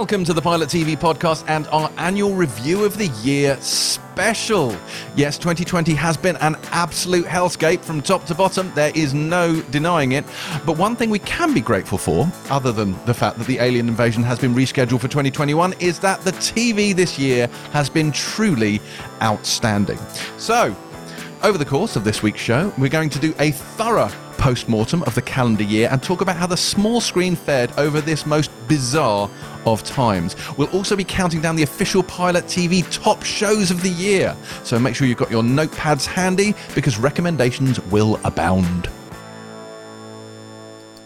Welcome 0.00 0.24
to 0.24 0.32
the 0.32 0.40
Pilot 0.40 0.70
TV 0.70 0.96
podcast 0.96 1.44
and 1.46 1.66
our 1.66 1.92
annual 1.98 2.32
review 2.32 2.86
of 2.86 2.96
the 2.96 3.08
year 3.22 3.58
special. 3.60 4.74
Yes, 5.14 5.36
2020 5.36 5.92
has 5.92 6.16
been 6.16 6.36
an 6.36 6.56
absolute 6.70 7.26
hellscape 7.26 7.80
from 7.82 8.00
top 8.00 8.24
to 8.24 8.34
bottom. 8.34 8.72
There 8.74 8.92
is 8.94 9.12
no 9.12 9.60
denying 9.60 10.12
it. 10.12 10.24
But 10.64 10.78
one 10.78 10.96
thing 10.96 11.10
we 11.10 11.18
can 11.18 11.52
be 11.52 11.60
grateful 11.60 11.98
for, 11.98 12.26
other 12.48 12.72
than 12.72 12.92
the 13.04 13.12
fact 13.12 13.36
that 13.36 13.46
the 13.46 13.58
alien 13.58 13.88
invasion 13.88 14.22
has 14.22 14.38
been 14.38 14.54
rescheduled 14.54 15.02
for 15.02 15.08
2021, 15.08 15.74
is 15.80 15.98
that 15.98 16.22
the 16.22 16.32
TV 16.32 16.96
this 16.96 17.18
year 17.18 17.46
has 17.72 17.90
been 17.90 18.10
truly 18.10 18.80
outstanding. 19.20 19.98
So, 20.38 20.74
over 21.42 21.58
the 21.58 21.66
course 21.66 21.96
of 21.96 22.04
this 22.04 22.22
week's 22.22 22.40
show, 22.40 22.72
we're 22.78 22.88
going 22.88 23.10
to 23.10 23.18
do 23.18 23.34
a 23.38 23.50
thorough 23.50 24.10
post 24.40 24.70
mortem 24.70 25.02
of 25.02 25.14
the 25.14 25.20
calendar 25.20 25.62
year 25.62 25.86
and 25.92 26.02
talk 26.02 26.22
about 26.22 26.34
how 26.34 26.46
the 26.46 26.56
small 26.56 26.98
screen 27.00 27.36
fared 27.36 27.70
over 27.76 28.00
this 28.00 28.24
most 28.24 28.50
bizarre 28.68 29.28
of 29.66 29.84
times. 29.84 30.34
We'll 30.56 30.70
also 30.70 30.96
be 30.96 31.04
counting 31.04 31.42
down 31.42 31.56
the 31.56 31.62
official 31.62 32.02
Pilot 32.02 32.46
TV 32.46 32.90
top 32.90 33.22
shows 33.22 33.70
of 33.70 33.82
the 33.82 33.90
year. 33.90 34.34
So 34.64 34.78
make 34.78 34.94
sure 34.96 35.06
you've 35.06 35.18
got 35.18 35.30
your 35.30 35.42
notepads 35.42 36.06
handy 36.06 36.54
because 36.74 36.98
recommendations 36.98 37.78
will 37.86 38.18
abound. 38.24 38.88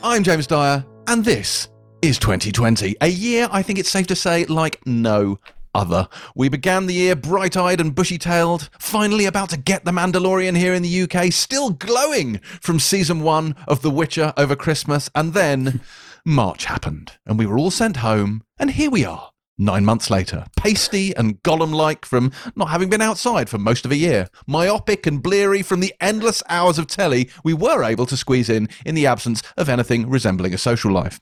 I'm 0.02 0.22
James 0.22 0.46
Dyer, 0.46 0.84
and 1.08 1.24
this 1.24 1.68
is 2.02 2.18
2020, 2.18 2.96
a 3.00 3.08
year 3.08 3.48
I 3.50 3.62
think 3.62 3.78
it's 3.78 3.90
safe 3.90 4.06
to 4.08 4.14
say 4.14 4.44
like 4.44 4.78
no 4.86 5.40
other. 5.74 6.08
We 6.34 6.48
began 6.48 6.86
the 6.86 6.94
year 6.94 7.16
bright 7.16 7.56
eyed 7.56 7.80
and 7.80 7.94
bushy 7.94 8.18
tailed, 8.18 8.70
finally 8.78 9.26
about 9.26 9.50
to 9.50 9.56
get 9.56 9.84
The 9.84 9.90
Mandalorian 9.90 10.56
here 10.56 10.74
in 10.74 10.82
the 10.82 11.02
UK, 11.02 11.32
still 11.32 11.70
glowing 11.70 12.38
from 12.60 12.78
season 12.78 13.20
one 13.20 13.56
of 13.68 13.82
The 13.82 13.90
Witcher 13.90 14.32
over 14.36 14.56
Christmas, 14.56 15.10
and 15.14 15.34
then 15.34 15.80
March 16.24 16.64
happened, 16.64 17.12
and 17.26 17.38
we 17.38 17.46
were 17.46 17.58
all 17.58 17.70
sent 17.70 17.98
home, 17.98 18.42
and 18.58 18.70
here 18.70 18.90
we 18.90 19.04
are. 19.04 19.33
Nine 19.56 19.84
months 19.84 20.10
later, 20.10 20.46
pasty 20.56 21.14
and 21.14 21.40
Gollum 21.44 21.72
like 21.72 22.04
from 22.04 22.32
not 22.56 22.70
having 22.70 22.90
been 22.90 23.00
outside 23.00 23.48
for 23.48 23.56
most 23.56 23.84
of 23.84 23.92
a 23.92 23.96
year, 23.96 24.26
myopic 24.48 25.06
and 25.06 25.22
bleary 25.22 25.62
from 25.62 25.78
the 25.78 25.94
endless 26.00 26.42
hours 26.48 26.76
of 26.76 26.88
telly 26.88 27.30
we 27.44 27.54
were 27.54 27.84
able 27.84 28.04
to 28.06 28.16
squeeze 28.16 28.50
in 28.50 28.68
in 28.84 28.96
the 28.96 29.06
absence 29.06 29.44
of 29.56 29.68
anything 29.68 30.10
resembling 30.10 30.54
a 30.54 30.58
social 30.58 30.90
life. 30.90 31.20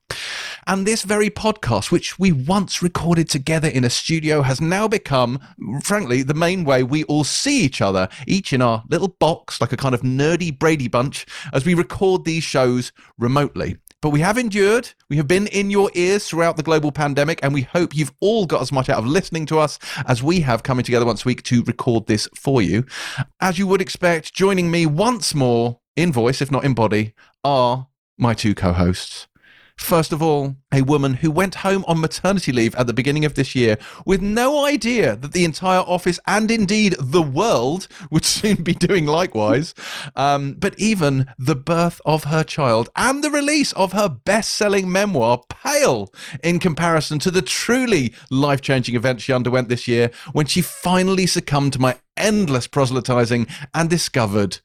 And 0.67 0.87
this 0.87 1.03
very 1.03 1.29
podcast, 1.29 1.91
which 1.91 2.19
we 2.19 2.33
once 2.33 2.83
recorded 2.83 3.29
together 3.29 3.69
in 3.69 3.85
a 3.85 3.91
studio, 3.91 4.41
has 4.41 4.63
now 4.63 4.89
become, 4.89 5.39
frankly, 5.83 6.23
the 6.23 6.33
main 6.33 6.65
way 6.65 6.83
we 6.83 7.05
all 7.05 7.25
see 7.25 7.63
each 7.63 7.83
other, 7.83 8.09
each 8.27 8.55
in 8.55 8.63
our 8.63 8.83
little 8.89 9.09
box, 9.09 9.61
like 9.61 9.73
a 9.73 9.77
kind 9.77 9.95
of 9.95 10.01
nerdy 10.01 10.57
Brady 10.57 10.89
bunch, 10.89 11.27
as 11.53 11.67
we 11.67 11.75
record 11.75 12.25
these 12.25 12.45
shows 12.45 12.93
remotely. 13.19 13.77
But 14.03 14.11
we 14.11 14.19
have 14.21 14.37
endured. 14.37 14.91
We 15.09 15.17
have 15.17 15.29
been 15.29 15.47
in 15.47 15.71
your 15.71 15.89
ears 15.95 16.27
throughout 16.27 16.57
the 16.57 16.65
global 16.65 16.91
pandemic, 16.91 17.39
and 17.41 17.55
we 17.55 17.63
hope 17.63 17.97
you've 17.97 18.13
all 18.19 18.47
got 18.47 18.61
as 18.61 18.73
much 18.73 18.89
out 18.89 18.99
of 18.99 19.07
listening 19.07 19.47
to 19.47 19.61
us 19.61 19.79
as 20.07 20.25
we 20.25 20.41
have 20.41 20.65
coming 20.65 20.85
together 20.85 21.07
once 21.07 21.25
a 21.25 21.29
week 21.29 21.45
to 21.45 21.63
record 21.63 22.09
this 22.09 22.29
for 22.35 22.61
you. 22.61 22.85
As 23.41 23.61
you 23.61 23.69
would 23.69 23.81
expect, 23.81 24.35
joining 24.35 24.73
me 24.73 24.87
once 24.87 25.37
more 25.37 25.79
in 25.95 26.13
voice, 26.13 26.43
if 26.43 26.51
not 26.51 26.65
in 26.65 26.75
body, 26.75 27.15
are 27.45 27.87
my 28.19 28.35
two 28.35 28.57
co 28.57 28.73
hosts. 28.73 29.29
First 29.77 30.13
of 30.13 30.23
all, 30.23 30.57
a 30.73 30.83
woman 30.83 31.15
who 31.15 31.31
went 31.31 31.57
home 31.57 31.85
on 31.87 32.01
maternity 32.01 32.53
leave 32.53 32.75
at 32.75 32.87
the 32.87 32.93
beginning 32.93 33.25
of 33.25 33.35
this 33.35 33.55
year 33.55 33.79
with 34.07 34.23
no 34.23 34.65
idea 34.65 35.17
that 35.17 35.33
the 35.33 35.45
entire 35.45 35.81
office 35.81 36.19
and 36.27 36.51
indeed 36.51 36.95
the 36.99 37.23
world 37.23 37.89
would 38.11 38.25
soon 38.33 38.63
be 38.63 38.75
doing 38.75 39.07
likewise. 39.07 39.75
Um, 40.17 40.55
but 40.55 40.79
even 40.79 41.27
the 41.39 41.57
birth 41.57 42.01
of 42.05 42.25
her 42.25 42.45
child 42.45 42.89
and 42.97 43.23
the 43.23 43.31
release 43.31 43.73
of 43.73 43.93
her 43.93 44.09
best 44.09 44.53
selling 44.53 44.91
memoir 44.91 45.43
pale 45.49 46.13
in 46.43 46.59
comparison 46.59 47.19
to 47.21 47.31
the 47.31 47.43
truly 47.43 48.15
life 48.31 48.61
changing 48.61 48.95
event 48.95 49.21
she 49.21 49.33
underwent 49.33 49.69
this 49.69 49.89
year 49.89 50.11
when 50.33 50.47
she 50.47 50.63
finally 50.63 51.27
succumbed 51.27 51.73
to 51.75 51.81
my 51.81 51.97
endless 52.17 52.67
proselytizing 52.67 53.47
and 53.75 53.89
discovered 53.89 54.59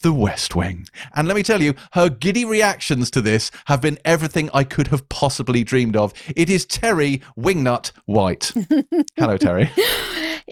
the 0.00 0.12
West 0.12 0.54
Wing. 0.54 0.86
And 1.14 1.28
let 1.28 1.36
me 1.36 1.42
tell 1.42 1.62
you, 1.62 1.74
her 1.92 2.08
giddy 2.08 2.44
reactions 2.44 3.10
to 3.12 3.20
this 3.20 3.50
have 3.66 3.80
been 3.80 3.98
everything 4.04 4.50
I 4.52 4.64
could 4.64 4.88
have 4.88 5.08
possibly 5.08 5.64
dreamed 5.64 5.96
of. 5.96 6.12
It 6.34 6.48
is 6.48 6.66
Terri 6.66 7.22
Wingnut 7.38 7.92
White. 8.06 8.52
Hello, 9.16 9.36
Terri. 9.36 9.70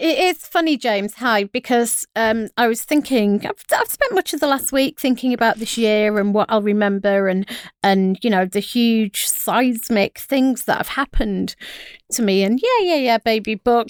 It's 0.01 0.47
funny, 0.47 0.77
James. 0.77 1.15
Hi, 1.15 1.43
because 1.43 2.07
um, 2.15 2.47
I 2.55 2.67
was 2.67 2.83
thinking. 2.83 3.45
I've, 3.45 3.61
I've, 3.77 3.87
spent 3.89 4.13
much 4.13 4.33
of 4.33 4.39
the 4.39 4.47
last 4.47 4.71
week 4.71 4.97
thinking 4.97 5.33
about 5.33 5.57
this 5.57 5.77
year 5.77 6.17
and 6.19 6.33
what 6.33 6.49
I'll 6.49 6.61
remember, 6.61 7.27
and 7.27 7.45
and 7.83 8.17
you 8.21 8.29
know 8.29 8.45
the 8.45 8.61
huge 8.61 9.25
seismic 9.25 10.19
things 10.19 10.63
that 10.65 10.77
have 10.77 10.87
happened 10.87 11.55
to 12.13 12.21
me. 12.21 12.43
And 12.43 12.61
yeah, 12.63 12.93
yeah, 12.93 12.95
yeah, 12.95 13.17
baby 13.17 13.55
book. 13.55 13.89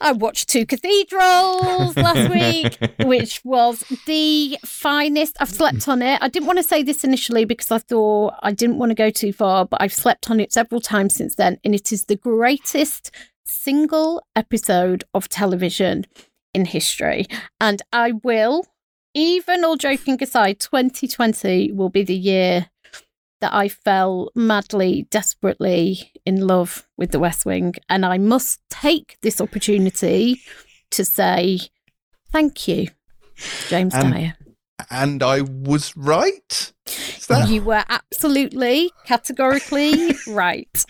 I 0.00 0.12
watched 0.12 0.48
two 0.48 0.64
cathedrals 0.64 1.96
last 1.96 2.30
week, 2.32 2.78
which 3.04 3.40
was 3.44 3.84
the 4.06 4.58
finest. 4.64 5.36
I've 5.40 5.48
slept 5.48 5.88
on 5.88 6.02
it. 6.02 6.20
I 6.22 6.28
didn't 6.28 6.46
want 6.46 6.58
to 6.58 6.62
say 6.62 6.82
this 6.82 7.04
initially 7.04 7.44
because 7.44 7.70
I 7.70 7.78
thought 7.78 8.34
I 8.42 8.52
didn't 8.52 8.78
want 8.78 8.90
to 8.90 8.94
go 8.94 9.10
too 9.10 9.32
far, 9.32 9.64
but 9.66 9.80
I've 9.82 9.92
slept 9.94 10.30
on 10.30 10.40
it 10.40 10.52
several 10.52 10.80
times 10.80 11.14
since 11.14 11.34
then. 11.34 11.58
And 11.64 11.74
it 11.74 11.92
is 11.92 12.04
the 12.04 12.16
greatest 12.16 13.10
single 13.44 14.22
episode 14.36 15.04
of 15.14 15.28
television 15.28 16.06
in 16.54 16.64
history. 16.64 17.26
And 17.60 17.82
I 17.92 18.12
will, 18.22 18.66
even 19.14 19.64
all 19.64 19.76
joking 19.76 20.22
aside, 20.22 20.60
2020 20.60 21.72
will 21.72 21.90
be 21.90 22.04
the 22.04 22.14
year 22.14 22.66
that 23.40 23.54
I 23.54 23.68
fell 23.68 24.30
madly, 24.34 25.06
desperately 25.10 26.12
in 26.28 26.46
love 26.46 26.86
with 26.98 27.10
the 27.10 27.18
West 27.18 27.46
Wing. 27.46 27.74
And 27.88 28.04
I 28.04 28.18
must 28.18 28.60
take 28.68 29.16
this 29.22 29.40
opportunity 29.40 30.40
to 30.90 31.04
say 31.04 31.58
thank 32.30 32.68
you, 32.68 32.88
James 33.68 33.94
And- 33.94 34.12
Dyer. 34.12 34.34
And 34.90 35.24
I 35.24 35.40
was 35.40 35.96
right. 35.96 36.72
That- 37.28 37.48
You 37.48 37.62
were 37.62 37.82
absolutely, 37.88 38.92
categorically 39.04 40.14
right. 40.28 40.84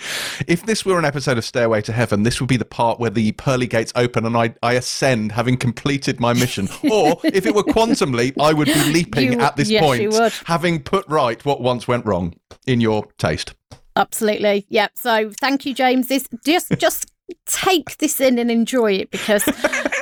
if 0.46 0.66
this 0.66 0.84
were 0.84 0.98
an 0.98 1.06
episode 1.06 1.38
of 1.38 1.44
Stairway 1.44 1.80
to 1.82 1.92
Heaven, 1.92 2.22
this 2.22 2.38
would 2.38 2.48
be 2.50 2.58
the 2.58 2.66
part 2.66 3.00
where 3.00 3.08
the 3.10 3.32
pearly 3.32 3.66
gates 3.66 3.90
open 3.96 4.26
and 4.26 4.36
I, 4.36 4.54
I 4.62 4.74
ascend 4.74 5.32
having 5.32 5.56
completed 5.56 6.20
my 6.20 6.34
mission. 6.34 6.68
or 6.90 7.18
if 7.24 7.46
it 7.46 7.54
were 7.54 7.62
Quantum 7.62 8.12
Leap, 8.12 8.38
I 8.40 8.52
would 8.52 8.66
be 8.66 8.84
leaping 8.92 9.32
You- 9.32 9.40
at 9.40 9.56
this 9.56 9.70
yes, 9.70 9.82
point, 9.82 10.42
having 10.44 10.82
put 10.82 11.08
right 11.08 11.42
what 11.46 11.62
once 11.62 11.88
went 11.88 12.04
wrong 12.04 12.34
in 12.66 12.82
your 12.82 13.06
taste. 13.16 13.54
Absolutely. 13.98 14.66
Yep. 14.68 14.92
So 14.94 15.30
thank 15.40 15.66
you, 15.66 15.74
James. 15.74 16.08
This 16.08 16.28
just 16.44 16.70
just 16.78 17.10
take 17.46 17.98
this 17.98 18.20
in 18.20 18.38
and 18.38 18.50
enjoy 18.50 18.92
it 18.92 19.10
because 19.10 19.44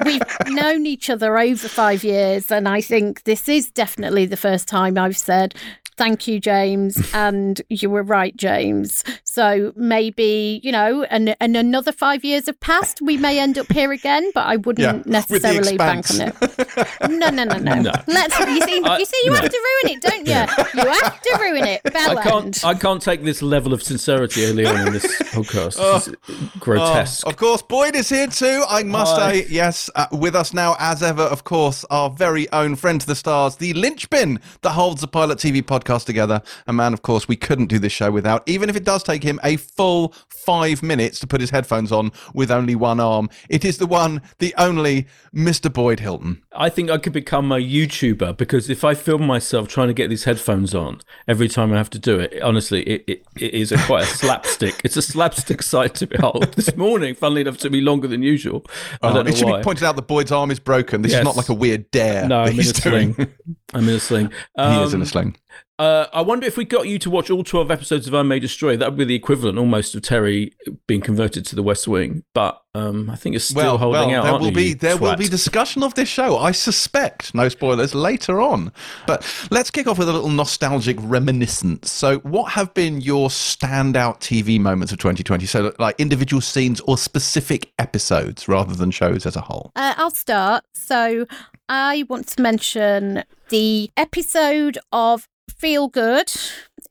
we've 0.05 0.23
known 0.47 0.87
each 0.87 1.11
other 1.11 1.37
over 1.37 1.67
five 1.67 2.05
years 2.05 2.53
and 2.53 2.69
I 2.69 2.81
think 2.81 3.25
this 3.25 3.49
is 3.49 3.69
definitely 3.69 4.27
the 4.27 4.37
first 4.37 4.69
time 4.69 4.97
I've 4.97 5.17
said 5.17 5.53
Thank 5.97 6.29
you, 6.29 6.39
James. 6.41 7.11
And 7.15 7.61
you 7.71 7.89
were 7.89 8.03
right, 8.03 8.37
James. 8.37 9.03
So 9.37 9.71
maybe, 9.77 10.63
you 10.65 10.73
know, 10.73 11.03
and, 11.11 11.37
and 11.41 11.59
another 11.59 11.93
five 11.93 12.25
years 12.25 12.47
have 12.47 12.59
passed, 12.61 13.03
we 13.03 13.19
may 13.19 13.39
end 13.39 13.59
up 13.59 13.71
here 13.71 13.93
again, 13.93 14.31
but 14.35 14.47
I 14.47 14.57
wouldn't 14.57 14.79
Yeah, 14.79 15.03
necessarily 15.05 15.77
bank 15.77 16.11
on 16.11 16.21
it. 16.23 17.11
No, 17.11 17.29
no, 17.29 17.45
no, 17.45 17.59
no. 17.59 17.75
No. 17.83 17.93
Let's 18.07 18.39
you 18.39 18.61
see 18.63 18.81
I- 18.83 18.97
you 18.97 19.05
see 19.05 19.21
you 19.25 19.33
no. 19.33 19.37
have 19.37 19.51
to 19.51 19.59
ruin 19.83 19.95
it, 19.97 20.01
don't 20.01 20.27
you? 20.27 20.83
You 20.83 20.89
have 20.91 21.21
to 21.21 21.39
ruin 21.39 21.65
it. 21.67 21.83
Bell 21.83 22.19
I 22.19 22.23
can't. 22.23 22.65
I 22.65 22.73
can't 22.73 23.03
take 23.03 23.25
this 23.25 23.43
level 23.43 23.75
of 23.75 23.83
sincerity 23.83 24.47
early 24.47 24.65
on 24.65 24.87
in 24.87 24.93
this 24.95 25.05
podcast. 25.33 25.77
This 25.77 26.09
is 26.09 26.51
grotesque. 26.59 27.27
Oh, 27.27 27.29
of 27.31 27.37
course, 27.37 27.61
Boyd 27.61 27.95
is 27.95 28.09
here 28.09 28.29
too. 28.29 28.65
I 28.67 28.85
must 28.85 29.17
Hi. 29.19 29.33
say, 29.43 29.47
yes, 29.51 29.91
uh, 29.97 30.07
with 30.13 30.35
us 30.35 30.55
now, 30.55 30.77
as 30.79 31.03
ever, 31.03 31.25
of 31.25 31.45
course, 31.45 31.85
our 31.91 32.09
very 32.09 32.51
own 32.53 32.75
friend 32.75 33.03
to 33.03 33.07
the 33.07 33.15
stars, 33.15 33.57
the 33.57 33.75
linchpin 33.75 34.41
that 34.63 34.71
holds 34.71 35.03
the 35.03 35.09
Pilot 35.09 35.37
TV 35.39 35.63
podcast 35.63 36.07
together. 36.07 36.41
A 36.67 36.73
man, 36.73 36.95
of 36.95 37.03
course, 37.03 37.29
we 37.29 37.37
couldn't 37.37 37.67
do 37.67 37.79
this 37.79 37.93
show 37.93 38.11
without, 38.11 38.43
even 38.47 38.71
if 38.71 38.77
it 38.77 38.85
does 38.85 39.03
take 39.03 39.26
him 39.27 39.39
a 39.45 39.57
full 39.57 40.15
five 40.31 40.83
minutes 40.83 41.19
to 41.21 41.27
put 41.27 41.41
his 41.41 41.51
headphones 41.51 41.91
on 41.93 42.13
with 42.33 42.51
only 42.51 42.75
one 42.77 43.01
arm. 43.01 43.29
It 43.49 43.65
is 43.65 43.79
the 43.79 43.87
one, 43.87 44.23
the 44.39 44.55
only 44.57 45.07
Mr. 45.35 45.73
Boyd 45.73 46.01
Hilton. 46.01 46.43
I 46.55 46.69
think 46.71 46.89
I 46.91 46.99
could 46.99 47.13
become 47.13 47.51
a 47.53 47.57
YouTuber 47.57 48.37
because 48.37 48.71
if 48.71 48.85
I 48.85 48.95
film 48.95 49.27
myself 49.27 49.69
trying 49.69 49.89
to 49.89 49.95
get 49.95 50.09
these 50.09 50.25
headphones 50.25 50.75
on 50.75 51.01
every 51.27 51.49
time 51.49 51.73
I 51.73 51.77
have 51.79 51.91
to 51.91 51.99
do 51.99 52.21
it, 52.21 52.41
honestly, 52.43 52.83
it, 52.85 53.05
it, 53.07 53.27
it 53.37 53.55
is 53.55 53.73
a 53.73 53.79
quite 53.79 54.05
a 54.05 54.07
slapstick. 54.23 54.81
It's 54.85 54.97
a 54.97 55.03
slapstick 55.03 55.63
sight 55.63 55.95
to 55.97 56.07
behold. 56.07 56.53
This 56.55 56.77
morning, 56.77 57.15
funnily 57.15 57.41
enough, 57.43 57.59
took 57.59 57.73
me 57.73 57.81
longer 57.81 58.07
than 58.09 58.23
usual. 58.23 58.65
I 59.03 59.09
Oh, 59.11 59.15
don't 59.15 59.27
it 59.27 59.31
know 59.31 59.37
should 59.37 59.49
why. 59.49 59.59
be 59.59 59.65
pointed 59.65 59.85
out 59.85 59.97
that 59.97 60.07
Boyd's 60.07 60.33
arm 60.33 60.51
is 60.51 60.61
broken. 60.61 61.03
This 61.03 61.13
is 61.15 61.25
not 61.25 61.37
like 61.37 61.49
a 61.49 61.55
weird 61.55 61.91
dare 61.91 62.29
no, 62.29 62.45
that 62.45 62.49
I'm 62.49 62.53
in 62.55 62.61
a 62.61 62.63
he's 62.63 62.73
doing. 62.73 63.15
sling. 63.15 63.35
I'm 63.75 63.89
in 63.89 63.95
a 63.97 64.01
sling. 64.01 64.31
he 64.57 64.63
is 64.83 64.95
in 64.95 65.01
a 65.01 65.03
Um, 65.03 65.07
sling. 65.07 65.37
Uh, 65.79 66.07
I 66.15 66.23
wonder 66.23 66.47
if 66.47 66.57
we 66.57 66.65
got 66.65 66.89
you 66.89 66.99
to 67.01 67.11
watch 67.11 67.29
all 67.29 67.45
12 67.45 67.71
episodes 67.71 68.07
of 68.07 68.15
I 68.15 68.23
May 68.23 68.39
Destroy. 68.39 68.79
That 68.79 68.89
would 68.89 68.99
be 68.99 69.05
the 69.05 69.15
equivalent 69.15 69.59
almost 69.59 69.95
of 69.95 70.01
Terry 70.01 70.53
being 70.87 71.03
converted 71.03 71.45
to 71.47 71.55
the 71.55 71.63
West 71.63 71.87
Wing. 71.87 72.25
But 72.33 72.63
um, 72.75 73.11
I 73.11 73.17
think 73.17 73.37
it's 73.37 73.45
still 73.45 73.63
Well, 73.63 73.79
holding 73.79 74.09
well, 74.09 74.21
out. 74.21 74.23
there 74.23 74.33
aren't 74.33 74.41
will 74.43 74.49
you, 74.51 74.55
be 74.55 74.65
you 74.69 74.75
there 74.75 74.97
will 74.97 75.17
be 75.17 75.29
discussion 75.29 75.83
of 75.83 75.93
this 75.95 76.09
show. 76.09 76.39
I 76.39 76.53
suspect, 76.53 77.35
no 77.35 77.51
spoilers, 77.51 77.95
later 77.95 78.41
on. 78.41 78.73
But 79.07 79.27
let's 79.51 79.71
kick 79.71 79.87
off 79.87 79.99
with 79.99 80.09
a 80.09 80.13
little 80.15 80.31
nostalgic 80.31 80.97
reminiscence. 81.01 81.91
So, 81.91 82.21
what 82.21 82.53
have 82.53 82.73
been 82.73 83.03
your 83.03 83.29
standout 83.29 84.21
TV 84.21 84.59
moments 84.59 84.93
of 84.93 84.99
2020? 84.99 85.45
So, 85.45 85.75
like 85.79 85.97
individual 85.99 86.41
scenes 86.41 86.81
or 86.81 86.97
specific 86.97 87.73
episodes 87.79 88.49
rather 88.49 88.75
than 88.75 88.91
shows 88.91 89.27
as 89.27 89.37
a 89.37 89.43
whole. 89.43 89.73
Uh, 89.77 89.93
I'll 89.99 90.11
start. 90.11 90.65
So 90.75 91.27
I 91.69 92.05
want 92.09 92.29
to 92.29 92.43
mention 92.43 93.25
the 93.51 93.91
episode 93.97 94.79
of 94.93 95.29
Feel 95.49 95.89
Good 95.89 96.33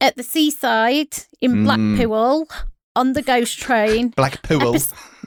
at 0.01 0.15
the 0.15 0.23
seaside 0.23 1.15
in 1.41 1.53
Mm. 1.53 1.63
Blackpool 1.65 2.47
on 2.95 3.13
the 3.13 3.21
ghost 3.21 3.57
train. 3.59 4.09
Blackpool. 4.15 4.77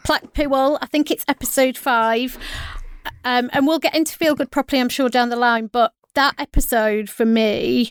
Blackpool, 0.04 0.78
I 0.80 0.86
think 0.86 1.10
it's 1.10 1.24
episode 1.28 1.76
five. 1.76 2.38
Um, 3.24 3.50
and 3.52 3.66
we'll 3.66 3.78
get 3.78 3.94
into 3.94 4.16
Feel 4.16 4.34
Good 4.34 4.50
properly, 4.50 4.80
I'm 4.80 4.88
sure, 4.88 5.08
down 5.08 5.28
the 5.28 5.36
line. 5.36 5.66
But 5.66 5.92
that 6.14 6.34
episode 6.38 7.08
for 7.10 7.24
me 7.24 7.90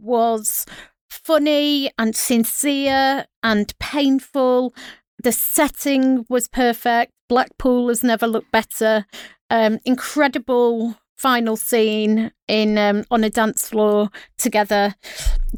was 0.00 0.66
funny 1.10 1.90
and 1.98 2.14
sincere 2.14 3.26
and 3.42 3.76
painful. 3.78 4.74
The 5.22 5.32
setting 5.32 6.26
was 6.28 6.48
perfect. 6.48 7.12
Blackpool 7.28 7.88
has 7.88 8.02
never 8.04 8.26
looked 8.26 8.52
better. 8.52 9.04
Um, 9.50 9.78
incredible 9.84 10.96
final 11.18 11.56
scene 11.56 12.30
in 12.46 12.78
um, 12.78 13.04
on 13.10 13.24
a 13.24 13.30
dance 13.30 13.68
floor 13.68 14.08
together. 14.38 14.94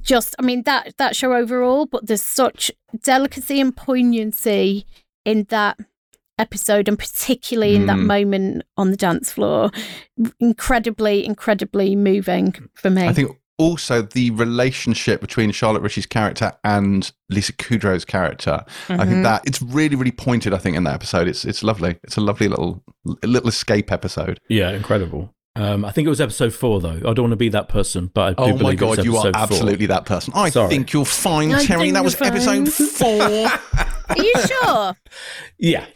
Just, 0.00 0.34
I 0.38 0.42
mean 0.42 0.62
that 0.64 0.94
that 0.98 1.14
show 1.14 1.32
overall, 1.34 1.86
but 1.86 2.06
there's 2.06 2.22
such 2.22 2.72
delicacy 3.02 3.60
and 3.60 3.76
poignancy 3.76 4.86
in 5.24 5.44
that 5.50 5.78
episode, 6.38 6.88
and 6.88 6.98
particularly 6.98 7.76
in 7.76 7.84
that 7.86 7.98
Mm. 7.98 8.06
moment 8.06 8.62
on 8.78 8.90
the 8.90 8.96
dance 8.96 9.30
floor. 9.30 9.70
Incredibly, 10.40 11.24
incredibly 11.26 11.94
moving 11.96 12.54
for 12.74 12.88
me. 12.90 13.06
I 13.06 13.12
think 13.12 13.36
also 13.58 14.00
the 14.00 14.30
relationship 14.30 15.20
between 15.20 15.50
Charlotte 15.50 15.82
Ritchie's 15.82 16.06
character 16.06 16.52
and 16.64 17.12
Lisa 17.28 17.52
Kudrow's 17.52 18.06
character. 18.06 18.64
I 18.88 18.92
Mhm. 18.96 19.08
think 19.08 19.22
that 19.24 19.42
it's 19.44 19.60
really, 19.60 19.96
really 19.96 20.12
pointed. 20.12 20.54
I 20.54 20.58
think 20.58 20.76
in 20.78 20.84
that 20.84 20.94
episode, 20.94 21.28
it's 21.28 21.44
it's 21.44 21.62
lovely. 21.62 21.98
It's 22.04 22.16
a 22.16 22.22
lovely 22.22 22.48
little 22.48 22.82
little 23.22 23.48
escape 23.50 23.92
episode. 23.92 24.40
Yeah, 24.48 24.70
incredible. 24.70 25.34
Um, 25.56 25.84
I 25.84 25.90
think 25.90 26.06
it 26.06 26.08
was 26.08 26.20
episode 26.20 26.54
four, 26.54 26.80
though. 26.80 26.96
I 27.04 27.12
don't 27.12 27.20
want 27.22 27.32
to 27.32 27.36
be 27.36 27.48
that 27.50 27.68
person, 27.68 28.10
but 28.14 28.20
I 28.22 28.30
do 28.30 28.52
Oh 28.52 28.56
my 28.56 28.74
believe 28.76 28.82
it 28.82 28.86
was 28.86 28.96
god, 28.98 29.04
you 29.04 29.16
are 29.16 29.26
episode 29.28 29.32
four. 29.36 29.42
absolutely 29.42 29.86
that 29.86 30.06
person. 30.06 30.32
I 30.36 30.50
Sorry. 30.50 30.68
think 30.68 30.92
you're 30.92 31.04
fine, 31.04 31.52
I 31.52 31.64
Terri. 31.64 31.78
think 31.80 31.94
That 31.94 32.04
was 32.04 32.14
fine. 32.14 32.28
episode 32.28 32.72
four. 32.72 33.10
Are 34.10 34.16
you 34.24 34.32
sure? 34.46 34.94
Yeah. 35.58 35.86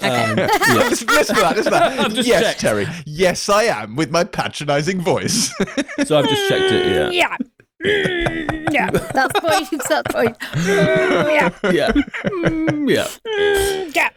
Okay. 0.00 0.24
Um, 0.24 0.38
yeah. 0.38 0.46
listen, 0.88 1.06
listen 1.08 1.34
to 1.36 1.40
that. 1.42 1.56
Listen 1.56 1.72
to 1.72 1.78
that. 1.78 1.98
I've 2.00 2.14
just 2.14 2.28
yes, 2.28 2.42
checked. 2.42 2.60
Terri. 2.62 3.02
Yes, 3.06 3.48
I 3.48 3.64
am 3.64 3.96
with 3.96 4.10
my 4.10 4.24
patronising 4.24 5.00
voice. 5.00 5.52
So 6.04 6.18
I've 6.18 6.28
just 6.28 6.48
checked 6.48 6.72
it. 6.72 6.86
Yeah. 6.86 7.10
Yeah. 7.10 7.36
Mm, 7.84 8.72
yeah, 8.72 8.90
that's 8.90 9.38
point. 9.40 9.68
That's 9.88 10.12
point. 10.12 10.38
Mm, 10.38 11.32
yeah, 11.32 11.70
Yeah. 11.72 11.92
Mm, 12.26 12.90
yeah. 12.90 13.88
yeah. 13.94 14.08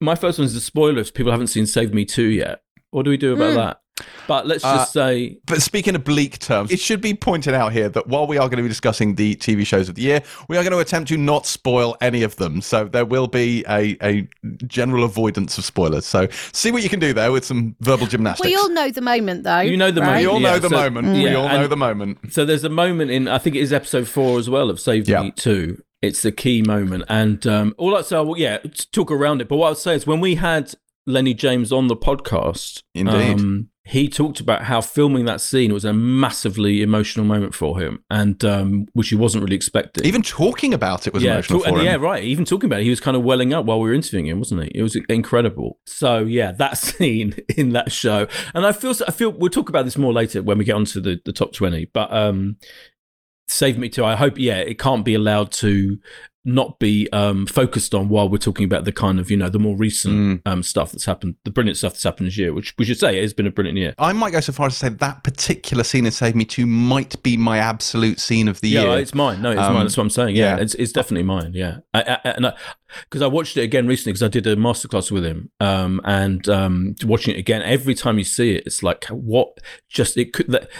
My 0.00 0.14
first 0.14 0.38
one 0.38 0.46
is 0.46 0.54
the 0.54 0.60
spoiler 0.60 1.00
if 1.00 1.12
people 1.12 1.30
haven't 1.30 1.48
seen 1.48 1.66
Save 1.66 1.92
Me 1.92 2.04
Too 2.06 2.24
yet. 2.24 2.62
What 2.90 3.04
do 3.04 3.10
we 3.10 3.16
do 3.18 3.34
about 3.34 3.50
Mm. 3.52 3.54
that? 3.56 3.79
But 4.26 4.46
let's 4.46 4.64
Uh, 4.64 4.76
just 4.76 4.92
say 4.92 5.38
But 5.46 5.60
speaking 5.62 5.94
of 5.96 6.04
bleak 6.04 6.38
terms, 6.38 6.70
it 6.70 6.78
should 6.80 7.00
be 7.00 7.14
pointed 7.14 7.54
out 7.54 7.72
here 7.72 7.88
that 7.88 8.06
while 8.06 8.26
we 8.26 8.36
are 8.38 8.48
going 8.48 8.58
to 8.58 8.62
be 8.62 8.68
discussing 8.68 9.16
the 9.16 9.34
TV 9.36 9.66
shows 9.66 9.88
of 9.88 9.94
the 9.96 10.02
year, 10.02 10.22
we 10.48 10.56
are 10.56 10.62
going 10.62 10.72
to 10.72 10.78
attempt 10.78 11.08
to 11.08 11.16
not 11.16 11.46
spoil 11.46 11.96
any 12.00 12.22
of 12.22 12.36
them. 12.36 12.60
So 12.60 12.84
there 12.84 13.04
will 13.04 13.26
be 13.26 13.64
a, 13.68 13.96
a 14.02 14.28
general 14.66 15.04
avoidance 15.04 15.58
of 15.58 15.64
spoilers. 15.64 16.06
So 16.06 16.28
see 16.52 16.70
what 16.70 16.82
you 16.82 16.88
can 16.88 17.00
do 17.00 17.12
there 17.12 17.32
with 17.32 17.44
some 17.44 17.74
verbal 17.80 18.06
gymnastics. 18.06 18.46
We 18.48 18.54
all 18.56 18.70
know 18.70 18.90
the 18.90 19.00
moment, 19.00 19.44
though. 19.44 19.60
You 19.60 19.76
know 19.76 19.90
the 19.90 20.00
right? 20.02 20.20
We 20.20 20.26
all 20.26 20.40
Yeah, 20.40 20.50
know 20.52 20.58
the 20.60 20.68
so- 20.68 20.76
moment. 20.76 21.08
We 21.14 21.34
all 21.34 21.48
know 21.48 21.66
the 21.66 21.76
moment. 21.76 22.32
So 22.32 22.44
there's 22.44 22.64
a 22.64 22.68
moment 22.68 23.10
in 23.10 23.26
I 23.28 23.38
think 23.38 23.56
it 23.56 23.60
is 23.60 23.72
episode 23.72 24.06
four 24.08 24.38
as 24.38 24.48
well 24.48 24.70
of 24.70 24.78
Save 24.80 25.08
Yeah. 25.08 25.22
Me 25.22 25.32
Two. 25.32 25.82
It's 26.02 26.22
the 26.22 26.32
key 26.32 26.62
moment, 26.62 27.04
and 27.10 27.46
um, 27.46 27.74
all 27.76 27.94
that. 27.94 28.06
So 28.06 28.22
well, 28.24 28.38
yeah, 28.38 28.58
talk 28.90 29.10
around 29.10 29.42
it. 29.42 29.48
But 29.48 29.56
what 29.56 29.66
I 29.66 29.70
would 29.70 29.78
say 29.78 29.94
is 29.94 30.06
when 30.06 30.18
we 30.20 30.36
had 30.36 30.72
Lenny 31.06 31.34
James 31.34 31.72
on 31.72 31.88
the 31.88 31.96
podcast, 31.96 32.82
Indeed. 32.94 33.34
um, 33.40 33.68
he 33.84 34.08
talked 34.08 34.38
about 34.38 34.64
how 34.64 34.80
filming 34.80 35.24
that 35.24 35.40
scene 35.40 35.72
was 35.72 35.84
a 35.84 35.92
massively 35.92 36.82
emotional 36.82 37.24
moment 37.26 37.54
for 37.54 37.80
him, 37.80 38.04
and 38.10 38.44
um, 38.44 38.86
which 38.92 39.08
he 39.08 39.16
wasn't 39.16 39.42
really 39.42 39.56
expecting. 39.56 40.04
Even 40.04 40.22
talking 40.22 40.72
about 40.74 41.06
it 41.06 41.14
was 41.14 41.22
yeah, 41.22 41.32
emotional 41.32 41.60
talk- 41.60 41.64
for 41.68 41.72
and 41.72 41.78
him. 41.80 41.84
yeah, 41.86 41.96
right. 41.96 42.22
Even 42.22 42.44
talking 42.44 42.66
about 42.68 42.80
it, 42.80 42.84
he 42.84 42.90
was 42.90 43.00
kind 43.00 43.16
of 43.16 43.24
welling 43.24 43.52
up 43.52 43.64
while 43.64 43.80
we 43.80 43.88
were 43.88 43.94
interviewing 43.94 44.26
him, 44.26 44.38
wasn't 44.38 44.62
he? 44.62 44.70
It 44.74 44.82
was 44.82 44.96
incredible. 45.08 45.78
So 45.86 46.20
yeah, 46.20 46.52
that 46.52 46.78
scene 46.78 47.34
in 47.56 47.70
that 47.70 47.90
show, 47.90 48.28
and 48.54 48.66
I 48.66 48.72
feel, 48.72 48.94
I 49.08 49.10
feel 49.10 49.30
we'll 49.32 49.50
talk 49.50 49.68
about 49.70 49.86
this 49.86 49.96
more 49.98 50.12
later 50.12 50.42
when 50.42 50.58
we 50.58 50.64
get 50.64 50.76
onto 50.76 51.00
the 51.00 51.20
the 51.24 51.32
top 51.32 51.52
twenty. 51.52 51.86
But 51.86 52.12
um, 52.12 52.58
Save 53.50 53.78
Me 53.78 53.88
Too. 53.88 54.04
I 54.04 54.16
hope, 54.16 54.38
yeah, 54.38 54.58
it 54.58 54.78
can't 54.78 55.04
be 55.04 55.14
allowed 55.14 55.50
to 55.52 55.98
not 56.42 56.78
be 56.78 57.06
um, 57.12 57.44
focused 57.46 57.94
on 57.94 58.08
while 58.08 58.26
we're 58.26 58.38
talking 58.38 58.64
about 58.64 58.86
the 58.86 58.92
kind 58.92 59.20
of 59.20 59.30
you 59.30 59.36
know 59.36 59.50
the 59.50 59.58
more 59.58 59.76
recent 59.76 60.14
Mm. 60.14 60.40
um, 60.50 60.62
stuff 60.62 60.90
that's 60.90 61.04
happened, 61.04 61.34
the 61.44 61.50
brilliant 61.50 61.76
stuff 61.76 61.92
that's 61.92 62.02
happened 62.02 62.28
this 62.28 62.38
year, 62.38 62.54
which 62.54 62.74
we 62.78 62.86
should 62.86 62.98
say 62.98 63.18
it 63.18 63.20
has 63.22 63.34
been 63.34 63.46
a 63.46 63.50
brilliant 63.50 63.76
year. 63.76 63.92
I 63.98 64.14
might 64.14 64.30
go 64.30 64.40
so 64.40 64.52
far 64.52 64.68
as 64.68 64.72
to 64.72 64.78
say 64.78 64.88
that 64.88 65.22
particular 65.22 65.84
scene 65.84 66.06
in 66.06 66.12
Save 66.12 66.34
Me 66.34 66.46
Too 66.46 66.64
might 66.66 67.22
be 67.22 67.36
my 67.36 67.58
absolute 67.58 68.20
scene 68.20 68.48
of 68.48 68.58
the 68.62 68.70
year. 68.70 68.82
yeah, 68.84 68.88
year. 68.92 68.98
it's 69.00 69.14
mine. 69.14 69.42
No, 69.42 69.50
it's 69.50 69.60
Um, 69.60 69.74
mine. 69.74 69.84
That's 69.84 69.98
what 69.98 70.04
I'm 70.04 70.10
saying. 70.10 70.34
Yeah, 70.36 70.56
yeah. 70.56 70.62
it's 70.62 70.74
it's 70.76 70.92
definitely 70.92 71.24
mine. 71.24 71.52
Yeah, 71.54 71.78
I, 71.92 72.18
I, 72.24 72.30
and 72.30 72.54
because 73.04 73.20
I, 73.20 73.26
watched 73.26 73.58
it 73.58 73.62
again 73.62 73.86
recently 73.86 74.12
because 74.14 74.22
I 74.22 74.28
did 74.28 74.46
a 74.46 74.56
masterclass 74.56 75.10
with 75.10 75.26
him, 75.26 75.50
um, 75.60 76.00
and 76.04 76.48
um, 76.48 76.94
watching 77.04 77.34
it 77.34 77.38
again 77.38 77.60
every 77.60 77.94
time 77.94 78.16
you 78.16 78.24
see 78.24 78.54
it, 78.56 78.62
it's 78.64 78.82
like 78.82 79.04
what 79.08 79.58
just 79.90 80.16
it 80.16 80.32
could 80.32 80.48
that. 80.52 80.70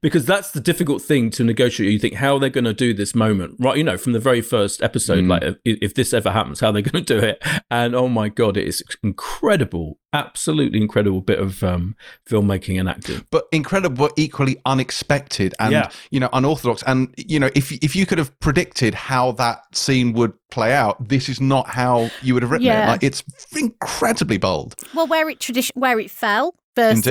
Because 0.00 0.24
that's 0.24 0.52
the 0.52 0.60
difficult 0.60 1.02
thing 1.02 1.28
to 1.30 1.44
negotiate. 1.44 1.92
You 1.92 1.98
think 1.98 2.14
how 2.14 2.34
are 2.36 2.40
they 2.40 2.48
going 2.48 2.64
to 2.64 2.72
do 2.72 2.94
this 2.94 3.14
moment, 3.14 3.56
right? 3.58 3.76
You 3.76 3.84
know, 3.84 3.98
from 3.98 4.12
the 4.14 4.18
very 4.18 4.40
first 4.40 4.82
episode, 4.82 5.24
Mm. 5.24 5.28
like 5.28 5.42
if, 5.66 5.78
if 5.82 5.94
this 5.94 6.14
ever 6.14 6.30
happens, 6.30 6.60
how 6.60 6.72
they're 6.72 6.80
they 6.82 6.90
going 6.90 7.04
to 7.04 7.20
do 7.20 7.26
it? 7.26 7.42
And 7.70 7.94
oh 7.94 8.08
my 8.08 8.28
god, 8.30 8.56
it 8.56 8.66
is 8.66 8.82
incredible, 9.02 9.98
absolutely 10.14 10.80
incredible 10.80 11.20
bit 11.20 11.38
of 11.38 11.62
um, 11.62 11.94
filmmaking 12.28 12.80
and 12.80 12.88
acting. 12.88 13.26
but 13.30 13.44
incredible, 13.52 13.96
but 14.08 14.12
equally 14.16 14.56
unexpected 14.64 15.54
and 15.60 15.72
Yeah. 15.72 15.90
you 16.10 16.20
know 16.20 16.30
unorthodox. 16.32 16.82
And 16.86 17.14
you 17.18 17.38
know, 17.38 17.50
if 17.54 17.70
if 17.72 17.94
you 17.94 18.06
could 18.06 18.18
have 18.18 18.38
predicted 18.40 18.94
how 18.94 19.32
that 19.32 19.58
scene 19.76 20.12
would 20.14 20.32
play 20.50 20.72
out, 20.72 21.08
this 21.08 21.28
is 21.28 21.38
not 21.40 21.68
how 21.68 22.10
you 22.22 22.32
would 22.34 22.42
have 22.42 22.50
written 22.50 22.66
it. 22.66 22.70
Yeah. 22.70 22.92
Like 22.92 23.02
it's 23.02 23.22
incredibly 23.54 24.38
bold, 24.38 24.74
Well, 24.94 25.06
where 25.06 25.28
it 25.28 25.40
tradition, 25.40 25.72
where 25.76 25.98
it 26.00 26.10
fell 26.10 26.54
versus, 26.76 27.06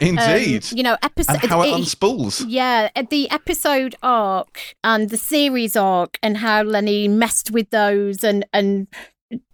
indeed, 0.00 0.18
um, 0.18 0.30
indeed, 0.30 0.66
you 0.72 0.82
know, 0.82 0.96
episode. 1.02 1.42
and 1.42 1.50
how 1.50 1.60
it 1.62 1.74
unspools. 1.74 2.44
Yeah, 2.46 2.88
the 3.10 3.30
episode 3.30 3.94
arc 4.02 4.60
and 4.82 5.10
the 5.10 5.16
series 5.18 5.76
arc 5.76 6.18
and 6.22 6.38
how 6.38 6.62
Lenny 6.62 7.08
messed 7.08 7.50
with 7.50 7.68
those 7.70 8.24
and 8.24 8.46
and 8.52 8.86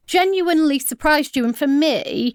genuinely 0.06 0.78
surprised 0.78 1.36
you. 1.36 1.44
And 1.44 1.56
for 1.56 1.66
me, 1.66 2.32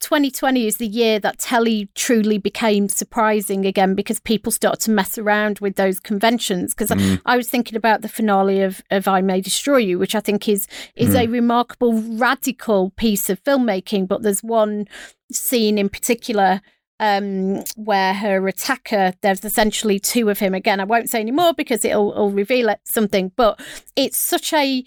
2020 0.00 0.66
is 0.66 0.78
the 0.78 0.86
year 0.86 1.20
that 1.20 1.38
telly 1.38 1.88
truly 1.94 2.36
became 2.36 2.88
surprising 2.88 3.64
again 3.64 3.94
because 3.94 4.18
people 4.18 4.50
started 4.50 4.80
to 4.80 4.90
mess 4.90 5.16
around 5.16 5.60
with 5.60 5.76
those 5.76 6.00
conventions. 6.00 6.74
Because 6.74 6.90
Mm. 6.90 7.20
I 7.24 7.36
was 7.36 7.48
thinking 7.48 7.76
about 7.76 8.02
the 8.02 8.08
finale 8.08 8.62
of, 8.62 8.82
of 8.90 9.06
I 9.06 9.20
May 9.20 9.40
Destroy 9.40 9.76
You, 9.76 9.98
which 10.00 10.14
I 10.16 10.20
think 10.20 10.48
is 10.48 10.66
is 10.96 11.14
a 11.14 11.26
remarkable, 11.28 11.92
radical 12.02 12.90
piece 12.96 13.30
of 13.30 13.42
filmmaking. 13.44 14.08
But 14.08 14.22
there's 14.22 14.42
one 14.42 14.86
scene 15.34 15.78
in 15.78 15.88
particular 15.88 16.60
um, 17.00 17.64
where 17.74 18.14
her 18.14 18.46
attacker, 18.46 19.12
there's 19.22 19.44
essentially 19.44 19.98
two 19.98 20.30
of 20.30 20.38
him. 20.38 20.54
Again, 20.54 20.78
I 20.78 20.84
won't 20.84 21.10
say 21.10 21.20
any 21.20 21.32
more 21.32 21.52
because 21.52 21.84
it'll, 21.84 22.12
it'll 22.12 22.30
reveal 22.30 22.68
it, 22.68 22.80
something, 22.84 23.32
but 23.36 23.60
it's 23.96 24.16
such 24.16 24.52
a 24.52 24.84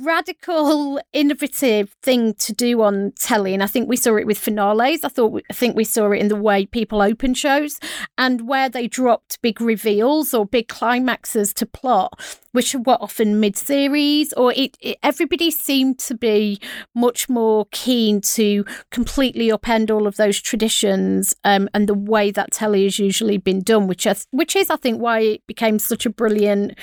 radical, 0.00 0.98
innovative 1.12 1.94
thing 2.02 2.34
to 2.34 2.52
do 2.52 2.82
on 2.82 3.12
telly. 3.18 3.52
And 3.54 3.62
I 3.62 3.66
think 3.66 3.88
we 3.88 3.96
saw 3.96 4.16
it 4.16 4.26
with 4.26 4.38
finales. 4.38 5.04
I 5.04 5.08
thought, 5.08 5.42
I 5.50 5.52
think 5.52 5.76
we 5.76 5.84
saw 5.84 6.10
it 6.10 6.20
in 6.20 6.28
the 6.28 6.36
way 6.36 6.66
people 6.66 7.02
open 7.02 7.34
shows 7.34 7.78
and 8.16 8.48
where 8.48 8.68
they 8.68 8.86
dropped 8.86 9.40
big 9.42 9.60
reveals 9.60 10.32
or 10.32 10.46
big 10.46 10.68
climaxes 10.68 11.52
to 11.54 11.66
plot, 11.66 12.18
which 12.56 12.74
were 12.74 12.96
often 13.02 13.38
mid 13.38 13.54
series, 13.54 14.32
or 14.32 14.50
it, 14.54 14.78
it, 14.80 14.96
everybody 15.02 15.50
seemed 15.50 15.98
to 15.98 16.14
be 16.14 16.58
much 16.94 17.28
more 17.28 17.66
keen 17.70 18.18
to 18.22 18.64
completely 18.90 19.48
upend 19.48 19.90
all 19.90 20.06
of 20.06 20.16
those 20.16 20.40
traditions 20.40 21.36
um, 21.44 21.68
and 21.74 21.86
the 21.86 21.92
way 21.92 22.30
that 22.30 22.52
telly 22.52 22.84
has 22.84 22.98
usually 22.98 23.36
been 23.36 23.60
done, 23.60 23.86
which 23.86 24.06
is, 24.06 24.26
which 24.30 24.56
is, 24.56 24.70
I 24.70 24.76
think, 24.76 25.02
why 25.02 25.20
it 25.20 25.46
became 25.46 25.78
such 25.78 26.06
a 26.06 26.10
brilliant 26.10 26.78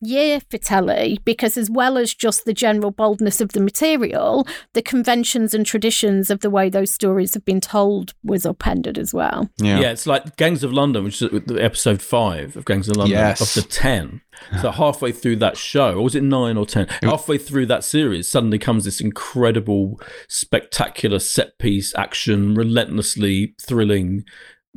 year 0.00 0.40
for 0.48 0.58
telly 0.58 1.18
because 1.24 1.56
as 1.56 1.68
well 1.68 1.98
as 1.98 2.14
just 2.14 2.44
the 2.44 2.54
general 2.54 2.90
boldness 2.90 3.40
of 3.40 3.50
the 3.50 3.60
material, 3.60 4.46
the 4.72 4.82
conventions 4.82 5.52
and 5.52 5.66
traditions 5.66 6.30
of 6.30 6.40
the 6.40 6.50
way 6.50 6.70
those 6.70 6.92
stories 6.92 7.34
have 7.34 7.44
been 7.44 7.60
told 7.60 8.14
was 8.22 8.46
upended 8.46 8.96
as 8.96 9.12
well. 9.12 9.50
Yeah, 9.58 9.80
yeah 9.80 9.90
it's 9.90 10.06
like 10.06 10.36
Gangs 10.36 10.62
of 10.64 10.72
London, 10.72 11.04
which 11.04 11.20
is 11.20 11.30
the 11.46 11.62
episode 11.62 12.00
five 12.00 12.56
of 12.56 12.64
Gangs 12.64 12.88
of 12.88 12.96
London 12.96 13.18
yes. 13.18 13.40
of 13.40 13.62
the 13.62 13.68
ten. 13.68 14.22
So 14.60 14.70
halfway 14.70 15.12
through 15.12 15.36
that 15.36 15.56
show, 15.56 15.94
or 15.94 16.02
was 16.02 16.14
it 16.14 16.22
nine 16.22 16.56
or 16.56 16.66
ten? 16.66 16.86
Halfway 17.02 17.38
through 17.38 17.66
that 17.66 17.84
series, 17.84 18.28
suddenly 18.28 18.58
comes 18.58 18.84
this 18.84 19.00
incredible, 19.00 20.00
spectacular 20.28 21.18
set 21.18 21.58
piece 21.58 21.94
action, 21.94 22.54
relentlessly 22.54 23.54
thrilling, 23.60 24.24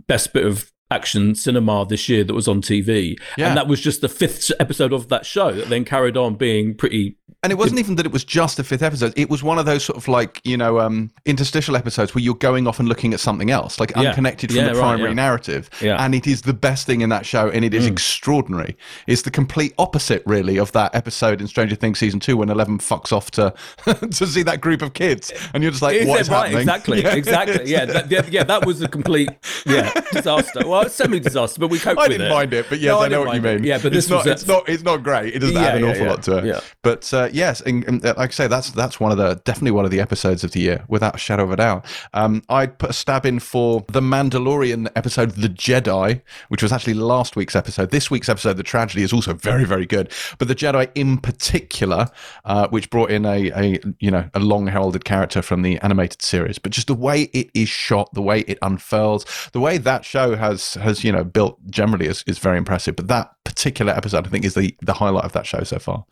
best 0.07 0.33
bit 0.33 0.45
of 0.45 0.71
action 0.91 1.33
cinema 1.33 1.85
this 1.85 2.09
year 2.09 2.23
that 2.23 2.33
was 2.33 2.47
on 2.47 2.61
TV. 2.61 3.17
Yeah. 3.37 3.47
And 3.47 3.57
that 3.57 3.67
was 3.67 3.79
just 3.79 4.01
the 4.01 4.09
fifth 4.09 4.51
episode 4.59 4.93
of 4.93 5.07
that 5.07 5.25
show 5.25 5.51
that 5.53 5.69
then 5.69 5.85
carried 5.85 6.17
on 6.17 6.35
being 6.35 6.75
pretty 6.75 7.17
and 7.43 7.51
it 7.51 7.57
wasn't 7.57 7.79
even 7.79 7.95
that 7.95 8.05
it 8.05 8.11
was 8.11 8.23
just 8.23 8.57
the 8.57 8.63
fifth 8.63 8.83
episode. 8.83 9.13
It 9.15 9.29
was 9.29 9.41
one 9.41 9.57
of 9.57 9.65
those 9.65 9.83
sort 9.83 9.97
of 9.97 10.07
like, 10.07 10.39
you 10.43 10.57
know, 10.57 10.79
um, 10.79 11.09
interstitial 11.25 11.75
episodes 11.75 12.13
where 12.13 12.23
you're 12.23 12.35
going 12.35 12.67
off 12.67 12.79
and 12.79 12.87
looking 12.87 13.15
at 13.15 13.19
something 13.19 13.49
else, 13.49 13.79
like 13.79 13.91
yeah. 13.91 14.09
unconnected 14.09 14.51
from 14.51 14.59
yeah, 14.59 14.73
the 14.73 14.79
primary 14.79 15.05
right, 15.05 15.09
yeah. 15.09 15.15
narrative. 15.15 15.69
And 15.81 16.13
it 16.13 16.27
is 16.27 16.43
the 16.43 16.53
best 16.53 16.85
thing 16.85 17.01
in 17.01 17.09
that 17.09 17.25
show, 17.25 17.49
and 17.49 17.65
it 17.65 17.73
is 17.73 17.85
mm. 17.85 17.91
extraordinary. 17.93 18.77
It's 19.07 19.23
the 19.23 19.31
complete 19.31 19.73
opposite, 19.79 20.21
really, 20.27 20.57
of 20.57 20.71
that 20.73 20.93
episode 20.93 21.41
in 21.41 21.47
Stranger 21.47 21.75
Things 21.75 21.97
season 21.97 22.19
two 22.19 22.37
when 22.37 22.49
Eleven 22.49 22.77
fucks 22.77 23.11
off 23.11 23.31
to 23.31 23.53
to 23.85 24.27
see 24.27 24.43
that 24.43 24.61
group 24.61 24.83
of 24.83 24.93
kids, 24.93 25.33
and 25.53 25.63
you're 25.63 25.71
just 25.71 25.81
like, 25.81 26.07
"What's 26.07 26.29
right, 26.29 26.51
happening?" 26.51 26.59
Exactly, 26.59 26.99
exactly. 27.05 27.71
Yeah, 27.71 27.85
that, 27.85 28.31
yeah, 28.31 28.43
that 28.43 28.65
was 28.65 28.83
a 28.83 28.87
complete 28.87 29.29
yeah 29.65 29.91
disaster. 30.11 30.61
Well, 30.67 30.87
semi-disaster, 30.89 31.59
but 31.59 31.69
we 31.69 31.79
coped 31.79 31.99
I 31.99 32.07
with 32.07 32.11
it. 32.11 32.15
I 32.15 32.17
didn't 32.25 32.33
mind 32.33 32.53
it, 32.53 32.65
but 32.69 32.79
yes, 32.79 32.89
no, 32.89 32.99
I, 32.99 33.05
I 33.05 33.07
know 33.07 33.23
what 33.23 33.35
you 33.35 33.41
mean. 33.41 33.57
It. 33.57 33.65
Yeah, 33.65 33.79
but 33.81 33.93
this 33.93 34.05
it's 34.05 34.11
not, 34.11 34.27
a... 34.27 34.31
it's 34.31 34.47
not, 34.47 34.69
it's 34.69 34.83
not 34.83 35.03
great. 35.03 35.33
It 35.33 35.39
doesn't 35.39 35.55
have 35.55 35.75
an 35.75 35.83
awful 35.83 36.05
lot 36.05 36.23
to 36.23 36.37
it. 36.37 36.63
But 36.83 37.11
uh, 37.13 37.29
yes, 37.33 37.61
and, 37.61 37.83
and, 37.85 38.05
uh, 38.05 38.13
like 38.17 38.29
I 38.29 38.33
say, 38.33 38.47
that's 38.47 38.71
that's 38.71 38.99
one 38.99 39.11
of 39.11 39.17
the 39.17 39.35
definitely 39.43 39.71
one 39.71 39.85
of 39.85 39.91
the 39.91 39.99
episodes 39.99 40.43
of 40.43 40.51
the 40.51 40.59
year, 40.59 40.83
without 40.87 41.15
a 41.15 41.17
shadow 41.17 41.43
of 41.43 41.51
a 41.51 41.55
doubt. 41.55 41.85
Um, 42.13 42.43
I'd 42.49 42.77
put 42.77 42.89
a 42.89 42.93
stab 42.93 43.25
in 43.25 43.39
for 43.39 43.85
the 43.87 44.01
Mandalorian 44.01 44.89
episode, 44.95 45.31
The 45.31 45.49
Jedi, 45.49 46.21
which 46.49 46.63
was 46.63 46.71
actually 46.71 46.95
last 46.95 47.35
week's 47.35 47.55
episode. 47.55 47.91
This 47.91 48.11
week's 48.11 48.29
episode, 48.29 48.57
The 48.57 48.63
Tragedy, 48.63 49.03
is 49.03 49.13
also 49.13 49.33
very 49.33 49.65
very 49.65 49.85
good. 49.85 50.11
But 50.37 50.47
The 50.47 50.55
Jedi 50.55 50.89
in 50.95 51.17
particular, 51.17 52.07
uh, 52.45 52.67
which 52.69 52.89
brought 52.89 53.11
in 53.11 53.25
a, 53.25 53.51
a 53.51 53.79
you 53.99 54.11
know 54.11 54.29
a 54.33 54.39
long 54.39 54.67
heralded 54.67 55.05
character 55.05 55.41
from 55.41 55.61
the 55.61 55.79
animated 55.79 56.21
series, 56.21 56.59
but 56.59 56.71
just 56.71 56.87
the 56.87 56.95
way 56.95 57.23
it 57.33 57.49
is 57.53 57.69
shot, 57.69 58.13
the 58.13 58.21
way 58.21 58.41
it 58.41 58.57
unfurls, 58.61 59.25
the 59.53 59.59
way 59.59 59.77
that 59.77 60.05
show 60.05 60.35
has 60.35 60.75
has 60.75 61.03
you 61.03 61.11
know 61.11 61.23
built 61.23 61.59
generally 61.69 62.07
is, 62.07 62.23
is 62.27 62.39
very 62.39 62.57
impressive. 62.57 62.95
But 62.95 63.07
that 63.07 63.33
particular 63.43 63.93
episode, 63.93 64.27
I 64.27 64.29
think, 64.29 64.45
is 64.45 64.53
the 64.53 64.75
the 64.81 64.93
highlight 64.93 65.25
of 65.25 65.33
that 65.33 65.45
show 65.45 65.63
so 65.63 65.79
far. 65.79 66.05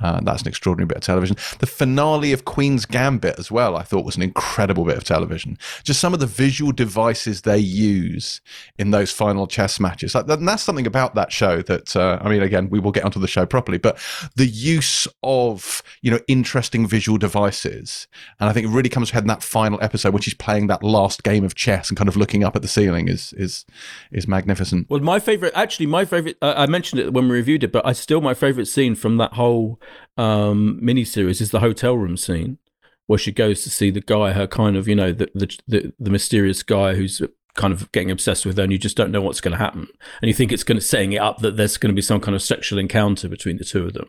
Uh, 0.00 0.20
that's 0.22 0.42
an 0.42 0.48
extraordinary 0.48 0.63
bit 0.64 0.96
of 0.96 1.02
television. 1.02 1.36
The 1.58 1.66
finale 1.66 2.32
of 2.32 2.44
Queen's 2.44 2.86
Gambit 2.86 3.38
as 3.38 3.50
well, 3.50 3.76
I 3.76 3.82
thought 3.82 4.04
was 4.04 4.16
an 4.16 4.22
incredible 4.22 4.84
bit 4.84 4.96
of 4.96 5.04
television. 5.04 5.58
Just 5.82 6.00
some 6.00 6.14
of 6.14 6.20
the 6.20 6.26
visual 6.26 6.72
devices 6.72 7.42
they 7.42 7.58
use 7.58 8.40
in 8.78 8.90
those 8.90 9.12
final 9.12 9.46
chess 9.46 9.78
matches. 9.78 10.14
Like, 10.14 10.28
and 10.28 10.48
that's 10.48 10.62
something 10.62 10.86
about 10.86 11.14
that 11.14 11.30
show 11.30 11.62
that, 11.62 11.94
uh, 11.94 12.18
I 12.22 12.28
mean, 12.28 12.42
again, 12.42 12.70
we 12.70 12.80
will 12.80 12.92
get 12.92 13.04
onto 13.04 13.20
the 13.20 13.28
show 13.28 13.46
properly, 13.46 13.78
but 13.78 13.98
the 14.36 14.46
use 14.46 15.06
of, 15.22 15.82
you 16.02 16.10
know, 16.10 16.20
interesting 16.28 16.86
visual 16.86 17.18
devices. 17.18 18.08
And 18.40 18.48
I 18.48 18.52
think 18.52 18.66
it 18.66 18.70
really 18.70 18.88
comes 18.88 19.10
ahead 19.10 19.24
in 19.24 19.28
that 19.28 19.42
final 19.42 19.78
episode, 19.82 20.14
which 20.14 20.26
is 20.26 20.34
playing 20.34 20.68
that 20.68 20.82
last 20.82 21.22
game 21.22 21.44
of 21.44 21.54
chess 21.54 21.90
and 21.90 21.98
kind 21.98 22.08
of 22.08 22.16
looking 22.16 22.44
up 22.44 22.56
at 22.56 22.62
the 22.62 22.68
ceiling 22.68 23.08
is, 23.08 23.32
is, 23.34 23.66
is 24.12 24.26
magnificent. 24.26 24.88
Well, 24.88 25.00
my 25.00 25.18
favorite, 25.18 25.52
actually, 25.54 25.86
my 25.86 26.04
favorite, 26.04 26.38
uh, 26.40 26.54
I 26.56 26.66
mentioned 26.66 27.00
it 27.00 27.12
when 27.12 27.28
we 27.28 27.34
reviewed 27.34 27.64
it, 27.64 27.72
but 27.72 27.84
I 27.84 27.92
still, 27.92 28.20
my 28.20 28.34
favorite 28.34 28.66
scene 28.66 28.94
from 28.94 29.16
that 29.18 29.34
whole 29.34 29.80
um, 30.16 30.80
miniseries 30.82 31.40
is 31.40 31.50
the 31.50 31.60
hotel 31.60 31.96
room 31.96 32.16
scene 32.16 32.58
where 33.06 33.18
she 33.18 33.32
goes 33.32 33.62
to 33.62 33.70
see 33.70 33.90
the 33.90 34.00
guy, 34.00 34.32
her 34.32 34.46
kind 34.46 34.76
of, 34.76 34.88
you 34.88 34.94
know, 34.94 35.12
the 35.12 35.28
the 35.34 35.58
the, 35.66 35.92
the 35.98 36.10
mysterious 36.10 36.62
guy 36.62 36.94
who's 36.94 37.20
kind 37.54 37.72
of 37.72 37.90
getting 37.92 38.10
obsessed 38.10 38.44
with 38.44 38.56
her 38.56 38.62
and 38.62 38.72
you 38.72 38.78
just 38.78 38.96
don't 38.96 39.10
know 39.10 39.20
what's 39.20 39.40
going 39.40 39.52
to 39.52 39.58
happen 39.58 39.86
and 40.20 40.28
you 40.28 40.34
think 40.34 40.52
it's 40.52 40.64
going 40.64 40.78
to 40.78 40.84
setting 40.84 41.12
it 41.12 41.18
up 41.18 41.38
that 41.38 41.56
there's 41.56 41.76
going 41.76 41.92
to 41.92 41.94
be 41.94 42.02
some 42.02 42.20
kind 42.20 42.34
of 42.34 42.42
sexual 42.42 42.78
encounter 42.78 43.28
between 43.28 43.56
the 43.58 43.64
two 43.64 43.84
of 43.84 43.92
them 43.92 44.08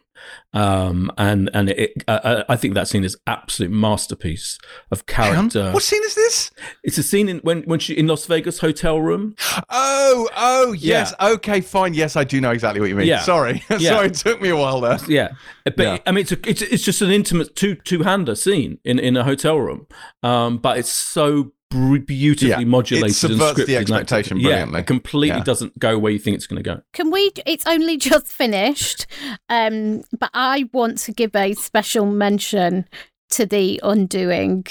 um, 0.54 1.12
and 1.18 1.50
and 1.54 1.70
it, 1.70 2.04
uh, 2.08 2.44
I 2.48 2.56
think 2.56 2.74
that 2.76 2.88
scene 2.88 3.04
is 3.04 3.18
absolute 3.28 3.72
masterpiece 3.72 4.58
of 4.90 5.06
character. 5.06 5.72
What 5.72 5.84
scene 5.84 6.02
is 6.06 6.16
this? 6.16 6.52
It's 6.84 6.98
a 6.98 7.04
scene 7.04 7.28
in 7.28 7.40
when 7.40 7.64
when 7.64 7.80
she 7.80 7.94
in 7.94 8.08
Las 8.08 8.26
Vegas 8.26 8.60
hotel 8.60 9.02
room. 9.02 9.36
Oh, 9.70 10.30
oh, 10.36 10.72
yes. 10.74 11.14
Yeah. 11.20 11.30
Okay, 11.30 11.62
fine. 11.62 11.94
Yes, 11.94 12.16
I 12.16 12.24
do 12.24 12.40
know 12.40 12.52
exactly 12.52 12.80
what 12.80 12.90
you 12.90 12.96
mean. 12.96 13.08
Yeah. 13.08 13.22
Sorry, 13.22 13.64
yeah. 13.70 13.78
sorry, 13.78 14.08
it 14.08 14.16
took 14.16 14.42
me 14.42 14.50
a 14.50 14.56
while 14.56 14.80
there. 14.80 14.98
Yeah, 15.08 15.32
but 15.66 15.80
yeah. 15.80 15.98
I 16.06 16.12
mean, 16.12 16.22
it's 16.22 16.32
a, 16.32 16.50
it's 16.50 16.62
it's 16.62 16.84
just 16.84 17.02
an 17.02 17.12
intimate 17.12 17.56
two 17.56 17.76
two 17.76 18.04
hander 18.04 18.36
scene 18.36 18.80
in 18.86 19.00
in 19.00 19.18
a 19.18 19.24
hotel 19.24 19.60
room, 19.60 19.88
um, 20.24 20.58
but 20.58 20.78
it's 20.78 20.92
so 20.92 21.52
beautifully 22.00 22.50
yeah, 22.50 22.70
modulated 22.70 23.12
it 23.12 23.14
subverts 23.14 23.60
and 23.60 23.68
the 23.68 23.78
expectation 23.78 24.40
brilliantly. 24.40 24.78
Yeah, 24.78 24.82
it 24.82 24.88
completely 24.88 25.38
yeah. 25.38 25.44
doesn't 25.44 25.78
go 25.80 25.98
where 25.98 26.12
you 26.12 26.20
think 26.20 26.36
it's 26.36 26.48
going 26.48 26.64
to 26.64 26.70
go. 26.70 26.82
Can 26.94 27.12
we? 27.12 27.32
It's 27.46 27.66
only 27.66 27.98
just 28.12 28.28
finished, 28.28 29.08
um, 29.50 30.04
but 30.18 30.30
I 30.34 30.70
want 30.74 30.98
to 31.00 31.12
give 31.12 31.36
a 31.36 31.54
special 31.54 32.06
mention 32.06 32.88
to 33.36 33.46
the 33.46 33.80
undoing, 33.84 34.66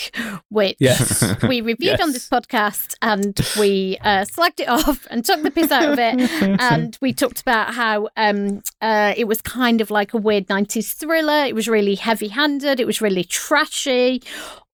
which 0.49 0.77
yes. 0.79 1.23
we 1.43 1.61
reviewed 1.61 1.79
yes. 1.99 2.01
on 2.01 2.13
this 2.13 2.29
podcast 2.29 2.95
and 3.03 3.39
we 3.59 3.99
uh, 4.01 4.25
slagged 4.25 4.61
it 4.61 4.69
off 4.69 5.07
and 5.11 5.25
took 5.25 5.43
the 5.43 5.51
piss 5.51 5.71
out 5.71 5.93
of 5.93 5.99
it. 5.99 6.31
and 6.61 6.97
we 7.01 7.13
talked 7.13 7.41
about 7.41 7.75
how 7.75 8.09
um, 8.17 8.63
uh, 8.81 9.13
it 9.17 9.25
was 9.25 9.43
kind 9.43 9.81
of 9.81 9.91
like 9.91 10.15
a 10.15 10.19
weird 10.19 10.47
90s 10.47 10.95
thriller. 10.95 11.45
It 11.45 11.55
was 11.55 11.69
really 11.69 11.95
heavy 11.95 12.29
handed, 12.29 12.81
it 12.81 12.87
was 12.87 13.01
really 13.01 13.25
trashy. 13.25 14.23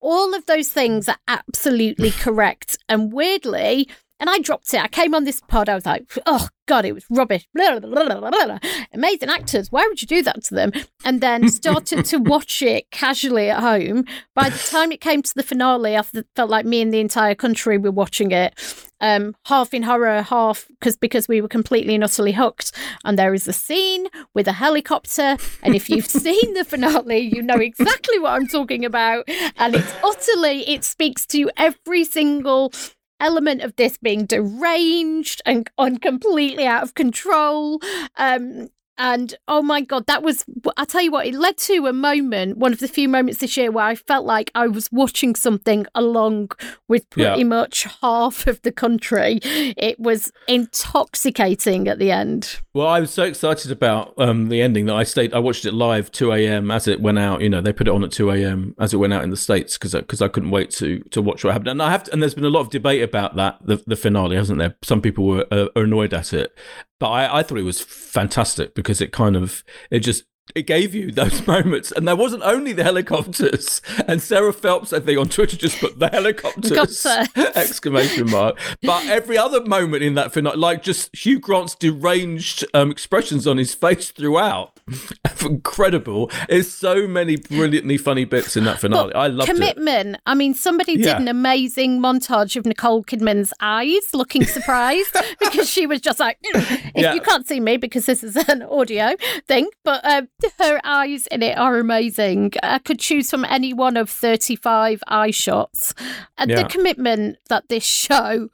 All 0.00 0.34
of 0.34 0.46
those 0.46 0.68
things 0.68 1.08
are 1.08 1.18
absolutely 1.28 2.10
correct. 2.10 2.78
And 2.88 3.12
weirdly, 3.12 3.88
and 4.20 4.28
I 4.28 4.38
dropped 4.38 4.72
it. 4.74 4.82
I 4.82 4.88
came 4.88 5.14
on 5.14 5.24
this 5.24 5.40
pod. 5.40 5.68
I 5.68 5.74
was 5.74 5.86
like, 5.86 6.04
oh, 6.26 6.48
God, 6.68 6.84
it 6.84 6.92
was 6.92 7.04
rubbish. 7.10 7.48
Blah, 7.54 7.80
blah, 7.80 8.20
blah, 8.20 8.58
Amazing 8.92 9.30
actors. 9.30 9.72
Why 9.72 9.86
would 9.88 10.00
you 10.00 10.06
do 10.06 10.22
that 10.22 10.44
to 10.44 10.54
them? 10.54 10.72
And 11.04 11.20
then 11.20 11.48
started 11.50 12.04
to 12.04 12.18
watch 12.18 12.62
it 12.62 12.90
casually 12.90 13.50
at 13.50 13.60
home. 13.60 14.04
By 14.34 14.50
the 14.50 14.58
time 14.58 14.92
it 14.92 15.00
came 15.00 15.22
to 15.22 15.34
the 15.34 15.42
finale, 15.42 15.96
I 15.96 16.02
felt 16.02 16.50
like 16.50 16.66
me 16.66 16.82
and 16.82 16.92
the 16.92 17.00
entire 17.00 17.34
country 17.34 17.78
were 17.78 17.90
watching 17.90 18.30
it. 18.30 18.54
Um, 19.02 19.34
half 19.46 19.72
in 19.72 19.82
horror, 19.82 20.20
half 20.20 20.66
because 20.68 20.94
because 20.94 21.26
we 21.26 21.40
were 21.40 21.48
completely 21.48 21.94
and 21.94 22.04
utterly 22.04 22.32
hooked. 22.32 22.72
And 23.02 23.18
there 23.18 23.32
is 23.32 23.48
a 23.48 23.52
scene 23.52 24.08
with 24.34 24.46
a 24.46 24.52
helicopter, 24.52 25.38
and 25.62 25.74
if 25.74 25.88
you've 25.88 26.06
seen 26.26 26.52
the 26.52 26.64
finale, 26.64 27.18
you 27.18 27.40
know 27.40 27.56
exactly 27.56 28.18
what 28.18 28.32
I'm 28.32 28.46
talking 28.46 28.84
about. 28.84 29.26
And 29.56 29.74
it's 29.74 29.94
utterly, 30.04 30.68
it 30.68 30.84
speaks 30.84 31.26
to 31.28 31.50
every 31.56 32.04
single 32.04 32.72
element 33.20 33.62
of 33.62 33.76
this 33.76 33.98
being 33.98 34.26
deranged 34.26 35.42
and, 35.46 35.70
and 35.78 36.02
completely 36.02 36.66
out 36.66 36.82
of 36.82 36.94
control. 36.94 37.80
Um, 38.16 38.68
and 39.00 39.34
oh 39.48 39.62
my 39.62 39.80
God, 39.80 40.06
that 40.06 40.22
was, 40.22 40.44
I'll 40.76 40.84
tell 40.84 41.00
you 41.00 41.10
what, 41.10 41.26
it 41.26 41.34
led 41.34 41.56
to 41.56 41.86
a 41.86 41.92
moment, 41.92 42.58
one 42.58 42.70
of 42.70 42.80
the 42.80 42.86
few 42.86 43.08
moments 43.08 43.40
this 43.40 43.56
year 43.56 43.70
where 43.70 43.86
I 43.86 43.94
felt 43.94 44.26
like 44.26 44.50
I 44.54 44.66
was 44.66 44.92
watching 44.92 45.34
something 45.34 45.86
along 45.94 46.50
with 46.86 47.08
pretty 47.08 47.40
yeah. 47.40 47.44
much 47.44 47.84
half 48.02 48.46
of 48.46 48.60
the 48.60 48.70
country. 48.70 49.40
It 49.42 49.98
was 49.98 50.30
intoxicating 50.46 51.88
at 51.88 51.98
the 51.98 52.10
end. 52.10 52.60
Well, 52.74 52.88
I 52.88 53.00
was 53.00 53.10
so 53.10 53.22
excited 53.22 53.72
about 53.72 54.12
um, 54.18 54.50
the 54.50 54.60
ending 54.60 54.84
that 54.86 54.96
I 54.96 55.04
stayed, 55.04 55.32
I 55.32 55.38
watched 55.38 55.64
it 55.64 55.72
live 55.72 56.12
2 56.12 56.32
a.m. 56.34 56.70
as 56.70 56.86
it 56.86 57.00
went 57.00 57.18
out. 57.18 57.40
You 57.40 57.48
know, 57.48 57.62
they 57.62 57.72
put 57.72 57.88
it 57.88 57.94
on 57.94 58.04
at 58.04 58.12
2 58.12 58.30
a.m. 58.32 58.74
as 58.78 58.92
it 58.92 58.98
went 58.98 59.14
out 59.14 59.24
in 59.24 59.30
the 59.30 59.36
States 59.36 59.78
because 59.78 59.94
because 59.94 60.20
I 60.20 60.28
couldn't 60.28 60.50
wait 60.50 60.70
to 60.72 60.98
to 60.98 61.22
watch 61.22 61.42
what 61.42 61.52
happened. 61.52 61.70
And 61.70 61.82
I 61.82 61.90
have 61.90 62.04
to, 62.04 62.12
and 62.12 62.20
there's 62.20 62.34
been 62.34 62.44
a 62.44 62.50
lot 62.50 62.60
of 62.60 62.70
debate 62.70 63.02
about 63.02 63.36
that, 63.36 63.58
the, 63.64 63.82
the 63.86 63.96
finale, 63.96 64.36
hasn't 64.36 64.58
there? 64.58 64.76
Some 64.82 65.00
people 65.00 65.24
were 65.24 65.46
uh, 65.50 65.68
annoyed 65.74 66.12
at 66.12 66.34
it 66.34 66.54
but 67.00 67.08
I, 67.08 67.38
I 67.38 67.42
thought 67.42 67.58
it 67.58 67.64
was 67.64 67.80
fantastic 67.80 68.74
because 68.76 69.00
it 69.00 69.10
kind 69.10 69.34
of 69.34 69.64
it 69.90 70.00
just 70.00 70.24
it 70.54 70.62
gave 70.62 70.94
you 70.94 71.10
those 71.10 71.46
moments. 71.46 71.92
And 71.92 72.06
there 72.06 72.16
wasn't 72.16 72.42
only 72.42 72.72
the 72.72 72.84
helicopters. 72.84 73.80
And 74.06 74.22
Sarah 74.22 74.52
Phelps, 74.52 74.92
I 74.92 75.00
think, 75.00 75.18
on 75.18 75.28
Twitter 75.28 75.56
just 75.56 75.78
put 75.80 75.98
the 75.98 76.08
helicopters 76.08 77.06
exclamation 77.36 78.30
mark. 78.30 78.58
But 78.82 79.06
every 79.06 79.38
other 79.38 79.64
moment 79.64 80.02
in 80.02 80.14
that 80.14 80.32
finale, 80.32 80.56
like 80.56 80.82
just 80.82 81.14
Hugh 81.14 81.40
Grant's 81.40 81.74
deranged 81.74 82.64
um, 82.74 82.90
expressions 82.90 83.46
on 83.46 83.58
his 83.58 83.74
face 83.74 84.10
throughout, 84.10 84.78
incredible. 85.44 86.30
There's 86.48 86.70
so 86.70 87.06
many 87.06 87.36
brilliantly 87.36 87.98
funny 87.98 88.24
bits 88.24 88.56
in 88.56 88.64
that 88.64 88.80
finale. 88.80 89.12
But 89.12 89.18
I 89.18 89.26
love 89.28 89.46
commitment. 89.46 90.18
I 90.26 90.34
mean, 90.34 90.54
somebody 90.54 90.94
yeah. 90.94 91.14
did 91.14 91.22
an 91.22 91.28
amazing 91.28 92.00
montage 92.00 92.56
of 92.56 92.66
Nicole 92.66 93.04
Kidman's 93.04 93.52
eyes 93.60 94.14
looking 94.14 94.44
surprised 94.44 95.16
because 95.40 95.68
she 95.68 95.86
was 95.86 96.00
just 96.00 96.20
like, 96.20 96.38
mm. 96.54 96.92
yeah. 96.94 97.14
you 97.14 97.20
can't 97.20 97.46
see 97.46 97.60
me 97.60 97.76
because 97.76 98.06
this 98.06 98.22
is 98.22 98.36
an 98.48 98.62
audio 98.62 99.14
thing, 99.46 99.68
but 99.84 100.04
um, 100.04 100.28
her 100.58 100.80
eyes 100.84 101.26
in 101.28 101.42
it 101.42 101.56
are 101.58 101.78
amazing. 101.78 102.52
I 102.62 102.78
could 102.78 102.98
choose 102.98 103.30
from 103.30 103.44
any 103.44 103.72
one 103.72 103.96
of 103.96 104.08
35 104.10 105.02
eye 105.06 105.30
shots. 105.30 105.94
And 106.38 106.50
yeah. 106.50 106.62
the 106.62 106.68
commitment 106.68 107.38
that 107.48 107.68
this 107.68 107.84
show 107.84 108.48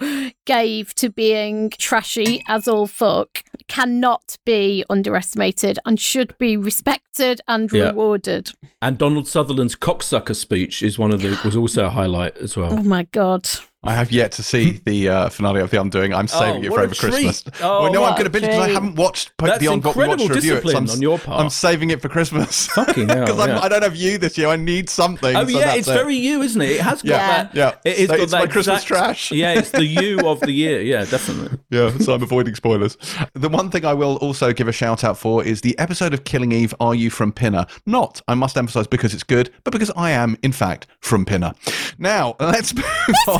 gave 0.44 0.94
to 0.96 1.10
being 1.10 1.70
trashy 1.70 2.42
as 2.48 2.68
all 2.68 2.86
fuck 2.86 3.42
cannot 3.68 4.36
be 4.44 4.84
underestimated 4.88 5.78
and 5.84 5.98
should 6.00 6.36
be 6.38 6.56
respected 6.56 7.40
and 7.48 7.70
Yeah. 7.72 7.88
rewarded. 7.88 8.50
And 8.82 8.98
Donald 8.98 9.26
Sutherland's 9.26 9.76
cocksucker 9.76 10.36
speech 10.36 10.82
is 10.82 10.98
one 10.98 11.12
of 11.12 11.20
the 11.22 11.38
was 11.44 11.56
also 11.56 11.86
a 11.86 11.90
highlight 11.90 12.36
as 12.38 12.56
well. 12.56 12.72
Oh 12.72 12.82
my 12.82 13.04
god! 13.12 13.48
I 13.88 13.94
have 13.94 14.10
yet 14.12 14.32
to 14.32 14.42
see 14.42 14.80
the 14.84 15.08
uh, 15.08 15.28
finale 15.28 15.60
of 15.60 15.70
The 15.70 15.80
Undoing. 15.80 16.12
I'm 16.14 16.28
saving 16.28 16.62
Oh, 16.64 16.66
it 16.66 16.72
for 16.72 16.80
over 16.80 16.94
Christmas. 16.94 17.44
Oh, 17.62 17.82
well, 17.84 17.92
no, 17.92 18.04
I'm 18.04 18.12
going 18.12 18.24
to 18.24 18.30
binge 18.30 18.42
because 18.44 18.58
I 18.58 18.64
treat. 18.66 18.74
haven't 18.74 18.94
watched 18.96 19.36
po- 19.36 19.46
That's 19.46 19.58
beyond 19.58 19.84
what 19.84 19.96
we 19.96 20.06
watched 20.06 20.20
incredible 20.22 20.34
review 20.36 20.52
it. 20.52 20.62
discipline 20.62 20.84
I'm, 20.84 20.90
on 20.90 21.02
your 21.02 21.18
part. 21.18 21.40
I'm 21.40 21.50
saving 21.50 21.90
it 21.90 22.02
for 22.02 22.08
Christmas. 22.08 22.66
Fucking 22.74 23.08
hell, 23.08 23.24
Because 23.26 23.46
yeah. 23.46 23.58
I 23.60 23.68
don't 23.68 23.82
have 23.82 23.96
you 23.96 24.18
this 24.18 24.36
year. 24.38 24.48
I 24.48 24.56
need 24.56 24.88
something. 24.90 25.34
Oh 25.36 25.44
so 25.46 25.58
yeah, 25.58 25.74
it's 25.74 25.88
it. 25.88 25.92
very 25.92 26.16
you, 26.16 26.42
isn't 26.42 26.60
it? 26.60 26.70
It 26.72 26.80
has 26.80 27.02
got 27.02 27.08
Yeah, 27.10 27.42
that. 27.44 27.54
yeah. 27.54 27.68
It, 27.84 27.98
it's 27.98 28.00
So 28.00 28.06
got 28.16 28.20
it's 28.22 28.32
that 28.32 28.38
my 28.40 28.46
Christmas 28.46 28.84
trash. 28.84 29.32
Yeah, 29.32 29.54
it's 29.54 29.70
the 29.70 29.84
you 29.84 30.20
of 30.28 30.40
the 30.40 30.52
year. 30.52 30.80
Yeah, 30.82 31.04
definitely. 31.04 31.58
Yeah, 31.70 31.96
so 31.98 32.14
I'm 32.14 32.22
avoiding 32.22 32.54
spoilers. 32.54 32.96
The 33.34 33.48
one 33.48 33.70
thing 33.70 33.84
I 33.84 33.94
will 33.94 34.16
also 34.16 34.52
give 34.52 34.68
a 34.68 34.72
shout 34.72 35.04
out 35.04 35.16
for 35.18 35.44
is 35.44 35.60
the 35.62 35.78
episode 35.78 36.12
of 36.14 36.24
Killing 36.24 36.52
Eve, 36.52 36.74
Are 36.80 36.94
You 36.94 37.10
From 37.10 37.32
Pinner? 37.32 37.66
Not, 37.86 38.20
I 38.28 38.34
must 38.34 38.56
emphasize, 38.56 38.86
because 38.86 39.14
it's 39.14 39.22
good, 39.24 39.50
but 39.64 39.72
because 39.72 39.90
I 39.96 40.10
am, 40.10 40.36
in 40.42 40.52
fact, 40.52 40.86
from 41.00 41.24
Pinner. 41.24 41.52
Now, 41.98 42.36
let's 42.40 42.74
move 42.74 42.84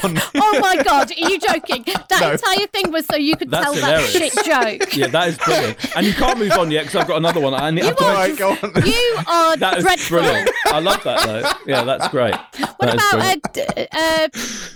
on. 0.02 0.16
Oh 0.38 0.59
my 0.61 0.83
god! 0.85 1.11
Are 1.11 1.28
you 1.31 1.38
joking? 1.38 1.85
That 1.87 2.07
No. 2.21 2.33
entire 2.33 2.66
thing 2.69 2.93
was 2.93 3.07
so 3.07 3.16
you 3.16 3.37
could 3.37 3.50
That's 3.50 3.64
tell 3.64 3.75
hilarious. 3.75 4.12
that 4.12 4.33
shit 4.33 4.45
joke. 4.45 4.97
Yeah, 4.97 5.07
that 5.09 5.28
is 5.28 5.38
brilliant. 5.38 5.97
And 5.97 6.07
you 6.07 6.12
can't 6.12 6.38
move 6.38 6.52
on 6.52 6.71
yet 6.71 6.83
because 6.87 7.00
I've 7.02 7.09
got 7.09 7.16
another 7.19 7.40
one. 7.40 7.55
I 7.55 7.71
need 7.71 7.83
I 7.83 7.87
have 7.87 7.97
to- 7.97 8.05
All 8.05 8.14
right, 8.14 8.37
go 8.37 8.50
on. 8.50 8.87
You 8.87 9.16
are 9.28 9.57
That 9.59 9.78
is 9.78 9.85
dreadful. 9.85 10.19
brilliant. 10.19 10.50
I 10.66 10.78
love 10.81 11.02
that 11.05 11.26
though. 11.26 11.50
Yeah, 11.71 11.85
that's 11.85 12.09
great. 12.09 12.35
What 12.35 12.78
That 12.81 12.95
is 12.97 13.12
about? 13.12 13.78
Uh, 13.78 13.87
uh, 13.93 14.28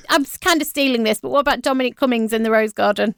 I'm 0.09 0.25
kind 0.41 0.61
of 0.61 0.67
stealing 0.67 1.03
this, 1.05 1.21
but 1.21 1.31
what 1.31 1.41
about 1.41 1.63
Dominic 1.63 1.97
Cummings 1.97 2.33
in 2.33 2.43
the 2.43 2.51
Rose 2.51 2.73
Garden? 2.73 3.15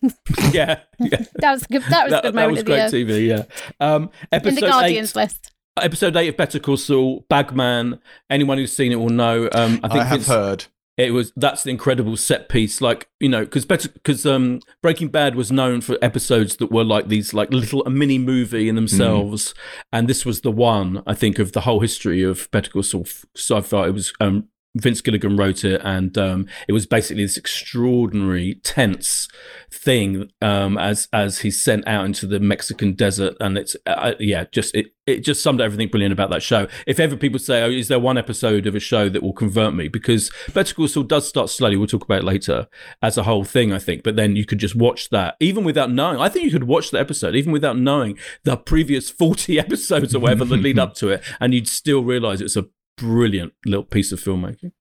yeah, 0.53 0.81
yeah. 0.99 1.25
that 1.37 1.53
was 1.53 1.63
a 1.63 1.67
good. 1.67 1.83
That 1.91 2.05
was 2.05 2.13
a 2.13 2.17
That, 2.17 2.23
good 2.23 2.35
that 2.35 2.51
was 2.51 2.59
of 2.61 2.65
the 2.67 2.71
great 2.73 2.93
year. 2.93 3.07
TV. 3.07 3.29
Yeah. 3.29 3.95
Um, 3.95 4.05
In 4.05 4.11
episode 4.33 4.55
the 4.57 4.61
Guardians 4.69 5.11
eight. 5.11 5.17
list. 5.17 5.49
Episode 5.81 6.17
eight 6.17 6.29
of 6.29 6.37
Better 6.37 6.59
Call 6.59 6.77
Saul. 6.77 7.25
Bagman. 7.31 7.99
Anyone 8.29 8.59
who's 8.59 8.73
seen 8.73 8.93
it 8.93 8.97
will 8.97 9.09
know. 9.09 9.49
Um, 9.53 9.81
I 9.83 9.87
I, 9.87 9.89
think 9.89 10.05
have 10.05 10.09
Vince- 10.19 10.27
heard. 10.29 10.65
It 10.97 11.13
was 11.13 11.33
that's 11.37 11.63
the 11.63 11.71
incredible 11.71 12.17
set 12.17 12.49
piece 12.49 12.81
like 12.81 13.09
you 13.19 13.29
know 13.29 13.41
because 13.45 13.65
better 13.65 13.89
because 13.89 14.27
um 14.27 14.61
breaking 14.83 15.09
bad 15.09 15.35
was 15.35 15.51
known 15.51 15.81
for 15.81 15.97
episodes 16.03 16.57
that 16.57 16.71
were 16.71 16.85
like 16.85 17.09
these 17.09 17.33
like 17.33 17.51
little 17.51 17.85
a 17.87 17.91
mini 17.91 18.19
movie 18.19 18.69
in 18.69 18.75
themselves 18.75 19.55
and 19.93 20.07
this 20.07 20.27
was 20.27 20.43
the 20.43 20.51
one 20.51 21.03
i 21.07 21.15
think 21.15 21.39
of 21.39 21.53
the 21.53 21.63
whole 21.63 21.81
history 21.81 22.23
of 22.23 22.51
better 22.51 22.71
call 22.71 22.83
saul. 22.83 23.07
So 23.35 23.57
i 23.57 23.61
thought 23.63 23.89
it 23.89 23.95
was 23.95 24.13
um 24.21 24.49
Vince 24.75 25.03
Gilligan 25.03 25.37
wrote 25.37 25.65
it, 25.65 25.81
and 25.85 26.17
um, 26.17 26.47
it 26.67 26.73
was 26.73 26.87
basically 26.87 27.25
this 27.25 27.37
extraordinary, 27.37 28.55
tense 28.63 29.29
thing 29.71 30.31
um, 30.41 30.79
as 30.79 31.09
as 31.13 31.41
he's 31.41 31.63
sent 31.63 31.87
out 31.87 32.07
into 32.07 32.27
the 32.27 32.41
Mexican 32.41 32.95
desert, 32.95 33.37
and 33.39 33.59
it's 33.59 33.77
uh, 33.87 34.13
yeah, 34.19 34.45
just 34.51 34.75
it 34.75 34.95
it 35.07 35.25
just 35.25 35.43
summed 35.43 35.61
everything 35.61 35.89
brilliant 35.89 36.13
about 36.15 36.31
that 36.31 36.43
show. 36.43 36.69
If 36.87 36.99
ever 36.99 37.17
people 37.17 37.39
say, 37.39 37.63
"Oh, 37.63 37.71
is 37.71 37.89
there 37.89 37.99
one 37.99 38.17
episode 38.17 38.67
of 38.67 38.75
a 38.75 38.81
show 38.81 39.11
that 39.11 39.23
will 39.23 39.35
convert 39.35 39.75
me?" 39.75 39.89
Because 39.89 40.31
Better 40.55 40.75
Call 40.75 40.89
Saul 40.89 41.03
does 41.03 41.29
start 41.29 41.51
slowly. 41.51 41.77
We'll 41.77 41.87
talk 41.87 42.05
about 42.05 42.21
it 42.21 42.25
later 42.25 42.67
as 43.03 43.19
a 43.19 43.25
whole 43.25 43.45
thing, 43.45 43.75
I 43.75 43.79
think. 43.79 44.03
But 44.03 44.17
then 44.17 44.37
you 44.37 44.47
could 44.47 44.59
just 44.59 44.75
watch 44.75 45.11
that, 45.11 45.37
even 45.39 45.65
without 45.65 45.91
knowing. 45.91 46.19
I 46.19 46.31
think 46.31 46.47
you 46.47 46.51
could 46.51 46.65
watch 46.65 46.91
the 46.91 47.01
episode 47.01 47.35
even 47.35 47.53
without 47.53 47.77
knowing 47.77 48.19
the 48.45 48.57
previous 48.57 49.11
forty 49.11 49.59
episodes 49.59 50.15
or 50.15 50.21
whatever 50.21 50.47
that 50.47 50.57
lead 50.57 50.79
up 50.79 50.95
to 50.95 51.11
it, 51.11 51.23
and 51.41 51.53
you'd 51.53 51.69
still 51.69 52.03
realize 52.03 52.41
it's 52.41 52.57
a 52.57 52.69
brilliant 52.97 53.53
little 53.65 53.85
piece 53.85 54.13
of 54.13 54.21
filmmaking. 54.21 54.73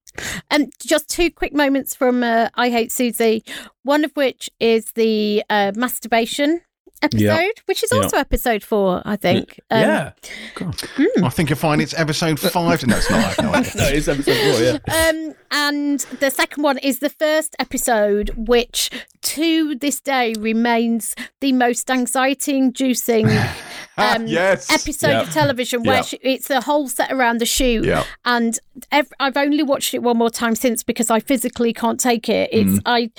And 0.49 0.73
just 0.79 1.09
two 1.09 1.31
quick 1.31 1.53
moments 1.53 1.95
from 1.95 2.23
uh, 2.23 2.49
I 2.55 2.69
Hate 2.69 2.89
Suzie, 2.89 3.47
one 3.83 4.03
of 4.03 4.11
which 4.13 4.49
is 4.59 4.91
the 4.93 5.43
uh, 5.49 5.71
masturbation 5.75 6.61
episode, 7.01 7.51
which 7.65 7.83
is 7.83 7.89
Yeah. 7.93 8.01
also 8.03 8.17
episode 8.17 8.63
four, 8.63 9.01
I 9.05 9.15
think. 9.15 9.59
Um, 9.69 9.81
yeah, 9.81 10.11
God. 10.55 10.81
I 11.23 11.29
think 11.29 11.49
you'll 11.49 11.57
find 11.59 11.81
it's 11.81 11.93
episode 11.97 12.39
five. 12.57 12.85
No, 12.87 12.97
it's 12.97 13.09
not. 13.09 13.19
I 13.19 13.21
have 13.21 13.43
no 13.43 13.53
idea. 13.53 13.71
no, 13.75 13.87
it's 13.89 14.07
episode 14.07 14.55
four. 14.55 14.63
Yeah. 14.63 14.77
Um, 15.11 15.33
and 15.53 15.99
the 16.19 16.29
second 16.31 16.63
one 16.63 16.77
is 16.77 16.99
the 16.99 17.09
first 17.09 17.55
episode, 17.59 18.29
which 18.37 18.89
to 19.21 19.75
this 19.75 19.99
day 19.99 20.33
remains 20.39 21.13
the 21.41 21.51
most 21.51 21.89
anxiety-inducing 21.91 23.27
um, 23.97 24.27
yes. 24.27 24.71
episode 24.71 25.09
Yeah. 25.09 25.21
of 25.21 25.31
television. 25.33 25.83
Where 25.83 25.97
Yeah. 25.97 26.01
she, 26.03 26.17
it's 26.23 26.47
the 26.47 26.61
whole 26.61 26.87
set 26.87 27.11
around 27.11 27.39
the 27.39 27.45
shoot, 27.45 27.83
Yeah. 27.85 28.03
and 28.25 28.57
ev- 28.91 29.11
I've 29.19 29.35
only 29.37 29.63
watched 29.63 29.93
it 29.93 30.01
one 30.01 30.17
more 30.17 30.29
time 30.29 30.55
since 30.55 30.83
because 30.83 31.09
I 31.09 31.19
physically 31.19 31.73
can't 31.73 31.99
take 31.99 32.29
it. 32.29 32.49
It's 32.53 32.79
Mm. 32.79 32.81
I 32.85 33.09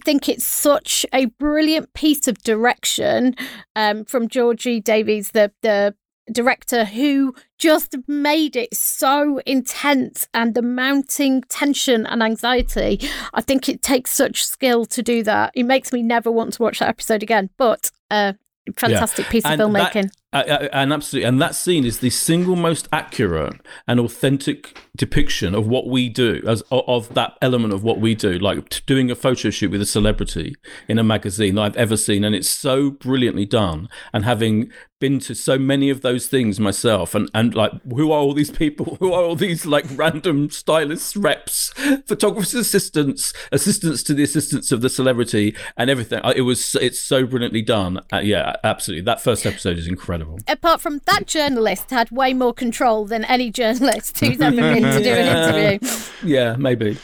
think 0.00 0.28
it's 0.28 0.44
such 0.44 1.06
a 1.12 1.26
brilliant 1.26 1.92
piece 1.94 2.28
of 2.28 2.38
direction 2.42 3.34
um, 3.74 4.04
from 4.04 4.28
Georgie 4.28 4.80
Davies, 4.80 5.30
the 5.30 5.52
the 5.62 5.94
director 6.32 6.84
who 6.84 7.34
just 7.58 7.94
made 8.08 8.56
it 8.56 8.74
so 8.74 9.40
intense 9.46 10.28
and 10.34 10.54
the 10.54 10.62
mounting 10.62 11.42
tension 11.42 12.04
and 12.06 12.22
anxiety. 12.22 13.00
I 13.32 13.40
think 13.40 13.68
it 13.68 13.82
takes 13.82 14.10
such 14.10 14.44
skill 14.44 14.86
to 14.86 15.02
do 15.02 15.22
that. 15.22 15.52
It 15.54 15.64
makes 15.64 15.92
me 15.92 16.02
never 16.02 16.30
want 16.30 16.54
to 16.54 16.62
watch 16.62 16.80
that 16.80 16.88
episode 16.88 17.22
again. 17.22 17.50
But 17.56 17.90
uh, 18.10 18.32
fantastic 18.76 19.26
piece 19.26 19.44
of 19.44 19.52
And 19.52 19.60
filmmaking. 19.60 20.06
Uh, 20.06 20.08
and 20.42 20.92
absolutely, 20.92 21.26
and 21.26 21.40
that 21.40 21.54
scene 21.54 21.84
is 21.84 22.00
the 22.00 22.10
single 22.10 22.56
most 22.56 22.88
accurate 22.92 23.60
and 23.86 24.00
authentic 24.00 24.78
depiction 24.96 25.54
of 25.54 25.66
what 25.66 25.86
we 25.86 26.08
do, 26.08 26.42
as 26.46 26.62
of 26.70 27.12
that 27.14 27.36
element 27.40 27.72
of 27.72 27.82
what 27.82 28.00
we 28.00 28.14
do, 28.14 28.38
like 28.38 28.84
doing 28.86 29.10
a 29.10 29.14
photo 29.14 29.50
shoot 29.50 29.70
with 29.70 29.80
a 29.80 29.86
celebrity 29.86 30.56
in 30.88 30.98
a 30.98 31.04
magazine 31.04 31.54
that 31.56 31.62
I've 31.62 31.76
ever 31.76 31.96
seen, 31.96 32.24
and 32.24 32.34
it's 32.34 32.48
so 32.48 32.90
brilliantly 32.90 33.44
done. 33.44 33.88
And 34.12 34.24
having 34.24 34.70
been 34.98 35.18
to 35.20 35.34
so 35.34 35.58
many 35.58 35.90
of 35.90 36.00
those 36.00 36.26
things 36.26 36.58
myself, 36.58 37.14
and 37.14 37.30
and 37.34 37.54
like, 37.54 37.72
who 37.84 38.12
are 38.12 38.18
all 38.18 38.34
these 38.34 38.50
people? 38.50 38.96
Who 39.00 39.12
are 39.12 39.22
all 39.22 39.36
these 39.36 39.66
like 39.66 39.84
random 39.94 40.50
stylists, 40.50 41.16
reps, 41.16 41.72
photographers, 42.06 42.54
assistants, 42.54 43.32
assistants 43.52 44.02
to 44.04 44.14
the 44.14 44.22
assistants 44.22 44.72
of 44.72 44.80
the 44.80 44.88
celebrity, 44.88 45.54
and 45.76 45.90
everything? 45.90 46.20
It 46.34 46.42
was 46.42 46.74
it's 46.76 46.98
so 47.00 47.26
brilliantly 47.26 47.62
done. 47.62 48.00
Uh, 48.12 48.18
yeah, 48.18 48.56
absolutely. 48.64 49.02
That 49.02 49.20
first 49.20 49.44
episode 49.44 49.78
is 49.78 49.86
incredible. 49.86 50.38
Apart 50.48 50.80
from 50.80 51.00
that 51.06 51.26
journalist 51.26 51.90
had 51.90 52.10
way 52.10 52.32
more 52.32 52.54
control 52.54 53.04
than 53.04 53.24
any 53.26 53.50
journalist 53.50 54.18
who's 54.20 54.40
ever 54.40 54.56
been 54.56 54.82
to 54.82 55.02
do 55.02 55.10
an 55.10 55.80
interview. 55.80 55.88
Yeah, 56.22 56.56
maybe. 56.56 56.98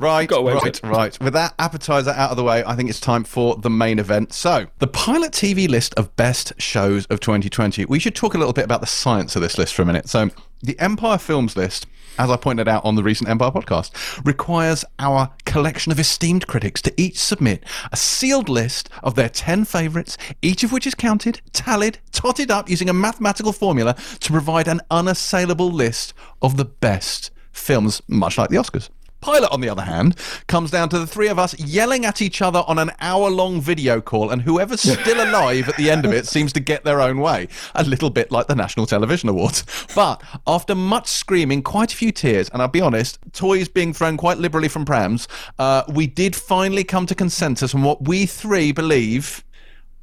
Right, 0.00 0.26
Got 0.26 0.38
away 0.38 0.54
with 0.54 0.62
right, 0.64 0.80
right. 0.84 1.20
With 1.20 1.34
that 1.34 1.52
appetizer 1.58 2.12
out 2.12 2.30
of 2.30 2.38
the 2.38 2.42
way, 2.42 2.64
I 2.64 2.74
think 2.74 2.88
it's 2.88 3.00
time 3.00 3.22
for 3.22 3.56
the 3.56 3.68
main 3.68 3.98
event. 3.98 4.32
So, 4.32 4.66
the 4.78 4.86
pilot 4.86 5.32
TV 5.32 5.68
list 5.68 5.92
of 5.94 6.16
best 6.16 6.54
shows 6.56 7.04
of 7.06 7.20
2020. 7.20 7.84
We 7.84 7.98
should 7.98 8.14
talk 8.14 8.32
a 8.32 8.38
little 8.38 8.54
bit 8.54 8.64
about 8.64 8.80
the 8.80 8.86
science 8.86 9.36
of 9.36 9.42
this 9.42 9.58
list 9.58 9.74
for 9.74 9.82
a 9.82 9.84
minute. 9.84 10.08
So, 10.08 10.30
the 10.62 10.78
Empire 10.78 11.18
Films 11.18 11.54
list, 11.54 11.86
as 12.18 12.30
I 12.30 12.38
pointed 12.38 12.66
out 12.66 12.82
on 12.82 12.94
the 12.94 13.02
recent 13.02 13.28
Empire 13.28 13.50
podcast, 13.50 14.24
requires 14.24 14.86
our 14.98 15.34
collection 15.44 15.92
of 15.92 16.00
esteemed 16.00 16.46
critics 16.46 16.80
to 16.80 16.94
each 16.98 17.18
submit 17.18 17.62
a 17.92 17.96
sealed 17.98 18.48
list 18.48 18.88
of 19.02 19.16
their 19.16 19.28
10 19.28 19.66
favourites, 19.66 20.16
each 20.40 20.64
of 20.64 20.72
which 20.72 20.86
is 20.86 20.94
counted, 20.94 21.42
tallied, 21.52 21.98
totted 22.10 22.50
up 22.50 22.70
using 22.70 22.88
a 22.88 22.94
mathematical 22.94 23.52
formula 23.52 23.94
to 24.20 24.32
provide 24.32 24.66
an 24.66 24.80
unassailable 24.90 25.70
list 25.70 26.14
of 26.40 26.56
the 26.56 26.64
best 26.64 27.30
films, 27.52 28.00
much 28.08 28.38
like 28.38 28.48
the 28.48 28.56
Oscars. 28.56 28.88
Pilot, 29.20 29.50
on 29.50 29.60
the 29.60 29.68
other 29.68 29.82
hand, 29.82 30.16
comes 30.46 30.70
down 30.70 30.88
to 30.88 30.98
the 30.98 31.06
three 31.06 31.28
of 31.28 31.38
us 31.38 31.58
yelling 31.58 32.06
at 32.06 32.22
each 32.22 32.40
other 32.40 32.62
on 32.66 32.78
an 32.78 32.90
hour 33.00 33.28
long 33.28 33.60
video 33.60 34.00
call, 34.00 34.30
and 34.30 34.42
whoever's 34.42 34.80
still 34.80 35.22
alive 35.22 35.68
at 35.68 35.76
the 35.76 35.90
end 35.90 36.06
of 36.06 36.12
it 36.12 36.26
seems 36.28 36.52
to 36.54 36.60
get 36.60 36.84
their 36.84 37.00
own 37.00 37.20
way. 37.20 37.48
A 37.74 37.84
little 37.84 38.10
bit 38.10 38.30
like 38.30 38.46
the 38.46 38.54
National 38.54 38.86
Television 38.86 39.28
Awards. 39.28 39.64
But 39.94 40.22
after 40.46 40.74
much 40.74 41.06
screaming, 41.08 41.62
quite 41.62 41.92
a 41.92 41.96
few 41.96 42.12
tears, 42.12 42.48
and 42.50 42.62
I'll 42.62 42.68
be 42.68 42.80
honest, 42.80 43.18
toys 43.32 43.68
being 43.68 43.92
thrown 43.92 44.16
quite 44.16 44.38
liberally 44.38 44.68
from 44.68 44.84
prams, 44.84 45.28
uh, 45.58 45.82
we 45.88 46.06
did 46.06 46.34
finally 46.34 46.84
come 46.84 47.06
to 47.06 47.14
consensus 47.14 47.74
on 47.74 47.82
what 47.82 48.06
we 48.08 48.24
three 48.26 48.72
believe 48.72 49.44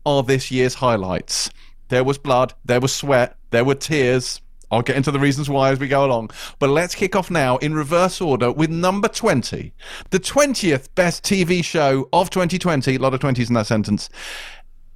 are 0.06 0.24
this 0.24 0.52
year's 0.52 0.76
highlights. 0.76 1.50
There 1.90 2.04
was 2.04 2.18
blood, 2.18 2.54
there 2.66 2.80
was 2.80 2.94
sweat, 2.94 3.38
there 3.52 3.66
were 3.66 3.76
tears. 3.76 4.42
I'll 4.72 4.82
get 4.82 4.98
into 4.98 5.12
the 5.12 5.20
reasons 5.20 5.50
why 5.50 5.72
as 5.72 5.80
we 5.80 5.88
go 5.88 6.06
along. 6.06 6.32
But 6.60 6.70
let's 6.70 6.96
kick 6.96 7.16
off 7.16 7.32
now 7.32 7.58
in 7.58 7.74
reverse 7.74 8.20
order 8.20 8.52
with 8.52 8.70
number 8.70 9.08
20. 9.08 9.74
The 10.10 10.20
20th 10.20 10.88
best 10.96 11.24
TV 11.24 11.64
show 11.64 12.10
of 12.12 12.30
2020, 12.30 12.96
a 12.96 13.00
lot 13.00 13.14
of 13.14 13.20
20s 13.20 13.48
in 13.48 13.54
that 13.54 13.68
sentence, 13.68 14.10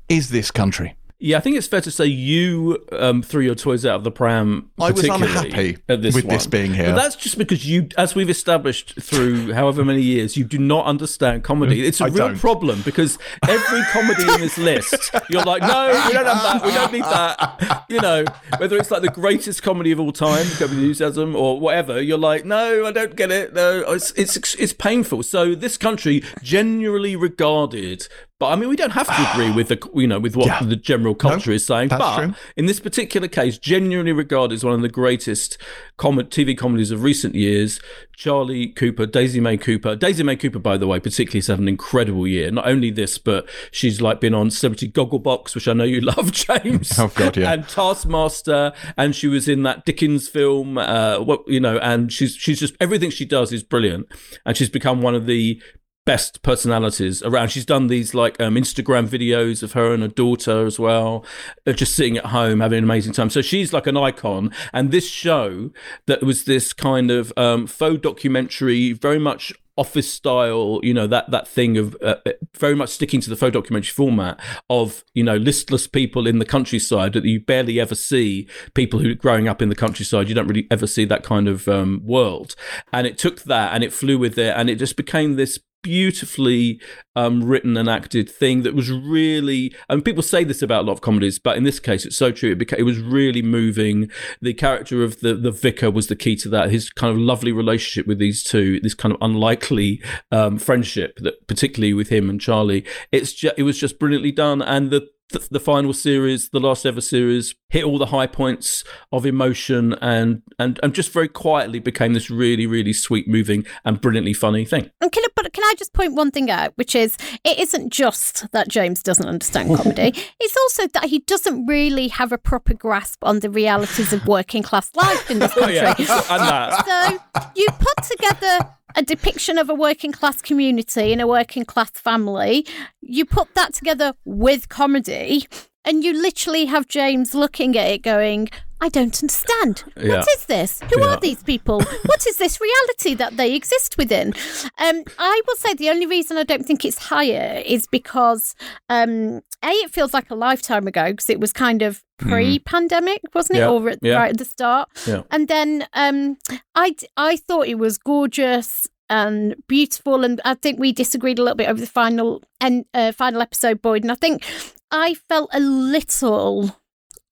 is 0.09 0.29
This 0.29 0.51
Country. 0.51 0.95
Yeah, 1.23 1.37
I 1.37 1.39
think 1.39 1.55
it's 1.55 1.67
fair 1.67 1.81
to 1.81 1.91
say 1.91 2.07
you 2.07 2.83
um, 2.93 3.21
threw 3.21 3.43
your 3.43 3.53
toys 3.53 3.85
out 3.85 3.95
of 3.95 4.03
the 4.03 4.09
pram. 4.09 4.71
I 4.79 4.89
was 4.89 5.03
unhappy 5.03 5.77
at 5.87 6.01
this 6.01 6.15
with 6.15 6.25
one. 6.25 6.33
this 6.33 6.47
being 6.47 6.73
here. 6.73 6.87
But 6.87 6.95
that's 6.95 7.15
just 7.15 7.37
because 7.37 7.63
you, 7.63 7.89
as 7.95 8.15
we've 8.15 8.29
established 8.29 8.99
through 8.99 9.53
however 9.53 9.85
many 9.85 10.01
years, 10.01 10.35
you 10.35 10.43
do 10.43 10.57
not 10.57 10.87
understand 10.87 11.43
comedy. 11.43 11.85
It's 11.85 12.01
a 12.01 12.05
I 12.05 12.07
real 12.07 12.29
don't. 12.29 12.39
problem 12.39 12.81
because 12.81 13.19
every 13.47 13.83
comedy 13.91 14.23
in 14.23 14.41
this 14.41 14.57
list, 14.57 15.11
you're 15.29 15.43
like, 15.43 15.61
no, 15.61 15.89
we 16.07 16.13
don't 16.13 16.25
have 16.25 16.41
that. 16.41 16.65
We 16.65 16.71
don't 16.71 16.91
need 16.91 17.03
that. 17.03 17.85
You 17.87 18.01
know, 18.01 18.25
whether 18.57 18.77
it's 18.77 18.89
like 18.89 19.03
the 19.03 19.09
greatest 19.09 19.61
comedy 19.61 19.91
of 19.91 19.99
all 19.99 20.11
time, 20.11 20.47
Enthusiasm, 20.47 21.35
or 21.35 21.59
whatever, 21.59 22.01
you're 22.01 22.17
like, 22.17 22.45
no, 22.45 22.87
I 22.87 22.91
don't 22.91 23.15
get 23.15 23.29
it. 23.29 23.53
No, 23.53 23.83
it's 23.89 24.11
it's 24.13 24.55
it's 24.55 24.73
painful. 24.73 25.21
So 25.21 25.53
this 25.53 25.77
country, 25.77 26.23
generally 26.41 27.15
regarded 27.15 28.07
But 28.41 28.47
I 28.47 28.55
mean, 28.55 28.69
we 28.69 28.75
don't 28.75 28.89
have 28.93 29.05
to 29.05 29.31
agree 29.31 29.51
with 29.51 29.67
the 29.67 29.77
you 29.93 30.07
know 30.07 30.19
with 30.19 30.35
what 30.35 30.47
Yeah. 30.47 30.63
the 30.63 30.75
general 30.75 31.13
culture 31.13 31.51
is 31.51 31.63
saying. 31.63 31.89
but 31.89 32.17
true. 32.17 32.33
in 32.57 32.65
this 32.65 32.79
particular 32.79 33.27
case, 33.27 33.59
genuinely 33.59 34.13
regarded 34.13 34.55
as 34.55 34.63
one 34.63 34.73
of 34.73 34.81
the 34.81 34.89
greatest 34.89 35.59
com- 35.97 36.17
TV 36.17 36.57
comedies 36.57 36.89
of 36.89 37.03
recent 37.03 37.35
years. 37.35 37.79
Charlie 38.17 38.67
Cooper, 38.67 39.05
Daisy 39.05 39.39
May 39.39 39.57
Cooper. 39.57 39.95
Daisy 39.95 40.21
May 40.23 40.35
Cooper, 40.35 40.59
by 40.59 40.77
the 40.77 40.85
way, 40.87 40.99
particularly 40.99 41.39
has 41.39 41.47
had 41.47 41.59
an 41.59 41.67
incredible 41.67 42.27
year. 42.27 42.51
Not 42.51 42.67
only 42.67 42.91
this, 42.91 43.17
but 43.17 43.47
she's 43.71 43.99
like 44.01 44.19
been 44.19 44.33
on 44.35 44.51
Celebrity 44.51 44.89
Gogglebox, 44.91 45.55
which 45.55 45.67
I 45.67 45.73
know 45.73 45.83
you 45.85 46.01
love, 46.13 46.31
James. 46.31 46.97
Oh, 46.99 47.11
God, 47.15 47.37
yeah. 47.37 47.51
And 47.53 47.67
Taskmaster, 47.67 48.73
and 48.97 49.15
she 49.15 49.27
was 49.27 49.47
in 49.47 49.63
that 49.63 49.85
Dickens 49.85 50.27
film. 50.27 50.77
Uh, 50.77 51.19
what 51.19 51.41
you 51.47 51.59
know, 51.59 51.77
and 51.79 52.11
she's 52.11 52.35
she's 52.35 52.59
just 52.59 52.75
everything 52.79 53.09
she 53.09 53.25
does 53.25 53.51
is 53.51 53.63
brilliant, 53.63 54.07
and 54.45 54.55
she's 54.57 54.69
become 54.69 55.01
one 55.01 55.15
of 55.15 55.25
the 55.25 55.61
best 56.05 56.41
personalities 56.41 57.21
around. 57.23 57.49
She's 57.49 57.65
done 57.65 57.87
these 57.87 58.13
like 58.13 58.39
um, 58.41 58.55
Instagram 58.55 59.07
videos 59.07 59.63
of 59.63 59.73
her 59.73 59.93
and 59.93 60.01
her 60.03 60.09
daughter 60.09 60.65
as 60.65 60.79
well, 60.79 61.25
uh, 61.67 61.73
just 61.73 61.95
sitting 61.95 62.17
at 62.17 62.27
home 62.27 62.59
having 62.59 62.79
an 62.79 62.83
amazing 62.83 63.13
time. 63.13 63.29
So 63.29 63.41
she's 63.41 63.73
like 63.73 63.87
an 63.87 63.97
icon. 63.97 64.51
And 64.73 64.91
this 64.91 65.07
show 65.07 65.71
that 66.07 66.23
was 66.23 66.45
this 66.45 66.73
kind 66.73 67.11
of 67.11 67.31
um, 67.37 67.67
faux 67.67 68.01
documentary, 68.01 68.93
very 68.93 69.19
much 69.19 69.53
office 69.77 70.11
style 70.11 70.81
you 70.83 70.93
know 70.93 71.07
that 71.07 71.31
that 71.31 71.47
thing 71.47 71.77
of 71.77 71.95
uh, 72.03 72.15
very 72.57 72.75
much 72.75 72.89
sticking 72.89 73.21
to 73.21 73.29
the 73.29 73.37
faux 73.37 73.53
documentary 73.53 73.91
format 73.91 74.39
of 74.69 75.03
you 75.13 75.23
know 75.23 75.37
listless 75.37 75.87
people 75.87 76.27
in 76.27 76.39
the 76.39 76.45
countryside 76.45 77.13
that 77.13 77.23
you 77.23 77.39
barely 77.39 77.79
ever 77.79 77.95
see 77.95 78.47
people 78.73 78.99
who 78.99 79.15
growing 79.15 79.47
up 79.47 79.61
in 79.61 79.69
the 79.69 79.75
countryside 79.75 80.27
you 80.27 80.35
don't 80.35 80.47
really 80.47 80.67
ever 80.69 80.85
see 80.85 81.05
that 81.05 81.23
kind 81.23 81.47
of 81.47 81.69
um, 81.69 82.01
world 82.03 82.53
and 82.91 83.07
it 83.07 83.17
took 83.17 83.43
that 83.43 83.73
and 83.73 83.81
it 83.81 83.93
flew 83.93 84.19
with 84.19 84.37
it 84.37 84.53
and 84.57 84.69
it 84.69 84.75
just 84.75 84.97
became 84.97 85.35
this 85.35 85.57
beautifully 85.81 86.79
um, 87.15 87.43
written 87.43 87.75
and 87.77 87.89
acted 87.89 88.29
thing 88.29 88.63
that 88.63 88.75
was 88.75 88.91
really. 88.91 89.73
Mean, 89.89 90.01
people 90.01 90.23
say 90.23 90.43
this 90.43 90.61
about 90.61 90.83
a 90.83 90.87
lot 90.87 90.93
of 90.93 91.01
comedies, 91.01 91.39
but 91.39 91.57
in 91.57 91.63
this 91.63 91.79
case, 91.79 92.05
it's 92.05 92.17
so 92.17 92.31
true. 92.31 92.51
It, 92.51 92.59
beca- 92.59 92.79
it 92.79 92.83
was 92.83 92.99
really 92.99 93.41
moving. 93.41 94.09
The 94.41 94.53
character 94.53 95.03
of 95.03 95.19
the 95.19 95.33
the 95.33 95.51
vicar 95.51 95.91
was 95.91 96.07
the 96.07 96.15
key 96.15 96.35
to 96.37 96.49
that. 96.49 96.71
His 96.71 96.89
kind 96.89 97.11
of 97.11 97.17
lovely 97.17 97.51
relationship 97.51 98.07
with 98.07 98.19
these 98.19 98.43
two, 98.43 98.79
this 98.79 98.93
kind 98.93 99.13
of 99.13 99.21
unlikely 99.21 100.01
um, 100.31 100.57
friendship 100.57 101.17
that, 101.19 101.47
particularly 101.47 101.93
with 101.93 102.09
him 102.09 102.29
and 102.29 102.39
Charlie. 102.39 102.85
It's 103.11 103.33
ju- 103.33 103.51
it 103.57 103.63
was 103.63 103.77
just 103.77 103.99
brilliantly 103.99 104.31
done, 104.31 104.61
and 104.61 104.91
the 104.91 105.07
the, 105.31 105.47
the 105.51 105.59
final 105.59 105.93
series, 105.93 106.49
the 106.49 106.59
last 106.59 106.85
ever 106.85 107.01
series, 107.01 107.55
hit 107.69 107.83
all 107.83 107.97
the 107.97 108.07
high 108.07 108.27
points 108.27 108.83
of 109.11 109.25
emotion 109.25 109.93
and 110.01 110.41
and 110.59 110.79
and 110.83 110.93
just 110.93 111.11
very 111.11 111.27
quietly 111.27 111.79
became 111.79 112.13
this 112.13 112.29
really 112.29 112.65
really 112.67 112.93
sweet, 112.93 113.27
moving, 113.27 113.65
and 113.85 113.99
brilliantly 114.01 114.33
funny 114.33 114.65
thing. 114.65 114.89
And 115.01 115.11
can 115.11 115.23
I, 115.23 115.27
but 115.35 115.51
can 115.53 115.63
I 115.63 115.73
just 115.77 115.93
point 115.93 116.13
one 116.13 116.31
thing 116.31 116.49
out, 116.51 116.73
which 116.75 116.95
is 116.95 117.17
it 117.43 117.57
isn't 117.59 117.91
just 117.91 118.51
that 118.51 118.67
James 118.67 119.01
doesn't 119.03 119.27
understand 119.27 119.75
comedy. 119.77 120.13
it's 120.39 120.57
also 120.57 120.87
that 120.87 121.05
he 121.05 121.19
doesn't 121.19 121.65
really 121.65 122.07
have 122.09 122.31
a 122.31 122.37
proper 122.37 122.73
grasp 122.73 123.23
on 123.23 123.39
the 123.39 123.49
realities 123.49 124.13
of 124.13 124.25
working 124.27 124.63
class 124.63 124.91
life 124.95 125.29
in 125.31 125.39
this 125.39 125.51
Oh 125.57 125.61
country. 125.61 125.75
yeah, 125.75 125.95
and 125.97 126.41
that. 126.41 126.85
So 126.85 127.41
you 127.55 127.67
put 127.79 128.03
together 128.03 128.69
a 128.95 129.01
depiction 129.01 129.57
of 129.57 129.69
a 129.69 129.73
working 129.75 130.11
class 130.11 130.41
community 130.41 131.11
and 131.11 131.21
a 131.21 131.27
working 131.27 131.65
class 131.65 131.91
family. 131.91 132.65
You 133.01 133.25
put 133.25 133.53
that 133.55 133.73
together 133.73 134.13
with 134.25 134.69
comedy, 134.69 135.47
and 135.83 136.03
you 136.03 136.13
literally 136.13 136.65
have 136.65 136.87
James 136.87 137.33
looking 137.33 137.77
at 137.77 137.89
it 137.89 138.03
going, 138.03 138.49
I 138.83 138.89
don't 138.89 139.15
understand. 139.23 139.83
Yeah. 139.95 140.17
What 140.17 140.27
is 140.35 140.45
this? 140.47 140.81
Who 140.91 140.99
Yeah. 140.99 141.07
are 141.13 141.19
these 141.19 141.43
people? 141.43 141.79
what 142.05 142.25
is 142.27 142.37
this 142.37 142.59
reality 142.59 143.13
that 143.15 143.37
they 143.37 143.53
exist 143.53 143.95
within? 143.97 144.33
Um, 144.79 145.03
I 145.19 145.41
will 145.47 145.55
say 145.55 145.73
the 145.75 145.89
only 145.91 146.07
reason 146.07 146.37
I 146.37 146.43
don't 146.43 146.65
think 146.65 146.83
it's 146.83 146.97
higher 146.97 147.61
is 147.65 147.85
because 147.87 148.55
um, 148.89 149.41
a 149.63 149.69
it 149.83 149.91
feels 149.91 150.13
like 150.13 150.31
a 150.31 150.35
lifetime 150.35 150.87
ago 150.87 151.11
because 151.11 151.29
it 151.29 151.39
was 151.39 151.53
kind 151.53 151.81
of 151.83 152.03
pre-pandemic, 152.17 153.21
wasn't 153.35 153.57
it, 153.57 153.61
Yeah. 153.61 153.69
or 153.69 153.89
at, 153.89 153.99
Yeah. 154.01 154.15
right 154.17 154.31
at 154.31 154.37
the 154.39 154.45
start? 154.45 154.89
Yeah. 155.07 155.21
And 155.29 155.47
then 155.47 155.85
um, 155.93 156.37
I 156.73 156.95
I 157.15 157.37
thought 157.37 157.67
it 157.67 157.77
was 157.77 157.97
gorgeous 157.99 158.87
and 159.09 159.55
beautiful, 159.67 160.23
and 160.23 160.41
I 160.45 160.55
think 160.55 160.79
we 160.79 160.91
disagreed 160.91 161.37
a 161.37 161.43
little 161.43 161.57
bit 161.57 161.69
over 161.69 161.79
the 161.79 161.85
final 162.01 162.41
and 162.59 162.85
uh, 162.93 163.11
final 163.11 163.41
episode, 163.41 163.81
Boyd. 163.81 164.03
And 164.03 164.11
I 164.11 164.15
think 164.15 164.43
I 164.89 165.13
felt 165.29 165.49
a 165.53 165.59
little 165.59 166.77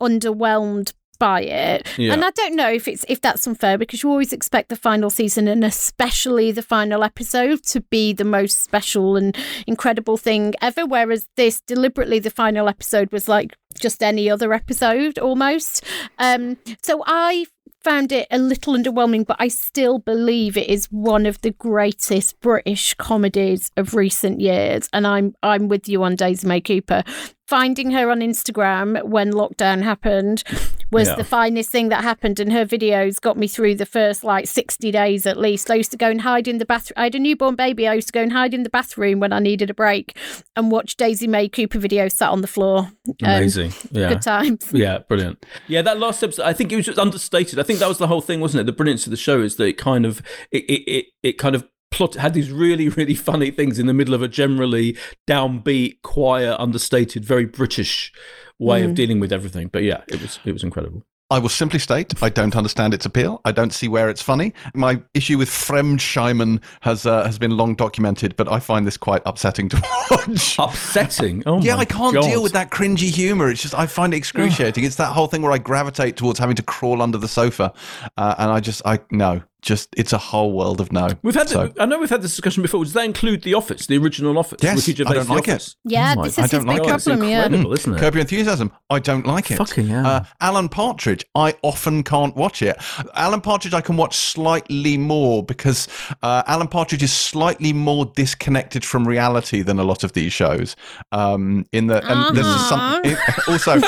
underwhelmed 0.02 0.94
by 1.20 1.42
it. 1.42 1.88
Yeah. 1.98 2.14
And 2.14 2.26
I 2.26 2.32
don't 2.32 2.56
know 2.56 2.70
if 2.70 2.88
it's 2.88 3.06
if 3.08 3.22
that's 3.22 3.46
unfair 3.46 3.78
because 3.78 4.02
you 4.02 4.10
always 4.10 4.34
expect 4.34 4.70
the 4.70 4.76
final 4.76 5.10
season 5.10 5.48
and 5.48 5.64
especially 5.64 6.52
the 6.52 6.62
final 6.62 7.04
episode 7.04 7.64
to 7.66 7.82
be 7.82 8.14
the 8.14 8.24
most 8.24 8.64
special 8.64 9.16
and 9.16 9.38
incredible 9.68 10.18
thing 10.18 10.56
ever. 10.62 10.86
Whereas 10.86 11.28
this 11.36 11.62
deliberately 11.62 12.20
the 12.20 12.30
final 12.30 12.68
episode 12.68 13.12
was 13.12 13.28
like 13.28 13.56
just 13.80 14.02
any 14.02 14.30
other 14.30 14.54
episode 14.54 15.20
almost. 15.20 15.84
Um 16.18 16.58
so 16.82 17.04
I 17.06 17.46
found 17.84 18.12
it 18.12 18.28
a 18.32 18.38
little 18.38 18.76
underwhelming, 18.76 19.26
but 19.26 19.38
I 19.40 19.48
still 19.48 20.00
believe 20.00 20.58
it 20.58 20.68
is 20.70 20.88
one 20.92 21.26
of 21.26 21.40
the 21.42 21.52
greatest 21.52 22.40
British 22.42 22.94
comedies 22.96 23.72
of 23.78 23.94
recent 23.94 24.42
years. 24.42 24.90
And 24.94 25.08
I'm 25.08 25.36
I'm 25.44 25.68
with 25.68 25.88
you 25.88 26.04
on 26.04 26.16
Daisy 26.16 26.48
May 26.48 26.62
Cooper. 26.62 27.04
Finding 27.50 27.90
her 27.90 28.12
on 28.12 28.20
Instagram 28.20 29.04
when 29.06 29.32
lockdown 29.34 29.82
happened 29.82 30.44
was 30.92 31.08
Yeah. 31.08 31.16
the 31.16 31.24
finest 31.24 31.72
thing 31.72 31.90
that 31.90 32.04
happened, 32.04 32.40
and 32.40 32.54
her 32.54 32.64
videos 32.64 33.20
got 33.20 33.38
me 33.38 33.48
through 33.48 33.74
the 33.74 33.88
first 33.88 34.24
like 34.24 34.46
60 34.46 34.92
days 34.92 35.26
at 35.26 35.36
least. 35.36 35.72
I 35.72 35.74
used 35.74 35.90
to 35.90 35.98
go 35.98 36.12
and 36.12 36.22
hide 36.22 36.48
in 36.48 36.60
the 36.60 36.66
bathroom. 36.66 36.94
I 36.98 37.06
had 37.06 37.16
a 37.16 37.20
newborn 37.20 37.56
baby. 37.56 37.88
I 37.88 37.96
used 37.96 38.08
to 38.10 38.12
go 38.12 38.22
and 38.22 38.32
hide 38.32 38.54
in 38.54 38.62
the 38.62 38.70
bathroom 38.70 39.20
when 39.20 39.34
I 39.34 39.40
needed 39.40 39.72
a 39.72 39.74
break 39.74 40.16
and 40.56 40.70
watch 40.72 40.96
Daisy 40.96 41.26
May 41.26 41.50
Cooper 41.50 41.80
videos 41.80 42.12
sat 42.12 42.30
on 42.30 42.42
the 42.42 42.48
floor. 42.48 42.92
Um, 43.08 43.16
Amazing. 43.24 43.74
Yeah. 43.92 44.10
Good 44.10 44.22
times. 44.22 44.68
Yeah, 44.72 45.00
brilliant. 45.00 45.44
Yeah, 45.68 45.82
that 45.82 45.98
last 45.98 46.22
episode, 46.24 46.44
I 46.44 46.54
think 46.54 46.72
it 46.72 46.76
was 46.76 46.86
just 46.86 47.00
understated. 47.00 47.58
I 47.58 47.64
think 47.64 47.80
that 47.80 47.88
was 47.90 47.98
the 47.98 48.06
whole 48.08 48.22
thing, 48.22 48.42
wasn't 48.42 48.62
it? 48.62 48.66
The 48.68 48.74
brilliance 48.74 49.08
of 49.08 49.12
the 49.12 49.18
show 49.18 49.42
is 49.42 49.56
that 49.56 49.66
it 49.66 49.74
kind 49.80 50.06
of, 50.06 50.22
it, 50.52 50.66
it, 50.66 50.82
it, 50.92 51.06
it 51.24 51.34
kind 51.40 51.56
of 51.56 51.68
plot 52.00 52.16
had 52.16 52.34
these 52.34 52.50
really, 52.50 52.88
really 52.88 53.14
funny 53.16 53.52
things 53.52 53.78
in 53.78 53.86
the 53.86 53.94
middle 53.94 54.14
of 54.14 54.22
a 54.22 54.28
generally 54.30 54.98
downbeat, 55.28 56.02
quiet, 56.02 56.56
understated, 56.58 57.26
very 57.26 57.46
British 57.46 58.14
way 58.58 58.84
of 58.84 58.96
dealing 58.96 59.20
with 59.20 59.34
everything. 59.34 59.68
But 59.68 59.84
yeah, 59.84 60.02
it 60.08 60.22
was, 60.22 60.40
it 60.46 60.54
was 60.54 60.64
incredible. 60.64 61.04
I 61.32 61.38
will 61.38 61.50
simply 61.50 61.78
state 61.78 62.12
I 62.24 62.30
don't 62.30 62.56
understand 62.56 62.94
its 62.94 63.06
appeal. 63.06 63.40
I 63.46 63.52
don't 63.52 63.72
see 63.72 63.88
where 63.88 64.10
it's 64.10 64.22
funny. 64.22 64.52
My 64.74 65.00
issue 65.14 65.38
with 65.38 65.50
Fremdschämen 65.50 66.60
has 66.82 67.06
uh, 67.06 67.24
has 67.24 67.38
been 67.38 67.52
long 67.52 67.76
documented, 67.76 68.36
but 68.36 68.52
I 68.52 68.60
find 68.60 68.88
this 68.88 68.98
quite 68.98 69.22
upsetting 69.28 69.70
to 69.70 69.78
watch. 70.12 70.58
Upsetting. 70.58 71.44
Oh 71.50 71.62
yeah, 71.62 71.76
my 71.76 71.82
I 71.82 71.86
can't 71.86 72.16
God. 72.16 72.24
deal 72.24 72.42
with 72.42 72.54
that 72.54 72.72
cringy 72.72 73.10
humor. 73.10 73.50
It's 73.50 73.62
just 73.62 73.76
I 73.76 73.86
find 73.86 74.14
it 74.14 74.18
excruciating. 74.18 74.84
it's 74.84 74.96
that 74.96 75.14
whole 75.14 75.28
thing 75.28 75.42
where 75.42 75.52
I 75.52 75.58
gravitate 75.58 76.18
towards 76.18 76.40
having 76.40 76.56
to 76.56 76.64
crawl 76.64 77.02
under 77.02 77.18
the 77.18 77.28
sofa, 77.28 77.74
uh, 78.18 78.36
and 78.38 78.52
I 78.52 78.60
just 78.60 78.82
I 78.86 79.00
no, 79.12 79.42
just 79.62 79.90
it's 79.98 80.14
a 80.14 80.18
whole 80.18 80.54
world 80.54 80.80
of 80.82 80.92
no. 80.92 81.10
We've 81.22 81.36
had, 81.36 81.50
So- 81.50 81.68
the, 81.68 81.82
I 81.82 81.86
know 81.86 82.00
we've 82.00 82.10
had 82.10 82.22
this 82.22 82.32
discussion 82.32 82.62
before. 82.62 82.84
Does 82.84 82.94
that 82.94 83.06
include 83.06 83.44
The 83.44 83.54
Office, 83.54 83.88
the 83.88 83.98
original 83.98 84.38
Office? 84.38 84.60
Yes, 84.62 84.88
Ricky 84.88 85.04
I 85.06 85.14
don't 85.14 85.28
The 85.28 85.34
like 85.34 85.48
it. 85.48 85.76
Yeah, 85.86 86.14
Oh 86.18 86.22
my 86.22 86.24
this 86.28 86.38
is 86.38 86.44
his 86.44 86.52
don't 86.52 86.62
big 86.68 86.80
like 86.80 86.88
it. 86.90 86.96
It's 86.96 87.06
problem. 87.06 87.30
Yeah. 87.30 87.44
incredible, 87.46 87.74
isn't 87.74 87.94
it? 87.96 88.00
Curb 88.00 88.14
Your 88.16 88.22
Enthusiasm. 88.22 88.72
I 88.90 89.00
don't 89.00 89.26
like 89.26 89.52
it. 89.52 89.58
Fucking 89.58 89.88
hell. 89.88 90.06
Uh, 90.06 90.24
Alan 90.42 90.70
Partridge. 90.70 91.26
I 91.36 91.56
often 91.62 92.04
can't 92.04 92.36
watch 92.36 92.62
it. 92.62 92.78
Alan 93.16 93.42
Partridge. 93.42 93.74
I 93.74 93.82
can 93.82 93.98
watch 93.98 94.16
slightly 94.18 94.98
more 94.98 95.44
because 95.44 95.88
uh, 96.24 96.44
Alan 96.48 96.68
Partridge 96.68 97.04
is 97.04 97.12
slightly 97.14 97.74
more 97.74 98.06
disconnected 98.06 98.84
from 98.86 99.08
reality 99.08 99.62
than 99.62 99.80
a 99.80 99.84
lot 99.84 100.04
of 100.04 100.14
these 100.14 100.32
shows. 100.34 100.76
Um, 101.12 101.66
in 101.72 101.88
the 101.88 101.98
and 102.10 102.36
there's 102.36 102.46
Uh-huh. 102.48 103.02
some. 103.04 103.54
also, 103.54 103.82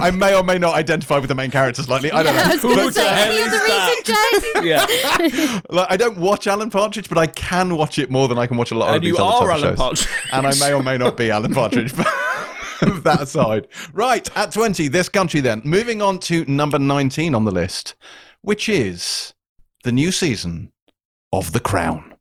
I 0.00 0.10
may 0.10 0.34
or 0.34 0.42
may 0.42 0.58
not 0.58 0.74
identify 0.74 1.18
with 1.18 1.28
the 1.28 1.34
main 1.34 1.50
character 1.50 1.82
slightly. 1.82 2.10
I 2.10 2.22
don't 2.22 2.34
know. 2.34 2.42
I 2.42 2.48
was 2.52 2.62
going 2.62 2.78
Who 2.78 2.86
to 2.88 2.92
say, 2.92 3.02
the 3.04 3.08
hell 3.10 3.32
any 3.32 3.36
is 3.40 3.48
other 3.48 3.56
that? 3.58 3.96
reason, 4.04 4.14
James? 4.62 4.66
Yeah. 4.72 5.60
Like, 5.70 5.86
I 5.90 5.96
don't 5.96 6.18
watch 6.18 6.46
Alan 6.46 6.70
Partridge, 6.70 7.08
but 7.08 7.18
I 7.18 7.26
can 7.26 7.76
watch 7.76 7.98
it 7.98 8.10
more 8.10 8.28
than 8.28 8.38
I 8.38 8.46
can 8.46 8.56
watch 8.56 8.70
a 8.70 8.74
lot 8.74 8.88
of 8.90 8.94
And 8.96 9.04
these 9.04 9.16
you 9.16 9.24
other 9.24 9.46
are 9.46 9.50
Alan 9.52 9.62
shows. 9.70 9.78
Partridge. 9.78 10.08
and 10.32 10.46
I 10.46 10.54
may 10.58 10.72
or 10.72 10.82
may 10.82 10.98
not 10.98 11.16
be 11.16 11.30
Alan 11.30 11.54
Partridge. 11.54 11.94
But 11.96 12.06
that 13.04 13.22
aside, 13.22 13.68
right 13.92 14.28
at 14.36 14.52
twenty, 14.52 14.88
this 14.88 15.08
country. 15.08 15.40
Then 15.40 15.62
moving 15.64 16.02
on 16.02 16.18
to 16.20 16.44
number 16.46 16.78
nineteen 16.78 17.34
on 17.34 17.44
the 17.44 17.52
list, 17.52 17.94
which 18.42 18.68
is 18.68 19.34
the 19.84 19.92
new 19.92 20.10
season 20.12 20.72
of 21.32 21.52
The 21.52 21.60
Crown. 21.60 22.11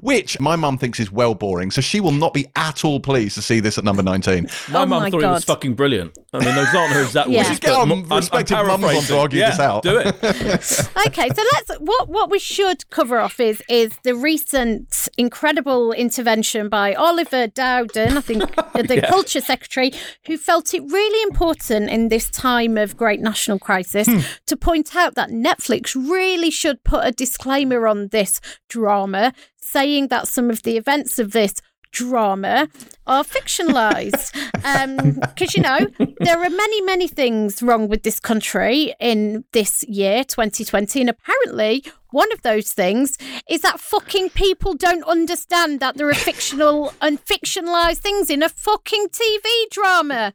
Which 0.00 0.40
my 0.40 0.56
mum 0.56 0.76
thinks 0.76 0.98
is 0.98 1.10
well 1.12 1.34
boring, 1.34 1.70
so 1.70 1.80
she 1.80 2.00
will 2.00 2.12
not 2.12 2.34
be 2.34 2.46
at 2.56 2.84
all 2.84 2.98
pleased 2.98 3.36
to 3.36 3.42
see 3.42 3.60
this 3.60 3.78
at 3.78 3.84
number 3.84 4.02
19. 4.02 4.48
My 4.70 4.82
Oh 4.82 4.86
mum 4.86 5.02
my 5.02 5.10
thought 5.10 5.22
it 5.22 5.26
was 5.26 5.44
fucking 5.44 5.74
brilliant. 5.74 6.18
I 6.32 6.44
mean, 6.44 6.54
those 6.54 6.74
aren't 6.74 6.92
her 6.92 7.02
exact 7.02 7.28
Yeah. 7.30 7.38
words. 7.38 7.48
We 7.48 7.54
should 7.54 7.62
get 7.62 7.68
but 7.68 7.74
our 7.74 7.80
I'm- 7.80 7.92
I'm 8.10 8.16
respective 8.16 8.56
mums 8.66 8.84
on 8.84 9.02
to 9.02 9.18
argue 9.18 9.38
yeah, 9.40 9.50
this 9.50 9.60
out. 9.60 9.82
Do 9.84 9.98
it. 9.98 10.08
okay, 11.06 11.28
so 11.28 11.42
let's 11.54 11.70
what 11.78 12.08
what 12.08 12.28
we 12.30 12.38
should 12.38 12.88
cover 12.90 13.18
off 13.18 13.38
is 13.40 13.62
is 13.68 13.96
the 14.02 14.14
recent 14.14 15.08
incredible 15.16 15.92
intervention 15.92 16.68
by 16.68 16.94
Oliver 16.94 17.46
Dowden, 17.46 18.16
I 18.18 18.20
think 18.20 18.42
the 18.74 18.96
Yeah. 18.96 19.08
culture 19.08 19.40
secretary, 19.40 19.92
who 20.26 20.36
felt 20.36 20.74
it 20.74 20.82
really 20.82 21.22
important 21.22 21.88
in 21.88 22.08
this 22.08 22.28
time 22.30 22.76
of 22.76 22.96
great 22.96 23.20
national 23.20 23.58
crisis 23.58 24.08
hmm. 24.08 24.18
to 24.46 24.56
point 24.56 24.96
out 24.96 25.14
that 25.14 25.30
Netflix 25.30 25.94
really 25.94 26.50
should 26.50 26.82
put 26.84 27.06
a 27.06 27.12
disclaimer 27.12 27.86
on 27.86 28.08
this 28.08 28.40
drama 28.68 29.32
saying 29.68 30.08
that 30.08 30.28
some 30.28 30.50
of 30.50 30.62
the 30.62 30.76
events 30.76 31.18
of 31.18 31.32
this 31.32 31.54
drama 31.90 32.68
are 33.06 33.24
fictionalized. 33.24 34.32
Because, 34.52 35.56
um, 35.56 35.56
you 35.56 35.62
know, 35.62 36.14
there 36.20 36.38
are 36.42 36.50
many, 36.50 36.80
many 36.82 37.08
things 37.08 37.62
wrong 37.62 37.88
with 37.88 38.02
this 38.02 38.20
country 38.20 38.94
in 39.00 39.44
this 39.52 39.84
year, 39.84 40.24
2020. 40.24 41.00
And 41.00 41.10
apparently, 41.10 41.84
one 42.10 42.32
of 42.32 42.42
those 42.42 42.72
things 42.72 43.16
is 43.48 43.62
that 43.62 43.80
fucking 43.80 44.30
people 44.30 44.74
don't 44.74 45.04
understand 45.04 45.80
that 45.80 45.96
there 45.96 46.08
are 46.08 46.14
fictional 46.14 46.92
and 47.00 47.24
fictionalized 47.24 47.98
things 47.98 48.30
in 48.30 48.42
a 48.42 48.48
fucking 48.48 49.08
TV 49.08 49.70
drama. 49.70 50.32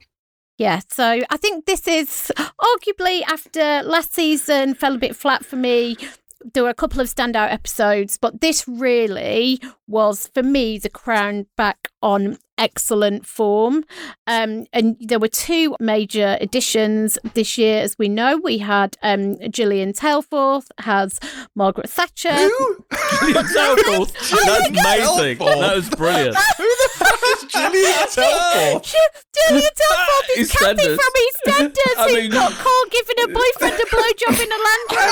Yeah, 0.59 0.81
so 0.87 1.23
I 1.29 1.37
think 1.37 1.65
this 1.65 1.87
is 1.87 2.31
arguably 2.37 3.23
after 3.23 3.81
last 3.81 4.13
season 4.13 4.75
fell 4.75 4.95
a 4.95 4.99
bit 4.99 5.15
flat 5.15 5.43
for 5.43 5.55
me 5.55 5.97
there 6.53 6.63
were 6.63 6.69
a 6.69 6.75
couple 6.75 6.99
of 6.99 7.07
standout 7.07 7.51
episodes, 7.51 8.17
but 8.17 8.41
this 8.41 8.67
really 8.67 9.59
was 9.87 10.27
for 10.33 10.43
me 10.43 10.77
the 10.77 10.89
crown 10.89 11.47
back 11.55 11.89
on 12.01 12.37
excellent 12.57 13.25
form. 13.25 13.83
Um, 14.27 14.65
and 14.73 14.95
there 14.99 15.19
were 15.19 15.27
two 15.27 15.75
major 15.79 16.37
additions 16.39 17.17
this 17.33 17.57
year, 17.57 17.81
as 17.81 17.97
we 17.97 18.07
know. 18.09 18.37
We 18.37 18.59
had 18.59 18.95
um, 19.01 19.37
Gillian 19.49 19.93
Tailforth 19.93 20.67
has 20.79 21.19
Margaret 21.55 21.89
Thatcher. 21.89 22.33
Who? 22.33 22.85
Gillian 23.19 23.45
Tailforth. 23.45 24.13
That's 24.45 24.69
amazing. 24.69 25.37
That 25.39 25.75
was 25.75 25.89
brilliant. 25.89 26.35
Who 26.57 26.63
the 26.63 26.89
fuck 26.93 27.19
is 27.23 27.43
Gillian 27.51 28.07
Tailforth? 28.07 28.93
Gillian 29.47 29.71
Tailforth 29.81 30.29
is 30.37 30.51
Kathy 30.51 30.83
from 30.83 30.97
EastEnders 30.97 31.97
I 31.97 32.07
mean, 32.07 32.21
who 32.23 32.29
got 32.29 32.51
caught 32.53 32.91
giving 32.91 33.15
her 33.19 33.27
boyfriend 33.27 33.73
a 33.73 33.85
blowjob 33.85 34.39
in 34.41 34.51
a 34.51 34.59
Land 34.67 34.89
Rover. 34.91 35.11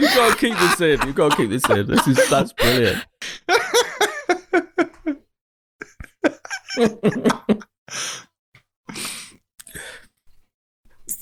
You've 0.00 0.14
got 0.14 0.32
to 0.32 0.38
keep 0.38 0.56
this 0.58 0.80
in. 0.80 1.00
You've 1.06 1.14
got 1.14 1.30
to 1.30 1.36
keep 1.36 1.50
this 1.50 1.68
in. 1.70 1.86
This 1.86 2.06
is 2.06 2.28
that's 2.28 2.52
brilliant. 2.52 3.04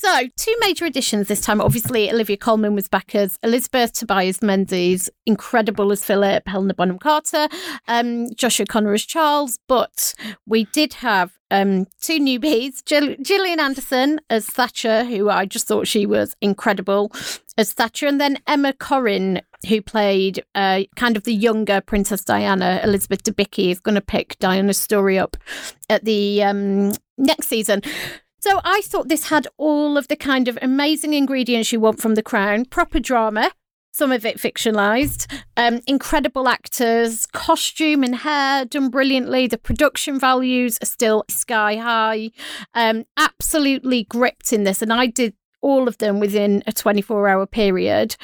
So, 0.03 0.29
two 0.35 0.57
major 0.61 0.87
additions 0.87 1.29
this 1.29 1.43
time. 1.43 1.61
Obviously, 1.61 2.11
Olivia 2.11 2.39
Colman 2.39 2.75
was 2.75 2.89
back 2.89 3.15
as 3.15 3.39
Elizabeth, 3.43 3.93
Tobias 3.93 4.41
Menzies, 4.41 5.11
incredible 5.27 5.93
as 5.93 6.03
Philip, 6.03 6.49
Helena 6.49 6.73
Bonham 6.73 6.99
Carter, 6.99 7.49
um, 7.87 8.33
Josh 8.35 8.61
O'Connor 8.61 8.95
as 8.95 9.05
Charles. 9.05 9.59
But 9.69 10.15
we 10.47 10.65
did 10.65 10.95
have 10.95 11.33
um, 11.51 11.87
two 12.01 12.19
newbies 12.19 12.83
Jill- 12.87 13.17
Gillian 13.21 13.61
Anderson 13.61 14.23
as 14.31 14.47
Thatcher, 14.47 15.05
who 15.05 15.29
I 15.29 15.45
just 15.45 15.67
thought 15.67 15.87
she 15.87 16.07
was 16.07 16.35
incredible 16.41 17.13
as 17.59 17.75
Thatcher, 17.75 18.07
and 18.07 18.19
then 18.19 18.39
Emma 18.47 18.73
Corrin, 18.73 19.43
who 19.69 19.83
played 19.83 20.43
uh, 20.55 20.83
kind 20.97 21.17
of 21.17 21.25
the 21.25 21.35
younger 21.35 21.81
Princess 21.81 22.25
Diana. 22.25 22.81
Elizabeth 22.83 23.23
Debicki 23.23 23.71
is 23.71 23.81
going 23.81 23.95
to 23.95 24.01
pick 24.01 24.39
Diana's 24.39 24.79
story 24.79 25.19
up 25.19 25.37
at 25.89 26.05
the 26.05 26.43
um, 26.43 26.93
next 27.19 27.49
season. 27.49 27.83
So 28.41 28.61
I 28.65 28.81
thought 28.83 29.09
this 29.09 29.29
had 29.29 29.47
all 29.59 29.99
of 29.99 30.09
the 30.09 30.17
kind 30.17 30.49
of 30.49 30.59
amazing 30.63 31.13
ingredients 31.13 31.73
you 31.73 31.81
want 31.81 32.01
from 32.01 32.15
The 32.15 32.23
Crown 32.23 32.65
proper 32.65 32.99
drama, 32.99 33.51
some 33.93 34.13
of 34.13 34.25
it 34.25 34.39
fictionalized, 34.39 35.31
um, 35.57 35.81
incredible 35.87 36.49
actors, 36.49 37.27
costume 37.27 38.03
and 38.03 38.17
hair 38.17 38.65
done 38.65 38.89
brilliantly. 38.89 39.47
The 39.47 39.59
production 39.59 40.19
values 40.19 40.79
are 40.81 40.87
still 40.87 41.25
sky 41.29 41.77
high. 41.77 42.31
Um, 42.73 43.05
absolutely 43.19 44.05
gripped 44.05 44.53
in 44.53 44.65
this. 44.65 44.81
And 44.81 44.93
I 44.93 45.07
did 45.07 45.35
all 45.63 45.89
of 45.89 45.99
them 45.99 46.21
within 46.21 46.63
a 46.67 46.73
24 46.73 47.29
hour 47.29 47.47
period, 47.47 48.17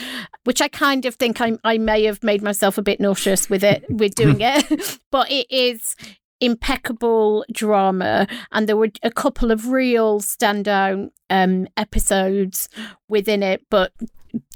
which 0.44 0.60
I 0.60 0.68
kind 0.68 1.04
of 1.04 1.14
think 1.14 1.40
I, 1.40 1.58
I 1.64 1.78
may 1.78 2.04
have 2.04 2.22
made 2.22 2.42
myself 2.42 2.78
a 2.78 2.82
bit 2.82 3.00
nauseous 3.00 3.50
with 3.50 3.64
it, 3.64 3.84
with 3.88 4.14
doing 4.14 4.38
it. 4.40 4.98
but 5.10 5.30
it 5.30 5.46
is 5.50 5.96
impeccable 6.40 7.44
drama 7.50 8.26
and 8.52 8.68
there 8.68 8.76
were 8.76 8.90
a 9.02 9.10
couple 9.10 9.50
of 9.50 9.68
real 9.68 10.20
standout 10.20 11.08
um, 11.30 11.66
episodes 11.78 12.68
within 13.08 13.42
it 13.42 13.62
but 13.70 13.92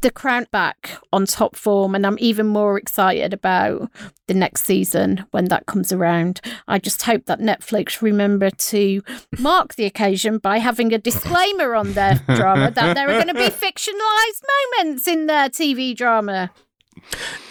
the 0.02 0.10
crown 0.10 0.46
back 0.50 0.90
on 1.12 1.26
top 1.26 1.56
form 1.56 1.94
and 1.94 2.06
i'm 2.06 2.16
even 2.20 2.46
more 2.46 2.78
excited 2.78 3.32
about 3.32 3.90
the 4.30 4.34
next 4.34 4.64
season 4.64 5.26
when 5.32 5.46
that 5.46 5.66
comes 5.66 5.90
around. 5.90 6.40
I 6.68 6.78
just 6.78 7.02
hope 7.02 7.26
that 7.26 7.40
netflix 7.40 8.00
remember 8.00 8.50
to 8.50 9.02
mark 9.40 9.74
the 9.74 9.86
occasion 9.86 10.38
by 10.38 10.58
having 10.58 10.92
a 10.92 10.98
disclaimer 10.98 11.74
on 11.74 11.94
their 11.94 12.14
drama 12.36 12.70
that 12.70 12.94
there 12.94 13.08
are 13.08 13.20
going 13.20 13.26
to 13.26 13.34
be 13.34 13.50
fictionalized 13.50 14.44
moments 14.78 15.08
in 15.08 15.26
their 15.26 15.48
tv 15.48 15.96
drama. 15.96 16.52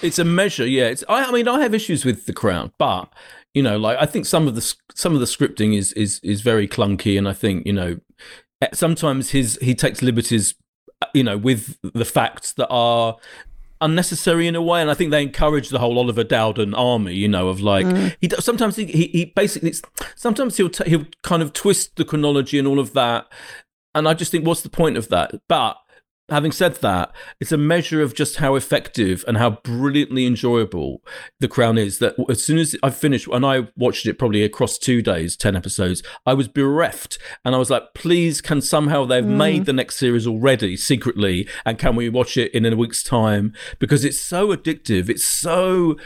It's 0.02 0.20
a 0.20 0.24
measure 0.24 0.66
yeah. 0.66 0.86
It's 0.88 1.04
I, 1.10 1.26
I 1.26 1.32
mean 1.32 1.50
i 1.50 1.60
have 1.60 1.74
issues 1.74 2.06
with 2.06 2.26
the 2.26 2.34
crown 2.34 2.72
but 2.78 3.12
you 3.54 3.62
know 3.62 3.78
like 3.78 3.98
i 4.00 4.06
think 4.06 4.26
some 4.26 4.48
of 4.48 4.56
the 4.56 4.74
some 4.96 5.14
of 5.14 5.20
the 5.20 5.26
scripting 5.26 5.78
is 5.78 5.92
is 5.94 6.22
is 6.24 6.40
very 6.42 6.68
clunky 6.68 7.18
and 7.18 7.28
i 7.28 7.34
think 7.34 7.66
you 7.66 7.74
know 7.74 8.00
sometimes 8.74 9.32
his 9.32 9.58
he 9.62 9.76
takes 9.76 10.02
liberties 10.02 10.56
you 11.14 11.24
know 11.24 11.38
with 11.38 11.78
the 11.82 12.06
facts 12.06 12.54
that 12.54 12.68
are 12.70 13.18
unnecessary 13.82 14.48
in 14.48 14.56
a 14.56 14.62
way. 14.62 14.82
And 14.82 14.92
i 14.92 14.94
think 14.94 15.12
they 15.12 15.22
encourage 15.22 15.70
the 15.70 15.80
whole 15.80 15.98
oliver 15.98 16.24
dowden 16.24 16.74
army 16.74 17.14
you 17.14 17.28
know 17.28 17.48
of 17.48 17.62
like 17.62 17.86
mm. 17.86 18.16
he 18.20 18.30
sometimes 18.40 18.76
he, 18.76 18.86
he, 18.86 19.08
he 19.08 19.26
basically 19.26 19.74
sometimes 20.16 20.58
he'll 20.58 20.70
t- 20.70 20.90
he'll 20.90 21.06
kind 21.24 21.42
of 21.42 21.54
twist 21.54 21.96
the 21.96 22.06
chronology 22.06 22.60
and 22.60 22.68
all 22.68 22.80
of 22.80 22.94
that. 22.94 23.28
And 23.96 24.08
i 24.08 24.14
just 24.14 24.32
think 24.32 24.46
what's 24.46 24.62
the 24.62 24.70
point 24.70 24.98
of 24.98 25.10
that? 25.10 25.34
But 25.48 25.78
having 26.32 26.52
said 26.52 26.76
that, 26.76 27.12
it's 27.40 27.52
a 27.52 27.58
measure 27.58 28.02
of 28.02 28.14
just 28.14 28.38
how 28.38 28.56
effective 28.56 29.24
and 29.28 29.38
how 29.38 29.52
brilliantly 29.52 30.26
enjoyable 30.26 31.04
The 31.40 31.48
Crown 31.48 31.78
is. 31.78 32.00
That 32.00 32.16
as 32.30 32.44
soon 32.44 32.58
as 32.58 32.76
I 32.84 32.90
finished, 32.90 33.28
and 33.32 33.46
I 33.46 33.68
watched 33.76 34.06
it 34.06 34.18
probably 34.18 34.44
across 34.44 34.78
two 34.78 35.02
days, 35.02 35.36
10 35.36 35.56
episodes, 35.56 36.04
I 36.26 36.34
was 36.34 36.48
bereft. 36.48 37.18
And 37.44 37.56
I 37.56 37.58
was 37.58 37.70
like, 37.70 37.94
please, 37.94 38.42
can 38.42 38.62
somehow 38.62 39.06
they've 39.06 39.24
mm. 39.24 39.38
made 39.38 39.66
the 39.66 39.74
next 39.74 39.98
series 39.98 40.28
already 40.28 40.78
secretly? 40.78 41.48
And 41.66 41.78
can 41.78 41.96
we 41.96 42.10
watch 42.10 42.38
it 42.38 42.54
in 42.54 42.66
a 42.66 42.76
week's 42.76 43.04
time? 43.04 43.54
Because 43.80 44.06
it's 44.06 44.20
so 44.20 44.56
addictive. 44.56 45.10
It's 45.10 45.24
so 45.24 45.98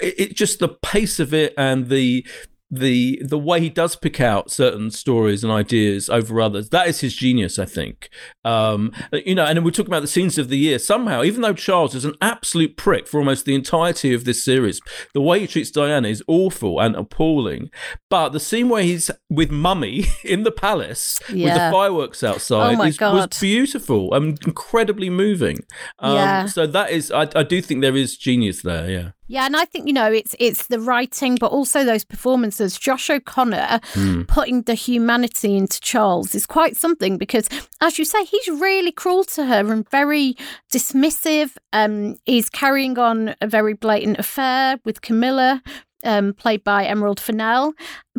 it, 0.00 0.14
it, 0.18 0.36
just 0.36 0.58
the 0.58 0.68
pace 0.68 1.18
of 1.18 1.32
it 1.32 1.54
and 1.56 1.88
the 1.88 2.26
the 2.70 3.20
the 3.24 3.38
way 3.38 3.60
he 3.60 3.70
does 3.70 3.96
pick 3.96 4.20
out 4.20 4.50
certain 4.50 4.90
stories 4.90 5.42
and 5.42 5.50
ideas 5.50 6.10
over 6.10 6.38
others 6.40 6.68
that 6.68 6.86
is 6.86 7.00
his 7.00 7.14
genius 7.14 7.58
i 7.58 7.64
think. 7.64 8.10
Um, 8.44 8.92
you 9.12 9.34
know 9.34 9.44
and 9.44 9.64
we're 9.64 9.70
talking 9.70 9.90
about 9.90 10.02
the 10.02 10.08
scenes 10.08 10.38
of 10.38 10.48
the 10.48 10.58
year. 10.58 10.78
Somehow 10.78 11.22
even 11.22 11.42
though 11.42 11.52
charles 11.52 11.94
is 11.94 12.04
an 12.04 12.14
absolute 12.20 12.76
prick 12.76 13.06
for 13.06 13.18
almost 13.18 13.44
the 13.44 13.54
entirety 13.54 14.12
of 14.14 14.24
this 14.24 14.44
series 14.44 14.80
the 15.14 15.20
way 15.20 15.40
he 15.40 15.46
treats 15.46 15.70
diana 15.70 16.08
is 16.08 16.22
awful 16.26 16.80
and 16.80 16.94
appalling. 16.96 17.70
But 18.10 18.30
the 18.30 18.40
scene 18.40 18.68
where 18.68 18.82
he's 18.82 19.10
with 19.30 19.50
mummy 19.50 20.04
in 20.24 20.42
the 20.42 20.52
palace 20.52 21.20
yeah. 21.32 21.46
with 21.46 21.54
the 21.54 21.70
fireworks 21.70 22.22
outside 22.22 22.78
oh 22.78 22.82
is, 22.82 23.00
was 23.00 23.26
beautiful 23.40 24.12
and 24.14 24.38
incredibly 24.46 25.10
moving. 25.10 25.58
Um, 25.98 26.14
yeah. 26.14 26.46
so 26.46 26.66
that 26.66 26.90
is 26.90 27.10
I, 27.10 27.28
I 27.34 27.42
do 27.42 27.60
think 27.62 27.80
there 27.80 27.96
is 27.96 28.16
genius 28.16 28.62
there 28.62 28.90
yeah 28.90 29.10
yeah, 29.28 29.44
and 29.44 29.56
I 29.56 29.66
think 29.66 29.86
you 29.86 29.92
know 29.92 30.10
it's 30.10 30.34
it's 30.38 30.66
the 30.66 30.80
writing, 30.80 31.36
but 31.38 31.52
also 31.52 31.84
those 31.84 32.04
performances. 32.04 32.78
Josh 32.78 33.10
O'Connor 33.10 33.80
mm. 33.92 34.26
putting 34.26 34.62
the 34.62 34.74
humanity 34.74 35.54
into 35.56 35.80
Charles 35.80 36.34
is 36.34 36.46
quite 36.46 36.76
something 36.76 37.18
because, 37.18 37.48
as 37.82 37.98
you 37.98 38.06
say, 38.06 38.24
he's 38.24 38.48
really 38.48 38.90
cruel 38.90 39.24
to 39.24 39.44
her 39.44 39.70
and 39.70 39.88
very 39.90 40.34
dismissive. 40.72 41.56
Um, 41.74 42.16
he's 42.24 42.48
carrying 42.48 42.98
on 42.98 43.34
a 43.42 43.46
very 43.46 43.74
blatant 43.74 44.18
affair 44.18 44.80
with 44.84 45.02
Camilla, 45.02 45.62
um, 46.04 46.32
played 46.32 46.64
by 46.64 46.86
Emerald 46.86 47.20
Fennell, 47.20 47.74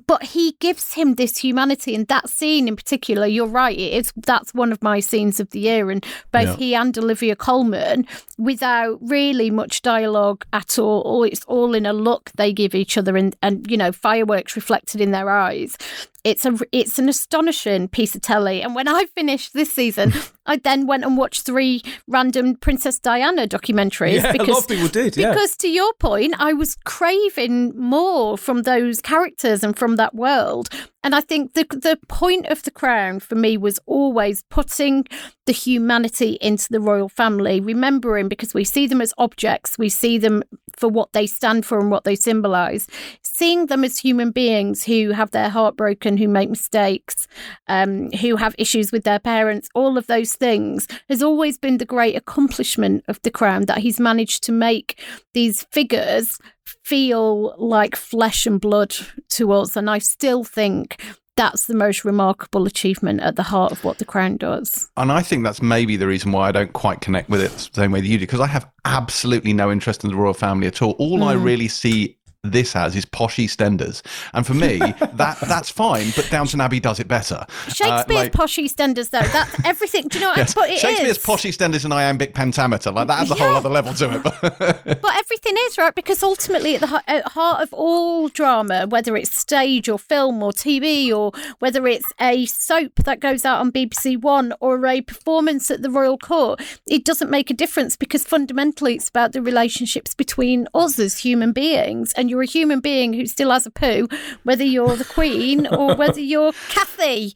but 0.10 0.24
he 0.24 0.54
gives 0.54 0.93
him 0.93 1.13
this 1.13 1.38
humanity. 1.38 1.93
And 1.93 2.08
that 2.08 2.32
scene 2.32 2.67
in 2.67 2.76
particular, 2.76 3.28
you're 3.28 3.45
right, 3.45 3.78
it 3.78 3.93
is 3.93 4.12
that's 4.15 4.56
one 4.56 4.72
of 4.72 4.82
my 4.82 5.00
scenes 5.00 5.39
of 5.39 5.52
the 5.52 5.60
year. 5.60 5.91
And 5.91 6.04
both 6.32 6.48
yeah. 6.48 6.56
he 6.56 6.74
and 6.74 6.98
Olivia 6.98 7.36
Colman, 7.36 8.08
without 8.39 8.98
really 9.04 9.52
much 9.52 9.84
dialogue 9.84 10.45
at 10.52 10.80
all, 10.80 11.24
it's 11.24 11.43
all 11.43 11.76
in 11.76 11.86
a 11.86 11.93
look 11.93 12.32
they 12.38 12.52
give 12.52 12.74
each 12.74 12.98
other, 12.98 13.15
and 13.15 13.36
and 13.43 13.69
you 13.69 13.78
know 13.78 13.91
fireworks 13.91 14.56
reflected 14.56 15.00
in 15.00 15.12
their 15.12 15.30
eyes 15.30 15.78
it's 16.23 16.45
a 16.45 16.58
it's 16.71 16.99
an 16.99 17.10
astonishing 17.10 17.88
piece 17.88 18.15
of 18.15 18.21
telly. 18.21 18.62
And 18.62 18.75
when 18.75 18.88
I 18.88 19.05
finished 19.15 19.53
this 19.53 19.71
season, 19.71 20.13
I 20.45 20.58
then 20.58 20.88
went 20.88 21.05
and 21.05 21.17
watched 21.17 21.45
three 21.45 21.82
random 22.08 22.55
Princess 22.55 22.99
Diana 22.99 23.47
documentaries. 23.47 24.23
Yeah, 24.23 24.32
because, 24.32 24.47
a 24.47 24.51
lot 24.51 24.62
of 24.62 24.67
people 24.67 24.88
did. 24.88 25.17
Yeah. 25.17 25.32
Because 25.32 25.55
to 25.58 25.69
your 25.69 25.93
point, 25.93 26.36
I 26.39 26.53
was 26.53 26.75
craving 26.86 27.79
more 27.79 28.38
from 28.38 28.63
those 28.63 29.01
characters 29.01 29.63
and 29.63 29.77
from 29.77 29.95
that 29.97 30.15
world. 30.15 30.69
And 31.03 31.15
I 31.15 31.21
think 31.21 31.53
the 31.53 31.65
the 31.69 31.97
point 32.08 32.47
of 32.47 32.63
the 32.63 32.71
crown 32.71 33.19
for 33.19 33.36
me 33.36 33.58
was 33.58 33.79
always 33.86 34.43
putting 34.49 35.05
the 35.45 35.53
humanity 35.53 36.38
into 36.41 36.67
the 36.69 36.82
royal 36.82 37.10
family, 37.10 37.60
remembering 37.60 38.27
because 38.27 38.53
we 38.53 38.63
see 38.63 38.88
them 38.88 39.01
as 39.01 39.13
objects, 39.17 39.77
we 39.77 39.89
see 39.89 40.17
them 40.17 40.43
for 40.80 40.88
what 40.88 41.12
they 41.12 41.28
stand 41.28 41.65
for 41.65 41.78
and 41.78 41.92
what 41.92 42.06
they 42.06 42.15
symbolize, 42.15 42.88
seeing 43.22 43.65
them 43.65 43.84
as 43.84 44.00
human 44.00 44.32
beings 44.32 44.84
who 44.84 45.12
have 45.12 45.32
their 45.32 45.50
heart 45.50 45.76
broken, 45.76 46.15
who 46.15 46.28
make 46.28 46.50
mistakes, 46.50 47.28
um, 47.68 48.10
who 48.13 48.38
have 48.38 48.56
issues 48.58 48.92
with 48.92 49.04
their 49.04 49.20
parents, 49.20 49.70
all 49.76 49.98
of 49.98 50.08
those 50.08 50.34
things 50.34 50.88
has 51.10 51.22
always 51.22 51.58
been 51.58 51.78
the 51.78 51.86
great 51.86 52.15
accomplishment 52.15 53.04
of 53.10 53.22
the 53.24 53.32
crown 53.32 53.65
that 53.65 53.80
he's 53.80 54.00
managed 54.00 54.42
to 54.44 54.52
make 54.54 55.02
these 55.34 55.63
figures 55.72 56.39
feel 56.84 57.56
like 57.58 57.96
flesh 57.96 58.46
and 58.46 58.62
blood 58.62 58.96
to 59.28 59.52
us. 59.52 59.76
And 59.76 59.89
I 59.89 59.98
still 60.00 60.44
think 60.44 61.02
that's 61.39 61.67
the 61.67 61.73
most 61.73 62.04
remarkable 62.04 62.65
achievement 62.65 63.21
at 63.21 63.38
the 63.38 63.43
heart 63.43 63.71
of 63.71 63.82
what 63.86 63.97
the 63.97 64.04
crown 64.04 64.36
does. 64.36 64.91
And 64.97 65.10
I 65.10 65.21
think 65.21 65.45
that's 65.45 65.62
maybe 65.62 65.95
the 65.95 66.06
reason 66.06 66.34
why 66.34 66.49
I 66.49 66.52
don't 66.52 66.73
quite 66.73 66.99
connect 66.99 67.30
with 67.30 67.41
it 67.41 67.52
the 67.52 67.82
same 67.82 67.91
way 67.91 68.02
that 68.02 68.08
you 68.08 68.17
do, 68.17 68.23
because 68.23 68.41
I 68.41 68.47
have 68.47 68.69
absolutely 68.84 69.54
no 69.54 69.71
interest 69.71 70.04
in 70.04 70.10
the 70.10 70.17
royal 70.17 70.34
family 70.34 70.67
at 70.67 70.82
all. 70.82 70.91
All 70.99 71.23
I 71.23 71.36
mm. 71.36 71.43
really 71.43 71.69
see 71.69 72.17
this 72.43 72.71
has 72.73 72.95
is 72.95 73.04
posh 73.06 73.36
EastEnders, 73.38 74.02
and 74.34 74.47
for 74.47 74.54
me, 74.54 74.78
that 75.13 75.38
that's 75.41 75.69
fine. 75.69 76.08
But 76.15 76.30
Downton 76.32 76.62
Abbey 76.62 76.80
does 76.80 76.99
it 76.99 77.08
better. 77.08 77.45
Shakespeare's 77.67 77.89
Uh, 78.10 78.13
like- 78.13 78.32
posh 78.32 78.56
EastEnders, 78.58 79.10
though, 79.10 79.19
that's 79.21 79.65
everything. 79.65 80.08
Do 80.08 80.19
you 80.19 80.23
know 80.25 80.30
what? 80.32 80.38
Yes. 80.38 80.56
It 80.58 80.80
Shakespeare's 80.80 81.17
is. 81.17 81.23
posh 81.23 81.43
EastEnders 81.43 81.84
and 81.84 81.93
iambic 81.93 82.34
pentameter, 82.34 82.91
like 82.91 83.08
that 83.08 83.19
has 83.19 83.32
a 83.32 83.36
whole 83.36 83.56
other 83.56 83.69
level 83.69 83.93
to 83.95 84.15
it. 84.15 84.23
But 85.02 85.15
everything 85.17 85.56
is 85.67 85.78
right 85.78 85.93
because 85.93 86.23
ultimately, 86.23 86.75
at 86.75 86.82
the 86.82 87.04
at 87.08 87.28
heart 87.30 87.62
of 87.62 87.73
all 87.73 88.30
drama, 88.30 88.88
whether 88.88 89.15
it's 89.17 89.38
stage 89.38 89.89
or 89.89 89.99
film 89.99 90.41
or 90.41 90.52
TV, 90.52 91.12
or 91.13 91.32
whether 91.60 91.88
it's 91.88 92.12
a 92.21 92.45
soap 92.45 92.95
that 93.04 93.19
goes 93.19 93.43
out 93.45 93.60
on 93.60 93.71
BBC 93.71 94.19
One 94.21 94.54
or 94.60 94.86
a 94.88 95.02
performance 95.02 95.69
at 95.69 95.82
the 95.82 95.89
Royal 95.89 96.17
Court, 96.17 96.62
it 96.88 97.04
doesn't 97.06 97.30
make 97.30 97.49
a 97.49 97.54
difference 97.54 97.95
because 97.97 98.23
fundamentally, 98.23 98.95
it's 98.95 99.10
about 99.10 99.34
the 99.34 99.41
relationships 99.41 100.15
between 100.15 100.67
us 100.73 100.97
as 100.99 101.19
human 101.19 101.52
beings, 101.52 102.13
and 102.13 102.29
you're 102.30 102.42
a 102.42 102.46
human 102.46 102.80
being 102.80 103.13
who 103.13 103.26
still 103.26 103.52
has 103.52 103.65
a 103.65 103.72
poo, 103.72 104.08
whether 104.44 104.63
you're 104.63 104.96
the 104.96 105.06
Queen 105.06 105.68
or 105.68 105.96
whether 105.96 106.22
you're 106.22 106.52
Kathy. 106.70 107.36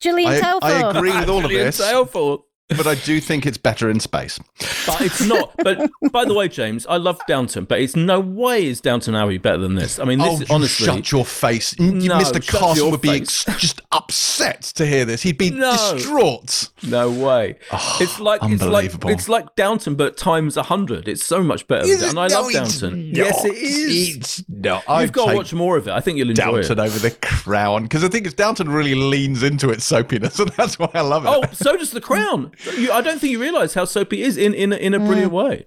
Gillian 0.00 0.32
I, 0.32 0.40
Telford. 0.40 0.70
I 0.70 0.90
agree 0.90 1.16
with 1.18 1.28
all 1.28 1.38
of 1.38 1.50
Gillian 1.50 1.66
this, 1.66 1.78
Telford. 1.78 2.40
But 2.68 2.86
I 2.86 2.94
do 2.94 3.20
think 3.20 3.44
it's 3.44 3.58
better 3.58 3.90
in 3.90 4.00
space. 4.00 4.38
But 4.86 5.00
it's 5.02 5.20
not. 5.26 5.52
But 5.62 5.90
by 6.12 6.24
the 6.24 6.32
way, 6.32 6.48
James, 6.48 6.86
I 6.86 6.96
love 6.96 7.20
Downton, 7.28 7.64
but 7.64 7.78
it's 7.80 7.94
no 7.94 8.20
way 8.20 8.66
is 8.66 8.80
Downton 8.80 9.14
Abbey 9.14 9.36
better 9.38 9.58
than 9.58 9.74
this. 9.74 9.98
I 9.98 10.04
mean, 10.04 10.18
this 10.18 10.40
oh, 10.40 10.42
is 10.42 10.50
honestly. 10.50 10.86
shut 10.86 11.12
your 11.12 11.24
face. 11.26 11.78
No, 11.78 12.18
Mr. 12.18 12.46
Carson 12.46 12.90
would 12.90 13.02
be 13.02 13.10
ex- 13.10 13.44
just 13.58 13.82
upset 13.92 14.62
to 14.62 14.86
hear 14.86 15.04
this. 15.04 15.22
He'd 15.22 15.36
be 15.38 15.50
No. 15.50 15.72
distraught. 15.94 16.70
No 16.82 17.10
way. 17.10 17.56
Ah, 17.70 17.98
it's 18.00 18.18
like 18.18 18.40
it's 18.44 18.62
like 18.62 18.92
it's 19.06 19.28
like 19.28 19.54
Downton, 19.56 19.94
but 19.94 20.16
times 20.16 20.56
a 20.56 20.62
hundred. 20.62 21.06
It's 21.06 21.24
so 21.24 21.42
much 21.42 21.66
better. 21.68 21.84
Is 21.86 22.00
Than, 22.00 22.08
it? 22.08 22.10
and 22.10 22.18
I 22.20 22.28
No, 22.28 22.42
love 22.42 22.52
Downton. 22.52 23.08
not. 23.08 23.16
Yes, 23.16 23.44
it 23.44 23.54
is. 23.54 24.16
It's 24.16 24.44
no. 24.48 24.76
You've 24.76 24.84
I'd 24.88 25.12
got 25.12 25.30
to 25.30 25.36
watch 25.36 25.52
more 25.52 25.76
of 25.76 25.86
it. 25.88 25.92
I 25.92 26.00
think 26.00 26.16
you'll 26.18 26.30
enjoy 26.30 26.62
Downton 26.62 26.78
it. 26.78 26.82
over 26.82 26.98
the 26.98 27.10
Crown 27.10 27.82
because 27.84 28.04
I 28.04 28.08
think 28.08 28.24
it's 28.26 28.34
Downton 28.34 28.70
really 28.70 28.94
leans 28.94 29.42
into 29.42 29.68
its 29.70 29.84
soapiness, 29.84 30.38
and 30.38 30.50
that's 30.50 30.78
why 30.78 30.88
I 30.94 31.02
love 31.02 31.24
it. 31.26 31.28
Oh, 31.28 31.42
so 31.52 31.76
does 31.76 31.90
The 31.90 32.00
Crown. 32.00 32.52
You, 32.76 32.92
I 32.92 33.00
don't 33.00 33.18
think 33.20 33.30
you 33.32 33.40
realise 33.40 33.74
how 33.74 33.84
soapy 33.84 34.22
it 34.22 34.26
is 34.28 34.36
in 34.36 34.54
in 34.54 34.72
a- 34.72 34.76
in 34.76 34.94
a 34.94 34.98
brilliant 34.98 35.32
way. 35.32 35.66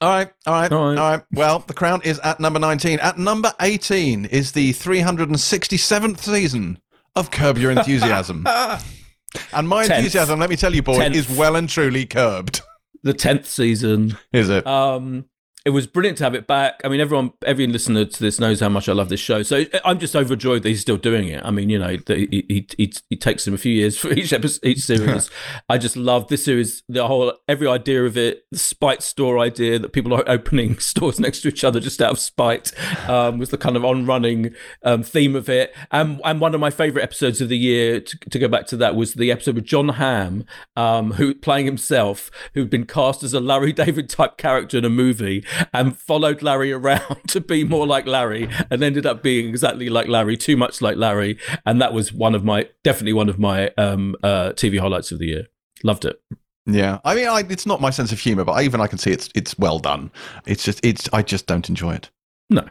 All 0.00 0.10
right, 0.10 0.30
all 0.46 0.52
right, 0.54 0.70
All 0.72 0.78
all 0.78 0.94
right. 0.94 0.96
right, 1.16 1.22
Well, 1.32 1.60
The 1.60 1.72
Crown 1.72 2.02
is 2.04 2.18
at 2.18 2.38
number 2.38 2.58
19. 2.58 2.98
At 2.98 3.16
number 3.18 3.52
18 3.60 4.26
is 4.26 4.52
the 4.52 4.72
367th 4.74 6.18
season 6.20 6.78
of 7.14 7.30
Curb 7.30 7.56
Your 7.58 7.70
Enthusiasm. 7.70 8.46
and 9.52 9.66
my 9.68 9.86
Tenth. 9.86 9.98
enthusiasm, 9.98 10.38
let 10.38 10.50
me 10.50 10.56
tell 10.56 10.74
you, 10.74 10.82
boy, 10.82 10.98
Tenth. 10.98 11.16
is 11.16 11.28
well 11.30 11.56
and 11.56 11.68
truly 11.68 12.04
curbed. 12.06 12.60
The 13.02 13.14
tenth 13.14 13.46
season. 13.46 14.18
Is 14.32 14.50
it? 14.50 14.66
Um, 14.66 15.26
it 15.66 15.70
was 15.70 15.88
brilliant 15.88 16.16
to 16.18 16.22
have 16.22 16.36
it 16.36 16.46
back. 16.46 16.80
I 16.84 16.88
mean, 16.88 17.00
everyone, 17.00 17.32
every 17.44 17.66
listener 17.66 18.04
to 18.04 18.22
this 18.22 18.38
knows 18.38 18.60
how 18.60 18.68
much 18.68 18.88
I 18.88 18.92
love 18.92 19.08
this 19.08 19.18
show. 19.18 19.42
So 19.42 19.64
I'm 19.84 19.98
just 19.98 20.14
overjoyed 20.14 20.62
that 20.62 20.68
he's 20.68 20.80
still 20.80 20.96
doing 20.96 21.26
it. 21.26 21.44
I 21.44 21.50
mean, 21.50 21.70
you 21.70 21.76
know, 21.80 21.98
he, 22.06 22.66
he, 22.78 22.92
he 23.10 23.16
takes 23.16 23.48
him 23.48 23.52
a 23.52 23.58
few 23.58 23.72
years 23.72 23.98
for 23.98 24.08
each 24.12 24.32
episode, 24.32 24.64
each 24.64 24.82
series. 24.82 25.28
I 25.68 25.78
just 25.78 25.96
love 25.96 26.28
this 26.28 26.44
series, 26.44 26.84
the 26.88 27.08
whole 27.08 27.32
every 27.48 27.66
idea 27.66 28.04
of 28.04 28.16
it, 28.16 28.44
the 28.52 28.60
spite 28.60 29.02
store 29.02 29.40
idea 29.40 29.80
that 29.80 29.92
people 29.92 30.14
are 30.14 30.22
opening 30.28 30.78
stores 30.78 31.18
next 31.18 31.40
to 31.40 31.48
each 31.48 31.64
other 31.64 31.80
just 31.80 32.00
out 32.00 32.12
of 32.12 32.20
spite 32.20 32.72
um, 33.08 33.38
was 33.38 33.48
the 33.48 33.58
kind 33.58 33.76
of 33.76 33.84
on 33.84 34.06
running 34.06 34.54
um, 34.84 35.02
theme 35.02 35.34
of 35.34 35.48
it. 35.48 35.74
And 35.90 36.20
and 36.24 36.40
one 36.40 36.54
of 36.54 36.60
my 36.60 36.70
favorite 36.70 37.02
episodes 37.02 37.40
of 37.40 37.48
the 37.48 37.58
year 37.58 37.98
to, 37.98 38.18
to 38.30 38.38
go 38.38 38.46
back 38.46 38.68
to 38.68 38.76
that 38.76 38.94
was 38.94 39.14
the 39.14 39.32
episode 39.32 39.56
with 39.56 39.64
John 39.64 39.88
Hamm, 39.88 40.44
um, 40.76 41.14
who 41.14 41.34
playing 41.34 41.66
himself, 41.66 42.30
who'd 42.54 42.70
been 42.70 42.86
cast 42.86 43.24
as 43.24 43.34
a 43.34 43.40
Larry 43.40 43.72
David 43.72 44.08
type 44.08 44.36
character 44.36 44.78
in 44.78 44.84
a 44.84 44.90
movie 44.90 45.44
and 45.72 45.96
followed 45.96 46.42
Larry 46.42 46.72
around 46.72 47.20
to 47.28 47.40
be 47.40 47.64
more 47.64 47.86
like 47.86 48.06
Larry 48.06 48.48
and 48.70 48.82
ended 48.82 49.06
up 49.06 49.22
being 49.22 49.48
exactly 49.48 49.88
like 49.88 50.08
Larry, 50.08 50.36
too 50.36 50.56
much 50.56 50.80
like 50.80 50.96
Larry. 50.96 51.38
And 51.64 51.80
that 51.80 51.92
was 51.92 52.12
one 52.12 52.34
of 52.34 52.44
my, 52.44 52.68
definitely 52.82 53.12
one 53.12 53.28
of 53.28 53.38
my 53.38 53.70
um, 53.78 54.16
uh, 54.22 54.52
TV 54.52 54.78
highlights 54.78 55.12
of 55.12 55.18
the 55.18 55.26
year. 55.26 55.46
Loved 55.82 56.04
it. 56.04 56.20
yeah. 56.66 56.98
I 57.04 57.14
mean, 57.14 57.28
I, 57.28 57.44
it's 57.48 57.66
not 57.66 57.80
my 57.80 57.90
sense 57.90 58.12
of 58.12 58.18
humor, 58.18 58.44
but 58.44 58.52
I, 58.52 58.62
even 58.62 58.80
I 58.80 58.86
can 58.86 58.98
see 58.98 59.10
it's 59.12 59.28
it's 59.34 59.58
well 59.58 59.78
done. 59.78 60.10
It's 60.46 60.64
just 60.64 60.84
it's 60.84 61.08
I 61.12 61.22
just 61.22 61.46
don't 61.46 61.68
enjoy 61.68 61.94
it. 61.94 62.10
No. 62.48 62.66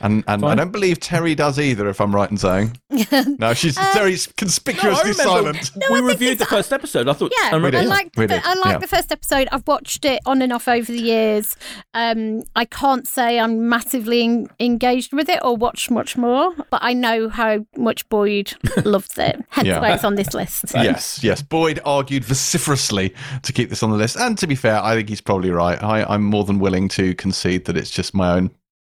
And 0.00 0.22
and 0.28 0.44
I 0.44 0.54
don't 0.54 0.70
believe 0.70 1.00
Terri 1.00 1.34
does 1.34 1.58
either, 1.58 1.88
if 1.88 2.00
I'm 2.00 2.14
right 2.14 2.30
in 2.30 2.36
saying. 2.36 2.76
No, 3.38 3.52
she's 3.54 3.76
Uh, 3.76 3.90
very 3.94 4.16
conspicuously 4.36 5.12
silent. 5.12 5.70
No, 5.76 5.86
we 5.90 5.98
I 5.98 6.02
reviewed 6.02 6.38
the 6.38 6.46
first 6.46 6.72
episode. 6.72 7.08
I 7.08 7.14
thought, 7.14 7.32
Yeah, 7.36 7.48
I 7.50 7.56
remember- 7.56 7.78
I 7.78 7.80
did. 7.82 7.88
like 7.88 8.10
We 8.16 8.26
the, 8.26 8.40
I 8.46 8.54
like 8.54 8.64
yeah. 8.74 8.78
the 8.78 8.86
first 8.86 9.10
episode. 9.10 9.48
I've 9.50 9.66
watched 9.66 10.04
it 10.04 10.20
on 10.26 10.40
and 10.42 10.52
off 10.52 10.68
over 10.68 10.90
the 10.92 11.00
years. 11.00 11.56
Um, 11.94 12.42
I 12.54 12.64
can't 12.64 13.06
say 13.08 13.40
I'm 13.40 13.68
massively 13.68 14.22
en- 14.22 14.46
engaged 14.60 15.12
with 15.12 15.28
it 15.28 15.40
or 15.42 15.56
watched 15.56 15.90
much 15.90 16.16
more, 16.16 16.54
but 16.70 16.80
I 16.82 16.92
know 16.92 17.28
how 17.28 17.66
much 17.76 18.08
Boyd 18.08 18.52
loved 18.84 19.18
it. 19.18 19.42
Hence 19.50 19.66
Yeah. 19.66 19.80
why 19.80 19.92
it's 19.94 20.04
on 20.04 20.14
this 20.14 20.32
list. 20.34 20.66
Yes, 20.74 21.24
yes. 21.24 21.42
Boyd 21.42 21.80
argued 21.84 22.24
vociferously 22.24 23.14
to 23.42 23.52
keep 23.52 23.68
this 23.70 23.82
on 23.82 23.90
the 23.90 23.96
list. 23.96 24.16
And 24.16 24.36
to 24.38 24.46
be 24.46 24.54
fair, 24.54 24.80
I 24.82 24.94
think 24.94 25.08
he's 25.08 25.20
probably 25.20 25.50
right. 25.50 25.82
I, 25.82 26.04
I'm 26.04 26.22
more 26.24 26.44
than 26.44 26.58
willing 26.60 26.88
to 26.90 27.14
concede 27.16 27.64
that 27.64 27.76
it's 27.76 27.90
just 27.90 28.14
my 28.14 28.32
own 28.36 28.50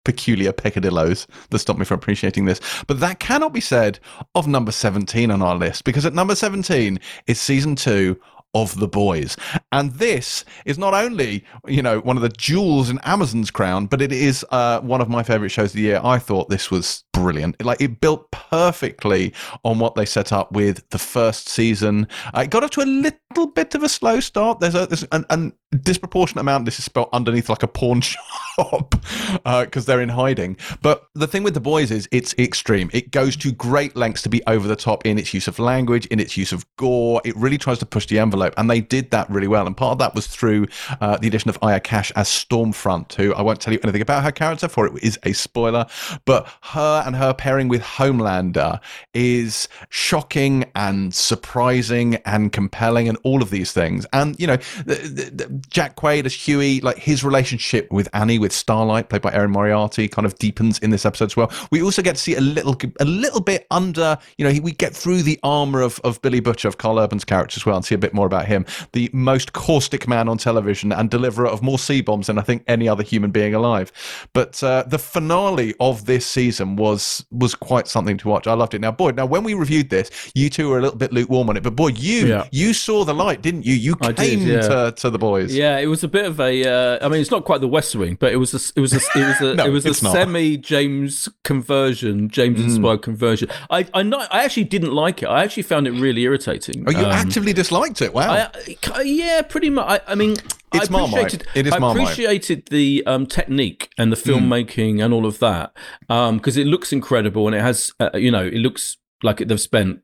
peculiar 0.06 0.54
peccadillos 0.54 1.28
that 1.50 1.60
stop 1.60 1.78
me 1.78 1.84
from 1.84 2.00
appreciating 2.00 2.46
this. 2.46 2.62
But 2.88 3.02
that 3.02 3.20
cannot 3.20 3.52
be 3.52 3.62
said 3.62 4.00
of 4.34 4.48
number 4.48 4.72
17 4.72 5.30
on 5.30 5.42
our 5.42 5.56
list, 5.58 5.84
because 5.84 6.06
at 6.06 6.14
number 6.14 6.36
17 6.36 7.00
is 7.28 7.42
season 7.42 7.76
two 7.76 8.18
of 8.56 8.80
The 8.80 8.88
Boys. 8.88 9.36
And 9.72 9.92
this 9.94 10.46
is 10.66 10.78
not 10.78 10.94
only, 10.94 11.44
you 11.68 11.82
know, 11.82 12.00
one 12.00 12.16
of 12.16 12.24
the 12.24 12.30
jewels 12.30 12.90
in 12.90 13.00
Amazon's 13.04 13.52
crown, 13.52 13.86
but 13.86 14.02
it 14.02 14.14
is 14.14 14.46
uh, 14.50 14.80
one 14.80 15.02
of 15.02 15.10
my 15.10 15.24
favorite 15.24 15.50
shows 15.50 15.72
of 15.72 15.74
the 15.74 15.82
year. 15.82 16.00
I 16.02 16.18
thought 16.18 16.50
this 16.50 16.72
was 16.72 17.04
brilliant. 17.16 17.64
Like 17.64 17.82
it 17.82 18.02
built 18.02 18.30
perfectly 18.32 19.34
on 19.64 19.80
what 19.80 19.96
they 19.96 20.06
set 20.06 20.34
up 20.34 20.52
with 20.52 20.88
the 20.90 21.00
first 21.00 21.48
season. 21.48 22.08
Uh, 22.34 22.42
it 22.42 22.50
got 22.50 22.64
off 22.64 22.72
to 22.72 22.82
a 22.82 22.86
little 22.86 23.48
bit 23.48 23.74
of 23.74 23.84
a 23.84 23.90
slow 23.90 24.20
start. 24.20 24.60
There's 24.60 24.76
a 24.76 24.86
there's 24.86 25.04
an, 25.12 25.26
an 25.30 25.54
disproportionate 25.82 26.42
amount. 26.42 26.66
This 26.66 26.80
is 26.80 26.86
spelled 26.86 27.10
underneath 27.14 27.50
like 27.50 27.64
a 27.64 27.68
pawn 27.68 28.02
shop 28.58 28.96
because 29.44 29.86
they're 29.86 30.02
in 30.02 30.10
hiding. 30.10 30.58
But 30.82 31.08
the 31.16 31.28
thing 31.28 31.44
with 31.44 31.54
the 31.54 31.62
boys 31.62 31.90
is 31.90 32.08
it's 32.12 32.34
extreme. 32.38 32.90
It 32.94 33.12
goes 33.12 33.36
to 33.38 33.52
great 33.52 33.96
lengths 33.96 34.22
to 34.24 34.30
be 34.30 34.46
over 34.46 34.68
the 34.68 34.76
top 34.76 35.06
in 35.06 35.18
its 35.18 35.34
use 35.34 35.48
of 35.48 35.58
language, 35.58 36.06
in 36.08 36.20
its 36.20 36.36
use 36.36 36.52
of 36.52 36.66
gore. 36.76 37.22
It 37.24 37.36
really 37.38 37.58
tries 37.58 37.80
to 37.80 37.86
push 37.86 38.08
the 38.08 38.20
envelope, 38.20 38.54
and 38.58 38.70
they 38.70 38.82
did 38.82 39.12
that 39.12 39.30
really 39.30 39.48
well. 39.48 39.66
And 39.66 39.76
part 39.76 39.94
of 39.94 40.00
that 40.00 40.16
was 40.16 40.28
through 40.28 40.68
uh, 41.00 41.18
the 41.18 41.28
addition 41.28 41.50
of 41.50 41.58
Aya 41.62 41.80
Cash 41.80 42.12
as 42.16 42.28
Stormfront, 42.28 43.14
who 43.14 43.34
I 43.34 43.42
won't 43.42 43.62
tell 43.62 43.74
you 43.74 43.80
anything 43.84 44.02
about 44.02 44.24
her 44.24 44.32
character, 44.32 44.68
for 44.68 44.88
it 44.88 45.04
is 45.04 45.20
a 45.24 45.34
spoiler. 45.34 45.86
But 46.26 46.48
her 46.62 47.04
and 47.06 47.16
her 47.16 47.34
pairing 47.34 47.68
with 47.68 47.82
Homelander 47.82 48.80
is 49.14 49.68
shocking 49.90 50.66
and 50.76 51.14
surprising 51.14 52.16
and 52.26 52.52
compelling, 52.52 53.08
and 53.08 53.18
all 53.24 53.42
of 53.42 53.50
these 53.50 53.72
things. 53.72 54.06
And 54.14 54.40
you 54.40 54.48
know, 54.48 54.58
the, 54.86 54.96
the, 55.34 55.64
Jack 55.70 55.96
Quaid 55.96 56.26
as 56.26 56.34
Hughie, 56.34 56.82
like 56.82 56.98
his 56.98 57.24
relationship 57.24 57.92
with 57.92 58.10
Annie, 58.14 58.40
with 58.40 58.52
Starlight, 58.52 59.10
played 59.10 59.22
by 59.22 59.34
Erin 59.34 59.52
Moriarty, 59.52 60.08
kind 60.08 60.26
of 60.26 60.38
deepens 60.40 60.80
in 60.80 60.90
this 60.90 61.06
episode 61.06 61.26
as 61.26 61.38
well. 61.38 61.52
We 61.72 61.82
also 61.82 62.02
get 62.02 62.16
to 62.16 62.22
see 62.22 62.36
a 62.36 62.42
little, 62.42 62.78
a 63.00 63.06
little 63.06 63.42
bit 63.42 63.68
under, 63.72 64.18
you 64.38 64.46
know, 64.46 64.52
he- 64.52 64.60
we 64.60 64.72
get 64.72 64.96
through 64.96 65.22
the 65.22 65.40
armor 65.44 65.82
of, 65.82 66.00
of 66.04 66.22
Billy 66.22 66.40
Butcher, 66.40 66.68
of 66.68 66.78
Carl 66.78 67.00
Urban's 67.00 67.26
character 67.26 67.58
as 67.58 67.66
well, 67.66 67.76
and 67.76 67.86
see 67.86 67.96
a 67.96 68.00
bit 68.00 68.14
more 68.14 68.26
about 68.26 68.46
him. 68.46 68.66
The 68.94 69.10
most 69.14 69.54
caustic 69.54 70.08
man 70.08 70.28
on 70.28 70.38
television 70.38 70.92
and 70.92 71.10
deliverer 71.10 71.48
of 71.48 71.62
more 71.62 71.78
C 71.78 72.02
bombs 72.02 72.28
than 72.28 72.40
I 72.40 72.42
think 72.42 72.64
any 72.68 72.88
other 72.88 73.04
human 73.04 73.32
being 73.32 73.54
alive. 73.54 73.92
But 74.34 74.62
uh, 74.64 74.84
the 74.88 75.00
finale 75.00 75.76
of 75.80 76.06
this 76.06 76.26
season 76.26 76.76
was 76.76 76.95
was 77.32 77.56
quite 77.56 77.88
something 77.88 78.18
to 78.18 78.28
watch. 78.28 78.48
I 78.48 78.54
loved 78.54 78.74
it. 78.74 78.82
Now, 78.82 78.92
boy, 78.92 79.12
now 79.12 79.26
when 79.26 79.44
we 79.44 79.54
reviewed 79.54 79.90
this, 79.90 80.10
you 80.36 80.50
two 80.50 80.70
were 80.70 80.80
a 80.80 80.82
little 80.82 80.98
bit 80.98 81.12
lukewarm 81.12 81.50
on 81.50 81.58
it, 81.58 81.64
but 81.64 81.76
boy, 81.76 81.90
you 81.90 82.28
Yeah. 82.28 82.48
you 82.52 82.74
saw 82.74 83.04
the 83.06 83.14
light, 83.14 83.42
didn't 83.42 83.66
you? 83.66 83.74
You 83.74 83.96
I 84.02 84.14
came 84.14 84.40
did, 84.40 84.48
yeah. 84.48 84.62
to, 84.62 84.92
to 84.98 85.10
the 85.10 85.18
boys. 85.20 85.56
Yeah, 85.56 85.78
it 85.80 85.88
was 85.88 86.04
a 86.04 86.08
bit 86.08 86.26
of 86.26 86.40
a. 86.40 86.68
Uh, 86.68 87.06
I 87.06 87.10
mean, 87.10 87.22
it's 87.22 87.32
not 87.32 87.46
quite 87.46 87.62
the 87.62 87.68
West 87.68 87.96
Wing, 87.96 88.16
but 88.20 88.32
it 88.32 88.38
was 88.38 88.54
a. 88.54 88.60
It 88.78 88.82
was 88.82 88.94
a. 88.94 88.98
It 89.20 89.28
was 89.28 89.42
a. 89.42 89.56
No, 89.56 89.66
it 89.66 89.70
was 89.72 89.86
a 89.86 89.94
semi 89.94 90.58
James 90.58 91.30
conversion, 91.44 92.30
James 92.30 92.60
Mm. 92.60 92.64
inspired 92.66 93.02
conversion. 93.02 93.50
I. 93.70 93.86
I 93.94 94.04
not. 94.04 94.28
I 94.34 94.44
actually 94.44 94.66
didn't 94.66 94.92
like 94.94 95.24
it. 95.24 95.28
I 95.28 95.44
actually 95.44 95.64
found 95.64 95.88
it 95.88 95.92
really 95.92 96.22
irritating. 96.24 96.84
Oh, 96.88 96.92
you 96.92 96.98
Um, 97.00 97.06
actively 97.12 97.54
disliked 97.54 98.02
it. 98.02 98.14
Wow. 98.14 98.50
I, 98.94 99.02
yeah, 99.02 99.42
pretty 99.42 99.70
much. 99.70 99.86
I, 100.08 100.12
I 100.12 100.16
mean, 100.16 100.36
It's 100.76 100.90
I 100.90 100.92
Marmite. 100.92 101.18
appreciated, 101.20 101.48
It 101.56 101.68
is 101.68 101.74
I 101.74 101.80
Marmite. 101.80 102.04
appreciated 102.04 102.68
the 102.68 103.04
um, 103.06 103.26
technique 103.26 103.90
and 103.98 104.12
the 104.12 104.16
filmmaking 104.18 105.04
and 105.04 105.14
all 105.14 105.26
of 105.26 105.40
that 105.40 105.76
because 106.08 106.58
it 106.58 106.68
looks 106.68 106.92
incredible 106.94 107.48
and 107.48 107.56
it 107.56 107.62
has, 107.62 107.92
uh, 108.00 108.10
you 108.16 108.32
know, 108.32 108.46
it 108.46 108.56
looks 108.60 108.98
like 109.24 109.38
they've 109.40 109.60
spent 109.62 110.02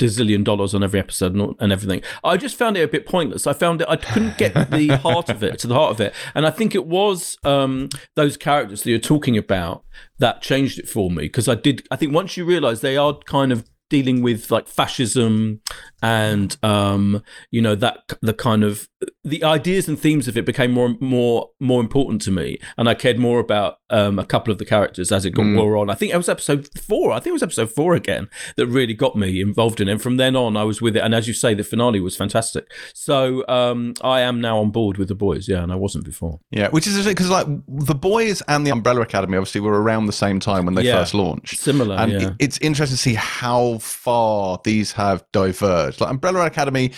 a 0.00 0.04
zillion 0.06 0.42
dollars 0.42 0.74
on 0.74 0.82
every 0.82 0.98
episode 0.98 1.32
and, 1.32 1.54
and 1.60 1.72
everything. 1.72 2.02
I 2.24 2.36
just 2.36 2.56
found 2.56 2.76
it 2.76 2.82
a 2.82 2.88
bit 2.88 3.06
pointless. 3.06 3.46
I 3.46 3.52
found 3.52 3.82
it 3.82 3.88
I 3.88 3.94
couldn't 3.94 4.36
get 4.36 4.52
the 4.72 4.96
heart 5.02 5.28
of 5.28 5.44
it 5.44 5.60
to 5.60 5.68
the 5.68 5.74
heart 5.74 5.92
of 5.92 6.00
it, 6.00 6.12
and 6.34 6.44
I 6.44 6.50
think 6.50 6.74
it 6.74 6.86
was 6.86 7.38
um, 7.44 7.88
those 8.16 8.36
characters 8.36 8.82
that 8.82 8.90
you're 8.90 8.98
talking 8.98 9.38
about 9.38 9.84
that 10.18 10.42
changed 10.42 10.80
it 10.80 10.88
for 10.88 11.08
me 11.08 11.22
because 11.22 11.46
I 11.48 11.54
did. 11.54 11.86
I 11.90 11.94
think 11.96 12.12
once 12.12 12.36
you 12.36 12.44
realise 12.44 12.80
they 12.80 12.96
are 12.96 13.16
kind 13.26 13.52
of 13.52 13.70
dealing 13.92 14.22
with 14.22 14.50
like 14.50 14.66
fascism 14.66 15.60
and 16.00 16.56
um, 16.62 17.22
you 17.50 17.60
know 17.60 17.74
that 17.74 17.98
the 18.22 18.32
kind 18.32 18.64
of 18.64 18.88
the 19.22 19.44
ideas 19.44 19.86
and 19.86 20.00
themes 20.00 20.26
of 20.26 20.36
it 20.38 20.46
became 20.46 20.72
more 20.72 20.96
more 20.98 21.50
more 21.60 21.82
important 21.82 22.22
to 22.22 22.30
me, 22.30 22.58
and 22.78 22.88
I 22.88 22.94
cared 22.94 23.18
more 23.18 23.38
about 23.38 23.76
um, 23.92 24.18
a 24.18 24.24
couple 24.24 24.50
of 24.50 24.58
the 24.58 24.64
characters 24.64 25.12
as 25.12 25.24
it 25.24 25.30
got 25.30 25.44
Mm. 25.44 25.54
more 25.54 25.76
on. 25.76 25.90
I 25.90 25.94
think 25.94 26.12
it 26.12 26.16
was 26.16 26.28
episode 26.28 26.68
four. 26.80 27.12
I 27.12 27.16
think 27.20 27.28
it 27.28 27.32
was 27.34 27.42
episode 27.42 27.70
four 27.70 27.94
again 27.94 28.28
that 28.56 28.66
really 28.66 28.94
got 28.94 29.14
me 29.16 29.40
involved 29.40 29.80
in 29.80 29.88
it. 29.88 29.92
And 29.92 30.02
from 30.02 30.16
then 30.16 30.34
on, 30.34 30.56
I 30.56 30.64
was 30.64 30.80
with 30.80 30.96
it, 30.96 31.00
and 31.00 31.14
as 31.14 31.28
you 31.28 31.34
say, 31.34 31.54
the 31.54 31.62
finale 31.64 32.00
was 32.00 32.16
fantastic. 32.16 32.72
So 32.94 33.46
um, 33.48 33.94
I 34.02 34.20
am 34.20 34.40
now 34.40 34.58
on 34.58 34.70
board 34.70 34.96
with 34.96 35.08
the 35.08 35.14
boys. 35.14 35.48
Yeah, 35.48 35.62
and 35.62 35.70
I 35.70 35.76
wasn't 35.76 36.04
before. 36.04 36.40
Yeah, 36.50 36.68
which 36.70 36.86
is 36.86 37.06
because 37.06 37.30
like 37.30 37.46
the 37.68 37.94
boys 37.94 38.42
and 38.48 38.66
the 38.66 38.70
Umbrella 38.70 39.02
Academy 39.02 39.36
obviously 39.36 39.60
were 39.60 39.80
around 39.82 40.06
the 40.06 40.12
same 40.12 40.40
time 40.40 40.64
when 40.64 40.74
they 40.74 40.82
Yeah. 40.84 40.96
first 40.98 41.14
launched. 41.14 41.58
Similar, 41.58 41.96
and 41.96 42.12
yeah. 42.12 42.28
it- 42.28 42.34
it's 42.38 42.58
interesting 42.58 42.96
to 42.96 43.02
see 43.02 43.14
how 43.14 43.78
far 43.78 44.58
these 44.64 44.92
have 44.92 45.24
diverged. 45.32 46.00
Like 46.00 46.10
Umbrella 46.10 46.46
Academy, 46.46 46.92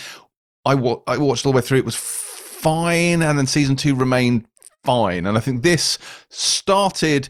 I 0.65 0.75
wa- 0.75 1.01
I 1.07 1.17
watched 1.17 1.45
all 1.45 1.51
the 1.51 1.57
way 1.57 1.61
through. 1.61 1.79
It 1.79 1.85
was 1.85 1.95
fine, 1.95 3.21
and 3.21 3.37
then 3.37 3.47
season 3.47 3.75
two 3.75 3.95
remained 3.95 4.45
fine. 4.85 5.25
And 5.25 5.37
I 5.37 5.41
think 5.41 5.63
this 5.63 5.97
started 6.29 7.29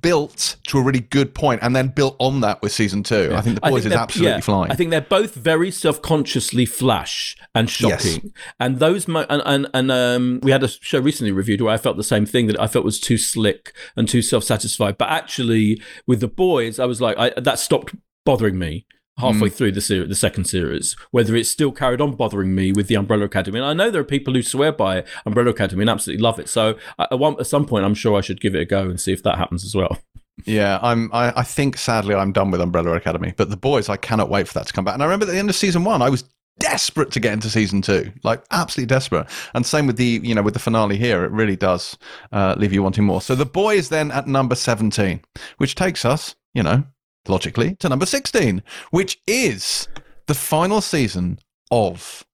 built 0.00 0.54
to 0.68 0.78
a 0.78 0.82
really 0.82 1.00
good 1.00 1.34
point, 1.34 1.60
and 1.60 1.74
then 1.74 1.88
built 1.88 2.14
on 2.20 2.40
that 2.40 2.62
with 2.62 2.70
season 2.70 3.02
two. 3.02 3.32
I 3.34 3.40
think 3.40 3.56
the 3.56 3.68
boys 3.68 3.82
think 3.82 3.94
is 3.94 4.00
absolutely 4.00 4.34
yeah, 4.34 4.40
flying. 4.40 4.70
I 4.70 4.76
think 4.76 4.90
they're 4.90 5.00
both 5.00 5.34
very 5.34 5.72
self-consciously 5.72 6.66
flash 6.66 7.36
and 7.52 7.68
shocking. 7.68 8.32
And 8.60 8.78
those 8.78 9.08
mo- 9.08 9.26
and 9.28 9.42
and, 9.44 9.66
and 9.74 9.90
um, 9.90 10.38
we 10.44 10.52
had 10.52 10.62
a 10.62 10.68
show 10.68 11.00
recently 11.00 11.32
reviewed 11.32 11.60
where 11.62 11.74
I 11.74 11.78
felt 11.78 11.96
the 11.96 12.04
same 12.04 12.26
thing 12.26 12.46
that 12.46 12.60
I 12.60 12.68
felt 12.68 12.84
was 12.84 13.00
too 13.00 13.18
slick 13.18 13.72
and 13.96 14.08
too 14.08 14.22
self-satisfied. 14.22 14.98
But 14.98 15.10
actually, 15.10 15.82
with 16.06 16.20
the 16.20 16.28
boys, 16.28 16.78
I 16.78 16.84
was 16.84 17.00
like, 17.00 17.18
I, 17.18 17.30
that 17.30 17.58
stopped 17.58 17.92
bothering 18.24 18.60
me. 18.60 18.86
Halfway 19.22 19.48
Mm. 19.48 19.52
through 19.52 19.72
the 19.72 19.80
ser- 19.80 20.06
the 20.06 20.14
second 20.14 20.44
series, 20.44 20.96
whether 21.10 21.34
it's 21.34 21.48
still 21.48 21.72
carried 21.72 22.00
on 22.00 22.14
bothering 22.14 22.54
me 22.54 22.72
with 22.72 22.88
the 22.88 22.96
Umbrella 22.96 23.24
Academy, 23.24 23.58
and 23.58 23.66
I 23.66 23.72
know 23.72 23.90
there 23.90 24.00
are 24.02 24.04
people 24.04 24.34
who 24.34 24.42
swear 24.42 24.72
by 24.72 24.98
it, 24.98 25.06
Umbrella 25.24 25.50
Academy 25.50 25.82
and 25.82 25.90
absolutely 25.90 26.22
love 26.22 26.38
it. 26.38 26.48
So 26.48 26.76
at, 26.98 27.18
one, 27.18 27.36
at 27.40 27.46
some 27.46 27.64
point, 27.64 27.84
I'm 27.84 27.94
sure 27.94 28.18
I 28.18 28.20
should 28.20 28.40
give 28.40 28.54
it 28.54 28.60
a 28.60 28.64
go 28.66 28.82
and 28.82 29.00
see 29.00 29.12
if 29.12 29.22
that 29.22 29.38
happens 29.38 29.64
as 29.64 29.74
well. 29.74 29.98
Yeah, 30.46 30.78
I'm. 30.82 31.10
I, 31.12 31.32
I 31.40 31.42
think 31.42 31.76
sadly 31.76 32.14
I'm 32.14 32.32
done 32.32 32.50
with 32.50 32.60
Umbrella 32.62 32.92
Academy, 32.94 33.34
but 33.36 33.50
the 33.50 33.56
boys, 33.56 33.88
I 33.90 33.96
cannot 33.98 34.30
wait 34.30 34.48
for 34.48 34.54
that 34.54 34.66
to 34.66 34.72
come 34.72 34.84
back. 34.84 34.94
And 34.94 35.02
I 35.02 35.06
remember 35.06 35.26
at 35.26 35.30
the 35.32 35.38
end 35.38 35.50
of 35.50 35.54
season 35.54 35.84
one, 35.84 36.00
I 36.00 36.08
was 36.08 36.24
desperate 36.58 37.10
to 37.12 37.20
get 37.20 37.34
into 37.34 37.50
season 37.50 37.82
two, 37.82 38.10
like 38.24 38.42
absolutely 38.50 38.88
desperate. 38.88 39.26
And 39.54 39.64
same 39.64 39.86
with 39.86 39.98
the, 39.98 40.20
you 40.22 40.34
know, 40.34 40.42
with 40.42 40.54
the 40.54 40.60
finale 40.60 40.96
here, 40.96 41.24
it 41.24 41.30
really 41.32 41.54
does 41.54 41.96
uh, 42.32 42.54
leave 42.58 42.72
you 42.72 42.82
wanting 42.82 43.04
more. 43.04 43.20
So 43.20 43.34
the 43.34 43.44
boys 43.44 43.90
then 43.90 44.10
at 44.10 44.26
number 44.26 44.54
seventeen, 44.54 45.20
which 45.58 45.74
takes 45.74 46.04
us, 46.04 46.34
you 46.54 46.62
know, 46.62 46.82
logically 47.28 47.74
to 47.76 47.88
number 47.88 48.06
sixteen, 48.06 48.62
which 48.90 49.20
is 49.26 49.88
the 50.26 50.34
final 50.34 50.80
season 50.80 51.38
of 51.70 52.24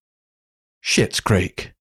Schitt's 0.85 1.21
Creek. 1.21 1.73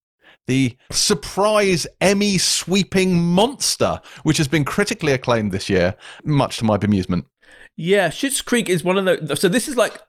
The 0.48 0.78
surprise 0.92 1.86
Emmy 2.00 2.38
sweeping 2.38 3.22
monster, 3.22 4.00
which 4.24 4.38
has 4.38 4.48
been 4.48 4.64
critically 4.64 5.12
acclaimed 5.12 5.52
this 5.52 5.70
year, 5.70 5.96
much 6.24 6.58
to 6.58 6.66
my 6.66 6.78
bemusement. 6.78 7.26
Yeah, 7.76 8.10
Schitt's 8.10 8.42
Creek 8.42 8.70
is 8.70 8.84
one 8.84 8.98
of 8.98 9.06
the. 9.06 9.36
So 9.36 9.50
this 9.50 9.68
is 9.68 9.76
like, 9.76 10.00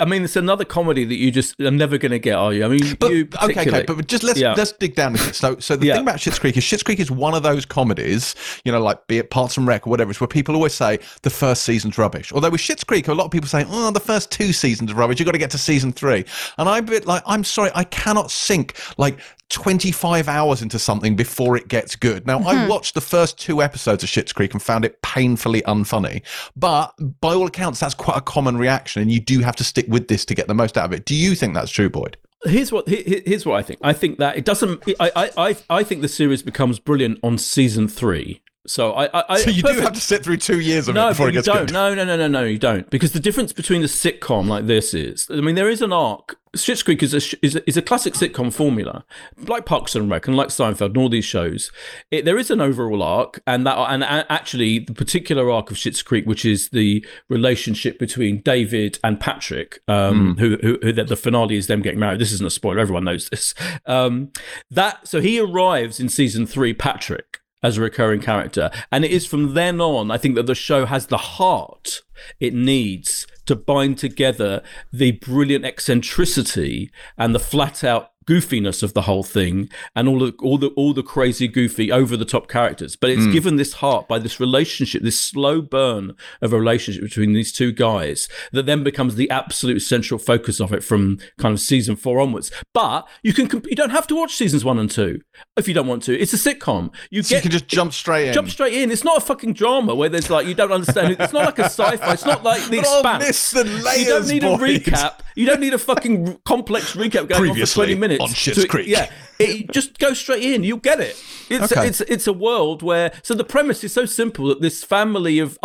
I 0.00 0.06
mean, 0.06 0.24
it's 0.24 0.34
another 0.34 0.64
comedy 0.64 1.04
that 1.04 1.14
you 1.14 1.30
just 1.30 1.60
are 1.60 1.70
never 1.70 1.98
going 1.98 2.10
to 2.10 2.18
get, 2.18 2.34
are 2.34 2.52
you? 2.52 2.64
I 2.64 2.68
mean, 2.68 2.96
But 2.98 3.12
you 3.12 3.28
okay, 3.44 3.60
okay, 3.68 3.84
but 3.86 4.08
just 4.08 4.24
let's 4.24 4.40
Yeah. 4.40 4.54
let's 4.54 4.72
dig 4.72 4.96
down 4.96 5.14
a 5.14 5.18
bit. 5.18 5.36
So, 5.36 5.56
so 5.60 5.76
the 5.76 5.86
Yeah. 5.86 5.94
thing 5.94 6.02
about 6.02 6.16
Schitt's 6.16 6.40
Creek 6.40 6.56
is 6.56 6.64
Schitt's 6.64 6.82
Creek 6.82 6.98
is 6.98 7.12
one 7.12 7.32
of 7.32 7.44
those 7.44 7.64
comedies, 7.64 8.34
you 8.64 8.72
know, 8.72 8.82
like 8.82 9.06
be 9.06 9.18
it 9.18 9.30
Parks 9.30 9.56
and 9.56 9.68
Rec 9.68 9.86
or 9.86 9.90
whatever, 9.90 10.10
it's 10.10 10.20
where 10.20 10.26
people 10.26 10.56
always 10.56 10.74
say 10.74 10.98
the 11.22 11.30
first 11.30 11.62
season's 11.62 11.96
rubbish. 11.96 12.32
Although 12.32 12.50
with 12.50 12.60
Schitt's 12.60 12.82
Creek, 12.82 13.06
a 13.06 13.14
lot 13.14 13.26
of 13.26 13.30
people 13.30 13.48
say, 13.48 13.64
oh, 13.68 13.92
the 13.92 14.00
first 14.00 14.32
two 14.32 14.52
seasons 14.52 14.90
are 14.90 14.96
rubbish. 14.96 15.20
You've 15.20 15.26
got 15.26 15.32
to 15.32 15.38
get 15.38 15.52
to 15.52 15.58
season 15.58 15.92
three. 15.92 16.24
And 16.58 16.68
I'm 16.68 16.82
a 16.84 16.86
bit 16.90 17.06
like, 17.06 17.22
I'm 17.24 17.44
sorry, 17.44 17.70
I 17.74 17.84
cannot 17.84 18.32
sink 18.32 18.76
like 18.98 19.20
25 19.50 20.28
hours 20.28 20.62
into 20.62 20.78
something 20.78 21.16
before 21.16 21.56
it 21.56 21.68
gets 21.68 21.96
good. 21.96 22.26
Now, 22.26 22.38
I 22.40 22.54
mm-hmm. 22.54 22.68
watched 22.68 22.94
the 22.94 23.00
first 23.00 23.38
two 23.38 23.62
episodes 23.62 24.02
of 24.02 24.08
Schitt's 24.08 24.32
Creek 24.32 24.52
and 24.52 24.62
found 24.62 24.84
it 24.84 25.00
painfully 25.02 25.62
unfunny. 25.62 26.22
But 26.56 26.92
by 27.20 27.34
all 27.34 27.46
accounts, 27.46 27.80
that's 27.80 27.94
quite 27.94 28.16
a 28.16 28.22
common 28.22 28.56
reaction, 28.56 29.02
and 29.02 29.10
you 29.10 29.20
do 29.20 29.40
have 29.40 29.56
to 29.56 29.64
stick 29.64 29.86
with 29.88 30.08
this 30.08 30.24
to 30.26 30.34
get 30.34 30.48
the 30.48 30.54
most 30.54 30.78
out 30.78 30.86
of 30.86 30.92
it. 30.92 31.04
Do 31.04 31.14
you 31.14 31.34
think 31.34 31.54
that's 31.54 31.70
true, 31.70 31.90
Boyd? 31.90 32.16
here's 32.46 32.70
what 32.70 32.88
he- 32.88 33.02
he- 33.02 33.22
here's 33.26 33.46
what 33.46 33.56
I 33.58 33.62
think. 33.62 33.80
I 33.82 33.92
think 33.92 34.18
that 34.18 34.36
it 34.36 34.44
doesn't. 34.44 34.82
I 35.00 35.10
I 35.16 35.30
I, 35.36 35.56
I 35.70 35.82
think 35.82 36.02
the 36.02 36.08
series 36.08 36.42
becomes 36.42 36.78
brilliant 36.78 37.18
on 37.22 37.38
season 37.38 37.88
three. 37.88 38.42
So 38.66 38.92
I, 38.92 39.06
I, 39.06 39.24
I 39.28 39.38
So 39.38 39.50
you 39.50 39.62
do 39.62 39.80
have 39.80 39.92
to 39.92 40.00
sit 40.00 40.24
through 40.24 40.38
two 40.38 40.60
years 40.60 40.88
of 40.88 40.96
it 40.96 41.08
before 41.08 41.28
it 41.28 41.32
gets 41.32 41.46
don't. 41.46 41.66
good. 41.66 41.72
No, 41.72 41.94
no, 41.94 42.04
no, 42.04 42.16
no, 42.16 42.28
no, 42.28 42.44
you 42.44 42.58
don't. 42.58 42.88
Because 42.88 43.12
the 43.12 43.20
difference 43.20 43.52
between 43.52 43.82
a 43.82 43.86
sitcom 43.86 44.48
like 44.48 44.66
this 44.66 44.94
is, 44.94 45.26
I 45.30 45.40
mean, 45.40 45.54
there 45.54 45.68
is 45.68 45.82
an 45.82 45.92
arc. 45.92 46.38
Schitt's 46.54 46.84
Creek 46.84 47.02
is 47.02 47.12
a 47.12 47.44
is 47.44 47.56
a, 47.56 47.68
is 47.68 47.76
a 47.76 47.82
classic 47.82 48.14
sitcom 48.14 48.52
formula, 48.52 49.04
like 49.48 49.66
Parks 49.66 49.96
and 49.96 50.08
Rec 50.08 50.28
and 50.28 50.36
like 50.36 50.48
Seinfeld 50.48 50.86
and 50.86 50.96
all 50.96 51.08
these 51.08 51.24
shows. 51.24 51.72
It, 52.12 52.24
there 52.24 52.38
is 52.38 52.48
an 52.48 52.60
overall 52.60 53.02
arc, 53.02 53.42
and 53.44 53.66
that 53.66 53.76
and 53.76 54.04
actually 54.04 54.78
the 54.78 54.94
particular 54.94 55.50
arc 55.50 55.72
of 55.72 55.76
Schitt's 55.76 56.00
Creek, 56.00 56.26
which 56.26 56.44
is 56.44 56.68
the 56.68 57.04
relationship 57.28 57.98
between 57.98 58.40
David 58.40 59.00
and 59.02 59.18
Patrick, 59.18 59.80
um, 59.88 60.36
who, 60.38 60.56
who, 60.62 60.78
who 60.80 60.92
the, 60.92 61.02
the 61.02 61.16
finale 61.16 61.56
is 61.56 61.66
them 61.66 61.82
getting 61.82 61.98
married. 61.98 62.20
This 62.20 62.32
isn't 62.32 62.46
a 62.46 62.50
spoiler; 62.50 62.78
everyone 62.78 63.04
knows 63.04 63.28
this. 63.28 63.52
Um, 63.84 64.30
that 64.70 65.08
so 65.08 65.20
he 65.20 65.40
arrives 65.40 65.98
in 65.98 66.08
season 66.08 66.46
three, 66.46 66.72
Patrick 66.72 67.40
as 67.64 67.78
a 67.78 67.80
recurring 67.80 68.20
character. 68.20 68.70
And 68.92 69.04
it 69.04 69.10
is 69.10 69.26
from 69.26 69.54
then 69.54 69.80
on, 69.80 70.10
I 70.10 70.18
think 70.18 70.36
that 70.36 70.46
the 70.46 70.54
show 70.54 70.84
has 70.84 71.06
the 71.06 71.16
heart 71.16 72.02
it 72.38 72.54
needs 72.54 73.26
to 73.46 73.56
bind 73.56 73.98
together 73.98 74.62
the 74.92 75.12
brilliant 75.12 75.64
eccentricity 75.64 76.90
and 77.18 77.34
the 77.34 77.40
flat 77.40 77.82
out 77.82 78.12
goofiness 78.26 78.82
of 78.82 78.94
the 78.94 79.02
whole 79.02 79.22
thing 79.22 79.68
and 79.94 80.08
all 80.08 80.18
the 80.18 80.32
all 80.40 80.58
the 80.58 80.68
all 80.68 80.94
the 80.94 81.02
crazy 81.02 81.48
goofy 81.48 81.90
over 81.90 82.16
the 82.16 82.24
top 82.24 82.48
characters 82.48 82.96
but 82.96 83.10
it's 83.10 83.24
hmm. 83.24 83.32
given 83.32 83.56
this 83.56 83.74
heart 83.74 84.08
by 84.08 84.18
this 84.18 84.38
relationship 84.40 85.02
this 85.02 85.20
slow 85.20 85.60
burn 85.60 86.14
of 86.40 86.52
a 86.52 86.58
relationship 86.58 87.02
between 87.02 87.32
these 87.32 87.52
two 87.52 87.72
guys 87.72 88.28
that 88.52 88.66
then 88.66 88.82
becomes 88.82 89.16
the 89.16 89.28
absolute 89.30 89.80
central 89.80 90.18
focus 90.18 90.60
of 90.60 90.72
it 90.72 90.84
from 90.84 91.18
kind 91.38 91.52
of 91.52 91.60
season 91.60 91.96
4 91.96 92.20
onwards 92.20 92.50
but 92.72 93.08
you 93.22 93.32
can 93.32 93.50
you 93.66 93.76
don't 93.76 93.90
have 93.90 94.06
to 94.06 94.14
watch 94.14 94.34
seasons 94.34 94.64
1 94.64 94.78
and 94.78 94.90
2 94.90 95.20
if 95.56 95.68
you 95.68 95.74
don't 95.74 95.86
want 95.86 96.02
to 96.02 96.18
it's 96.18 96.32
a 96.32 96.36
sitcom 96.36 96.92
you 97.10 97.22
So 97.22 97.36
you 97.36 97.42
can 97.42 97.50
just 97.50 97.68
jump 97.68 97.92
straight 97.92 98.28
in. 98.28 98.34
jump 98.34 98.50
straight 98.50 98.74
in. 98.74 98.90
It's 98.90 99.04
not 99.04 99.18
a 99.18 99.20
fucking 99.20 99.54
drama 99.54 99.94
where 99.94 100.08
there's 100.08 100.30
like 100.30 100.46
you 100.46 100.54
don't 100.54 100.72
understand. 100.72 101.16
It's 101.18 101.32
not 101.32 101.44
like 101.44 101.58
a 101.58 101.64
sci-fi. 101.64 102.12
It's 102.12 102.24
not 102.24 102.42
like 102.42 102.62
the 102.70 102.80
expanse. 102.80 103.24
miss 103.24 103.50
the 103.50 103.94
you 103.98 104.06
don't 104.06 104.28
need 104.28 104.42
Boyd. 104.42 104.60
a 104.60 104.64
recap. 104.64 105.20
You 105.34 105.46
don't 105.46 105.60
need 105.60 105.74
a 105.74 105.78
fucking 105.78 106.38
complex 106.44 106.94
recap 106.94 107.28
going 107.28 107.50
on 107.50 107.56
for 107.58 107.66
twenty 107.66 107.94
minutes. 107.94 108.20
on 108.22 108.28
Schitt's 108.28 108.62
to- 108.62 108.68
Creek. 108.68 108.86
Yeah, 108.86 109.10
it, 109.38 109.70
just 109.72 109.98
go 109.98 110.14
straight 110.14 110.42
in. 110.42 110.62
You'll 110.64 110.78
get 110.78 111.00
it. 111.00 111.22
It's 111.50 111.72
Okay. 111.72 111.86
it's 111.88 112.00
it's 112.02 112.26
a 112.26 112.32
world 112.32 112.82
where 112.82 113.12
so 113.22 113.34
the 113.34 113.44
premise 113.44 113.82
is 113.84 113.92
so 113.92 114.06
simple 114.06 114.46
that 114.48 114.60
this 114.60 114.82
family 114.84 115.38
of 115.38 115.58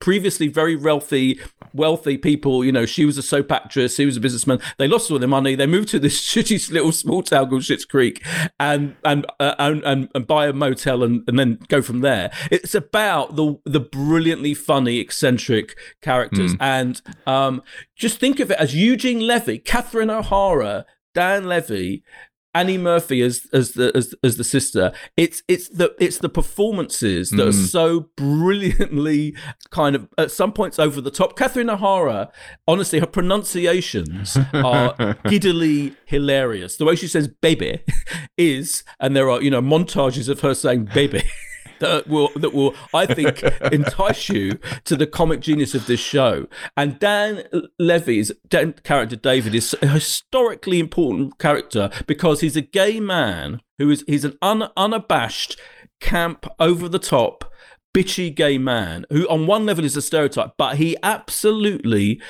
previously 0.00 0.48
very 0.48 0.76
wealthy 0.76 1.40
wealthy 1.74 2.16
people, 2.16 2.64
you 2.64 2.72
know, 2.72 2.86
she 2.86 3.04
was 3.04 3.18
a 3.18 3.22
soap 3.22 3.52
actress, 3.52 3.96
he 3.98 4.06
was 4.06 4.16
a 4.16 4.20
businessman. 4.20 4.58
They 4.78 4.88
lost 4.88 5.10
all 5.10 5.18
their 5.18 5.28
money. 5.28 5.54
They 5.54 5.66
moved 5.66 5.88
to 5.90 5.98
this 5.98 6.18
shitty 6.34 6.70
little 6.72 6.92
small 6.92 7.22
town 7.22 7.50
called 7.50 7.62
Schitt's 7.62 7.84
Creek, 7.84 8.24
and 8.58 8.96
and 9.04 9.26
uh, 9.38 9.54
and, 9.58 9.82
and 9.84 10.08
and 10.14 10.26
buy 10.26 10.46
a 10.46 10.52
motel 10.52 11.02
and, 11.02 11.22
and 11.28 11.38
then 11.38 11.58
go 11.68 11.82
from 11.82 12.00
there. 12.00 12.30
It's 12.50 12.74
about 12.74 13.36
the 13.36 13.58
the 13.64 13.80
brilliantly 13.80 14.54
funny, 14.54 14.98
eccentric 14.98 15.76
characters, 16.02 16.54
and 16.60 17.00
um, 17.26 17.62
just 17.96 18.18
think 18.18 18.40
of 18.40 18.50
it 18.50 18.58
as 18.58 18.74
Eugene 18.78 19.26
Levy, 19.26 19.58
Catherine 19.58 20.10
O'Hara, 20.10 20.86
Dan 21.14 21.44
Levy. 21.44 22.02
Annie 22.54 22.78
Murphy 22.78 23.20
as 23.20 23.46
as 23.52 23.72
the 23.72 23.92
as, 23.94 24.14
as 24.24 24.36
the 24.36 24.42
sister. 24.42 24.90
It's 25.16 25.42
it's 25.46 25.68
the 25.68 25.94
it's 26.00 26.18
the 26.18 26.30
performances 26.30 27.30
that 27.30 27.46
are 27.46 27.52
hmm. 27.52 27.64
so 27.66 28.08
brilliantly 28.16 29.36
kind 29.70 29.94
of 29.94 30.08
at 30.16 30.32
some 30.32 30.52
points 30.52 30.78
over 30.78 31.00
the 31.00 31.10
top. 31.10 31.36
Catherine 31.36 31.70
O'Hara, 31.70 32.32
honestly, 32.66 33.00
her 33.00 33.06
pronunciations 33.06 34.38
are 34.54 35.14
giddily 35.28 35.94
hilarious. 36.06 36.78
The 36.78 36.86
way 36.86 36.96
she 36.96 37.06
says 37.06 37.28
"baby" 37.28 37.84
is, 38.38 38.82
and 38.98 39.14
there 39.14 39.30
are 39.30 39.42
you 39.42 39.50
know 39.50 39.62
montages 39.62 40.28
of 40.28 40.40
her 40.40 40.54
saying 40.54 40.86
"baby." 40.86 41.22
That 41.80 42.08
will 42.08 42.30
that 42.36 42.52
will 42.52 42.74
I 42.92 43.06
think 43.06 43.42
entice 43.72 44.28
you 44.28 44.58
to 44.84 44.96
the 44.96 45.06
comic 45.06 45.40
genius 45.40 45.74
of 45.74 45.86
this 45.86 46.00
show. 46.00 46.46
And 46.76 46.98
Dan 46.98 47.44
Levy's 47.78 48.32
Dan, 48.48 48.74
character 48.84 49.16
David 49.16 49.54
is 49.54 49.76
a 49.82 49.86
historically 49.86 50.78
important 50.78 51.38
character 51.38 51.90
because 52.06 52.40
he's 52.40 52.56
a 52.56 52.62
gay 52.62 53.00
man 53.00 53.60
who 53.78 53.90
is 53.90 54.04
he's 54.06 54.24
an 54.24 54.36
un, 54.42 54.68
unabashed, 54.76 55.58
camp, 56.00 56.46
over 56.58 56.88
the 56.88 56.98
top, 56.98 57.52
bitchy 57.94 58.34
gay 58.34 58.58
man 58.58 59.04
who 59.10 59.26
on 59.28 59.46
one 59.46 59.66
level 59.66 59.84
is 59.84 59.96
a 59.96 60.02
stereotype, 60.02 60.52
but 60.56 60.76
he 60.76 60.96
absolutely 61.02 62.20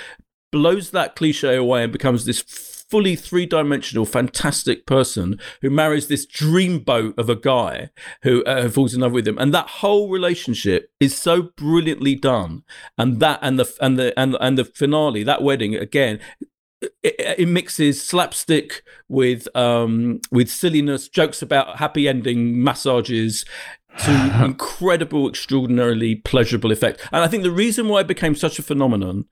blows 0.50 0.90
that 0.90 1.14
cliche 1.14 1.56
away 1.56 1.84
and 1.84 1.92
becomes 1.92 2.24
this 2.24 2.77
fully 2.88 3.16
three 3.16 3.46
dimensional, 3.46 4.04
fantastic 4.04 4.86
person 4.86 5.38
who 5.62 5.70
marries 5.70 6.08
this 6.08 6.26
dreamboat 6.26 7.16
of 7.18 7.28
a 7.28 7.36
guy 7.36 7.90
who 8.22 8.42
uh, 8.44 8.68
falls 8.68 8.94
in 8.94 9.00
love 9.00 9.12
with 9.12 9.28
him, 9.28 9.38
and 9.38 9.52
that 9.54 9.68
whole 9.68 10.08
relationship 10.08 10.90
is 11.00 11.16
so 11.16 11.42
brilliantly 11.42 12.14
done. 12.14 12.62
And 12.96 13.20
that 13.20 13.38
and 13.42 13.58
the 13.58 13.72
and 13.80 13.98
the 13.98 14.18
and 14.18 14.36
and 14.40 14.58
the 14.58 14.64
finale, 14.64 15.22
that 15.22 15.42
wedding 15.42 15.74
again. 15.74 16.20
It, 17.02 17.16
it 17.38 17.48
mixes 17.48 18.00
slapstick 18.00 18.84
with 19.08 19.48
um, 19.56 20.20
with 20.30 20.48
silliness, 20.48 21.08
jokes 21.08 21.42
about 21.42 21.78
happy 21.78 22.06
ending 22.06 22.62
massages, 22.62 23.44
to 23.98 24.44
incredible, 24.44 25.28
extraordinarily 25.28 26.14
pleasurable 26.14 26.70
effect. 26.70 27.00
And 27.12 27.22
I 27.24 27.28
think 27.28 27.42
the 27.42 27.50
reason 27.50 27.88
why 27.88 28.00
it 28.00 28.06
became 28.06 28.34
such 28.34 28.58
a 28.58 28.62
phenomenon 28.62 29.24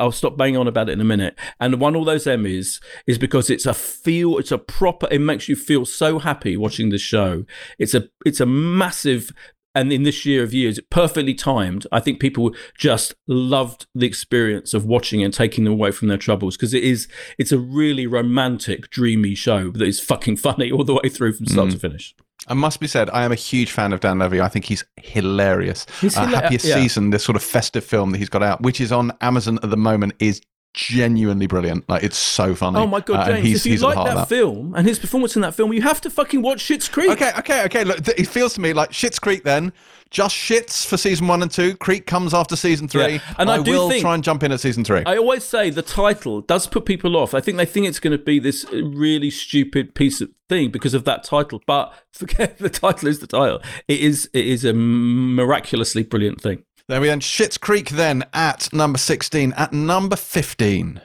I'll 0.00 0.12
stop 0.12 0.36
banging 0.36 0.56
on 0.56 0.66
about 0.66 0.88
it 0.88 0.92
in 0.92 1.00
a 1.00 1.04
minute. 1.04 1.38
And 1.60 1.80
won 1.80 1.94
all 1.94 2.04
those 2.04 2.24
Emmys 2.24 2.80
is 3.06 3.18
because 3.18 3.50
it's 3.50 3.66
a 3.66 3.74
feel, 3.74 4.38
it's 4.38 4.50
a 4.52 4.58
proper. 4.58 5.06
It 5.10 5.20
makes 5.20 5.48
you 5.48 5.56
feel 5.56 5.84
so 5.84 6.18
happy 6.18 6.56
watching 6.56 6.90
the 6.90 6.98
show. 6.98 7.44
It's 7.78 7.94
a, 7.94 8.08
it's 8.24 8.40
a 8.40 8.46
massive. 8.46 9.30
And 9.74 9.92
in 9.92 10.04
this 10.04 10.24
year 10.24 10.42
of 10.42 10.54
years, 10.54 10.80
perfectly 10.90 11.34
timed. 11.34 11.86
I 11.92 12.00
think 12.00 12.18
people 12.18 12.54
just 12.78 13.14
loved 13.26 13.86
the 13.94 14.06
experience 14.06 14.72
of 14.72 14.86
watching 14.86 15.22
and 15.22 15.34
taking 15.34 15.64
them 15.64 15.74
away 15.74 15.90
from 15.90 16.08
their 16.08 16.16
troubles 16.16 16.56
because 16.56 16.72
it 16.72 16.82
is, 16.82 17.08
it's 17.38 17.52
a 17.52 17.58
really 17.58 18.06
romantic, 18.06 18.88
dreamy 18.88 19.34
show 19.34 19.70
that 19.72 19.82
is 19.86 20.00
fucking 20.00 20.36
funny 20.46 20.72
all 20.72 20.82
the 20.82 20.94
way 20.94 21.10
through 21.10 21.34
from 21.34 21.46
start 21.46 21.68
Mm. 21.68 21.72
to 21.72 21.78
finish. 21.78 22.14
I 22.48 22.54
must 22.54 22.80
be 22.80 22.86
said, 22.86 23.10
I 23.10 23.24
am 23.24 23.32
a 23.32 23.36
huge 23.36 23.72
fan 23.72 23.92
of 23.92 24.00
Dan 24.00 24.18
Levy. 24.18 24.40
I 24.40 24.48
think 24.48 24.66
he's 24.66 24.84
hilarious. 24.96 25.86
He's 26.00 26.16
uh, 26.16 26.26
hila- 26.26 26.42
Happiest 26.42 26.64
yeah. 26.64 26.76
Season, 26.76 27.10
this 27.10 27.24
sort 27.24 27.36
of 27.36 27.42
festive 27.42 27.84
film 27.84 28.10
that 28.12 28.18
he's 28.18 28.28
got 28.28 28.42
out, 28.42 28.60
which 28.62 28.80
is 28.80 28.92
on 28.92 29.12
Amazon 29.20 29.58
at 29.62 29.70
the 29.70 29.76
moment, 29.76 30.14
is 30.20 30.40
genuinely 30.76 31.46
brilliant. 31.48 31.88
Like 31.88 32.04
it's 32.04 32.16
so 32.18 32.54
funny. 32.54 32.78
Oh 32.78 32.86
my 32.86 33.00
god, 33.00 33.28
Uh, 33.28 33.32
James! 33.32 33.46
he's, 33.46 33.60
if 33.60 33.66
you 33.66 33.72
he's 33.72 33.82
like 33.82 33.96
heart 33.96 34.14
that, 34.14 34.28
film 34.28 34.74
and 34.76 34.86
his 34.86 34.98
performance 35.00 35.34
in 35.34 35.42
that 35.42 35.54
film, 35.54 35.72
you 35.72 35.82
have 35.82 36.00
to 36.02 36.10
fucking 36.10 36.42
watch 36.42 36.62
Schitt's 36.62 36.88
Creek. 36.88 37.10
Okay, 37.10 37.32
okay, 37.38 37.64
okay. 37.64 37.82
Look, 37.82 38.04
th- 38.04 38.18
it 38.20 38.28
feels 38.28 38.54
to 38.54 38.60
me 38.60 38.72
like 38.72 38.92
Shit's 38.92 39.18
Creek. 39.18 39.42
Then 39.42 39.72
just 40.10 40.36
shits 40.36 40.86
for 40.86 40.96
season 40.96 41.26
one 41.26 41.42
and 41.42 41.50
two. 41.50 41.74
Creek 41.76 42.06
comes 42.06 42.32
after 42.32 42.54
season 42.54 42.86
three. 42.86 43.14
Yeah, 43.14 43.34
and 43.38 43.50
I 43.50 43.60
do 43.60 43.72
will 43.72 43.88
think- 43.88 44.02
try 44.02 44.14
and 44.14 44.22
jump 44.22 44.42
in 44.44 44.52
at 44.52 44.60
season 44.60 44.84
three. 44.84 45.02
I 45.04 45.16
always 45.16 45.42
say 45.42 45.70
the 45.70 45.82
title 45.82 46.42
does 46.42 46.66
put 46.68 46.84
people 46.84 47.16
off. 47.16 47.34
I 47.34 47.40
think 47.40 47.56
they 47.56 47.66
think 47.66 47.86
it's 47.86 47.98
going 47.98 48.16
to 48.16 48.22
be 48.22 48.38
this 48.38 48.64
really 48.70 49.30
stupid 49.30 49.94
piece 49.96 50.20
of 50.20 50.30
thing 50.48 50.70
because 50.70 50.94
of 50.94 51.04
that 51.06 51.24
title. 51.24 51.60
But 51.66 51.92
forget 52.12 52.58
the 52.58 52.70
title 52.70 53.08
is 53.08 53.18
the 53.18 53.26
title. 53.26 53.60
It 53.88 54.00
is 54.00 54.30
it 54.32 54.46
is 54.46 54.64
a 54.64 54.72
miraculously 54.72 56.02
brilliant 56.04 56.40
thing. 56.40 56.62
There 56.88 57.00
we 57.00 57.10
end. 57.10 57.22
Schitt's 57.22 57.58
Creek 57.58 57.90
then 57.90 58.24
at 58.32 58.72
number 58.72 58.96
16. 58.98 59.52
At 59.54 59.72
number 59.72 60.14
15, 60.14 61.00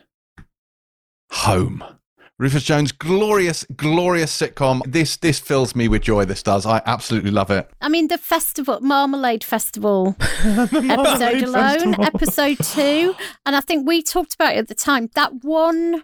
Home. 1.31 1.83
Rufus 2.37 2.63
Jones, 2.63 2.91
glorious, 2.91 3.65
glorious 3.75 4.35
sitcom. 4.35 4.81
This 4.85 5.15
this 5.17 5.39
fills 5.39 5.75
me 5.75 5.87
with 5.87 6.01
joy. 6.01 6.25
This 6.25 6.41
does. 6.41 6.65
I 6.65 6.81
absolutely 6.87 7.29
love 7.29 7.51
it. 7.51 7.69
I 7.81 7.87
mean, 7.87 8.07
the 8.07 8.17
festival, 8.17 8.79
Marmalade 8.81 9.43
Festival 9.43 10.15
episode 10.19 11.43
alone, 11.43 12.01
episode 12.03 12.57
two. 12.63 13.15
And 13.45 13.55
I 13.55 13.61
think 13.61 13.87
we 13.87 14.01
talked 14.01 14.33
about 14.33 14.53
it 14.55 14.57
at 14.57 14.67
the 14.67 14.75
time. 14.75 15.09
That 15.13 15.43
one 15.43 16.03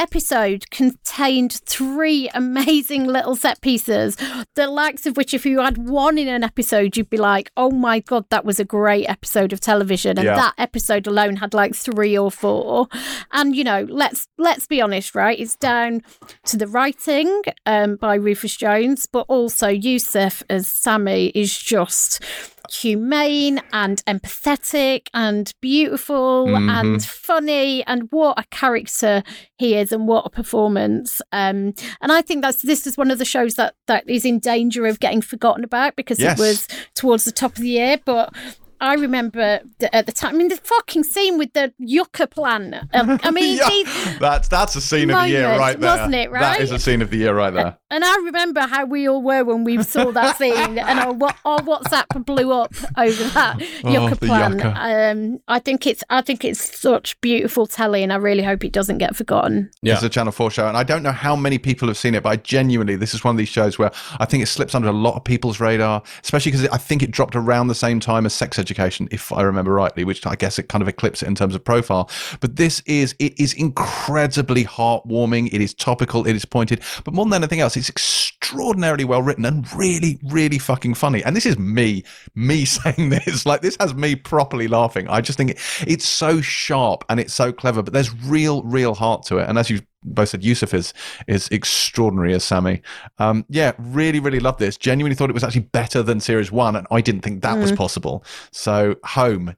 episode 0.00 0.70
contained 0.70 1.52
three 1.66 2.28
amazing 2.34 3.06
little 3.06 3.36
set 3.36 3.60
pieces, 3.60 4.16
the 4.56 4.66
likes 4.66 5.04
of 5.06 5.16
which, 5.16 5.34
if 5.34 5.44
you 5.44 5.60
had 5.60 5.76
one 5.88 6.16
in 6.18 6.26
an 6.26 6.42
episode, 6.42 6.96
you'd 6.96 7.10
be 7.10 7.16
like, 7.18 7.50
oh 7.56 7.70
my 7.70 8.00
God, 8.00 8.24
that 8.30 8.44
was 8.44 8.58
a 8.58 8.64
great 8.64 9.08
episode 9.08 9.52
of 9.52 9.60
television. 9.60 10.18
And 10.18 10.24
Yeah. 10.26 10.36
that 10.36 10.54
episode 10.58 11.06
alone 11.06 11.36
had 11.36 11.54
like 11.54 11.74
three 11.74 12.16
or 12.16 12.30
four. 12.30 12.88
And, 13.32 13.54
you 13.54 13.62
know, 13.64 13.86
let's 13.88 14.26
let's 14.38 14.66
be 14.66 14.80
honest, 14.80 15.14
right? 15.14 15.38
It's 15.38 15.56
down 15.56 16.00
to 16.46 16.56
the 16.56 16.66
writing 16.66 17.42
um, 17.66 17.96
by 17.96 18.14
Rufus 18.14 18.56
Jones, 18.56 19.06
but 19.06 19.26
also 19.28 19.68
Youssef 19.68 20.42
as 20.48 20.66
Sammy 20.66 21.26
is 21.34 21.56
just 21.56 22.24
humane 22.72 23.60
and 23.72 24.04
empathetic 24.06 25.08
and 25.12 25.52
beautiful 25.60 26.46
Mhm. 26.46 26.70
and 26.70 27.04
funny 27.04 27.84
and 27.86 28.04
what 28.10 28.38
a 28.38 28.44
character 28.50 29.22
he 29.58 29.74
is 29.74 29.92
and 29.92 30.06
what 30.06 30.24
a 30.26 30.30
performance 30.30 31.20
um 31.32 31.74
and 32.00 32.12
i 32.12 32.22
think 32.22 32.42
that's 32.42 32.62
this 32.62 32.86
is 32.86 32.96
one 32.96 33.10
of 33.10 33.18
the 33.18 33.24
shows 33.24 33.56
that 33.56 33.74
that 33.86 34.08
is 34.08 34.24
in 34.24 34.38
danger 34.38 34.86
of 34.86 35.00
getting 35.00 35.20
forgotten 35.20 35.64
about 35.64 35.96
because 35.96 36.18
Yes. 36.20 36.38
it 36.38 36.42
was 36.42 36.68
towards 36.94 37.24
the 37.24 37.32
top 37.32 37.52
of 37.56 37.62
the 37.62 37.68
year 37.70 37.98
but 38.04 38.32
I 38.80 38.94
remember 38.94 39.60
th- 39.78 39.90
at 39.92 40.06
the 40.06 40.12
time. 40.12 40.34
I 40.34 40.38
mean, 40.38 40.48
the 40.48 40.56
fucking 40.56 41.04
scene 41.04 41.38
with 41.38 41.52
the 41.52 41.72
yucca 41.78 42.26
plant. 42.26 42.74
Um, 42.94 43.20
I 43.22 43.30
mean, 43.32 43.58
Yeah, 43.58 44.16
that's 44.18 44.48
that's 44.48 44.76
a 44.76 44.80
scene 44.80 45.10
of 45.10 45.20
the 45.20 45.28
year 45.28 45.48
right 45.58 45.78
there. 45.78 45.90
wasn't 45.96 46.14
it, 46.14 46.32
That 46.32 46.60
is 46.60 46.70
right? 46.70 46.76
a 46.76 46.80
scene 46.82 47.02
of 47.02 47.10
the 47.10 47.18
year 47.18 47.34
right 47.34 47.52
there. 47.52 47.76
And 47.92 48.04
I 48.04 48.14
remember 48.24 48.60
how 48.60 48.84
we 48.84 49.08
all 49.08 49.20
were 49.22 49.42
when 49.44 49.64
we 49.64 49.82
saw 49.82 50.12
that 50.12 50.36
scene, 50.38 50.78
and 50.78 51.00
our, 51.00 51.12
wa- 51.12 51.34
our 51.44 51.58
WhatsApp 51.60 52.24
blew 52.24 52.52
up 52.52 52.72
over 52.96 53.24
that 53.34 53.60
Oh, 53.84 53.90
yucca 53.90 54.14
the 54.14 54.26
plant. 54.26 54.54
yucca. 54.54 54.74
Um, 54.76 55.40
I 55.48 55.58
think 55.58 55.86
it's 55.86 56.02
I 56.08 56.20
think 56.22 56.44
it's 56.44 56.78
such 56.80 57.20
beautiful 57.20 57.66
telly, 57.66 58.02
and 58.02 58.12
I 58.12 58.16
really 58.16 58.42
hope 58.42 58.64
it 58.64 58.72
doesn't 58.72 58.98
get 58.98 59.16
forgotten. 59.16 59.70
Yeah. 59.82 59.94
It's 59.94 60.02
a 60.02 60.08
Channel 60.08 60.32
4 60.32 60.50
show. 60.50 60.68
And 60.68 60.76
I 60.76 60.82
don't 60.84 61.02
know 61.02 61.12
how 61.12 61.34
many 61.36 61.58
people 61.58 61.88
have 61.88 61.96
seen 61.98 62.14
it, 62.14 62.22
but 62.22 62.28
I 62.30 62.36
genuinely, 62.36 62.96
this 62.96 63.12
is 63.14 63.24
one 63.24 63.34
of 63.34 63.38
these 63.38 63.48
shows 63.48 63.78
where 63.78 63.90
I 64.18 64.24
think 64.24 64.42
it 64.42 64.46
slips 64.46 64.74
under 64.74 64.88
a 64.88 64.92
lot 64.92 65.16
of 65.16 65.24
people's 65.24 65.58
radar, 65.60 66.02
especially 66.22 66.52
because 66.52 66.68
I 66.68 66.78
think 66.78 67.02
it 67.02 67.10
dropped 67.10 67.34
around 67.36 67.66
the 67.68 67.74
same 67.74 67.98
time 68.00 68.24
as 68.24 68.32
Sex 68.34 68.58
Education, 68.58 68.69
if 69.10 69.32
I 69.32 69.42
remember 69.42 69.72
rightly, 69.72 70.04
which 70.04 70.26
I 70.26 70.34
guess 70.34 70.58
it 70.58 70.68
kind 70.68 70.82
of 70.82 70.88
eclipsed 70.88 71.22
it 71.22 71.26
in 71.26 71.34
terms 71.34 71.54
of 71.54 71.64
profile. 71.64 72.10
But 72.40 72.56
this 72.56 72.80
is, 72.86 73.14
it 73.18 73.38
is 73.38 73.52
incredibly 73.54 74.64
heartwarming. 74.64 75.52
It 75.52 75.60
is 75.60 75.74
topical. 75.74 76.26
It 76.26 76.34
is 76.34 76.44
pointed. 76.44 76.82
But 77.04 77.14
more 77.14 77.24
than 77.24 77.34
anything 77.34 77.60
else, 77.60 77.76
it's 77.76 77.88
extraordinarily 77.88 79.04
well 79.04 79.22
written 79.22 79.44
and 79.44 79.70
really, 79.74 80.18
really 80.24 80.58
fucking 80.58 80.94
funny. 80.94 81.22
And 81.24 81.36
this 81.36 81.46
is 81.46 81.58
me, 81.58 82.04
me 82.34 82.64
saying 82.64 83.10
this. 83.10 83.46
Like, 83.46 83.60
this 83.60 83.76
has 83.80 83.94
me 83.94 84.16
properly 84.16 84.68
laughing. 84.68 85.08
I 85.08 85.20
just 85.20 85.36
think 85.36 85.50
it, 85.50 85.58
it's 85.86 86.06
so 86.06 86.40
sharp 86.40 87.04
and 87.08 87.20
it's 87.20 87.34
so 87.34 87.52
clever, 87.52 87.82
but 87.82 87.92
there's 87.92 88.14
real, 88.24 88.62
real 88.62 88.94
heart 88.94 89.24
to 89.24 89.38
it. 89.38 89.48
And 89.48 89.58
as 89.58 89.70
you 89.70 89.80
both 90.02 90.30
said, 90.30 90.44
Youssef 90.44 90.74
is 90.74 90.92
is 91.26 91.48
extraordinary 91.48 92.34
as 92.34 92.44
Sammy. 92.44 92.82
Um, 93.18 93.44
yeah, 93.48 93.72
really, 93.78 94.20
really 94.20 94.40
love 94.40 94.58
this. 94.58 94.76
Genuinely 94.76 95.14
thought 95.14 95.30
it 95.30 95.34
was 95.34 95.44
actually 95.44 95.62
better 95.62 96.02
than 96.02 96.20
series 96.20 96.50
one, 96.50 96.76
and 96.76 96.86
I 96.90 97.00
didn't 97.00 97.22
think 97.22 97.42
that 97.42 97.58
was 97.58 97.72
possible. 97.72 98.24
So, 98.50 98.96
home. 99.04 99.56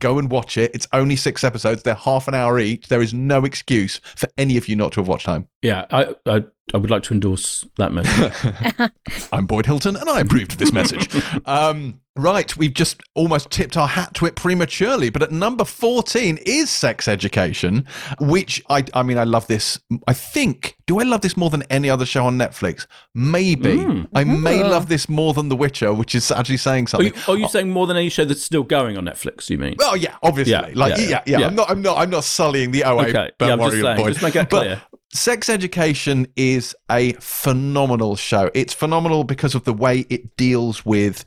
Go 0.00 0.18
and 0.18 0.28
watch 0.30 0.58
it. 0.58 0.72
It's 0.74 0.88
only 0.92 1.14
six 1.14 1.44
episodes. 1.44 1.84
They're 1.84 1.94
half 1.94 2.26
an 2.28 2.34
hour 2.34 2.58
each. 2.58 2.88
There 2.88 3.00
is 3.00 3.14
no 3.14 3.44
excuse 3.44 4.00
for 4.16 4.28
any 4.36 4.56
of 4.56 4.68
you 4.68 4.74
not 4.76 4.92
to 4.92 5.00
have 5.00 5.08
watched 5.08 5.26
Home. 5.26 5.48
Yeah, 5.62 5.86
I 5.90 6.14
I, 6.26 6.44
I 6.74 6.76
would 6.76 6.90
like 6.90 7.04
to 7.04 7.14
endorse 7.14 7.64
that 7.78 7.92
message. 7.92 8.90
I'm 9.32 9.46
Boyd 9.46 9.66
Hilton, 9.66 9.96
and 9.96 10.10
I 10.10 10.20
approved 10.20 10.52
of 10.52 10.58
this 10.58 10.72
message. 10.72 11.08
Um, 11.46 12.00
right, 12.16 12.56
we've 12.56 12.74
just 12.74 13.02
almost 13.14 13.50
tipped 13.50 13.76
our 13.76 13.88
hat 13.88 14.14
to 14.14 14.26
it 14.26 14.36
prematurely, 14.36 15.10
but 15.10 15.22
at 15.22 15.32
number 15.32 15.64
14 15.64 16.38
is 16.46 16.70
Sex 16.70 17.08
Education, 17.08 17.86
which 18.20 18.62
I, 18.70 18.84
I 18.94 19.02
mean, 19.02 19.18
I 19.18 19.24
love 19.24 19.46
this. 19.46 19.80
I 20.06 20.12
think, 20.12 20.76
do 20.86 21.00
I 21.00 21.04
love 21.04 21.22
this 21.22 21.36
more 21.36 21.50
than 21.50 21.64
any 21.70 21.90
other 21.90 22.06
show 22.06 22.26
on 22.26 22.38
Netflix? 22.38 22.86
Maybe. 23.14 23.76
Mm. 23.76 24.08
I 24.14 24.24
may 24.24 24.62
love 24.62 24.88
this 24.88 25.08
more 25.08 25.34
than 25.34 25.48
The 25.48 25.56
Witcher, 25.56 25.92
which 25.92 26.14
is 26.14 26.30
actually 26.30 26.58
saying 26.58 26.84
are, 26.84 26.88
something. 26.88 27.12
you, 27.14 27.32
are 27.32 27.36
you 27.36 27.48
saying 27.48 27.70
more 27.70 27.86
than 27.86 27.96
any 27.96 28.08
show 28.08 28.24
that's 28.24 28.42
still 28.42 28.62
going 28.62 28.96
on 28.96 29.04
Netflix? 29.04 29.50
You 29.50 29.58
mean? 29.58 29.76
Oh 29.80 29.94
yeah, 29.94 30.16
obviously. 30.22 30.52
Yeah, 30.52 30.70
like 30.74 30.96
yeah, 30.96 31.08
yeah, 31.08 31.22
yeah, 31.26 31.38
yeah. 31.38 31.46
I'm 31.46 31.54
not 31.54 31.70
I'm 31.70 31.82
not 31.82 31.98
I'm 31.98 32.10
not 32.10 32.24
sullying 32.24 32.70
the 32.70 32.84
OA. 32.84 33.08
Okay, 33.08 33.30
Don't 33.38 33.48
yeah, 33.48 33.64
I'm 33.64 33.70
just 33.70 33.82
saying, 33.82 34.06
just 34.06 34.22
make 34.22 34.36
it 34.36 34.48
But 34.48 34.62
clear. 34.62 34.82
Sex 35.14 35.48
Education 35.48 36.26
is 36.34 36.74
a 36.90 37.12
phenomenal 37.14 38.16
show. 38.16 38.50
It's 38.52 38.74
phenomenal 38.74 39.22
because 39.22 39.54
of 39.54 39.62
the 39.62 39.72
way 39.72 40.06
it 40.10 40.36
deals 40.36 40.84
with 40.84 41.24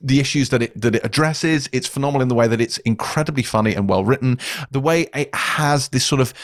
the 0.00 0.18
issues 0.18 0.48
that 0.48 0.62
it 0.62 0.80
that 0.80 0.96
it 0.96 1.04
addresses. 1.04 1.68
It's 1.72 1.86
phenomenal 1.86 2.22
in 2.22 2.28
the 2.28 2.34
way 2.34 2.48
that 2.48 2.60
it's 2.60 2.78
incredibly 2.78 3.44
funny 3.44 3.72
and 3.72 3.88
well 3.88 4.04
written. 4.04 4.40
The 4.72 4.80
way 4.80 5.06
it 5.14 5.32
has 5.32 5.90
this 5.90 6.04
sort 6.04 6.20
of 6.20 6.34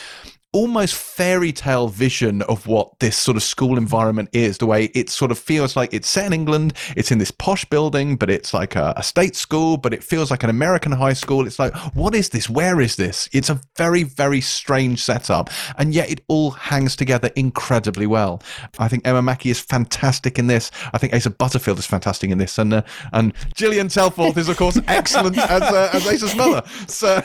almost 0.52 0.94
fairy 0.94 1.52
tale 1.52 1.88
vision 1.88 2.42
of 2.42 2.66
what 2.66 2.98
this 3.00 3.16
sort 3.16 3.36
of 3.36 3.42
school 3.42 3.76
environment 3.76 4.28
is 4.32 4.58
the 4.58 4.66
way 4.66 4.86
it 4.94 5.08
sort 5.10 5.30
of 5.30 5.38
feels 5.38 5.76
like 5.76 5.92
it's 5.92 6.08
set 6.08 6.26
in 6.26 6.32
england 6.32 6.72
it's 6.96 7.10
in 7.10 7.18
this 7.18 7.30
posh 7.30 7.64
building 7.66 8.16
but 8.16 8.30
it's 8.30 8.52
like 8.52 8.76
a, 8.76 8.92
a 8.96 9.02
state 9.02 9.36
school 9.36 9.76
but 9.76 9.94
it 9.94 10.02
feels 10.02 10.30
like 10.30 10.42
an 10.42 10.50
american 10.50 10.92
high 10.92 11.14
school. 11.14 11.46
It's 11.46 11.58
like 11.58 11.74
what 11.94 12.14
is 12.14 12.28
this? 12.28 12.48
Where 12.48 12.80
is 12.80 12.96
this? 12.96 13.28
It's 13.32 13.50
a 13.50 13.60
very 13.76 14.04
very 14.04 14.40
strange 14.40 15.02
setup 15.02 15.50
and 15.78 15.94
yet 15.94 16.10
it 16.10 16.20
all 16.28 16.50
hangs 16.50 16.94
together 16.94 17.30
incredibly 17.34 18.06
well. 18.06 18.42
I 18.78 18.88
think 18.88 19.06
emma 19.06 19.22
mackey 19.22 19.50
is 19.50 19.60
fantastic 19.60 20.38
in 20.38 20.46
this. 20.46 20.70
I 20.92 20.98
think 20.98 21.14
asa 21.14 21.30
butterfield 21.30 21.78
is 21.78 21.86
fantastic 21.86 22.30
in 22.30 22.38
this 22.38 22.58
and 22.58 22.72
uh, 22.74 22.82
and 23.12 23.32
gillian 23.54 23.88
telforth 23.88 24.36
is 24.36 24.48
of 24.48 24.56
course 24.56 24.78
excellent 24.86 25.38
as 25.38 25.62
uh, 25.62 25.90
as 25.92 26.06
asa's 26.06 26.36
mother. 26.36 26.62
So 26.86 27.20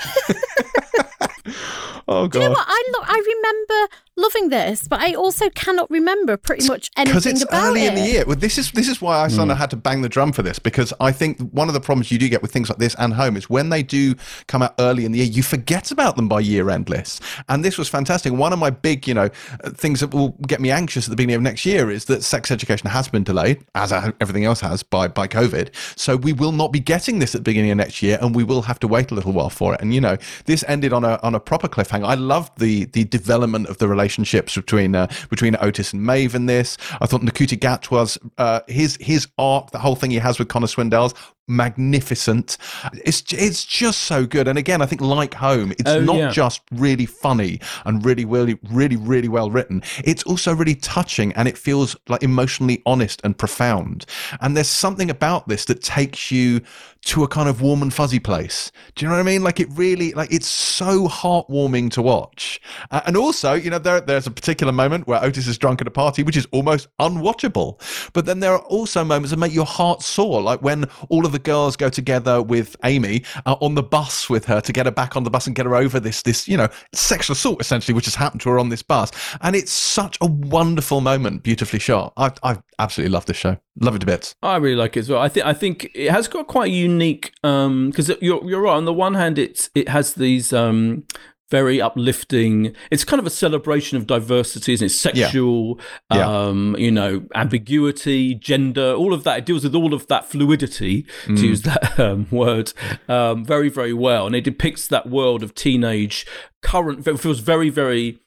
oh 2.08 2.28
god 2.28 2.32
Do 2.32 2.40
you 2.40 2.46
know 2.46 2.52
what? 2.52 2.66
I 2.68 2.84
look. 2.92 3.06
I 3.08 3.18
remember 3.34 3.96
loving 4.18 4.50
this, 4.50 4.88
but 4.88 5.00
I 5.02 5.14
also 5.14 5.50
cannot 5.50 5.90
remember 5.90 6.38
pretty 6.38 6.68
much 6.68 6.90
anything 6.96 7.12
because 7.14 7.26
anything 7.26 7.42
it's 7.42 7.52
about 7.52 7.66
early 7.66 7.86
it. 7.86 7.90
in 7.90 7.96
the 7.96 8.02
year. 8.02 8.26
Well, 8.26 8.36
this 8.36 8.58
is 8.58 8.72
this 8.72 8.88
is 8.88 9.02
why 9.02 9.20
I 9.20 9.28
sort 9.28 9.50
of 9.50 9.58
had 9.58 9.70
to 9.72 9.76
bang 9.76 10.02
the 10.02 10.10
drum 10.10 10.32
for 10.32 10.42
this 10.42 10.60
because 10.60 10.94
I 11.00 11.12
think 11.12 11.40
one 11.52 11.68
of 11.68 11.74
the 11.74 11.82
problems 11.82 12.12
you 12.12 12.18
do 12.18 12.30
get 12.30 12.42
with 12.42 12.52
things 12.52 12.70
like 12.70 12.78
this 12.78 12.96
and 12.98 13.14
Home 13.14 13.38
is 13.38 13.50
when 13.50 13.70
they 13.70 13.84
do 13.84 14.16
come 14.48 14.62
out 14.62 14.76
early 14.80 15.06
in 15.06 15.12
the 15.12 15.20
year, 15.20 15.28
you 15.28 15.44
forget 15.44 15.92
about 15.92 16.16
them 16.16 16.28
by 16.28 16.40
year 16.40 16.70
end 16.70 16.90
lists. 16.90 17.20
And 17.50 17.64
this 17.64 17.78
was 17.78 17.90
fantastic. 17.90 18.34
One 18.34 18.54
of 18.54 18.60
my 18.60 18.70
big, 18.70 19.08
you 19.08 19.14
know, 19.14 19.30
uh, 19.64 19.70
things 19.72 20.00
that 20.00 20.14
will 20.14 20.30
get 20.48 20.60
me 20.60 20.72
anxious 20.72 21.06
at 21.06 21.10
the 21.10 21.16
beginning 21.16 21.36
of 21.36 21.42
next 21.42 21.66
year 21.66 21.92
is 21.92 22.06
that 22.06 22.24
Sex 22.24 22.52
Education 22.52 22.90
has 22.90 23.08
been 23.08 23.24
delayed, 23.24 23.64
as 23.76 23.92
everything 23.92 24.46
else 24.46 24.62
has 24.62 24.84
by 24.84 25.08
by 25.08 25.28
COVID. 25.28 25.70
So 25.98 26.16
we 26.16 26.34
will 26.34 26.52
not 26.52 26.72
be 26.72 26.80
getting 26.80 27.20
this 27.20 27.36
at 27.36 27.40
the 27.40 27.50
beginning 27.52 27.72
of 27.72 27.78
next 27.78 28.02
year, 28.02 28.18
and 28.22 28.36
we 28.36 28.44
will 28.44 28.64
have 28.64 28.80
to 28.80 28.88
wait 28.88 29.12
a 29.12 29.16
little 29.16 29.34
while 29.34 29.50
for 29.50 29.74
it. 29.74 29.82
And 29.82 29.94
you 29.94 30.02
know, 30.02 30.18
this 30.46 30.64
ended 30.68 30.94
on 30.94 31.04
a 31.04 31.20
on 31.24 31.36
a 31.36 31.40
proper 31.40 31.68
cliffhanger. 31.68 32.06
I 32.06 32.16
loved 32.16 32.60
the 32.60 32.86
the 32.86 33.04
development 33.06 33.68
of 33.68 33.78
the 33.78 33.88
relationships 34.06 34.56
between 34.56 34.96
uh, 34.96 35.08
between 35.30 35.56
Otis 35.60 35.92
and 35.94 36.04
Maeve 36.04 36.36
in 36.36 36.46
this. 36.46 36.78
I 37.02 37.08
thought 37.08 37.22
Ncuti 37.22 37.58
Gatwa's 37.58 38.18
uh, 38.38 38.60
his 38.68 38.98
his 39.02 39.28
arc, 39.38 39.72
the 39.72 39.80
whole 39.80 39.96
thing 39.96 40.12
he 40.12 40.18
has 40.20 40.38
with 40.38 40.48
Connor 40.48 40.68
Swindell's 40.68 41.14
magnificent. 41.48 42.58
It's 42.94 43.22
it's 43.34 43.66
just 43.66 44.02
so 44.02 44.26
good. 44.26 44.48
And 44.48 44.58
again, 44.58 44.82
I 44.82 44.86
think 44.86 45.02
like 45.02 45.34
Home, 45.36 45.72
it's 45.72 45.90
Oh, 45.90 46.00
not 46.02 46.16
yeah. 46.18 46.32
just 46.32 46.62
really 46.72 47.06
funny 47.06 47.60
and 47.86 48.04
really, 48.06 48.26
really, 48.26 48.58
really, 48.72 48.96
really 48.96 49.28
well 49.28 49.50
written. 49.52 49.82
It's 50.04 50.24
also 50.24 50.54
really 50.54 50.76
touching 50.76 51.34
and 51.34 51.48
it 51.48 51.58
feels 51.58 51.96
like 52.08 52.24
emotionally 52.24 52.82
honest 52.86 53.22
and 53.24 53.38
profound. 53.38 54.06
And 54.42 54.56
there's 54.56 54.68
something 54.70 55.10
about 55.10 55.48
this 55.48 55.66
that 55.66 55.82
takes 55.82 56.32
you 56.32 56.62
to 57.06 57.24
a 57.24 57.28
kind 57.28 57.48
of 57.48 57.62
warm 57.62 57.84
and 57.84 57.94
fuzzy 57.94 58.20
place. 58.20 58.72
Do 58.96 59.06
you 59.06 59.10
know 59.10 59.16
what 59.16 59.22
I 59.22 59.24
mean? 59.24 59.44
Like 59.44 59.60
it 59.60 59.68
really, 59.72 60.12
like 60.14 60.34
it's 60.34 60.48
so 60.48 61.08
heartwarming 61.08 61.92
to 61.92 62.02
watch. 62.02 62.60
Uh, 62.90 63.02
and 63.06 63.16
also, 63.16 63.54
you 63.54 63.70
know, 63.70 63.78
there, 63.78 64.02
there's 64.02 64.26
a 64.26 64.32
particular 64.32 64.74
moment 64.74 65.08
where 65.08 65.24
Otis 65.24 65.48
is 65.48 65.58
drunk 65.58 65.82
at 65.82 65.88
a 65.88 65.92
party, 65.92 66.24
which 66.24 66.36
is 66.36 66.48
almost 66.52 66.88
unwatchable. 67.00 67.80
But 68.14 68.26
then 68.26 68.40
there 68.40 68.54
are 68.54 68.64
also 68.64 69.04
moments 69.04 69.30
that 69.30 69.38
make 69.38 69.54
your 69.54 69.66
heart 69.66 70.02
sore, 70.02 70.42
like 70.42 70.64
when 70.64 70.86
all 71.10 71.26
of 71.28 71.32
the 71.32 71.40
girls 71.40 71.78
go 71.78 71.90
together 71.90 72.42
with 72.42 72.76
Amy 72.84 73.24
uh, 73.46 73.56
on 73.62 73.76
the 73.76 73.84
bus 73.84 74.28
with 74.28 74.46
her 74.46 74.60
to 74.62 74.74
get 74.74 74.88
her 74.88 74.92
back 74.92 75.16
on 75.16 75.24
the 75.24 75.30
bus 75.30 75.46
and 75.46 75.56
get 75.56 75.68
her 75.68 75.76
over 75.76 76.00
this, 76.00 76.24
this, 76.24 76.48
you 76.48 76.58
know, 76.58 76.68
sexual 76.92 77.34
assault 77.34 77.62
essentially, 77.62 77.94
which 77.94 78.06
has 78.06 78.16
happened 78.16 78.42
to 78.42 78.50
her 78.50 78.58
on 78.58 78.70
this 78.70 78.82
bus. 78.82 79.12
And 79.42 79.56
it's 79.56 79.72
such 79.72 80.18
a 80.22 80.26
wonderful 80.26 81.02
moment, 81.02 81.44
beautifully 81.44 81.80
shot. 81.80 82.14
I, 82.18 82.32
I 82.42 82.58
absolutely 82.80 83.14
love 83.14 83.28
this 83.28 83.38
show. 83.38 83.58
Love 83.82 83.96
it 83.96 84.00
to 84.00 84.06
bits. 84.06 84.36
I 84.42 84.56
really 84.58 84.76
like 84.78 84.96
it 84.96 85.02
as 85.02 85.10
well. 85.10 85.22
I 85.22 85.28
think 85.28 85.46
I 85.46 85.54
think 85.54 85.92
it 85.94 86.10
has 86.12 86.28
got 86.28 86.48
quite 86.48 86.68
a 86.72 86.74
unique 86.74 87.34
because 87.42 88.10
you're 88.22 88.44
you're 88.48 88.62
right. 88.62 88.76
On 88.76 88.86
the 88.86 88.94
one 88.94 89.16
hand, 89.16 89.38
it's 89.38 89.70
it 89.76 89.90
has 89.90 90.14
these 90.14 90.54
um, 90.54 91.04
very 91.52 91.82
uplifting. 91.82 92.74
It's 92.90 93.04
kind 93.04 93.20
of 93.20 93.28
a 93.28 93.30
celebration 93.30 93.98
of 93.98 94.08
diversity, 94.08 94.74
isn't 94.74 94.86
it? 94.86 94.90
Sexual, 94.90 95.80
Yeah. 96.12 96.26
um, 96.48 96.76
you 96.80 96.90
know, 96.90 97.26
ambiguity, 97.36 98.34
gender, 98.36 98.94
all 98.94 99.14
of 99.14 99.24
that. 99.26 99.40
It 99.40 99.46
deals 99.46 99.64
with 99.66 99.76
all 99.76 99.94
of 99.94 100.08
that 100.08 100.26
fluidity, 100.26 101.06
to 101.26 101.34
use 101.46 101.64
that 101.64 102.00
um, 102.00 102.28
word, 102.32 102.72
um, 103.10 103.44
very 103.44 103.68
very 103.70 103.94
well, 103.94 104.26
and 104.26 104.36
it 104.36 104.46
depicts 104.46 104.88
that 104.88 105.10
world 105.10 105.44
of 105.44 105.54
teenage 105.54 106.26
current. 106.62 107.06
It 107.06 107.20
feels 107.20 107.40
very 107.42 107.70
very 107.70 108.20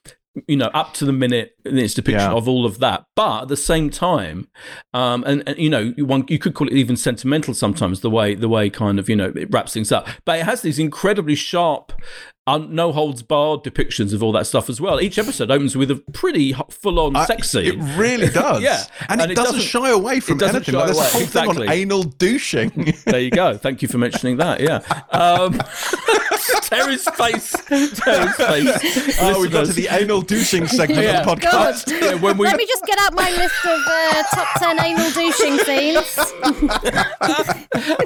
you 0.47 0.57
know, 0.57 0.67
up 0.75 0.95
to 0.95 1.05
the 1.05 1.13
minute 1.13 1.57
in 1.65 1.79
its 1.79 1.95
depiction 1.95 2.31
Yeah. 2.31 2.37
of 2.37 2.47
all 2.49 2.65
of 2.65 2.79
that. 2.79 3.05
But 3.17 3.43
at 3.43 3.49
the 3.49 3.57
same 3.57 3.91
time, 3.91 4.49
um, 4.95 5.25
and, 5.27 5.43
and 5.49 5.59
you 5.59 5.71
know, 5.71 5.93
one 5.99 6.25
you 6.29 6.39
could 6.39 6.55
call 6.55 6.69
it 6.69 6.75
even 6.75 6.97
sentimental 6.97 7.55
sometimes. 7.55 8.01
The 8.01 8.11
way 8.11 8.35
the 8.35 8.49
way 8.49 8.71
kind 8.71 8.99
of 8.99 9.09
you 9.09 9.17
know 9.17 9.33
it 9.35 9.49
wraps 9.51 9.73
things 9.75 9.91
up, 9.91 10.07
but 10.25 10.39
it 10.39 10.45
has 10.45 10.63
these 10.63 10.79
incredibly 10.79 11.35
sharp. 11.35 11.93
Un- 12.49 12.75
no 12.75 12.93
holds 12.93 13.23
barred 13.23 13.63
depictions 13.63 14.15
of 14.15 14.23
all 14.23 14.33
that 14.33 14.47
stuff 14.47 14.71
as 14.71 14.81
well. 14.81 15.01
Each 15.01 15.19
episode 15.19 15.51
opens 15.51 15.77
with 15.77 15.91
a 15.91 15.97
pretty 16.13 16.55
full 16.71 16.99
on 16.99 17.15
I- 17.15 17.27
sex 17.27 17.51
scene. 17.51 17.67
It 17.67 17.99
really 17.99 18.29
does. 18.33 18.63
Yeah. 18.63 18.83
And, 19.09 19.21
And 19.21 19.31
it, 19.31 19.33
it 19.33 19.37
doesn't, 19.37 19.55
doesn't- 19.57 19.69
shy 19.69 19.91
away 19.91 20.21
from 20.21 20.37
it 20.37 20.41
doesn't 20.41 20.57
anything. 20.57 20.73
shy 20.75 20.79
Like, 20.79 20.87
there's 20.87 20.99
away, 20.99 21.07
a 21.07 21.11
whole 21.11 21.55
thing 21.55 21.63
on 21.63 21.71
anal 21.71 22.03
douching. 22.05 22.95
There 23.05 23.21
you 23.21 23.31
go. 23.31 23.57
Thank 23.57 23.83
you 23.83 23.89
for 23.89 23.99
mentioning 23.99 24.37
that. 24.39 24.61
Yeah. 24.61 24.77
Um, 25.11 25.61
Terri's 26.63 27.09
face. 27.11 27.53
Terri's 27.69 28.35
face. 28.37 29.19
oh, 29.21 29.41
we 29.41 29.49
got 29.49 29.67
to 29.67 29.73
the 29.73 29.89
anal 29.91 30.21
douching 30.23 30.67
segment 30.67 31.03
Yeah. 31.03 31.21
of 31.21 31.27
the 31.27 31.47
podcast. 31.47 31.91
Yeah, 31.91 32.15
when 32.15 32.37
we 32.39 32.47
Let 32.47 32.57
me 32.57 32.67
just 32.67 32.85
get 32.85 32.99
out 32.99 33.15
my 33.15 33.31
list 33.31 33.65
of 33.65 33.81
uh, 33.87 34.23
top 34.35 34.49
10 34.59 34.81
anal 34.85 35.11
douching 35.11 35.59
scenes. 35.59 36.19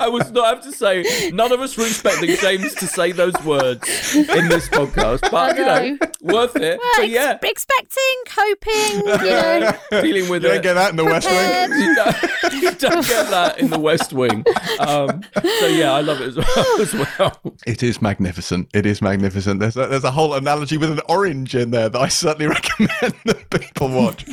I 0.00 0.08
was 0.08 0.30
not 0.30 0.44
I 0.44 0.48
have 0.50 0.62
to 0.64 0.72
say 0.72 1.30
none 1.32 1.52
of 1.52 1.60
us 1.60 1.76
were 1.76 1.84
expecting 1.86 2.34
James 2.36 2.74
to 2.76 2.86
say 2.86 3.12
those 3.12 3.34
words 3.44 3.88
in 4.36 4.48
this 4.48 4.68
podcast, 4.68 5.30
but 5.30 5.56
you 5.56 5.64
know, 5.64 5.98
worth 6.20 6.56
it. 6.56 6.78
Well, 6.78 6.90
But 6.96 7.04
ex- 7.04 7.12
yeah, 7.12 7.38
expecting, 7.42 8.16
hoping, 8.30 9.00
you 9.00 9.04
know. 9.30 9.72
dealing 10.02 10.28
with 10.28 10.44
it. 10.44 10.48
You 10.48 10.52
don't 10.54 10.62
get 10.62 10.74
that 10.74 10.90
in 10.90 10.96
the 10.96 11.04
West 11.04 11.26
Wing. 11.28 11.78
You 11.78 11.94
don't, 11.94 12.52
you 12.62 12.70
don't 12.72 13.06
get 13.06 13.30
that 13.30 13.58
in 13.58 13.70
the 13.70 13.78
West 13.78 14.12
Wing. 14.12 14.44
Um, 14.80 15.22
so 15.58 15.66
yeah, 15.66 15.92
I 15.92 16.00
love 16.00 16.20
it 16.20 16.28
as 16.28 16.36
well. 16.36 16.80
As 16.82 16.94
well. 16.94 17.40
It 17.66 17.82
is 17.82 18.00
magnificent. 18.02 18.68
It 18.74 18.86
is 18.86 19.00
magnificent. 19.02 19.60
There's 19.60 19.76
a, 19.76 19.86
there's 19.86 20.04
a 20.04 20.10
whole 20.10 20.34
analogy 20.34 20.76
with 20.78 20.90
an 20.90 21.00
orange 21.08 21.54
in 21.54 21.70
there 21.70 21.88
that 21.88 21.98
I 22.00 22.08
certainly 22.08 22.46
recommend 22.48 23.14
that 23.24 23.50
people 23.50 23.88
watch. 23.88 24.24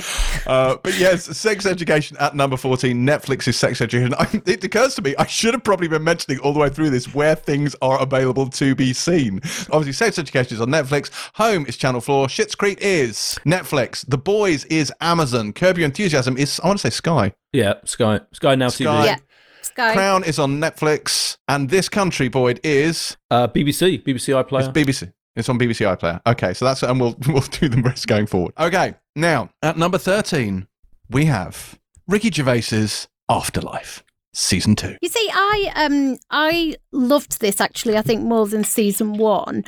Uh, 0.47 0.77
but 0.81 0.97
yes, 0.97 1.25
Sex 1.37 1.65
Education 1.65 2.17
at 2.19 2.35
number 2.35 2.57
14, 2.57 2.95
Netflix's 3.05 3.57
Sex 3.57 3.81
Education. 3.81 4.13
I, 4.17 4.27
it 4.45 4.63
occurs 4.63 4.95
to 4.95 5.01
me, 5.01 5.15
I 5.17 5.25
should 5.25 5.53
have 5.53 5.63
probably 5.63 5.87
been 5.87 6.03
mentioning 6.03 6.39
all 6.39 6.53
the 6.53 6.59
way 6.59 6.69
through 6.69 6.89
this 6.91 7.13
where 7.13 7.35
things 7.35 7.75
are 7.81 8.01
available 8.01 8.47
to 8.49 8.73
be 8.75 8.93
seen. 8.93 9.41
Obviously, 9.71 9.88
Sex 9.93 10.17
Education 10.19 10.55
is 10.55 10.61
on 10.61 10.69
Netflix. 10.69 11.09
Home 11.35 11.65
is 11.67 11.77
Channel 11.77 12.01
4. 12.01 12.27
Schitt's 12.27 12.55
Creek 12.55 12.77
is 12.81 13.39
Netflix. 13.45 14.05
The 14.07 14.17
Boys 14.17 14.65
is 14.65 14.91
Amazon. 15.01 15.53
Curb 15.53 15.77
Your 15.77 15.85
Enthusiasm 15.85 16.37
is, 16.37 16.59
I 16.63 16.67
want 16.67 16.79
to 16.79 16.89
say 16.91 16.95
Sky. 16.95 17.33
Yeah, 17.53 17.75
Sky, 17.85 18.21
Sky 18.31 18.55
Now 18.55 18.69
Sky. 18.69 18.83
TV, 18.83 19.05
Yeah. 19.05 19.15
Sky. 19.61 19.93
Crown 19.93 20.23
is 20.23 20.39
on 20.39 20.59
Netflix. 20.59 21.37
And 21.47 21.69
This 21.69 21.89
Country, 21.89 22.27
Boyd, 22.29 22.59
is 22.63 23.17
uh, 23.31 23.47
BBC, 23.47 24.03
BBC 24.03 24.33
iPlayer. 24.43 24.59
It's 24.59 24.69
BBC. 24.69 25.11
It's 25.35 25.47
on 25.47 25.57
BBC 25.59 25.85
iPlayer. 25.97 26.19
Okay, 26.27 26.53
so 26.53 26.65
that's 26.65 26.83
and 26.83 26.99
we'll 26.99 27.15
we'll 27.27 27.41
do 27.41 27.69
the 27.69 27.81
rest 27.81 28.07
going 28.07 28.25
forward. 28.25 28.53
Okay, 28.59 28.95
now 29.15 29.49
at 29.61 29.77
number 29.77 29.97
thirteen 29.97 30.67
we 31.09 31.25
have 31.25 31.79
Ricky 32.07 32.29
Gervais's 32.29 33.07
Afterlife 33.29 34.03
season 34.33 34.75
two. 34.75 34.95
You 35.01 35.09
see, 35.09 35.29
I 35.31 35.71
um 35.75 36.17
I 36.29 36.75
loved 36.91 37.39
this 37.39 37.59
actually. 37.61 37.97
I 37.97 38.01
think 38.01 38.23
more 38.23 38.47
than 38.47 38.63
season 38.63 39.13
one. 39.17 39.63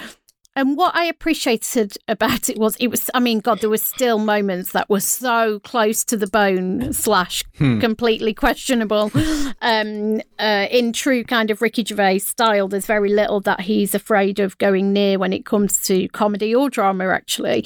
And 0.55 0.75
what 0.75 0.93
I 0.95 1.05
appreciated 1.05 1.97
about 2.09 2.49
it 2.49 2.57
was 2.57 2.75
it 2.77 2.87
was 2.87 3.09
I 3.13 3.19
mean, 3.19 3.39
God, 3.39 3.61
there 3.61 3.69
were 3.69 3.77
still 3.77 4.19
moments 4.19 4.73
that 4.73 4.89
were 4.89 4.99
so 4.99 5.59
close 5.59 6.03
to 6.05 6.17
the 6.17 6.27
bone 6.27 6.91
slash 6.91 7.43
completely 7.79 8.33
questionable. 8.33 9.11
Um 9.61 10.21
uh 10.39 10.67
in 10.69 10.91
true 10.91 11.23
kind 11.23 11.51
of 11.51 11.61
Ricky 11.61 11.85
Gervais 11.85 12.19
style, 12.19 12.67
there's 12.67 12.85
very 12.85 13.09
little 13.09 13.39
that 13.41 13.61
he's 13.61 13.95
afraid 13.95 14.39
of 14.39 14.57
going 14.57 14.91
near 14.91 15.17
when 15.19 15.33
it 15.33 15.45
comes 15.45 15.81
to 15.83 16.07
comedy 16.09 16.53
or 16.53 16.69
drama 16.69 17.07
actually. 17.07 17.65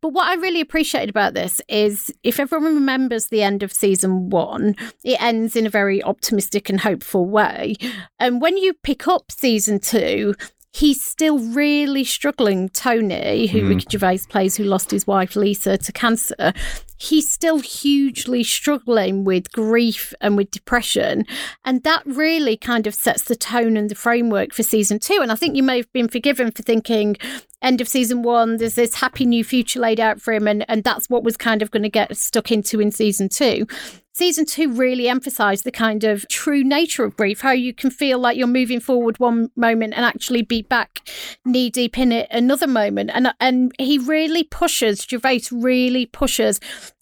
But 0.00 0.08
what 0.08 0.28
I 0.28 0.34
really 0.34 0.60
appreciated 0.60 1.10
about 1.10 1.34
this 1.34 1.60
is 1.68 2.12
if 2.22 2.40
everyone 2.40 2.74
remembers 2.74 3.26
the 3.26 3.42
end 3.42 3.62
of 3.62 3.72
season 3.72 4.30
one, 4.30 4.74
it 5.04 5.22
ends 5.22 5.54
in 5.56 5.66
a 5.66 5.70
very 5.70 6.02
optimistic 6.02 6.68
and 6.68 6.80
hopeful 6.80 7.26
way. 7.26 7.76
And 8.18 8.40
when 8.40 8.56
you 8.56 8.74
pick 8.74 9.06
up 9.06 9.30
season 9.30 9.78
two, 9.78 10.34
he's 10.74 11.02
still 11.02 11.38
really 11.38 12.04
struggling. 12.04 12.68
Tony, 12.68 13.46
who 13.46 13.60
hmm. 13.60 13.68
Ricky 13.68 13.86
Gervais 13.90 14.20
plays, 14.28 14.56
who 14.56 14.64
lost 14.64 14.90
his 14.90 15.06
wife 15.06 15.36
Lisa 15.36 15.78
to 15.78 15.92
cancer, 15.92 16.52
he's 16.98 17.30
still 17.30 17.60
hugely 17.60 18.42
struggling 18.42 19.24
with 19.24 19.52
grief 19.52 20.12
and 20.20 20.36
with 20.36 20.50
depression. 20.50 21.24
And 21.64 21.82
that 21.84 22.02
really 22.04 22.56
kind 22.56 22.86
of 22.86 22.94
sets 22.94 23.22
the 23.22 23.36
tone 23.36 23.76
and 23.76 23.88
the 23.88 23.94
framework 23.94 24.52
for 24.52 24.64
season 24.64 24.98
two. 24.98 25.20
And 25.22 25.30
I 25.30 25.36
think 25.36 25.56
you 25.56 25.62
may 25.62 25.76
have 25.76 25.92
been 25.92 26.08
forgiven 26.08 26.50
for 26.50 26.62
thinking, 26.62 27.16
end 27.64 27.80
of 27.80 27.88
season 27.88 28.22
one, 28.22 28.58
there's 28.58 28.74
this 28.74 28.94
happy 28.94 29.26
new 29.26 29.42
future 29.42 29.80
laid 29.80 30.00
out 30.00 30.20
for 30.20 30.32
him. 30.32 30.46
And, 30.46 30.64
and 30.68 30.84
that's 30.84 31.08
what 31.08 31.24
was 31.24 31.36
kind 31.36 31.62
of 31.62 31.70
going 31.70 31.82
to 31.82 31.88
get 31.88 32.16
stuck 32.16 32.52
into 32.52 32.80
in 32.80 32.90
season 32.90 33.28
two. 33.28 33.66
Season 34.12 34.46
two 34.46 34.70
really 34.70 35.08
emphasised 35.08 35.64
the 35.64 35.72
kind 35.72 36.04
of 36.04 36.28
true 36.28 36.62
nature 36.62 37.02
of 37.02 37.16
grief, 37.16 37.40
how 37.40 37.50
you 37.50 37.74
can 37.74 37.90
feel 37.90 38.20
like 38.20 38.36
you're 38.36 38.46
moving 38.46 38.78
forward 38.78 39.18
one 39.18 39.50
moment 39.56 39.94
and 39.96 40.04
actually 40.04 40.42
be 40.42 40.62
back 40.62 41.00
knee 41.44 41.68
deep 41.68 41.98
in 41.98 42.12
it 42.12 42.28
another 42.30 42.68
moment. 42.68 43.10
And 43.12 43.34
and 43.40 43.72
he 43.76 43.98
really 43.98 44.44
pushes, 44.44 45.02
Gervais 45.02 45.48
really 45.50 46.06
pushes 46.06 46.60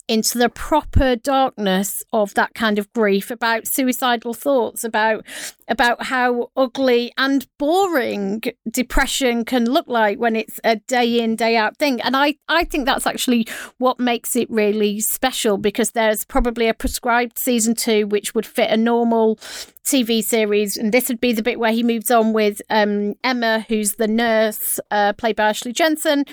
into 0.09 0.39
the 0.39 0.49
proper 0.49 1.17
darkness 1.17 2.03
of 2.13 2.35
that 2.35 2.55
kind 2.55 2.79
of 2.79 2.93
grief 2.93 3.31
about 3.31 3.67
suicidal 3.67 4.35
thoughts 4.35 4.83
about 4.83 5.25
about 5.73 6.05
how 6.05 6.51
ugly 6.57 7.13
and 7.17 7.49
boring 7.59 8.43
depression 8.71 9.45
can 9.45 9.65
look 9.65 9.89
like 9.89 10.19
when 10.19 10.37
it's 10.37 10.61
a 10.63 10.77
day 10.77 11.19
in 11.21 11.35
day 11.35 11.57
out 11.57 11.79
thing. 11.79 12.01
And 12.03 12.17
i 12.17 12.35
i 12.49 12.65
think 12.65 12.85
that's 12.87 13.07
actually 13.07 13.47
what 13.79 13.99
makes 13.99 14.37
it 14.37 14.49
really 14.51 15.01
special 15.01 15.57
because 15.57 15.93
there's 15.93 16.25
probably 16.25 16.69
a 16.69 16.75
prescribed 16.75 17.39
season 17.39 17.75
2 17.75 18.07
which 18.07 18.35
would 18.35 18.47
fit 18.47 18.71
a 18.71 18.77
normal 18.77 19.39
TV 19.85 20.23
series, 20.23 20.77
and 20.77 20.93
this 20.93 21.09
would 21.09 21.21
be 21.21 21.33
the 21.33 21.43
bit 21.43 21.59
where 21.59 21.73
he 21.73 21.83
moves 21.83 22.11
on 22.11 22.33
with 22.33 22.63
um, 22.71 23.15
Emma, 23.25 23.65
who's 23.69 23.95
the 23.95 24.07
nurse, 24.07 24.79
uh, 24.91 25.13
played 25.15 25.37
by 25.37 25.49
Ashley 25.49 25.73
Jensen. 25.73 26.25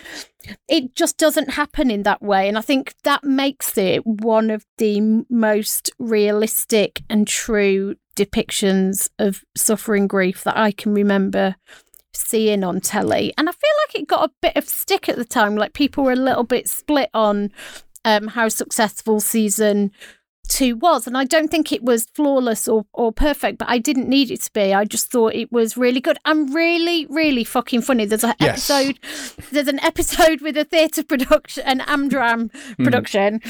It 0.68 0.96
just 0.96 1.18
doesn't 1.18 1.52
happen 1.52 1.90
in 1.90 2.04
that 2.04 2.22
way, 2.22 2.48
and 2.48 2.58
I 2.58 2.62
think 2.62 2.94
that 3.04 3.24
makes 3.24 3.78
it 3.78 4.06
one 4.06 4.50
of 4.50 4.66
the 4.78 5.26
most 5.30 5.92
realistic 5.98 7.02
and 7.10 7.28
true 7.28 7.96
depictions 8.16 9.10
of 9.20 9.44
suffering 9.56 10.08
grief 10.08 10.44
that 10.44 10.58
I 10.58 10.72
can 10.72 10.94
remember 10.94 11.56
seeing 12.14 12.64
on 12.64 12.82
telly. 12.82 13.34
And 13.38 13.48
I 13.50 13.52
feel 13.52 13.72
like 13.88 14.02
it 14.02 14.08
got 14.08 14.30
a 14.30 14.34
bit 14.42 14.56
of 14.56 14.68
stick 14.68 15.10
at 15.10 15.16
the 15.16 15.26
time, 15.26 15.56
like 15.56 15.74
people 15.74 16.04
were 16.04 16.12
a 16.12 16.18
little 16.18 16.44
bit 16.44 16.68
split 16.68 17.10
on 17.14 17.52
um, 18.06 18.28
how 18.28 18.50
successful 18.50 19.20
season 19.20 19.92
two 20.50 20.76
was. 20.76 21.08
And 21.08 21.18
I 21.18 21.24
don't 21.24 21.50
think 21.50 21.72
it 21.72 21.84
was 21.84 22.06
flawless 22.14 22.68
or, 22.68 22.86
or 22.94 23.12
perfect, 23.12 23.58
but 23.58 23.70
I 23.70 23.78
didn't 23.78 24.10
need 24.10 24.32
it 24.32 24.42
to 24.42 24.52
be. 24.52 24.74
I 24.74 24.84
just 24.84 25.12
thought 25.12 25.34
it 25.34 25.52
was 25.52 25.78
really 25.78 26.02
good 26.02 26.18
and 26.26 26.54
really, 26.54 27.06
really 27.10 27.44
fucking 27.44 27.82
funny. 27.82 28.06
There's 28.06 28.24
an 28.24 28.34
Yes. 28.40 28.70
episode 28.70 29.00
there's 29.52 29.68
an 29.68 29.80
episode 29.80 30.42
with 30.42 30.58
a 30.58 30.64
theatre 30.64 31.04
production 31.04 31.64
an 31.66 31.80
Amdram 31.82 32.52
mm-hmm. 32.52 32.84
production 32.84 33.42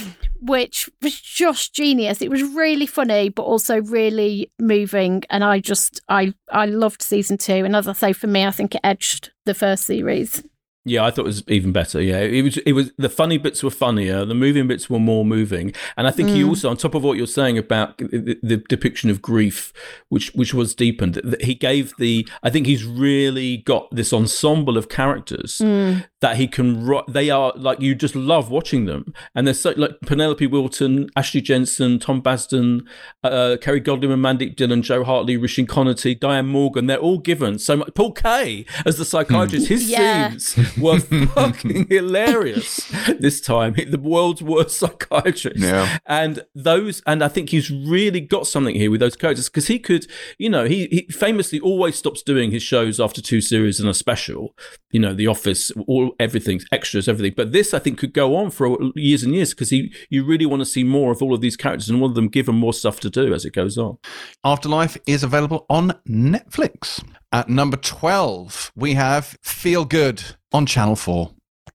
which 0.41 0.89
was 1.01 1.19
just 1.19 1.73
genius. 1.73 2.21
It 2.21 2.29
was 2.29 2.43
really 2.43 2.85
funny 2.85 3.29
but 3.29 3.43
also 3.43 3.81
really 3.81 4.51
moving 4.59 5.23
and 5.29 5.43
I 5.43 5.59
just 5.59 6.01
I 6.09 6.33
I 6.51 6.65
loved 6.65 7.01
season 7.01 7.37
two. 7.37 7.65
And 7.65 7.75
as 7.75 7.87
I 7.87 7.93
say 7.93 8.13
for 8.13 8.27
me 8.27 8.45
I 8.45 8.51
think 8.51 8.75
it 8.75 8.81
edged 8.83 9.31
the 9.45 9.53
first 9.53 9.85
series. 9.85 10.43
Yeah, 10.85 11.03
I 11.03 11.11
thought 11.11 11.23
it 11.23 11.25
was 11.25 11.43
even 11.49 11.73
better. 11.73 12.01
Yeah, 12.01 12.19
it 12.19 12.41
was. 12.41 12.57
It 12.59 12.71
was 12.71 12.91
the 12.97 13.09
funny 13.09 13.37
bits 13.37 13.61
were 13.61 13.69
funnier, 13.69 14.23
the 14.23 14.33
moving 14.33 14.65
bits 14.65 14.89
were 14.89 14.99
more 14.99 15.25
moving, 15.25 15.73
and 15.97 16.07
I 16.07 16.11
think 16.11 16.29
he 16.29 16.41
mm. 16.41 16.47
also, 16.47 16.69
on 16.69 16.77
top 16.77 16.95
of 16.95 17.03
what 17.03 17.17
you're 17.17 17.27
saying 17.27 17.57
about 17.57 17.97
the, 17.97 18.39
the 18.41 18.57
depiction 18.57 19.09
of 19.09 19.21
grief, 19.21 19.73
which 20.07 20.31
which 20.35 20.53
was 20.53 20.73
deepened, 20.73 21.21
he 21.41 21.53
gave 21.53 21.93
the. 21.99 22.25
I 22.43 22.49
think 22.49 22.65
he's 22.65 22.85
really 22.85 23.57
got 23.57 23.93
this 23.93 24.13
ensemble 24.13 24.77
of 24.77 24.87
characters 24.87 25.57
mm. 25.57 26.05
that 26.21 26.37
he 26.37 26.47
can. 26.47 26.89
They 27.09 27.29
are 27.29 27.51
like 27.57 27.81
you 27.81 27.93
just 27.93 28.15
love 28.15 28.49
watching 28.49 28.85
them, 28.85 29.13
and 29.35 29.45
they're 29.45 29.53
so 29.53 29.73
like 29.75 29.99
Penelope 30.05 30.47
Wilton, 30.47 31.09
Ashley 31.17 31.41
Jensen, 31.41 31.99
Tom 31.99 32.21
Basden, 32.21 32.87
uh, 33.25 33.27
uh 33.27 33.57
Kerry 33.57 33.81
Godliman, 33.81 34.21
Mandeep 34.21 34.55
Dhillon, 34.55 34.81
Jo 34.81 35.03
Hartley, 35.03 35.37
Roisin 35.37 35.67
Conaty, 35.67 36.17
Diane 36.17 36.47
Morgan. 36.47 36.87
They're 36.87 36.97
all 36.97 37.17
given 37.17 37.59
so 37.59 37.75
much. 37.75 37.89
Paul 37.95 38.13
Kaye 38.13 38.65
as 38.85 38.95
the 38.95 39.03
hmm. 39.03 39.09
psychiatrist. 39.09 39.67
His 39.67 39.89
Yeah. 39.89 40.29
scenes 40.29 40.68
were 40.79 40.99
fucking 40.99 41.87
hilarious 41.87 42.91
this 43.19 43.41
time. 43.41 43.73
The 43.73 43.99
world's 43.99 44.41
worst 44.41 44.77
psychiatrist. 44.77 45.59
Yeah. 45.59 45.97
And 46.05 46.45
those, 46.55 47.01
and 47.05 47.23
I 47.23 47.27
think 47.27 47.49
he's 47.49 47.71
really 47.71 48.21
got 48.21 48.47
something 48.47 48.75
here 48.75 48.91
with 48.91 48.99
those 48.99 49.15
characters 49.15 49.49
because 49.49 49.67
he 49.67 49.79
could, 49.79 50.07
you 50.37 50.49
know, 50.49 50.65
he, 50.65 50.87
he 50.87 51.07
famously 51.11 51.59
always 51.59 51.95
stops 51.97 52.21
doing 52.21 52.51
his 52.51 52.63
shows 52.63 52.99
after 52.99 53.21
two 53.21 53.41
series 53.41 53.79
and 53.79 53.89
a 53.89 53.93
special, 53.93 54.55
you 54.91 54.99
know, 54.99 55.13
The 55.13 55.27
Office, 55.27 55.71
all 55.87 56.15
everything, 56.19 56.61
extras, 56.71 57.07
everything. 57.07 57.33
But 57.35 57.51
this, 57.51 57.73
I 57.73 57.79
think, 57.79 57.99
could 57.99 58.13
go 58.13 58.35
on 58.35 58.51
for 58.51 58.77
years 58.95 59.23
and 59.23 59.33
years 59.33 59.51
because 59.51 59.69
he, 59.69 59.93
you 60.09 60.25
really 60.25 60.45
want 60.45 60.61
to 60.61 60.65
see 60.65 60.83
more 60.83 61.11
of 61.11 61.21
all 61.21 61.33
of 61.33 61.41
these 61.41 61.57
characters 61.57 61.89
and 61.89 62.01
want 62.01 62.15
them 62.15 62.27
given 62.27 62.55
more 62.55 62.73
stuff 62.73 62.99
to 63.01 63.09
do 63.09 63.33
as 63.33 63.45
it 63.45 63.53
goes 63.53 63.77
on. 63.77 63.97
Afterlife 64.43 64.97
is 65.05 65.23
available 65.23 65.65
on 65.69 65.99
Netflix. 66.07 67.03
At 67.31 67.47
number 67.47 67.77
12, 67.77 68.71
we 68.75 68.95
have 68.95 69.37
Feel 69.43 69.85
Good 69.85 70.23
on 70.51 70.65
Channel 70.65 70.95
4. 70.95 71.31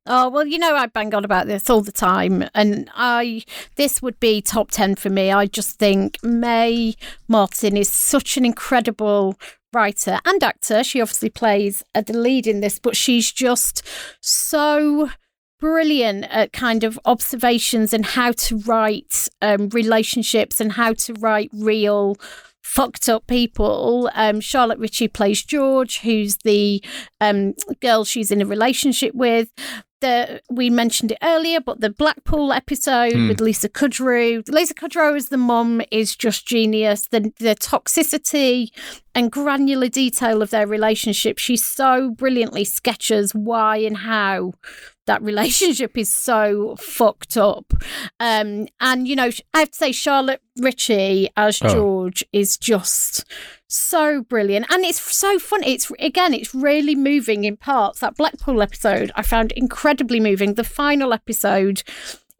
Oh 0.07 0.29
well, 0.29 0.47
you 0.47 0.59
know 0.59 0.75
I 0.75 0.87
bang 0.87 1.15
on 1.15 1.25
about 1.25 1.47
this 1.47 1.71
all 1.71 1.81
the 1.81 1.93
time, 1.93 2.45
and 2.55 2.91
I 2.95 3.43
this 3.77 4.03
would 4.03 4.21
be 4.21 4.43
top 4.43 4.71
ten 4.71 4.97
for 4.97 5.09
me. 5.09 5.33
I 5.33 5.47
just 5.47 5.79
think 5.79 6.23
Mae 6.23 6.95
Martin 7.27 7.77
is 7.77 7.89
such 7.89 8.37
an 8.37 8.45
incredible 8.45 9.39
writer 9.73 10.19
and 10.27 10.43
actor. 10.43 10.85
She 10.85 11.01
obviously 11.01 11.31
plays 11.31 11.83
uh, 11.95 12.03
the 12.03 12.19
lead 12.19 12.47
in 12.47 12.61
this, 12.61 12.79
but 12.79 12.97
she's 12.97 13.33
just 13.33 13.83
so 14.21 15.11
brilliant 15.59 16.25
at 16.25 16.53
kind 16.53 16.85
of 16.85 17.01
observations 17.07 17.95
and 17.95 18.05
how 18.05 18.33
to 18.33 18.59
write 18.59 19.29
um, 19.41 19.71
relationships 19.71 20.61
and 20.61 20.73
how 20.73 20.93
to 20.93 21.15
write 21.15 21.51
real 21.55 22.17
fucked 22.65 23.09
up 23.09 23.27
people. 23.27 24.11
Um, 24.15 24.41
Charlotte 24.41 24.79
Ritchie 24.79 25.09
plays 25.09 25.45
George, 25.45 26.01
who's 26.01 26.39
the 26.39 26.83
um, 27.21 27.55
girl 27.81 28.05
she's 28.05 28.31
in 28.31 28.43
a 28.43 28.47
relationship 28.47 29.15
with. 29.15 29.51
The, 30.01 30.43
we 30.51 30.69
mentioned 30.69 31.13
it 31.13 31.19
earlier, 31.23 31.61
but 31.61 31.81
the 31.81 31.89
Blackpool 31.89 32.53
episode 32.53 33.29
with 33.29 33.41
Lisa 33.41 33.69
Kudrow. 33.69 34.47
Lisa 34.49 34.75
Kudrow 34.75 35.17
as 35.17 35.29
the 35.29 35.39
mum 35.39 35.81
is 35.91 36.17
just 36.17 36.47
genius. 36.47 37.07
The 37.11 37.33
the 37.39 37.55
toxicity 37.55 38.69
and 39.15 39.31
granular 39.31 39.89
detail 39.89 40.43
of 40.43 40.51
their 40.51 40.67
relationship. 40.67 41.39
She 41.39 41.57
so 41.57 42.11
brilliantly 42.11 42.65
sketches 42.65 43.35
why 43.35 43.79
and 43.79 43.99
how 43.99 44.53
that 45.07 45.23
relationship 45.23 45.97
is 45.97 46.13
so 46.13 46.77
fucked 46.77 47.37
up. 47.37 47.73
Um, 48.21 48.69
and 48.81 49.07
you 49.09 49.17
know, 49.17 49.31
I 49.53 49.61
have 49.61 49.71
to 49.71 49.77
say, 49.77 49.93
Charlotte 49.93 50.41
Ritchie 50.59 51.29
as 51.37 51.61
Oh. 51.63 51.69
George 51.69 52.25
is 52.33 52.57
just 52.57 53.25
so 53.69 54.23
brilliant, 54.23 54.67
and 54.71 54.85
it's 54.85 55.01
so 55.01 55.39
fun. 55.39 55.63
It's 55.65 55.91
again, 55.99 56.35
it's 56.35 56.55
really 56.55 56.95
moving 56.95 57.45
in 57.45 57.57
parts. 57.57 58.01
That 58.01 58.17
Blackpool 58.17 58.63
episode 58.63 59.11
I 59.15 59.23
found 59.23 59.53
incredibly 59.53 60.21
moving. 60.21 60.55
The 60.55 60.65
final 60.65 61.13
episode 61.13 61.83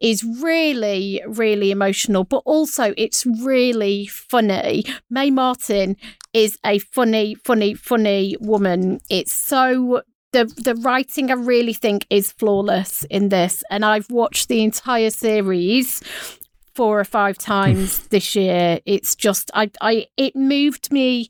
is 0.01 0.23
really, 0.41 1.21
really 1.25 1.71
emotional, 1.71 2.23
but 2.25 2.43
also 2.45 2.93
it's 2.97 3.25
really 3.25 4.05
funny. 4.07 4.83
Mae 5.09 5.31
Martin 5.31 5.95
is 6.33 6.59
a 6.65 6.79
funny, 6.79 7.33
funny, 7.35 7.73
funny 7.73 8.35
woman. 8.41 8.99
It's 9.09 9.33
so 9.33 10.01
the 10.35 10.45
the 10.61 10.75
writing 10.75 11.31
I 11.31 11.35
really 11.35 11.73
think 11.73 12.05
is 12.09 12.33
flawless 12.33 13.05
in 13.09 13.29
this, 13.29 13.63
and 13.69 13.85
I've 13.85 14.11
watched 14.11 14.49
the 14.49 14.63
entire 14.63 15.09
series 15.09 16.01
four 16.73 16.99
or 16.99 17.05
five 17.05 17.37
times 17.37 18.07
this 18.09 18.35
year. 18.35 18.79
It's 18.85 19.15
just 19.15 19.49
I 19.53 19.71
I 19.79 20.07
it 20.17 20.35
moved 20.35 20.91
me 20.91 21.29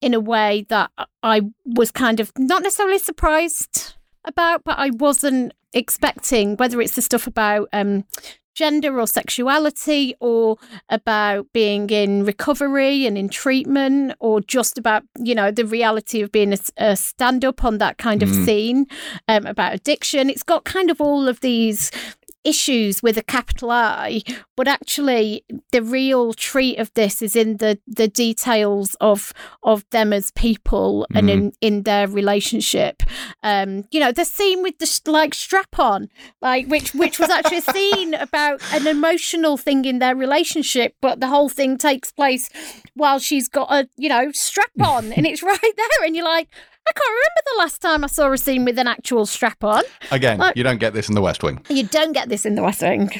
in 0.00 0.14
a 0.14 0.20
way 0.20 0.66
that 0.68 0.90
I 1.22 1.42
was 1.64 1.92
kind 1.92 2.18
of 2.18 2.32
not 2.36 2.62
necessarily 2.62 2.98
surprised 2.98 3.94
about, 4.24 4.64
but 4.64 4.78
I 4.78 4.90
wasn't 4.90 5.52
expecting. 5.72 6.56
Whether 6.56 6.80
it's 6.80 6.96
the 6.96 7.02
stuff 7.02 7.28
about 7.28 7.68
um, 7.72 8.04
gender 8.54 8.98
or 9.00 9.06
sexuality, 9.06 10.14
or 10.20 10.56
about 10.88 11.46
being 11.52 11.88
in 11.90 12.24
recovery 12.24 13.06
and 13.06 13.16
in 13.16 13.28
treatment, 13.28 14.14
or 14.20 14.40
just 14.40 14.78
about 14.78 15.02
you 15.18 15.34
know 15.34 15.50
the 15.50 15.64
reality 15.64 16.20
of 16.20 16.32
being 16.32 16.52
a, 16.52 16.58
a 16.76 16.96
stand 16.96 17.44
up 17.44 17.64
on 17.64 17.78
that 17.78 17.98
kind 17.98 18.22
of 18.22 18.28
scene 18.44 18.86
um, 19.28 19.46
about 19.46 19.74
addiction. 19.74 20.30
It's 20.30 20.42
got 20.42 20.64
kind 20.64 20.90
of 20.90 21.00
all 21.00 21.28
of 21.28 21.40
these 21.40 21.90
issues 22.44 23.02
with 23.02 23.16
a 23.16 23.22
capital 23.22 23.70
I, 23.70 24.22
but 24.56 24.68
actually 24.68 25.44
the 25.72 25.82
real 25.82 26.32
treat 26.32 26.78
of 26.78 26.92
this 26.94 27.22
is 27.22 27.36
in 27.36 27.58
the 27.58 27.78
the 27.86 28.08
details 28.08 28.96
of 29.00 29.32
of 29.62 29.84
them 29.90 30.12
as 30.12 30.30
people 30.32 31.06
and 31.14 31.28
in 31.30 31.52
in 31.60 31.82
their 31.82 32.08
relationship. 32.08 33.02
Um, 33.42 33.84
you 33.90 34.00
know, 34.00 34.12
the 34.12 34.24
scene 34.24 34.62
with 34.62 34.78
the 34.78 35.10
like 35.10 35.34
strap 35.34 35.78
on, 35.78 36.08
like 36.40 36.66
which 36.66 36.94
which 36.94 37.18
was 37.18 37.30
actually 37.30 37.58
a 37.58 37.72
scene 37.72 38.14
about 38.14 38.60
an 38.72 38.86
emotional 38.86 39.56
thing 39.56 39.84
in 39.84 39.98
their 39.98 40.16
relationship, 40.16 40.96
but 41.00 41.20
the 41.20 41.28
whole 41.28 41.48
thing 41.48 41.76
takes 41.76 42.12
place 42.12 42.48
while 42.94 43.18
she's 43.18 43.48
got 43.48 43.70
a 43.70 43.88
you 43.96 44.08
know 44.08 44.30
strap 44.32 44.70
on, 44.80 45.12
and 45.12 45.26
it's 45.26 45.42
right 45.54 45.58
there, 45.76 46.06
and 46.06 46.16
you're 46.16 46.24
like. 46.24 46.48
I 46.88 46.92
can't 46.92 47.08
remember 47.08 47.42
the 47.52 47.58
last 47.58 47.80
time 47.80 48.04
I 48.04 48.08
saw 48.08 48.32
a 48.32 48.38
scene 48.38 48.64
with 48.64 48.78
an 48.78 48.88
actual 48.88 49.26
strap 49.26 49.62
on. 49.62 49.82
Again, 50.10 50.38
Like- 50.38 50.56
you 50.56 50.64
don't 50.64 50.78
get 50.80 50.92
this 50.92 51.08
in 51.08 51.14
the 51.14 51.20
West 51.22 51.42
Wing. 51.42 51.64
You 51.68 51.84
don't 51.84 52.12
get 52.12 52.28
this 52.28 52.44
in 52.44 52.54
the 52.54 52.62
West 52.62 52.82
Wing. 52.82 53.10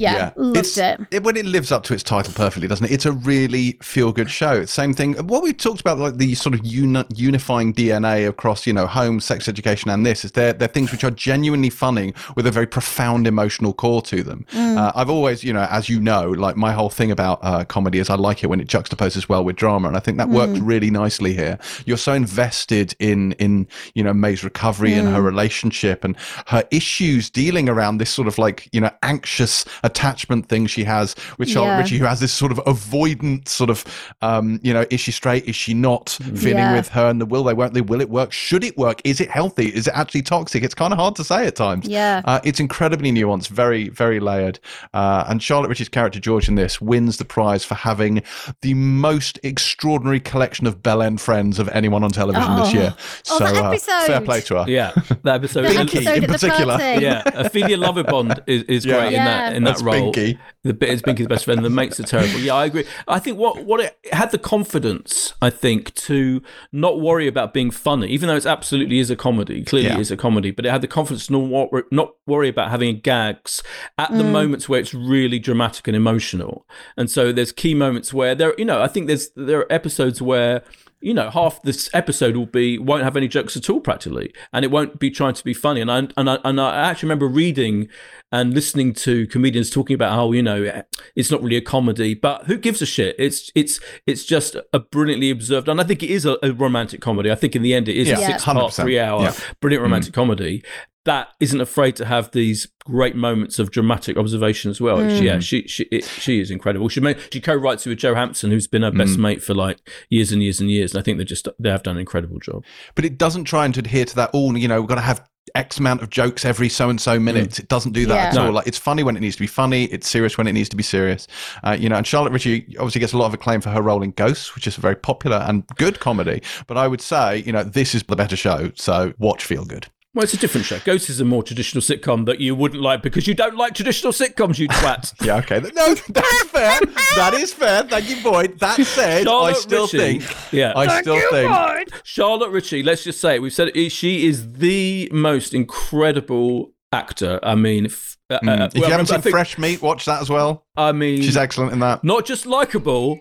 Yeah, 0.00 0.30
loved 0.36 0.56
It's- 0.56 0.78
it. 0.78 1.00
it. 1.10 1.22
When 1.22 1.36
it 1.36 1.46
lives 1.46 1.70
up 1.72 1.82
to 1.84 1.94
its 1.94 2.02
title 2.02 2.32
perfectly, 2.34 2.68
doesn't 2.68 2.86
it? 2.86 2.92
It's 2.92 3.06
a 3.06 3.12
really 3.12 3.78
feel-good 3.82 4.30
show. 4.30 4.64
Same 4.64 4.94
thing. 4.94 5.14
What 5.26 5.42
we 5.42 5.52
talked 5.52 5.80
about, 5.80 5.98
like 5.98 6.16
the 6.16 6.34
sort 6.34 6.54
of 6.54 6.64
uni- 6.64 7.04
unifying 7.14 7.72
DNA 7.74 8.28
across, 8.28 8.66
you 8.66 8.72
know, 8.72 8.86
home, 8.86 9.20
sex 9.20 9.48
education, 9.48 9.90
and 9.90 10.04
this 10.06 10.24
is 10.24 10.32
they're 10.32 10.52
they're 10.52 10.68
things 10.68 10.92
which 10.92 11.04
are 11.04 11.10
genuinely 11.10 11.70
funny 11.70 12.14
with 12.36 12.46
a 12.46 12.50
very 12.50 12.66
profound 12.66 13.26
emotional 13.26 13.72
core 13.72 14.02
to 14.02 14.22
them. 14.22 14.44
Uh, 14.56 14.92
I've 14.94 15.10
always, 15.10 15.44
you 15.44 15.52
know, 15.52 15.66
as 15.70 15.88
you 15.88 16.00
know, 16.00 16.30
like 16.30 16.56
my 16.56 16.72
whole 16.72 16.90
thing 16.90 17.10
about 17.10 17.38
uh, 17.42 17.64
comedy 17.64 17.98
is 17.98 18.08
I 18.10 18.14
like 18.14 18.42
it 18.42 18.46
when 18.48 18.60
it 18.60 18.68
juxtaposes 18.68 19.28
well 19.28 19.44
with 19.44 19.56
drama, 19.56 19.88
and 19.88 19.96
I 19.96 20.00
think 20.00 20.18
that 20.18 20.28
worked 20.28 20.58
really 20.58 20.90
nicely 20.90 21.34
here. 21.34 21.58
You're 21.84 21.96
so 21.96 22.12
invested 22.14 22.94
in 22.98 23.32
in 23.32 23.66
you 23.94 24.02
know 24.02 24.14
Mae's 24.14 24.42
recovery 24.44 24.94
and 24.94 25.08
her 25.08 25.22
relationship 25.22 26.04
and 26.04 26.16
her 26.46 26.64
issues 26.70 27.30
dealing 27.30 27.68
around 27.68 27.98
this 27.98 28.10
sort 28.10 28.28
of 28.28 28.38
like 28.38 28.68
you 28.72 28.80
know 28.80 28.90
anxious 29.02 29.64
attachment 29.90 30.48
thing 30.48 30.66
she 30.66 30.84
has 30.84 31.14
with 31.38 31.48
Charlotte 31.48 31.70
Yeah. 31.72 31.78
Ritchie, 31.80 31.98
who 31.98 32.04
has 32.06 32.20
this 32.20 32.32
sort 32.32 32.52
of 32.52 32.58
avoidant 32.64 33.48
sort 33.48 33.70
of, 33.70 33.84
um, 34.22 34.60
you 34.62 34.72
know, 34.72 34.84
is 34.90 35.00
she 35.00 35.10
straight? 35.12 35.44
Is 35.46 35.56
she 35.56 35.74
not? 35.74 36.10
Feeling 36.10 36.58
Yeah. 36.58 36.74
with 36.76 36.88
her 36.88 37.08
and 37.08 37.20
the 37.20 37.26
will 37.26 37.44
they, 37.44 37.54
won't 37.54 37.74
they? 37.74 37.80
Will 37.80 38.00
it 38.00 38.10
work? 38.10 38.32
Should 38.32 38.64
it 38.64 38.76
work? 38.78 39.00
Is 39.04 39.20
it 39.20 39.30
healthy? 39.30 39.66
Is 39.66 39.86
it 39.86 39.94
actually 39.94 40.22
toxic? 40.22 40.62
It's 40.62 40.74
kind 40.74 40.92
of 40.92 40.98
hard 40.98 41.16
to 41.16 41.24
say 41.24 41.46
at 41.46 41.56
times. 41.56 41.86
Yeah. 41.86 42.22
Uh, 42.24 42.40
it's 42.44 42.60
incredibly 42.60 43.10
nuanced, 43.12 43.48
very, 43.48 43.88
very 43.88 44.20
layered. 44.20 44.58
Uh, 44.94 45.24
and 45.28 45.42
Charlotte 45.42 45.68
Ritchie's 45.68 45.88
character, 45.88 46.20
George, 46.20 46.48
in 46.48 46.54
this 46.54 46.80
wins 46.80 47.16
the 47.18 47.24
prize 47.24 47.64
for 47.64 47.74
having 47.74 48.22
the 48.62 48.74
most 48.74 49.38
extraordinary 49.42 50.20
collection 50.20 50.66
of 50.66 50.82
Bell 50.82 51.02
End 51.02 51.20
friends 51.20 51.58
of 51.58 51.68
anyone 51.70 52.02
on 52.04 52.10
television 52.10 52.56
this 52.56 52.68
Oh. 52.68 52.72
year. 52.72 52.94
Oh, 53.30 53.38
so, 53.38 53.38
that 53.38 53.88
uh, 53.88 54.06
fair 54.06 54.20
play 54.20 54.40
to 54.42 54.62
her. 54.62 54.64
Yeah, 54.68 54.92
that 55.24 55.36
episode. 55.36 55.62
The 55.62 55.78
episode 55.80 56.16
in 56.22 56.24
particular. 56.24 56.78
party. 56.78 57.02
yeah, 57.04 57.22
Ophelia 57.34 57.76
Lovibond 57.76 58.40
is, 58.46 58.62
is 58.64 58.84
Yeah. 58.86 58.94
great 59.00 59.12
in 59.14 59.24
that 59.24 59.56
in 59.56 59.64
that 59.64 59.79
That's 59.82 59.96
role. 59.96 60.12
Pinky. 60.12 60.38
The 60.62 60.74
bit 60.74 60.90
is 60.90 61.02
Binky's 61.02 61.26
best 61.26 61.46
friend. 61.46 61.64
The 61.64 61.70
mates 61.70 61.98
are 61.98 62.04
terrible. 62.04 62.38
Yeah, 62.38 62.54
I 62.54 62.66
agree. 62.66 62.84
I 63.08 63.18
think 63.18 63.38
what 63.38 63.64
what 63.64 63.80
it, 63.80 63.98
it 64.02 64.14
had 64.14 64.30
the 64.30 64.38
confidence, 64.38 65.34
I 65.40 65.50
think, 65.50 65.94
to 65.94 66.42
not 66.72 67.00
worry 67.00 67.26
about 67.26 67.54
being 67.54 67.70
funny, 67.70 68.08
even 68.08 68.28
though 68.28 68.36
it's 68.36 68.46
absolutely 68.46 68.98
is 68.98 69.10
a 69.10 69.16
comedy. 69.16 69.64
Clearly, 69.64 69.88
Yeah. 69.88 69.98
is 69.98 70.10
a 70.10 70.16
comedy, 70.16 70.50
but 70.50 70.66
it 70.66 70.70
had 70.70 70.82
the 70.82 70.88
confidence 70.88 71.26
to 71.26 71.32
not 71.32 71.42
wor- 71.48 71.84
not 71.90 72.14
worry 72.26 72.48
about 72.48 72.70
having 72.70 73.00
gags 73.00 73.62
at 73.98 74.10
the 74.10 74.22
mm. 74.22 74.32
moments 74.32 74.68
where 74.68 74.80
it's 74.80 74.94
really 74.94 75.38
dramatic 75.38 75.88
and 75.88 75.96
emotional. 75.96 76.66
And 76.96 77.10
so 77.10 77.32
there's 77.32 77.52
key 77.52 77.74
moments 77.74 78.12
where 78.12 78.34
there, 78.34 78.54
you 78.58 78.64
know, 78.64 78.82
I 78.82 78.88
think 78.88 79.06
there's 79.06 79.30
there 79.36 79.60
are 79.60 79.72
episodes 79.72 80.20
where 80.20 80.62
you 81.00 81.14
know, 81.14 81.30
half 81.30 81.62
this 81.62 81.88
episode 81.94 82.36
will 82.36 82.46
be 82.46 82.78
won't 82.78 83.02
have 83.04 83.16
any 83.16 83.28
jokes 83.28 83.56
at 83.56 83.68
all 83.70 83.80
practically, 83.80 84.32
and 84.52 84.64
it 84.64 84.70
won't 84.70 84.98
be 84.98 85.10
trying 85.10 85.34
to 85.34 85.44
be 85.44 85.54
funny. 85.54 85.80
And 85.80 85.90
I 85.90 86.08
and 86.16 86.28
I 86.30 86.38
and 86.44 86.60
I 86.60 86.90
actually 86.90 87.06
remember 87.08 87.26
reading 87.26 87.88
and 88.32 88.54
listening 88.54 88.92
to 88.92 89.26
comedians 89.26 89.70
talking 89.70 89.94
about 89.94 90.12
how 90.12 90.32
you 90.32 90.42
know 90.42 90.82
it's 91.16 91.30
not 91.30 91.42
really 91.42 91.56
a 91.56 91.60
comedy, 91.62 92.14
but 92.14 92.44
who 92.44 92.56
gives 92.56 92.82
a 92.82 92.86
shit? 92.86 93.16
It's 93.18 93.50
it's 93.54 93.80
it's 94.06 94.24
just 94.24 94.56
a 94.72 94.78
brilliantly 94.78 95.30
observed, 95.30 95.68
and 95.68 95.80
I 95.80 95.84
think 95.84 96.02
it 96.02 96.10
is 96.10 96.24
a, 96.26 96.36
a 96.42 96.52
romantic 96.52 97.00
comedy. 97.00 97.30
I 97.30 97.34
think 97.34 97.56
in 97.56 97.62
the 97.62 97.74
end 97.74 97.88
it 97.88 97.96
is 97.96 98.08
Yeah, 98.08 98.18
a 98.18 98.20
Yeah. 98.20 98.26
six 98.28 98.44
part, 98.44 98.72
three 98.74 98.98
hour 98.98 99.22
Yeah. 99.22 99.32
brilliant 99.60 99.80
mm-hmm. 99.80 99.84
romantic 99.84 100.14
comedy. 100.14 100.62
That 101.06 101.28
isn't 101.40 101.60
afraid 101.60 101.96
to 101.96 102.04
have 102.04 102.30
these 102.32 102.68
great 102.84 103.16
moments 103.16 103.58
of 103.58 103.70
dramatic 103.70 104.18
observation 104.18 104.70
as 104.70 104.80
well. 104.80 104.98
She- 105.08 105.24
Yeah, 105.24 105.36
mm. 105.36 105.42
she 105.42 105.66
she 105.66 105.84
it, 105.84 106.04
she 106.04 106.40
is 106.40 106.50
incredible. 106.50 106.88
She 106.90 107.00
made, 107.00 107.16
she 107.32 107.40
co-writes 107.40 107.86
with 107.86 107.98
Joe 107.98 108.14
Hampson, 108.14 108.50
who's 108.50 108.66
been 108.66 108.82
her 108.82 108.90
best 108.90 109.16
mm. 109.16 109.20
mate 109.20 109.42
for 109.42 109.54
like 109.54 109.78
years 110.10 110.30
and 110.30 110.42
years 110.42 110.60
and 110.60 110.70
years. 110.70 110.92
And 110.92 111.00
I 111.00 111.02
think 111.02 111.16
they 111.18 111.24
just 111.24 111.48
they 111.58 111.70
have 111.70 111.82
done 111.82 111.96
an 111.96 112.00
incredible 112.00 112.38
job. 112.38 112.64
But 112.94 113.04
it 113.06 113.16
doesn't 113.16 113.44
try 113.44 113.64
and 113.64 113.76
adhere 113.76 114.04
to 114.04 114.16
that. 114.16 114.30
All 114.34 114.56
you 114.58 114.68
know, 114.68 114.80
we've 114.80 114.88
got 114.88 114.96
to 114.96 115.00
have 115.00 115.26
X 115.54 115.78
amount 115.78 116.02
of 116.02 116.10
jokes 116.10 116.44
every 116.44 116.68
so 116.68 116.90
and 116.90 116.98
mm. 116.98 117.02
so 117.02 117.18
minutes. 117.18 117.58
It 117.58 117.68
doesn't 117.68 117.92
do 117.92 118.04
that 118.06 118.14
Yeah. 118.14 118.28
at 118.28 118.34
No. 118.34 118.46
all. 118.48 118.52
Like 118.52 118.66
it's 118.66 118.78
funny 118.78 119.02
when 119.02 119.16
it 119.16 119.20
needs 119.20 119.36
to 119.36 119.42
be 119.42 119.46
funny. 119.46 119.84
It's 119.84 120.08
serious 120.08 120.36
when 120.36 120.46
it 120.46 120.52
needs 120.52 120.68
to 120.68 120.76
be 120.76 120.82
serious. 120.82 121.26
Uh, 121.64 121.76
you 121.80 121.88
know, 121.88 121.96
and 121.96 122.06
Charlotte 122.06 122.32
Ritchie 122.32 122.76
obviously 122.78 123.00
gets 123.00 123.14
a 123.14 123.18
lot 123.18 123.26
of 123.26 123.34
acclaim 123.34 123.62
for 123.62 123.70
her 123.70 123.80
role 123.80 124.02
in 124.02 124.10
Ghosts, 124.10 124.54
which 124.54 124.66
is 124.66 124.76
a 124.76 124.82
very 124.82 124.96
popular 124.96 125.38
and 125.38 125.66
good 125.76 125.98
comedy. 125.98 126.42
But 126.66 126.76
I 126.76 126.86
would 126.88 127.00
say, 127.00 127.38
you 127.38 127.52
know, 127.52 127.64
this 127.64 127.94
is 127.94 128.02
the 128.02 128.16
better 128.16 128.36
show. 128.36 128.70
So 128.74 129.14
watch 129.18 129.44
Feel 129.44 129.64
Good. 129.64 129.86
Well, 130.12 130.24
it's 130.24 130.34
a 130.34 130.38
different 130.38 130.66
show. 130.66 130.80
Ghost 130.84 131.08
is 131.08 131.20
a 131.20 131.24
more 131.24 131.44
traditional 131.44 131.80
sitcom 131.82 132.26
that 132.26 132.40
you 132.40 132.56
wouldn't 132.56 132.82
like 132.82 133.00
because 133.00 133.28
you 133.28 133.34
don't 133.34 133.56
like 133.56 133.74
traditional 133.74 134.12
sitcoms, 134.12 134.58
you 134.58 134.66
twat. 134.66 135.14
Yeah, 135.24 135.36
okay. 135.36 135.60
No, 135.60 135.94
that's 136.08 136.42
fair. 136.44 136.80
that 137.14 137.34
is 137.34 137.52
fair. 137.52 137.84
Thank 137.84 138.10
you, 138.10 138.20
Boyd. 138.20 138.58
That 138.58 138.74
said, 138.84 139.28
I 139.28 139.52
still 139.52 139.82
Ritchie. 139.86 140.18
think. 140.18 140.52
Yeah. 140.52 140.72
I 140.74 141.00
still 141.00 141.20
think. 141.30 141.90
Charlotte 142.02 142.50
Ritchie, 142.50 142.82
let's 142.82 143.04
just 143.04 143.20
say 143.20 143.36
it. 143.36 143.42
We've 143.42 143.52
said 143.52 143.70
it. 143.72 143.90
She 143.92 144.26
is 144.26 144.54
the 144.54 145.08
most 145.12 145.54
incredible 145.54 146.72
actor. 146.92 147.38
I 147.42 147.54
mean, 147.54 147.86
f- 147.86 148.16
uh, 148.30 148.34
uh, 148.34 148.38
Mm. 148.40 148.66
If 148.66 148.74
well, 148.74 148.84
you 148.84 148.90
haven't 148.90 149.10
I 149.10 149.14
seen 149.14 149.22
think- 149.22 149.32
Fresh 149.34 149.58
Meat, 149.58 149.80
watch 149.82 150.04
that 150.06 150.20
as 150.22 150.28
well. 150.30 150.64
I 150.76 150.90
mean, 150.92 151.22
She's 151.22 151.36
excellent 151.36 151.72
in 151.72 151.78
that. 151.80 152.02
not 152.04 152.24
just 152.26 152.46
likable, 152.46 153.20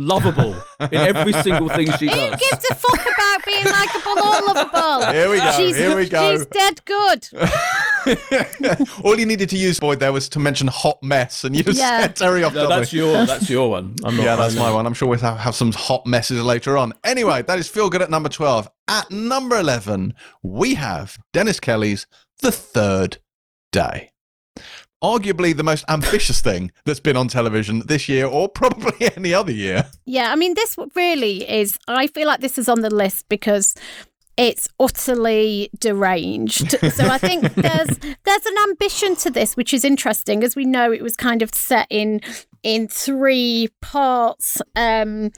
lovable 0.00 0.54
in 0.80 0.94
every 0.94 1.32
single 1.34 1.68
thing 1.68 1.86
she 1.98 2.06
does. 2.06 2.14
Who 2.16 2.30
does. 2.30 2.40
gives 2.40 2.70
a 2.70 2.74
fuck 2.74 3.00
about 3.00 3.44
being 3.44 3.64
likable 3.64 4.18
or 4.18 4.54
lovable? 4.54 5.12
Here 5.12 5.30
we 5.30 5.36
go, 5.38 5.52
She's, 5.52 5.76
here 5.76 5.96
we 5.96 6.08
go. 6.08 6.36
She's 6.36 6.46
dead 6.46 6.80
good. 6.84 7.28
All 9.04 9.18
you 9.18 9.26
needed 9.26 9.48
to 9.50 9.56
use, 9.58 9.78
Boyd, 9.78 10.00
there 10.00 10.12
was 10.12 10.28
to 10.30 10.38
mention 10.38 10.66
hot 10.68 11.02
mess, 11.02 11.44
and 11.44 11.54
you 11.54 11.62
just 11.62 11.78
Yeah. 11.78 12.00
said 12.02 12.16
Terri 12.16 12.46
off 12.46 12.54
No, 12.54 12.68
that's 12.68 12.92
your 12.92 13.26
that's 13.26 13.48
your 13.50 13.70
one. 13.70 13.94
I'm 14.04 14.16
not. 14.16 14.24
Yeah, 14.30 14.36
that's 14.36 14.54
my 14.56 14.72
one. 14.72 14.86
I'm 14.86 14.94
sure 14.94 15.08
we'll 15.08 15.18
have, 15.20 15.38
have 15.38 15.54
some 15.54 15.72
hot 15.72 16.06
messes 16.06 16.42
later 16.42 16.76
on. 16.78 16.92
Anyway, 17.04 17.42
that 17.42 17.58
is 17.58 17.68
Feel 17.68 17.90
Good 17.90 18.02
at 18.02 18.10
number 18.10 18.28
12. 18.28 18.68
At 18.88 19.10
number 19.10 19.56
11, 19.58 20.14
we 20.42 20.74
have 20.74 21.16
Dennis 21.32 21.58
Kelly's 21.60 22.06
The 22.42 22.52
Third 22.52 23.18
Day. 23.72 24.09
Arguably 25.02 25.56
the 25.56 25.62
most 25.62 25.84
ambitious 25.88 26.40
thing 26.40 26.70
that's 26.84 27.00
been 27.00 27.16
on 27.16 27.28
television 27.28 27.82
this 27.86 28.08
year, 28.08 28.26
or 28.26 28.48
probably 28.48 29.10
any 29.16 29.32
other 29.32 29.52
year. 29.52 29.86
Yeah, 30.04 30.32
I 30.32 30.36
mean, 30.36 30.54
this 30.54 30.76
really 30.94 31.48
is. 31.48 31.78
I 31.88 32.06
feel 32.06 32.26
like 32.26 32.40
this 32.40 32.58
is 32.58 32.68
on 32.68 32.80
the 32.80 32.94
list 32.94 33.28
because 33.28 33.74
it's 34.36 34.68
utterly 34.78 35.70
deranged. 35.78 36.70
so 36.92 37.06
I 37.06 37.18
think 37.18 37.54
there's 37.54 37.98
there's 38.24 38.46
an 38.46 38.56
ambition 38.68 39.16
to 39.16 39.30
this, 39.30 39.56
which 39.56 39.74
is 39.74 39.84
interesting. 39.84 40.42
As 40.42 40.56
we 40.56 40.64
know, 40.64 40.92
it 40.92 41.02
was 41.02 41.16
kind 41.16 41.42
of 41.42 41.54
set 41.54 41.86
in 41.90 42.20
in 42.62 42.88
three 42.88 43.68
parts. 43.80 44.62
Um, 44.76 45.30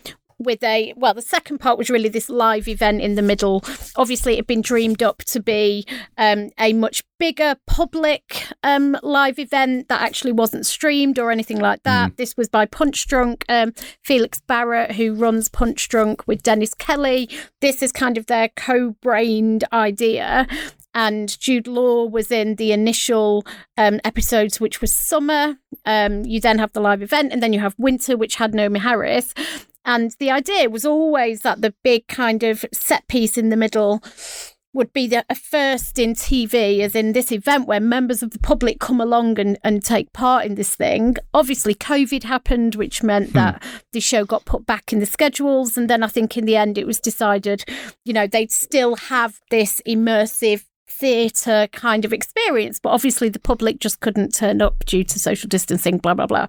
with 0.43 0.63
a 0.63 0.93
well, 0.97 1.15
the 1.15 1.23
second 1.23 1.59
part 1.59 1.79
was 1.79 1.91
really 1.91 2.09
this 2.09 2.29
live 2.29 2.69
event 2.69 3.01
in 3.01 3.15
the 3.15 3.23
middle. 3.23 3.65
Obviously, 3.97 4.35
it 4.35 4.37
had 4.37 4.47
been 4.47 4.63
dreamed 4.63 5.03
up 5.03 5.19
to 5.25 5.41
be 5.41 5.87
um, 6.19 6.51
a 6.59 6.73
much 6.73 7.03
bigger 7.19 7.55
public 7.67 8.49
um, 8.65 8.97
live 9.03 9.39
event 9.39 9.89
that 9.89 10.03
actually 10.03 10.33
wasn't 10.33 10.67
streamed 10.67 11.19
or 11.19 11.31
anything 11.31 11.61
like 11.61 11.83
that. 11.85 12.17
This 12.17 12.37
was 12.37 12.49
by 12.49 12.67
Punchdrunk, 12.67 13.45
um, 13.49 13.73
Felix 14.03 14.41
Barrett, 14.41 14.93
who 14.97 15.15
runs 15.15 15.49
Punchdrunk 15.49 16.27
with 16.27 16.43
Dennis 16.43 16.75
Kelly. 16.75 17.29
This 17.61 17.83
is 17.83 17.93
kind 17.93 18.19
of 18.19 18.27
their 18.27 18.49
co-brained 18.57 19.63
idea. 19.73 20.49
And 20.95 21.39
Jude 21.41 21.67
Law 21.67 22.05
was 22.05 22.31
in 22.31 22.57
the 22.57 22.73
initial 22.73 23.47
um, 23.79 24.01
episodes, 24.05 24.61
which 24.61 24.81
was 24.81 24.95
summer. 24.95 25.57
Um, 25.87 26.25
you 26.25 26.41
then 26.41 26.59
have 26.59 26.73
the 26.73 26.81
live 26.81 27.03
event, 27.03 27.33
and 27.33 27.43
then 27.43 27.53
you 27.53 27.61
have 27.61 27.75
winter, 27.79 28.17
which 28.17 28.35
had 28.35 28.53
Naomie 28.53 28.81
Harris. 28.81 29.33
And 29.85 30.15
the 30.19 30.31
idea 30.31 30.71
was 30.71 30.85
always 30.85 31.41
that 31.41 31.61
the 31.61 31.75
big 31.83 32.07
kind 32.09 32.43
of 32.43 32.65
set 32.73 33.07
piece 33.09 33.37
in 33.37 33.49
the 33.49 33.57
middle 33.57 34.03
would 34.75 34.93
be 34.93 35.07
the 35.07 35.25
a 35.29 35.35
first 35.35 35.99
in 35.99 36.15
TV, 36.15 36.81
as 36.81 36.95
in 36.95 37.13
this 37.13 37.31
event 37.31 37.67
where 37.67 37.81
members 37.81 38.23
of 38.23 38.31
the 38.31 38.39
public 38.39 38.81
come 38.81 39.01
along 39.01 39.39
and, 39.39 39.59
and 39.63 39.85
take 39.85 40.13
part 40.13 40.47
in 40.47 40.55
this 40.55 40.75
thing. 40.75 41.17
Obviously, 41.35 41.75
COVID 41.75 42.23
happened, 42.25 42.75
which 42.75 43.03
meant 43.03 43.29
hmm. 43.29 43.35
that 43.35 43.63
the 43.93 44.01
show 44.01 44.25
got 44.25 44.45
put 44.45 44.65
back 44.65 44.93
in 44.93 44.99
the 44.99 45.07
schedules. 45.07 45.77
And 45.77 45.91
then 45.91 46.03
I 46.03 46.07
think 46.07 46.37
in 46.37 46.47
the 46.47 46.57
end, 46.57 46.79
it 46.79 46.87
was 46.87 47.01
decided, 47.01 47.65
you 48.05 48.13
know, 48.13 48.27
they'd 48.27 48.53
still 48.53 48.97
have 48.97 49.41
this 49.51 49.83
immersive 49.87 50.65
theatre 50.89 51.69
kind 51.73 52.05
of 52.05 52.13
experience, 52.13 52.79
but 52.79 52.91
obviously 52.91 53.29
the 53.29 53.41
public 53.41 53.81
just 53.81 54.01
couldn't 54.01 54.35
turn 54.35 54.63
up 54.63 54.85
due 54.85 55.03
to 55.05 55.19
social 55.19 55.49
distancing, 55.49 55.99
blah 55.99 56.15
blah 56.15 56.27
blah. 56.27 56.47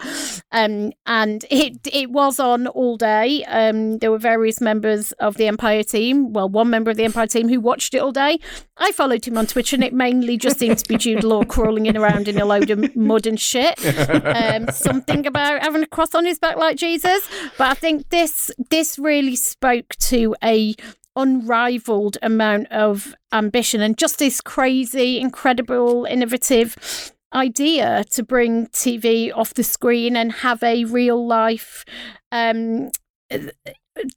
Um, 0.51 0.91
and 1.05 1.45
it 1.49 1.79
it 1.91 2.11
was 2.11 2.39
on 2.39 2.67
all 2.67 2.97
day. 2.97 3.43
Um, 3.45 3.97
there 3.99 4.11
were 4.11 4.19
various 4.19 4.61
members 4.61 5.11
of 5.13 5.37
the 5.37 5.47
Empire 5.47 5.83
team, 5.83 6.33
well, 6.33 6.49
one 6.49 6.69
member 6.69 6.91
of 6.91 6.97
the 6.97 7.05
Empire 7.05 7.27
team 7.27 7.49
who 7.49 7.59
watched 7.59 7.93
it 7.93 7.99
all 7.99 8.11
day. 8.11 8.39
I 8.77 8.91
followed 8.91 9.25
him 9.25 9.37
on 9.37 9.47
Twitter, 9.47 9.75
and 9.75 9.83
it 9.83 9.93
mainly 9.93 10.37
just 10.37 10.59
seemed 10.59 10.77
to 10.77 10.87
be 10.87 10.97
Jude 10.97 11.23
Law 11.23 11.43
crawling 11.47 11.85
in 11.85 11.97
around 11.97 12.27
in 12.27 12.39
a 12.39 12.45
load 12.45 12.69
of 12.69 12.95
mud 12.95 13.25
and 13.25 13.39
shit. 13.39 13.79
Um, 14.23 14.67
something 14.71 15.25
about 15.25 15.61
having 15.61 15.83
a 15.83 15.87
cross 15.87 16.15
on 16.15 16.25
his 16.25 16.39
back 16.39 16.57
like 16.57 16.77
Jesus, 16.77 17.27
but 17.57 17.67
I 17.67 17.73
think 17.73 18.09
this 18.09 18.51
this 18.69 18.99
really 18.99 19.35
spoke 19.35 19.95
to 19.95 20.35
a 20.43 20.75
unrivaled 21.15 22.17
amount 22.21 22.71
of 22.71 23.15
ambition 23.31 23.81
and 23.81 23.97
just 23.97 24.19
this 24.19 24.41
crazy, 24.41 25.19
incredible, 25.19 26.05
innovative 26.05 27.11
idea 27.33 28.03
to 28.11 28.23
bring 28.23 28.67
TV 28.67 29.31
off 29.35 29.53
the 29.53 29.63
screen 29.63 30.15
and 30.15 30.31
have 30.31 30.61
a 30.63 30.85
real 30.85 31.25
life, 31.25 31.83
um, 32.31 32.89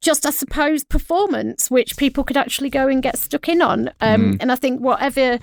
just 0.01 0.26
I 0.26 0.30
suppose, 0.30 0.84
performance 0.84 1.70
which 1.70 1.97
people 1.97 2.24
could 2.24 2.36
actually 2.36 2.70
go 2.70 2.88
and 2.88 3.03
get 3.03 3.18
stuck 3.18 3.49
in 3.49 3.62
on. 3.62 3.90
Um, 4.01 4.38
And 4.40 4.53
I 4.53 4.57
think 4.57 4.80
whatever 4.80 5.38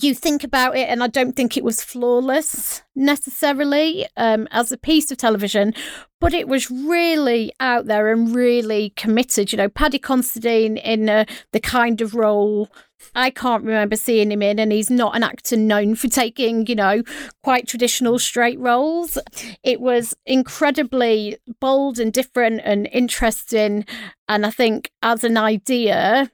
you 0.00 0.14
think 0.14 0.42
about 0.42 0.76
it, 0.76 0.88
and 0.88 1.02
I 1.02 1.06
don't 1.06 1.36
think 1.36 1.56
it 1.56 1.64
was 1.64 1.82
flawless 1.82 2.82
necessarily 2.94 4.06
um, 4.16 4.48
as 4.50 4.72
a 4.72 4.78
piece 4.78 5.10
of 5.10 5.18
television, 5.18 5.74
but 6.20 6.32
it 6.32 6.48
was 6.48 6.70
really 6.70 7.52
out 7.60 7.86
there 7.86 8.10
and 8.10 8.34
really 8.34 8.90
committed. 8.96 9.52
You 9.52 9.58
know, 9.58 9.68
Paddy 9.68 9.98
Considine 9.98 10.78
in 10.78 11.08
uh, 11.08 11.24
the 11.52 11.60
kind 11.60 12.00
of 12.00 12.14
role 12.14 12.70
I 13.14 13.30
can't 13.30 13.64
remember 13.64 13.96
seeing 13.96 14.30
him 14.30 14.42
in, 14.42 14.58
and 14.58 14.72
he's 14.72 14.90
not 14.90 15.16
an 15.16 15.22
actor 15.22 15.56
known 15.56 15.94
for 15.94 16.08
taking, 16.08 16.66
you 16.66 16.74
know, 16.74 17.02
quite 17.42 17.66
traditional 17.66 18.18
straight 18.18 18.58
roles. 18.58 19.18
It 19.62 19.80
was 19.80 20.14
incredibly 20.24 21.36
bold 21.60 21.98
and 21.98 22.12
different 22.12 22.62
and 22.64 22.88
interesting. 22.92 23.84
And 24.28 24.46
I 24.46 24.50
think 24.50 24.90
as 25.02 25.24
an 25.24 25.36
idea, 25.36 26.30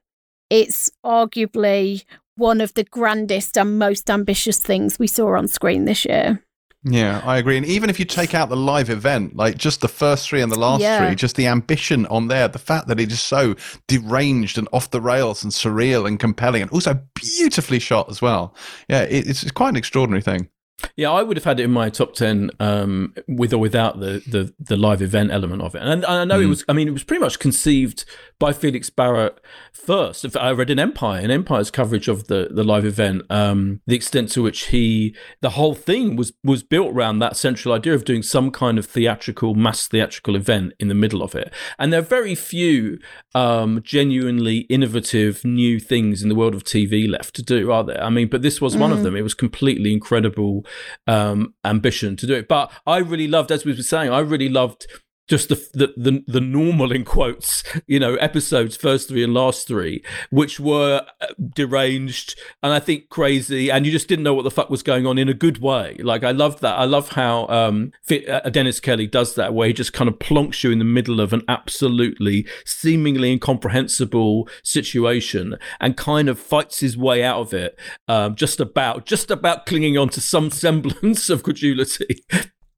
it's 0.50 0.90
arguably 1.04 2.04
one 2.38 2.60
of 2.60 2.74
the 2.74 2.84
grandest 2.84 3.58
and 3.58 3.78
most 3.78 4.08
ambitious 4.08 4.58
things 4.58 4.98
we 4.98 5.06
saw 5.06 5.36
on 5.36 5.48
screen 5.48 5.84
this 5.84 6.04
year. 6.04 6.42
Yeah, 6.84 7.20
I 7.24 7.38
agree. 7.38 7.56
And 7.56 7.66
even 7.66 7.90
if 7.90 7.98
you 7.98 8.04
take 8.04 8.34
out 8.34 8.48
the 8.48 8.56
live 8.56 8.88
event, 8.88 9.34
like 9.34 9.58
just 9.58 9.80
the 9.80 9.88
first 9.88 10.28
three 10.28 10.40
and 10.40 10.50
the 10.50 10.58
last 10.58 10.80
Yeah. 10.80 11.04
three, 11.04 11.16
just 11.16 11.34
the 11.34 11.48
ambition 11.48 12.06
on 12.06 12.28
there, 12.28 12.46
the 12.46 12.60
fact 12.60 12.86
that 12.86 13.00
it 13.00 13.10
is 13.10 13.20
so 13.20 13.56
deranged 13.88 14.56
and 14.58 14.68
off 14.72 14.90
the 14.90 15.00
rails 15.00 15.42
and 15.42 15.52
surreal 15.52 16.06
and 16.06 16.20
compelling 16.20 16.62
and 16.62 16.70
also 16.70 17.00
beautifully 17.14 17.80
shot 17.80 18.08
as 18.08 18.22
well. 18.22 18.54
Yeah, 18.88 19.02
it, 19.02 19.26
it's, 19.28 19.42
it's 19.42 19.52
quite 19.52 19.70
an 19.70 19.76
extraordinary 19.76 20.22
thing. 20.22 20.48
Yeah, 20.96 21.10
I 21.10 21.24
would 21.24 21.36
have 21.36 21.44
had 21.44 21.58
it 21.58 21.64
in 21.64 21.72
my 21.72 21.90
top 21.90 22.14
ten 22.14 22.50
um, 22.60 23.12
with 23.26 23.52
or 23.52 23.58
without 23.58 23.98
the, 23.98 24.22
the 24.28 24.54
the 24.60 24.76
live 24.76 25.02
event 25.02 25.32
element 25.32 25.60
of 25.60 25.74
it. 25.74 25.82
And 25.82 26.04
I 26.06 26.24
know 26.24 26.40
it 26.40 26.46
was. 26.46 26.64
I 26.68 26.72
mean, 26.72 26.86
it 26.86 26.92
was 26.92 27.02
pretty 27.02 27.20
much 27.20 27.40
conceived 27.40 28.04
by 28.38 28.52
Felix 28.52 28.88
Barrett 28.90 29.40
first. 29.72 30.36
I 30.36 30.50
read 30.52 30.70
in 30.70 30.78
Empire, 30.78 31.20
in 31.20 31.30
Empire's 31.30 31.70
coverage 31.70 32.08
of 32.08 32.28
the 32.28 32.48
the 32.50 32.64
live 32.64 32.84
event, 32.84 33.22
um, 33.30 33.80
the 33.86 33.96
extent 33.96 34.30
to 34.32 34.42
which 34.42 34.66
he, 34.66 35.14
the 35.40 35.50
whole 35.50 35.74
thing 35.74 36.16
was 36.16 36.32
was 36.44 36.62
built 36.62 36.94
around 36.94 37.18
that 37.18 37.36
central 37.36 37.74
idea 37.74 37.94
of 37.94 38.04
doing 38.04 38.22
some 38.22 38.50
kind 38.50 38.78
of 38.78 38.86
theatrical, 38.86 39.54
mass 39.54 39.88
theatrical 39.88 40.36
event 40.36 40.72
in 40.78 40.88
the 40.88 40.94
middle 40.94 41.22
of 41.22 41.34
it. 41.34 41.52
And 41.78 41.92
there 41.92 42.00
are 42.00 42.02
very 42.02 42.34
few 42.34 42.98
um, 43.34 43.82
genuinely 43.82 44.58
innovative 44.68 45.44
new 45.44 45.80
things 45.80 46.22
in 46.22 46.28
the 46.28 46.34
world 46.34 46.54
of 46.54 46.64
TV 46.64 47.08
left 47.08 47.34
to 47.36 47.42
do, 47.42 47.72
are 47.72 47.84
there? 47.84 48.02
I 48.02 48.10
mean, 48.10 48.28
but 48.28 48.42
this 48.42 48.60
was 48.60 48.76
one 48.76 48.92
of 48.92 49.02
them. 49.02 49.16
It 49.16 49.22
was 49.22 49.34
completely 49.34 49.92
incredible 49.92 50.64
um, 51.06 51.54
ambition 51.64 52.16
to 52.16 52.26
do 52.26 52.34
it. 52.34 52.48
But 52.48 52.70
I 52.86 52.98
really 52.98 53.28
loved, 53.28 53.50
as 53.50 53.64
we 53.64 53.72
were 53.72 53.82
saying, 53.82 54.10
I 54.10 54.20
really 54.20 54.48
loved 54.48 54.86
just 55.28 55.50
the, 55.50 55.56
the 55.74 55.92
the 55.96 56.24
the 56.26 56.40
normal 56.40 56.90
in 56.90 57.04
quotes, 57.04 57.62
you 57.86 58.00
know, 58.00 58.14
episodes, 58.16 58.76
first 58.76 59.08
three 59.08 59.22
and 59.22 59.34
last 59.34 59.68
three, 59.68 60.02
which 60.30 60.58
were 60.58 61.06
uh, 61.20 61.26
deranged 61.54 62.38
and 62.62 62.72
I 62.72 62.80
think 62.80 63.10
crazy, 63.10 63.70
and 63.70 63.84
you 63.84 63.92
just 63.92 64.08
didn't 64.08 64.22
know 64.22 64.34
what 64.34 64.42
the 64.42 64.50
fuck 64.50 64.70
was 64.70 64.82
going 64.82 65.06
on 65.06 65.18
in 65.18 65.28
a 65.28 65.34
good 65.34 65.58
way. 65.58 65.96
Like 66.00 66.24
I 66.24 66.30
loved 66.30 66.62
that. 66.62 66.78
I 66.78 66.84
love 66.84 67.10
how 67.10 67.46
um, 67.48 67.92
uh, 68.10 68.48
Dennis 68.50 68.80
Kelly 68.80 69.06
does 69.06 69.34
that, 69.34 69.54
where 69.54 69.68
he 69.68 69.74
just 69.74 69.92
kind 69.92 70.08
of 70.08 70.18
plonks 70.18 70.64
you 70.64 70.70
in 70.70 70.78
the 70.78 70.84
middle 70.84 71.20
of 71.20 71.32
an 71.32 71.42
absolutely 71.46 72.46
seemingly 72.64 73.30
incomprehensible 73.30 74.48
situation 74.62 75.56
and 75.80 75.96
kind 75.96 76.28
of 76.28 76.38
fights 76.38 76.80
his 76.80 76.96
way 76.96 77.22
out 77.22 77.40
of 77.40 77.52
it, 77.52 77.78
um, 78.08 78.34
just 78.34 78.60
about 78.60 79.04
just 79.04 79.30
about 79.30 79.66
clinging 79.66 79.98
on 79.98 80.08
to 80.08 80.20
some 80.20 80.50
semblance 80.58 81.28
of 81.28 81.42
credulity 81.42 82.24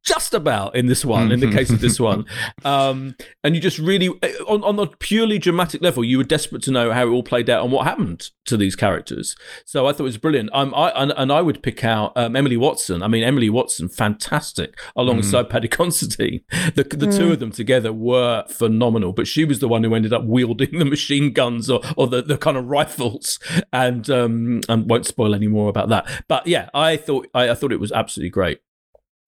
just 0.03 0.32
about 0.32 0.74
in 0.74 0.86
this 0.86 1.05
one, 1.05 1.30
in 1.30 1.40
the 1.40 1.51
case 1.51 1.70
of 1.70 1.80
this 1.80 2.01
one. 2.11 2.24
Um, 2.64 3.14
and 3.44 3.55
you 3.55 3.61
just 3.61 3.78
really, 3.78 4.09
on, 4.48 4.64
on 4.64 4.78
a 4.78 4.86
purely 4.86 5.38
dramatic 5.38 5.82
level, 5.82 6.03
you 6.05 6.18
were 6.18 6.24
desperate 6.24 6.62
to 6.62 6.70
know 6.70 6.90
how 6.92 7.07
it 7.07 7.11
all 7.11 7.22
played 7.22 7.51
out 7.51 7.62
and 7.62 7.72
what 7.72 7.86
happened 7.86 8.30
to 8.46 8.57
these 8.57 8.74
characters. 8.74 9.36
So 9.64 9.86
I 9.86 9.92
thought 9.92 10.01
it 10.01 10.05
was 10.05 10.18
brilliant. 10.18 10.51
Um, 10.53 10.74
I, 10.74 10.90
and, 10.90 11.12
and 11.16 11.30
I 11.30 11.42
would 11.42 11.62
pick 11.62 11.84
out 11.84 12.12
um, 12.16 12.34
Emily 12.34 12.57
Watson. 12.57 13.03
I 13.03 13.09
mean, 13.09 13.22
Emily 13.22 13.51
Watson, 13.51 13.88
fantastic, 13.88 14.78
alongside 14.96 15.51
Paddy 15.51 15.68
Considine. 15.68 16.40
The, 16.74 16.84
the 16.84 17.11
two 17.11 17.32
of 17.32 17.40
them 17.40 17.51
together 17.51 17.92
were 17.92 18.44
phenomenal, 18.48 19.12
but 19.12 19.26
she 19.26 19.44
was 19.44 19.59
the 19.59 19.68
one 19.68 19.82
who 19.82 19.94
ended 19.94 20.12
up 20.12 20.24
wielding 20.24 20.70
the 20.78 20.84
machine 20.84 21.32
guns 21.32 21.68
or, 21.68 21.80
or 21.96 22.07
the, 22.07 22.22
the 22.22 22.38
kind 22.38 22.57
of 22.57 22.66
rifles. 22.66 23.38
And, 23.72 24.09
um, 24.09 24.61
and 24.68 24.88
won't 24.88 25.07
spoil 25.07 25.34
any 25.34 25.48
more 25.48 25.68
about 25.68 25.88
that. 25.88 26.24
But 26.28 26.46
yeah, 26.46 26.70
I 26.74 26.96
thought, 26.96 27.28
I, 27.34 27.51
I 27.51 27.55
thought 27.55 27.72
it 27.72 27.80
was 27.80 27.92
absolutely 27.92 28.30
great. 28.30 28.61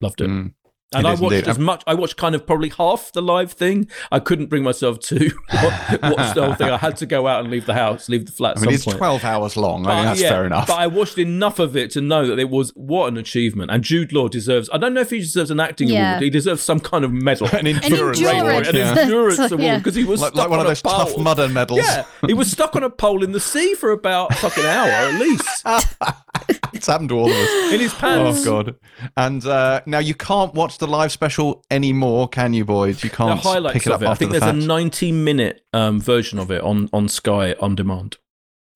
Loved 0.00 0.20
it. 0.20 0.30
Mm. 0.30 0.52
And 0.95 1.07
It 1.07 1.09
I 1.11 1.14
watched 1.14 1.22
indeed. 1.34 1.49
as 1.49 1.59
much. 1.59 1.82
I 1.86 1.95
watched 1.95 2.16
kind 2.16 2.34
of 2.34 2.47
probably 2.47 2.68
half 2.70 3.12
the 3.12 3.22
live 3.22 3.53
thing. 3.53 3.88
I 4.11 4.18
couldn't 4.18 4.47
bring 4.47 4.62
myself 4.62 5.01
to 5.01 5.16
watch 5.53 6.34
the 6.34 6.43
whole 6.45 6.55
thing. 6.55 6.70
I 6.70 6.76
had 6.76 6.97
to 6.99 7.07
go 7.07 7.26
out 7.26 7.40
and 7.43 7.51
leave 7.51 7.66
the 7.66 7.74
house, 7.74 8.09
leave 8.09 8.26
the 8.26 8.32
flat. 8.32 8.57
At 8.57 8.62
I 8.62 8.66
mean, 8.66 8.74
it's 8.74 8.84
point. 8.84 8.99
12 8.99 9.24
hours 9.24 9.57
long. 9.57 9.86
I 9.86 9.90
But, 9.90 9.95
mean, 9.97 10.05
that's 10.07 10.20
yeah, 10.20 10.28
fair 10.30 10.47
enough. 10.47 10.66
But 10.66 10.78
I 10.78 10.86
watched 10.86 11.18
enough 11.18 11.59
of 11.59 11.76
it 11.76 11.90
to 11.93 12.01
know 12.01 12.26
that 12.26 12.38
it 12.38 12.51
was 12.51 12.70
what 12.74 13.09
an 13.09 13.16
achievement. 13.16 13.70
And 13.70 13.82
Jude 13.82 14.12
Law 14.12 14.28
deserves. 14.28 14.68
I 14.72 14.78
don't 14.78 14.95
know 14.95 15.01
if 15.01 15.11
he 15.11 15.18
deserves 15.20 15.51
an 15.51 15.61
acting 15.61 15.88
Yeah. 15.88 16.12
award. 16.12 16.22
He 16.22 16.30
deserves 16.30 16.62
some 16.62 16.80
kind 16.80 17.05
of 17.05 17.12
medal, 17.12 17.49
An 17.49 17.66
endurance 17.66 18.20
award, 18.20 18.66
an 18.66 18.76
endurance 18.76 19.36
So, 19.43 19.45
award 19.47 19.61
yeah. 19.61 19.78
because 19.78 19.95
he 19.95 20.05
was 20.05 20.20
like, 20.20 20.32
stuck 20.32 20.43
like 20.45 20.51
one 20.51 20.61
on 20.61 20.66
of 20.66 20.70
those 20.70 20.82
tough 20.82 21.14
pole. 21.14 21.22
mudder 21.22 21.49
medals. 21.49 21.80
Yeah, 21.80 22.05
he 22.26 22.34
was 22.34 22.51
stuck 22.51 22.76
on 22.76 22.82
a 22.82 22.90
pole 22.90 23.22
in 23.24 23.32
the 23.32 23.40
sea 23.40 23.74
for 23.74 23.90
about 23.90 24.32
a 24.32 24.34
fucking 24.36 24.64
hour 24.64 24.88
at 24.88 25.20
least 25.20 25.49
it's 26.72 26.86
happened 26.86 27.09
to 27.11 27.16
all 27.18 27.30
of 27.30 27.36
us. 27.36 27.72
in 27.72 27.80
his 27.80 27.95
pants. 27.95 28.47
Oh 28.47 28.62
god! 28.62 28.74
And 29.16 29.45
uh, 29.47 29.80
now 29.86 29.99
you 29.99 30.14
can't 30.14 30.55
watch 30.55 30.78
the 30.83 30.87
live 30.89 31.11
special 31.12 31.64
anymore, 31.70 32.28
can 32.28 32.53
you, 32.53 32.64
boys? 32.64 33.03
You 33.03 33.11
can't 33.11 33.41
highlights 33.41 33.72
pick 33.74 33.87
it 33.87 33.93
up 33.93 33.97
of 33.97 34.03
it. 34.03 34.09
I 34.09 34.14
think 34.14 34.33
the 34.33 34.41
there's 34.41 34.53
fact. 34.53 34.62
a 34.64 34.66
90 34.66 35.12
minute 35.12 35.64
um, 35.72 36.01
version 36.01 36.39
of 36.39 36.51
it 36.51 36.61
on 36.62 36.89
on 36.93 37.09
Sky 37.09 37.55
on 37.61 37.74
demand. 37.74 38.18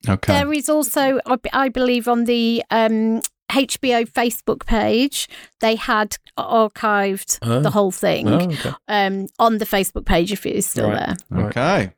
okay. 0.08 0.32
There 0.34 0.52
is 0.52 0.68
also, 0.68 1.20
I 1.52 1.68
believe, 1.68 2.06
on 2.08 2.24
the 2.24 2.62
um, 2.70 3.20
HBO 3.50 4.06
Facebook 4.10 4.64
page, 4.66 5.28
they 5.60 5.76
had 5.76 6.16
archived 6.38 7.38
Oh. 7.42 7.60
the 7.60 7.70
whole 7.70 7.92
thing 7.92 8.28
Oh, 8.28 8.36
okay. 8.40 8.72
um, 8.88 9.26
on 9.38 9.58
the 9.58 9.64
Facebook 9.66 10.04
page 10.04 10.32
if 10.32 10.46
it 10.46 10.54
is 10.56 10.66
still 10.66 10.90
Right. 10.90 11.16
there. 11.30 11.44
Okay. 11.46 11.92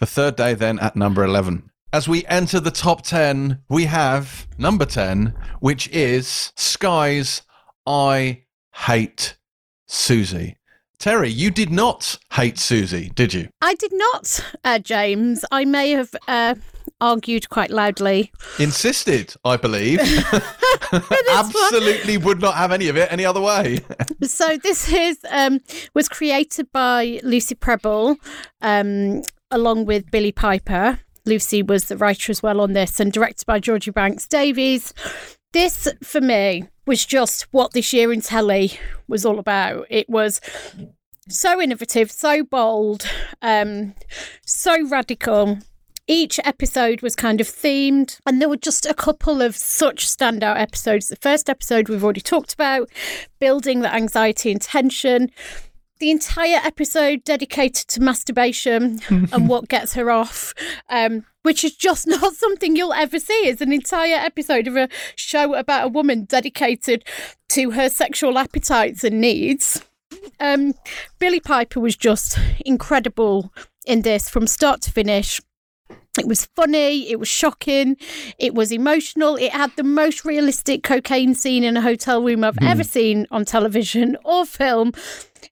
The 0.00 0.06
third 0.06 0.36
day 0.36 0.54
then 0.54 0.78
at 0.78 0.94
number 0.96 1.24
11. 1.24 1.70
As 1.92 2.06
we 2.06 2.24
enter 2.26 2.60
the 2.60 2.70
top 2.70 3.02
10, 3.02 3.60
we 3.70 3.86
have 3.86 4.46
number 4.58 4.84
10, 4.84 5.32
which 5.60 5.88
is 5.88 6.52
Sky's 6.56 7.42
I 7.86 8.42
Hate 8.86 9.36
Suzie. 9.88 10.56
Terri, 10.98 11.34
you 11.34 11.50
did 11.50 11.70
not 11.70 12.18
hate 12.32 12.56
Suzie, 12.56 13.14
did 13.14 13.32
you? 13.32 13.48
I 13.62 13.74
did 13.74 13.92
not, 13.92 14.44
uh, 14.64 14.78
James. 14.78 15.44
I 15.52 15.64
may 15.64 15.90
have 15.90 16.14
uh, 16.26 16.54
argued 17.00 17.48
quite 17.50 17.70
loudly. 17.70 18.32
Insisted, 18.58 19.34
I 19.44 19.56
believe. 19.56 20.00
Absolutely 21.30 22.16
would 22.18 22.40
not 22.40 22.54
have 22.56 22.72
any 22.72 22.88
of 22.88 22.96
it 22.96 23.12
any 23.12 23.24
other 23.24 23.40
way. 23.40 23.80
So 24.22 24.56
this 24.56 24.92
is 24.92 25.18
um, 25.30 25.60
was 25.94 26.08
created 26.08 26.72
by 26.72 27.20
Lucy 27.22 27.54
Prebble, 27.54 28.16
um, 28.60 29.22
along 29.50 29.84
with 29.84 30.10
Billie 30.10 30.32
Piper. 30.32 30.98
Lucy 31.24 31.62
was 31.62 31.84
the 31.84 31.96
writer 31.96 32.32
as 32.32 32.42
well 32.42 32.60
on 32.60 32.72
this, 32.72 32.98
and 32.98 33.12
directed 33.12 33.46
by 33.46 33.60
Georgi 33.60 33.90
Banks 33.90 34.26
Davies. 34.26 34.92
This, 35.52 35.88
for 36.02 36.20
me, 36.20 36.64
was 36.88 37.04
just 37.04 37.42
what 37.52 37.72
this 37.72 37.92
year 37.92 38.12
in 38.12 38.22
telly 38.22 38.72
was 39.06 39.26
all 39.26 39.38
about. 39.38 39.86
It 39.90 40.08
was 40.08 40.40
so 41.28 41.60
innovative, 41.60 42.10
so 42.10 42.42
bold, 42.42 43.06
um, 43.42 43.94
so 44.44 44.88
radical. 44.88 45.58
Each 46.06 46.40
episode 46.42 47.02
was 47.02 47.14
kind 47.14 47.42
of 47.42 47.46
themed, 47.46 48.18
and 48.26 48.40
there 48.40 48.48
were 48.48 48.56
just 48.56 48.86
a 48.86 48.94
couple 48.94 49.42
of 49.42 49.54
such 49.54 50.08
standout 50.08 50.58
episodes. 50.58 51.08
The 51.08 51.16
first 51.16 51.50
episode 51.50 51.90
we've 51.90 52.02
already 52.02 52.22
talked 52.22 52.54
about, 52.54 52.88
building 53.38 53.80
the 53.80 53.94
anxiety 53.94 54.50
and 54.50 54.60
tension. 54.60 55.30
The 56.00 56.10
entire 56.10 56.60
episode 56.64 57.22
dedicated 57.24 57.88
to 57.88 58.00
masturbation 58.00 59.00
and 59.10 59.48
what 59.48 59.68
gets 59.68 59.92
her 59.92 60.10
off, 60.10 60.54
um, 60.88 61.26
which 61.48 61.64
is 61.64 61.74
just 61.74 62.06
not 62.06 62.34
something 62.34 62.76
you'll 62.76 62.92
ever 62.92 63.18
see. 63.18 63.48
It's 63.48 63.62
an 63.62 63.72
entire 63.72 64.16
episode 64.16 64.66
of 64.66 64.76
a 64.76 64.90
show 65.16 65.54
about 65.54 65.86
a 65.86 65.88
woman 65.88 66.24
dedicated 66.24 67.04
to 67.48 67.70
her 67.70 67.88
sexual 67.88 68.36
appetites 68.36 69.02
and 69.02 69.18
needs. 69.18 69.82
Um, 70.40 70.74
Billie 71.18 71.40
Piper 71.40 71.80
was 71.80 71.96
just 71.96 72.38
incredible 72.66 73.50
in 73.86 74.02
this 74.02 74.28
from 74.28 74.46
start 74.46 74.82
to 74.82 74.92
finish. 74.92 75.40
It 76.18 76.26
was 76.26 76.44
funny, 76.54 77.10
it 77.10 77.18
was 77.18 77.28
shocking, 77.28 77.96
it 78.38 78.52
was 78.52 78.70
emotional, 78.70 79.36
it 79.36 79.52
had 79.52 79.74
the 79.76 79.84
most 79.84 80.26
realistic 80.26 80.82
cocaine 80.82 81.34
scene 81.34 81.64
in 81.64 81.78
a 81.78 81.80
hotel 81.80 82.22
room 82.22 82.44
I've 82.44 82.58
ever 82.60 82.84
seen 82.84 83.26
on 83.30 83.46
television 83.46 84.18
or 84.22 84.44
film. 84.44 84.92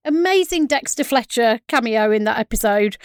Amazing 0.04 0.66
Dexter 0.66 1.04
Fletcher 1.04 1.60
cameo 1.68 2.10
in 2.10 2.24
that 2.24 2.38
episode 2.38 2.98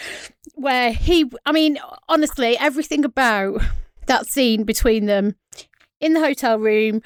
where 0.54 0.92
he, 0.92 1.30
I 1.46 1.52
mean, 1.52 1.78
honestly, 2.08 2.56
everything 2.58 3.04
about 3.04 3.62
that 4.06 4.26
scene 4.26 4.64
between 4.64 5.06
them 5.06 5.36
in 6.00 6.12
the 6.14 6.20
hotel 6.20 6.58
room, 6.58 7.02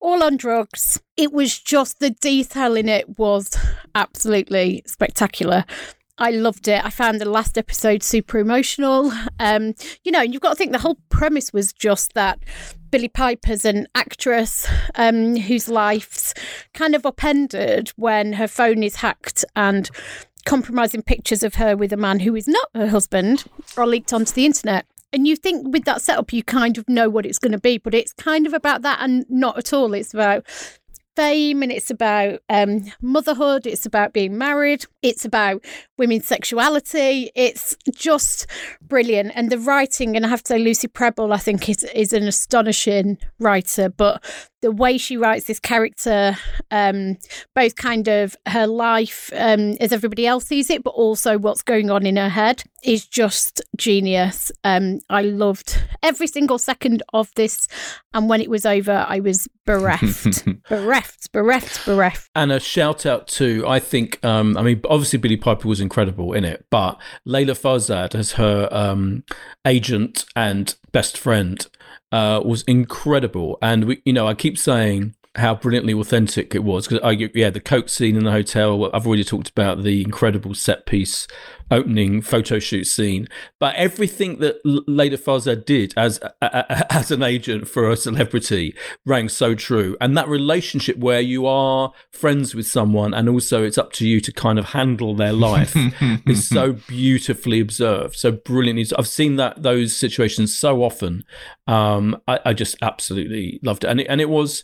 all 0.00 0.22
on 0.22 0.36
drugs. 0.36 1.00
It 1.16 1.32
was 1.32 1.58
just 1.58 2.00
the 2.00 2.10
detail 2.10 2.76
in 2.76 2.88
it 2.88 3.18
was 3.18 3.56
absolutely 3.94 4.82
spectacular. 4.86 5.64
I 6.18 6.30
loved 6.30 6.68
it. 6.68 6.84
I 6.84 6.90
found 6.90 7.20
the 7.20 7.28
last 7.28 7.56
episode 7.56 8.02
super 8.02 8.38
emotional. 8.38 9.12
Um, 9.40 9.74
you 10.04 10.12
know, 10.12 10.20
you've 10.20 10.42
got 10.42 10.50
to 10.50 10.54
think 10.54 10.72
the 10.72 10.78
whole 10.78 10.98
premise 11.08 11.52
was 11.52 11.72
just 11.72 12.12
that 12.14 12.38
Billie 12.90 13.08
Piper's 13.08 13.64
an 13.64 13.88
actress 13.94 14.68
um, 14.94 15.36
whose 15.36 15.68
life's 15.68 16.34
kind 16.74 16.94
of 16.94 17.06
upended 17.06 17.88
when 17.96 18.34
her 18.34 18.46
phone 18.46 18.82
is 18.82 18.96
hacked 18.96 19.44
and 19.56 19.90
compromising 20.44 21.02
pictures 21.02 21.42
of 21.42 21.56
her 21.56 21.76
with 21.76 21.92
a 21.92 21.96
man 21.96 22.20
who 22.20 22.34
is 22.34 22.48
not 22.48 22.68
her 22.74 22.88
husband 22.88 23.44
are 23.76 23.86
leaked 23.86 24.12
onto 24.12 24.32
the 24.32 24.46
internet. 24.46 24.86
And 25.12 25.28
you 25.28 25.36
think 25.36 25.72
with 25.72 25.84
that 25.84 26.00
setup, 26.00 26.32
you 26.32 26.42
kind 26.42 26.78
of 26.78 26.88
know 26.88 27.10
what 27.10 27.26
it's 27.26 27.38
going 27.38 27.52
to 27.52 27.58
be, 27.58 27.76
but 27.76 27.94
it's 27.94 28.14
kind 28.14 28.46
of 28.46 28.54
about 28.54 28.80
that 28.82 28.98
and 29.00 29.26
not 29.28 29.58
at 29.58 29.72
all. 29.72 29.92
It's 29.92 30.14
about 30.14 30.46
fame 31.16 31.62
and 31.62 31.70
it's 31.70 31.90
about 31.90 32.40
um, 32.48 32.84
motherhood, 33.00 33.66
it's 33.66 33.86
about 33.86 34.12
being 34.12 34.38
married. 34.38 34.84
It's 35.02 35.24
about 35.24 35.64
women's 35.98 36.26
sexuality. 36.26 37.30
It's 37.34 37.76
just 37.94 38.46
brilliant. 38.80 39.32
And 39.34 39.50
the 39.50 39.58
writing, 39.58 40.16
and 40.16 40.24
I 40.24 40.28
have 40.28 40.42
to 40.44 40.48
say, 40.48 40.58
Lucy 40.58 40.88
Prebble, 40.88 41.32
I 41.32 41.38
think, 41.38 41.68
is, 41.68 41.84
is 41.94 42.12
an 42.12 42.26
astonishing 42.26 43.18
writer. 43.38 43.88
But 43.88 44.24
the 44.62 44.70
way 44.70 44.96
she 44.96 45.16
writes 45.16 45.46
this 45.46 45.58
character, 45.58 46.36
um, 46.70 47.18
both 47.54 47.74
kind 47.76 48.08
of 48.08 48.36
her 48.46 48.66
life 48.66 49.30
um, 49.34 49.72
as 49.80 49.92
everybody 49.92 50.26
else 50.26 50.46
sees 50.46 50.70
it, 50.70 50.84
but 50.84 50.90
also 50.90 51.36
what's 51.36 51.62
going 51.62 51.90
on 51.90 52.06
in 52.06 52.16
her 52.16 52.28
head, 52.28 52.62
is 52.82 53.06
just 53.06 53.62
genius. 53.76 54.50
Um, 54.64 55.00
I 55.08 55.22
loved 55.22 55.82
every 56.02 56.26
single 56.26 56.58
second 56.58 57.02
of 57.12 57.32
this. 57.34 57.68
And 58.12 58.28
when 58.28 58.40
it 58.40 58.50
was 58.50 58.66
over, 58.66 59.06
I 59.08 59.20
was 59.20 59.48
bereft, 59.64 60.44
bereft, 60.68 61.32
bereft, 61.32 61.84
bereft. 61.86 62.30
And 62.34 62.52
a 62.52 62.60
shout 62.60 63.06
out 63.06 63.28
to, 63.28 63.64
I 63.66 63.78
think, 63.78 64.22
um, 64.24 64.56
I 64.56 64.62
mean, 64.62 64.80
obviously 64.88 65.18
Billie 65.18 65.36
Piper 65.36 65.68
was 65.68 65.80
incredible 65.80 66.32
in 66.32 66.44
it, 66.44 66.66
but 66.70 67.00
Leila 67.24 67.54
Farzad 67.54 68.14
as 68.14 68.32
her 68.32 68.68
um, 68.70 69.24
agent 69.64 70.24
and 70.34 70.74
best 70.92 71.16
friend 71.16 71.66
uh, 72.10 72.40
was 72.44 72.62
incredible. 72.62 73.58
And 73.62 73.84
we, 73.84 74.02
you 74.04 74.12
know, 74.12 74.26
I 74.26 74.34
keep 74.34 74.58
saying 74.58 75.14
how 75.36 75.54
brilliantly 75.54 75.94
authentic 75.94 76.54
it 76.54 76.62
was 76.62 76.86
because 76.86 77.02
I 77.02 77.12
yeah, 77.34 77.48
the 77.48 77.60
coat 77.60 77.88
scene 77.88 78.16
in 78.16 78.24
the 78.24 78.32
hotel. 78.32 78.90
I've 78.92 79.06
already 79.06 79.24
talked 79.24 79.48
about 79.48 79.82
the 79.82 80.02
incredible 80.02 80.54
set 80.54 80.84
piece 80.84 81.26
opening 81.70 82.20
photo 82.20 82.58
shoot 82.58 82.84
scene, 82.84 83.26
but 83.58 83.74
everything 83.76 84.40
that 84.40 84.56
Leila 84.64 85.16
Farzad 85.16 85.64
did 85.64 85.94
as 85.96 86.18
as 86.42 87.10
an 87.10 87.22
agent 87.22 87.66
for 87.66 87.90
a 87.90 87.96
celebrity 87.96 88.74
rang 89.06 89.30
so 89.30 89.54
true. 89.54 89.96
And 90.02 90.18
that 90.18 90.28
relationship 90.28 90.98
where 90.98 91.22
you 91.22 91.46
are 91.46 91.92
friends 92.10 92.54
with 92.54 92.66
someone 92.66 93.14
and 93.14 93.26
also 93.26 93.64
it's 93.64 93.78
up 93.78 93.92
to 93.94 94.06
you 94.06 94.20
to 94.20 94.32
kind 94.32 94.58
of 94.58 94.66
handle 94.66 95.14
their 95.14 95.32
life 95.32 95.74
is 96.26 96.46
so 96.46 96.74
beautifully 96.88 97.58
observed, 97.58 98.16
so 98.16 98.32
brilliantly. 98.32 98.86
I've 98.98 99.08
seen 99.08 99.36
that 99.36 99.62
those 99.62 99.96
situations 99.96 100.54
so 100.54 100.82
often. 100.82 101.24
Um, 101.66 102.20
I, 102.28 102.40
I 102.46 102.52
just 102.52 102.76
absolutely 102.82 103.60
loved 103.62 103.84
it, 103.84 103.88
and 103.88 104.00
it, 104.00 104.06
and 104.08 104.20
it 104.20 104.28
was 104.28 104.62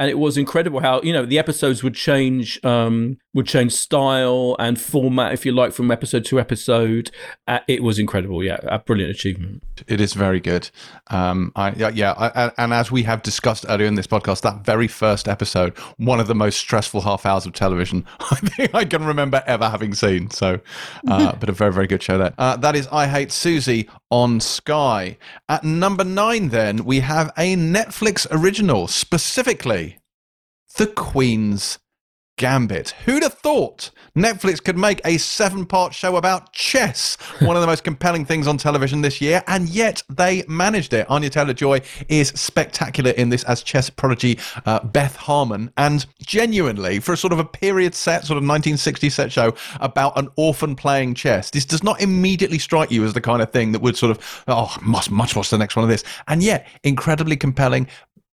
and 0.00 0.08
it 0.08 0.18
was 0.18 0.38
incredible 0.38 0.80
how 0.80 1.02
you 1.02 1.12
know 1.12 1.26
the 1.26 1.38
episodes 1.38 1.82
would 1.82 1.94
change 1.94 2.58
um, 2.64 3.18
would 3.34 3.46
change 3.46 3.72
style 3.72 4.56
and 4.58 4.80
format 4.80 5.32
if 5.34 5.44
you 5.44 5.52
like 5.52 5.72
from 5.72 5.90
episode 5.90 6.24
to 6.24 6.40
episode. 6.40 7.10
Uh, 7.46 7.60
it 7.68 7.82
was 7.82 7.98
incredible. 7.98 8.42
Yeah 8.42 8.58
a 8.62 8.78
brilliant 8.78 9.10
achievement. 9.10 9.62
It 9.86 10.00
is 10.00 10.14
very 10.14 10.40
good. 10.40 10.70
Um, 11.08 11.52
I, 11.54 11.72
yeah, 11.72 11.90
yeah 11.90 12.12
I, 12.12 12.50
and 12.56 12.72
as 12.72 12.90
we 12.90 13.02
have 13.02 13.22
discussed 13.22 13.66
earlier 13.68 13.86
in 13.86 13.94
this 13.94 14.06
podcast 14.06 14.40
that 14.42 14.64
very 14.64 14.88
first 14.88 15.28
episode 15.28 15.76
one 15.98 16.18
of 16.18 16.28
the 16.28 16.34
most 16.34 16.58
stressful 16.58 17.02
half 17.02 17.26
hours 17.26 17.44
of 17.44 17.52
television 17.52 18.06
i 18.20 18.36
think 18.36 18.74
i 18.74 18.84
can 18.84 19.04
remember 19.04 19.42
ever 19.46 19.68
having 19.68 19.94
seen. 19.94 20.30
So 20.30 20.60
uh, 21.08 21.36
but 21.40 21.48
a 21.50 21.52
very 21.52 21.72
very 21.72 21.86
good 21.86 22.02
show 22.02 22.16
there. 22.16 22.32
Uh, 22.38 22.56
that 22.56 22.74
is 22.74 22.88
i 22.90 23.06
hate 23.06 23.28
suzie 23.28 23.88
on 24.10 24.40
sky. 24.40 25.18
At 25.50 25.62
number 25.62 26.04
nine 26.04 26.48
then 26.48 26.84
we 26.84 27.00
have 27.00 27.28
a 27.36 27.54
netflix 27.54 28.26
original 28.30 28.88
specifically 28.88 29.89
the 30.76 30.86
Queen's 30.86 31.78
Gambit. 32.40 32.94
Who'd 33.04 33.22
have 33.22 33.34
thought 33.34 33.90
Netflix 34.16 34.64
could 34.64 34.78
make 34.78 35.02
a 35.04 35.18
seven 35.18 35.66
part 35.66 35.92
show 35.92 36.16
about 36.16 36.54
chess? 36.54 37.16
One 37.40 37.54
of 37.54 37.60
the 37.60 37.66
most 37.66 37.84
compelling 37.84 38.24
things 38.24 38.46
on 38.46 38.56
television 38.56 39.02
this 39.02 39.20
year, 39.20 39.44
and 39.46 39.68
yet 39.68 40.02
they 40.08 40.44
managed 40.48 40.94
it. 40.94 41.04
Anya 41.10 41.28
Taylor 41.28 41.52
Joy 41.52 41.82
is 42.08 42.28
spectacular 42.28 43.10
in 43.10 43.28
this 43.28 43.44
as 43.44 43.62
chess 43.62 43.90
prodigy 43.90 44.38
uh, 44.64 44.82
Beth 44.82 45.16
Harmon, 45.16 45.70
and 45.76 46.06
genuinely, 46.22 46.98
for 46.98 47.12
a 47.12 47.16
sort 47.18 47.34
of 47.34 47.38
a 47.38 47.44
period 47.44 47.94
set, 47.94 48.24
sort 48.24 48.38
of 48.38 48.44
1960s 48.44 49.12
set 49.12 49.30
show 49.30 49.54
about 49.78 50.18
an 50.18 50.30
orphan 50.36 50.74
playing 50.74 51.12
chess, 51.12 51.50
this 51.50 51.66
does 51.66 51.82
not 51.82 52.00
immediately 52.00 52.58
strike 52.58 52.90
you 52.90 53.04
as 53.04 53.12
the 53.12 53.20
kind 53.20 53.42
of 53.42 53.52
thing 53.52 53.72
that 53.72 53.82
would 53.82 53.98
sort 53.98 54.16
of, 54.16 54.44
oh, 54.48 54.74
must, 54.80 55.10
much 55.10 55.36
watch 55.36 55.50
the 55.50 55.58
next 55.58 55.76
one 55.76 55.82
of 55.82 55.90
this. 55.90 56.04
And 56.26 56.42
yet, 56.42 56.66
incredibly 56.84 57.36
compelling, 57.36 57.86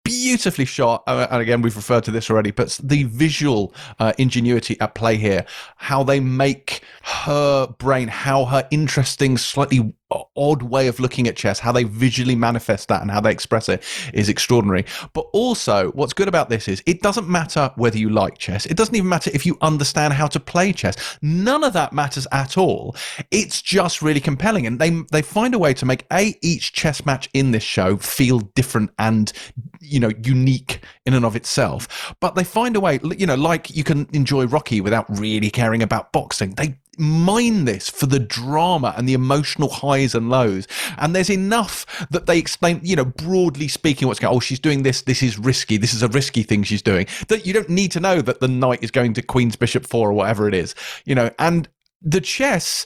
beautifully 0.06 0.64
shot. 0.64 1.04
Uh, 1.08 1.28
and 1.30 1.42
again, 1.42 1.62
we've 1.62 1.76
referred 1.76 2.06
to 2.06 2.12
this 2.12 2.30
already, 2.30 2.52
but 2.52 2.80
the 2.82 3.04
visual 3.04 3.74
uh, 4.00 4.14
ingenuity 4.18 4.80
at 4.80 4.96
play 4.96 5.18
here, 5.18 5.46
how 5.76 6.04
they 6.04 6.22
make 6.22 6.82
her 7.04 7.68
brain, 7.68 8.08
how 8.08 8.46
her 8.46 8.66
interesting, 8.72 9.38
slightly 9.38 9.94
odd 10.12 10.62
way 10.62 10.88
of 10.88 11.00
looking 11.00 11.28
at 11.28 11.36
chess, 11.36 11.60
how 11.60 11.72
they 11.72 11.84
visually 11.84 12.36
manifest 12.36 12.88
that 12.90 13.02
and 13.02 13.10
how 13.10 13.20
they 13.20 13.32
express 13.32 13.70
it 13.70 13.84
is 14.14 14.30
extraordinary. 14.30 14.86
But 15.14 15.28
also, 15.34 15.92
what's 15.92 16.14
good 16.14 16.28
about 16.28 16.50
this 16.50 16.68
is 16.68 16.84
it 16.86 17.02
doesn't 17.02 17.28
matter 17.28 17.72
whether 17.76 17.98
you 17.98 18.10
like 18.10 18.38
chess. 18.38 18.66
It 18.66 18.78
doesn't 18.78 18.96
even 18.96 19.10
matter 19.10 19.32
if 19.34 19.46
you 19.46 19.58
understand 19.62 20.14
how 20.14 20.28
to 20.28 20.40
play 20.40 20.74
chess. 20.74 21.18
None 21.22 21.64
of 21.64 21.74
that 21.74 21.94
matters 21.94 22.28
at 22.32 22.58
all. 22.58 22.96
It's 23.32 23.62
just 23.62 24.02
really 24.02 24.20
compelling. 24.20 24.68
And 24.68 24.80
they, 24.80 24.92
they 25.12 25.22
find 25.22 25.54
a 25.54 25.60
way 25.60 25.74
to 25.74 25.86
make 25.86 26.06
A, 26.12 26.38
each 26.42 26.74
chess 26.74 27.06
match 27.06 27.30
in 27.34 27.52
this 27.52 27.64
show 27.64 27.98
feel 27.98 28.40
different 28.40 28.92
and, 29.00 29.32
you 29.80 30.00
know, 30.00 30.12
unique 30.24 30.82
in 31.06 31.14
and 31.14 31.26
of 31.26 31.36
itself. 31.36 32.16
But 32.20 32.36
they 32.36 32.44
find 32.44 32.76
a 32.76 32.80
way, 32.80 33.00
you 33.18 33.26
know, 33.26 33.36
like 33.36 33.76
you 33.76 33.84
can 33.84 34.08
enjoy 34.14 34.46
Rocky 34.46 34.82
without 34.82 35.06
really 35.20 35.50
caring 35.50 35.82
about 35.82 36.12
boxing. 36.12 36.52
They 36.52 36.78
mine 36.98 37.66
this 37.66 37.90
for 37.90 38.06
the 38.06 38.20
drama 38.20 38.94
and 38.98 39.08
the 39.08 39.14
emotional 39.14 39.70
highs 39.70 40.16
and 40.16 40.30
lows. 40.30 40.68
And 40.98 41.16
there's 41.16 41.30
enough 41.30 42.08
that 42.10 42.26
they 42.26 42.38
explain, 42.38 42.80
you 42.84 42.96
know, 42.96 43.06
broadly 43.06 43.68
speaking, 43.68 44.08
what's 44.08 44.20
going 44.20 44.32
on. 44.32 44.38
Oh, 44.38 44.40
she's 44.40 44.60
doing 44.60 44.84
this. 44.84 45.02
This 45.02 45.22
is 45.24 45.38
risky. 45.38 45.78
This 45.78 45.94
is 45.94 46.04
a 46.04 46.08
risky 46.08 46.44
thing 46.44 46.64
she's 46.64 46.82
doing. 46.82 47.08
That 47.28 47.46
you 47.46 47.54
don't 47.54 47.70
need 47.70 47.92
to 47.92 48.00
know 48.00 48.22
that 48.22 48.40
the 48.40 48.48
knight 48.48 48.84
is 48.84 48.92
going 48.92 49.14
to 49.14 49.22
Queen's 49.22 49.56
Bishop 49.56 49.86
4 49.88 50.10
or 50.10 50.14
whatever 50.14 50.48
it 50.48 50.54
is, 50.54 50.76
you 51.06 51.16
know. 51.16 51.30
And 51.40 51.68
the 52.02 52.22
chess 52.22 52.86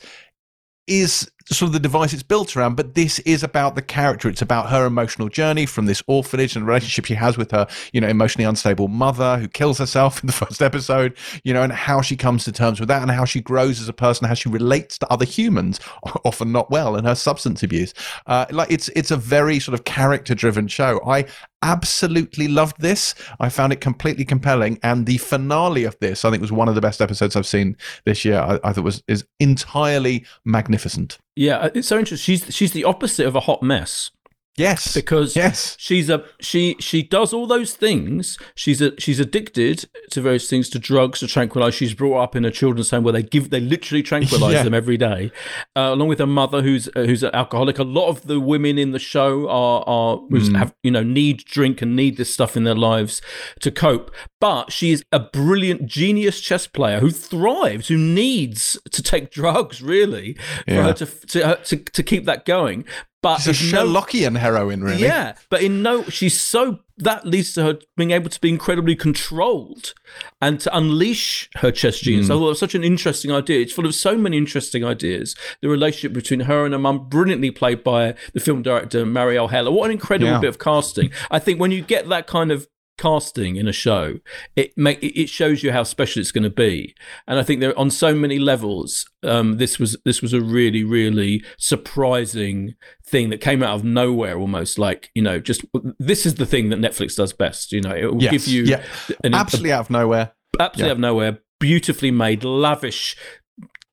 is 0.87 1.29
sort 1.55 1.69
of 1.69 1.73
the 1.73 1.79
device 1.79 2.13
it's 2.13 2.23
built 2.23 2.55
around, 2.55 2.75
but 2.75 2.93
this 2.93 3.19
is 3.19 3.43
about 3.43 3.75
the 3.75 3.81
character. 3.81 4.29
It's 4.29 4.41
about 4.41 4.69
her 4.69 4.85
emotional 4.85 5.29
journey 5.29 5.65
from 5.65 5.85
this 5.85 6.03
orphanage 6.07 6.55
and 6.55 6.63
the 6.63 6.67
relationship 6.67 7.05
she 7.05 7.15
has 7.15 7.37
with 7.37 7.51
her, 7.51 7.67
you 7.91 7.99
know, 7.99 8.07
emotionally 8.07 8.45
unstable 8.45 8.87
mother 8.87 9.37
who 9.37 9.47
kills 9.47 9.77
herself 9.77 10.21
in 10.21 10.27
the 10.27 10.33
first 10.45 10.61
episode, 10.61 11.17
you 11.43 11.53
know, 11.53 11.63
and 11.63 11.73
how 11.73 12.01
she 12.01 12.15
comes 12.15 12.43
to 12.45 12.51
terms 12.51 12.79
with 12.79 12.89
that 12.89 13.01
and 13.01 13.11
how 13.11 13.25
she 13.25 13.41
grows 13.41 13.81
as 13.81 13.89
a 13.89 13.93
person, 13.93 14.27
how 14.27 14.33
she 14.33 14.49
relates 14.49 14.97
to 14.97 15.11
other 15.11 15.25
humans, 15.25 15.79
often 16.25 16.51
not 16.51 16.69
well, 16.69 16.95
and 16.95 17.07
her 17.07 17.15
substance 17.15 17.63
abuse. 17.63 17.93
Uh, 18.27 18.45
like 18.51 18.71
it's 18.71 18.89
it's 18.89 19.11
a 19.11 19.17
very 19.17 19.59
sort 19.59 19.73
of 19.73 19.85
character 19.85 20.35
driven 20.35 20.67
show. 20.67 21.01
I 21.05 21.25
absolutely 21.61 22.47
loved 22.47 22.79
this. 22.79 23.15
I 23.39 23.49
found 23.49 23.73
it 23.73 23.81
completely 23.81 24.25
compelling, 24.25 24.79
and 24.83 25.05
the 25.05 25.17
finale 25.17 25.83
of 25.83 25.97
this, 25.99 26.23
I 26.23 26.31
think, 26.31 26.41
was 26.41 26.51
one 26.51 26.69
of 26.69 26.75
the 26.75 26.81
best 26.81 27.01
episodes 27.01 27.35
I've 27.35 27.47
seen 27.47 27.75
this 28.05 28.23
year. 28.23 28.39
I, 28.39 28.59
I 28.63 28.73
thought 28.73 28.83
was 28.83 29.03
is 29.07 29.25
entirely 29.39 30.25
magnificent. 30.45 31.17
Yeah, 31.35 31.57
uh, 31.57 31.69
it's 31.73 31.87
so 31.87 31.99
interesting. 31.99 32.37
She's 32.37 32.55
she's 32.55 32.71
the 32.71 32.83
opposite 32.83 33.25
of 33.25 33.35
a 33.35 33.41
hot 33.41 33.63
mess. 33.63 34.11
Yes, 34.59 34.93
because 34.93 35.37
yes, 35.37 35.77
she's 35.79 36.09
a 36.09 36.25
she 36.41 36.75
she 36.81 37.01
does 37.01 37.31
all 37.31 37.47
those 37.47 37.73
things. 37.75 38.37
She's 38.55 38.81
a 38.81 38.91
she's 38.99 39.17
addicted 39.17 39.87
to 40.11 40.21
various 40.21 40.49
things, 40.49 40.67
to 40.71 40.79
drugs, 40.79 41.21
to 41.21 41.27
tranquilize. 41.27 41.75
She's 41.75 41.93
brought 41.93 42.21
up 42.21 42.35
in 42.35 42.43
a 42.43 42.51
children's 42.51 42.89
home 42.89 43.05
where 43.05 43.13
they 43.13 43.23
give 43.23 43.51
they 43.51 43.61
literally 43.61 44.03
tranquilize 44.03 44.55
yeah. 44.55 44.63
them 44.63 44.73
every 44.73 44.97
day, 44.97 45.31
uh, 45.77 45.91
along 45.93 46.09
with 46.09 46.19
her 46.19 46.27
mother 46.27 46.61
who's 46.61 46.89
uh, 46.89 47.05
who's 47.05 47.23
an 47.23 47.33
alcoholic. 47.33 47.79
A 47.79 47.83
lot 47.83 48.09
of 48.09 48.27
the 48.27 48.41
women 48.41 48.77
in 48.77 48.91
the 48.91 48.99
show 48.99 49.47
are 49.47 49.83
are 49.87 50.17
mm. 50.17 50.57
have 50.57 50.75
you 50.83 50.91
know 50.91 51.03
need 51.03 51.45
drink 51.45 51.81
and 51.81 51.95
need 51.95 52.17
this 52.17 52.33
stuff 52.33 52.57
in 52.57 52.65
their 52.65 52.75
lives 52.75 53.21
to 53.61 53.71
cope. 53.71 54.11
But 54.39 54.71
she's 54.71 55.03
a 55.11 55.19
brilliant 55.19 55.85
genius 55.85 56.39
chess 56.39 56.65
player 56.65 57.01
who 57.01 57.11
thrives, 57.11 57.89
who 57.89 57.97
needs 57.97 58.77
to 58.91 59.03
take 59.03 59.31
drugs 59.31 59.81
really 59.81 60.33
for 60.65 60.73
yeah. 60.73 60.83
her 60.83 60.93
to 60.93 61.05
to, 61.05 61.59
to 61.63 61.77
to 61.77 62.03
keep 62.03 62.25
that 62.25 62.45
going. 62.45 62.85
But 63.21 63.39
she's 63.39 63.61
a 63.73 63.75
Sherlockian 63.75 64.33
no, 64.33 64.39
heroine, 64.39 64.81
really. 64.81 65.01
Yeah, 65.01 65.35
but 65.49 65.61
in 65.61 65.81
no, 65.81 66.03
she's 66.05 66.39
so 66.39 66.79
that 66.99 67.25
leads 67.25 67.53
to 67.53 67.63
her 67.63 67.79
being 67.97 68.11
able 68.11 68.29
to 68.29 68.39
be 68.39 68.49
incredibly 68.49 68.95
controlled 68.95 69.93
and 70.41 70.59
to 70.61 70.75
unleash 70.75 71.49
her 71.57 71.71
chess 71.71 71.99
genius. 71.99 72.27
Mm. 72.27 72.31
I 72.31 72.33
thought 72.35 72.45
it 72.45 72.49
was 72.49 72.59
such 72.59 72.75
an 72.75 72.83
interesting 72.83 73.31
idea. 73.31 73.59
It's 73.61 73.73
full 73.73 73.85
of 73.85 73.95
so 73.95 74.17
many 74.17 74.37
interesting 74.37 74.85
ideas. 74.85 75.35
The 75.61 75.67
relationship 75.67 76.13
between 76.13 76.41
her 76.41 76.63
and 76.63 76.73
her 76.73 76.79
mum, 76.79 77.09
brilliantly 77.09 77.51
played 77.51 77.83
by 77.83 78.15
the 78.33 78.39
film 78.39 78.61
director 78.61 79.05
Marielle 79.05 79.49
Heller. 79.49 79.71
What 79.71 79.85
an 79.85 79.91
incredible 79.91 80.31
yeah. 80.31 80.39
bit 80.39 80.49
of 80.49 80.59
casting! 80.59 81.11
I 81.29 81.39
think 81.39 81.59
when 81.59 81.71
you 81.71 81.81
get 81.81 82.07
that 82.07 82.25
kind 82.25 82.51
of 82.53 82.67
casting 82.99 83.55
in 83.55 83.67
a 83.67 83.71
show, 83.71 84.19
it 84.55 84.77
make 84.77 85.01
it 85.01 85.29
shows 85.29 85.63
you 85.63 85.71
how 85.71 85.83
special 85.83 86.19
it's 86.19 86.31
going 86.31 86.43
to 86.43 86.49
be. 86.49 86.93
And 87.27 87.39
I 87.39 87.43
think 87.43 87.61
there 87.61 87.77
on 87.79 87.89
so 87.89 88.13
many 88.13 88.37
levels, 88.37 89.09
um, 89.23 89.57
this 89.57 89.79
was 89.79 89.97
this 90.05 90.21
was 90.21 90.33
a 90.33 90.41
really 90.41 90.83
really 90.83 91.43
surprising 91.57 92.75
thing 93.05 93.29
that 93.29 93.41
came 93.41 93.63
out 93.63 93.75
of 93.75 93.83
nowhere, 93.83 94.37
almost 94.37 94.77
like 94.77 95.09
you 95.15 95.21
know, 95.21 95.39
just 95.39 95.65
this 95.97 96.25
is 96.25 96.35
the 96.35 96.45
thing 96.45 96.69
that 96.69 96.79
Netflix 96.79 97.15
does 97.15 97.33
best. 97.33 97.71
You 97.71 97.81
know, 97.81 97.95
it 97.95 98.13
will 98.13 98.21
yes. 98.21 98.31
give 98.31 98.47
you 98.47 98.63
yeah. 98.63 98.83
an, 99.23 99.33
absolutely 99.33 99.71
a, 99.71 99.77
out 99.77 99.81
of 99.81 99.89
nowhere, 99.89 100.33
absolutely 100.59 100.87
yeah. 100.87 100.91
out 100.91 100.95
of 100.95 100.99
nowhere, 100.99 101.39
beautifully 101.59 102.11
made, 102.11 102.43
lavish 102.43 103.15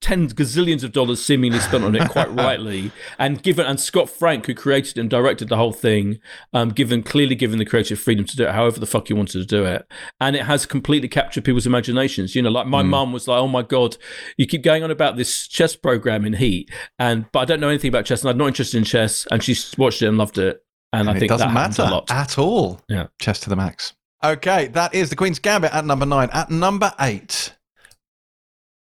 tens 0.06 0.32
gazillions 0.32 0.84
of 0.84 0.92
dollars 0.92 1.20
seemingly 1.20 1.58
spent 1.58 1.82
on 1.82 1.96
it 1.96 2.08
quite 2.10 2.30
rightly 2.34 2.92
and 3.18 3.42
given 3.42 3.66
and 3.66 3.80
scott 3.80 4.08
frank 4.08 4.46
who 4.46 4.54
created 4.54 4.96
and 4.98 5.10
directed 5.10 5.48
the 5.48 5.56
whole 5.56 5.72
thing 5.72 6.18
um, 6.52 6.68
given 6.68 7.02
clearly 7.02 7.34
given 7.34 7.58
the 7.58 7.64
creative 7.64 7.98
freedom 7.98 8.24
to 8.24 8.36
do 8.36 8.44
it 8.44 8.52
however 8.52 8.78
the 8.78 8.86
fuck 8.86 9.10
you 9.10 9.16
wanted 9.16 9.40
to 9.40 9.44
do 9.44 9.64
it 9.64 9.84
and 10.20 10.36
it 10.36 10.42
has 10.42 10.64
completely 10.64 11.08
captured 11.08 11.44
people's 11.44 11.66
imaginations 11.66 12.36
you 12.36 12.42
know 12.42 12.50
like 12.50 12.68
my 12.68 12.82
mum 12.82 13.12
was 13.12 13.26
like 13.26 13.38
oh 13.38 13.48
my 13.48 13.62
god 13.62 13.96
you 14.36 14.46
keep 14.46 14.62
going 14.62 14.84
on 14.84 14.90
about 14.92 15.16
this 15.16 15.48
chess 15.48 15.74
program 15.74 16.24
in 16.24 16.34
heat 16.34 16.70
and 17.00 17.26
but 17.32 17.40
i 17.40 17.44
don't 17.44 17.58
know 17.58 17.68
anything 17.68 17.88
about 17.88 18.04
chess 18.04 18.20
and 18.22 18.30
i'm 18.30 18.38
not 18.38 18.46
interested 18.46 18.78
in 18.78 18.84
chess 18.84 19.26
and 19.32 19.42
she 19.42 19.56
watched 19.76 20.02
it 20.02 20.06
and 20.06 20.18
loved 20.18 20.38
it 20.38 20.62
and, 20.92 21.00
And 21.00 21.10
i 21.10 21.16
it 21.16 21.18
think 21.18 21.30
doesn't 21.30 21.48
that 21.48 21.52
happened 21.52 21.78
matter 21.78 21.90
a 21.90 21.94
lot 21.94 22.10
at 22.10 22.38
all. 22.38 22.80
Yeah. 22.88 23.08
Chess 23.20 23.40
to 23.40 23.50
the 23.50 23.56
max. 23.56 23.92
Okay, 24.24 24.68
that 24.68 24.94
is 24.94 25.10
the 25.10 25.16
Queen's 25.16 25.38
Gambit 25.38 25.72
at 25.74 25.84
number 25.84 26.06
nine. 26.06 26.30
At 26.32 26.50
number 26.50 26.92
eight, 27.00 27.55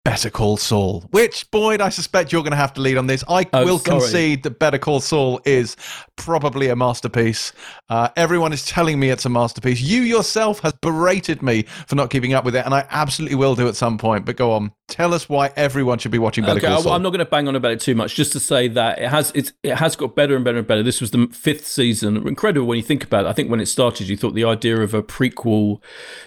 Better 0.04 0.30
Call 0.30 0.56
Saul. 0.56 1.02
Which, 1.10 1.50
Boyd, 1.50 1.82
I 1.82 1.90
suspect 1.90 2.32
you're 2.32 2.42
going 2.42 2.52
to 2.52 2.56
have 2.56 2.72
to 2.74 2.80
lead 2.80 2.96
on 2.96 3.06
this. 3.06 3.22
I 3.28 3.46
Oh, 3.52 3.64
will 3.66 3.78
sorry. 3.78 4.00
concede 4.00 4.42
that 4.44 4.58
Better 4.58 4.78
Call 4.78 5.00
Saul 5.00 5.40
is 5.44 5.76
probably 6.16 6.68
a 6.68 6.76
masterpiece. 6.76 7.52
Uh, 7.90 8.08
everyone 8.16 8.52
is 8.54 8.64
telling 8.64 8.98
me 8.98 9.10
it's 9.10 9.26
a 9.26 9.28
masterpiece. 9.28 9.80
You 9.82 10.00
yourself 10.00 10.60
has 10.60 10.72
berated 10.80 11.42
me 11.42 11.64
for 11.86 11.96
not 11.96 12.08
keeping 12.08 12.32
up 12.32 12.46
with 12.46 12.56
it, 12.56 12.64
and 12.64 12.72
I 12.74 12.86
absolutely 12.90 13.36
will 13.36 13.54
do 13.54 13.68
at 13.68 13.76
some 13.76 13.98
point. 13.98 14.24
But 14.24 14.36
go 14.36 14.52
on, 14.52 14.72
tell 14.90 15.14
us 15.14 15.28
why 15.28 15.52
everyone 15.56 15.98
should 15.98 16.10
be 16.10 16.18
watching 16.18 16.44
Better 16.44 16.58
Okay, 16.58 16.66
Call 16.66 16.82
Saul. 16.82 16.94
am 16.94 17.02
not 17.02 17.10
going 17.10 17.20
to 17.20 17.24
bang 17.24 17.48
on 17.48 17.56
about 17.56 17.72
it 17.72 17.80
too 17.80 17.94
much. 17.94 18.14
Just 18.14 18.32
to 18.32 18.40
say 18.40 18.68
that 18.68 18.98
it 18.98 19.08
has 19.08 19.32
it's 19.34 19.52
it 19.62 19.76
has 19.76 19.96
got 19.96 20.14
better 20.14 20.36
and 20.36 20.44
better 20.44 20.58
and 20.58 20.66
better. 20.66 20.82
This 20.82 21.00
was 21.00 21.12
the 21.12 21.28
fifth 21.28 21.66
season. 21.66 22.16
Incredible 22.28 22.66
when 22.66 22.76
you 22.76 22.82
think 22.82 23.04
about 23.04 23.24
it. 23.24 23.28
I 23.28 23.32
think 23.32 23.50
when 23.50 23.60
it 23.60 23.66
started, 23.66 24.08
you 24.08 24.16
thought 24.16 24.34
the 24.34 24.44
idea 24.44 24.80
of 24.80 24.92
a 24.92 25.02
prequel 25.02 25.80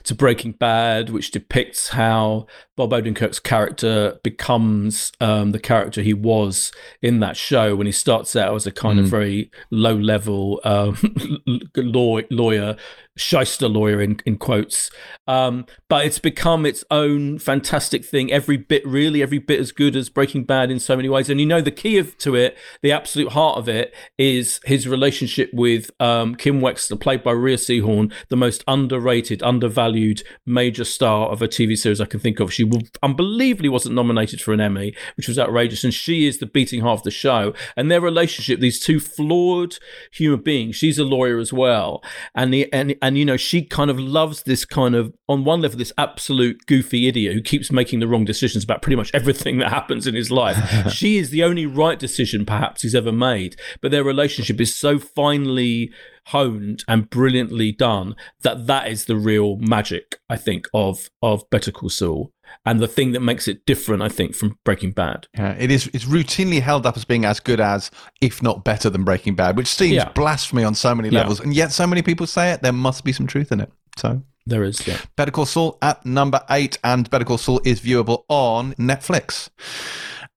to 0.04 0.16
Breaking 0.16 0.54
Bad, 0.54 1.10
which 1.10 1.32
depicts 1.32 1.90
how 1.90 2.48
Bob 2.76 2.92
Odenkirk's 2.92 3.40
character 3.40 4.20
becomes 4.24 5.12
um, 5.22 5.52
the 5.52 5.60
character 5.60 6.02
he 6.02 6.14
was 6.14 6.72
in 7.02 7.20
that 7.20 7.38
show 7.38 7.76
when 7.76 7.86
he 7.86 7.92
starts 7.92 8.36
out 8.36 8.56
as 8.56 8.66
a 8.66 8.72
kind 8.72 9.00
of 9.00 9.06
very 9.06 9.52
low 9.70 9.96
level 9.96 10.60
um, 10.64 10.98
law, 11.76 12.20
lawyer, 12.32 12.76
shyster 13.16 13.68
lawyer 13.68 14.02
in, 14.02 14.20
in 14.26 14.38
quotes. 14.38 14.90
Um, 15.28 15.66
but 15.90 16.06
it's 16.06 16.20
become 16.20 16.66
its 16.66 16.84
own 16.90 17.40
fantastic 17.40 18.04
thing, 18.04 18.32
every 18.32 18.58
bit, 18.58 18.86
really, 18.86 19.22
every 19.22 19.40
bit 19.40 19.60
as 19.60 19.72
good 19.72 19.96
as 19.96 20.10
Breaking 20.10 20.44
Bad 20.44 20.72
in 20.72 20.80
so 20.80 20.96
many 20.96 21.10
ways. 21.10 21.30
And 21.30 21.40
you 21.40 21.46
know, 21.46 21.62
the 21.62 21.72
key 21.72 21.98
of, 21.98 22.18
to 22.20 22.36
it, 22.36 22.58
the 22.82 22.92
absolute 22.92 23.32
heart 23.34 23.58
of 23.58 23.70
it, 23.70 23.94
is 24.18 24.60
his 24.66 24.88
relationship 24.88 25.50
with 25.54 25.92
um, 26.00 26.36
Kim 26.36 26.62
Wexler, 26.62 27.00
played 27.00 27.24
by 27.24 27.32
Rhea 27.32 27.58
Seehorn, 27.58 28.12
the 28.30 28.36
most 28.36 28.64
underrated, 28.68 29.44
undervalued 29.44 30.24
major 30.46 30.84
star 30.84 31.30
of 31.30 31.42
a 31.42 31.48
TV 31.48 31.78
series 31.78 32.02
I 32.02 32.06
can 32.06 32.20
think 32.20 32.40
of. 32.40 32.54
She 32.54 32.70
unbelievably 33.02 33.70
wasn't 33.70 33.96
nominated 33.96 34.42
for 34.42 34.54
an 34.54 34.62
Emmy, 34.62 34.96
which 35.16 35.28
was 35.28 35.40
outrageous. 35.40 35.84
And 35.84 35.94
she 35.94 36.26
is 36.26 36.40
the 36.40 36.46
beating 36.46 36.82
heart 36.82 37.00
of 37.00 37.04
the 37.04 37.12
show. 37.12 37.54
And 37.76 37.92
their 37.92 38.02
relationship, 38.02 38.60
these 38.60 38.80
two 38.80 39.00
flawed 39.00 39.78
human 40.12 40.42
beings, 40.42 40.76
she's 40.76 41.00
a 41.00 41.04
lawyer 41.04 41.38
as 41.38 41.54
well. 41.54 42.04
And, 42.36 42.54
the, 42.54 42.72
and, 42.74 42.96
and, 43.04 43.18
you 43.18 43.26
know, 43.26 43.36
she 43.36 43.66
kind 43.66 43.92
of 43.92 44.00
loves 44.00 44.44
this 44.44 44.64
kind 44.64 44.96
of, 44.96 45.14
on 45.28 45.44
one 45.44 45.60
level, 45.60 45.78
this 45.78 45.92
absolute 45.98 46.66
goofy 46.68 47.10
idiot 47.10 47.34
who 47.34 47.42
keeps 47.42 47.70
making 47.70 48.00
the 48.00 48.08
wrong 48.08 48.24
decisions 48.24 48.64
about 48.64 48.82
pretty 48.82 48.96
much 48.96 49.12
everything 49.14 49.58
that 49.58 49.68
happens 49.68 50.08
in 50.08 50.16
his 50.16 50.32
life. 50.32 50.90
she 50.94 51.18
is 51.18 51.30
the 51.30 51.44
only 51.44 51.66
right 51.66 52.00
decision 52.00 52.46
perhaps 52.46 52.82
he's 52.82 52.96
ever 52.96 53.12
made. 53.12 53.58
But 53.82 53.92
their 53.92 54.06
relationship 54.06 54.62
is 54.62 54.74
so 54.74 55.00
finely 55.00 55.92
honed 56.28 56.86
and 56.88 57.10
brilliantly 57.10 57.74
done 57.74 58.16
that 58.44 58.68
that 58.68 58.88
is 58.88 59.04
the 59.04 59.18
real 59.18 59.58
magic, 59.58 60.20
I 60.30 60.38
think, 60.38 60.68
of 60.74 61.10
of 61.22 61.44
Better 61.50 61.74
Call 61.74 61.90
Saul. 61.90 62.32
And 62.66 62.80
the 62.80 62.88
thing 62.88 63.12
that 63.12 63.20
makes 63.22 63.48
it 63.48 63.66
different, 63.66 64.02
I 64.02 64.10
think, 64.10 64.36
from 64.36 64.58
Breaking 64.64 64.92
Bad. 64.92 65.28
Yeah, 65.38 65.52
it 65.60 65.70
is. 65.72 65.90
It's 65.94 66.06
routinely 66.06 66.62
held 66.62 66.86
up 66.86 66.96
as 66.98 67.06
being 67.06 67.26
as 67.26 67.40
good 67.40 67.60
as, 67.60 67.92
if 68.22 68.42
not 68.42 68.64
better 68.64 68.90
than 68.90 69.04
Breaking 69.04 69.36
Bad, 69.36 69.58
which 69.58 69.68
seems 69.68 69.94
Yeah. 69.96 70.10
blasphemy 70.10 70.64
on 70.64 70.76
so 70.76 70.96
many 70.96 71.10
Yeah. 71.10 71.20
levels, 71.22 71.40
and 71.40 71.54
yet 71.54 71.72
so 71.72 71.86
many 71.86 72.02
people 72.02 72.26
say 72.28 72.52
it. 72.52 72.62
There 72.62 72.72
must 72.74 73.04
be 73.04 73.12
some 73.14 73.28
truth 73.28 73.52
in 73.52 73.60
it. 73.60 73.72
So, 73.98 74.22
There 74.46 74.64
is, 74.64 74.86
yeah. 74.88 74.98
Better 75.16 75.32
Call 75.32 75.46
Saul 75.46 75.78
at 75.82 76.06
number 76.06 76.42
eight, 76.50 76.78
and 76.84 77.10
Better 77.10 77.24
Call 77.26 77.38
Saul 77.38 77.62
is 77.64 77.80
viewable 77.82 78.24
on 78.30 78.74
Netflix. 78.76 79.50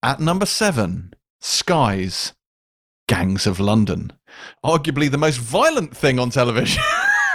At 0.02 0.20
number 0.20 0.47
seven, 0.47 1.12
Sky's, 1.40 2.32
Gangs 3.09 3.47
of 3.47 3.60
London, 3.60 4.12
arguably 4.64 5.10
the 5.10 5.18
most 5.18 5.38
violent 5.38 5.97
thing 5.97 6.18
on 6.18 6.30
television. 6.30 6.82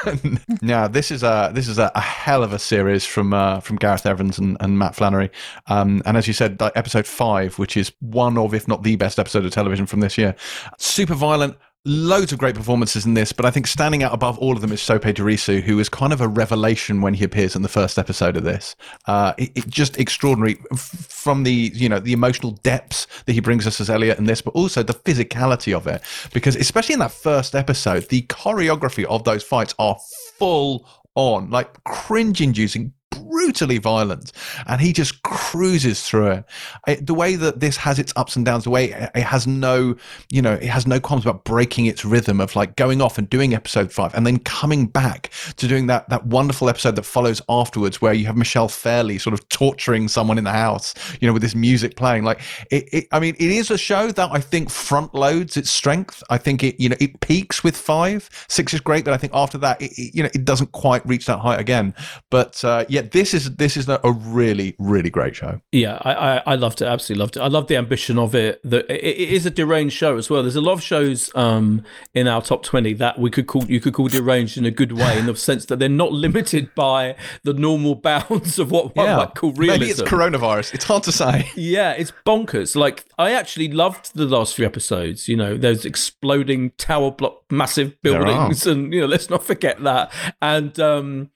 now 0.61 0.87
this 0.87 1.11
is 1.11 1.23
a 1.23 1.51
this 1.53 1.67
is 1.67 1.77
a, 1.77 1.91
a 1.95 2.01
hell 2.01 2.43
of 2.43 2.53
a 2.53 2.59
series 2.59 3.05
from 3.05 3.33
uh, 3.33 3.59
from 3.59 3.77
Gareth 3.77 4.05
Evans 4.05 4.37
and, 4.37 4.57
and 4.59 4.77
Matt 4.77 4.95
Flannery, 4.95 5.29
um, 5.67 6.01
and 6.05 6.17
as 6.17 6.27
you 6.27 6.33
said, 6.33 6.61
episode 6.75 7.05
five, 7.05 7.57
which 7.59 7.77
is 7.77 7.91
one 7.99 8.37
of 8.37 8.53
if 8.53 8.67
not 8.67 8.83
the 8.83 8.95
best 8.95 9.19
episode 9.19 9.45
of 9.45 9.51
television 9.51 9.85
from 9.85 9.99
this 9.99 10.17
year, 10.17 10.35
super 10.77 11.15
violent. 11.15 11.55
Loads 11.83 12.31
of 12.31 12.37
great 12.37 12.53
performances 12.53 13.07
in 13.07 13.15
this, 13.15 13.33
but 13.33 13.43
I 13.43 13.49
think 13.49 13.65
standing 13.65 14.03
out 14.03 14.13
above 14.13 14.37
all 14.37 14.53
of 14.53 14.61
them 14.61 14.71
is 14.71 14.79
Sope 14.83 15.01
Dirisu, 15.01 15.63
who 15.63 15.79
is 15.79 15.89
kind 15.89 16.13
of 16.13 16.21
a 16.21 16.27
revelation 16.27 17.01
when 17.01 17.15
he 17.15 17.23
appears 17.23 17.55
in 17.55 17.63
the 17.63 17.67
first 17.67 17.97
episode 17.97 18.37
of 18.37 18.43
this. 18.43 18.75
Uh, 19.07 19.33
it, 19.39 19.51
it 19.55 19.67
just 19.67 19.97
extraordinary 19.97 20.59
from 20.75 21.41
the 21.41 21.71
you 21.73 21.89
know 21.89 21.97
the 21.97 22.13
emotional 22.13 22.51
depths 22.51 23.07
that 23.25 23.33
he 23.33 23.39
brings 23.39 23.65
us 23.65 23.81
as 23.81 23.89
Elliot 23.89 24.19
in 24.19 24.25
this, 24.25 24.43
but 24.43 24.53
also 24.53 24.83
the 24.83 24.93
physicality 24.93 25.75
of 25.75 25.87
it. 25.87 26.03
Because 26.33 26.55
especially 26.55 26.93
in 26.93 26.99
that 26.99 27.13
first 27.13 27.55
episode, 27.55 28.07
the 28.09 28.21
choreography 28.27 29.05
of 29.05 29.23
those 29.23 29.41
fights 29.41 29.73
are 29.79 29.97
full 30.37 30.87
on, 31.15 31.49
like 31.49 31.83
cringe-inducing, 31.85 32.93
brutally 33.11 33.77
violent, 33.77 34.31
and 34.67 34.81
he 34.81 34.93
just 34.93 35.21
cruises 35.23 36.01
through 36.07 36.31
it. 36.31 36.45
it. 36.87 37.07
The 37.07 37.13
way 37.13 37.35
that 37.35 37.59
this 37.59 37.77
has 37.77 37.99
its 37.99 38.11
ups 38.15 38.35
and 38.35 38.45
downs, 38.45 38.63
the 38.63 38.69
way 38.69 38.91
it 38.91 39.11
it 39.15 39.23
has 39.23 39.45
no, 39.45 39.95
you 40.29 40.41
know, 40.41 40.53
it 40.53 40.69
has 40.69 40.87
no 40.87 40.99
qualms 40.99 41.25
about 41.25 41.43
breaking 41.43 41.85
its 41.85 42.03
rhythm 42.03 42.41
of 42.41 42.55
like 42.55 42.75
going 42.75 43.01
off 43.01 43.17
and 43.17 43.29
doing 43.29 43.53
episode 43.53 43.91
five 43.91 44.13
and 44.15 44.25
then 44.25 44.39
coming 44.39 44.87
back 44.87 45.29
to 45.57 45.67
doing 45.67 45.87
that 45.87 46.09
that 46.09 46.25
wonderful 46.25 46.69
episode 46.69 46.95
that 46.95 47.03
follows 47.03 47.41
afterwards, 47.49 48.01
where 48.01 48.13
you 48.13 48.25
have 48.25 48.37
Michelle 48.37 48.67
Fairley 48.67 49.17
sort 49.17 49.33
of 49.33 49.47
torturing 49.49 50.07
someone 50.07 50.37
in 50.37 50.43
the 50.43 50.51
house, 50.51 50.93
you 51.19 51.27
know, 51.27 51.33
with 51.33 51.41
this 51.41 51.55
music 51.55 51.95
playing. 51.95 52.23
Like 52.23 52.41
it, 52.71 52.89
it 52.91 53.07
I 53.11 53.19
mean, 53.19 53.35
it 53.39 53.51
is 53.51 53.71
a 53.71 53.77
show 53.77 54.11
that 54.11 54.29
I 54.31 54.39
think 54.39 54.69
front 54.69 55.13
loads 55.13 55.57
its 55.57 55.69
strength. 55.69 56.23
I 56.29 56.37
think 56.37 56.63
it, 56.63 56.79
you 56.79 56.89
know, 56.89 56.97
it 56.99 57.19
peaks 57.19 57.63
with 57.63 57.75
five. 57.75 58.29
Six 58.47 58.73
is 58.73 58.81
great, 58.81 59.05
but 59.05 59.13
I 59.13 59.17
think 59.17 59.33
after 59.33 59.57
that, 59.59 59.81
it, 59.81 59.91
you 60.15 60.23
know, 60.23 60.29
it 60.33 60.45
doesn't 60.45 60.71
quite 60.71 61.05
reach 61.05 61.25
that 61.25 61.39
height 61.39 61.59
again. 61.59 61.93
But 62.29 62.63
uh, 62.63 62.85
yeah, 62.89 63.00
this 63.01 63.33
is 63.33 63.55
this 63.55 63.77
is 63.77 63.87
a 63.87 63.99
really 64.03 64.75
really 64.79 65.09
great 65.09 65.35
show. 65.35 65.61
Yeah, 65.71 65.97
I, 66.01 66.13
I, 66.13 66.43
I 66.47 66.55
loved 66.55 66.81
it. 66.81 66.85
Absolutely 66.85 67.21
loved 67.21 67.37
it. 67.37 67.41
I 67.41 67.47
love 67.47 67.67
the 67.67 67.77
ambition 67.77 68.17
of 68.17 68.35
it. 68.35 68.61
That 68.63 68.89
it, 68.89 69.03
it 69.03 69.29
is 69.29 69.45
a 69.45 69.49
deranged 69.49 69.95
show 69.95 70.17
as 70.17 70.29
well. 70.29 70.41
There's 70.41 70.55
a 70.55 70.61
lot 70.61 70.73
of 70.73 70.83
shows 70.83 71.33
um, 71.35 71.83
in 72.13 72.27
our 72.27 72.41
top 72.41 72.63
twenty 72.63 72.93
that 72.93 73.19
we 73.19 73.29
could 73.29 73.47
call 73.47 73.65
you 73.65 73.79
could 73.79 73.93
call 73.93 74.07
deranged 74.07 74.57
in 74.57 74.65
a 74.65 74.71
good 74.71 74.91
way, 74.91 75.17
in 75.17 75.25
the 75.25 75.35
sense 75.35 75.65
that 75.65 75.79
they're 75.79 75.89
not 75.89 76.11
limited 76.11 76.73
by 76.75 77.15
the 77.43 77.53
normal 77.53 77.95
bounds 78.01 78.59
of 78.59 78.71
what 78.71 78.95
one 78.95 79.07
might 79.17 79.35
call 79.35 79.51
realism. 79.53 79.79
maybe 79.79 79.91
it's 79.91 80.01
coronavirus. 80.01 80.73
It's 80.73 80.85
hard 80.85 81.03
to 81.03 81.11
say. 81.11 81.49
Yeah, 81.61 81.91
it's 81.91 82.11
bonkers. 82.25 82.75
Like 82.75 83.05
I 83.17 83.31
actually 83.31 83.69
loved 83.69 84.15
the 84.15 84.25
last 84.25 84.55
few 84.55 84.65
episodes. 84.65 85.27
You 85.27 85.37
know, 85.37 85.57
those 85.57 85.85
exploding 85.85 86.71
tower 86.71 87.11
block, 87.11 87.43
massive 87.51 88.01
buildings, 88.01 88.65
and 88.65 88.93
you 88.93 89.01
know, 89.01 89.07
let's 89.07 89.29
not 89.29 89.43
forget 89.43 89.81
that. 89.83 90.11
And 90.41 90.79
um, 90.79 91.29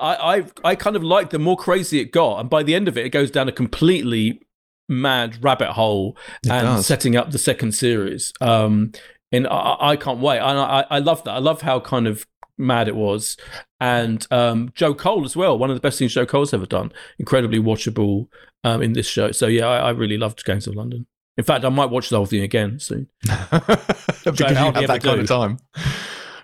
I, 0.00 0.36
I, 0.38 0.44
I 0.64 0.74
kind 0.74 0.96
of 0.96 1.02
liked 1.02 1.30
the 1.30 1.38
more 1.38 1.56
crazy 1.56 2.00
it 2.00 2.12
got, 2.12 2.40
and 2.40 2.50
by 2.50 2.62
the 2.62 2.74
end 2.74 2.88
of 2.88 2.96
it, 2.96 3.06
it 3.06 3.10
goes 3.10 3.30
down 3.30 3.48
a 3.48 3.52
completely 3.52 4.40
mad 4.88 5.42
rabbit 5.42 5.72
hole 5.72 6.16
and 6.48 6.66
does. 6.66 6.86
setting 6.86 7.16
up 7.16 7.30
the 7.30 7.38
second 7.38 7.72
series. 7.72 8.32
Um, 8.40 8.92
and 9.32 9.46
I- 9.46 9.76
I, 9.80 9.96
can't 9.96 10.18
wait. 10.18 10.38
And 10.38 10.58
I, 10.58 10.84
I 10.90 10.98
love 10.98 11.22
that. 11.24 11.30
I 11.30 11.38
love 11.38 11.62
how 11.62 11.80
kind 11.80 12.06
of 12.06 12.26
mad 12.58 12.88
it 12.88 12.96
was. 12.96 13.36
And 13.80 14.26
um, 14.30 14.72
Joe 14.74 14.94
Cole 14.94 15.24
as 15.24 15.36
well, 15.36 15.56
one 15.56 15.70
of 15.70 15.76
the 15.76 15.80
best 15.80 15.98
things 15.98 16.12
Joe 16.12 16.26
Cole's 16.26 16.52
ever 16.52 16.66
done. 16.66 16.92
Incredibly 17.18 17.58
watchable 17.58 18.28
um, 18.64 18.82
in 18.82 18.92
this 18.92 19.06
show. 19.06 19.30
So 19.32 19.46
yeah, 19.46 19.66
I, 19.66 19.76
I 19.78 19.90
really 19.90 20.18
loved 20.18 20.44
Gangs 20.44 20.66
of 20.66 20.74
London. 20.74 21.06
In 21.36 21.44
fact, 21.44 21.64
I 21.64 21.68
might 21.70 21.86
watch 21.86 22.10
the 22.10 22.16
whole 22.16 22.26
thing 22.26 22.42
again 22.42 22.78
soon. 22.80 23.06
because 23.22 24.24
you 24.24 24.46
have 24.46 24.74
that 24.74 25.02
kind 25.02 25.02
do. 25.02 25.20
of 25.20 25.28
time. 25.28 25.58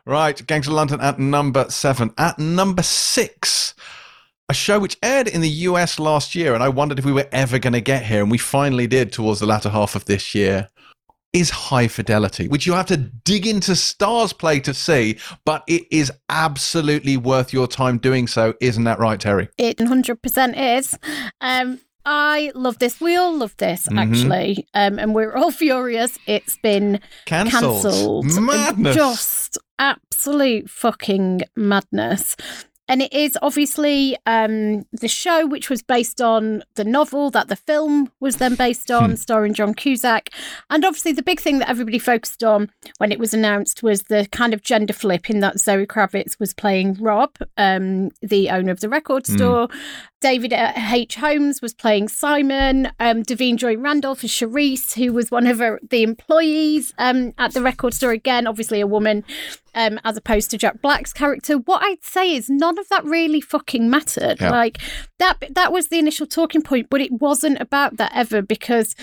Right, 0.07 0.47
Gangs 0.47 0.69
of 0.69 0.75
London 0.75 1.01
at 1.01 1.19
number 1.19 1.69
seven. 1.69 2.13
At 2.17 2.39
number 2.39 2.85
six, 2.85 3.75
a 4.49 4.55
show 4.55 4.79
which 4.79 4.97
aired 5.03 5.27
in 5.27 5.41
the 5.41 5.49
US 5.49 5.99
last 5.99 6.37
year, 6.37 6.55
and 6.55 6.63
I 6.63 6.69
wondered 6.69 7.01
if 7.01 7.05
we 7.05 7.13
were 7.13 7.27
ever 7.33 7.59
going 7.59 7.73
to 7.73 7.81
get 7.81 8.05
here, 8.05 8.23
and 8.23 8.31
we 8.31 8.39
finally 8.39 8.87
did 8.87 9.13
towards 9.13 9.41
the 9.41 9.47
latter 9.47 9.69
half 9.69 9.97
of 9.97 10.05
this 10.05 10.33
year. 10.33 10.69
Is 11.33 11.51
High 11.51 11.89
Fidelity, 11.89 12.49
which 12.49 12.67
you 12.67 12.73
have 12.73 12.87
to 12.87 12.97
dig 12.97 13.47
into 13.47 13.73
StarzPlay 13.73 14.63
to 14.63 14.73
see, 14.73 15.19
but 15.45 15.65
it 15.67 15.83
is 15.91 16.11
absolutely 16.31 17.19
worth 17.19 17.53
your 17.53 17.67
time 17.67 17.99
doing 17.99 18.27
so. 18.27 18.55
Isn't 18.61 18.85
that 18.85 18.99
right, 18.99 19.21
Terri? 19.21 19.49
It 19.59 19.77
100% 19.77 20.79
is. 20.79 20.97
Um, 21.43 21.81
I 22.07 22.53
love 22.55 22.79
this. 22.79 23.01
We 23.01 23.17
all 23.17 23.37
love 23.37 23.57
this, 23.59 23.89
Mhm. 23.89 23.99
actually. 24.01 24.69
Um, 24.73 24.99
and 24.99 25.15
we're 25.15 25.35
all 25.35 25.51
furious. 25.65 26.19
It's 26.27 26.57
been 26.59 27.01
Cancelled. 27.27 28.25
Madness. 28.41 28.95
Just 28.97 29.59
absolute 29.79 30.71
fucking 30.71 31.43
madness. 31.57 32.37
and 32.89 33.03
it 33.03 33.13
is 33.13 33.37
obviously 33.43 34.17
um, 34.27 34.87
the 34.93 35.09
show, 35.09 35.45
which 35.45 35.69
was 35.69 35.83
based 35.83 36.21
on 36.21 36.63
the 36.77 36.85
novel 36.85 37.33
that 37.33 37.49
the 37.49 37.57
film 37.57 38.13
was 38.21 38.37
then 38.37 38.55
based 38.55 38.93
on, 38.93 39.11
Hmm. 39.11 39.17
starring 39.17 39.55
John 39.55 39.75
Cusack. 39.75 40.29
And 40.71 40.85
obviously, 40.85 41.11
the 41.11 41.25
big 41.25 41.41
thing 41.41 41.59
that 41.59 41.69
everybody 41.69 41.99
focused 41.99 42.45
on 42.45 42.71
when 42.99 43.11
it 43.11 43.19
was 43.19 43.35
announced 43.35 43.83
was 43.83 44.03
the 44.03 44.29
kind 44.31 44.55
of 44.55 44.63
gender 44.63 44.93
flip 44.93 45.29
in 45.29 45.41
that 45.41 45.59
Zoe 45.59 45.85
Kravitz 45.85 46.39
was 46.39 46.55
playing 46.55 46.95
Rob, 47.01 47.31
um, 47.57 48.11
the 48.23 48.51
owner 48.51 48.71
of 48.71 48.79
the 48.79 48.89
record 48.89 49.27
Hmm. 49.27 49.35
store. 49.37 49.69
David 50.21 50.53
uh, 50.53 50.73
H. 50.77 51.17
Holmes 51.17 51.61
was 51.61 51.75
playing 51.75 52.09
Simon. 52.09 52.87
Um, 52.99 53.23
Da'Vine 53.23 53.57
Joy 53.57 53.77
Randolph 53.77 54.25
is 54.25 54.31
Cherise, 54.31 54.95
who 54.95 55.13
was 55.13 55.31
one 55.31 55.47
of 55.47 55.59
her, 55.59 55.79
the 55.91 56.03
employees 56.03 56.95
um, 56.99 57.35
at 57.37 57.53
the 57.53 57.63
record 57.63 57.93
store. 57.93 58.13
Again, 58.13 58.47
obviously 58.47 58.81
a 58.81 58.87
woman, 58.87 59.25
um, 59.75 60.01
as 60.05 60.17
opposed 60.17 60.51
to 60.51 60.59
Jack 60.59 60.81
Black's 60.81 61.13
character. 61.13 61.59
What 61.59 61.83
I'd 61.83 62.03
say 62.03 62.35
is 62.35 62.49
none 62.49 62.79
of 62.79 62.89
that 62.89 63.05
really 63.05 63.43
fucking 63.43 63.91
mattered. 63.91 64.41
Yeah. 64.41 64.51
Like 64.51 64.79
that, 65.19 65.43
that 65.51 65.73
was 65.73 65.89
the 65.89 65.99
initial 65.99 66.27
talking 66.27 66.63
point, 66.63 66.89
but 66.89 67.03
it 67.03 67.13
wasn't 67.13 67.61
about 67.61 67.99
that 67.99 68.13
ever 68.15 68.41
because, 68.41 68.97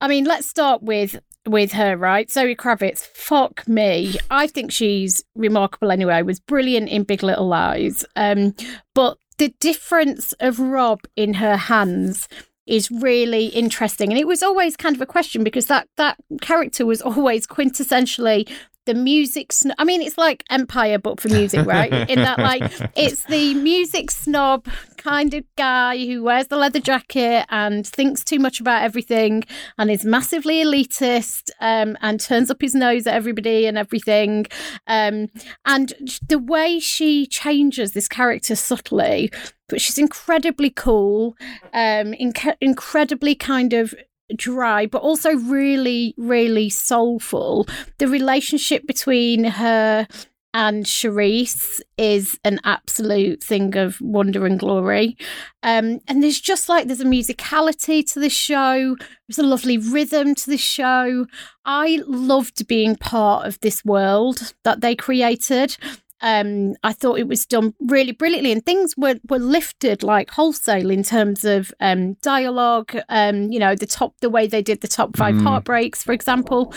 I 0.00 0.08
mean, 0.08 0.24
let's 0.24 0.48
start 0.48 0.82
with 0.82 1.18
with 1.46 1.72
her, 1.72 1.96
right? 1.96 2.30
Zoe 2.30 2.54
Kravitz, 2.54 3.00
fuck 3.00 3.66
me. 3.66 4.16
I 4.30 4.46
think 4.46 4.70
she's 4.70 5.24
remarkable 5.34 5.90
anyway. 5.90 6.20
Was 6.20 6.40
brilliant 6.40 6.90
in 6.90 7.04
Big 7.04 7.22
Little 7.22 7.48
Lies. 7.48 8.04
Um, 8.16 8.54
but 8.94 9.16
the 9.38 9.54
difference 9.60 10.32
of 10.40 10.58
Rob 10.60 11.00
in 11.16 11.34
her 11.34 11.56
hands 11.56 12.28
is 12.66 12.90
really 12.90 13.46
interesting. 13.46 14.10
And 14.10 14.18
it 14.18 14.26
was 14.26 14.42
always 14.42 14.76
kind 14.76 14.94
of 14.94 15.00
a 15.00 15.06
question 15.06 15.42
because 15.42 15.66
that 15.66 15.88
that 15.96 16.18
character 16.40 16.84
was 16.84 17.00
always 17.00 17.46
quintessentially 17.46 18.48
the 18.88 18.94
music 18.94 19.52
sn- 19.52 19.74
I 19.76 19.84
mean 19.84 20.00
it's 20.00 20.16
like 20.16 20.42
Empire 20.48 20.98
but 20.98 21.20
for 21.20 21.28
music, 21.28 21.66
right? 21.66 21.92
In 22.10 22.20
that 22.20 22.38
like 22.38 22.62
it's 22.96 23.24
the 23.24 23.52
music 23.52 24.10
snob 24.10 24.66
kind 24.96 25.34
of 25.34 25.44
guy 25.56 25.98
who 26.06 26.22
wears 26.22 26.46
the 26.46 26.56
leather 26.56 26.80
jacket 26.80 27.44
and 27.50 27.86
thinks 27.86 28.24
too 28.24 28.38
much 28.38 28.60
about 28.60 28.82
everything 28.82 29.44
and 29.76 29.90
is 29.90 30.06
massively 30.06 30.64
elitist 30.64 31.50
um, 31.60 31.98
and 32.00 32.18
turns 32.18 32.50
up 32.50 32.62
his 32.62 32.74
nose 32.74 33.06
at 33.06 33.14
everybody 33.14 33.66
and 33.66 33.76
everything. 33.76 34.46
Um, 34.86 35.28
and 35.66 35.92
the 36.26 36.38
way 36.38 36.80
she 36.80 37.26
changes 37.26 37.92
this 37.92 38.08
character 38.08 38.56
subtly, 38.56 39.30
but 39.68 39.82
she's 39.82 39.98
incredibly 39.98 40.70
cool, 40.70 41.36
um, 41.74 42.14
inc- 42.14 42.56
incredibly 42.62 43.34
kind 43.34 43.74
of 43.74 43.94
dry, 44.36 44.86
but 44.86 45.02
also 45.02 45.34
really, 45.36 46.14
really 46.16 46.70
soulful. 46.70 47.66
The 47.98 48.08
relationship 48.08 48.86
between 48.86 49.44
her 49.44 50.06
and 50.54 50.86
Cherise 50.86 51.80
is 51.98 52.38
an 52.42 52.58
absolute 52.64 53.42
thing 53.42 53.76
of 53.76 54.00
wonder 54.00 54.46
and 54.46 54.58
glory. 54.58 55.16
Um, 55.62 56.00
and 56.08 56.22
there's 56.22 56.40
just 56.40 56.68
like 56.68 56.86
there's 56.86 57.00
a 57.00 57.04
musicality 57.04 58.04
to 58.12 58.20
the 58.20 58.30
show. 58.30 58.96
There's 59.28 59.38
a 59.38 59.42
lovely 59.42 59.76
rhythm 59.76 60.34
to 60.34 60.50
the 60.50 60.56
show. 60.56 61.26
I 61.64 62.02
loved 62.06 62.66
being 62.66 62.96
part 62.96 63.46
of 63.46 63.60
this 63.60 63.84
world 63.84 64.54
that 64.64 64.80
they 64.80 64.96
created. 64.96 65.76
Um, 66.20 66.74
I 66.82 66.92
thought 66.92 67.18
it 67.18 67.28
was 67.28 67.46
done 67.46 67.74
really 67.80 68.12
brilliantly, 68.12 68.52
and 68.52 68.64
things 68.64 68.94
were, 68.96 69.16
were 69.28 69.38
lifted 69.38 70.02
like 70.02 70.30
wholesale 70.30 70.90
in 70.90 71.02
terms 71.02 71.44
of 71.44 71.72
um, 71.80 72.14
dialogue. 72.22 72.96
Um, 73.08 73.50
you 73.52 73.58
know, 73.58 73.74
the 73.74 73.86
top, 73.86 74.14
the 74.20 74.30
way 74.30 74.46
they 74.46 74.62
did 74.62 74.80
the 74.80 74.88
top 74.88 75.16
five 75.16 75.34
Mm. 75.36 75.42
heartbreaks, 75.42 76.02
for 76.02 76.12
example. 76.12 76.74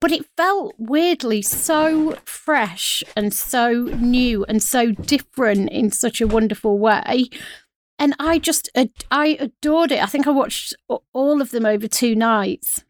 But 0.00 0.12
it 0.12 0.26
felt 0.36 0.74
weirdly 0.76 1.40
so 1.40 2.18
fresh 2.26 3.02
and 3.16 3.32
so 3.32 3.72
new 3.98 4.44
and 4.44 4.62
so 4.62 4.90
different 4.92 5.70
in 5.70 5.90
such 5.90 6.20
a 6.20 6.26
wonderful 6.26 6.78
way. 6.78 7.30
And 7.98 8.14
I 8.18 8.38
just, 8.38 8.68
I 9.10 9.38
adored 9.40 9.92
it. 9.92 10.02
I 10.02 10.06
think 10.06 10.26
I 10.26 10.30
watched 10.30 10.74
all 10.88 11.40
of 11.40 11.52
them 11.52 11.64
over 11.64 11.88
two 11.88 12.14
nights 12.14 12.84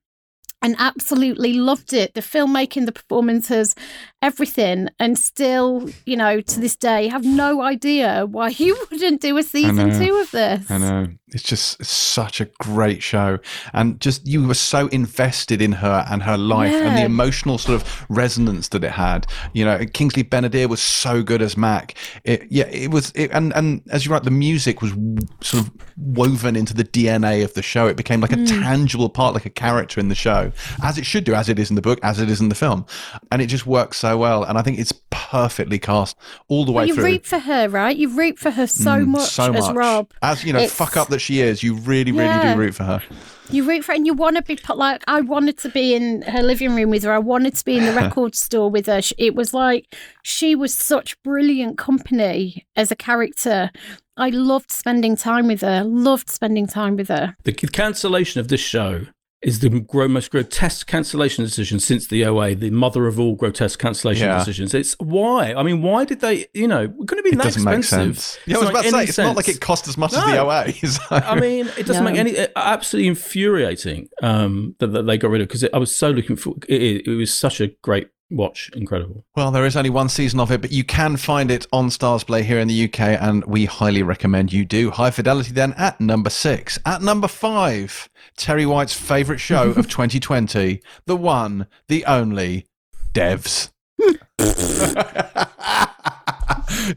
and 0.60 0.74
absolutely 0.78 1.52
loved 1.52 1.92
it. 1.92 2.14
The 2.14 2.20
filmmaking, 2.22 2.86
the 2.86 2.92
performances, 2.92 3.76
everything. 4.24 4.88
And 4.98 5.18
still, 5.18 5.90
you 6.06 6.16
know, 6.16 6.40
to 6.40 6.60
this 6.60 6.74
day, 6.74 7.08
have 7.08 7.24
no 7.24 7.60
idea 7.60 8.26
why 8.26 8.48
you 8.56 8.76
wouldn't 8.90 9.20
do 9.20 9.36
a 9.36 9.42
season 9.42 9.98
two 9.98 10.16
of 10.16 10.30
this. 10.30 10.70
I 10.70 10.78
know. 10.78 11.08
It's 11.28 11.42
just 11.42 11.84
such 11.84 12.40
a 12.40 12.44
great 12.60 13.02
show. 13.02 13.38
And 13.72 14.00
just 14.00 14.26
you 14.26 14.46
were 14.46 14.54
so 14.54 14.86
invested 14.88 15.60
in 15.60 15.72
her 15.72 16.06
and 16.08 16.22
her 16.22 16.38
life 16.38 16.72
and 16.72 16.96
the 16.96 17.04
emotional 17.04 17.58
sort 17.58 17.80
of 17.80 18.06
resonance 18.08 18.68
that 18.68 18.84
it 18.84 18.92
had. 18.92 19.26
You 19.52 19.64
know, 19.64 19.84
Kingsley 19.92 20.22
Ben-Adir 20.22 20.68
was 20.68 20.80
so 20.80 21.24
good 21.24 21.42
as 21.42 21.56
Mac. 21.56 21.96
It, 22.22 22.46
yeah, 22.50 22.66
it 22.66 22.92
was. 22.92 23.10
It, 23.16 23.32
and, 23.32 23.52
and 23.54 23.82
as 23.90 24.06
you 24.06 24.12
write, 24.12 24.22
the 24.22 24.30
music 24.30 24.80
was 24.80 24.92
w- 24.92 25.16
sort 25.40 25.66
of 25.66 25.72
woven 25.96 26.54
into 26.54 26.72
the 26.72 26.84
DNA 26.84 27.42
of 27.42 27.54
the 27.54 27.62
show. 27.62 27.88
It 27.88 27.96
became 27.96 28.20
like 28.20 28.32
a 28.32 28.36
mm. 28.36 28.46
tangible 28.46 29.08
part, 29.08 29.34
like 29.34 29.46
a 29.46 29.50
character 29.50 29.98
in 29.98 30.08
the 30.08 30.14
show, 30.14 30.52
as 30.84 30.98
it 30.98 31.04
should 31.04 31.24
do, 31.24 31.34
as 31.34 31.48
it 31.48 31.58
is 31.58 31.68
in 31.68 31.74
the 31.74 31.82
book, 31.82 31.98
as 32.04 32.20
it 32.20 32.30
is 32.30 32.40
in 32.40 32.48
the 32.48 32.54
film. 32.54 32.86
And 33.32 33.42
it 33.42 33.46
just 33.46 33.66
works 33.66 33.96
so 33.96 34.13
well. 34.18 34.44
And 34.44 34.56
I 34.58 34.62
think 34.62 34.78
it's 34.78 34.92
perfectly 35.10 35.78
cast 35.78 36.16
all 36.48 36.64
the 36.64 36.72
way 36.72 36.82
But 36.82 36.88
you 36.88 36.94
through. 36.94 37.04
root 37.04 37.26
for 37.26 37.38
her, 37.38 37.68
right? 37.68 37.96
You 37.96 38.08
root 38.08 38.38
for 38.38 38.50
her 38.52 38.66
so 38.66 38.90
Mm, 38.90 39.06
much 39.06 39.38
as 39.38 39.70
Rob. 39.72 40.12
As 40.22 40.44
you 40.44 40.52
know, 40.52 40.58
It's- 40.60 40.72
fuck 40.74 40.96
up 40.96 41.08
that 41.08 41.20
she 41.20 41.40
is. 41.40 41.62
You 41.62 41.74
really, 41.74 42.12
really 42.12 42.24
Yeah. 42.24 42.54
do 42.54 42.60
root 42.60 42.74
for 42.74 42.84
her. 42.84 43.02
You 43.50 43.64
root 43.68 43.84
for 43.84 43.92
her 43.92 43.96
and 43.96 44.06
you 44.06 44.14
want 44.14 44.36
to 44.36 44.42
be 44.42 44.56
put 44.56 44.78
like 44.78 45.02
I 45.06 45.20
wanted 45.20 45.58
to 45.58 45.68
be 45.68 45.94
in 45.94 46.22
her 46.22 46.42
living 46.42 46.74
room 46.74 46.90
with 46.90 47.02
her. 47.02 47.12
I 47.12 47.18
wanted 47.18 47.54
to 47.56 47.64
be 47.64 47.76
in 47.76 47.84
the 47.84 47.92
record 48.02 48.34
store 48.34 48.70
with 48.70 48.86
her. 48.86 49.00
It 49.18 49.34
was 49.34 49.52
like 49.52 49.94
she 50.22 50.54
was 50.54 50.74
such 50.74 51.20
brilliant 51.22 51.76
company 51.76 52.66
as 52.76 52.90
a 52.90 52.96
character. 52.96 53.70
I 54.16 54.28
loved 54.30 54.70
spending 54.70 55.16
time 55.16 55.48
with 55.48 55.60
her. 55.62 55.82
Loved 55.84 56.30
spending 56.30 56.66
time 56.66 56.96
with 56.96 57.08
her. 57.08 57.36
The 57.44 57.52
cancellation 57.52 58.40
of 58.40 58.48
this 58.48 58.60
show 58.60 59.06
is 59.44 59.60
the 59.60 59.68
gro- 59.68 60.08
most 60.08 60.30
grotesque 60.30 60.86
cancellation 60.86 61.44
decision 61.44 61.78
since 61.78 62.06
the 62.06 62.24
OA, 62.24 62.54
the 62.54 62.70
mother 62.70 63.06
of 63.06 63.20
all 63.20 63.34
grotesque 63.36 63.78
cancellation 63.78 64.26
Yeah. 64.26 64.38
decisions. 64.38 64.74
It's 64.74 64.94
why? 64.98 65.52
I 65.54 65.62
mean, 65.62 65.82
why 65.82 66.04
did 66.04 66.20
they? 66.20 66.46
You 66.54 66.66
know, 66.68 66.86
we're 66.86 67.04
going 67.04 67.22
to 67.22 67.22
be 67.22 67.30
It 67.30 67.36
that 67.38 67.44
doesn't 67.44 67.62
make 67.64 67.78
expensive. 67.78 68.18
sense. 68.18 68.38
Yeah, 68.46 68.56
I 68.56 68.60
was 68.60 68.70
about 68.70 68.82
to 68.84 68.90
say, 68.90 68.96
any 68.98 69.08
it's 69.08 69.18
not 69.18 69.36
like 69.36 69.48
it 69.48 69.60
cost 69.60 69.86
as 69.88 69.96
much 69.96 70.12
as 70.14 70.24
the 70.24 70.38
OA. 70.42 70.72
So- 70.72 71.00
I 71.10 71.38
mean, 71.38 71.66
it 71.78 71.86
doesn't 71.86 72.04
No. 72.04 72.10
make 72.10 72.18
any 72.18 72.30
it- 72.32 72.52
absolutely 72.56 73.08
infuriating 73.08 74.08
um, 74.22 74.74
that, 74.78 74.88
that 74.88 75.02
they 75.06 75.18
got 75.18 75.30
rid 75.30 75.40
of 75.42 75.48
because 75.48 75.64
I 75.72 75.78
was 75.78 75.94
so 75.94 76.10
looking 76.10 76.36
for 76.36 76.54
it, 76.68 76.82
it. 76.82 77.06
It 77.06 77.14
was 77.16 77.32
such 77.32 77.60
a 77.60 77.68
great 77.82 78.08
watch, 78.30 78.70
incredible. 78.74 79.24
well, 79.36 79.50
there 79.50 79.64
is 79.66 79.76
only 79.76 79.90
one 79.90 80.08
season 80.08 80.40
of 80.40 80.50
it, 80.50 80.60
but 80.60 80.72
you 80.72 80.84
can 80.84 81.16
find 81.16 81.50
it 81.50 81.66
on 81.72 81.88
StarzPlay 81.88 82.42
here 82.42 82.58
in 82.58 82.68
the 82.68 82.84
UK, 82.84 83.00
and 83.00 83.44
we 83.44 83.64
highly 83.66 84.02
recommend 84.02 84.52
you 84.52 84.64
do. 84.64 84.90
High 84.90 85.10
Fidelity 85.10 85.52
then 85.52 85.72
at 85.74 86.00
number 86.00 86.30
six. 86.30 86.78
At 86.84 87.02
number 87.02 87.28
five, 87.28 88.08
Terri 88.36 88.66
White's 88.66 88.94
favourite 88.94 89.40
show 89.40 89.70
of 89.70 89.88
2020, 89.88 90.80
the 91.06 91.16
one, 91.16 91.66
the 91.88 92.04
only, 92.06 92.66
Devs. 93.12 93.70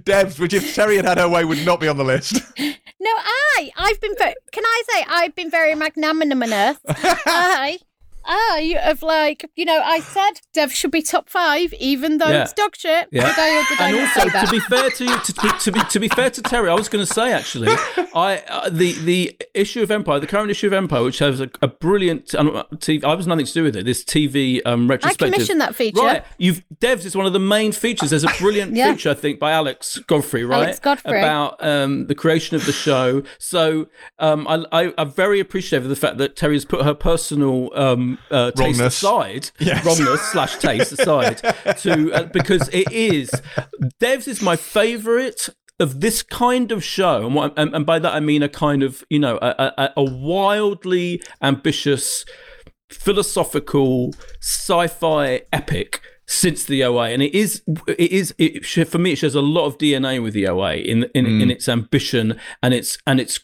Devs, 0.04 0.40
which 0.40 0.54
if 0.54 0.76
Terri 0.76 0.96
had 0.98 1.06
had 1.06 1.18
her 1.18 1.30
way 1.30 1.46
would 1.46 1.66
not 1.66 1.80
be 1.80 1.88
on 1.88 1.98
the 1.98 2.04
list. 2.04 2.42
No, 3.00 3.12
I. 3.12 3.72
I've 3.78 4.02
been. 4.02 4.16
Can 4.16 4.64
I 4.66 4.84
say 4.92 5.06
I've 5.08 5.36
been 5.36 5.52
very 5.52 5.76
magnanimous. 5.76 6.78
I. 6.88 7.80
I 8.28 8.76
of 8.84 9.02
like 9.02 9.50
you 9.56 9.66
know 9.66 9.82
I 9.84 10.00
said 10.02 10.34
Dev 10.54 10.72
should 10.72 10.92
be 10.92 11.02
top 11.02 11.30
five 11.30 11.74
even 11.80 12.18
though 12.18 12.28
Yeah. 12.30 12.44
it's 12.44 12.54
dog 12.54 12.76
shit. 12.76 13.08
Yeah. 13.12 13.28
Did 13.28 13.40
I 13.40 13.60
or 13.60 13.64
did 13.70 13.80
I 13.82 13.90
and 13.90 14.00
also 14.00 14.46
to 14.46 14.52
be 14.52 14.60
fair 14.60 14.90
to 14.90 15.04
you, 15.06 15.20
to, 15.20 15.34
to, 15.34 15.50
to 15.60 15.72
be 15.72 15.80
to 15.90 16.00
be 16.00 16.08
fair 16.10 16.30
to 16.30 16.42
Terri, 16.42 16.70
I 16.70 16.74
was 16.74 16.90
going 16.90 17.06
to 17.06 17.12
say 17.14 17.32
actually, 17.32 17.70
I 18.16 18.44
uh, 18.48 18.70
the 18.70 18.94
the 18.94 19.38
issue 19.54 19.82
of 19.82 19.92
Empire, 19.92 20.20
the 20.20 20.28
current 20.28 20.52
issue 20.52 20.68
of 20.68 20.74
Empire, 20.74 21.04
which 21.04 21.20
has 21.20 21.40
a, 21.40 21.50
a 21.62 21.68
brilliant 21.68 22.36
um, 22.36 22.50
TV. 22.76 23.04
I 23.04 23.14
was 23.14 23.28
nothing 23.28 23.46
to 23.46 23.54
do 23.54 23.64
with 23.64 23.76
it. 23.76 23.86
This 23.86 24.04
TV 24.04 24.62
um, 24.66 24.86
I 24.86 24.96
retrospective. 24.96 25.34
commissioned 25.34 25.62
that 25.62 25.76
feature. 25.76 26.02
Right, 26.02 26.24
you've 26.38 26.64
Devs 26.80 27.06
is 27.06 27.16
one 27.16 27.26
of 27.26 27.34
the 27.34 27.40
main 27.40 27.72
features. 27.72 28.10
There's 28.10 28.24
a 28.26 28.34
brilliant 28.40 28.76
Yeah. 28.76 28.92
feature 28.94 29.10
I 29.12 29.14
think 29.14 29.40
by 29.40 29.52
Alex 29.52 29.98
Godfrey, 30.08 30.44
right? 30.44 30.64
Alex 30.64 30.80
Godfrey. 30.80 31.20
about 31.20 31.64
um, 31.64 32.08
the 32.08 32.16
creation 32.16 32.56
of 32.56 32.66
the 32.66 32.72
show. 32.74 33.24
So 33.40 33.88
um, 34.20 34.48
I, 34.48 34.66
I, 34.72 34.94
I'm 34.98 35.12
very 35.12 35.40
appreciative 35.40 35.84
of 35.86 35.90
the 35.90 35.96
fact 35.96 36.18
that 36.18 36.36
Terri 36.36 36.54
has 36.54 36.66
put 36.66 36.84
her 36.84 36.94
personal 36.94 37.72
um, 37.78 38.17
uh, 38.32 38.52
taste 38.52 38.80
Wrongness. 38.80 38.98
aside, 38.98 39.52
Yes. 39.60 39.86
wrongness 39.86 40.22
slash 40.32 40.58
taste 40.58 40.92
aside, 40.94 41.38
to 41.80 42.14
uh, 42.14 42.24
because 42.24 42.70
it 42.70 42.92
is 42.92 43.30
Devs 44.02 44.28
is 44.28 44.42
my 44.42 44.56
favourite 44.56 45.50
of 45.80 46.02
this 46.02 46.24
kind 46.24 46.72
of 46.72 46.84
show, 46.84 47.26
and, 47.26 47.36
what, 47.36 47.54
and, 47.56 47.76
and 47.76 47.86
by 47.86 48.00
that 48.00 48.14
I 48.14 48.20
mean 48.20 48.42
a 48.44 48.50
kind 48.50 48.82
of 48.84 49.04
you 49.10 49.20
know 49.20 49.38
a, 49.42 49.74
a, 49.78 49.94
a 49.98 50.04
wildly 50.04 51.22
ambitious 51.42 52.26
philosophical 52.92 54.14
sci-fi 54.42 55.42
epic 55.54 56.02
since 56.30 56.66
the 56.66 56.84
OA, 56.84 57.10
and 57.10 57.22
it 57.22 57.34
is 57.34 57.62
it 57.88 58.12
is 58.12 58.34
it, 58.38 58.66
for 58.88 58.98
me 58.98 59.14
it 59.14 59.18
shares 59.18 59.34
a 59.36 59.42
lot 59.42 59.66
of 59.66 59.78
DNA 59.78 60.22
with 60.22 60.34
the 60.34 60.46
OA 60.48 60.74
in 60.76 61.04
in, 61.16 61.26
Mm. 61.26 61.42
in 61.44 61.52
its 61.52 61.70
ambition 61.70 62.38
and 62.62 62.74
its 62.74 62.98
and 63.08 63.20
its 63.22 63.40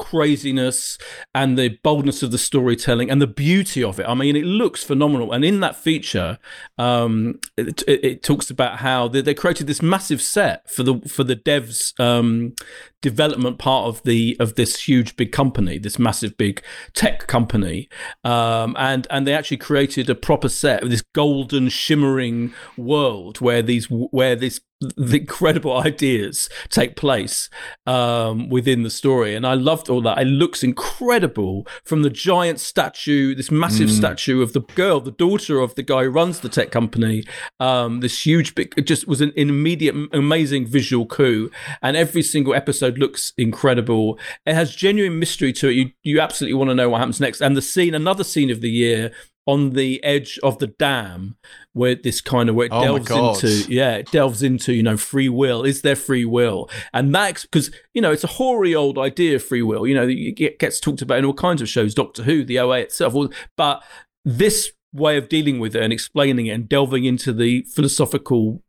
craziness 0.00 0.96
and 1.34 1.58
the 1.58 1.78
boldness 1.82 2.22
of 2.22 2.30
the 2.30 2.38
storytelling 2.38 3.10
and 3.10 3.20
the 3.20 3.26
beauty 3.26 3.84
of 3.84 4.00
it. 4.00 4.06
I 4.08 4.14
mean, 4.14 4.34
it 4.34 4.46
looks 4.46 4.82
phenomenal. 4.82 5.30
And 5.30 5.44
in 5.44 5.60
that 5.60 5.76
feature, 5.76 6.38
um, 6.78 7.38
it, 7.58 7.82
it, 7.86 8.04
it, 8.04 8.22
talks 8.22 8.48
about 8.50 8.78
how 8.78 9.08
they, 9.08 9.20
they, 9.20 9.34
created 9.34 9.66
this 9.66 9.82
massive 9.82 10.22
set 10.22 10.70
for 10.70 10.82
the 10.82 11.00
for 11.00 11.22
the 11.22 11.36
devs 11.36 11.98
um, 12.00 12.54
development 13.02 13.58
part 13.58 13.86
of 13.88 14.02
the 14.04 14.38
of 14.40 14.54
this 14.54 14.88
huge 14.88 15.16
big 15.16 15.32
company, 15.32 15.78
this 15.78 15.98
massive 15.98 16.36
big 16.38 16.62
tech 16.94 17.26
company, 17.26 17.88
um, 18.24 18.74
and 18.78 19.06
and 19.10 19.26
they 19.26 19.34
actually 19.34 19.58
created 19.58 20.08
a 20.08 20.14
proper 20.14 20.48
set 20.48 20.82
of 20.82 20.88
this 20.88 21.02
golden 21.14 21.68
shimmering 21.68 22.54
world 22.78 23.42
where 23.42 23.60
these 23.60 23.86
where 23.90 24.34
this 24.34 24.60
the 24.80 25.18
incredible 25.20 25.76
ideas 25.86 26.48
take 26.68 26.96
place 26.96 27.48
um, 27.86 28.48
within 28.48 28.82
the 28.82 28.90
story, 28.90 29.34
and 29.34 29.46
I 29.46 29.54
loved 29.54 29.88
all 29.88 30.00
that. 30.02 30.18
It 30.18 30.26
looks 30.26 30.62
incredible 30.62 31.66
from 31.84 32.02
the 32.02 32.10
giant 32.10 32.60
statue, 32.60 33.34
this 33.34 33.50
massive 33.50 33.88
mm. 33.88 33.96
statue 33.96 34.42
of 34.42 34.52
the 34.52 34.60
girl, 34.60 35.00
the 35.00 35.10
daughter 35.10 35.60
of 35.60 35.74
the 35.74 35.82
guy 35.82 36.04
who 36.04 36.10
runs 36.10 36.40
the 36.40 36.48
tech 36.48 36.70
company. 36.70 37.24
Um, 37.58 38.00
this 38.00 38.24
huge, 38.24 38.54
big, 38.54 38.72
it 38.76 38.86
just 38.86 39.06
was 39.06 39.20
an, 39.20 39.32
an 39.36 39.48
immediate, 39.50 39.94
amazing 40.12 40.66
visual 40.66 41.06
coup, 41.06 41.50
and 41.82 41.96
every 41.96 42.22
single 42.22 42.54
episode 42.54 42.98
looks 42.98 43.32
incredible. 43.36 44.18
It 44.46 44.54
has 44.54 44.74
genuine 44.74 45.18
mystery 45.18 45.52
to 45.54 45.68
it. 45.68 45.74
You 45.74 45.90
you 46.02 46.20
absolutely 46.20 46.54
want 46.54 46.70
to 46.70 46.74
know 46.74 46.88
what 46.88 46.98
happens 46.98 47.20
next, 47.20 47.40
and 47.40 47.56
the 47.56 47.62
scene, 47.62 47.94
another 47.94 48.24
scene 48.24 48.50
of 48.50 48.60
the 48.60 48.70
year 48.70 49.12
on 49.46 49.70
the 49.70 50.02
edge 50.04 50.38
of 50.42 50.58
the 50.58 50.66
dam 50.66 51.36
where 51.72 51.94
this 51.94 52.20
kind 52.20 52.48
of 52.48 52.54
where 52.54 52.66
it 52.66 52.72
oh 52.72 52.98
delves 52.98 53.42
into 53.42 53.72
yeah 53.72 53.96
it 53.96 54.10
delves 54.10 54.42
into 54.42 54.72
you 54.72 54.82
know 54.82 54.96
free 54.96 55.28
will. 55.28 55.64
Is 55.64 55.82
there 55.82 55.96
free 55.96 56.24
will? 56.24 56.68
And 56.92 57.14
that 57.14 57.42
because 57.42 57.70
you 57.94 58.02
know 58.02 58.12
it's 58.12 58.24
a 58.24 58.28
hoary 58.28 58.74
old 58.74 58.98
idea 58.98 59.36
of 59.36 59.44
free 59.44 59.62
will. 59.62 59.86
You 59.86 59.94
know 59.94 60.06
it 60.08 60.58
gets 60.58 60.80
talked 60.80 61.02
about 61.02 61.18
in 61.18 61.24
all 61.24 61.34
kinds 61.34 61.62
of 61.62 61.68
shows 61.68 61.94
doctor 61.94 62.22
who 62.22 62.44
the 62.44 62.58
oa 62.58 62.78
itself 62.80 63.14
but 63.56 63.82
this 64.24 64.72
way 64.92 65.16
of 65.16 65.28
dealing 65.28 65.60
with 65.60 65.74
it 65.74 65.82
and 65.82 65.92
explaining 65.92 66.46
it 66.46 66.50
and 66.50 66.68
delving 66.68 67.04
into 67.04 67.32
the 67.32 67.62
philosophical 67.62 68.62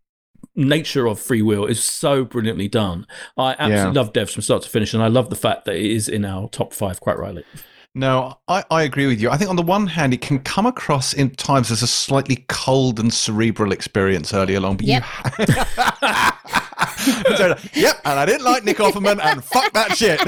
nature 0.56 1.07
of 1.07 1.19
free 1.19 1.41
will 1.41 1.65
is 1.65 1.84
so 1.84 2.23
brilliantly 2.23 2.68
done. 2.68 3.06
I 3.38 3.52
absolutely 3.53 3.77
yeah. 3.77 3.91
love 3.91 4.14
devs 4.14 4.34
from 4.34 4.41
start 4.41 4.64
to 4.64 4.69
finish 4.69 4.93
and 4.93 5.02
i 5.03 5.07
love 5.07 5.30
the 5.30 5.35
fact 5.35 5.65
that 5.65 5.76
it 5.76 5.85
is 5.85 6.10
in 6.10 6.26
our 6.26 6.49
top 6.49 6.73
five 6.73 6.99
quite 6.99 7.18
rightly 7.18 7.43
no, 7.93 8.38
I, 8.47 8.63
I 8.72 8.84
agree 8.84 9.07
with 9.07 9.19
you. 9.19 9.30
I 9.30 9.38
think 9.38 9.49
on 9.49 9.57
the 9.57 9.61
one 9.61 9.85
hand, 9.85 10.13
it 10.13 10.22
can 10.22 10.39
come 10.39 10.65
across 10.65 11.13
in 11.13 11.31
times 11.31 11.72
as 11.72 11.81
a 11.81 11.88
slightly 11.88 12.45
cold 12.47 12.99
and 12.99 13.13
cerebral 13.13 13.73
experience 13.73 14.34
early 14.34 14.55
along, 14.55 14.77
but 14.77 14.85
yep. 14.85 15.03
you. 15.38 15.45
so, 17.35 17.55
yep, 17.73 17.99
and 18.05 18.19
I 18.19 18.26
didn't 18.26 18.45
like 18.45 18.63
Nick 18.63 18.77
Offerman, 18.77 19.19
and 19.22 19.43
fuck 19.43 19.73
that 19.73 19.97
shit. 19.97 20.19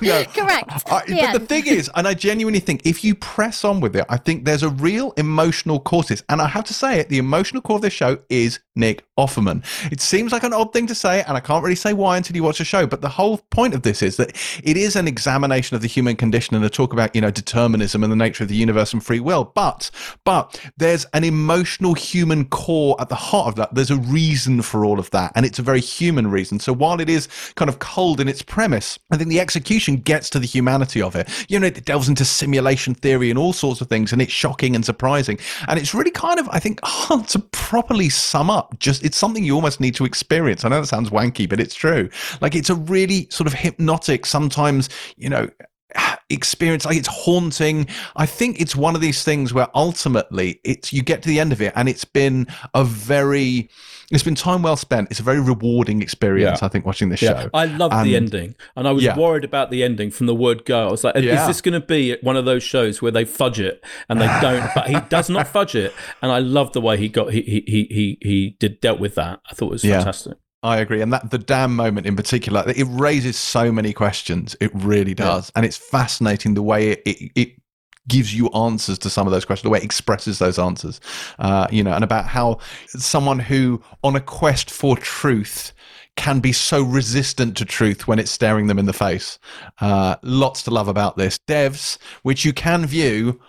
no, 0.02 0.24
Correct. 0.32 0.82
I, 0.90 1.02
yeah. 1.06 1.32
But 1.32 1.40
the 1.40 1.46
thing 1.46 1.66
is, 1.66 1.90
and 1.94 2.08
I 2.08 2.14
genuinely 2.14 2.60
think 2.60 2.84
if 2.84 3.04
you 3.04 3.14
press 3.14 3.64
on 3.64 3.80
with 3.80 3.94
it, 3.94 4.04
I 4.08 4.16
think 4.16 4.44
there's 4.44 4.64
a 4.64 4.70
real 4.70 5.12
emotional 5.12 5.78
core 5.78 6.02
to 6.04 6.08
this. 6.08 6.24
And 6.28 6.42
I 6.42 6.48
have 6.48 6.64
to 6.64 6.74
say 6.74 6.98
it, 6.98 7.08
the 7.08 7.18
emotional 7.18 7.62
core 7.62 7.76
of 7.76 7.82
this 7.82 7.92
show 7.92 8.18
is 8.28 8.58
Nick 8.74 9.04
Offerman. 9.18 9.64
It 9.92 10.00
seems 10.00 10.32
like 10.32 10.42
an 10.42 10.52
odd 10.52 10.72
thing 10.72 10.86
to 10.86 10.94
say, 10.94 11.22
and 11.22 11.36
I 11.36 11.40
can't 11.40 11.62
really 11.62 11.76
say 11.76 11.92
why 11.92 12.16
until 12.16 12.36
you 12.36 12.42
watch 12.42 12.58
the 12.58 12.64
show. 12.64 12.86
But 12.86 13.00
the 13.00 13.08
whole 13.08 13.38
point 13.50 13.74
of 13.74 13.82
this 13.82 14.02
is 14.02 14.16
that 14.16 14.30
it 14.64 14.76
is 14.76 14.96
an 14.96 15.06
examination 15.06 15.67
of 15.76 15.82
the 15.82 15.88
human 15.88 16.16
condition 16.16 16.56
and 16.56 16.64
a 16.64 16.70
talk 16.70 16.92
about, 16.92 17.14
you 17.14 17.20
know, 17.20 17.30
determinism 17.30 18.02
and 18.02 18.12
the 18.12 18.16
nature 18.16 18.44
of 18.44 18.48
the 18.48 18.54
universe 18.54 18.92
and 18.92 19.04
free 19.04 19.20
will. 19.20 19.52
But, 19.54 19.90
but 20.24 20.60
there's 20.76 21.04
an 21.14 21.24
emotional 21.24 21.94
human 21.94 22.46
core 22.46 22.96
at 23.00 23.08
the 23.08 23.14
heart 23.14 23.48
of 23.48 23.54
that. 23.56 23.74
There's 23.74 23.90
a 23.90 23.96
reason 23.96 24.62
for 24.62 24.84
all 24.84 24.98
of 24.98 25.10
that, 25.10 25.32
and 25.34 25.44
it's 25.44 25.58
a 25.58 25.62
very 25.62 25.80
human 25.80 26.30
reason. 26.30 26.60
So 26.60 26.72
while 26.72 27.00
it 27.00 27.10
is 27.10 27.28
kind 27.56 27.68
of 27.68 27.78
cold 27.78 28.20
in 28.20 28.28
its 28.28 28.42
premise, 28.42 28.98
I 29.10 29.16
think 29.16 29.30
the 29.30 29.40
execution 29.40 29.96
gets 29.96 30.30
to 30.30 30.38
the 30.38 30.46
humanity 30.46 31.02
of 31.02 31.16
it. 31.16 31.28
You 31.48 31.58
know, 31.58 31.66
it 31.66 31.84
delves 31.84 32.08
into 32.08 32.24
simulation 32.24 32.94
theory 32.94 33.30
and 33.30 33.38
all 33.38 33.52
sorts 33.52 33.80
of 33.80 33.88
things, 33.88 34.12
and 34.12 34.22
it's 34.22 34.32
shocking 34.32 34.74
and 34.74 34.84
surprising. 34.84 35.38
And 35.66 35.78
it's 35.78 35.94
really 35.94 36.10
kind 36.10 36.38
of, 36.38 36.48
I 36.50 36.58
think, 36.58 36.80
hard 36.84 37.28
to 37.28 37.38
properly 37.38 38.08
sum 38.08 38.50
up 38.50 38.78
just 38.78 39.04
it's 39.04 39.16
something 39.16 39.44
you 39.44 39.54
almost 39.54 39.80
need 39.80 39.94
to 39.96 40.04
experience. 40.04 40.64
I 40.64 40.68
know 40.68 40.80
that 40.80 40.86
sounds 40.86 41.10
wanky, 41.10 41.48
but 41.48 41.60
it's 41.60 41.74
true. 41.74 42.08
Like 42.40 42.54
it's 42.54 42.70
a 42.70 42.74
really 42.74 43.26
sort 43.30 43.46
of 43.46 43.52
hypnotic, 43.52 44.26
sometimes, 44.26 44.88
you 45.16 45.28
know, 45.28 45.48
experience 46.30 46.84
like 46.84 46.96
it's 46.96 47.08
haunting. 47.08 47.86
I 48.16 48.26
think 48.26 48.60
it's 48.60 48.76
one 48.76 48.94
of 48.94 49.00
these 49.00 49.24
things 49.24 49.54
where 49.54 49.68
ultimately 49.74 50.60
it's 50.64 50.92
you 50.92 51.02
get 51.02 51.22
to 51.22 51.28
the 51.28 51.40
end 51.40 51.52
of 51.52 51.62
it 51.62 51.72
and 51.76 51.88
it's 51.88 52.04
been 52.04 52.46
a 52.74 52.84
very 52.84 53.70
it's 54.10 54.22
been 54.22 54.34
time 54.34 54.62
well 54.62 54.76
spent. 54.76 55.10
It's 55.10 55.20
a 55.20 55.22
very 55.22 55.40
rewarding 55.40 56.00
experience 56.00 56.60
yeah. 56.60 56.66
i 56.66 56.68
think 56.68 56.86
watching 56.86 57.08
this 57.08 57.22
yeah. 57.22 57.42
show. 57.42 57.50
I 57.54 57.66
love 57.66 57.90
the 58.04 58.16
ending 58.16 58.54
and 58.76 58.88
i 58.88 58.92
was 58.92 59.04
yeah. 59.04 59.16
worried 59.16 59.44
about 59.44 59.70
the 59.70 59.82
ending 59.82 60.10
from 60.10 60.26
the 60.26 60.34
word 60.34 60.64
go. 60.64 60.88
I 60.88 60.90
was 60.90 61.04
like 61.04 61.16
is 61.16 61.46
this 61.46 61.60
going 61.60 61.80
to 61.80 61.86
be 61.86 62.16
one 62.22 62.36
of 62.36 62.44
those 62.44 62.62
shows 62.62 63.02
where 63.02 63.12
they 63.12 63.24
fudge 63.24 63.60
it 63.60 63.84
and 64.08 64.20
they 64.20 64.26
don't 64.40 64.68
but 64.74 64.88
he 64.88 64.98
does 65.08 65.30
not 65.30 65.48
fudge 65.48 65.74
it? 65.74 65.94
And 66.22 66.30
i 66.32 66.38
love 66.38 66.72
the 66.72 66.80
way 66.80 66.96
he 66.96 67.08
got 67.08 67.32
he 67.32 67.42
he 67.42 67.86
he 67.90 68.18
he 68.20 68.56
did 68.58 68.80
dealt 68.80 69.00
with 69.00 69.14
that. 69.16 69.40
I 69.50 69.54
thought 69.54 69.66
it 69.66 69.72
was 69.72 69.82
fantastic 69.82 70.38
I 70.62 70.78
agree, 70.78 71.00
and 71.00 71.12
that 71.12 71.30
the 71.30 71.38
damn 71.38 71.76
moment 71.76 72.06
in 72.06 72.16
particular, 72.16 72.64
it 72.66 72.86
raises 72.90 73.36
so 73.36 73.70
many 73.70 73.92
questions. 73.92 74.56
It 74.60 74.70
really 74.74 75.14
does, 75.14 75.48
yeah. 75.48 75.52
and 75.58 75.66
it's 75.66 75.76
fascinating 75.76 76.54
the 76.54 76.62
way 76.62 76.90
it, 76.90 77.02
it, 77.06 77.32
it 77.34 77.62
gives 78.08 78.34
you 78.34 78.48
answers 78.48 78.98
to 78.98 79.10
some 79.10 79.26
of 79.26 79.32
those 79.32 79.44
questions, 79.44 79.62
the 79.62 79.70
way 79.70 79.78
it 79.78 79.84
expresses 79.84 80.38
those 80.38 80.58
answers, 80.58 81.00
uh, 81.38 81.68
you 81.70 81.84
know, 81.84 81.92
and 81.92 82.02
about 82.02 82.26
how 82.26 82.58
someone 82.88 83.38
who 83.38 83.80
on 84.02 84.16
a 84.16 84.20
quest 84.20 84.70
for 84.70 84.96
truth 84.96 85.72
can 86.16 86.40
be 86.40 86.52
so 86.52 86.82
resistant 86.82 87.56
to 87.56 87.64
truth 87.64 88.08
when 88.08 88.18
it's 88.18 88.30
staring 88.30 88.66
them 88.66 88.78
in 88.78 88.86
the 88.86 88.92
face. 88.92 89.38
Uh, 89.80 90.16
lots 90.22 90.64
to 90.64 90.70
love 90.70 90.88
about 90.88 91.16
this. 91.16 91.38
Devs, 91.46 91.98
which 92.22 92.44
you 92.44 92.52
can 92.52 92.84
view 92.86 93.40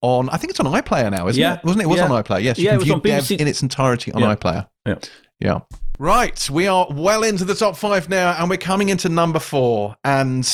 on, 0.00 0.28
I 0.30 0.36
think 0.36 0.50
it's 0.50 0.58
on 0.58 0.66
iPlayer 0.66 1.10
now, 1.12 1.28
isn't 1.28 1.40
yeah. 1.40 1.54
it? 1.54 1.64
Wasn't 1.64 1.82
it? 1.82 1.84
It 1.84 1.88
was 1.88 1.98
yeah. 1.98 2.08
on 2.08 2.24
iPlayer. 2.24 2.42
Yes, 2.42 2.58
you 2.58 2.64
yeah, 2.64 2.76
can 2.78 2.84
view 2.84 2.94
Devs 2.96 3.38
in 3.38 3.46
its 3.46 3.62
entirety 3.62 4.10
on 4.12 4.22
iPlayer. 4.22 4.66
Yeah. 4.84 4.96
Yeah. 5.38 5.60
Right, 5.98 6.50
we 6.50 6.66
are 6.66 6.86
well 6.90 7.22
into 7.22 7.46
the 7.46 7.54
top 7.54 7.74
five 7.74 8.10
now, 8.10 8.36
and 8.38 8.50
we're 8.50 8.58
coming 8.58 8.90
into 8.90 9.08
number 9.08 9.38
four. 9.38 9.96
And 10.04 10.44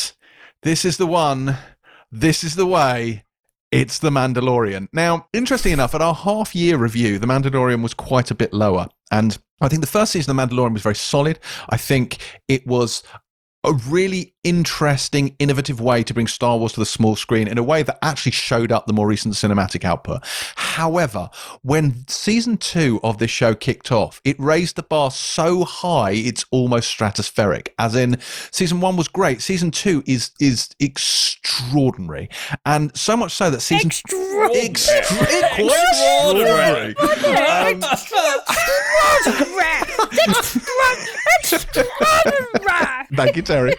this 0.63 0.85
is 0.85 0.99
the 0.99 1.07
one, 1.07 1.57
this 2.13 2.45
is 2.45 2.55
the 2.55 2.67
way. 2.67 3.25
It's 3.73 3.99
The 3.99 4.11
Mandalorian. 4.11 4.87
Now, 4.93 5.27
interesting 5.33 5.73
enough, 5.73 5.97
at 5.97 6.03
our 6.03 6.15
half 6.15 6.55
year 6.55 6.77
review, 6.77 7.19
The 7.19 7.27
Mandalorian 7.27 7.83
was 7.83 7.93
quite 7.93 8.31
a 8.31 8.37
bit 8.37 8.53
lower. 8.53 8.87
And 9.11 9.37
I 9.61 9.69
think 9.69 9.81
the 9.81 9.89
first 9.89 10.13
season 10.13 10.31
of 10.31 10.37
The 10.37 10.55
Mandalorian 10.55 10.75
was 10.75 10.83
very 10.83 10.95
solid. 10.95 11.41
I 11.71 11.77
think 11.77 12.19
it 12.47 12.65
was 12.65 13.03
a 13.65 13.73
really 13.73 14.35
interesting, 14.45 15.35
innovative 15.39 15.81
way 15.81 16.03
to 16.03 16.13
bring 16.13 16.27
Star 16.27 16.59
Wars 16.59 16.73
to 16.73 16.81
the 16.81 16.87
small 16.87 17.15
screen 17.15 17.47
in 17.47 17.59
a 17.59 17.63
way 17.63 17.85
that 17.85 17.99
actually 18.03 18.33
showed 18.33 18.73
up 18.73 18.87
the 18.87 18.93
more 18.93 19.07
recent 19.07 19.35
cinematic 19.35 19.85
output. 19.85 20.21
However, 20.57 21.31
when 21.63 22.07
season 22.09 22.57
two 22.57 22.99
of 23.05 23.19
this 23.19 23.31
show 23.31 23.55
kicked 23.55 23.93
off, 23.93 24.21
it 24.25 24.39
raised 24.41 24.77
the 24.77 24.83
bar 24.83 25.11
so 25.11 25.65
high 25.65 26.13
it's 26.13 26.45
almost 26.51 26.97
stratospheric. 26.97 27.69
As 27.79 27.95
in, 27.95 28.19
season 28.51 28.81
one 28.81 28.97
was 28.97 29.09
great. 29.09 29.43
Season 29.43 29.71
two 29.71 30.03
is 30.07 30.31
is 30.41 30.71
extraordinary, 30.81 32.29
and 32.67 32.95
so 32.97 33.17
much 33.17 33.33
so 33.33 33.51
that 33.51 33.61
season 33.61 33.89
extraordinary, 33.89 34.67
extraordinary. 34.67 36.91
extraordinary. 36.91 36.97
Um, 36.97 37.03
Thank 43.15 43.37
you, 43.37 43.43
Terri. 43.43 43.73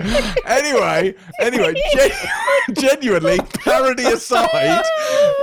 Anyway, 0.46 1.16
anyway, 1.40 1.74
gen- 1.94 2.12
genuinely, 2.74 3.40
parody 3.66 4.04
aside, 4.06 4.84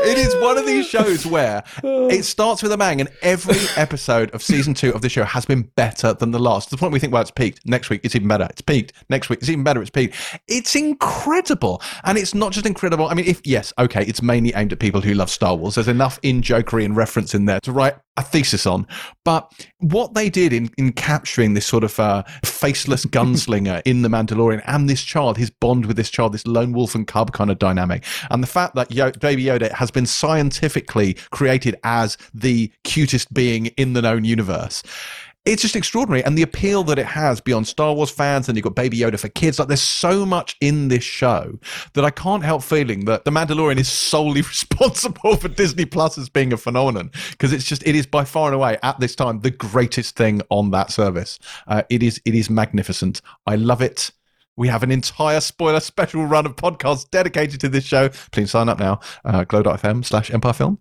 it 0.04 0.18
is 0.18 0.34
one 0.36 0.58
of 0.58 0.66
these 0.66 0.86
shows 0.86 1.26
where 1.26 1.64
it 1.82 2.24
starts 2.24 2.62
with 2.62 2.72
a 2.72 2.76
bang, 2.76 3.00
and 3.00 3.10
every 3.22 3.58
episode 3.76 4.30
of 4.30 4.42
season 4.42 4.74
two 4.74 4.92
of 4.94 5.02
the 5.02 5.08
show 5.08 5.24
has 5.24 5.44
been 5.44 5.62
better 5.74 6.12
than 6.14 6.30
the 6.30 6.38
last. 6.38 6.68
To 6.68 6.76
the 6.76 6.80
point 6.80 6.92
we 6.92 6.98
think, 6.98 7.12
well, 7.12 7.22
it's 7.22 7.30
peaked. 7.30 7.66
Next 7.66 7.90
week, 7.90 8.00
it's 8.04 8.14
even 8.14 8.28
better. 8.28 8.46
It's 8.50 8.62
peaked. 8.62 8.92
Next 9.08 9.28
week, 9.28 9.40
it's 9.40 9.48
even 9.48 9.64
better. 9.64 9.80
It's 9.80 9.90
peaked. 9.90 10.16
It's 10.48 10.76
incredible, 10.76 11.82
and 12.04 12.16
it's 12.16 12.34
not 12.34 12.52
just 12.52 12.66
incredible. 12.66 13.08
I 13.08 13.14
mean, 13.14 13.26
if 13.26 13.40
yes, 13.44 13.72
okay, 13.78 14.04
it's 14.04 14.22
mainly 14.22 14.54
aimed 14.54 14.72
at 14.72 14.78
people 14.78 15.00
who 15.00 15.14
love 15.14 15.30
Star 15.30 15.56
Wars. 15.56 15.74
There's 15.74 15.88
enough 15.88 16.18
in 16.22 16.42
jokery 16.42 16.84
and 16.84 16.96
reference 16.96 17.34
in 17.34 17.46
there 17.46 17.60
to 17.60 17.72
write 17.72 17.96
a 18.20 18.22
thesis 18.22 18.66
on. 18.66 18.86
But 19.24 19.66
what 19.78 20.14
they 20.14 20.30
did 20.30 20.52
in, 20.52 20.70
in 20.78 20.92
capturing 20.92 21.54
this 21.54 21.66
sort 21.66 21.84
of 21.84 21.98
uh, 21.98 22.22
faceless 22.44 23.04
gunslinger 23.04 23.82
in 23.84 24.02
The 24.02 24.08
Mandalorian 24.08 24.62
and 24.66 24.88
this 24.88 25.02
child, 25.02 25.36
his 25.36 25.50
bond 25.50 25.86
with 25.86 25.96
this 25.96 26.10
child, 26.10 26.32
this 26.32 26.46
lone 26.46 26.72
wolf 26.72 26.94
and 26.94 27.06
cub 27.06 27.32
kind 27.32 27.50
of 27.50 27.58
dynamic, 27.58 28.04
and 28.30 28.42
the 28.42 28.46
fact 28.46 28.74
that 28.74 28.92
Yo- 28.92 29.12
Baby 29.12 29.44
Yoda 29.44 29.70
has 29.72 29.90
been 29.90 30.06
scientifically 30.06 31.14
created 31.30 31.76
as 31.84 32.16
the 32.32 32.70
cutest 32.84 33.32
being 33.34 33.66
in 33.66 33.94
the 33.94 34.02
known 34.02 34.24
universe 34.24 34.82
it's 35.46 35.62
just 35.62 35.76
extraordinary. 35.76 36.22
And 36.22 36.36
the 36.36 36.42
appeal 36.42 36.84
that 36.84 36.98
it 36.98 37.06
has 37.06 37.40
beyond 37.40 37.66
Star 37.66 37.94
Wars 37.94 38.10
fans, 38.10 38.48
and 38.48 38.56
you've 38.56 38.64
got 38.64 38.74
Baby 38.74 38.98
Yoda 38.98 39.18
for 39.18 39.28
kids. 39.28 39.58
Like 39.58 39.68
there's 39.68 39.80
so 39.80 40.26
much 40.26 40.56
in 40.60 40.88
this 40.88 41.02
show 41.02 41.58
that 41.94 42.04
I 42.04 42.10
can't 42.10 42.44
help 42.44 42.62
feeling 42.62 43.06
that 43.06 43.24
The 43.24 43.30
Mandalorian 43.30 43.78
is 43.78 43.88
solely 43.88 44.42
responsible 44.42 45.36
for 45.36 45.48
Disney 45.48 45.84
Plus 45.86 46.18
as 46.18 46.28
being 46.28 46.52
a 46.52 46.56
phenomenon 46.56 47.10
because 47.30 47.52
it's 47.52 47.64
just 47.64 47.86
it 47.86 47.94
is 47.94 48.06
by 48.06 48.24
far 48.24 48.46
and 48.46 48.54
away 48.54 48.78
at 48.82 49.00
this 49.00 49.14
time 49.14 49.40
the 49.40 49.50
greatest 49.50 50.16
thing 50.16 50.42
on 50.50 50.70
that 50.72 50.90
service. 50.90 51.38
Uh, 51.66 51.82
it 51.88 52.02
is 52.02 52.20
it 52.24 52.34
is 52.34 52.50
magnificent. 52.50 53.20
I 53.46 53.56
love 53.56 53.82
it 53.82 54.10
We 54.56 54.68
have 54.68 54.82
an 54.82 54.90
entire 54.90 55.40
spoiler 55.40 55.80
special 55.80 56.26
run 56.26 56.44
of 56.44 56.56
podcasts 56.56 57.08
dedicated 57.08 57.60
to 57.60 57.68
this 57.68 57.84
show. 57.84 58.10
Please 58.30 58.50
sign 58.50 58.68
up 58.68 58.78
now. 58.78 59.00
Uh, 59.24 59.44
glow.fm 59.44 60.04
slash 60.04 60.30
empire 60.30 60.52
film. 60.52 60.78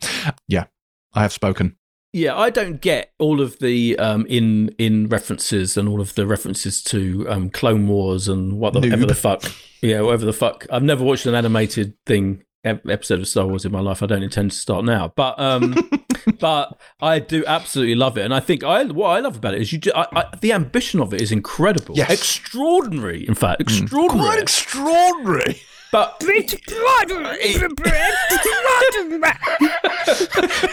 Yeah, 0.48 0.66
I 1.14 1.22
have 1.22 1.32
spoken. 1.32 1.79
Yeah, 2.12 2.36
I 2.36 2.50
don't 2.50 2.82
get 2.82 3.12
all 3.20 3.40
of 3.40 3.60
the 3.60 3.98
um, 4.00 4.26
in 4.28 4.70
in 4.80 5.08
references 5.10 5.78
and 5.78 5.88
all 5.88 6.02
of 6.02 6.16
the 6.16 6.26
references 6.26 6.82
to 6.86 7.28
um, 7.30 7.50
Clone 7.52 7.88
Wars 7.88 8.28
and 8.28 8.54
whatever 8.60 9.06
the 9.06 9.14
fuck. 9.16 9.44
Yeah, 9.82 10.02
whatever 10.02 10.26
the 10.26 10.34
fuck. 10.34 10.66
I've 10.72 10.84
never 10.84 11.04
watched 11.04 11.26
an 11.28 11.36
animated 11.36 11.94
thing 12.08 12.44
episode 12.66 13.20
of 13.20 13.28
Star 13.28 13.46
Wars 13.48 13.64
in 13.64 13.72
my 13.72 13.80
life. 13.80 14.02
I 14.04 14.08
don't 14.08 14.24
intend 14.24 14.52
to 14.52 14.58
start 14.58 14.86
now, 14.86 15.14
but 15.16 15.40
um, 15.40 15.76
but 16.40 16.80
I 17.00 17.20
do 17.20 17.46
absolutely 17.46 17.96
love 17.96 18.18
it, 18.18 18.26
and 18.26 18.34
I 18.34 18.40
think 18.40 18.64
I 18.64 18.86
what 18.86 19.10
I 19.10 19.20
love 19.20 19.38
about 19.38 19.54
it 19.54 19.62
is 19.62 19.72
you. 19.72 19.78
Do, 19.78 19.92
I, 19.96 20.08
I, 20.12 20.36
the 20.42 20.52
ambition 20.54 21.00
of 21.00 21.14
it 21.14 21.22
is 21.22 21.32
incredible, 21.32 21.96
Yes. 21.96 22.10
extraordinary. 22.10 23.28
In 23.28 23.36
fact, 23.36 23.62
extraordinary. 23.62 24.26
Quite 24.28 24.42
extraordinary. 24.42 25.62
But 25.92 26.20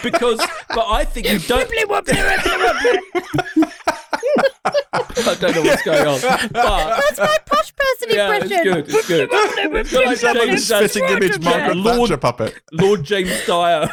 because, 0.02 0.38
but 0.74 0.86
I 0.88 1.04
think 1.04 1.28
you 1.28 1.38
don't. 1.40 1.70
I 5.28 5.34
don't 5.40 5.54
know 5.54 5.62
what's 5.62 5.82
going 5.82 6.06
on, 6.06 6.20
but 6.20 6.52
That's 6.52 7.18
my 7.18 7.38
posh 7.46 7.72
person 7.74 8.08
yeah, 8.10 8.34
it's 8.36 8.44
impression. 8.44 8.64
good. 8.64 8.88
It's 8.88 9.08
good. 9.08 9.28
It's 9.32 10.22
got 10.22 10.36
like 10.36 10.58
Sound 10.58 10.82
James- 10.82 10.92
spitting 10.92 11.16
image 11.16 11.40
Margaret 11.40 11.76
Lord- 11.76 12.08
Thatcher 12.10 12.16
puppet. 12.20 12.54
Lord 12.72 13.04
James 13.04 13.46
Dyer, 13.46 13.88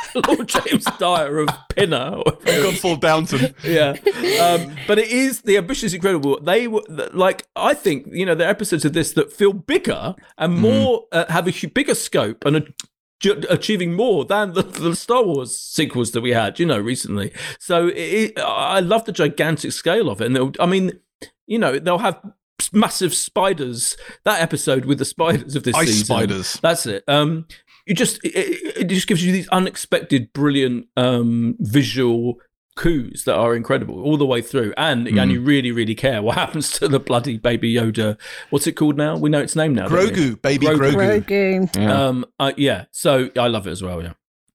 Lord 0.28 0.48
James 0.48 0.84
Dyer 0.98 1.38
of 1.38 1.48
Pinner. 1.68 2.22
Godfall 2.44 3.00
Downton. 3.00 3.54
yeah, 3.64 3.96
um, 4.42 4.74
but 4.86 4.98
it 4.98 5.08
is 5.10 5.42
the 5.42 5.56
ambition 5.56 5.86
is 5.86 5.94
incredible. 5.94 6.40
They 6.40 6.68
were 6.68 6.82
like 7.12 7.46
I 7.56 7.74
think 7.74 8.06
you 8.10 8.26
know 8.26 8.34
there 8.34 8.48
are 8.48 8.50
episodes 8.50 8.84
of 8.84 8.92
this 8.92 9.12
that 9.12 9.32
feel 9.32 9.52
bigger 9.52 10.14
and 10.38 10.58
more 10.58 11.06
uh, 11.12 11.30
have 11.30 11.48
a 11.48 11.66
bigger 11.68 11.94
scope 11.94 12.44
and. 12.44 12.56
A, 12.56 12.62
Achieving 13.48 13.94
more 13.94 14.24
than 14.24 14.54
the, 14.54 14.64
the 14.64 14.96
Star 14.96 15.22
Wars 15.22 15.56
sequels 15.56 16.10
that 16.10 16.22
we 16.22 16.30
had, 16.30 16.58
you 16.58 16.66
know, 16.66 16.80
recently. 16.80 17.32
So 17.60 17.88
it, 17.94 18.36
I 18.36 18.80
love 18.80 19.04
the 19.04 19.12
gigantic 19.12 19.70
scale 19.70 20.10
of 20.10 20.20
it, 20.20 20.34
and 20.34 20.56
I 20.58 20.66
mean, 20.66 20.98
you 21.46 21.56
know, 21.56 21.78
they'll 21.78 21.98
have 21.98 22.20
massive 22.72 23.14
spiders. 23.14 23.96
That 24.24 24.40
episode 24.40 24.84
with 24.84 24.98
the 24.98 25.04
spiders 25.04 25.56
of 25.56 25.62
this 25.62 25.74
Ice 25.74 25.88
season, 25.88 26.04
spiders. 26.04 26.58
That's 26.62 26.86
it. 26.86 27.04
Um, 27.08 27.46
you 27.86 27.94
just 27.94 28.24
it, 28.24 28.28
it 28.34 28.76
it 28.78 28.84
just 28.84 29.06
gives 29.06 29.24
you 29.24 29.32
these 29.32 29.48
unexpected, 29.48 30.32
brilliant 30.32 30.86
um, 30.96 31.56
visual 31.60 32.36
coups 32.74 33.24
that 33.24 33.34
are 33.34 33.54
incredible 33.54 34.02
all 34.02 34.16
the 34.16 34.24
way 34.24 34.40
through, 34.40 34.72
and 34.78 35.06
Mm. 35.06 35.20
and 35.22 35.30
you 35.32 35.40
really 35.42 35.72
really 35.72 35.94
care 35.94 36.22
what 36.22 36.36
happens 36.42 36.70
to 36.78 36.88
the 36.88 36.98
bloody 36.98 37.36
baby 37.38 37.74
Yoda. 37.74 38.18
What's 38.50 38.66
it 38.66 38.72
called 38.72 38.96
now? 38.96 39.16
We 39.16 39.28
know 39.30 39.40
its 39.40 39.54
name 39.56 39.74
now. 39.74 39.88
Grogu, 39.88 40.40
baby 40.40 40.66
Grogu. 40.66 40.94
Grogu. 40.94 41.24
Grogu. 41.26 41.76
Yeah. 41.76 42.06
Um, 42.06 42.24
uh, 42.40 42.52
yeah. 42.56 42.86
So 42.90 43.30
I 43.36 43.48
love 43.48 43.66
it 43.66 43.72
as 43.72 43.82
well. 43.82 44.02
Yeah. 44.02 44.12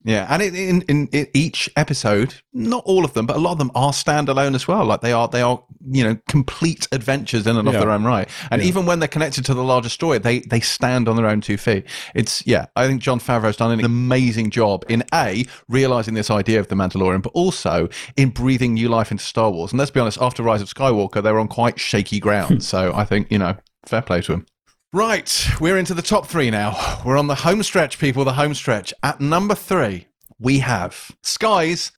Yeah, 0.07 0.25
and 0.29 0.41
in, 0.41 0.55
in, 0.55 0.81
in, 0.84 1.07
in 1.11 1.27
each 1.34 1.69
episode, 1.75 2.34
not 2.53 2.81
all 2.85 3.03
of 3.03 3.13
them, 3.13 3.25
but 3.25 3.35
a 3.35 3.39
lot 3.39 3.51
of 3.51 3.57
them 3.57 3.71
are 3.75 3.91
standalone 3.91 4.55
as 4.55 4.65
well. 4.65 4.85
Like 4.85 5.01
they 5.01 5.11
are, 5.11 5.27
they 5.27 5.41
are, 5.41 5.61
you 5.91 6.01
know, 6.01 6.17
complete 6.29 6.88
adventures 6.93 7.45
in 7.45 7.57
and 7.57 7.67
of 7.67 7.73
Yeah. 7.73 7.81
their 7.81 7.91
own 7.91 8.05
right. 8.05 8.29
And 8.49 8.61
Yeah. 8.61 8.69
even 8.69 8.85
when 8.85 8.99
they're 8.99 9.09
connected 9.09 9.43
to 9.45 9.53
the 9.53 9.65
larger 9.65 9.89
story, 9.89 10.17
they 10.17 10.39
they 10.39 10.61
stand 10.61 11.09
on 11.09 11.17
their 11.17 11.25
own 11.27 11.41
two 11.41 11.57
feet. 11.57 11.84
It's 12.15 12.41
yeah, 12.47 12.67
I 12.77 12.88
think 12.88 13.01
Jon 13.01 13.19
Favreau's 13.19 13.57
done 13.57 13.77
an 13.77 13.84
amazing 13.84 14.49
job 14.49 14.85
in 14.88 15.03
a 15.13 15.45
realizing 15.67 16.13
this 16.13 16.31
idea 16.31 16.61
of 16.61 16.69
the 16.69 16.75
Mandalorian, 16.75 17.21
but 17.21 17.34
also 17.34 17.89
in 18.15 18.29
breathing 18.29 18.75
new 18.75 18.88
life 18.88 19.11
into 19.11 19.25
Star 19.25 19.51
Wars. 19.51 19.73
And 19.73 19.77
let's 19.79 19.91
be 19.91 19.99
honest, 19.99 20.19
after 20.21 20.41
Rise 20.41 20.61
of 20.61 20.69
Skywalker, 20.73 21.21
they 21.21 21.34
were 21.34 21.39
on 21.39 21.49
quite 21.49 21.81
shaky 21.81 22.21
ground. 22.21 22.63
so 22.73 22.93
I 22.95 23.03
think 23.03 23.29
you 23.29 23.39
know, 23.39 23.57
fair 23.85 24.01
play 24.01 24.21
to 24.21 24.31
him. 24.35 24.45
Right, 24.93 25.47
we're 25.59 25.77
into 25.77 25.93
the 25.93 26.01
top 26.01 26.27
three 26.27 26.49
now. 26.49 27.01
We're 27.05 27.18
on 27.18 27.27
the 27.27 27.35
home 27.35 27.61
stretch, 27.61 27.99
people, 27.99 28.23
the 28.23 28.34
home 28.34 28.53
stretch. 28.53 28.93
At 29.03 29.19
number 29.19 29.53
three, 29.53 30.07
we 30.39 30.59
have 30.59 31.11
Sky's 31.22 31.91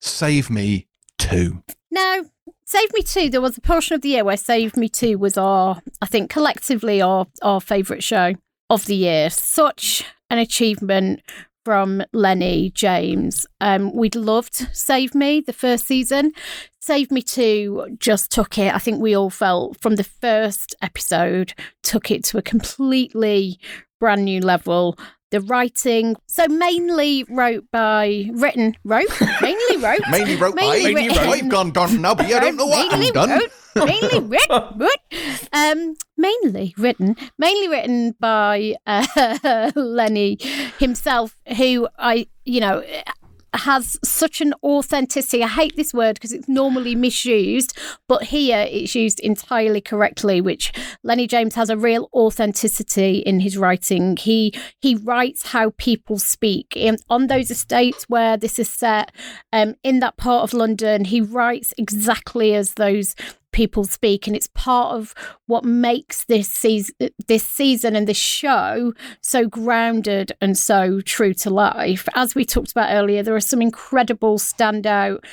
Save 0.00 0.50
Me 0.50 0.88
2. 1.18 1.62
No, 1.92 2.24
Save 2.64 2.92
Me 2.94 3.02
Too. 3.02 3.30
There 3.30 3.40
was 3.40 3.56
a 3.56 3.60
portion 3.60 3.94
of 3.94 4.02
the 4.02 4.08
year 4.08 4.24
where 4.24 4.36
Save 4.36 4.76
Me 4.76 4.88
Too 4.88 5.18
was 5.18 5.36
our, 5.36 5.80
I 6.00 6.06
think, 6.06 6.30
collectively 6.30 7.00
our 7.00 7.28
our 7.42 7.60
favourite 7.60 8.02
show 8.02 8.34
of 8.68 8.86
the 8.86 8.96
year. 8.96 9.30
Such 9.30 10.04
an 10.28 10.38
achievement 10.38 11.22
from 11.64 12.02
Lenny 12.12 12.70
James. 12.70 13.46
Um, 13.60 13.94
we'd 13.94 14.16
loved 14.16 14.66
Save 14.72 15.14
Me 15.14 15.40
the 15.40 15.52
first 15.52 15.86
season. 15.86 16.32
Save 16.84 17.12
Me 17.12 17.22
Too 17.22 17.96
just 18.00 18.32
took 18.32 18.58
it. 18.58 18.74
I 18.74 18.78
think 18.78 19.00
we 19.00 19.14
all 19.16 19.30
felt 19.30 19.80
from 19.80 19.94
the 19.94 20.02
first 20.02 20.74
episode 20.82 21.54
took 21.84 22.10
it 22.10 22.24
to 22.24 22.38
a 22.38 22.42
completely 22.42 23.60
brand 24.00 24.24
new 24.24 24.40
level. 24.40 24.98
The 25.30 25.40
writing, 25.40 26.16
so 26.26 26.46
mainly 26.48 27.24
wrote 27.30 27.64
by, 27.70 28.28
written, 28.34 28.76
wrote, 28.84 29.06
mainly 29.40 29.76
wrote, 29.78 30.00
Mainly 30.10 30.36
wrote 30.36 30.54
Mainly 30.56 30.92
by. 30.92 31.00
written. 31.00 31.18
I've 31.28 31.48
gone 31.48 31.70
done 31.70 32.02
now, 32.02 32.14
but 32.16 32.26
I 32.26 32.40
don't 32.40 32.56
know 32.56 32.66
what 32.66 32.90
mainly 32.90 33.06
I've 33.08 33.14
done. 33.14 33.30
wrote- 33.30 33.86
mainly 33.86 34.20
written, 34.20 34.88
um, 35.54 35.94
mainly 36.18 36.74
written, 36.76 37.16
mainly 37.38 37.68
written 37.68 38.14
by 38.20 38.74
uh, 38.86 39.70
Lenny 39.76 40.36
himself, 40.78 41.34
who 41.56 41.88
I, 41.96 42.26
you 42.44 42.60
know, 42.60 42.82
has 43.54 43.98
such 44.04 44.40
an 44.40 44.54
authenticity. 44.62 45.42
I 45.42 45.48
hate 45.48 45.76
this 45.76 45.92
word 45.92 46.14
because 46.14 46.32
it's 46.32 46.48
normally 46.48 46.94
misused, 46.94 47.76
but 48.08 48.24
here 48.24 48.66
it's 48.68 48.94
used 48.94 49.20
entirely 49.20 49.80
correctly. 49.80 50.40
Which 50.40 50.72
Lenny 51.02 51.26
James 51.26 51.54
has 51.54 51.70
a 51.70 51.76
real 51.76 52.08
authenticity 52.14 53.18
in 53.18 53.40
his 53.40 53.56
writing. 53.58 54.16
He 54.16 54.54
he 54.80 54.94
writes 54.94 55.48
how 55.48 55.70
people 55.76 56.18
speak 56.18 56.78
on 57.08 57.26
those 57.26 57.50
estates 57.50 58.04
where 58.08 58.36
this 58.36 58.58
is 58.58 58.70
set. 58.70 59.12
Um, 59.52 59.74
in 59.82 60.00
that 60.00 60.16
part 60.16 60.44
of 60.44 60.54
London, 60.54 61.04
he 61.04 61.20
writes 61.20 61.74
exactly 61.76 62.54
as 62.54 62.74
those 62.74 63.14
people 63.52 63.84
speak 63.84 64.26
and 64.26 64.34
it's 64.34 64.48
part 64.54 64.94
of 64.94 65.14
what 65.46 65.64
makes 65.64 66.24
this 66.24 66.48
season 66.48 66.94
this 67.28 67.46
season 67.46 67.94
and 67.94 68.08
this 68.08 68.16
show 68.16 68.92
so 69.20 69.46
grounded 69.46 70.32
and 70.40 70.58
so 70.58 71.00
true 71.02 71.34
to 71.34 71.50
life. 71.50 72.08
As 72.14 72.34
we 72.34 72.44
talked 72.44 72.72
about 72.72 72.92
earlier 72.92 73.22
there 73.22 73.36
are 73.36 73.40
some 73.40 73.62
incredible 73.62 74.38
standout 74.38 75.24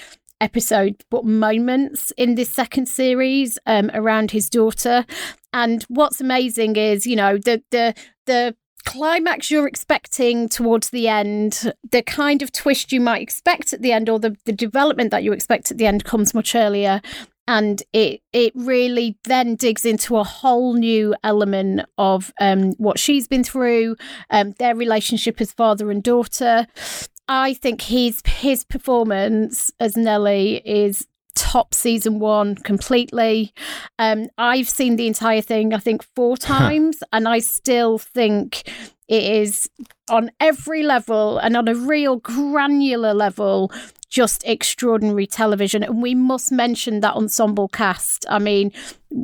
episode 0.42 1.04
but 1.10 1.26
moments 1.26 2.12
in 2.18 2.36
this 2.36 2.50
second 2.50 2.88
series 2.88 3.58
um, 3.66 3.90
around 3.94 4.32
his 4.32 4.50
daughter. 4.50 5.06
And 5.52 5.84
what's 5.88 6.22
amazing 6.22 6.76
is 6.76 7.08
you 7.08 7.16
know 7.16 7.38
the 7.38 7.64
the 7.72 7.94
the 8.26 8.56
climax 8.86 9.52
you're 9.52 9.68
expecting 9.68 10.48
towards 10.48 10.90
the 10.90 11.08
end 11.08 11.74
the 11.92 12.02
kind 12.02 12.42
of 12.42 12.52
twist 12.52 12.94
you 12.94 13.02
might 13.02 13.22
expect 13.22 13.74
at 13.74 13.82
the 13.82 13.92
end 13.92 14.10
or 14.10 14.18
the, 14.20 14.36
the 14.46 14.54
development 14.54 15.12
that 15.12 15.22
you 15.22 15.34
expect 15.34 15.70
at 15.70 15.78
the 15.78 15.86
end 15.86 16.06
comes 16.06 16.34
much 16.34 16.56
earlier 16.56 17.02
and 17.50 17.82
it 17.94 18.22
it 18.32 18.54
really 18.56 19.18
then 19.24 19.56
digs 19.56 19.84
into 19.84 20.18
a 20.18 20.24
whole 20.24 20.76
new 20.76 21.16
element 21.24 21.82
of 21.98 22.32
um, 22.40 22.74
what 22.74 23.00
she's 23.00 23.28
been 23.28 23.44
through, 23.44 23.96
um, 24.30 24.54
their 24.60 24.76
relationship 24.76 25.42
as 25.42 25.52
father 25.52 25.90
and 25.90 26.04
daughter. 26.04 26.68
I 27.28 27.56
think 27.56 27.82
his 27.82 28.22
his 28.24 28.64
performance 28.64 29.72
as 29.80 29.98
Nelly 29.98 30.62
is 30.64 31.08
top 31.34 31.74
season 31.74 32.20
one 32.20 32.54
completely. 32.54 33.52
Um, 33.98 34.28
I've 34.38 34.70
seen 34.70 34.96
the 34.96 35.08
entire 35.08 35.42
thing, 35.42 35.74
I 35.74 35.80
think, 35.80 36.04
four 36.16 36.38
times, 36.56 37.00
and 37.12 37.28
I 37.28 37.40
still 37.40 37.98
think 37.98 38.72
it 39.08 39.24
is 39.24 39.68
on 40.08 40.30
every 40.40 40.84
level 40.84 41.40
and 41.40 41.58
on 41.58 41.68
a 41.68 41.74
real 41.74 42.18
granular 42.18 43.16
level 43.16 43.72
just 44.10 44.44
extraordinary 44.46 45.28
television. 45.28 45.84
And 45.84 46.02
we 46.02 46.16
must 46.16 46.52
mention 46.52 47.00
that 47.02 47.16
ensemble 47.16 47.68
cast. 47.68 48.26
I 48.30 48.40
mean, 48.40 48.72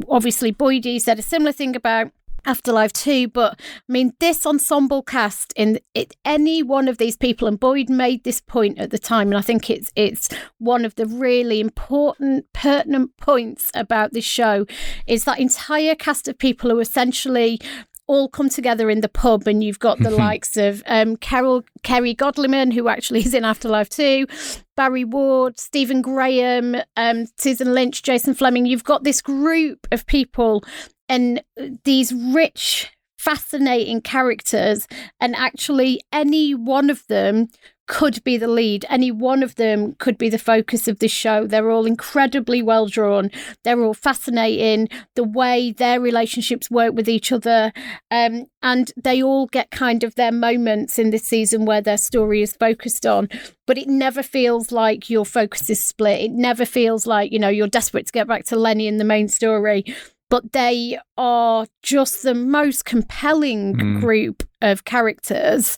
obviously, 0.10 0.52
Boydie 0.52 1.02
said 1.02 1.20
a 1.20 1.24
similar 1.24 1.52
thing 1.52 1.76
about 1.76 2.12
Afterlife 2.45 2.94
2, 2.94 3.30
but 3.30 3.60
I 3.60 3.91
mean, 3.91 4.14
this 4.20 4.45
ensemble 4.45 5.02
cast 5.02 5.52
in 5.56 5.80
it, 5.95 6.16
any 6.24 6.62
one 6.62 6.88
of 6.88 6.98
these 6.99 7.18
people, 7.18 7.48
and 7.48 7.60
Boyd 7.60 7.90
made 7.90 8.24
this 8.24 8.40
point 8.40 8.78
at 8.78 8.91
the 8.91 8.99
time, 8.99 9.30
and 9.30 9.38
I 9.38 9.41
think 9.41 9.70
it's 9.70 9.91
it's 9.95 10.30
one 10.60 10.86
of 10.86 10.95
the 10.95 11.07
really 11.07 11.60
important, 11.60 12.45
pertinent 12.53 13.18
points 13.18 13.72
about 13.74 14.14
this 14.14 14.26
show 14.26 14.66
is 15.07 15.24
that 15.24 15.40
entire 15.40 15.95
cast 15.95 16.28
of 16.28 16.38
people 16.38 16.70
who 16.70 16.80
essentially 16.80 17.60
all 18.07 18.30
come 18.30 18.49
together 18.49 18.90
in 18.90 19.02
the 19.02 19.10
pub, 19.10 19.48
and 19.48 19.64
you've 19.64 19.80
got 19.80 19.99
the 19.99 20.10
likes 20.26 20.57
of 20.57 20.84
um, 20.86 21.18
Carol 21.18 21.64
Kerry 21.84 22.15
Godliman, 22.15 22.73
who 22.73 22.88
actually 22.88 23.19
is 23.22 23.34
in 23.34 23.45
Afterlife 23.45 23.90
too, 23.90 24.27
Barry 24.76 25.03
Ward, 25.03 25.60
Stephen 25.60 26.02
Graham, 26.02 26.76
um, 26.98 27.26
Susan 27.38 27.73
Lynch, 27.73 28.03
Jason 28.03 28.36
Flemyng. 28.36 28.68
You've 28.68 28.84
got 28.84 29.03
this 29.03 29.22
group 29.22 29.88
of 29.91 30.06
people 30.06 30.64
and 31.07 31.41
these 31.84 32.14
rich, 32.14 32.91
fascinating 33.18 34.02
characters, 34.02 34.88
and 35.19 35.36
actually 35.36 36.02
any 36.11 36.53
one 36.53 36.90
of 36.90 37.06
them 37.07 37.48
could 37.88 38.24
be 38.24 38.38
the 38.38 38.48
lead. 38.48 38.86
Any 38.90 39.12
one 39.12 39.44
of 39.44 39.56
them 39.56 39.95
could 39.95 40.18
be 40.18 40.30
the 40.30 40.40
focus 40.40 40.88
of 40.88 40.99
this 40.99 41.12
show. 41.12 41.45
They're 41.45 41.70
all 41.70 41.86
incredibly 41.86 42.62
well 42.62 42.88
drawn. 42.88 43.32
They're 43.64 43.82
all 43.84 43.94
fascinating. 43.94 44.90
The 45.16 45.24
way 45.24 45.72
their 45.72 45.99
relationships 45.99 46.72
work 46.72 46.94
with 46.94 47.07
each 47.07 47.32
other, 47.32 47.72
um, 48.12 48.45
and 48.62 48.91
they 48.95 49.22
all 49.22 49.48
get 49.48 49.72
kind 49.72 50.03
of 50.03 50.16
their 50.16 50.32
moments 50.32 50.98
in 50.98 51.12
this 51.12 51.26
season 51.26 51.66
where 51.66 51.82
their 51.82 51.98
story 51.98 52.41
is 52.41 52.53
focused 52.53 53.06
on. 53.06 53.30
But 53.68 53.78
it 53.78 53.88
never 53.88 54.24
feels 54.24 54.72
like 54.72 55.10
your 55.10 55.26
focus 55.26 55.70
is 55.70 55.84
split. 55.84 56.22
It 56.22 56.32
never 56.32 56.66
feels 56.66 57.06
like 57.06 57.32
you 57.32 57.40
know 57.40 57.49
you're 57.49 57.68
desperate 57.68 58.07
to 58.07 58.12
get 58.12 58.28
back 58.28 58.45
to 58.45 58.56
Lenny 58.56 58.88
in 58.88 58.98
the 58.98 59.03
main 59.03 59.28
story 59.28 59.86
but 60.30 60.53
they 60.53 60.97
are 61.18 61.65
just 61.84 62.23
the 62.23 62.34
most 62.34 62.84
compelling 62.85 63.76
Mm. 63.76 63.99
group 64.02 64.43
of 64.61 64.84
characters. 64.85 65.77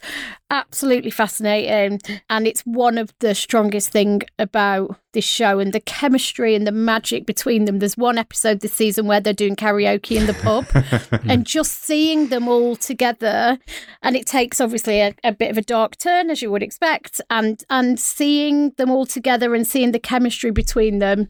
Absolutely 0.49 1.11
fascinating. 1.11 1.99
And 2.29 2.47
it's 2.47 2.61
one 2.61 2.97
of 2.97 3.13
the 3.19 3.35
strongest 3.35 3.89
thing 3.89 4.21
about 4.39 4.95
this 5.11 5.25
show 5.25 5.59
and 5.59 5.73
the 5.73 5.81
chemistry 5.81 6.55
and 6.55 6.65
the 6.65 6.71
magic 6.71 7.25
between 7.25 7.65
them. 7.65 7.79
There's 7.79 7.97
one 7.97 8.17
episode 8.17 8.61
this 8.61 8.73
season 8.73 9.05
where 9.07 9.19
they're 9.19 9.33
doing 9.33 9.57
karaoke 9.57 10.15
in 10.15 10.25
the 10.25 10.33
pub 10.35 10.65
and 11.29 11.45
just 11.45 11.83
seeing 11.83 12.27
them 12.27 12.47
all 12.47 12.77
together 12.77 13.57
and 14.01 14.15
it 14.15 14.25
takes 14.25 14.61
obviously 14.61 15.01
a, 15.01 15.13
a 15.23 15.33
bit 15.33 15.51
of 15.51 15.57
a 15.57 15.61
dark 15.61 15.97
turn 15.97 16.29
as 16.29 16.41
you 16.41 16.49
would 16.51 16.63
expect 16.63 17.19
and 17.29 17.63
and 17.69 17.99
seeing 17.99 18.69
them 18.77 18.89
all 18.89 19.05
together 19.05 19.53
and 19.53 19.67
seeing 19.67 19.91
the 19.91 19.99
chemistry 19.99 20.51
between 20.51 20.99
them 20.99 21.27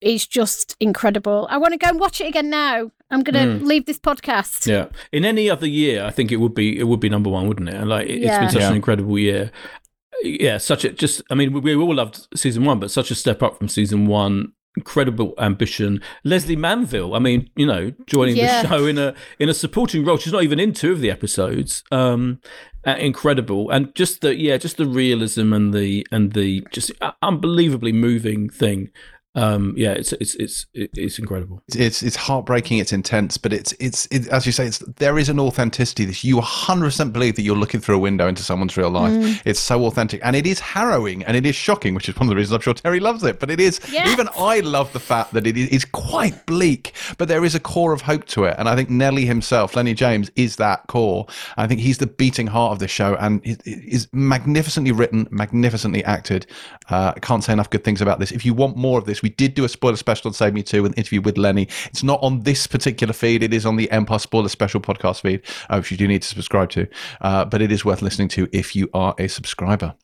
is 0.00 0.26
just 0.26 0.76
incredible. 0.80 1.46
I 1.50 1.58
want 1.58 1.72
to 1.72 1.78
go 1.78 1.88
and 1.88 2.00
watch 2.00 2.20
it 2.20 2.26
again 2.28 2.50
now. 2.50 2.90
I'm 3.10 3.22
going 3.22 3.34
to 3.60 3.64
leave 3.64 3.86
this 3.86 3.98
podcast. 3.98 4.66
Yeah. 4.66 4.86
In 5.12 5.24
any 5.24 5.50
other 5.50 5.66
year, 5.66 6.04
I 6.04 6.10
think 6.10 6.30
it 6.30 6.36
would 6.36 6.54
be 6.54 6.78
it 6.78 6.84
would 6.84 7.00
be 7.00 7.08
number 7.08 7.28
one, 7.30 7.48
wouldn't 7.48 7.68
it? 7.68 7.74
And 7.74 7.88
like 7.88 8.06
it- 8.08 8.16
it's 8.16 8.24
Yeah. 8.24 8.40
been 8.40 8.50
such 8.50 8.60
Yeah. 8.62 8.68
an 8.70 8.76
incredible 8.76 9.18
year. 9.18 9.50
Yeah, 10.22 10.58
such 10.58 10.84
a 10.84 10.90
just. 10.92 11.22
I 11.30 11.34
mean, 11.34 11.52
we, 11.52 11.60
we 11.60 11.74
all 11.74 11.94
loved 11.94 12.26
season 12.36 12.64
one, 12.64 12.78
but 12.78 12.90
such 12.90 13.10
a 13.10 13.14
step 13.14 13.42
up 13.42 13.56
from 13.58 13.68
season 13.68 14.06
one. 14.06 14.52
Incredible 14.76 15.34
ambition. 15.38 16.00
Lesley 16.24 16.54
Manville. 16.56 17.14
I 17.14 17.18
mean, 17.18 17.50
you 17.56 17.66
know, 17.66 17.92
joining 18.06 18.36
Yeah. 18.36 18.62
the 18.62 18.68
show 18.68 18.86
in 18.86 18.98
a 18.98 19.14
in 19.40 19.48
a 19.48 19.54
supporting 19.54 20.04
role. 20.04 20.16
She's 20.18 20.32
not 20.32 20.44
even 20.44 20.60
in 20.60 20.72
two 20.72 20.92
of 20.92 21.00
the 21.00 21.10
episodes. 21.10 21.82
Um, 21.90 22.38
uh, 22.86 22.94
incredible, 22.98 23.70
and 23.70 23.92
just 23.94 24.20
the 24.20 24.36
yeah, 24.36 24.58
just 24.58 24.76
the 24.76 24.86
realism 24.86 25.52
and 25.52 25.74
the 25.74 26.06
and 26.12 26.34
the 26.34 26.64
just 26.70 26.92
uh, 27.00 27.12
unbelievably 27.22 27.92
moving 27.92 28.48
thing. 28.48 28.90
Um, 29.36 29.74
yeah, 29.76 29.92
it's 29.92 30.12
it's 30.14 30.34
it's 30.34 30.66
it's 30.74 31.18
incredible. 31.20 31.62
It's 31.68 32.02
it's 32.02 32.16
heartbreaking. 32.16 32.78
It's 32.78 32.92
intense, 32.92 33.38
but 33.38 33.52
it's 33.52 33.72
it's 33.78 34.06
it, 34.10 34.26
as 34.28 34.44
you 34.44 34.50
say. 34.50 34.66
It's 34.66 34.78
there 34.78 35.18
is 35.18 35.28
an 35.28 35.38
authenticity. 35.38 36.04
This 36.04 36.24
you 36.24 36.36
100 36.38 36.84
percent 36.86 37.12
believe 37.12 37.36
that 37.36 37.42
you're 37.42 37.56
looking 37.56 37.78
through 37.80 37.94
a 37.96 38.00
window 38.00 38.26
into 38.26 38.42
someone's 38.42 38.76
real 38.76 38.90
life. 38.90 39.12
Mm. 39.12 39.40
It's 39.44 39.60
so 39.60 39.84
authentic, 39.86 40.20
and 40.24 40.34
it 40.34 40.48
is 40.48 40.58
harrowing, 40.58 41.22
and 41.24 41.36
it 41.36 41.46
is 41.46 41.54
shocking, 41.54 41.94
which 41.94 42.08
is 42.08 42.16
one 42.16 42.24
of 42.24 42.30
the 42.30 42.34
reasons 42.34 42.54
I'm 42.56 42.60
sure 42.60 42.74
Terri 42.74 43.00
loves 43.00 43.22
it. 43.22 43.38
But 43.38 43.50
it 43.50 43.60
is 43.60 43.80
Yes. 43.92 44.08
even 44.10 44.28
I 44.36 44.60
love 44.60 44.92
the 44.92 45.00
fact 45.00 45.32
that 45.34 45.46
it 45.46 45.56
is 45.56 45.84
quite 45.84 46.44
bleak, 46.46 46.92
but 47.16 47.28
there 47.28 47.44
is 47.44 47.54
a 47.54 47.60
core 47.60 47.92
of 47.92 48.00
hope 48.00 48.24
to 48.26 48.44
it. 48.44 48.56
And 48.58 48.68
I 48.68 48.74
think 48.74 48.90
Nelly 48.90 49.26
himself, 49.26 49.76
Lenny 49.76 49.94
James, 49.94 50.30
is 50.34 50.56
that 50.56 50.88
core. 50.88 51.26
I 51.56 51.68
think 51.68 51.80
he's 51.80 51.98
the 51.98 52.08
beating 52.08 52.48
heart 52.48 52.72
of 52.72 52.80
the 52.80 52.88
show, 52.88 53.14
and 53.20 53.40
it 53.46 53.62
it 53.64 53.84
is 53.84 54.08
magnificently 54.12 54.90
written, 54.90 55.28
magnificently 55.30 56.02
acted. 56.04 56.46
Uh, 56.88 57.12
I 57.14 57.20
can't 57.20 57.44
say 57.44 57.52
enough 57.52 57.70
good 57.70 57.84
things 57.84 58.02
about 58.02 58.18
this. 58.18 58.32
If 58.32 58.44
you 58.44 58.54
want 58.54 58.76
more 58.76 58.98
of 58.98 59.04
this, 59.04 59.19
we 59.22 59.30
did 59.30 59.54
do 59.54 59.64
a 59.64 59.68
spoiler 59.68 59.96
special 59.96 60.28
on 60.28 60.34
Save 60.34 60.54
Me 60.54 60.62
Too, 60.62 60.84
an 60.84 60.92
interview 60.94 61.20
with 61.20 61.38
Lenny. 61.38 61.68
It's 61.86 62.02
not 62.02 62.20
on 62.22 62.40
this 62.40 62.66
particular 62.66 63.12
feed; 63.12 63.42
it 63.42 63.54
is 63.54 63.66
on 63.66 63.76
the 63.76 63.90
Empire 63.90 64.18
Spoiler 64.18 64.48
Special 64.48 64.80
podcast 64.80 65.22
feed, 65.22 65.42
uh, 65.68 65.76
which 65.76 65.90
you 65.90 65.96
do 65.96 66.08
need 66.08 66.22
to 66.22 66.28
subscribe 66.28 66.70
to. 66.70 66.86
Uh, 67.20 67.44
but 67.44 67.62
it 67.62 67.72
is 67.72 67.84
worth 67.84 68.02
listening 68.02 68.28
to 68.28 68.48
if 68.52 68.74
you 68.74 68.88
are 68.94 69.14
a 69.18 69.28
subscriber. 69.28 69.94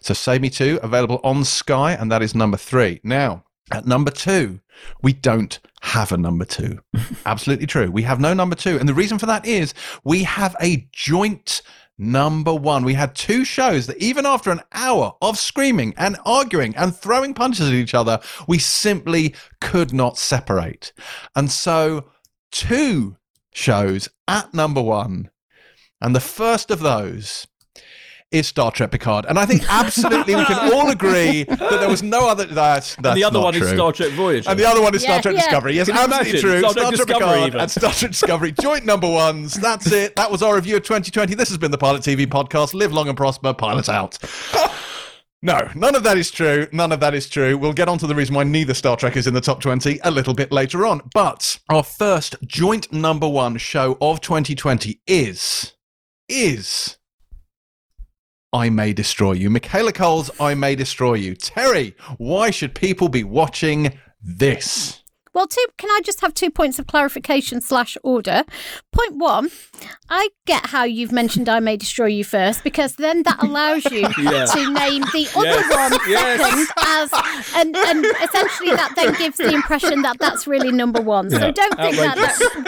So, 0.00 0.14
Save 0.14 0.42
Me 0.42 0.50
Too 0.50 0.78
available 0.82 1.20
on 1.24 1.44
Sky, 1.44 1.92
and 1.92 2.10
that 2.12 2.22
is 2.22 2.34
number 2.34 2.56
three. 2.56 3.00
Now, 3.02 3.44
at 3.70 3.86
number 3.86 4.10
two, 4.10 4.60
we 5.02 5.12
don't 5.12 5.58
have 5.82 6.12
a 6.12 6.16
number 6.16 6.44
two. 6.44 6.78
Absolutely 7.26 7.66
true. 7.66 7.90
We 7.90 8.02
have 8.02 8.20
no 8.20 8.34
number 8.34 8.54
two. 8.54 8.78
And 8.78 8.88
the 8.88 8.94
reason 8.94 9.18
for 9.18 9.26
that 9.26 9.46
is 9.46 9.74
we 10.04 10.24
have 10.24 10.54
a 10.60 10.88
joint 10.92 11.62
number 11.98 12.54
one. 12.54 12.84
We 12.84 12.94
had 12.94 13.14
two 13.14 13.44
shows 13.44 13.86
that, 13.86 13.98
even 13.98 14.26
after 14.26 14.50
an 14.50 14.62
hour 14.72 15.14
of 15.22 15.38
screaming 15.38 15.94
and 15.96 16.16
arguing 16.24 16.74
and 16.76 16.94
throwing 16.94 17.34
punches 17.34 17.68
at 17.68 17.74
each 17.74 17.94
other, 17.94 18.20
we 18.46 18.58
simply 18.58 19.34
could 19.60 19.92
not 19.92 20.18
separate. 20.18 20.92
And 21.36 21.50
so, 21.50 22.10
two 22.50 23.16
shows 23.52 24.08
at 24.28 24.52
number 24.54 24.82
one. 24.82 25.30
And 26.00 26.14
the 26.14 26.20
first 26.20 26.70
of 26.70 26.80
those 26.80 27.46
is 28.32 28.46
Star 28.48 28.70
Trek 28.72 28.90
Picard. 28.90 29.26
And 29.28 29.38
I 29.38 29.46
think 29.46 29.62
absolutely 29.68 30.34
we 30.36 30.44
can 30.44 30.72
all 30.74 30.90
agree 30.90 31.44
that 31.44 31.58
there 31.58 31.88
was 31.88 32.02
no 32.02 32.28
other. 32.28 32.46
That 32.46 32.54
that's, 32.54 32.96
that's 32.96 33.06
And 33.08 33.16
the 33.16 33.24
other 33.24 33.38
not 33.38 33.44
one 33.44 33.54
true. 33.54 33.66
is 33.66 33.72
Star 33.72 33.92
Trek 33.92 34.10
Voyager. 34.12 34.50
And 34.50 34.58
the 34.58 34.64
other 34.64 34.80
one 34.82 34.94
is 34.94 35.02
Star 35.02 35.16
Yeah, 35.16 35.20
Trek 35.22 35.34
yeah. 35.34 35.40
Discovery. 35.42 35.74
Yes, 35.74 35.86
Can 35.88 35.96
you 35.96 36.02
absolutely 36.02 36.30
imagine? 36.30 36.50
true. 36.50 36.58
Star 36.60 36.70
Star, 36.72 36.82
Trek 36.84 36.94
Trek 36.96 37.06
Discovery 37.06 37.28
Picard 37.34 37.46
even. 37.48 37.60
and 37.60 37.70
Star 37.70 37.92
Trek 37.92 38.10
Discovery, 38.10 38.52
joint 38.52 38.84
number 38.86 39.10
ones. 39.10 39.54
That's 39.54 39.90
it. 39.92 40.16
That 40.16 40.30
was 40.30 40.42
our 40.42 40.54
review 40.54 40.76
of 40.76 40.82
2020. 40.82 41.34
This 41.34 41.48
has 41.48 41.58
been 41.58 41.70
the 41.70 41.78
Pilot 41.78 42.02
TV 42.02 42.26
podcast. 42.26 42.74
Live 42.74 42.92
long 42.92 43.08
and 43.08 43.16
prosper. 43.16 43.52
Pilot 43.54 43.88
out. 43.88 44.18
No, 45.44 45.68
none 45.74 45.96
of 45.96 46.04
that 46.04 46.16
is 46.16 46.30
true. 46.30 46.68
None 46.70 46.92
of 46.92 47.00
that 47.00 47.14
is 47.14 47.28
true. 47.28 47.58
We'll 47.58 47.72
get 47.72 47.88
on 47.88 47.98
to 47.98 48.06
the 48.06 48.14
reason 48.14 48.32
why 48.36 48.44
neither 48.44 48.74
Star 48.74 48.96
Trek 48.96 49.16
is 49.16 49.26
in 49.26 49.34
the 49.34 49.40
top 49.40 49.60
20 49.60 49.98
a 50.04 50.10
little 50.12 50.34
bit 50.34 50.52
later 50.52 50.86
on. 50.86 51.00
But 51.12 51.58
our 51.68 51.82
first 51.82 52.36
joint 52.46 52.92
number 52.92 53.28
one 53.28 53.56
show 53.56 53.98
of 54.00 54.20
2020 54.20 55.00
is. 55.08 55.72
is. 56.28 56.96
I 58.54 58.68
May 58.68 58.92
Destroy 58.92 59.32
You. 59.32 59.48
Michaela 59.48 59.92
Coel's 59.92 60.30
I 60.38 60.54
May 60.54 60.74
Destroy 60.74 61.14
You. 61.14 61.34
Terri, 61.34 61.94
why 62.18 62.50
should 62.50 62.74
people 62.74 63.08
be 63.08 63.24
watching 63.24 63.98
this? 64.22 65.01
Well, 65.34 65.46
two. 65.46 65.64
Can 65.78 65.90
I 65.90 66.00
just 66.04 66.20
have 66.20 66.34
two 66.34 66.50
points 66.50 66.78
of 66.78 66.86
clarification 66.86 67.60
slash 67.60 67.96
order? 68.02 68.44
Point 68.92 69.16
one, 69.16 69.50
I 70.10 70.28
get 70.46 70.66
how 70.66 70.84
you've 70.84 71.12
mentioned 71.12 71.48
I 71.48 71.58
may 71.60 71.76
destroy 71.76 72.06
you 72.06 72.22
first 72.24 72.62
because 72.64 72.96
then 72.96 73.22
that 73.22 73.42
allows 73.42 73.84
you 73.86 74.00
Yeah. 74.18 74.44
to 74.46 74.72
name 74.72 75.02
the 75.12 75.28
other 75.34 76.00
Yes, 76.08 76.40
one 76.40 76.66
yes. 76.66 77.10
as, 77.14 77.54
and 77.56 77.76
and 77.76 78.04
essentially 78.22 78.70
that 78.70 78.92
then 78.96 79.14
gives 79.14 79.38
the 79.38 79.52
impression 79.54 80.02
that 80.02 80.18
that's 80.18 80.46
really 80.46 80.70
number 80.70 81.00
one. 81.00 81.30
So 81.30 81.38
Yeah. 81.38 81.50
don't 81.52 81.76
think 81.76 81.96
that, 81.96 82.16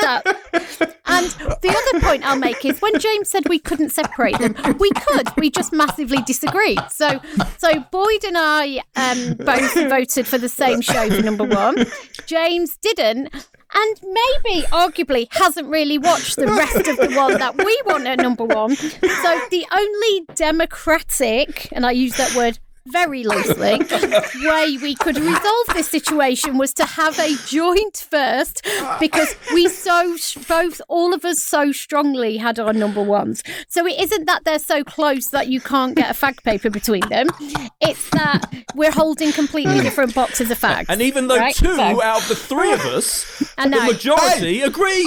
that 0.01 0.25
that. 0.25 0.97
And 1.07 1.27
the 1.61 1.69
other 1.69 2.01
point 2.01 2.25
I'll 2.25 2.39
make 2.39 2.65
is 2.65 2.81
when 2.81 2.99
James 2.99 3.29
said 3.29 3.49
we 3.49 3.59
couldn't 3.59 3.91
separate 3.91 4.39
them, 4.39 4.55
we 4.79 4.91
could. 4.91 5.29
We 5.37 5.51
just 5.51 5.73
massively 5.73 6.23
disagreed. 6.23 6.81
So 6.91 7.21
so 7.59 7.81
Boyd 7.91 8.25
and 8.25 8.37
I 8.39 8.81
um, 8.97 9.35
both 9.35 9.75
voted 9.75 10.27
for 10.27 10.39
the 10.39 10.49
same 10.49 10.81
show 10.81 11.11
for 11.11 11.23
number 11.23 11.45
one. 11.45 11.85
James 12.27 12.54
didn't. 12.81 13.29
And 13.77 14.01
maybe, 14.03 14.63
arguably, 14.69 15.27
hasn't 15.33 15.69
really 15.69 15.99
watched 15.99 16.37
the 16.37 16.47
rest 16.47 16.87
of 16.87 16.97
the 16.97 17.13
one 17.17 17.35
that 17.39 17.57
we 17.57 17.83
want 17.85 18.07
at 18.07 18.19
number 18.19 18.45
one. 18.45 18.77
So 18.77 19.41
the 19.51 19.67
only 19.73 20.27
democratic, 20.37 21.69
and 21.73 21.85
I 21.85 21.91
use 21.91 22.17
that 22.17 22.35
word 22.37 22.59
very 22.87 23.25
loosely, 23.25 23.79
way 24.47 24.77
we 24.83 24.95
could 24.95 25.17
resolve 25.17 25.67
this 25.73 25.89
situation 25.89 26.59
was 26.59 26.75
to 26.75 26.85
have 26.85 27.19
a 27.19 27.35
joint 27.47 27.97
first 28.11 28.67
because 29.01 29.35
we 29.53 29.69
so 29.69 30.17
both 30.49 30.81
all 30.89 31.15
of 31.15 31.25
us 31.25 31.43
so 31.43 31.73
strongly 31.73 32.37
had 32.37 32.59
our 32.59 32.73
number 32.73 33.03
ones. 33.03 33.43
So 33.69 33.87
it 33.87 33.99
isn't 33.99 34.27
that 34.27 34.45
they're 34.45 34.59
so 34.59 34.85
close 34.85 35.27
that 35.29 35.49
you 35.49 35.61
can't 35.61 35.97
get 35.97 36.11
a 36.11 36.15
fag 36.15 36.43
paper 36.45 36.69
between 36.71 37.09
them. 37.09 37.29
It's 37.81 38.11
that 38.11 38.45
we're 38.75 38.93
holding 38.93 39.33
completely 39.33 39.81
different 39.81 40.15
boxes 40.15 40.51
of 40.51 40.59
fags. 40.61 40.87
and 40.89 41.01
even 41.01 41.29
though 41.29 41.39
right? 41.39 41.55
two 41.55 41.75
So- 41.77 42.03
out 42.03 42.23
of 42.23 42.29
the 42.29 42.37
three 42.37 42.73
of 42.73 42.81
us, 42.81 43.43
I 43.57 43.65
the 43.65 43.77
know. 43.77 43.87
majority 43.87 44.61
agreed. 44.61 45.07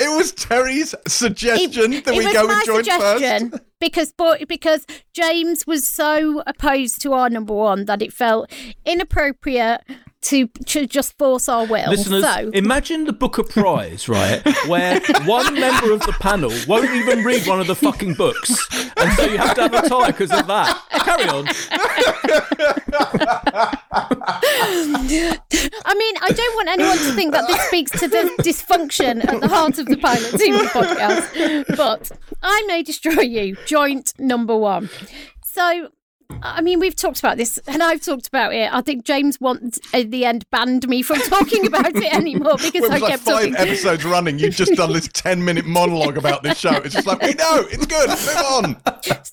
It 0.00 0.16
was 0.16 0.32
Terri's 0.32 0.94
suggestion 1.06 1.90
that 1.90 2.14
we 2.16 2.24
was 2.24 2.32
go 2.32 2.48
joint 2.64 2.86
suggestion 2.86 3.50
first. 3.50 3.62
because 3.80 4.14
because 4.48 4.86
James 5.12 5.66
was 5.66 5.86
so 5.86 6.42
opposed 6.46 7.02
to 7.02 7.12
our 7.12 7.28
number 7.28 7.52
one 7.52 7.84
that 7.84 8.00
it 8.00 8.12
felt 8.12 8.50
inappropriate 8.86 9.82
to, 10.22 10.46
to 10.66 10.86
just 10.86 11.16
force 11.16 11.48
our 11.48 11.66
will. 11.66 11.90
Listeners, 11.90 12.22
so 12.22 12.50
imagine 12.52 13.04
the 13.04 13.12
Booker 13.12 13.42
Prize, 13.42 14.08
right? 14.08 14.42
Where 14.66 15.00
one 15.24 15.54
member 15.54 15.92
of 15.92 16.00
the 16.00 16.12
panel 16.20 16.52
won't 16.68 16.90
even 16.90 17.24
read 17.24 17.46
one 17.46 17.60
of 17.60 17.66
the 17.66 17.74
fucking 17.74 18.14
books. 18.14 18.50
And 18.96 19.12
so 19.14 19.24
you 19.24 19.38
have 19.38 19.54
to 19.54 19.62
have 19.62 19.74
a 19.74 19.88
tie 19.88 20.08
because 20.08 20.30
of 20.30 20.46
that. 20.46 20.82
Carry 20.90 21.28
on. 21.28 21.46
I 25.84 25.94
mean, 25.94 26.14
I 26.20 26.30
don't 26.32 26.54
want 26.56 26.68
anyone 26.68 26.98
to 26.98 27.12
think 27.14 27.32
that 27.32 27.46
this 27.46 27.60
speaks 27.62 27.90
to 27.92 28.08
the 28.08 28.30
dysfunction 28.40 29.26
at 29.26 29.40
the 29.40 29.48
heart 29.48 29.78
of 29.78 29.86
the 29.86 29.96
Pilot 29.96 30.34
TV 30.34 30.58
podcast, 30.68 31.76
but 31.76 32.10
I 32.42 32.62
may 32.66 32.82
destroy 32.82 33.22
you. 33.22 33.56
Joint 33.66 34.12
number 34.18 34.56
one. 34.56 34.90
So 35.42 35.90
I 36.42 36.60
mean, 36.62 36.80
we've 36.80 36.96
talked 36.96 37.18
about 37.18 37.36
this, 37.36 37.58
and 37.66 37.82
I've 37.82 38.02
talked 38.02 38.26
about 38.28 38.54
it. 38.54 38.72
I 38.72 38.80
think 38.80 39.04
James 39.04 39.40
once, 39.40 39.78
at 39.92 40.10
the 40.10 40.24
end, 40.24 40.48
banned 40.50 40.88
me 40.88 41.02
from 41.02 41.18
talking 41.22 41.66
about 41.66 41.94
it 41.94 42.12
anymore 42.12 42.56
because 42.62 42.84
I 42.84 42.98
like 42.98 43.10
kept 43.10 43.22
five 43.24 43.34
talking. 43.50 43.56
episodes 43.56 44.04
running. 44.04 44.38
You've 44.38 44.54
just 44.54 44.72
done 44.74 44.92
this 44.92 45.08
ten-minute 45.08 45.66
monologue 45.66 46.16
about 46.16 46.42
this 46.42 46.58
show. 46.58 46.72
It's 46.76 46.94
just 46.94 47.06
like 47.06 47.20
we 47.22 47.34
know 47.34 47.66
it's 47.70 47.86
good. 47.86 48.08
Move 48.08 48.36
on. 48.36 48.76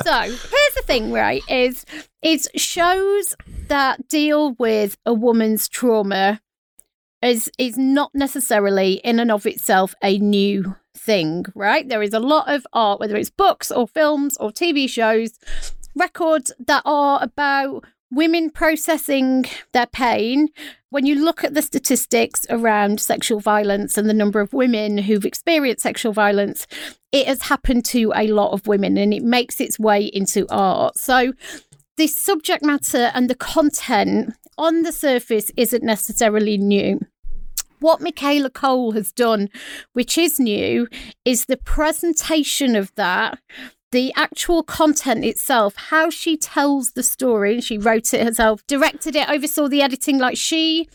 So 0.03 0.21
here's 0.21 0.73
the 0.75 0.83
thing, 0.85 1.11
right? 1.11 1.41
Is 1.49 1.85
it's 2.21 2.47
shows 2.55 3.35
that 3.67 4.07
deal 4.07 4.53
with 4.53 4.97
a 5.05 5.13
woman's 5.13 5.67
trauma 5.67 6.39
is 7.21 7.51
is 7.57 7.77
not 7.77 8.11
necessarily 8.13 8.93
in 9.03 9.19
and 9.19 9.31
of 9.31 9.45
itself 9.45 9.93
a 10.03 10.17
new 10.19 10.75
thing, 10.95 11.45
right? 11.55 11.87
There 11.87 12.01
is 12.01 12.13
a 12.13 12.19
lot 12.19 12.53
of 12.53 12.65
art, 12.73 12.99
whether 12.99 13.15
it's 13.15 13.29
books 13.29 13.71
or 13.71 13.87
films 13.87 14.37
or 14.37 14.51
TV 14.51 14.89
shows, 14.89 15.31
records 15.97 16.51
that 16.59 16.83
are 16.85 17.21
about 17.21 17.85
women 18.11 18.49
processing 18.49 19.45
their 19.73 19.87
pain. 19.87 20.49
When 20.89 21.05
you 21.05 21.15
look 21.15 21.43
at 21.43 21.53
the 21.53 21.61
statistics 21.61 22.45
around 22.49 23.01
sexual 23.01 23.39
violence 23.39 23.97
and 23.97 24.09
the 24.09 24.13
number 24.13 24.39
of 24.39 24.53
women 24.53 24.97
who've 24.99 25.25
experienced 25.25 25.83
sexual 25.83 26.13
violence, 26.13 26.65
it 27.11 27.27
has 27.27 27.43
happened 27.43 27.83
to 27.85 28.13
a 28.15 28.27
lot 28.27 28.51
of 28.51 28.67
women 28.67 28.97
and 28.97 29.13
it 29.13 29.23
makes 29.23 29.59
its 29.59 29.77
way 29.77 30.05
into 30.05 30.45
art. 30.49 30.97
So, 30.97 31.33
the 31.97 32.07
subject 32.07 32.63
matter 32.63 33.11
and 33.15 33.29
the 33.29 33.35
content 33.35 34.35
on 34.57 34.83
the 34.83 34.91
surface 34.91 35.51
isn't 35.57 35.83
necessarily 35.83 36.57
new. 36.57 36.99
What 37.79 38.01
Michaela 38.01 38.49
Coel 38.49 38.91
has 38.91 39.11
done, 39.11 39.49
which 39.93 40.17
is 40.17 40.39
new, 40.39 40.87
is 41.25 41.45
the 41.45 41.57
presentation 41.57 42.75
of 42.75 42.93
that, 42.95 43.39
the 43.91 44.13
actual 44.15 44.63
content 44.63 45.23
itself, 45.23 45.75
how 45.75 46.09
she 46.09 46.37
tells 46.37 46.91
the 46.91 47.03
story. 47.03 47.55
And 47.55 47.63
she 47.63 47.77
wrote 47.77 48.13
it 48.13 48.25
herself, 48.25 48.65
directed 48.67 49.15
it, 49.15 49.29
oversaw 49.29 49.67
the 49.67 49.81
editing. 49.81 50.17
Like 50.17 50.37
she 50.37 50.87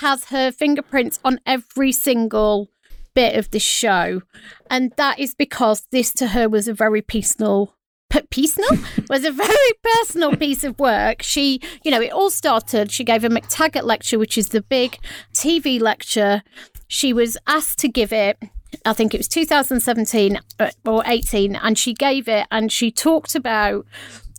has 0.00 0.26
her 0.26 0.50
fingerprints 0.50 1.20
on 1.24 1.40
every 1.46 1.92
single 1.92 2.68
bit 3.14 3.36
of 3.36 3.50
this 3.50 3.62
show. 3.62 4.22
And 4.70 4.92
that 4.96 5.18
is 5.18 5.34
because 5.34 5.86
this 5.90 6.12
to 6.14 6.28
her 6.28 6.48
was 6.48 6.68
a 6.68 6.74
very 6.74 7.02
personal 7.02 7.74
personal 8.10 8.68
was 9.08 9.24
a 9.24 9.32
very 9.32 9.72
personal 9.82 10.36
piece 10.36 10.64
of 10.64 10.78
work. 10.78 11.22
She, 11.22 11.60
you 11.82 11.90
know, 11.90 12.00
it 12.00 12.12
all 12.12 12.30
started. 12.30 12.90
She 12.90 13.04
gave 13.04 13.24
a 13.24 13.28
McTaggart 13.28 13.84
lecture, 13.84 14.18
which 14.18 14.36
is 14.36 14.48
the 14.48 14.62
big 14.62 14.98
TV 15.32 15.80
lecture. 15.80 16.42
She 16.88 17.12
was 17.12 17.38
asked 17.46 17.78
to 17.80 17.88
give 17.88 18.12
it. 18.12 18.38
I 18.84 18.92
think 18.92 19.14
it 19.14 19.18
was 19.18 19.28
2017 19.28 20.40
uh, 20.58 20.70
or 20.84 21.02
18, 21.06 21.56
and 21.56 21.78
she 21.78 21.94
gave 21.94 22.28
it, 22.28 22.46
and 22.50 22.70
she 22.70 22.90
talked 22.90 23.34
about 23.34 23.86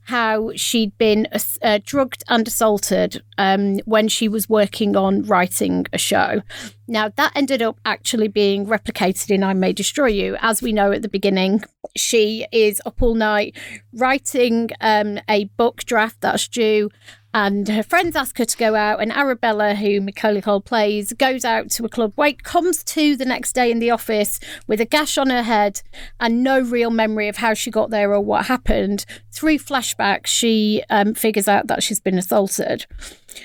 how 0.06 0.52
she'd 0.56 0.98
been 0.98 1.28
uh, 1.62 1.80
drugged 1.86 2.24
and 2.28 2.48
assaulted 2.48 3.24
um, 3.38 3.78
when 3.86 4.08
she 4.08 4.28
was 4.28 4.50
working 4.50 4.96
on 4.96 5.24
writing 5.24 5.86
a 5.94 5.98
show. 5.98 6.42
Now, 6.88 7.10
that 7.16 7.32
ended 7.36 7.62
up 7.62 7.80
actually 7.86 8.28
being 8.28 8.66
replicated 8.66 9.32
in 9.32 9.44
I 9.44 9.54
May 9.54 9.72
Destroy 9.72 10.08
You. 10.08 10.38
As 10.42 10.62
we 10.62 10.74
know 10.74 10.92
at 10.92 11.02
the 11.02 11.10
beginning, 11.10 11.64
she 11.96 12.46
is 12.52 12.82
up 12.86 13.02
all 13.02 13.16
night 13.16 13.58
writing 13.94 14.72
um, 14.82 15.20
a 15.30 15.46
book 15.46 15.86
draft 15.86 16.20
that's 16.22 16.48
due. 16.48 16.90
And 17.34 17.68
her 17.68 17.84
friends 17.84 18.16
ask 18.16 18.38
her 18.38 18.46
to 18.46 18.58
go 18.58 18.76
out, 18.76 19.02
and 19.02 19.12
Arabella, 19.12 19.76
who 19.76 20.02
Michaela 20.02 20.42
Coel 20.42 20.62
plays, 20.62 21.14
goes 21.14 21.44
out 21.44 21.72
to 21.72 21.86
a 21.86 21.90
club. 21.90 22.14
Wait, 22.16 22.44
comes 22.44 22.84
to 22.84 23.16
the 23.16 23.26
next 23.26 23.54
day 23.54 23.72
in 23.72 23.80
the 23.80 23.90
office 23.90 24.40
with 24.68 24.80
a 24.80 24.86
gash 24.86 25.18
on 25.18 25.30
her 25.30 25.42
head 25.42 25.82
and 26.20 26.44
no 26.44 26.60
real 26.60 26.92
memory 26.92 27.28
of 27.28 27.38
how 27.38 27.54
she 27.54 27.72
got 27.72 27.90
there 27.90 28.14
or 28.14 28.22
what 28.22 28.46
happened. 28.46 29.06
Through 29.32 29.60
flashbacks, 29.60 30.28
she 30.28 30.84
um, 30.90 31.16
figures 31.16 31.48
out 31.48 31.68
that 31.68 31.82
she's 31.82 32.00
been 32.00 32.18
assaulted. 32.18 32.86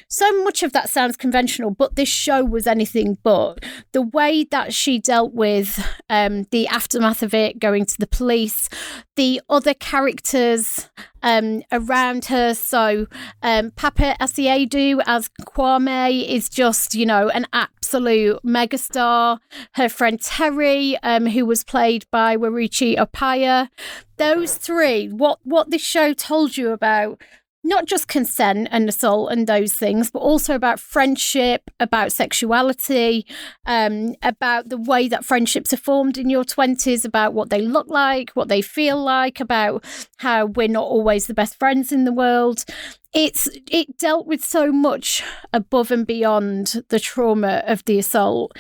So 0.09 0.45
much 0.45 0.63
of 0.63 0.73
that 0.73 0.91
sounds 0.91 1.17
conventional, 1.17 1.71
but 1.71 1.97
this 1.97 2.11
show 2.11 2.45
was 2.45 2.67
anything 2.67 3.17
but. 3.23 3.65
The 3.93 4.03
way 4.03 4.45
that 4.51 4.75
she 4.75 4.99
dealt 4.99 5.33
with 5.33 5.83
um, 6.11 6.45
the 6.51 6.67
aftermath 6.69 7.23
of 7.23 7.33
it, 7.33 7.59
going 7.59 7.87
to 7.87 7.99
the 7.99 8.07
police, 8.07 8.69
the 9.17 9.41
other 9.49 9.73
characters 9.75 10.91
um, 11.23 11.63
around 11.73 12.27
her. 12.27 12.55
So, 12.55 13.07
um, 13.43 13.71
Paapa 13.73 14.17
Essiedu 14.19 15.01
as 15.07 15.29
Kwame 15.43 16.29
is 16.29 16.49
just, 16.49 16.95
you 16.95 17.07
know, 17.07 17.29
an 17.29 17.47
absolute 17.53 18.41
megastar. 18.45 19.39
Her 19.73 19.89
friend 19.89 20.21
Terry, 20.21 20.97
um, 21.03 21.27
who 21.27 21.47
was 21.47 21.65
played 21.65 22.07
by 22.11 22.37
Weruche 22.37 22.97
Opia. 22.97 23.69
Those 24.17 24.57
three, 24.57 25.09
what, 25.09 25.39
what 25.45 25.71
this 25.71 25.83
show 25.83 26.13
told 26.13 26.57
you 26.57 26.71
about 26.73 27.21
not 27.69 27.87
just 27.87 28.09
consent 28.09 28.69
and 28.71 28.89
assault 28.89 29.31
and 29.31 29.47
those 29.47 29.73
things, 29.73 30.11
but 30.11 30.21
also 30.21 30.55
about 30.55 30.81
friendship, 30.81 31.71
about 31.79 32.11
sexuality, 32.13 33.27
um, 33.67 34.15
about 34.23 34.69
the 34.69 34.79
way 34.79 35.07
that 35.09 35.25
friendships 35.25 35.73
are 35.73 35.79
formed 35.79 36.19
in 36.19 36.31
your 36.31 36.45
20s, 36.45 37.05
about 37.05 37.35
what 37.35 37.51
they 37.51 37.61
look 37.61 37.89
like, 37.89 38.31
what 38.31 38.49
they 38.49 38.63
feel 38.63 39.01
like, 39.03 39.39
about 39.39 39.85
how 40.17 40.47
we're 40.47 40.69
not 40.69 40.85
always 40.85 41.27
the 41.27 41.35
best 41.35 41.59
friends 41.59 41.93
in 41.93 42.05
the 42.05 42.13
world. 42.13 42.65
It's 43.15 43.49
it 43.71 43.97
dealt 43.97 44.27
with 44.27 44.45
so 44.45 44.71
much 44.71 45.23
above 45.53 45.91
and 45.91 46.07
beyond 46.07 46.83
the 46.89 47.01
trauma 47.01 47.63
of 47.67 47.85
the 47.87 47.99
assault. 47.99 48.53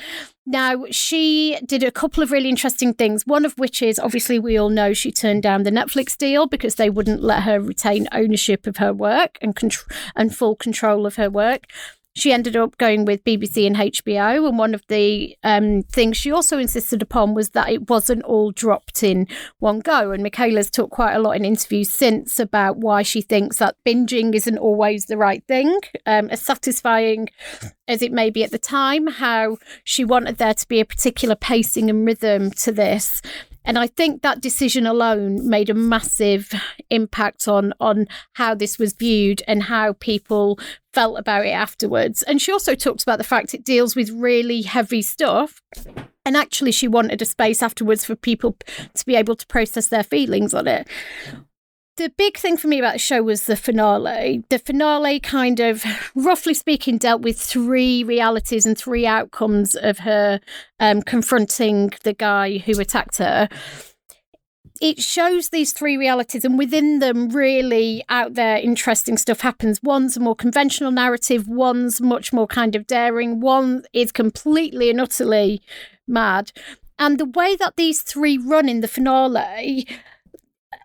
Now, 0.47 0.87
she 0.91 1.59
did 1.67 1.83
a 1.83 1.91
couple 1.91 2.23
of 2.23 2.33
really 2.33 2.49
interesting 2.49 2.95
things. 2.95 3.27
One 3.27 3.45
of 3.45 3.53
which 3.59 3.83
is 3.83 3.99
obviously 3.99 4.39
we 4.39 4.57
all 4.57 4.71
know 4.71 4.95
she 4.95 5.13
turned 5.13 5.43
down 5.43 5.65
the 5.65 5.71
Netflix 5.71 6.17
deal 6.17 6.47
because 6.47 6.77
they 6.77 6.89
wouldn't 6.89 7.23
let 7.23 7.43
her 7.43 7.61
retain 7.61 8.09
ownership 8.13 8.67
of 8.67 8.79
her 8.79 8.95
work 8.95 9.37
and 9.43 9.55
contr- 9.55 9.93
and 10.17 10.35
full 10.35 10.57
control 10.57 11.05
of 11.05 11.17
her 11.17 11.29
work. 11.29 11.65
She 12.19 12.33
ended 12.33 12.57
up 12.57 12.77
going 12.79 13.05
with 13.05 13.23
BBC 13.23 13.65
and 13.65 13.77
HBO. 13.77 14.49
And 14.49 14.59
one 14.59 14.75
of 14.75 14.83
the 14.89 15.37
um, 15.45 15.83
things 15.85 16.17
she 16.17 16.33
also 16.33 16.59
insisted 16.59 17.01
upon 17.01 17.35
was 17.35 17.51
that 17.51 17.71
it 17.71 17.89
wasn't 17.89 18.25
all 18.25 18.51
dropped 18.51 19.05
in 19.05 19.29
one 19.61 19.79
go. 19.79 20.11
And 20.11 20.23
Michaela's 20.23 20.69
talked 20.69 20.91
quite 20.91 21.15
a 21.15 21.21
lot 21.21 21.37
in 21.37 21.45
interviews 21.45 21.91
since 21.91 22.41
about 22.41 22.79
why 22.79 23.03
she 23.03 23.23
thinks 23.23 23.59
that 23.59 23.77
binging 23.87 24.35
isn't 24.35 24.59
always 24.59 25.07
the 25.07 25.17
right 25.17 25.45
thing, 25.47 25.79
um, 26.07 26.29
as 26.31 26.41
satisfying 26.41 27.29
as 27.87 28.03
it 28.03 28.13
may 28.13 28.31
be 28.31 28.43
at 28.43 28.51
the 28.51 28.59
time, 28.59 29.07
how 29.07 29.57
she 29.85 30.05
wanted 30.05 30.39
there 30.39 30.55
to 30.55 30.69
be 30.69 30.81
a 30.81 30.85
particular 30.85 31.37
pacing 31.37 31.89
and 31.89 32.05
rhythm 32.05 32.51
to 32.51 32.73
this. 32.73 33.23
And 33.69 33.79
I 33.79 33.87
think 33.87 34.23
that 34.23 34.41
decision 34.41 34.87
alone 34.87 35.47
made 35.47 35.69
a 35.69 35.75
massive 35.75 36.51
impact 36.89 37.47
on 37.47 37.75
on 37.79 38.07
how 38.33 38.55
this 38.55 38.79
was 38.79 38.95
viewed 38.95 39.43
and 39.47 39.65
how 39.65 39.93
people 39.93 40.59
felt 40.95 41.19
about 41.19 41.45
it 41.45 41.51
afterwards. 41.51 42.23
And 42.23 42.41
she 42.41 42.51
also 42.51 42.75
talked 42.75 43.03
about 43.03 43.19
the 43.19 43.25
fact 43.25 43.53
it 43.53 43.65
deals 43.65 43.95
with 43.95 44.11
really 44.11 44.63
heavy 44.63 45.03
stuff. 45.03 45.61
And 46.25 46.35
actually, 46.35 46.73
she 46.73 46.89
wanted 46.89 47.21
a 47.21 47.27
space 47.27 47.63
afterwards 47.63 48.07
for 48.07 48.17
people 48.17 48.57
to 48.95 49.07
be 49.07 49.15
able 49.15 49.37
to 49.37 49.47
process 49.47 49.89
their 49.89 50.03
feelings 50.03 50.55
on 50.55 50.67
it 50.67 50.89
the 51.99 52.11
big 52.17 52.39
thing 52.39 52.57
for 52.57 52.69
me 52.69 52.79
about 52.79 52.95
the 52.95 52.99
show 52.99 53.23
was 53.23 53.45
the 53.45 53.57
finale. 53.57 54.45
The 54.49 54.59
finale 54.59 55.21
kind 55.21 55.61
of, 55.61 55.85
roughly 56.15 56.55
speaking, 56.55 56.97
dealt 56.97 57.23
with 57.23 57.39
three 57.39 58.05
realities 58.05 58.65
and 58.65 58.79
three 58.79 59.07
outcomes 59.07 59.75
of 59.75 59.99
her 59.99 60.41
um, 60.81 61.03
confronting 61.03 61.93
the 62.05 62.15
guy 62.15 62.59
who 62.59 62.81
attacked 62.81 63.19
her. 63.19 63.49
It 64.81 65.03
shows 65.03 65.49
these 65.49 65.73
three 65.73 65.97
realities, 65.97 66.45
and 66.45 66.57
within 66.57 67.01
them, 67.01 67.31
really 67.31 68.05
out 68.09 68.35
there, 68.35 68.59
interesting 68.59 69.19
stuff 69.19 69.41
happens. 69.41 69.83
One's 69.83 70.17
a 70.17 70.21
more 70.21 70.37
conventional 70.37 70.93
narrative, 70.93 71.49
one's 71.49 72.01
much 72.01 72.33
more 72.33 72.47
kind 72.47 72.77
of 72.77 72.87
daring, 72.87 73.41
one 73.41 73.83
is 73.93 74.13
completely 74.13 74.89
and 74.89 75.01
utterly 75.01 75.61
mad. 76.07 76.53
And 76.97 77.19
the 77.19 77.25
way 77.25 77.57
that 77.57 77.75
these 77.77 78.03
three 78.03 78.39
run 78.39 78.69
in 78.69 78.81
the 78.81 78.89
finale 78.89 79.87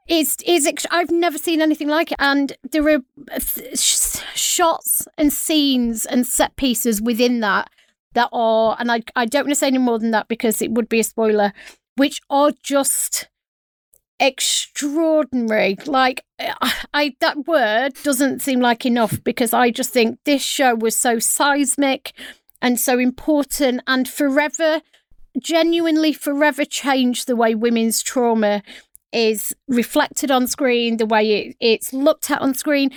is 0.07 0.37
is 0.45 0.69
I've 0.91 1.11
never 1.11 1.37
seen 1.37 1.61
anything 1.61 1.87
like 1.87 2.11
it, 2.11 2.17
and 2.19 2.55
there 2.71 2.87
are 2.87 3.01
uh, 3.31 3.39
sh- 3.39 4.19
shots 4.35 5.07
and 5.17 5.31
scenes 5.31 6.05
and 6.05 6.27
set 6.27 6.55
pieces 6.55 7.01
within 7.01 7.39
that 7.39 7.69
that 8.13 8.29
are, 8.31 8.75
and 8.79 8.91
I 8.91 9.01
I 9.15 9.25
don't 9.25 9.45
want 9.45 9.51
to 9.51 9.55
say 9.55 9.67
any 9.67 9.77
more 9.77 9.99
than 9.99 10.11
that 10.11 10.27
because 10.27 10.61
it 10.61 10.71
would 10.71 10.89
be 10.89 10.99
a 10.99 11.03
spoiler, 11.03 11.53
which 11.95 12.21
are 12.29 12.51
just 12.63 13.29
extraordinary. 14.19 15.77
Like 15.85 16.25
uh, 16.39 16.53
I 16.93 17.15
that 17.19 17.47
word 17.47 17.93
doesn't 18.03 18.41
seem 18.41 18.59
like 18.59 18.85
enough 18.85 19.23
because 19.23 19.53
I 19.53 19.71
just 19.71 19.91
think 19.91 20.19
this 20.25 20.43
show 20.43 20.75
was 20.75 20.95
so 20.95 21.19
seismic 21.19 22.13
and 22.61 22.79
so 22.79 22.99
important 22.99 23.81
and 23.87 24.07
forever 24.07 24.81
genuinely 25.39 26.13
forever 26.13 26.63
changed 26.63 27.27
the 27.27 27.35
way 27.35 27.55
women's 27.55 28.03
trauma 28.03 28.61
is 29.13 29.55
reflected 29.67 30.31
on 30.31 30.47
screen, 30.47 30.97
the 30.97 31.05
way 31.05 31.31
it, 31.31 31.57
it's 31.59 31.93
looked 31.93 32.31
at 32.31 32.41
on 32.41 32.53
screen. 32.53 32.91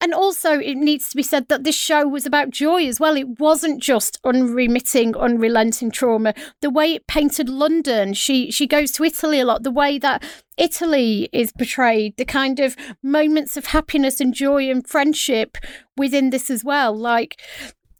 And 0.00 0.12
also 0.12 0.58
it 0.58 0.74
needs 0.74 1.08
to 1.08 1.16
be 1.16 1.22
said 1.22 1.48
that 1.48 1.64
this 1.64 1.74
show 1.74 2.06
was 2.06 2.26
about 2.26 2.50
joy 2.50 2.86
as 2.86 3.00
well. 3.00 3.16
It 3.16 3.40
wasn't 3.40 3.82
just 3.82 4.18
unremitting, 4.24 5.16
unrelenting 5.16 5.90
trauma. 5.90 6.34
The 6.60 6.68
way 6.68 6.92
it 6.92 7.06
painted 7.06 7.48
London, 7.48 8.12
she 8.12 8.50
she 8.50 8.66
goes 8.66 8.92
to 8.92 9.04
Italy 9.04 9.40
a 9.40 9.46
lot. 9.46 9.62
The 9.62 9.70
way 9.70 9.98
that 9.98 10.22
Italy 10.58 11.30
is 11.32 11.50
portrayed, 11.50 12.16
the 12.18 12.26
kind 12.26 12.60
of 12.60 12.76
moments 13.02 13.56
of 13.56 13.66
happiness 13.66 14.20
and 14.20 14.34
joy 14.34 14.70
and 14.70 14.86
friendship 14.86 15.56
within 15.96 16.28
this 16.28 16.50
as 16.50 16.62
well. 16.62 16.94
Like 16.94 17.40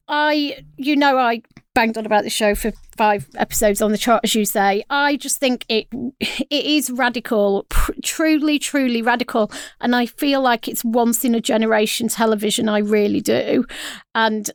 I, 0.07 0.65
you 0.77 0.97
know, 0.97 1.19
I 1.19 1.43
banged 1.77 1.99
on 1.99 2.07
about 2.07 2.25
the 2.25 2.31
show 2.31 2.55
for 2.55 2.73
five 2.97 3.29
episodes 3.37 3.83
on 3.83 3.93
the 3.93 3.99
chart, 3.99 4.23
as 4.25 4.35
you 4.35 4.47
say. 4.47 4.83
I 4.89 5.17
just 5.17 5.37
think 5.37 5.67
it 5.69 5.87
it 6.21 6.65
is 6.65 6.91
radical, 6.91 7.67
pr- 7.69 7.93
truly, 8.03 8.59
truly 8.59 9.03
radical, 9.03 9.53
and 9.81 9.95
I 9.95 10.07
feel 10.07 10.41
like 10.41 10.67
it's 10.67 10.83
once 10.83 11.25
in 11.25 11.35
a 11.35 11.41
generation 11.41 12.09
television. 12.09 12.69
I 12.71 12.79
really 12.79 13.21
do, 13.21 13.67
and 14.15 14.51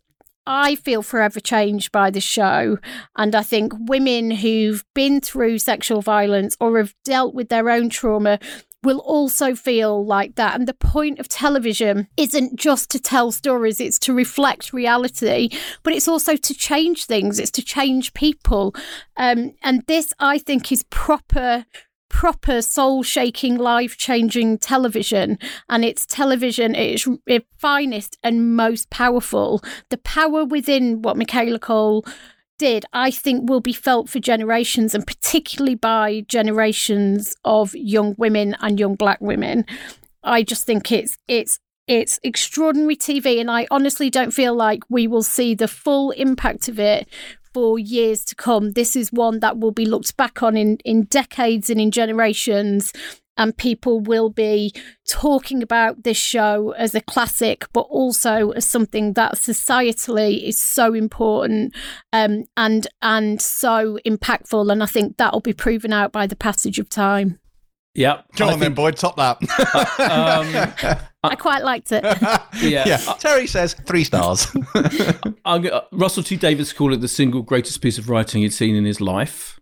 I 0.48 0.74
feel 0.76 1.04
forever 1.04 1.40
changed 1.40 1.92
by 1.92 2.10
the 2.10 2.20
show. 2.20 2.80
And 3.16 3.36
I 3.36 3.44
think 3.44 3.74
women 3.78 4.32
who've 4.32 4.84
been 4.96 5.22
through 5.22 5.60
sexual 5.60 6.02
violence 6.02 6.58
or 6.60 6.80
have 6.80 6.96
dealt 7.06 7.36
with 7.36 7.50
their 7.50 7.70
own 7.70 7.90
trauma 7.90 8.40
will 8.84 9.00
also 9.00 9.56
feel 9.56 10.06
like 10.06 10.36
that. 10.36 10.56
And 10.56 10.68
the 10.68 10.74
point 10.74 11.20
of 11.20 11.28
television 11.28 12.08
isn't 12.18 12.56
just 12.58 12.90
to 12.92 13.00
tell 13.00 13.32
stories, 13.32 13.80
it's 13.80 14.00
to 14.00 14.14
reflect 14.14 14.74
reality, 14.74 15.50
but 15.84 15.94
it's 15.94 16.08
also 16.08 16.36
to 16.36 16.54
change 16.54 17.06
things, 17.06 17.40
it's 17.40 17.52
to 17.52 17.64
change 17.64 18.14
people. 18.14 18.76
Um, 19.18 19.54
and 19.62 19.84
this, 19.88 20.14
I 20.20 20.38
think, 20.38 20.72
is 20.72 20.84
proper 20.90 21.66
proper 22.12 22.62
soul 22.62 23.02
shaking, 23.04 23.58
life 23.58 23.98
changing 23.98 24.58
television. 24.58 25.40
And 25.70 25.86
it's 25.86 26.06
television 26.06 26.76
at 26.76 26.86
its, 26.86 27.08
its 27.26 27.46
finest 27.58 28.18
and 28.22 28.54
most 28.54 28.90
powerful. 28.90 29.64
The 29.90 29.98
power 29.98 30.44
within 30.44 31.02
what 31.02 31.16
Michaela 31.16 31.58
Coel 31.58 32.06
did, 32.62 32.86
I 32.94 33.10
think 33.10 33.50
will 33.50 33.60
be 33.60 33.74
felt 33.74 34.08
for 34.08 34.20
generations 34.20 34.94
and 34.94 35.06
particularly 35.06 35.74
by 35.74 36.24
generations 36.28 37.36
of 37.44 37.74
young 37.74 38.14
women 38.20 38.56
and 38.60 38.80
young 38.80 38.94
black 38.94 39.20
women. 39.20 39.66
I 40.24 40.44
just 40.44 40.64
think 40.64 40.92
it's 40.92 41.18
it's 41.28 41.58
it's 41.88 42.20
extraordinary 42.22 42.96
TV 42.96 43.42
and 43.42 43.50
I 43.50 43.66
honestly 43.72 44.12
don't 44.12 44.30
feel 44.30 44.54
like 44.54 44.84
we 44.90 45.08
will 45.08 45.24
see 45.24 45.56
the 45.56 45.68
full 45.68 46.12
impact 46.12 46.68
of 46.68 46.80
it 46.80 47.08
for 47.52 47.80
years 47.80 48.24
to 48.26 48.36
come. 48.36 48.74
This 48.74 48.96
is 48.96 49.12
one 49.12 49.40
that 49.40 49.58
will 49.58 49.72
be 49.72 49.88
looked 49.88 50.16
back 50.16 50.44
on 50.44 50.56
in, 50.56 50.78
in 50.86 51.06
decades 51.06 51.68
and 51.72 51.82
in 51.82 51.90
generations 51.90 52.94
and 53.38 53.56
people 53.56 54.00
will 54.00 54.30
be 54.30 54.74
talking 55.08 55.64
about 55.64 56.04
this 56.04 56.18
show 56.18 56.72
as 56.78 56.94
a 56.94 57.02
classic, 57.02 57.66
but 57.74 57.82
also 57.82 58.52
as 58.52 58.66
something 58.66 59.14
that 59.14 59.36
societally 59.36 60.48
is 60.48 60.62
so 60.62 60.94
important 60.94 61.74
um, 62.14 62.44
and 62.58 62.88
and 63.02 63.42
so 63.42 63.98
impactful. 64.06 64.72
And 64.72 64.84
I 64.84 64.86
think 64.86 65.18
that 65.18 65.34
will 65.34 65.42
be 65.42 65.54
proven 65.54 65.94
out 65.94 66.12
by 66.12 66.28
the 66.28 66.36
passage 66.36 66.80
of 66.80 66.90
time. 66.90 67.40
Yep. 67.94 68.36
Go 68.38 68.50
on 68.50 68.60
then, 68.60 68.74
Boyd, 68.74 68.96
top 68.96 69.18
that. 69.18 69.38
um, 70.92 70.98
I 71.24 71.36
quite 71.36 71.64
liked 71.64 71.92
it. 71.92 72.04
yeah. 72.62 72.88
yeah, 72.88 72.98
Terri 73.20 73.48
says 73.48 73.74
three 73.86 74.04
stars. 74.04 74.48
Uh, 75.44 75.82
Russell 75.92 76.24
T 76.24 76.38
Davies 76.38 76.74
called 76.74 76.94
it 76.94 77.02
the 77.02 77.08
single 77.08 77.42
greatest 77.42 77.82
piece 77.82 77.98
of 77.98 78.10
writing 78.10 78.42
he'd 78.42 78.54
seen 78.54 78.76
in 78.76 78.86
his 78.86 79.02
life. 79.02 79.60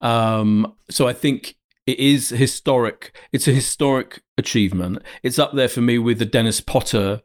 Um, 0.00 0.74
so 0.90 1.06
I 1.06 1.12
think 1.12 1.56
it 1.86 1.98
is 1.98 2.30
historic. 2.30 3.16
It's 3.32 3.48
a 3.48 3.52
historic 3.52 4.22
achievement. 4.36 5.02
It's 5.22 5.38
up 5.38 5.54
there 5.54 5.68
for 5.68 5.80
me 5.80 5.98
with 5.98 6.18
the 6.18 6.26
Dennis 6.26 6.60
Potter 6.60 7.22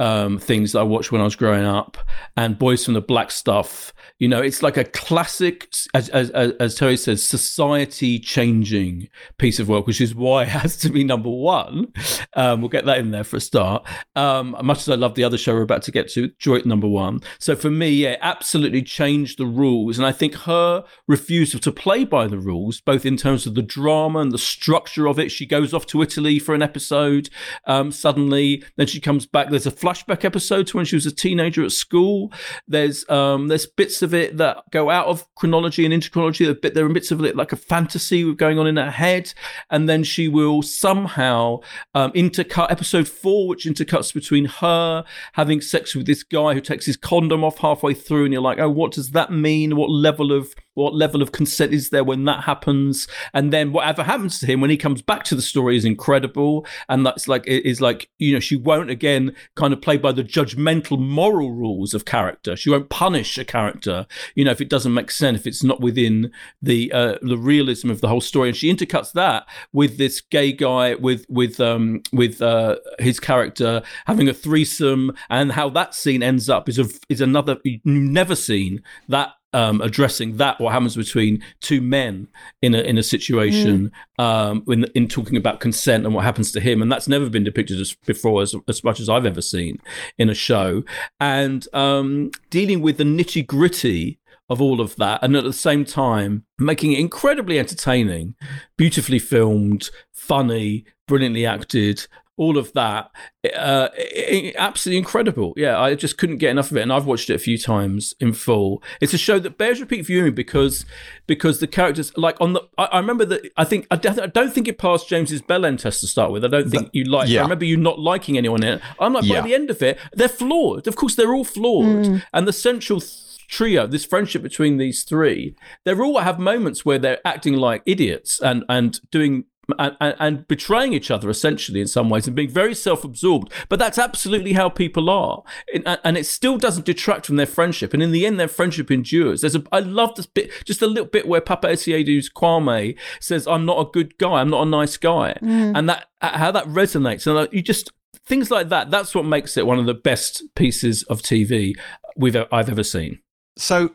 um, 0.00 0.38
things 0.38 0.72
that 0.72 0.80
I 0.80 0.84
watched 0.84 1.12
when 1.12 1.20
I 1.20 1.24
was 1.24 1.36
growing 1.36 1.64
up 1.64 1.98
and 2.36 2.58
Boys 2.58 2.84
from 2.84 2.94
the 2.94 3.00
Black 3.00 3.30
Stuff. 3.30 3.92
You 4.20 4.28
know, 4.28 4.40
it's 4.40 4.62
like 4.62 4.76
a 4.76 4.84
classic, 4.84 5.72
as 5.94 6.10
as, 6.10 6.30
as 6.30 6.78
Terri 6.78 6.98
says, 6.98 7.26
society 7.26 8.18
changing 8.18 9.08
piece 9.38 9.58
of 9.58 9.68
work, 9.68 9.86
which 9.86 10.00
is 10.00 10.14
why 10.14 10.42
it 10.44 10.48
has 10.48 10.76
to 10.78 10.90
be 10.90 11.02
number 11.02 11.30
one. 11.30 11.92
Um, 12.34 12.60
we'll 12.60 12.68
get 12.68 12.84
that 12.84 12.98
in 12.98 13.10
there 13.10 13.24
for 13.24 13.38
a 13.38 13.40
start. 13.40 13.88
Um, 14.14 14.54
much 14.62 14.80
as 14.80 14.90
I 14.90 14.94
love 14.94 15.14
the 15.14 15.24
other 15.24 15.38
show 15.38 15.54
we're 15.54 15.62
about 15.62 15.82
to 15.84 15.90
get 15.90 16.10
to, 16.10 16.28
Joy 16.38 16.60
number 16.66 16.86
one. 16.86 17.20
So 17.38 17.56
for 17.56 17.70
me, 17.70 17.90
yeah, 17.90 18.16
absolutely 18.20 18.82
changed 18.82 19.38
the 19.38 19.46
rules, 19.46 19.96
and 19.96 20.06
I 20.06 20.12
think 20.12 20.34
her 20.34 20.84
refusal 21.08 21.58
to 21.60 21.72
play 21.72 22.04
by 22.04 22.26
the 22.26 22.38
rules, 22.38 22.82
both 22.82 23.06
in 23.06 23.16
terms 23.16 23.46
of 23.46 23.54
the 23.54 23.62
drama 23.62 24.18
and 24.18 24.32
the 24.32 24.38
structure 24.38 25.08
of 25.08 25.18
it. 25.18 25.30
She 25.30 25.46
goes 25.46 25.72
off 25.72 25.86
to 25.86 26.02
Italy 26.02 26.38
for 26.38 26.54
an 26.54 26.62
episode. 26.62 27.30
Um, 27.64 27.90
suddenly, 27.90 28.62
then 28.76 28.86
she 28.86 29.00
comes 29.00 29.24
back. 29.24 29.48
There's 29.48 29.66
a 29.66 29.72
flashback 29.72 30.26
episode 30.26 30.66
to 30.68 30.76
when 30.76 30.84
she 30.84 30.96
was 30.96 31.06
a 31.06 31.14
teenager 31.14 31.64
at 31.64 31.72
school. 31.72 32.30
There's 32.68 33.08
um, 33.08 33.48
there's 33.48 33.66
bits 33.66 34.02
of 34.02 34.09
it 34.14 34.36
that 34.38 34.64
go 34.70 34.90
out 34.90 35.06
of 35.06 35.26
chronology 35.34 35.84
and 35.84 35.94
into 35.94 36.10
chronology. 36.10 36.52
There 36.52 36.84
are 36.84 36.88
bits 36.88 37.10
of 37.10 37.24
it 37.24 37.36
like 37.36 37.52
a 37.52 37.56
fantasy 37.56 38.34
going 38.34 38.58
on 38.58 38.66
in 38.66 38.76
her 38.76 38.90
head, 38.90 39.32
and 39.70 39.88
then 39.88 40.04
she 40.04 40.28
will 40.28 40.62
somehow 40.62 41.60
um, 41.94 42.12
intercut 42.12 42.70
episode 42.70 43.08
four, 43.08 43.48
which 43.48 43.64
intercuts 43.64 44.12
between 44.12 44.46
her 44.46 45.04
having 45.34 45.60
sex 45.60 45.94
with 45.94 46.06
this 46.06 46.22
guy 46.22 46.54
who 46.54 46.60
takes 46.60 46.86
his 46.86 46.96
condom 46.96 47.44
off 47.44 47.58
halfway 47.58 47.94
through, 47.94 48.24
and 48.24 48.32
you're 48.32 48.42
like, 48.42 48.58
oh, 48.58 48.70
what 48.70 48.92
does 48.92 49.10
that 49.10 49.32
mean? 49.32 49.76
What 49.76 49.90
level 49.90 50.32
of 50.32 50.54
what 50.80 50.94
level 50.94 51.22
of 51.22 51.32
consent 51.32 51.72
is 51.72 51.90
there 51.90 52.04
when 52.04 52.24
that 52.24 52.44
happens? 52.44 53.06
And 53.34 53.52
then 53.52 53.72
whatever 53.72 54.02
happens 54.02 54.38
to 54.40 54.46
him 54.46 54.60
when 54.60 54.70
he 54.70 54.76
comes 54.76 55.02
back 55.02 55.24
to 55.24 55.34
the 55.34 55.42
story 55.42 55.76
is 55.76 55.84
incredible, 55.84 56.66
and 56.88 57.04
that's 57.04 57.28
like 57.28 57.46
it 57.46 57.68
is 57.68 57.80
like 57.80 58.10
you 58.18 58.32
know 58.32 58.40
she 58.40 58.56
won't 58.56 58.90
again 58.90 59.34
kind 59.56 59.72
of 59.72 59.82
play 59.82 59.96
by 59.96 60.12
the 60.12 60.24
judgmental 60.24 60.98
moral 60.98 61.52
rules 61.52 61.94
of 61.94 62.04
character. 62.04 62.56
She 62.56 62.70
won't 62.70 62.88
punish 62.88 63.36
a 63.38 63.44
character, 63.44 64.06
you 64.34 64.44
know, 64.44 64.50
if 64.50 64.60
it 64.60 64.70
doesn't 64.70 64.94
make 64.94 65.10
sense, 65.10 65.40
if 65.40 65.46
it's 65.46 65.62
not 65.62 65.80
within 65.80 66.32
the 66.62 66.92
uh, 66.92 67.18
the 67.22 67.38
realism 67.38 67.90
of 67.90 68.00
the 68.00 68.08
whole 68.08 68.20
story. 68.20 68.48
And 68.48 68.56
she 68.56 68.72
intercuts 68.72 69.12
that 69.12 69.46
with 69.72 69.98
this 69.98 70.20
gay 70.20 70.52
guy 70.52 70.94
with 70.94 71.26
with 71.28 71.60
um 71.60 72.02
with 72.12 72.40
uh, 72.40 72.76
his 72.98 73.20
character 73.20 73.82
having 74.06 74.28
a 74.28 74.34
threesome, 74.34 75.12
and 75.28 75.52
how 75.52 75.68
that 75.70 75.94
scene 75.94 76.22
ends 76.22 76.48
up 76.48 76.68
is 76.68 76.78
a, 76.78 76.86
is 77.08 77.20
another 77.20 77.58
you've 77.64 77.84
never 77.84 78.34
seen 78.34 78.82
that 79.08 79.34
um, 79.52 79.80
addressing 79.80 80.36
that 80.36 80.60
what 80.60 80.72
happens 80.72 80.96
between 80.96 81.42
two 81.60 81.80
men 81.80 82.28
in 82.62 82.74
a 82.74 82.80
in 82.80 82.98
a 82.98 83.02
situation 83.02 83.92
um, 84.18 84.64
in 84.68 84.84
in 84.94 85.08
talking 85.08 85.36
about 85.36 85.60
consent 85.60 86.04
and 86.04 86.14
what 86.14 86.24
happens 86.24 86.52
to 86.52 86.60
him, 86.60 86.82
and 86.82 86.90
that's 86.90 87.08
never 87.08 87.28
been 87.28 87.44
depicted 87.44 87.80
as 87.80 87.94
before 88.06 88.42
as 88.42 88.54
as 88.68 88.84
much 88.84 89.00
as 89.00 89.08
I've 89.08 89.26
ever 89.26 89.42
seen 89.42 89.78
in 90.18 90.30
a 90.30 90.34
show, 90.34 90.84
and 91.18 91.66
um, 91.72 92.30
dealing 92.50 92.80
with 92.80 92.96
the 92.98 93.04
nitty 93.04 93.46
gritty 93.46 94.18
of 94.48 94.60
all 94.60 94.80
of 94.80 94.96
that, 94.96 95.22
and 95.22 95.36
at 95.36 95.44
the 95.44 95.52
same 95.52 95.84
time 95.84 96.44
making 96.58 96.92
it 96.92 96.98
incredibly 96.98 97.58
entertaining, 97.58 98.34
beautifully 98.76 99.18
filmed, 99.18 99.90
funny, 100.12 100.84
brilliantly 101.06 101.46
acted, 101.46 102.06
all 102.40 102.56
of 102.58 102.72
that 102.72 103.10
uh, 103.54 103.88
i- 103.98 104.26
i- 104.36 104.54
absolutely 104.56 104.98
incredible. 104.98 105.52
Yeah 105.56 105.78
i 105.78 105.94
just 105.94 106.16
couldn't 106.18 106.38
get 106.38 106.50
enough 106.50 106.70
of 106.70 106.76
it 106.78 106.82
and 106.82 106.92
i've 106.92 107.04
watched 107.06 107.28
it 107.30 107.34
a 107.34 107.38
few 107.48 107.58
times 107.58 108.14
in 108.18 108.32
full. 108.32 108.82
It's 109.02 109.12
a 109.14 109.18
show 109.18 109.38
that 109.40 109.58
bears 109.58 109.78
repeat 109.80 110.06
viewing 110.06 110.34
because 110.34 110.86
because 111.26 111.60
the 111.60 111.66
characters 111.66 112.12
like 112.16 112.36
on 112.40 112.54
the 112.54 112.62
i, 112.78 112.84
I 112.86 112.98
remember 112.98 113.24
that 113.26 113.42
i 113.56 113.64
think 113.64 113.86
I, 113.90 113.96
don't- 113.96 114.18
I 114.20 114.26
don't 114.38 114.52
think 114.54 114.66
it 114.68 114.78
passed 114.78 115.08
james's 115.08 115.42
bell 115.42 115.64
end 115.66 115.78
test 115.80 116.00
to 116.00 116.06
start 116.06 116.32
with. 116.32 116.44
I 116.44 116.48
don't 116.48 116.70
think 116.70 116.88
you 116.92 117.04
like 117.04 117.28
yeah. 117.28 117.40
i 117.40 117.42
remember 117.42 117.66
you 117.66 117.76
not 117.76 117.98
liking 117.98 118.38
anyone 118.38 118.62
in 118.62 118.74
it. 118.74 118.80
I'm 118.98 119.12
like 119.12 119.24
Yeah. 119.24 119.40
by 119.42 119.46
the 119.48 119.54
end 119.54 119.68
of 119.70 119.82
it 119.82 119.98
they're 120.14 120.28
flawed. 120.42 120.86
Of 120.88 120.96
course 120.96 121.14
they're 121.16 121.34
all 121.34 121.44
flawed. 121.44 122.22
And 122.32 122.48
the 122.48 122.52
central 122.52 123.00
th- 123.00 123.12
trio 123.48 123.84
this 123.86 124.04
friendship 124.04 124.42
between 124.42 124.76
these 124.78 125.02
three 125.02 125.56
they're 125.84 126.02
all 126.04 126.20
have 126.20 126.38
moments 126.38 126.84
where 126.86 127.00
they're 127.00 127.18
acting 127.26 127.54
like 127.68 127.82
idiots 127.84 128.40
and 128.40 128.64
and 128.68 129.00
doing 129.10 129.44
and, 129.78 129.96
and, 130.00 130.16
and 130.18 130.48
betraying 130.48 130.92
each 130.92 131.10
other 131.10 131.30
essentially 131.30 131.80
in 131.80 131.86
some 131.86 132.08
ways 132.08 132.26
and 132.26 132.36
being 132.36 132.50
very 132.50 132.74
self-absorbed. 132.74 133.52
But 133.68 133.78
that's 133.78 133.98
absolutely 133.98 134.52
how 134.54 134.68
people 134.68 135.10
are. 135.10 135.42
And, 135.74 135.98
and 136.04 136.16
it 136.16 136.26
still 136.26 136.58
doesn't 136.58 136.86
detract 136.86 137.26
from 137.26 137.36
their 137.36 137.46
friendship. 137.46 137.94
And 137.94 138.02
in 138.02 138.12
the 138.12 138.26
end 138.26 138.38
their 138.38 138.48
friendship 138.48 138.90
endures. 138.90 139.40
There's 139.40 139.56
a 139.56 139.62
i 139.72 139.80
love 139.80 140.14
this 140.14 140.26
bit 140.26 140.50
just 140.64 140.82
a 140.82 140.86
little 140.86 141.06
bit 141.06 141.28
where 141.28 141.40
Paapa 141.40 141.72
Essiedu's 141.72 142.30
kwame 142.30 142.96
says 143.20 143.46
i'm 143.46 143.64
not 143.64 143.80
a 143.80 143.90
good 143.90 144.18
guy. 144.18 144.40
I'm 144.40 144.50
not 144.50 144.66
a 144.66 144.70
nice 144.70 144.96
guy. 144.96 145.36
Mm. 145.42 145.76
And 145.76 145.88
that 145.88 146.08
uh, 146.20 146.38
how 146.38 146.50
that 146.50 146.64
resonates. 146.66 147.26
And 147.26 147.38
uh, 147.38 147.46
you 147.52 147.62
just 147.62 147.92
things 148.26 148.50
like 148.50 148.68
that 148.68 148.90
that's 148.90 149.14
what 149.14 149.24
makes 149.24 149.56
it 149.56 149.66
one 149.66 149.78
of 149.78 149.86
the 149.86 149.94
best 149.94 150.42
pieces 150.54 151.02
of 151.04 151.20
tv 151.20 151.74
we've 152.16 152.36
i've 152.52 152.68
ever 152.68 152.84
seen. 152.84 153.20
So, 153.56 153.90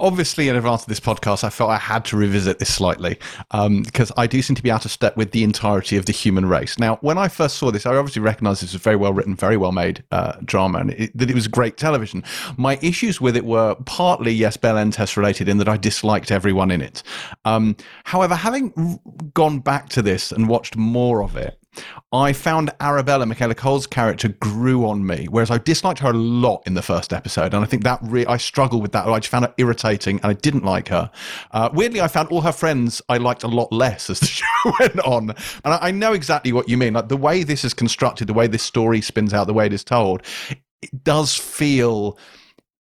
obviously, 0.00 0.48
in 0.48 0.56
advance 0.56 0.82
of 0.82 0.88
this 0.88 1.00
podcast, 1.00 1.44
I 1.44 1.50
felt 1.50 1.70
I 1.70 1.78
had 1.78 2.04
to 2.06 2.16
revisit 2.16 2.58
this 2.58 2.72
slightly 2.72 3.18
um, 3.52 3.82
because 3.82 4.10
I 4.16 4.26
do 4.26 4.42
seem 4.42 4.56
to 4.56 4.62
be 4.62 4.70
out 4.70 4.84
of 4.84 4.90
step 4.90 5.16
with 5.16 5.30
the 5.30 5.44
entirety 5.44 5.96
of 5.96 6.06
the 6.06 6.12
human 6.12 6.46
race. 6.46 6.78
Now, 6.78 6.96
when 6.96 7.18
I 7.18 7.28
first 7.28 7.56
saw 7.56 7.70
this, 7.70 7.86
I 7.86 7.94
obviously 7.96 8.22
recognized 8.22 8.62
this 8.62 8.72
was 8.72 8.80
a 8.80 8.82
very 8.82 8.96
well 8.96 9.12
written, 9.12 9.36
very 9.36 9.56
well 9.56 9.72
made 9.72 10.04
uh, 10.10 10.34
drama, 10.44 10.78
and 10.78 10.90
it, 10.92 11.16
that 11.16 11.30
it 11.30 11.34
was 11.34 11.48
great 11.48 11.76
television. 11.76 12.24
My 12.56 12.78
issues 12.82 13.20
with 13.20 13.36
it 13.36 13.44
were 13.44 13.76
partly, 13.86 14.32
yes, 14.32 14.56
Bell 14.56 14.76
End 14.76 14.92
test 14.92 15.16
related 15.16 15.48
in 15.48 15.58
that 15.58 15.68
I 15.68 15.76
disliked 15.76 16.30
everyone 16.30 16.70
in 16.70 16.80
it. 16.80 17.02
Um, 17.44 17.76
however, 18.04 18.34
having 18.34 19.00
gone 19.34 19.60
back 19.60 19.88
to 19.90 20.02
this 20.02 20.32
and 20.32 20.48
watched 20.48 20.76
more 20.76 21.22
of 21.22 21.36
it, 21.36 21.58
I 22.12 22.32
found 22.32 22.70
Arabella, 22.80 23.26
Michaela 23.26 23.54
Coel's 23.54 23.86
character, 23.86 24.28
grew 24.28 24.86
on 24.86 25.06
me, 25.06 25.26
whereas 25.30 25.50
I 25.50 25.58
disliked 25.58 26.00
her 26.00 26.10
a 26.10 26.12
lot 26.12 26.62
in 26.66 26.74
the 26.74 26.82
first 26.82 27.12
episode. 27.12 27.54
And 27.54 27.64
I 27.64 27.66
think 27.66 27.84
that 27.84 27.98
re- 28.02 28.26
I 28.26 28.36
struggled 28.36 28.82
with 28.82 28.92
that. 28.92 29.06
I 29.06 29.18
just 29.18 29.30
found 29.30 29.44
her 29.44 29.54
irritating 29.58 30.16
and 30.16 30.26
I 30.26 30.32
didn't 30.34 30.64
like 30.64 30.88
her. 30.88 31.10
Uh, 31.50 31.70
weirdly, 31.72 32.00
I 32.00 32.08
found 32.08 32.28
all 32.28 32.42
her 32.42 32.52
friends 32.52 33.02
I 33.08 33.18
liked 33.18 33.42
a 33.42 33.48
lot 33.48 33.72
less 33.72 34.10
as 34.10 34.20
the 34.20 34.26
show 34.26 34.44
went 34.78 35.00
on. 35.00 35.30
And 35.30 35.74
I, 35.74 35.88
I 35.88 35.90
know 35.90 36.12
exactly 36.12 36.52
what 36.52 36.68
you 36.68 36.76
mean. 36.76 36.94
Like 36.94 37.08
the 37.08 37.16
way 37.16 37.42
this 37.42 37.64
is 37.64 37.74
constructed, 37.74 38.26
the 38.26 38.34
way 38.34 38.46
this 38.46 38.62
story 38.62 39.00
spins 39.00 39.34
out, 39.34 39.46
the 39.46 39.54
way 39.54 39.66
it 39.66 39.72
is 39.72 39.84
told, 39.84 40.22
it 40.82 41.04
does 41.04 41.34
feel 41.34 42.18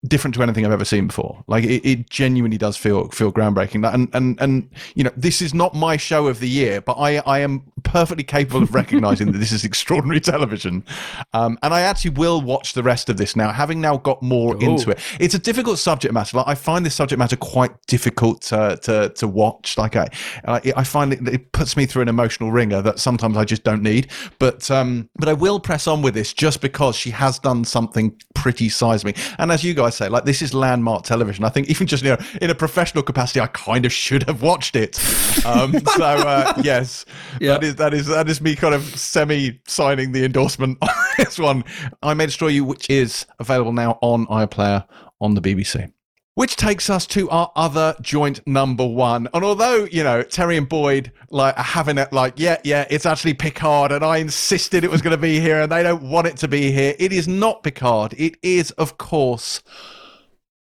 different 0.08 0.34
to 0.36 0.42
anything 0.42 0.66
I've 0.66 0.72
ever 0.72 0.86
seen 0.86 1.08
before. 1.08 1.44
Like 1.48 1.64
it, 1.66 1.86
it, 1.86 2.10
genuinely 2.10 2.58
does 2.58 2.78
feel 2.78 3.10
feel 3.10 3.32
groundbreaking. 3.32 3.92
And 3.94 4.10
and 4.14 4.40
and 4.40 4.70
you 4.96 5.04
know, 5.04 5.12
this 5.18 5.42
is 5.42 5.54
not 5.54 5.76
my 5.76 5.98
show 5.98 6.28
of 6.28 6.40
the 6.40 6.48
year, 6.48 6.80
but 6.82 6.94
I 6.94 7.18
I 7.26 7.40
am 7.40 7.64
perfectly 7.84 8.24
capable 8.24 8.64
of 8.64 8.74
recognizing 8.74 9.32
that 9.32 9.38
this 9.38 9.52
is 9.52 9.64
extraordinary 9.66 10.22
television. 10.22 10.86
Um, 11.34 11.60
and 11.64 11.74
I 11.74 11.82
actually 11.82 12.12
will 12.12 12.42
watch 12.42 12.74
the 12.74 12.84
rest 12.84 13.10
of 13.10 13.18
this 13.18 13.36
now, 13.36 13.52
having 13.52 13.82
now 13.82 13.98
got 13.98 14.22
more 14.22 14.56
Ooh. 14.56 14.60
into 14.60 14.92
it. 14.92 15.00
It's 15.20 15.34
a 15.34 15.40
difficult 15.40 15.80
subject 15.80 16.14
matter. 16.14 16.38
Like 16.38 16.48
I 16.48 16.56
find 16.56 16.86
this 16.86 16.96
subject 16.96 17.20
matter 17.20 17.36
quite 17.36 17.72
difficult 17.88 18.42
to 18.44 18.80
to, 18.84 19.10
to 19.10 19.28
watch. 19.28 19.78
Like 19.78 19.98
I 19.98 20.10
I 20.46 20.84
find 20.84 21.14
it, 21.14 21.28
it 21.28 21.52
puts 21.52 21.76
me 21.76 21.86
through 21.86 22.04
an 22.04 22.10
emotional 22.10 22.52
wringer 22.52 22.82
that 22.82 23.00
sometimes 23.00 23.36
I 23.36 23.44
just 23.44 23.64
don't 23.64 23.84
need. 23.84 24.08
But 24.40 24.72
um, 24.72 25.10
but 25.16 25.28
I 25.28 25.34
will 25.34 25.60
press 25.60 25.88
on 25.88 26.02
with 26.02 26.14
this 26.14 26.34
just 26.34 26.62
because 26.62 26.96
she 26.96 27.10
has 27.10 27.38
done 27.38 27.66
something 27.66 28.18
pretty 28.34 28.70
seismic. 28.70 29.18
And 29.38 29.52
as 29.52 29.64
you 29.64 29.74
guys 29.74 29.89
I 29.90 29.91
say, 29.91 30.10
like 30.10 30.26
this 30.26 30.41
is 30.41 30.53
landmark 30.53 31.03
television. 31.03 31.44
I 31.44 31.49
think 31.49 31.70
even 31.70 31.88
just 31.88 32.03
you 32.03 32.11
know 32.11 32.18
in 32.41 32.49
a 32.49 32.56
professional 32.56 33.03
capacity, 33.03 33.40
I 33.40 33.48
kind 33.48 33.86
of 33.86 33.91
should 33.91 34.24
have 34.24 34.41
watched 34.41 34.76
it. 34.76 34.98
Um, 35.45 35.74
so 35.95 36.03
uh, 36.03 36.53
yes, 36.64 37.06
yeah. 37.40 37.53
that 37.53 37.64
is 37.64 37.76
that 37.76 37.94
is 37.94 38.07
that 38.07 38.30
is 38.30 38.41
me 38.41 38.56
kind 38.56 38.74
of 38.74 38.84
semi 38.98 39.60
signing 39.68 40.11
the 40.11 40.26
endorsement 40.26 40.78
on 40.82 40.90
this 41.18 41.38
one. 41.38 41.64
I 42.02 42.14
May 42.14 42.28
Destroy 42.28 42.48
You, 42.49 42.66
which 42.66 42.90
is 42.90 43.26
available 43.40 43.74
now 43.74 43.99
on 44.02 44.26
iPlayer 44.28 44.86
on 45.22 45.34
the 45.34 45.41
BBC. 45.41 45.91
Which 46.36 46.56
takes 46.56 46.90
us 46.90 47.06
to 47.08 47.30
our 47.30 47.52
other 47.56 47.96
joint 48.02 48.46
number 48.48 48.88
one. 48.88 49.28
And 49.34 49.44
although, 49.44 49.86
you 49.92 50.04
know, 50.04 50.24
Terri 50.24 50.58
and 50.58 50.70
Boyd 50.70 51.12
like 51.30 51.58
are 51.58 51.64
having 51.64 51.98
it 51.98 52.14
like, 52.14 52.36
yeah, 52.38 52.58
yeah, 52.64 52.86
it's 52.90 53.06
actually 53.06 53.34
Picard, 53.34 53.92
and 53.92 54.06
I 54.06 54.18
insisted 54.18 54.84
it 54.84 54.92
was 54.92 55.02
going 55.02 55.16
to 55.16 55.22
be 55.22 55.40
here, 55.42 55.60
and 55.62 55.72
they 55.72 55.84
don't 55.84 56.04
want 56.04 56.28
it 56.28 56.38
to 56.38 56.48
be 56.48 56.72
here. 56.72 56.96
It 56.98 57.12
is 57.12 57.28
not 57.28 57.64
Picard. 57.64 58.14
It 58.18 58.38
is, 58.42 58.72
of 58.72 58.98
course, 58.98 59.62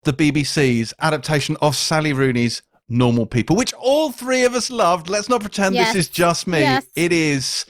the 0.02 0.12
BBC's 0.12 0.92
adaptation 0.98 1.56
of 1.60 1.76
Sally 1.76 2.12
Rooney's 2.12 2.62
Normal 2.88 3.26
People, 3.26 3.54
which 3.54 3.72
all 3.74 4.10
three 4.10 4.44
of 4.44 4.54
us 4.54 4.70
loved. 4.70 5.08
Let's 5.08 5.28
not 5.28 5.40
pretend 5.40 5.76
yes. 5.76 5.92
this 5.92 6.06
is 6.06 6.08
just 6.08 6.48
me. 6.48 6.60
Yes. 6.60 6.86
It 6.96 7.12
is 7.12 7.64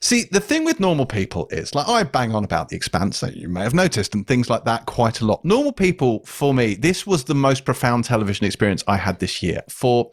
See, 0.00 0.24
the 0.30 0.40
thing 0.40 0.64
with 0.64 0.80
normal 0.80 1.06
people 1.06 1.48
is 1.50 1.74
like 1.74 1.88
I 1.88 2.02
bang 2.04 2.34
on 2.34 2.44
about 2.44 2.68
the 2.68 2.76
expanse 2.76 3.20
that 3.20 3.36
you 3.36 3.48
may 3.48 3.62
have 3.62 3.74
noticed 3.74 4.14
and 4.14 4.26
things 4.26 4.48
like 4.48 4.64
that 4.64 4.86
quite 4.86 5.20
a 5.20 5.26
lot. 5.26 5.44
Normal 5.44 5.72
people, 5.72 6.24
for 6.24 6.54
me, 6.54 6.74
this 6.74 7.06
was 7.06 7.24
the 7.24 7.34
most 7.34 7.64
profound 7.64 8.04
television 8.04 8.46
experience 8.46 8.84
I 8.86 8.96
had 8.96 9.18
this 9.18 9.42
year. 9.42 9.62
For 9.68 10.10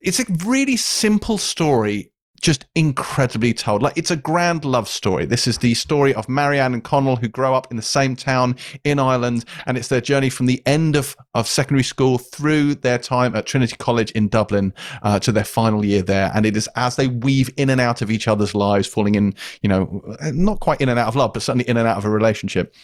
it's 0.00 0.20
a 0.20 0.24
really 0.44 0.76
simple 0.76 1.38
story 1.38 2.12
just 2.40 2.66
incredibly 2.74 3.52
told. 3.52 3.82
Like 3.82 3.96
it's 3.96 4.10
a 4.10 4.16
grand 4.16 4.64
love 4.64 4.88
story. 4.88 5.26
This 5.26 5.46
is 5.46 5.58
the 5.58 5.74
story 5.74 6.14
of 6.14 6.28
Marianne 6.28 6.74
and 6.74 6.82
Connell 6.82 7.16
who 7.16 7.28
grow 7.28 7.54
up 7.54 7.70
in 7.70 7.76
the 7.76 7.82
same 7.82 8.16
town 8.16 8.56
in 8.84 8.98
Ireland, 8.98 9.44
and 9.66 9.76
it's 9.76 9.88
their 9.88 10.00
journey 10.00 10.30
from 10.30 10.46
the 10.46 10.62
end 10.66 10.96
of, 10.96 11.16
of 11.34 11.46
secondary 11.46 11.82
school 11.82 12.18
through 12.18 12.76
their 12.76 12.98
time 12.98 13.34
at 13.36 13.46
Trinity 13.46 13.76
College 13.78 14.10
in 14.12 14.28
Dublin 14.28 14.72
uh, 15.02 15.18
to 15.20 15.32
their 15.32 15.44
final 15.44 15.84
year 15.84 16.02
there. 16.02 16.30
And 16.34 16.46
it 16.46 16.56
is 16.56 16.68
as 16.76 16.96
they 16.96 17.08
weave 17.08 17.50
in 17.56 17.70
and 17.70 17.80
out 17.80 18.02
of 18.02 18.10
each 18.10 18.26
other's 18.26 18.54
lives, 18.54 18.86
falling 18.86 19.14
in, 19.14 19.34
you 19.62 19.68
know, 19.68 20.02
not 20.32 20.60
quite 20.60 20.80
in 20.80 20.88
and 20.88 20.98
out 20.98 21.08
of 21.08 21.16
love, 21.16 21.32
but 21.32 21.42
certainly 21.42 21.68
in 21.68 21.76
and 21.76 21.86
out 21.86 21.98
of 21.98 22.04
a 22.04 22.10
relationship. 22.10 22.74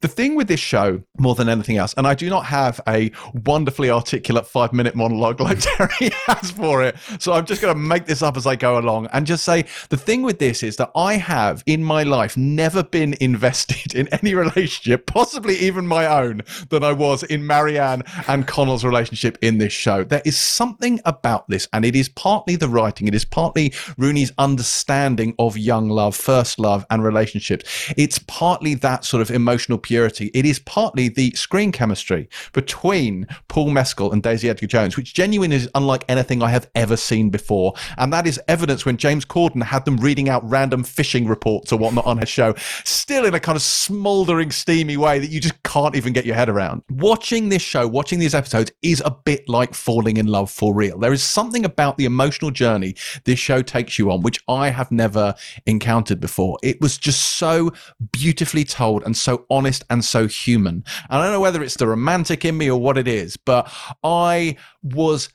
The 0.00 0.08
thing 0.08 0.34
with 0.34 0.48
this 0.48 0.60
show, 0.60 1.02
more 1.18 1.34
than 1.34 1.48
anything 1.48 1.78
else, 1.78 1.94
and 1.96 2.06
I 2.06 2.14
do 2.14 2.28
not 2.28 2.44
have 2.46 2.80
a 2.86 3.10
wonderfully 3.44 3.90
articulate 3.90 4.46
five 4.46 4.72
minute 4.72 4.94
monologue 4.94 5.40
like 5.40 5.58
Terri 5.60 6.12
has 6.26 6.50
for 6.50 6.82
it, 6.82 6.96
so 7.18 7.32
I'm 7.32 7.46
just 7.46 7.62
going 7.62 7.74
to 7.74 7.80
make 7.80 8.06
this 8.06 8.22
up 8.22 8.36
as 8.36 8.46
I 8.46 8.56
go 8.56 8.78
along 8.78 9.05
and 9.12 9.26
just 9.26 9.44
say 9.44 9.64
the 9.88 9.96
thing 9.96 10.22
with 10.22 10.38
this 10.38 10.62
is 10.62 10.76
that 10.76 10.90
I 10.94 11.14
have 11.14 11.62
in 11.66 11.82
my 11.84 12.02
life 12.02 12.36
never 12.36 12.82
been 12.82 13.14
invested 13.20 13.94
in 13.94 14.08
any 14.08 14.34
relationship, 14.34 15.06
possibly 15.06 15.56
even 15.56 15.86
my 15.86 16.06
own, 16.06 16.42
than 16.70 16.84
I 16.84 16.92
was 16.92 17.22
in 17.22 17.46
Marianne 17.46 18.02
and 18.28 18.46
Connell's 18.46 18.84
relationship 18.84 19.38
in 19.42 19.58
this 19.58 19.72
show. 19.72 20.04
There 20.04 20.22
is 20.24 20.38
something 20.38 21.00
about 21.04 21.48
this, 21.48 21.68
and 21.72 21.84
it 21.84 21.96
is 21.96 22.08
partly 22.08 22.56
the 22.56 22.68
writing, 22.68 23.08
it 23.08 23.14
is 23.14 23.24
partly 23.24 23.72
Rooney's 23.98 24.32
understanding 24.38 25.34
of 25.38 25.56
young 25.56 25.88
love, 25.88 26.16
first 26.16 26.58
love, 26.58 26.84
and 26.90 27.02
relationships. 27.02 27.92
It's 27.96 28.18
partly 28.26 28.74
that 28.74 29.04
sort 29.04 29.20
of 29.20 29.30
emotional 29.30 29.78
purity. 29.78 30.30
It 30.34 30.44
is 30.44 30.58
partly 30.58 31.08
the 31.08 31.30
screen 31.32 31.72
chemistry 31.72 32.28
between 32.52 33.26
Paul 33.48 33.70
Mescal 33.70 34.12
and 34.12 34.22
Daisy 34.22 34.48
Edgar 34.48 34.66
Jones, 34.66 34.96
which 34.96 35.14
genuinely 35.14 35.56
is 35.56 35.68
unlike 35.74 36.04
anything 36.08 36.42
I 36.42 36.50
have 36.50 36.68
ever 36.74 36.96
seen 36.96 37.30
before. 37.30 37.74
And 37.98 38.12
that 38.12 38.26
is 38.26 38.40
evidence 38.48 38.84
when 38.84 38.95
James 38.98 39.24
Corden 39.24 39.62
had 39.62 39.84
them 39.84 39.96
reading 39.96 40.28
out 40.28 40.48
random 40.48 40.84
fishing 40.84 41.26
reports 41.26 41.72
or 41.72 41.78
whatnot 41.78 42.06
on 42.06 42.18
his 42.18 42.28
show, 42.28 42.54
still 42.84 43.24
in 43.24 43.34
a 43.34 43.40
kind 43.40 43.56
of 43.56 43.62
smoldering, 43.62 44.50
steamy 44.50 44.96
way 44.96 45.18
that 45.18 45.30
you 45.30 45.40
just 45.40 45.62
can't 45.62 45.96
even 45.96 46.12
get 46.12 46.26
your 46.26 46.34
head 46.34 46.48
around. 46.48 46.82
Watching 46.90 47.48
this 47.48 47.62
show, 47.62 47.86
watching 47.86 48.18
these 48.18 48.34
episodes 48.34 48.72
is 48.82 49.02
a 49.04 49.10
bit 49.10 49.48
like 49.48 49.74
falling 49.74 50.16
in 50.16 50.26
love 50.26 50.50
for 50.50 50.74
real. 50.74 50.98
There 50.98 51.12
is 51.12 51.22
something 51.22 51.64
about 51.64 51.96
the 51.96 52.04
emotional 52.04 52.50
journey 52.50 52.94
this 53.24 53.38
show 53.38 53.62
takes 53.62 53.98
you 53.98 54.10
on, 54.10 54.22
which 54.22 54.40
I 54.48 54.70
have 54.70 54.90
never 54.90 55.34
encountered 55.66 56.20
before. 56.20 56.58
It 56.62 56.80
was 56.80 56.98
just 56.98 57.36
so 57.36 57.72
beautifully 58.12 58.64
told 58.64 59.04
and 59.04 59.16
so 59.16 59.46
honest 59.50 59.84
and 59.90 60.04
so 60.04 60.26
human. 60.26 60.84
And 61.10 61.20
I 61.20 61.22
don't 61.22 61.32
know 61.32 61.40
whether 61.40 61.62
it's 61.62 61.76
the 61.76 61.86
romantic 61.86 62.44
in 62.44 62.56
me 62.56 62.70
or 62.70 62.80
what 62.80 62.98
it 62.98 63.08
is, 63.08 63.36
but 63.36 63.70
I 64.02 64.56
was 64.82 65.28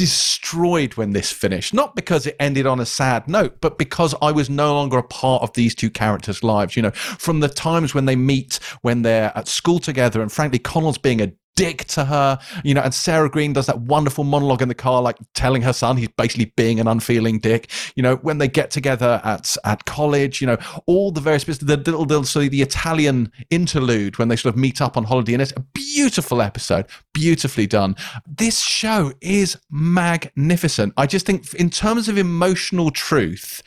destroyed 0.00 0.94
when 0.94 1.12
this 1.12 1.30
finished. 1.30 1.74
Not 1.74 1.94
because 1.94 2.26
it 2.26 2.34
ended 2.40 2.64
on 2.64 2.80
a 2.80 2.86
sad 2.86 3.28
note, 3.28 3.60
but 3.60 3.76
because 3.76 4.14
I 4.22 4.32
was 4.32 4.48
no 4.48 4.72
longer 4.72 4.96
a 4.96 5.02
part 5.02 5.42
of 5.42 5.52
these 5.52 5.74
two 5.74 5.90
characters' 5.90 6.42
lives. 6.42 6.74
You 6.74 6.80
know, 6.80 6.90
from 6.92 7.40
the 7.40 7.50
times 7.50 7.92
when 7.92 8.06
they 8.06 8.16
meet, 8.16 8.60
when 8.80 9.02
they're 9.02 9.30
at 9.36 9.46
school 9.46 9.78
together, 9.78 10.22
and 10.22 10.32
frankly, 10.32 10.58
Connell's 10.58 10.96
being 10.96 11.20
a 11.20 11.32
dick 11.60 11.84
to 11.84 12.04
her, 12.04 12.38
you 12.64 12.74
know, 12.74 12.80
and 12.80 12.94
Sarah 12.94 13.30
Greene 13.30 13.52
does 13.52 13.66
that 13.66 13.80
wonderful 13.80 14.24
monologue 14.24 14.62
in 14.62 14.68
the 14.68 14.74
car, 14.74 15.02
like 15.02 15.16
telling 15.34 15.62
her 15.62 15.72
son 15.72 15.96
he's 15.96 16.08
basically 16.08 16.52
being 16.56 16.80
an 16.80 16.88
unfeeling 16.88 17.38
dick. 17.38 17.70
You 17.96 18.02
know, 18.02 18.16
when 18.16 18.38
they 18.38 18.48
get 18.48 18.70
together 18.70 19.20
at 19.24 19.56
at 19.64 19.84
college, 19.84 20.40
you 20.40 20.46
know, 20.46 20.56
all 20.86 21.10
the 21.10 21.20
various 21.20 21.44
bits, 21.44 21.58
the 21.58 21.76
little, 21.76 22.04
little 22.04 22.24
so 22.24 22.48
the 22.48 22.62
Italian 22.62 23.30
interlude 23.50 24.18
when 24.18 24.28
they 24.28 24.36
sort 24.36 24.54
of 24.54 24.60
meet 24.60 24.80
up 24.80 24.96
on 24.96 25.04
holiday, 25.04 25.34
and 25.34 25.42
it's 25.42 25.52
a 25.56 25.60
beautiful 25.74 26.40
episode, 26.40 26.86
beautifully 27.12 27.66
done. 27.66 27.94
This 28.26 28.60
show 28.60 29.12
is 29.20 29.58
magnificent. 29.70 30.94
I 30.96 31.06
just 31.06 31.26
think, 31.26 31.52
in 31.54 31.70
terms 31.70 32.08
of 32.08 32.16
emotional 32.16 32.90
truth, 32.90 33.62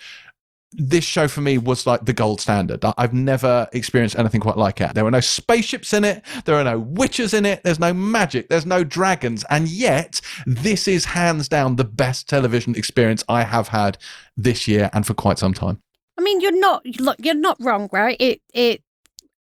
this 0.75 1.03
show 1.03 1.27
for 1.27 1.41
me 1.41 1.57
was 1.57 1.85
like 1.85 2.05
the 2.05 2.13
gold 2.13 2.41
standard. 2.41 2.83
I've 2.97 3.13
never 3.13 3.67
experienced 3.73 4.17
anything 4.17 4.41
quite 4.41 4.57
like 4.57 4.81
it. 4.81 4.93
There 4.93 5.03
were 5.03 5.11
no 5.11 5.19
spaceships 5.19 5.93
in 5.93 6.03
it, 6.03 6.23
there 6.45 6.55
are 6.55 6.63
no 6.63 6.79
witches 6.79 7.33
in 7.33 7.45
it, 7.45 7.63
there's 7.63 7.79
no 7.79 7.93
magic, 7.93 8.49
there's 8.49 8.65
no 8.65 8.83
dragons, 8.83 9.45
and 9.49 9.67
yet 9.67 10.21
this 10.45 10.87
is 10.87 11.05
hands 11.05 11.47
down 11.47 11.75
the 11.75 11.83
best 11.83 12.27
television 12.27 12.75
experience 12.75 13.23
I 13.29 13.43
have 13.43 13.69
had 13.69 13.97
this 14.35 14.67
year 14.67 14.89
and 14.93 15.05
for 15.05 15.13
quite 15.13 15.39
some 15.39 15.53
time. 15.53 15.81
I 16.17 16.21
mean, 16.21 16.41
you're 16.41 16.59
not 16.59 16.85
look, 16.99 17.17
you're 17.19 17.35
not 17.35 17.57
wrong, 17.59 17.89
right? 17.91 18.17
It 18.19 18.41
it 18.53 18.83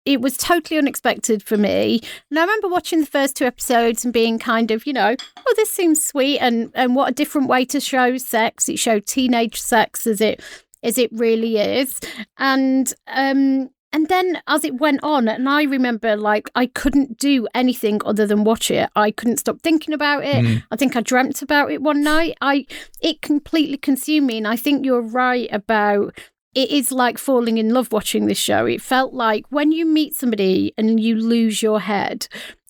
it 0.05 0.23
was 0.23 0.39
totally 0.39 0.79
unexpected 0.79 1.43
for 1.43 1.59
me. 1.59 2.01
And 2.31 2.39
I 2.39 2.43
remember 2.43 2.69
watching 2.69 3.01
the 3.01 3.07
first 3.07 3.37
two 3.37 3.45
episodes 3.45 4.05
and 4.05 4.15
being 4.15 4.39
kind 4.39 4.71
of, 4.71 4.87
you 4.87 4.93
know, 4.95 5.15
oh, 5.37 5.55
this 5.57 5.71
seems 5.71 6.05
sweet 6.05 6.39
and 6.39 6.71
and 6.75 6.95
what 6.95 7.11
a 7.11 7.15
different 7.15 7.49
way 7.49 7.65
to 7.67 7.81
show 7.81 8.17
sex. 8.17 8.69
It 8.69 8.79
showed 8.79 9.07
teenage 9.07 9.61
sex 9.61 10.07
as 10.07 10.21
it 10.21 10.43
as 10.83 10.99
it 10.99 11.11
really 11.13 11.59
is. 11.59 12.01
And 12.37 12.93
um 13.07 13.71
and 13.91 14.09
then 14.09 14.43
as 14.47 14.65
it 14.65 14.79
went 14.79 15.01
on, 15.03 15.29
and 15.29 15.49
I 15.49 15.63
remember 15.63 16.15
like 16.17 16.51
I 16.55 16.67
couldn't 16.67 17.19
do 17.19 17.49
anything 17.55 18.01
other 18.05 18.27
than 18.27 18.45
watch 18.45 18.71
it. 18.71 18.91
I 18.95 19.11
couldn't 19.11 19.39
stop 19.39 19.61
thinking 19.63 19.95
about 19.95 20.25
it. 20.25 20.45
Mm. 20.45 20.63
I 20.71 20.77
think 20.77 20.95
I 20.95 21.01
dreamt 21.01 21.41
about 21.41 21.71
it 21.71 21.81
one 21.83 22.03
night. 22.03 22.37
I 22.41 22.67
it 23.01 23.23
completely 23.23 23.79
consumed 23.79 24.27
me. 24.27 24.39
And 24.39 24.47
I 24.47 24.57
think 24.57 24.85
you're 24.85 25.01
right 25.01 25.49
about 25.51 26.19
it 26.55 26.71
is 26.71 26.93
like 26.93 27.19
falling 27.19 27.59
in 27.59 27.73
love 27.73 27.93
watching 27.93 28.27
this 28.27 28.39
show. 28.39 28.67
It 28.67 28.83
felt 28.83 29.15
like 29.15 29.45
when 29.51 29.71
you 29.71 29.87
meet 29.87 30.15
somebody 30.15 30.75
and 30.77 30.99
you 30.99 31.15
lose 31.17 31.63
your 31.63 31.81
head 31.81 32.27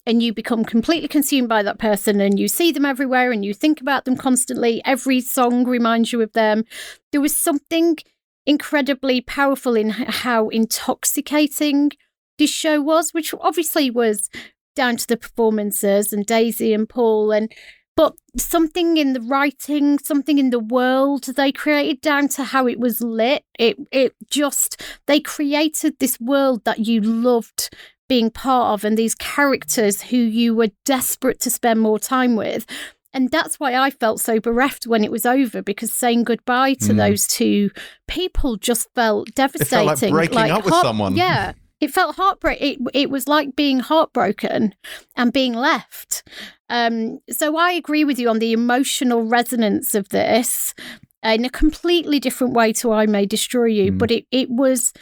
and 0.09 0.23
you 0.23 0.33
become 0.33 0.65
completely 0.65 1.07
consumed 1.07 1.51
by 1.51 1.63
that 1.63 1.79
person 1.79 2.19
and 2.19 2.41
you 2.41 2.49
see 2.49 2.73
them 2.73 2.87
everywhere 2.87 3.31
and 3.31 3.45
you 3.45 3.53
think 3.53 3.79
about 3.79 4.07
them 4.07 4.17
constantly. 4.17 4.81
Every 4.87 5.21
song 5.21 5.67
reminds 5.67 6.15
you 6.15 6.23
of 6.23 6.33
them. 6.33 6.65
There 7.13 7.21
was 7.21 7.37
something 7.37 7.99
incredibly 8.47 9.21
powerful 9.21 9.77
in 9.77 9.91
how 9.91 10.49
intoxicating 10.49 11.91
this 12.39 12.49
show 12.49 12.81
was, 12.81 13.13
which 13.13 13.35
obviously 13.39 13.91
was 13.91 14.31
down 14.75 14.97
to 14.97 15.07
the 15.07 15.19
performances 15.19 16.11
and 16.11 16.25
Daisy 16.25 16.73
and 16.73 16.89
Paul 16.89 17.31
and 17.31 17.53
but 17.95 18.15
something 18.37 18.97
in 18.97 19.13
the 19.13 19.21
writing, 19.21 19.99
something 19.99 20.39
in 20.39 20.51
the 20.51 20.61
world 20.61 21.25
they 21.25 21.51
created 21.51 22.01
down 22.01 22.29
to 22.29 22.45
how 22.45 22.69
it 22.69 22.79
was 22.79 23.01
lit. 23.03 23.43
It 23.59 23.77
it 23.91 24.15
just 24.31 24.81
they 25.07 25.21
created 25.21 25.99
this 25.99 26.19
world 26.21 26.65
that 26.65 26.87
you 26.87 27.01
loved 27.01 27.71
being 28.09 28.31
part 28.31 28.73
of 28.75 28.85
and 28.85 28.97
these 28.97 29.15
characters 29.15 30.03
who 30.03 30.17
you 30.17 30.55
were 30.55 30.71
desperate 30.85 31.41
to 31.41 31.51
spend 31.51 31.81
more 31.81 31.99
time 31.99 32.37
with. 32.37 32.67
And 33.15 33.31
that's 33.31 33.59
why 33.59 33.75
I 33.75 33.91
felt 33.91 34.21
so 34.21 34.39
bereft 34.41 34.87
when 34.87 35.03
it 35.05 35.11
was 35.11 35.25
over 35.25 35.63
because 35.63 35.93
saying 35.93 36.25
goodbye 36.25 36.75
to 36.75 36.93
Mm. 36.93 36.97
those 36.97 37.27
two 37.27 37.71
people 38.07 38.57
just 38.57 38.89
felt 38.95 39.29
It 39.29 39.35
devastating. 39.35 39.89
felt 39.89 40.03
like 40.03 40.11
breaking 40.31 40.51
up 40.51 40.65
with 40.65 40.75
heart- 40.75 40.85
someone. 40.87 41.17
Yeah. 41.17 41.53
It 41.81 41.93
felt 41.93 42.17
heartbreak. 42.17 42.59
It, 42.61 42.79
it 42.93 43.09
was 43.09 43.29
like 43.29 43.55
being 43.55 43.79
heartbroken 43.79 44.75
and 45.17 45.33
being 45.33 45.55
left. 45.55 46.23
Um, 46.69 47.21
so 47.31 47.57
I 47.57 47.73
agree 47.73 48.05
with 48.05 48.19
you 48.19 48.29
on 48.29 48.41
the 48.41 48.53
emotional 48.53 49.23
resonance 49.23 49.95
of 49.95 50.09
this 50.09 50.75
in 51.23 51.45
a 51.45 51.51
completely 51.51 52.19
different 52.21 52.53
way 52.55 52.73
to 52.75 52.93
I 52.93 53.07
May 53.07 53.27
Destroy 53.27 53.67
You, 53.67 53.93
Mm. 53.93 53.99
but 53.99 54.11
it, 54.11 54.27
it 54.33 54.51
was 54.51 54.93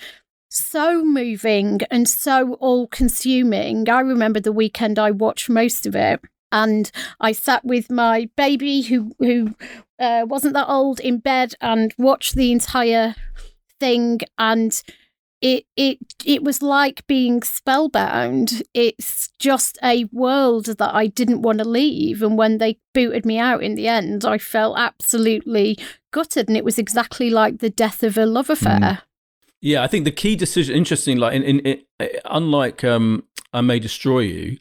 so 0.48 1.04
moving 1.04 1.80
and 1.90 2.08
so 2.08 2.54
all 2.54 2.86
consuming. 2.86 3.88
I 3.88 4.00
remember 4.00 4.40
the 4.40 4.52
weekend 4.52 4.98
I 4.98 5.10
watched 5.10 5.48
most 5.48 5.86
of 5.86 5.94
it. 5.94 6.20
And 6.52 6.90
I 7.20 7.32
sat 7.32 7.64
with 7.64 7.90
my 7.90 8.28
baby, 8.36 8.80
who 8.82 9.12
who 9.18 9.54
uh, 9.98 10.24
wasn't 10.26 10.54
that 10.54 10.68
old, 10.68 11.00
in 11.00 11.18
bed, 11.18 11.54
and 11.60 11.92
watched 11.98 12.34
the 12.34 12.52
entire 12.52 13.16
thing. 13.80 14.20
And 14.38 14.80
it 15.42 15.66
it 15.76 15.98
it 16.24 16.44
was 16.44 16.62
like 16.62 17.06
being 17.08 17.42
spellbound. 17.42 18.62
It's 18.74 19.28
just 19.38 19.76
a 19.82 20.04
world 20.12 20.66
that 20.66 20.94
I 20.94 21.08
didn't 21.08 21.42
want 21.42 21.58
to 21.58 21.64
leave. 21.68 22.22
And 22.22 22.38
when 22.38 22.58
they 22.58 22.78
booted 22.94 23.26
me 23.26 23.38
out 23.38 23.62
in 23.62 23.74
the 23.74 23.88
end, 23.88 24.24
I 24.24 24.38
felt 24.38 24.78
absolutely 24.78 25.76
gutted. 26.12 26.48
And 26.48 26.56
it 26.56 26.64
was 26.64 26.78
exactly 26.78 27.28
like 27.28 27.58
the 27.58 27.70
death 27.70 28.02
of 28.04 28.16
a 28.16 28.24
love 28.24 28.50
affair. 28.50 29.02
Yeah, 29.60 29.82
I 29.82 29.86
think 29.86 30.04
the 30.04 30.12
key 30.12 30.36
decision, 30.36 30.76
interesting, 30.76 31.18
like 31.18 31.34
in, 31.34 31.42
in, 31.42 31.60
in 31.60 31.82
unlike 32.24 32.84
um, 32.84 33.24
I 33.52 33.60
May 33.62 33.78
Destroy 33.78 34.20
You, 34.20 34.58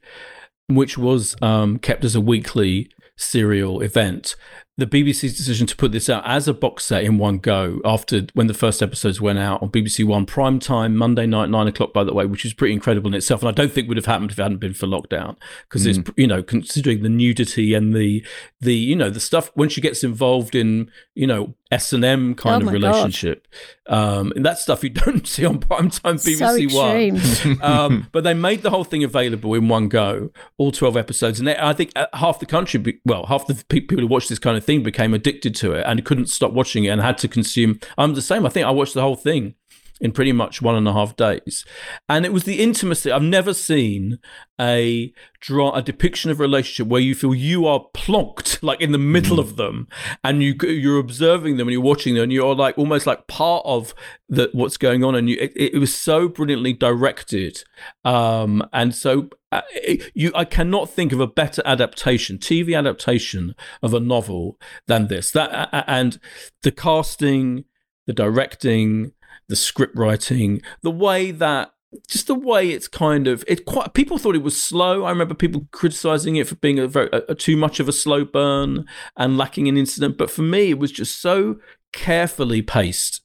which 0.67 0.97
was 0.97 1.35
um, 1.41 1.79
kept 1.79 2.03
as 2.05 2.15
a 2.15 2.21
weekly 2.21 2.89
serial 3.17 3.81
event, 3.81 4.35
the 4.77 4.85
BBC's 4.85 5.37
decision 5.37 5.65
to 5.67 5.75
put 5.75 5.93
this 5.93 6.09
out 6.09 6.21
as 6.25 6.49
a 6.49 6.53
box 6.53 6.83
set 6.83 7.03
in 7.03 7.17
one 7.17 7.37
go 7.37 7.79
after 7.85 8.27
when 8.33 8.47
the 8.47 8.53
first 8.53 8.83
episodes 8.83 9.21
went 9.21 9.39
out 9.39 9.61
on 9.61 9.69
BBC 9.69 10.03
One 10.03 10.25
prime 10.25 10.59
time 10.59 10.97
Monday 10.97 11.25
night 11.25 11.49
nine 11.49 11.67
o'clock 11.67 11.93
by 11.93 12.03
the 12.03 12.13
way, 12.13 12.25
which 12.25 12.43
is 12.43 12.53
pretty 12.53 12.73
incredible 12.73 13.07
in 13.07 13.13
itself, 13.13 13.41
and 13.41 13.49
I 13.49 13.53
don't 13.53 13.71
think 13.71 13.87
would 13.87 13.97
have 13.97 14.05
happened 14.05 14.31
if 14.31 14.39
it 14.39 14.41
hadn't 14.41 14.57
been 14.57 14.73
for 14.73 14.87
lockdown 14.87 15.37
because 15.63 15.85
it's 15.85 15.99
you 16.17 16.27
know 16.27 16.43
considering 16.43 17.03
the 17.03 17.09
nudity 17.09 17.73
and 17.73 17.95
the 17.95 18.25
the 18.59 18.75
you 18.75 18.95
know 18.95 19.09
the 19.09 19.21
stuff 19.21 19.49
when 19.53 19.69
she 19.69 19.79
gets 19.79 20.03
involved 20.03 20.55
in 20.55 20.91
you 21.13 21.27
know 21.27 21.55
S 21.71 21.93
and 21.93 22.05
M 22.05 22.35
kind 22.35 22.63
Oh 22.63 22.67
of 22.67 22.73
relationship, 22.73 23.47
um, 23.87 24.31
and 24.35 24.45
that 24.45 24.59
stuff 24.59 24.83
you 24.83 24.89
don't 25.05 25.27
see 25.27 25.45
on 25.45 25.59
prime 25.59 25.89
time 25.89 26.17
So 26.17 26.29
BBC 26.29 26.73
One. 26.73 27.61
um, 27.61 28.07
but 28.11 28.23
they 28.23 28.33
made 28.33 28.61
the 28.61 28.69
whole 28.69 28.83
thing 28.83 29.03
available 29.03 29.53
in 29.53 29.67
one 29.67 29.87
go, 29.87 30.31
all 30.57 30.71
12 30.71 30.97
episodes. 30.97 31.39
And 31.39 31.47
they, 31.47 31.57
I 31.57 31.73
think 31.73 31.91
uh, 31.95 32.07
half 32.13 32.39
the 32.39 32.45
country, 32.45 32.99
well, 33.05 33.25
half 33.25 33.47
the 33.47 33.55
people 33.69 33.97
who 33.97 34.07
watch 34.07 34.27
this 34.27 34.39
kind 34.39 34.57
of 34.57 34.64
thing 34.65 34.83
became 34.83 35.13
addicted 35.13 35.55
to 35.55 35.73
it 35.73 35.85
and 35.87 36.03
couldn't 36.05 36.27
stop 36.27 36.51
watching 36.51 36.85
it 36.85 36.89
and 36.89 37.01
had 37.01 37.17
to 37.19 37.27
consume. 37.27 37.79
I'm 37.97 38.13
the 38.13 38.21
same. 38.21 38.45
I 38.45 38.49
think 38.49 38.65
I 38.65 38.71
watched 38.71 38.93
the 38.93 39.01
whole 39.01 39.15
thing 39.15 39.55
in 40.01 40.11
pretty 40.11 40.31
much 40.33 40.61
one 40.61 40.75
and 40.75 40.87
a 40.87 40.93
half 40.93 41.15
days. 41.15 41.63
And 42.09 42.25
it 42.25 42.33
was 42.33 42.43
the 42.43 42.61
intimacy. 42.61 43.11
I've 43.11 43.21
never 43.21 43.53
seen 43.53 44.19
a 44.59 45.13
draw 45.41 45.71
a 45.73 45.81
depiction 45.81 46.31
of 46.31 46.39
a 46.39 46.43
relationship 46.43 46.87
where 46.87 47.01
you 47.01 47.13
feel 47.13 47.35
you 47.35 47.65
are 47.67 47.85
plonked 47.93 48.61
like 48.63 48.79
in 48.81 48.91
the 48.93 48.97
middle 48.97 49.37
of 49.39 49.57
them 49.57 49.87
and 50.23 50.41
you 50.41 50.55
you're 50.63 50.97
observing 50.99 51.57
them 51.57 51.67
and 51.67 51.73
you're 51.73 51.81
watching 51.81 52.13
them 52.15 52.23
and 52.23 52.31
you're 52.33 52.55
like 52.55 52.77
almost 52.77 53.05
like 53.05 53.27
part 53.27 53.61
of 53.65 53.93
the 54.29 54.49
what's 54.53 54.77
going 54.77 55.03
on 55.03 55.13
and 55.13 55.29
you 55.29 55.37
it, 55.41 55.51
it 55.55 55.77
was 55.77 55.93
so 55.93 56.29
brilliantly 56.29 56.71
directed 56.71 57.63
um 58.05 58.63
and 58.71 58.95
so 58.95 59.29
uh, 59.51 59.61
it- 59.73 60.09
you 60.15 60.31
I 60.33 60.45
cannot 60.45 60.89
think 60.89 61.11
of 61.11 61.19
a 61.19 61.27
better 61.27 61.61
adaptation 61.65 62.37
TV 62.37 62.77
adaptation 62.77 63.55
of 63.83 63.93
a 63.93 63.99
novel 63.99 64.57
than 64.87 65.07
this 65.09 65.31
that 65.31 65.51
a- 65.51 65.89
and 65.89 66.17
the 66.63 66.71
casting 66.71 67.65
the 68.07 68.13
directing 68.13 69.11
the 69.47 69.55
script 69.55 69.95
writing 69.95 70.61
the 70.81 70.91
way 70.91 71.31
that 71.31 71.71
just 72.07 72.27
the 72.27 72.35
way 72.35 72.71
it's 72.71 72.87
kind 72.87 73.27
of 73.27 73.43
it 73.47 73.65
quite 73.65 73.93
people 73.93 74.17
thought 74.17 74.35
it 74.35 74.43
was 74.43 74.61
slow. 74.61 75.05
I 75.05 75.09
remember 75.09 75.33
people 75.33 75.67
criticizing 75.71 76.35
it 76.35 76.47
for 76.47 76.55
being 76.55 76.79
a 76.79 76.87
very 76.87 77.09
a, 77.13 77.21
a 77.29 77.35
too 77.35 77.55
much 77.55 77.79
of 77.79 77.87
a 77.87 77.93
slow 77.93 78.25
burn 78.25 78.85
and 79.15 79.37
lacking 79.37 79.67
an 79.67 79.77
incident. 79.77 80.17
But 80.17 80.29
for 80.29 80.41
me 80.41 80.71
it 80.71 80.79
was 80.79 80.91
just 80.91 81.21
so 81.21 81.57
carefully 81.93 82.61
paced 82.61 83.21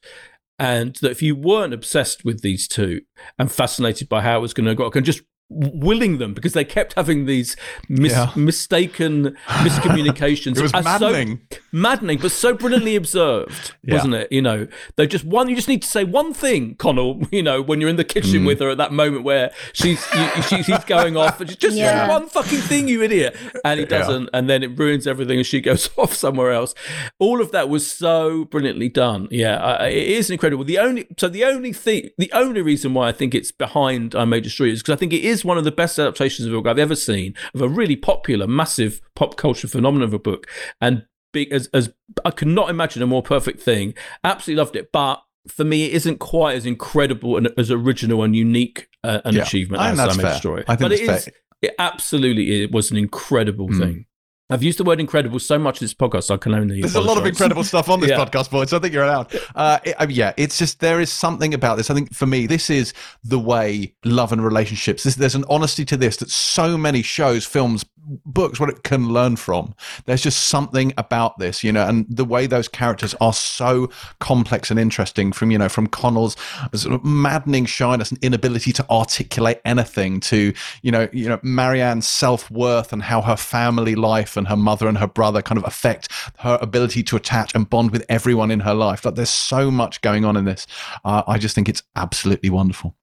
and 0.58 0.94
that 0.96 1.10
if 1.10 1.22
you 1.22 1.34
weren't 1.34 1.74
obsessed 1.74 2.24
with 2.24 2.42
these 2.42 2.68
two 2.68 3.00
and 3.38 3.50
fascinated 3.50 4.08
by 4.08 4.20
how 4.20 4.38
it 4.38 4.42
was 4.42 4.54
going 4.54 4.66
to 4.66 4.74
go 4.74 4.90
and 4.94 5.06
just 5.06 5.22
willing 5.50 6.18
them 6.18 6.32
because 6.32 6.52
they 6.52 6.64
kept 6.64 6.94
having 6.94 7.26
these 7.26 7.56
mis- 7.88 8.12
Yeah. 8.12 8.30
mistaken 8.36 9.36
miscommunications 9.48 10.56
It 10.56 10.62
was 10.62 10.72
as 10.72 10.84
so- 10.84 10.90
maddening. 11.10 11.40
maddening, 11.72 12.18
but 12.18 12.30
so 12.32 12.54
brilliantly 12.54 12.96
observed, 13.02 13.74
Yeah. 13.82 13.94
wasn't 13.94 14.14
it? 14.14 14.32
You 14.32 14.42
know, 14.42 14.66
they 14.96 15.06
just 15.06 15.24
one. 15.24 15.48
You 15.48 15.56
just 15.56 15.68
need 15.68 15.82
to 15.82 15.88
say 15.88 16.04
one 16.04 16.32
thing, 16.32 16.74
Connell. 16.76 17.20
You 17.30 17.42
know, 17.44 17.62
when 17.62 17.80
you're 17.80 17.88
in 17.90 17.96
the 17.96 18.04
Mm. 18.04 18.08
kitchen 18.08 18.44
with 18.44 18.60
her 18.60 18.70
at 18.70 18.78
that 18.78 18.92
moment 18.92 19.24
where 19.24 19.50
she's 19.72 20.04
you, 20.14 20.42
she, 20.42 20.62
she's 20.62 20.84
going 20.84 21.16
off, 21.16 21.40
and 21.40 21.48
just, 21.48 21.60
just 21.60 21.76
say 21.76 21.82
Yeah. 21.82 22.08
one 22.08 22.28
fucking 22.28 22.58
thing, 22.60 22.88
you 22.88 23.02
idiot. 23.02 23.36
And 23.64 23.78
he 23.80 23.86
doesn't, 23.86 24.28
and 24.32 24.48
then 24.50 24.62
it 24.62 24.76
ruins 24.78 25.06
everything, 25.06 25.38
and 25.38 25.46
she 25.46 25.60
goes 25.60 25.88
off 25.96 26.12
somewhere 26.14 26.50
else. 26.52 26.74
All 27.18 27.40
of 27.40 27.52
that 27.52 27.68
was 27.68 27.90
so 27.90 28.44
brilliantly 28.46 28.88
done. 28.88 29.28
Yeah, 29.30 29.56
I, 29.58 29.86
it 29.88 30.08
is 30.08 30.30
incredible. 30.30 30.64
The 30.64 30.78
only 30.78 31.06
so 31.18 31.28
the 31.28 31.44
only 31.44 31.72
thing, 31.72 32.10
the 32.18 32.30
only 32.32 32.62
reason 32.62 32.94
why 32.94 33.08
I 33.08 33.12
think 33.12 33.34
it's 33.34 33.52
behind 33.52 34.14
I 34.14 34.24
May 34.24 34.40
Destroy 34.40 34.66
You 34.66 34.72
is 34.74 34.82
because 34.82 34.94
I 34.94 34.96
think 34.98 35.12
it 35.12 35.24
is 35.24 35.39
one 35.44 35.58
of 35.58 35.64
the 35.64 35.72
best 35.72 35.98
adaptations 35.98 36.46
of 36.46 36.52
a 36.52 36.56
book 36.56 36.66
I've 36.66 36.78
ever 36.78 36.96
seen 36.96 37.34
of 37.54 37.60
a 37.62 37.68
really 37.68 37.96
popular, 37.96 38.46
massive 38.46 39.00
pop 39.14 39.36
culture 39.36 39.68
phenomenon 39.68 40.06
of 40.08 40.14
a 40.14 40.18
book, 40.18 40.46
and 40.80 41.04
big 41.32 41.52
as 41.52 41.68
as 41.74 41.92
I 42.24 42.30
could 42.30 42.48
not 42.48 42.70
imagine 42.70 43.02
a 43.02 43.06
more 43.06 43.22
perfect 43.22 43.60
thing. 43.60 43.94
Absolutely 44.24 44.58
loved 44.62 44.76
it, 44.76 44.90
but. 44.92 45.22
For 45.48 45.64
me, 45.64 45.84
it 45.86 45.94
isn't 45.94 46.18
quite 46.20 46.54
as 46.56 46.66
incredible 46.66 47.38
and 47.38 47.48
as 47.56 47.70
original 47.70 48.22
and 48.22 48.36
unique 48.36 48.88
uh, 49.02 49.22
an 49.24 49.34
Yeah, 49.36 49.42
achievement 49.42 49.82
as 49.82 49.98
I 49.98 50.14
May 50.14 50.22
fair. 50.22 50.32
I 50.68 50.76
think 50.76 50.80
but 50.80 50.92
it 50.92 51.00
is, 51.00 51.24
fair. 51.24 51.34
it 51.62 51.74
absolutely 51.78 52.62
it 52.62 52.72
was 52.72 52.90
an 52.90 52.98
incredible 52.98 53.68
Mm. 53.70 53.78
thing. 53.78 54.06
I've 54.50 54.62
used 54.62 54.78
the 54.78 54.84
word 54.84 55.00
incredible 55.00 55.38
so 55.38 55.58
much 55.58 55.80
in 55.80 55.84
this 55.84 55.94
podcast, 55.94 56.30
I 56.32 56.36
can 56.36 56.54
only. 56.54 56.80
There's 56.80 56.94
a 56.96 57.00
lot 57.00 57.16
of 57.18 57.24
incredible 57.26 57.64
stuff 57.64 57.88
on 57.88 58.00
this 58.00 58.10
Yeah. 58.10 58.18
podcast, 58.24 58.50
boys. 58.50 58.70
So 58.70 58.76
I 58.76 58.80
think 58.80 58.92
you're 58.92 59.04
allowed. 59.04 59.32
Uh, 59.54 59.78
it- 59.84 59.94
I 59.98 60.06
mean, 60.06 60.16
yeah, 60.16 60.32
it's 60.36 60.58
just 60.58 60.80
there 60.80 61.00
is 61.00 61.10
something 61.10 61.54
about 61.54 61.76
this. 61.76 61.90
I 61.90 61.94
think 61.94 62.12
for 62.14 62.26
me, 62.26 62.46
this 62.46 62.68
is 62.70 62.92
the 63.24 63.38
way 63.38 63.94
love 64.04 64.32
and 64.32 64.42
relationships. 64.44 65.04
This, 65.04 65.14
there's 65.14 65.34
an 65.34 65.44
honesty 65.48 65.84
to 65.86 65.96
this 65.96 66.16
that 66.18 66.30
so 66.30 66.76
many 66.76 67.02
shows, 67.02 67.46
films, 67.46 67.84
books, 68.24 68.58
what 68.58 68.68
it 68.68 68.82
can 68.82 69.08
learn 69.08 69.36
from. 69.36 69.74
There's 70.06 70.22
just 70.22 70.48
something 70.48 70.92
about 70.96 71.38
this, 71.38 71.62
you 71.62 71.72
know, 71.72 71.86
and 71.86 72.06
the 72.08 72.24
way 72.24 72.46
those 72.46 72.68
characters 72.68 73.14
are 73.20 73.32
so 73.32 73.90
complex 74.18 74.70
and 74.70 74.78
interesting. 74.78 75.32
From 75.32 75.50
you 75.50 75.58
know, 75.58 75.68
from 75.68 75.86
Connell's 75.86 76.36
sort 76.74 76.94
of 76.94 77.04
maddening 77.04 77.66
shyness 77.66 78.10
and 78.10 78.22
inability 78.22 78.72
to 78.72 78.90
articulate 78.90 79.60
anything 79.64 80.20
to 80.20 80.52
you 80.82 80.90
know, 80.90 81.08
you 81.12 81.28
know, 81.28 81.38
Marianne's 81.42 82.08
self 82.08 82.50
worth 82.50 82.92
and 82.92 83.02
how 83.02 83.22
her 83.22 83.36
family 83.36 83.94
life 83.94 84.36
and 84.36 84.48
her 84.48 84.56
mother 84.56 84.88
and 84.88 84.98
her 84.98 85.08
brother 85.08 85.42
kind 85.42 85.58
of 85.58 85.64
affect 85.64 86.08
her 86.38 86.58
ability 86.60 87.02
to 87.04 87.16
attach 87.16 87.54
and 87.54 87.68
bond 87.68 87.90
with 87.90 88.04
everyone 88.08 88.50
in 88.50 88.60
her 88.60 88.74
life. 88.74 89.04
Like 89.04 89.14
there's 89.14 89.30
so 89.30 89.70
much 89.70 90.00
going 90.00 90.24
on 90.24 90.36
in 90.36 90.44
this. 90.44 90.66
Uh, 91.04 91.22
I 91.26 91.38
just 91.38 91.54
think 91.54 91.68
it's 91.68 91.82
absolutely 91.96 92.50
wonderful. 92.50 92.96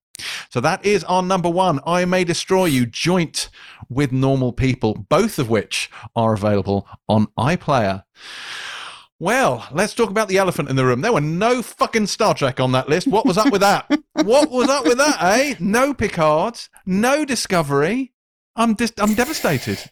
So 0.50 0.60
that 0.62 0.86
is 0.86 1.04
our 1.06 1.22
number 1.22 1.50
one. 1.50 1.80
I 1.86 2.06
May 2.06 2.24
Destroy 2.24 2.66
You, 2.66 2.86
joint 2.86 3.50
with 3.90 4.12
Normal 4.12 4.54
People, 4.54 5.06
both 5.10 5.40
of 5.40 5.50
which 5.50 5.90
are 6.16 6.34
available 6.34 6.88
on 7.08 7.28
iPlayer. 7.38 8.04
Well, 9.20 9.68
let's 9.72 9.96
talk 9.96 10.12
about 10.12 10.28
the 10.28 10.38
elephant 10.38 10.70
in 10.70 10.76
the 10.76 10.86
room. 10.86 11.02
There 11.02 11.14
were 11.14 11.22
no 11.22 11.64
fucking 11.64 12.06
Star 12.06 12.36
Trek 12.36 12.60
on 12.60 12.72
that 12.74 12.88
list. 12.88 13.08
What 13.08 13.26
was 13.26 13.38
up 13.38 13.52
with 13.52 13.62
that? 13.62 13.90
what 14.14 14.52
was 14.52 14.70
up 14.70 14.86
with 14.86 15.00
that, 15.00 15.18
eh? 15.22 15.56
No 15.60 15.94
Picard, 15.94 16.60
no 16.86 17.26
Discovery. 17.26 18.14
I'm 18.56 18.76
just, 18.76 19.02
I'm 19.02 19.16
devastated. 19.16 19.90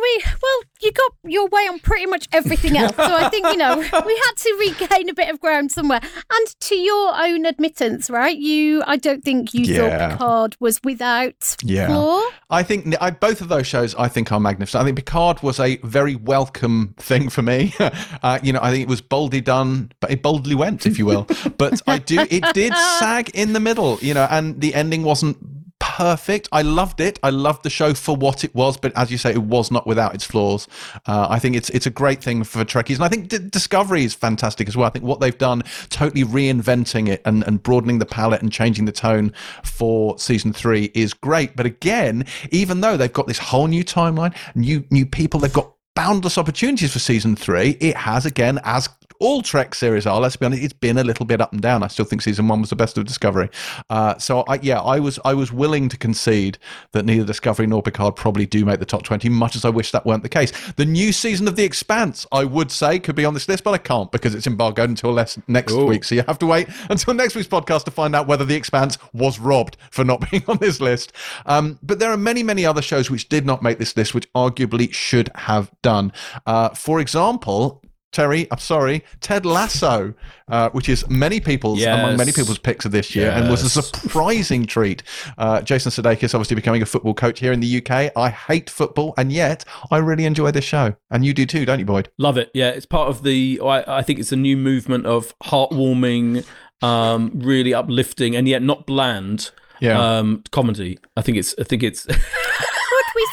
We 0.00 0.22
well, 0.42 0.60
you 0.80 0.92
got 0.92 1.12
your 1.24 1.46
way 1.48 1.62
on 1.68 1.78
pretty 1.80 2.06
much 2.06 2.26
everything 2.32 2.76
else. 2.76 2.96
So 2.96 3.02
I 3.14 3.28
think 3.28 3.46
you 3.46 3.56
know 3.56 3.76
we 3.78 3.82
had 3.90 4.32
to 4.36 4.56
regain 4.58 5.08
a 5.08 5.14
bit 5.14 5.28
of 5.30 5.40
ground 5.40 5.72
somewhere. 5.72 6.00
And 6.02 6.46
to 6.60 6.74
your 6.74 7.14
own 7.22 7.44
admittance, 7.46 8.08
right? 8.10 8.36
You, 8.36 8.82
I 8.86 8.96
don't 8.96 9.22
think 9.24 9.52
you 9.54 9.64
Yeah. 9.64 9.76
thought 9.88 10.10
Picard 10.12 10.56
was 10.60 10.80
without 10.84 11.56
Yeah. 11.62 11.88
flaw. 11.88 12.22
I 12.48 12.62
think 12.62 12.94
I, 13.00 13.10
both 13.10 13.40
of 13.40 13.48
those 13.48 13.66
shows 13.66 13.94
I 13.96 14.08
think 14.08 14.32
are 14.32 14.40
magnificent. 14.40 14.82
I 14.82 14.84
think 14.84 14.96
Picard 14.96 15.42
was 15.42 15.60
a 15.60 15.76
very 15.78 16.16
welcome 16.16 16.94
thing 16.98 17.28
for 17.28 17.42
me. 17.42 17.74
uh, 18.22 18.38
you 18.42 18.52
know, 18.52 18.60
I 18.62 18.70
think 18.70 18.82
it 18.82 18.88
was 18.88 19.00
boldly 19.00 19.40
done, 19.40 19.92
but 20.00 20.10
it 20.10 20.22
boldly 20.22 20.54
went, 20.54 20.86
if 20.86 20.98
you 20.98 21.06
will. 21.06 21.26
but 21.58 21.80
I 21.86 21.98
do, 21.98 22.20
it 22.30 22.44
did 22.54 22.74
sag 22.74 23.30
in 23.34 23.52
the 23.52 23.60
middle, 23.60 23.98
you 24.00 24.14
know, 24.14 24.26
and 24.30 24.60
the 24.60 24.74
ending 24.74 25.02
wasn't 25.02 25.36
perfect. 25.80 26.48
I 26.52 26.62
loved 26.62 27.00
it. 27.00 27.18
I 27.22 27.30
loved 27.30 27.64
the 27.64 27.70
show 27.70 27.92
for 27.94 28.14
what 28.14 28.44
it 28.44 28.54
was, 28.54 28.76
but 28.76 28.96
as 28.96 29.10
you 29.10 29.18
say, 29.18 29.32
it 29.32 29.42
was 29.42 29.70
not 29.70 29.86
without 29.86 30.14
its 30.14 30.24
flaws. 30.24 30.68
Uh, 31.06 31.26
I 31.28 31.38
think 31.38 31.56
it's 31.56 31.70
it's 31.70 31.86
a 31.86 31.90
great 31.90 32.22
thing 32.22 32.44
for 32.44 32.64
Trekkies, 32.64 32.96
and 32.96 33.04
I 33.04 33.08
think 33.08 33.28
D- 33.28 33.38
Discovery 33.38 34.04
is 34.04 34.14
fantastic 34.14 34.68
as 34.68 34.76
well. 34.76 34.86
I 34.86 34.90
think 34.90 35.04
what 35.04 35.20
they've 35.20 35.36
done, 35.36 35.62
totally 35.88 36.24
reinventing 36.24 37.08
it 37.08 37.20
and, 37.24 37.42
and 37.46 37.62
broadening 37.62 37.98
the 37.98 38.06
palette 38.06 38.42
and 38.42 38.52
changing 38.52 38.84
the 38.84 38.92
tone 38.92 39.32
for 39.64 40.18
season 40.18 40.52
three, 40.52 40.90
is 40.94 41.12
great. 41.12 41.56
But 41.56 41.66
again, 41.66 42.24
even 42.50 42.80
though 42.80 42.96
they've 42.96 43.12
got 43.12 43.26
this 43.26 43.38
whole 43.38 43.66
new 43.66 43.84
timeline, 43.84 44.34
new 44.54 44.84
new 44.90 45.06
people, 45.06 45.40
they've 45.40 45.52
got 45.52 45.74
boundless 45.96 46.38
opportunities 46.38 46.92
for 46.92 46.98
season 46.98 47.36
three. 47.36 47.76
It 47.80 47.96
has 47.96 48.24
again, 48.24 48.60
as 48.64 48.88
all 49.18 49.42
Trek 49.42 49.74
series 49.74 50.06
are. 50.06 50.20
Let's 50.20 50.36
be 50.36 50.46
honest, 50.46 50.62
it's 50.62 50.72
been 50.72 50.98
a 50.98 51.04
little 51.04 51.26
bit 51.26 51.40
up 51.40 51.52
and 51.52 51.60
down. 51.60 51.82
I 51.82 51.88
still 51.88 52.04
think 52.04 52.22
season 52.22 52.48
one 52.48 52.60
was 52.60 52.70
the 52.70 52.76
best 52.76 52.96
of 52.96 53.04
Discovery. 53.04 53.50
Uh, 53.88 54.16
so 54.18 54.44
I, 54.48 54.58
yeah, 54.62 54.80
I 54.80 55.00
was 55.00 55.18
I 55.24 55.34
was 55.34 55.52
willing 55.52 55.88
to 55.88 55.96
concede 55.96 56.58
that 56.92 57.04
neither 57.04 57.24
Discovery 57.24 57.66
nor 57.66 57.82
Picard 57.82 58.16
probably 58.16 58.46
do 58.46 58.64
make 58.64 58.78
the 58.78 58.86
top 58.86 59.02
twenty. 59.02 59.28
Much 59.28 59.56
as 59.56 59.64
I 59.64 59.70
wish 59.70 59.92
that 59.92 60.06
weren't 60.06 60.22
the 60.22 60.28
case. 60.28 60.52
The 60.72 60.84
new 60.84 61.12
season 61.12 61.48
of 61.48 61.56
The 61.56 61.64
Expanse, 61.64 62.26
I 62.32 62.44
would 62.44 62.70
say, 62.70 62.98
could 62.98 63.16
be 63.16 63.24
on 63.24 63.34
this 63.34 63.48
list, 63.48 63.64
but 63.64 63.72
I 63.72 63.78
can't 63.78 64.10
because 64.12 64.34
it's 64.34 64.46
embargoed 64.46 64.90
until 64.90 65.12
less, 65.12 65.38
next 65.48 65.72
Ooh. 65.72 65.86
week. 65.86 66.04
So 66.04 66.14
you 66.14 66.22
have 66.26 66.38
to 66.38 66.46
wait 66.46 66.68
until 66.88 67.14
next 67.14 67.34
week's 67.34 67.48
podcast 67.48 67.84
to 67.84 67.90
find 67.90 68.14
out 68.14 68.26
whether 68.26 68.44
The 68.44 68.54
Expanse 68.54 68.98
was 69.12 69.38
robbed 69.38 69.76
for 69.90 70.04
not 70.04 70.20
being 70.30 70.44
on 70.48 70.58
this 70.58 70.80
list. 70.80 71.12
Um, 71.46 71.78
but 71.82 71.98
there 71.98 72.10
are 72.10 72.16
many, 72.16 72.42
many 72.42 72.64
other 72.64 72.82
shows 72.82 73.10
which 73.10 73.28
did 73.28 73.46
not 73.46 73.62
make 73.62 73.78
this 73.78 73.96
list, 73.96 74.14
which 74.14 74.30
arguably 74.32 74.92
should 74.92 75.30
have 75.34 75.70
done. 75.82 76.12
Uh, 76.46 76.70
for 76.70 77.00
example. 77.00 77.79
Terri, 78.12 78.48
I'm 78.50 78.58
sorry, 78.58 79.04
Ted 79.20 79.46
Lasso, 79.46 80.14
uh, 80.48 80.70
which 80.70 80.88
is 80.88 81.08
many 81.08 81.38
people's 81.38 81.82
among 81.84 82.16
many 82.16 82.32
people's 82.32 82.58
picks 82.58 82.84
of 82.84 82.90
this 82.92 83.14
year, 83.14 83.30
and 83.30 83.48
was 83.48 83.62
a 83.62 83.68
surprising 83.82 84.66
treat. 84.66 85.02
Uh, 85.38 85.62
Jason 85.62 85.92
Sudeikis 85.92 86.34
obviously 86.34 86.56
becoming 86.56 86.82
a 86.82 86.86
football 86.86 87.14
coach 87.14 87.38
here 87.38 87.52
in 87.52 87.60
the 87.60 87.78
UK. 87.78 88.12
I 88.16 88.30
hate 88.30 88.68
football, 88.68 89.14
and 89.16 89.30
yet 89.30 89.64
I 89.90 89.98
really 89.98 90.24
enjoy 90.24 90.50
this 90.50 90.64
show, 90.64 90.96
and 91.10 91.24
you 91.24 91.32
do 91.32 91.46
too, 91.46 91.64
don't 91.64 91.78
you, 91.78 91.84
Boyd? 91.84 92.10
Love 92.18 92.36
it. 92.36 92.50
Yeah, 92.52 92.70
it's 92.70 92.86
part 92.86 93.08
of 93.08 93.22
the. 93.22 93.60
I, 93.62 93.98
I 93.98 94.02
think 94.02 94.18
it's 94.18 94.32
a 94.32 94.36
new 94.36 94.56
movement 94.56 95.06
of 95.06 95.38
heartwarming, 95.40 96.44
um, 96.82 97.30
really 97.34 97.72
uplifting, 97.72 98.34
and 98.34 98.48
yet 98.48 98.62
not 98.62 98.86
bland. 98.86 99.50
Yeah. 99.80 100.18
Um, 100.18 100.42
comedy. 100.50 100.98
I 101.16 101.22
think 101.22 101.38
it's. 101.38 101.54
I 101.58 101.64
think 101.64 101.82
it's 101.82 102.06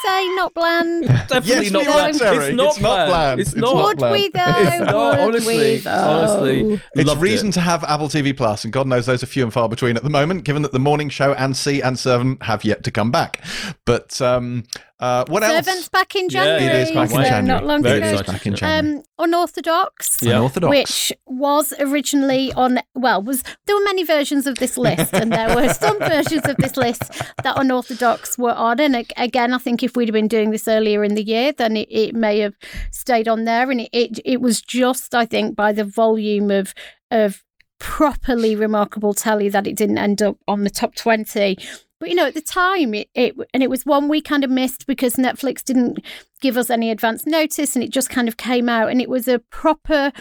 say 0.08 0.30
not 0.36 0.54
bland? 0.54 1.08
definitely 1.08 1.48
Yes, 1.50 1.72
not 1.72 1.80
we 1.82 1.86
bland. 1.92 2.10
It's 2.10 2.20
not 2.22 2.36
It's 2.44 2.56
not 2.56 2.80
bland. 2.80 3.10
bland. 3.10 3.40
It's 3.42 3.50
It's 3.52 3.58
not. 3.60 3.76
not 3.76 3.84
Would 3.86 3.98
bland. 3.98 4.14
we 4.14 4.30
though? 4.30 4.44
It's 4.48 4.80
not. 4.80 5.18
Would 5.18 5.20
Honestly, 5.20 5.58
we, 5.58 5.78
though? 5.78 5.92
honestly, 5.92 6.82
It's 6.96 7.08
loved 7.08 7.22
reason 7.22 7.50
it. 7.50 7.54
to 7.54 7.62
have 7.62 7.84
Apple 7.84 8.08
TV 8.08 8.36
Plus, 8.36 8.64
and 8.64 8.74
God 8.74 8.88
knows 8.88 9.06
those 9.06 9.24
are 9.24 9.28
few 9.28 9.44
and 9.44 9.54
far 9.54 9.68
between 9.70 9.98
at 9.98 10.04
the 10.04 10.10
moment, 10.10 10.44
given 10.44 10.62
that 10.64 10.72
the 10.72 10.80
morning 10.80 11.10
show 11.10 11.34
and 11.34 11.56
See 11.56 11.82
and 11.82 11.98
Servant 12.00 12.44
have 12.44 12.64
yet 12.64 12.84
to 12.86 12.92
come 12.92 13.12
back. 13.12 13.44
But 13.86 14.22
um, 14.22 14.64
uh, 15.00 15.26
what 15.28 15.44
Servants 15.44 15.68
else? 15.70 15.90
back 15.90 16.16
in 16.16 16.24
Yeah, 16.30 16.58
January. 16.58 16.66
it 16.66 16.88
is 16.88 16.92
back 16.92 17.12
in 17.12 17.16
January. 17.22 17.44
Not 17.44 17.66
long 17.66 17.84
Very 17.84 17.98
ago. 18.00 18.10
exciting. 18.10 18.34
Back 18.34 18.48
in 18.48 18.56
January. 18.56 18.98
Um, 18.98 19.04
unorthodox. 19.20 20.18
Yeah. 20.22 20.38
Unorthodox. 20.38 20.70
Which 20.70 21.14
was 21.26 21.74
originally 21.80 22.52
on, 22.54 22.80
well, 22.96 23.22
was 23.22 23.44
there 23.66 23.76
were 23.76 23.84
many 23.84 24.04
versions 24.04 24.48
of 24.48 24.58
this 24.58 24.78
list, 24.78 25.14
and 25.14 25.32
there 25.32 25.56
were 25.56 25.70
some 25.74 26.00
versions 26.00 26.46
of 26.48 26.58
this 26.58 26.78
list 26.78 27.04
that 27.44 27.54
unorthodox 27.58 28.38
were 28.38 28.54
on. 28.54 28.80
And 28.80 29.06
again, 29.18 29.54
I 29.54 29.58
think 29.60 29.84
if 29.84 29.96
we'd 29.96 30.08
have 30.08 30.14
been 30.14 30.28
doing 30.28 30.50
this 30.52 30.68
earlier 30.68 31.04
in 31.04 31.16
the 31.16 31.24
year, 31.24 31.52
then 31.52 31.78
it, 31.78 31.88
it 31.92 32.16
may 32.16 32.40
have 32.40 32.56
stayed 32.92 33.28
on 33.28 33.44
there. 33.46 33.70
And 33.70 33.82
it, 33.82 33.90
it 33.94 34.20
it 34.26 34.42
was 34.42 34.62
just, 34.62 35.14
I 35.14 35.26
think, 35.26 35.56
by 35.56 35.74
the 35.74 35.84
volume 35.84 36.50
of 36.50 36.74
of 37.12 37.44
properly 37.80 38.56
remarkable 38.56 39.14
telly 39.14 39.50
that 39.50 39.68
it 39.68 39.76
didn't 39.76 40.00
end 40.00 40.22
up 40.22 40.38
on 40.48 40.64
the 40.64 40.70
top 40.72 40.96
twenty. 40.96 41.58
But 42.00 42.10
you 42.10 42.16
know, 42.16 42.26
at 42.26 42.36
the 42.36 42.42
time, 42.42 42.94
it, 42.94 43.10
it 43.16 43.36
and 43.54 43.64
it 43.64 43.70
was 43.70 43.86
one 43.86 44.08
we 44.08 44.22
kind 44.22 44.44
of 44.44 44.52
missed 44.52 44.86
because 44.86 45.16
Netflix 45.16 45.64
didn't 45.64 46.00
give 46.42 46.56
us 46.56 46.70
any 46.70 46.92
advance 46.92 47.26
notice, 47.26 47.76
and 47.76 47.84
it 47.84 47.90
just 47.90 48.10
kind 48.10 48.28
of 48.28 48.38
came 48.38 48.70
out, 48.70 48.90
and 48.90 49.02
it 49.02 49.10
was 49.10 49.28
a 49.28 49.40
proper 49.40 50.12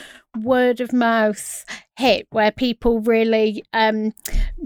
word 0.40 0.80
of 0.80 0.92
mouth 0.92 1.64
hit 1.96 2.26
where 2.30 2.50
people 2.50 3.00
really, 3.00 3.62
um, 3.74 4.14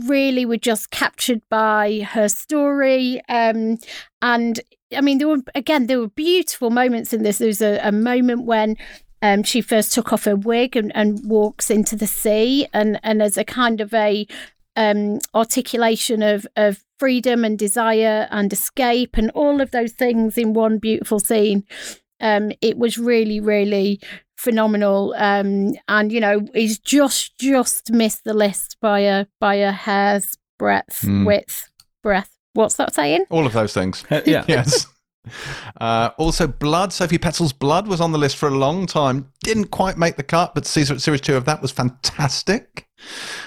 really 0.06 0.46
were 0.46 0.56
just 0.56 0.90
captured 0.90 1.42
by 1.48 2.06
her 2.12 2.28
story, 2.28 3.20
um, 3.28 3.78
and 4.22 4.60
I 4.96 5.00
mean, 5.00 5.18
there 5.18 5.28
were 5.28 5.42
again, 5.56 5.88
there 5.88 5.98
were 5.98 6.08
beautiful 6.08 6.70
moments 6.70 7.12
in 7.12 7.24
this. 7.24 7.38
There 7.38 7.48
was 7.48 7.62
a, 7.62 7.80
a 7.82 7.92
moment 7.92 8.44
when. 8.44 8.76
Um, 9.22 9.42
she 9.42 9.60
first 9.60 9.92
took 9.92 10.14
off 10.14 10.24
her 10.24 10.34
wig 10.34 10.76
and, 10.76 10.90
and 10.96 11.20
walks 11.28 11.70
into 11.70 11.94
the 11.94 12.06
sea, 12.06 12.66
and, 12.72 12.98
and 13.02 13.20
as 13.20 13.36
a 13.36 13.44
kind 13.44 13.82
of 13.82 13.92
a 13.92 14.26
um, 14.76 15.18
articulation 15.34 16.22
of, 16.22 16.46
of 16.56 16.82
freedom 17.00 17.44
and 17.44 17.58
desire 17.58 18.28
and 18.30 18.52
escape 18.52 19.16
and 19.16 19.30
all 19.32 19.60
of 19.60 19.72
those 19.72 19.92
things 19.92 20.38
in 20.38 20.52
one 20.52 20.78
beautiful 20.78 21.18
scene. 21.18 21.64
Um, 22.20 22.52
it 22.60 22.76
was 22.78 22.98
really, 22.98 23.40
really 23.40 24.00
phenomenal. 24.36 25.14
Um, 25.16 25.72
and 25.88 26.12
you 26.12 26.20
know, 26.20 26.46
he's 26.54 26.78
just 26.78 27.36
just 27.38 27.90
missed 27.90 28.24
the 28.24 28.34
list 28.34 28.76
by 28.80 29.00
a 29.00 29.26
by 29.40 29.54
a 29.56 29.72
hair's 29.72 30.36
breadth, 30.58 31.00
Hmm. 31.00 31.24
width, 31.24 31.70
breadth. 32.02 32.30
What's 32.52 32.76
that 32.76 32.94
saying? 32.94 33.24
All 33.30 33.46
of 33.46 33.52
those 33.54 33.72
things. 33.72 34.04
Uh, 34.10 34.20
yeah. 34.26 34.44
yes. 34.48 34.86
Uh, 35.80 36.10
also, 36.18 36.46
Blood. 36.46 36.92
Sophie 36.92 37.18
Petzal's 37.18 37.52
Blood 37.52 37.86
was 37.86 38.00
on 38.00 38.12
the 38.12 38.18
list 38.18 38.36
for 38.36 38.48
a 38.48 38.54
long 38.54 38.86
time. 38.86 39.30
Didn't 39.44 39.66
quite 39.70 39.96
make 39.96 40.16
the 40.16 40.22
cut, 40.22 40.54
but 40.54 40.66
season, 40.66 40.98
series 40.98 41.20
two 41.20 41.36
of 41.36 41.44
that 41.44 41.62
was 41.62 41.70
fantastic. 41.70 42.86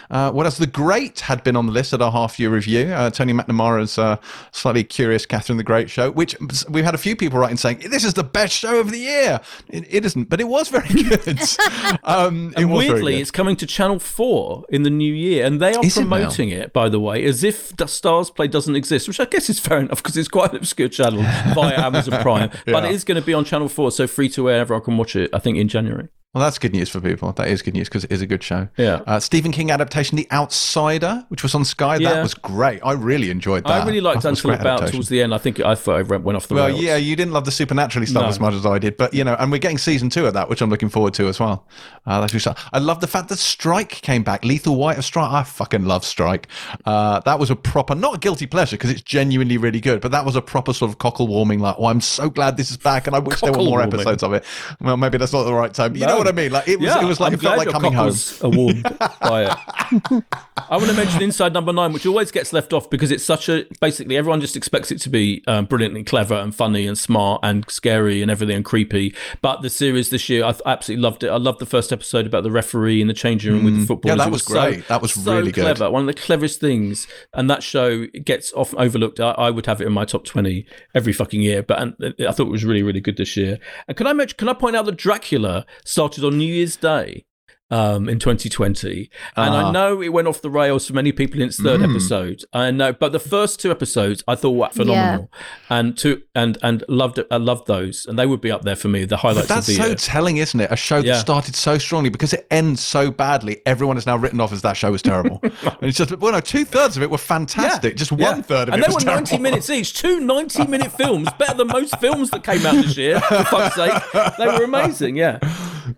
Uh, 0.09 0.31
what 0.31 0.45
else? 0.45 0.57
The 0.57 0.67
Great 0.67 1.21
had 1.21 1.43
been 1.43 1.55
on 1.55 1.65
the 1.65 1.71
list 1.71 1.93
at 1.93 2.01
our 2.01 2.11
half 2.11 2.39
year 2.39 2.49
review. 2.49 2.87
Uh, 2.87 3.09
Tony 3.09 3.33
McNamara's 3.33 3.97
uh, 3.97 4.17
slightly 4.51 4.83
curious 4.83 5.25
Catherine 5.25 5.57
the 5.57 5.63
Great 5.63 5.89
show, 5.89 6.11
which 6.11 6.35
we've 6.69 6.83
had 6.85 6.93
a 6.95 6.97
few 6.99 7.15
people 7.15 7.39
writing 7.39 7.57
saying 7.57 7.79
this 7.89 8.03
is 8.03 8.13
the 8.13 8.23
best 8.23 8.53
show 8.55 8.79
of 8.79 8.91
the 8.91 8.99
year. 8.99 9.39
It, 9.69 9.85
it 9.89 10.05
isn't, 10.05 10.29
but 10.29 10.39
it 10.39 10.47
was 10.47 10.69
very 10.69 10.87
good. 11.03 11.27
um, 12.03 12.53
it 12.55 12.61
And 12.61 12.71
was 12.71 12.85
very 12.85 12.93
weirdly, 12.93 13.13
good. 13.13 13.21
it's 13.21 13.31
coming 13.31 13.55
to 13.57 13.65
Channel 13.65 13.99
4 13.99 14.65
in 14.69 14.83
the 14.83 14.89
new 14.89 15.13
year, 15.13 15.45
and 15.45 15.59
they 15.61 15.73
are 15.73 15.83
Is 15.85 15.95
promoting 15.95 16.49
it, 16.49 16.73
by 16.73 16.89
the 16.89 16.99
way, 16.99 17.23
as 17.25 17.43
if 17.43 17.75
the 17.75 17.85
StarzPlay 17.85 18.49
doesn't 18.51 18.75
exist, 18.75 19.07
which 19.07 19.19
I 19.19 19.25
guess 19.25 19.49
is 19.49 19.59
fair 19.59 19.79
enough 19.79 20.01
because 20.03 20.17
it's 20.17 20.27
quite 20.27 20.51
an 20.51 20.57
obscure 20.57 20.89
channel 20.89 21.21
via 21.53 21.79
Amazon 21.79 22.21
Prime. 22.21 22.51
But 22.65 22.85
it 22.85 22.91
is 22.91 23.03
going 23.03 23.19
to 23.19 23.25
be 23.25 23.33
on 23.33 23.45
Channel 23.45 23.69
4, 23.69 23.91
so 23.91 24.07
free 24.07 24.29
to 24.29 24.49
air, 24.49 24.59
everyone 24.61 24.83
can 24.83 24.97
watch 24.97 25.15
it, 25.15 25.29
I 25.33 25.39
think, 25.39 25.57
in 25.57 25.67
January. 25.67 26.09
Well, 26.33 26.43
that's 26.43 26.57
good 26.57 26.71
news 26.73 26.89
for 26.89 26.99
people. 26.99 27.31
That 27.33 27.47
is 27.47 27.61
good 27.61 27.75
news 27.75 27.87
because 27.89 28.05
it 28.05 28.11
is 28.11 28.21
a 28.23 28.25
good 28.25 28.41
show. 28.41 28.67
Yeah. 28.75 29.01
Uh, 29.05 29.19
Stephen 29.19 29.51
King 29.51 29.69
adaptation, 29.69 30.15
The 30.17 30.27
Outsider, 30.31 31.23
which 31.27 31.43
was 31.43 31.53
on 31.53 31.63
Sky. 31.63 31.99
That 31.99 32.23
was 32.23 32.33
great. 32.33 32.79
I 32.83 32.93
really 32.93 33.29
enjoyed 33.29 33.65
that. 33.65 33.83
I 33.83 33.85
really 33.85 34.01
liked 34.01 34.23
That 34.23 34.29
Until 34.29 34.49
about 34.49 34.65
adaptation. 34.65 34.93
towards 34.93 35.09
the 35.09 35.21
end. 35.21 35.31
I 35.31 35.37
think 35.37 35.59
I 35.59 35.75
thought 35.75 35.99
it 35.99 36.07
went 36.07 36.35
off 36.35 36.47
the 36.47 36.55
rails. 36.55 36.65
Well, 36.65 36.67
rails. 36.73 36.81
yeah, 36.83 36.95
you 36.95 37.15
didn't 37.15 37.33
love 37.33 37.45
the 37.45 37.51
supernaturally 37.51 38.07
stuff 38.07 38.23
No. 38.23 38.29
as 38.29 38.39
much 38.39 38.55
as 38.55 38.65
I 38.65 38.79
did, 38.79 38.97
but 38.97 39.13
you 39.13 39.23
know, 39.23 39.35
and 39.37 39.51
we're 39.51 39.59
getting 39.59 39.77
season 39.77 40.09
two 40.09 40.25
of 40.25 40.33
that, 40.33 40.49
which 40.49 40.61
I'm 40.63 40.71
looking 40.71 40.89
forward 40.89 41.13
to 41.15 41.27
as 41.27 41.39
well. 41.39 41.67
Uh, 42.07 42.19
that's 42.21 42.33
exciting. 42.33 42.63
I 42.73 42.79
love 42.79 42.99
the 42.99 43.07
fact 43.07 43.29
that 43.29 43.37
Strike 43.37 43.89
came 44.01 44.23
back. 44.23 44.43
Lethal 44.43 44.75
White 44.75 44.97
of 44.97 45.05
Strike. 45.05 45.31
I 45.31 45.43
fucking 45.43 45.85
love 45.85 46.03
Strike. 46.03 46.47
Uh, 46.83 47.19
that 47.21 47.37
was 47.37 47.51
a 47.51 47.55
proper, 47.55 47.93
not 47.93 48.15
a 48.15 48.17
guilty 48.17 48.47
pleasure 48.47 48.75
because 48.75 48.89
it's 48.89 49.03
genuinely 49.03 49.57
really 49.57 49.79
good, 49.79 50.01
but 50.01 50.09
that 50.11 50.25
was 50.25 50.35
a 50.35 50.41
proper 50.41 50.73
sort 50.73 50.89
of 50.89 50.97
cockle 50.97 51.27
warming. 51.27 51.59
Like, 51.59 51.75
oh, 51.77 51.85
I'm 51.85 52.01
so 52.01 52.31
glad 52.31 52.57
this 52.57 52.71
is 52.71 52.77
back, 52.77 53.05
and 53.05 53.15
I 53.15 53.19
wish 53.19 53.39
there 53.41 53.51
were 53.51 53.57
more 53.57 53.79
Cockle-warming. 53.81 53.93
episodes 53.99 54.23
of 54.23 54.33
it. 54.33 54.43
Well, 54.81 54.97
maybe 54.97 55.19
that's 55.19 55.31
not 55.33 55.43
the 55.43 55.53
right 55.53 55.71
time. 55.71 55.95
You 55.95 56.07
know 56.07 56.17
No. 56.17 56.22
What 56.23 56.33
I 56.33 56.41
mean? 56.41 56.51
Like, 56.51 56.67
it 56.67 56.79
was. 56.79 56.87
Yeah, 56.87 57.01
it 57.01 57.05
was 57.05 57.19
like 57.19 57.33
I'm 57.33 57.39
it 57.39 57.41
felt 57.41 57.57
like 57.57 57.69
coming 57.69 57.93
home. 57.93 58.13
are 58.41 58.49
warmed 58.49 58.83
by 59.21 59.43
it. 59.43 60.23
I 60.69 60.77
want 60.77 60.89
to 60.89 60.93
mention 60.93 61.21
Inside 61.21 61.53
Number 61.53 61.73
Nine, 61.73 61.93
which 61.93 62.05
always 62.05 62.31
gets 62.31 62.53
left 62.53 62.73
off 62.73 62.89
because 62.89 63.11
it's 63.11 63.23
such 63.23 63.49
a 63.49 63.65
basically 63.81 64.17
everyone 64.17 64.41
just 64.41 64.55
expects 64.55 64.91
it 64.91 64.99
to 65.01 65.09
be 65.09 65.43
um, 65.47 65.65
brilliantly 65.65 66.03
clever 66.03 66.35
and 66.35 66.55
funny 66.55 66.87
and 66.87 66.97
smart 66.97 67.41
and 67.43 67.69
scary 67.69 68.21
and 68.21 68.31
everything 68.31 68.55
and 68.55 68.65
creepy. 68.65 69.13
But 69.41 69.61
the 69.61 69.69
series 69.69 70.09
this 70.09 70.29
year, 70.29 70.45
I 70.45 70.55
absolutely 70.65 71.01
loved 71.01 71.23
it. 71.23 71.29
I 71.29 71.37
loved 71.37 71.59
the 71.59 71.65
first 71.65 71.91
episode 71.91 72.25
about 72.25 72.43
the 72.43 72.51
referee 72.51 73.01
in 73.01 73.07
the 73.07 73.13
changing 73.13 73.53
room 73.53 73.63
with 73.65 73.79
the 73.79 73.85
football. 73.85 74.11
Mm. 74.11 74.17
Yeah, 74.17 74.23
that 74.23 74.31
was 74.31 74.41
great. 74.41 74.87
That 74.87 75.01
was 75.01 75.13
so 75.13 75.35
really 75.35 75.51
good. 75.51 75.61
clever. 75.61 75.89
One 75.89 76.01
of 76.01 76.07
the 76.07 76.13
cleverest 76.13 76.59
things, 76.59 77.07
and 77.33 77.49
that 77.49 77.63
show 77.63 78.05
gets 78.07 78.53
often 78.53 78.79
overlooked. 78.79 79.19
I, 79.19 79.31
I 79.31 79.49
would 79.49 79.65
have 79.65 79.81
it 79.81 79.87
in 79.87 79.93
my 79.93 80.05
top 80.05 80.25
twenty 80.25 80.65
every 80.93 81.13
fucking 81.13 81.41
year, 81.41 81.63
but 81.63 81.81
and, 81.81 82.15
I 82.19 82.31
thought 82.31 82.47
it 82.47 82.51
was 82.51 82.65
really, 82.65 82.83
really 82.83 83.01
good 83.01 83.17
this 83.17 83.35
year. 83.35 83.59
And 83.87 83.97
can 83.97 84.07
I 84.07 84.13
mention? 84.13 84.37
Can 84.37 84.49
I 84.49 84.53
point 84.53 84.75
out 84.75 84.85
that 84.85 84.97
Dracula 84.97 85.65
started 85.85 86.12
on 86.21 86.37
New 86.37 86.53
Year's 86.53 86.75
Day? 86.75 87.23
Um, 87.71 88.07
in 88.07 88.19
2020, 88.19 89.09
and 89.35 89.55
Uh-huh. 89.55 89.67
I 89.69 89.71
know 89.71 89.99
it 89.99 90.09
went 90.09 90.27
off 90.27 90.43
the 90.43 90.49
rails 90.51 90.85
for 90.85 90.93
many 90.93 91.11
people 91.11 91.41
in 91.41 91.47
its 91.47 91.59
third 91.59 91.79
Mm. 91.79 91.89
episode. 91.89 92.43
I 92.53 92.69
know, 92.69 92.93
but 92.93 93.13
the 93.13 93.19
first 93.19 93.59
two 93.59 93.71
episodes 93.71 94.23
I 94.27 94.35
thought 94.35 94.51
were 94.51 94.69
phenomenal, 94.69 95.31
and 95.71 95.97
two 95.97 96.21
and 96.35 96.55
and 96.61 96.83
loved 96.87 97.17
it. 97.17 97.25
I 97.31 97.37
loved 97.37 97.65
those, 97.65 98.05
and 98.07 98.19
they 98.19 98.27
would 98.27 98.41
be 98.41 98.51
up 98.51 98.61
there 98.61 98.75
for 98.75 98.89
me. 98.89 99.05
The 99.05 99.17
highlights 99.17 99.47
That's 99.47 99.67
of 99.69 99.75
the 99.75 99.81
so 99.81 99.85
year. 99.87 99.95
telling, 99.95 100.37
isn't 100.37 100.59
it? 100.59 100.71
A 100.71 100.75
show 100.75 100.97
that 101.01 101.07
Yeah. 101.07 101.17
started 101.17 101.55
so 101.55 101.79
strongly 101.79 102.11
because 102.11 102.31
it 102.31 102.45
ends 102.51 102.79
so 102.83 103.09
badly. 103.09 103.61
Everyone 103.65 103.97
is 103.97 104.05
now 104.05 104.17
written 104.17 104.39
off 104.39 104.53
as 104.53 104.61
that 104.61 104.77
show 104.77 104.91
was 104.91 105.01
terrible. 105.01 105.39
and 105.43 105.53
it's 105.81 105.97
just, 105.97 106.15
well, 106.19 106.33
no, 106.33 106.41
two 106.41 106.65
thirds 106.65 106.95
of 106.95 107.01
it 107.01 107.09
were 107.09 107.17
fantastic. 107.17 107.95
Just 107.95 108.11
Yeah. 108.11 108.33
one 108.33 108.43
third 108.43 108.67
of 108.67 108.73
and 108.75 108.83
it 108.83 108.85
And 108.85 108.91
they 108.91 108.95
was 108.95 109.03
were 109.03 109.09
90 109.11 109.29
terrible. 109.29 109.43
minutes 109.43 109.69
each. 109.71 109.95
Two 109.95 110.19
90 110.19 110.67
minute 110.67 110.91
films, 110.91 111.27
better 111.39 111.55
than 111.57 111.69
most 111.69 111.97
films 111.99 112.29
that 112.31 112.43
came 112.43 112.63
out 112.67 112.75
this 112.75 112.97
year, 112.97 113.19
for 113.19 113.43
fuck's 113.45 113.75
sake. 113.75 113.93
They 114.37 114.45
were 114.45 114.63
amazing, 114.65 115.15
yeah. 115.15 115.39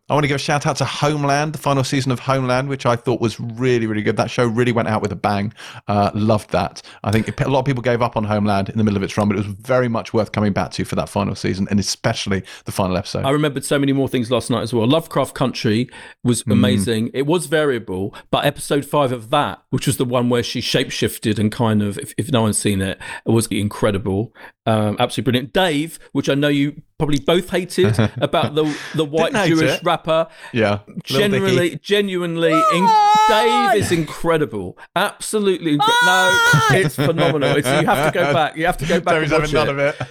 I 0.09 0.13
want 0.13 0.23
to 0.23 0.27
give 0.27 0.35
a 0.35 0.39
shout 0.39 0.65
out 0.65 0.77
to 0.77 0.85
Homeland, 0.85 1.53
the 1.53 1.57
final 1.57 1.83
season 1.83 2.11
of 2.11 2.19
Homeland, 2.19 2.69
which 2.69 2.85
I 2.85 2.95
thought 2.95 3.21
was 3.21 3.39
really, 3.39 3.87
really 3.87 4.01
good. 4.01 4.17
That 4.17 4.29
show 4.29 4.45
really 4.45 4.71
went 4.71 4.87
out 4.87 5.01
with 5.01 5.11
a 5.11 5.15
bang. 5.15 5.53
Uh, 5.87 6.11
loved 6.13 6.51
that. 6.51 6.81
I 7.03 7.11
think 7.11 7.39
a 7.41 7.49
lot 7.49 7.59
of 7.59 7.65
people 7.65 7.81
gave 7.83 8.01
up 8.01 8.17
on 8.17 8.23
Homeland 8.23 8.69
in 8.69 8.77
the 8.77 8.83
middle 8.83 8.97
of 8.97 9.03
its 9.03 9.17
run, 9.17 9.27
but 9.27 9.37
it 9.37 9.45
was 9.45 9.55
very 9.55 9.87
much 9.87 10.13
worth 10.13 10.31
coming 10.31 10.53
back 10.53 10.71
to 10.71 10.85
for 10.85 10.95
that 10.95 11.09
final 11.09 11.35
season, 11.35 11.67
and 11.69 11.79
especially 11.79 12.43
the 12.65 12.71
final 12.71 12.97
episode. 12.97 13.25
I 13.25 13.29
remembered 13.31 13.63
so 13.65 13.77
many 13.79 13.93
more 13.93 14.07
things 14.07 14.31
last 14.31 14.49
night 14.49 14.61
as 14.63 14.73
well. 14.73 14.87
Lovecraft 14.87 15.33
Country 15.35 15.89
was 16.23 16.43
Mm. 16.43 16.51
amazing. 16.53 17.09
It 17.13 17.25
was 17.25 17.45
variable, 17.47 18.13
but 18.31 18.45
episode 18.45 18.85
five 18.85 19.11
of 19.11 19.29
that, 19.29 19.61
which 19.69 19.87
was 19.87 19.97
the 19.97 20.05
one 20.05 20.29
where 20.29 20.43
she 20.43 20.61
shapeshifted 20.61 21.39
and 21.39 21.51
kind 21.51 21.81
of, 21.81 21.97
if, 21.97 22.13
if 22.17 22.31
no 22.31 22.43
one's 22.43 22.57
seen 22.57 22.81
it, 22.81 22.99
it 23.25 23.31
was 23.31 23.47
incredible. 23.47 24.33
Um, 24.67 24.95
absolutely 24.99 25.31
brilliant. 25.31 25.53
Dave, 25.53 25.99
which 26.11 26.27
I 26.27 26.33
know 26.33 26.47
you 26.47 26.81
probably 26.97 27.19
both 27.19 27.49
hated 27.51 27.97
about 28.17 28.55
the 28.55 28.63
the 28.95 29.05
white 29.05 29.33
Jewish 29.47 29.69
it. 29.71 29.83
rapper. 29.83 30.27
yeah, 30.53 30.79
Little 30.87 30.95
Dicky. 30.95 31.13
Genuinely, 31.19 31.75
genuinely, 31.83 32.51
in- 32.73 32.89
Dave 33.27 33.75
is 33.75 33.91
incredible. 33.91 34.77
Absolutely, 34.95 35.77
incre- 35.77 36.05
no, 36.05 36.49
it's 36.71 36.95
phenomenal. 36.95 37.55
It's, 37.57 37.67
you 37.67 37.85
have 37.85 38.11
to 38.13 38.19
go 38.19 38.33
back. 38.33 38.57
You 38.57 38.65
have 38.65 38.77
to 38.77 38.85
go 38.87 38.99
back 39.01 39.13
Terri's 39.13 39.31
and 39.31 39.41
watch 39.43 39.51
having 39.51 39.75
none 39.77 39.87
of 39.87 39.95
it. 40.01 40.07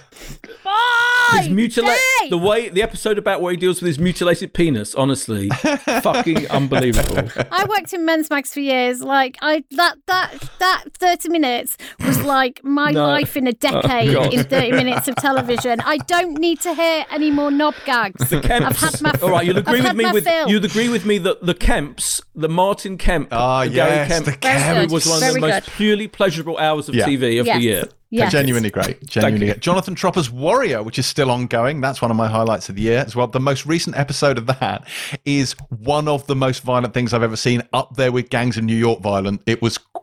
His 1.33 1.49
mutilate 1.49 1.97
the 2.29 2.37
way 2.37 2.69
the 2.69 2.81
episode 2.81 3.17
about 3.17 3.41
where 3.41 3.51
he 3.51 3.57
deals 3.57 3.81
with 3.81 3.87
his 3.87 3.99
mutilated 3.99 4.53
penis. 4.53 4.95
Honestly, 4.95 5.49
fucking 6.01 6.47
unbelievable. 6.49 7.29
I 7.51 7.65
worked 7.65 7.93
in 7.93 8.05
men's 8.05 8.29
mags 8.29 8.53
for 8.53 8.59
years. 8.59 9.01
Like 9.01 9.37
I 9.41 9.63
that 9.71 9.95
that 10.07 10.49
that 10.59 10.83
thirty 10.93 11.29
minutes 11.29 11.77
was 12.05 12.21
like 12.23 12.63
my 12.63 12.91
No. 12.91 13.05
life 13.07 13.35
in 13.37 13.47
a 13.47 13.53
decade 13.53 14.13
God. 14.13 14.33
in 14.33 14.43
thirty 14.43 14.71
minutes 14.71 15.07
of 15.07 15.15
television. 15.15 15.79
I 15.81 15.97
don't 15.97 16.37
need 16.37 16.59
to 16.61 16.73
hear 16.73 17.05
any 17.11 17.31
more 17.31 17.51
knob 17.51 17.75
gags. 17.85 18.31
I've 18.31 18.43
had 18.77 19.01
my 19.01 19.13
All 19.21 19.29
right, 19.31 19.45
you'll 19.45 19.57
agree 19.57 19.79
I've 19.79 19.95
with 19.95 20.05
me 20.05 20.11
with 20.11 20.23
fill. 20.25 20.47
you'll 20.49 20.65
agree 20.65 20.89
with 20.89 21.05
me 21.05 21.17
that 21.19 21.45
the 21.45 21.53
Kemps, 21.55 22.21
the 22.35 22.49
Martin 22.49 22.97
Kemp, 22.97 23.29
Ah, 23.31 23.63
the 23.63 23.69
Gary 23.71 23.91
yes, 23.95 24.07
Kemp, 24.07 24.25
the 24.25 24.31
Very 24.31 24.59
Kemp. 24.61 24.91
was 24.91 25.05
one 25.05 25.15
of 25.15 25.33
the 25.33 25.39
Very 25.39 25.41
most 25.41 25.69
purely 25.71 26.07
pleasurable 26.07 26.57
hours 26.57 26.89
of 26.89 26.95
Yeah. 26.95 27.05
TV 27.05 27.39
of 27.39 27.45
Yes. 27.45 27.57
the 27.57 27.63
year. 27.63 27.83
Yes. 28.11 28.31
Genuinely 28.31 28.69
great. 28.69 29.05
Genuinely 29.07 29.47
great. 29.47 29.59
Jonathan 29.59 29.95
Tropper's 29.95 30.29
Warrior, 30.29 30.83
which 30.83 30.99
is 30.99 31.05
still 31.05 31.31
ongoing. 31.31 31.81
That's 31.81 32.01
one 32.01 32.11
of 32.11 32.17
my 32.17 32.27
highlights 32.27 32.69
of 32.69 32.75
the 32.75 32.83
year 32.83 32.99
as 32.99 33.15
well. 33.15 33.27
The 33.27 33.39
most 33.39 33.65
recent 33.65 33.97
episode 33.97 34.37
of 34.37 34.45
that 34.47 34.87
is 35.25 35.53
one 35.69 36.07
of 36.07 36.25
the 36.27 36.35
most 36.35 36.63
violent 36.63 36.93
things 36.93 37.13
I've 37.13 37.23
ever 37.23 37.35
seen, 37.35 37.63
up 37.73 37.95
there 37.95 38.11
with 38.11 38.29
Gangs 38.29 38.57
of 38.57 38.63
New 38.63 38.75
York 38.75 39.01
violent. 39.01 39.41
It 39.45 39.61
was 39.61 39.77
qu- 39.79 40.01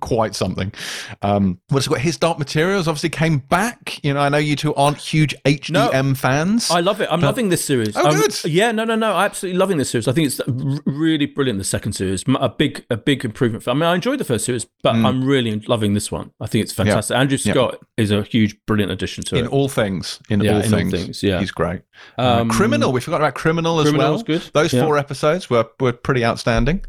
quite 0.00 0.34
something. 0.34 0.72
Um, 1.22 1.60
what's 1.68 1.86
it 1.86 1.90
got? 1.90 2.00
His 2.00 2.16
Dark 2.16 2.38
Materials 2.38 2.88
obviously 2.88 3.08
came 3.10 3.38
back. 3.38 4.00
You 4.04 4.14
know, 4.14 4.20
I 4.20 4.28
know 4.28 4.38
you 4.38 4.56
two 4.56 4.74
aren't 4.74 4.98
huge 4.98 5.34
HDM 5.44 6.16
fans. 6.16 6.70
I 6.70 6.80
love 6.80 7.00
it. 7.00 7.08
I'm 7.10 7.20
loving 7.20 7.48
this 7.50 7.64
series. 7.64 7.96
Oh, 7.96 8.06
I'm- 8.06 8.20
good. 8.20 8.44
Yeah, 8.44 8.72
no, 8.72 8.84
no, 8.84 8.94
no. 8.96 9.12
I'm 9.14 9.26
absolutely 9.26 9.58
loving 9.58 9.78
this 9.78 9.90
series. 9.90 10.08
I 10.08 10.12
think 10.12 10.26
it's 10.26 10.40
r- 10.40 10.80
really 10.86 11.26
brilliant. 11.26 11.58
The 11.58 11.64
second 11.64 11.92
series, 11.92 12.24
a 12.40 12.48
big, 12.48 12.84
a 12.90 12.96
big 12.96 13.24
improvement. 13.24 13.66
I 13.68 13.74
mean, 13.74 13.84
I 13.84 13.94
enjoyed 13.94 14.18
the 14.18 14.24
first 14.24 14.44
series, 14.44 14.66
but 14.82 14.94
Mm. 14.94 15.04
I'm 15.06 15.24
really 15.24 15.58
loving 15.68 15.94
this 15.94 16.10
one. 16.10 16.32
I 16.40 16.46
think 16.46 16.64
it's 16.64 16.72
fantastic. 16.72 17.16
Andrew 17.16 17.38
Scott 17.38 17.78
is 17.96 18.10
a 18.10 18.22
huge, 18.22 18.56
brilliant 18.66 18.90
addition 18.92 19.22
to 19.24 19.36
in 19.36 19.44
it. 19.44 19.46
In 19.46 19.52
all 19.52 19.68
things, 19.68 20.20
in, 20.28 20.40
Yeah, 20.40 20.52
all, 20.52 20.56
in 20.58 20.64
all 20.64 20.78
things, 20.80 20.92
things, 20.92 21.22
yeah. 21.22 21.38
he's 21.40 21.50
great. 21.52 21.82
Uh, 22.18 22.40
Um, 22.40 22.50
Criminal, 22.50 22.92
we 22.92 23.00
forgot 23.00 23.20
about 23.20 23.34
Criminal 23.34 23.80
as 23.80 23.92
well. 23.92 24.12
was 24.14 24.22
good, 24.22 24.42
Those 24.52 24.72
yeah. 24.72 24.82
four 24.84 24.98
episodes 24.98 25.48
were 25.48 25.66
were 25.80 25.92
pretty 25.92 26.24
outstanding. 26.24 26.84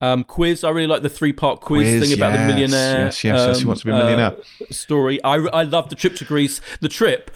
Um, 0.00 0.22
quiz. 0.22 0.62
I 0.62 0.70
really 0.70 0.86
like 0.86 1.02
the 1.02 1.08
three-part 1.08 1.60
quiz, 1.60 1.98
Quiz, 1.98 2.08
thing 2.08 2.18
about 2.18 2.32
yes, 2.34 2.40
the 2.40 2.46
millionaire. 2.46 3.04
yes, 3.06 3.24
yes, 3.24 3.46
yes, 3.48 3.58
he 3.58 3.64
wants 3.64 3.80
to 3.82 3.86
be 3.86 3.90
a 3.92 3.96
uh, 3.96 3.98
millionaire. 3.98 4.36
story. 4.70 5.22
I 5.24 5.34
I 5.34 5.62
love 5.64 5.88
the 5.90 5.96
trip 5.96 6.14
to 6.16 6.24
Greece. 6.24 6.60
The 6.80 6.88
trip. 6.88 7.30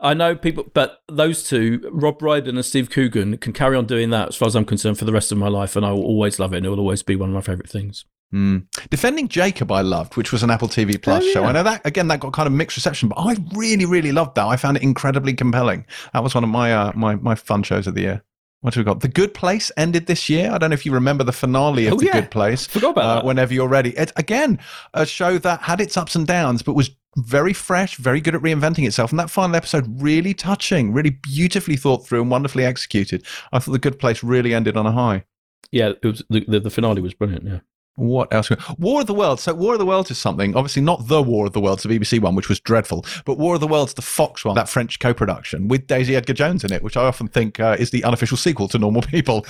I 0.00 0.14
know 0.14 0.36
people, 0.36 0.64
but 0.74 1.02
those 1.08 1.42
two, 1.48 1.88
Rob 1.90 2.18
Brydon 2.20 2.56
and 2.56 2.64
Steve 2.64 2.88
Coogan, 2.90 3.36
can 3.38 3.52
carry 3.52 3.76
on 3.76 3.86
doing 3.86 4.10
that 4.10 4.28
as 4.28 4.36
far 4.36 4.46
as 4.46 4.54
I'm 4.54 4.64
concerned 4.64 4.98
for 4.98 5.04
the 5.06 5.12
rest 5.12 5.32
of 5.32 5.38
my 5.38 5.48
life, 5.48 5.74
and 5.74 5.84
I 5.84 5.90
will 5.90 6.04
always 6.04 6.38
love 6.38 6.52
it. 6.52 6.58
and 6.58 6.66
It 6.66 6.68
will 6.68 6.80
always 6.80 7.02
be 7.02 7.16
one 7.16 7.30
of 7.30 7.34
my 7.34 7.40
favourite 7.40 7.68
things. 7.68 8.04
Mm. 8.32 8.66
Defending 8.90 9.26
Jacob, 9.28 9.72
I 9.72 9.80
loved, 9.80 10.16
which 10.18 10.32
was 10.32 10.42
an 10.42 10.50
Apple 10.50 10.68
TV 10.68 11.00
Plus 11.02 11.24
Oh, 11.24 11.32
show. 11.32 11.44
I 11.44 11.52
know 11.52 11.62
that 11.62 11.80
again 11.86 12.08
that 12.08 12.20
got 12.20 12.32
kind 12.34 12.46
of 12.46 12.52
mixed 12.52 12.76
reception, 12.76 13.08
but 13.08 13.16
I 13.18 13.36
really, 13.54 13.86
really 13.86 14.12
loved 14.12 14.34
that. 14.36 14.46
I 14.46 14.56
found 14.56 14.76
it 14.76 14.82
incredibly 14.82 15.32
compelling. 15.32 15.86
That 16.12 16.22
was 16.22 16.34
one 16.34 16.44
of 16.44 16.50
my 16.50 16.72
uh, 16.74 16.92
my 16.94 17.16
my 17.16 17.34
fun 17.34 17.62
shows 17.62 17.86
of 17.86 17.94
the 17.94 18.02
year. 18.02 18.24
What 18.60 18.74
have 18.74 18.80
we 18.84 18.84
got? 18.84 19.00
The 19.00 19.08
Good 19.08 19.34
Place 19.34 19.70
ended 19.76 20.06
this 20.06 20.28
year. 20.28 20.50
I 20.50 20.58
don't 20.58 20.70
know 20.70 20.74
if 20.74 20.84
you 20.84 20.92
remember 20.92 21.22
the 21.22 21.32
finale 21.32 21.86
of 21.86 21.94
Oh, 21.94 21.96
The 21.96 22.06
yeah. 22.06 22.20
Good 22.20 22.30
Place. 22.32 22.66
Forgot 22.66 22.90
about 22.90 23.04
uh, 23.04 23.14
that. 23.16 23.24
Whenever 23.24 23.54
you're 23.54 23.68
ready. 23.68 23.90
It, 23.96 24.12
again, 24.16 24.58
a 24.94 25.06
show 25.06 25.38
that 25.38 25.60
had 25.60 25.80
its 25.80 25.96
ups 25.96 26.16
and 26.16 26.26
downs, 26.26 26.62
but 26.62 26.74
was 26.74 26.90
very 27.16 27.52
fresh, 27.52 27.96
very 27.96 28.20
good 28.20 28.34
at 28.34 28.42
reinventing 28.42 28.86
itself. 28.86 29.10
And 29.12 29.18
that 29.20 29.30
final 29.30 29.54
episode, 29.54 30.02
really 30.02 30.34
touching, 30.34 30.92
really 30.92 31.10
beautifully 31.10 31.76
thought 31.76 32.06
through 32.06 32.20
and 32.22 32.30
wonderfully 32.30 32.64
executed. 32.64 33.24
I 33.52 33.60
thought 33.60 33.72
The 33.72 33.78
Good 33.78 33.98
Place 34.00 34.24
really 34.24 34.52
ended 34.54 34.76
on 34.76 34.86
a 34.86 34.92
high. 34.92 35.24
Yeah, 35.70 35.90
it 35.90 36.04
was 36.04 36.22
the, 36.28 36.44
the, 36.48 36.60
the 36.60 36.70
finale 36.70 37.00
was 37.00 37.14
brilliant. 37.14 37.44
Yeah. 37.44 37.60
What 37.98 38.32
else? 38.32 38.50
War 38.78 39.00
of 39.00 39.06
the 39.06 39.14
Worlds. 39.14 39.42
So 39.42 39.54
War 39.54 39.72
of 39.72 39.78
the 39.80 39.86
Worlds 39.86 40.10
is 40.10 40.18
something, 40.18 40.54
obviously 40.56 40.82
not 40.82 41.08
the 41.08 41.22
War 41.22 41.46
of 41.46 41.52
the 41.52 41.60
Worlds, 41.60 41.82
the 41.82 41.88
BBC 41.88 42.20
one, 42.20 42.34
which 42.34 42.48
was 42.48 42.60
dreadful, 42.60 43.04
but 43.24 43.38
War 43.38 43.54
of 43.54 43.60
the 43.60 43.66
Worlds, 43.66 43.94
the 43.94 44.02
Fox 44.02 44.44
one, 44.44 44.54
that 44.54 44.68
French 44.68 45.00
co-production 45.00 45.68
with 45.68 45.86
Daisy 45.88 46.14
Edgar 46.14 46.32
Jones 46.32 46.62
in 46.62 46.72
it, 46.72 46.82
which 46.82 46.96
I 46.96 47.04
often 47.04 47.26
think 47.26 47.58
uh, 47.58 47.76
is 47.78 47.90
the 47.90 48.04
unofficial 48.04 48.36
sequel 48.36 48.68
to 48.68 48.78
Normal 48.78 49.02
People. 49.02 49.44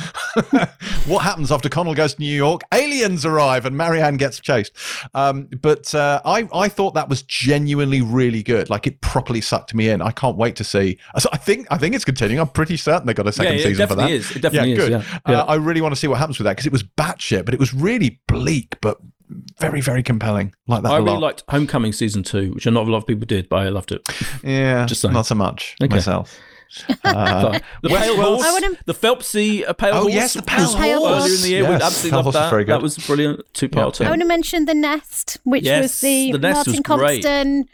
what 1.07 1.21
happens 1.21 1.53
after 1.53 1.69
Connell 1.69 1.95
goes 1.95 2.15
to 2.15 2.21
New 2.21 2.35
York? 2.35 2.63
Aliens 2.73 3.27
arrive 3.27 3.67
and 3.67 3.77
Marianne 3.77 4.17
gets 4.17 4.41
chased. 4.41 4.73
Um, 5.15 5.49
but 5.61 5.95
uh, 5.95 6.23
I, 6.25 6.49
I 6.55 6.69
thought 6.69 6.95
that 6.95 7.09
was 7.09 7.23
genuinely 7.23 8.01
really 8.01 8.43
good. 8.43 8.71
Like 8.71 8.87
it 8.87 9.01
properly 9.01 9.41
sucked 9.41 9.75
me 9.75 9.91
in. 9.91 10.01
I 10.01 10.11
can't 10.11 10.37
wait 10.37 10.57
to 10.57 10.65
see. 10.65 10.99
So 11.19 11.29
I 11.33 11.37
think 11.37 11.67
I 11.71 11.79
think 11.79 11.95
it's 11.95 12.05
continuing. 12.05 12.41
I'm 12.41 12.49
pretty 12.49 12.77
certain 12.77 13.07
they 13.07 13.15
got 13.15 13.27
a 13.27 13.33
second 13.33 13.59
yeah, 13.59 13.65
season 13.65 13.89
for 13.89 13.95
that. 13.97 14.03
definitely 14.03 14.17
is. 14.17 14.37
It 14.37 14.43
definitely 14.43 14.73
is, 14.73 14.79
good. 14.79 14.91
yeah. 15.27 15.41
Uh, 15.41 15.45
I 15.45 15.55
really 15.57 15.81
want 15.81 15.93
to 15.93 16.01
see 16.01 16.07
what 16.07 16.19
happens 16.19 16.39
with 16.39 16.45
that 16.45 16.53
because 16.53 16.67
it 16.67 16.73
was 16.73 16.83
batshit, 16.83 17.45
but 17.45 17.55
it 17.55 17.61
was 17.61 17.75
really 17.75 18.21
bleak, 18.39 18.77
but 18.81 18.99
very, 19.59 19.81
very 19.81 20.03
compelling. 20.03 20.55
Like 20.67 20.83
that 20.85 20.93
I 20.93 20.97
a 20.97 21.03
really 21.03 21.13
lot. 21.15 21.21
liked 21.23 21.45
Homecoming 21.49 21.93
season 21.93 22.23
two, 22.23 22.53
which 22.55 22.67
not 22.67 22.87
a 22.87 22.91
lot 22.91 22.99
of 22.99 23.07
people 23.07 23.27
did, 23.27 23.49
but 23.49 23.57
I 23.57 23.69
loved 23.69 23.93
it. 23.93 24.07
yeah, 24.43 24.87
Just 24.87 25.03
saying. 25.03 25.13
not 25.15 25.27
so 25.27 25.35
much 25.35 25.77
Okay. 25.83 25.95
myself. 25.95 26.39
Uh, 27.03 27.59
the 27.83 27.89
pale 27.89 28.15
Westworld- 28.15 28.17
horse, 28.25 28.45
I 28.45 28.53
wanna- 28.53 28.77
the 28.85 28.93
Phelpsy 28.95 29.67
uh, 29.67 29.73
pale 29.73 29.95
Oh, 29.95 30.01
horse. 30.03 30.13
yes, 30.13 30.35
the 30.35 30.43
pale 30.43 30.65
was 30.67 30.75
horse. 30.75 31.23
earlier 31.25 31.35
in 31.37 31.43
the 31.43 31.49
year. 31.49 31.63
Yes, 31.63 31.69
we 31.69 31.75
absolutely 31.87 32.11
Pale 32.11 32.17
loved 32.19 32.25
Horse 32.25 32.35
was 32.35 32.43
that. 32.43 32.51
very 32.51 32.65
good. 32.65 32.73
That 32.75 32.83
was 32.83 32.99
brilliant. 32.99 33.41
Two 33.55 33.69
part. 33.71 34.01
Yeah. 34.01 34.07
I 34.07 34.11
want 34.11 34.21
to 34.21 34.29
mention 34.29 34.65
The 34.67 34.75
Nest, 34.75 35.39
which 35.45 35.65
Yes, 35.65 35.83
was 35.83 36.01
the, 36.03 36.33
The 36.33 36.39
Nest 36.39 36.67
Martin 36.69 36.83
was 36.87 36.99
great. 37.01 37.67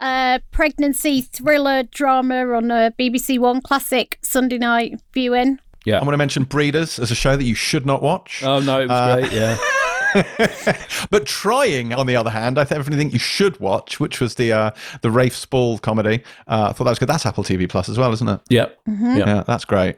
Uh, 0.00 0.38
pregnancy 0.50 1.22
thriller 1.22 1.84
drama 1.84 2.46
on 2.54 2.70
a 2.70 2.92
BBC 2.98 3.38
One 3.38 3.62
classic 3.62 4.18
Sunday 4.20 4.58
night 4.58 5.00
viewing. 5.14 5.58
Yeah. 5.86 6.00
I 6.00 6.02
want 6.02 6.12
to 6.12 6.18
mention 6.18 6.44
Breeders 6.44 6.98
as 6.98 7.10
a 7.10 7.14
show 7.14 7.36
that 7.38 7.44
you 7.44 7.54
should 7.54 7.86
not 7.86 8.02
watch. 8.02 8.42
Oh 8.44 8.60
no, 8.60 8.80
it 8.82 8.88
was 8.88 8.90
Uh, 8.92 9.16
great. 9.16 9.32
Yeah. 9.32 9.56
but 11.10 11.26
trying, 11.26 11.92
on 11.92 12.06
the 12.06 12.16
other 12.16 12.30
hand, 12.30 12.58
I 12.58 12.64
definitely 12.64 12.96
think 12.96 13.12
you 13.12 13.18
should 13.18 13.58
watch, 13.60 14.00
which 14.00 14.20
was 14.20 14.34
the 14.36 14.52
uh, 14.52 14.70
the 15.02 15.10
Rafe 15.10 15.34
Spall 15.34 15.78
comedy. 15.78 16.22
Uh, 16.46 16.68
I 16.70 16.72
thought 16.72 16.84
that 16.84 16.90
was 16.90 16.98
good. 16.98 17.08
That's 17.08 17.26
Apple 17.26 17.44
TV 17.44 17.68
Plus 17.68 17.88
as 17.88 17.98
well, 17.98 18.12
isn't 18.12 18.28
it? 18.28 18.40
Yeah. 18.48 18.66
Mm-hmm. 18.88 19.16
Yeah. 19.18 19.26
Yeah, 19.26 19.42
that's 19.46 19.64
great. 19.64 19.96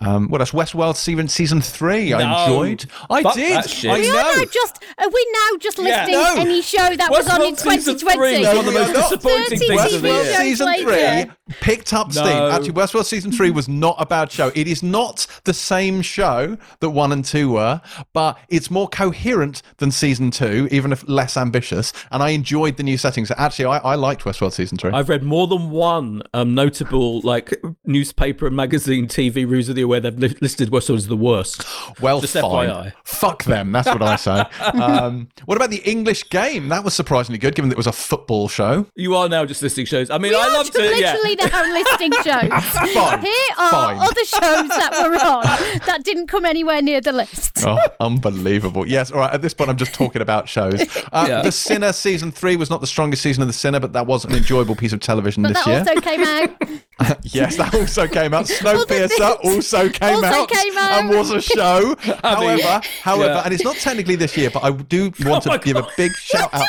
Um, 0.00 0.28
what 0.28 0.40
else? 0.40 0.50
Westworld 0.50 0.96
season 0.96 1.28
season 1.28 1.60
three. 1.60 2.12
I 2.12 2.44
enjoyed. 2.44 2.86
I 3.08 3.22
Fuck 3.22 3.34
did. 3.36 3.52
that. 3.52 3.84
I 3.84 3.92
We 4.00 4.10
are 4.10 4.12
now 4.12 4.44
just 4.44 4.84
are 4.98 5.08
we 5.08 5.26
now 5.32 5.58
just 5.60 5.78
Yeah. 5.78 5.84
listing 6.06 6.14
No. 6.14 6.34
any 6.40 6.62
show 6.62 6.96
that 6.96 7.10
was 7.10 7.28
on 7.28 7.42
in 7.42 7.54
2020? 7.54 8.16
three 8.16 8.34
is 8.42 8.46
one 8.48 8.58
of 8.58 8.64
the 8.66 8.72
No, 8.72 8.78
most 8.80 8.92
not. 8.92 9.02
disappointing 9.10 9.58
30 9.60 9.66
things 9.68 9.92
of 9.94 10.02
the 10.02 10.08
year. 10.08 10.34
season 10.36 10.74
three 10.82 11.30
picked 11.60 11.92
up 11.92 12.10
steam. 12.12 12.26
Actually, 12.26 12.72
Westworld 12.72 13.04
season 13.04 13.30
three 13.30 13.50
was 13.50 13.68
not 13.68 13.94
a 14.00 14.04
bad 14.06 14.32
show. 14.32 14.50
It 14.56 14.66
is 14.66 14.82
not 14.82 15.26
the 15.44 15.54
same 15.54 16.02
show 16.02 16.56
that 16.80 16.90
one 16.90 17.12
and 17.12 17.24
two 17.24 17.52
were, 17.52 17.80
but 18.12 18.36
it's 18.48 18.72
more 18.72 18.88
coherent 18.88 19.62
than 19.76 19.92
season 19.92 20.32
two, 20.32 20.66
even 20.72 20.90
if 20.90 21.08
less 21.08 21.36
ambitious. 21.36 21.92
And 22.10 22.20
I 22.20 22.30
enjoyed 22.30 22.78
the 22.78 22.82
new 22.82 22.98
settings. 22.98 23.30
Actually, 23.36 23.66
I, 23.66 23.78
I 23.78 23.94
liked 23.94 24.24
Westworld 24.24 24.52
season 24.54 24.76
three. 24.76 24.90
I've 24.90 25.08
read 25.08 25.22
more 25.22 25.46
than 25.46 25.70
one 25.70 26.22
um, 26.34 26.52
notable 26.54 27.20
like 27.20 27.54
newspaper 27.84 28.48
and 28.48 28.56
magazine 28.56 29.06
TV 29.06 29.36
reviews 29.44 29.68
of 29.68 29.76
the 29.76 29.83
year 29.84 29.88
where 29.88 30.00
they've 30.00 30.18
li- 30.18 30.36
listed 30.40 30.70
Westworld 30.70 30.96
as 30.96 31.06
the 31.08 31.16
worst. 31.16 31.64
well, 32.00 32.20
Just 32.20 32.34
fine. 32.34 32.68
FYI. 32.68 32.92
Fuck 33.04 33.44
them. 33.44 33.72
That's 33.72 33.88
what 33.88 34.02
I 34.02 34.16
say. 34.16 34.40
um, 34.80 35.28
what 35.44 35.56
about 35.56 35.70
the 35.70 35.82
English 35.88 36.28
game? 36.30 36.68
That 36.68 36.84
was 36.84 36.94
surprisingly 36.94 37.38
good, 37.38 37.54
given 37.54 37.68
that 37.68 37.74
it 37.74 37.78
was 37.78 37.86
a 37.86 37.92
football 37.92 38.48
show. 38.48 38.86
You 38.94 39.14
are 39.16 39.28
now 39.28 39.44
just 39.44 39.62
listing 39.62 39.86
shows. 39.86 40.10
I 40.10 40.18
mean, 40.18 40.32
We 40.32 40.36
I 40.36 40.42
are 40.48 40.52
loved 40.52 40.72
just 40.72 40.78
it. 40.84 41.00
Yeah. 41.00 41.12
literally 41.14 41.36
now 41.36 41.72
listing 41.72 42.12
shows. 42.24 42.92
Fine. 42.94 43.20
Here 43.22 43.34
are 43.58 43.70
Fine. 43.70 43.96
other 43.98 44.24
shows 44.24 44.68
that 44.68 44.90
were 45.08 45.16
on 45.16 45.42
that 45.86 46.00
didn't 46.04 46.26
come 46.28 46.44
anywhere 46.44 46.80
near 46.82 47.00
the 47.00 47.12
list. 47.12 47.64
Oh, 47.66 47.78
unbelievable. 48.00 48.86
Yes, 48.86 49.10
all 49.10 49.18
right. 49.18 49.32
At 49.32 49.42
this 49.42 49.54
point, 49.54 49.70
I'm 49.70 49.76
just 49.76 49.94
talking 49.94 50.22
about 50.22 50.48
shows. 50.48 50.80
Uh, 51.12 51.26
Yeah. 51.28 51.42
The 51.42 51.52
Sinner 51.52 51.92
season 51.92 52.30
three 52.32 52.56
was 52.56 52.70
not 52.70 52.80
the 52.80 52.86
strongest 52.86 53.22
season 53.22 53.42
of 53.42 53.48
The 53.48 53.52
Sinner, 53.52 53.80
but 53.80 53.92
that 53.92 54.06
was 54.06 54.24
an 54.24 54.32
enjoyable 54.34 54.74
piece 54.76 54.92
of 54.92 55.00
television 55.00 55.42
But 55.42 55.54
this 55.54 55.64
that 55.64 55.70
year. 55.70 55.78
also 55.80 56.00
came 56.00 56.22
out. 56.22 56.50
yes, 57.22 57.56
that 57.56 57.74
also 57.74 58.06
came 58.06 58.32
out. 58.32 58.46
Snowpiercer 58.46 59.44
also 59.44 59.88
came 59.88 60.14
also 60.16 60.26
out 60.26 60.48
came 60.48 60.78
out. 60.78 61.00
and 61.00 61.10
was 61.10 61.30
a 61.30 61.40
show. 61.40 61.96
however, 62.22 62.80
however, 63.02 63.34
yeah. 63.34 63.42
and 63.44 63.52
it's 63.52 63.64
not 63.64 63.76
technically 63.76 64.14
this 64.14 64.36
year, 64.36 64.50
but 64.50 64.62
I 64.62 64.70
do 64.70 65.10
oh 65.24 65.30
want 65.30 65.46
Oh 65.46 65.56
to 65.56 65.58
give 65.58 65.76
a 65.76 65.86
big 65.96 66.12
shout 66.12 66.54
out. 66.54 66.64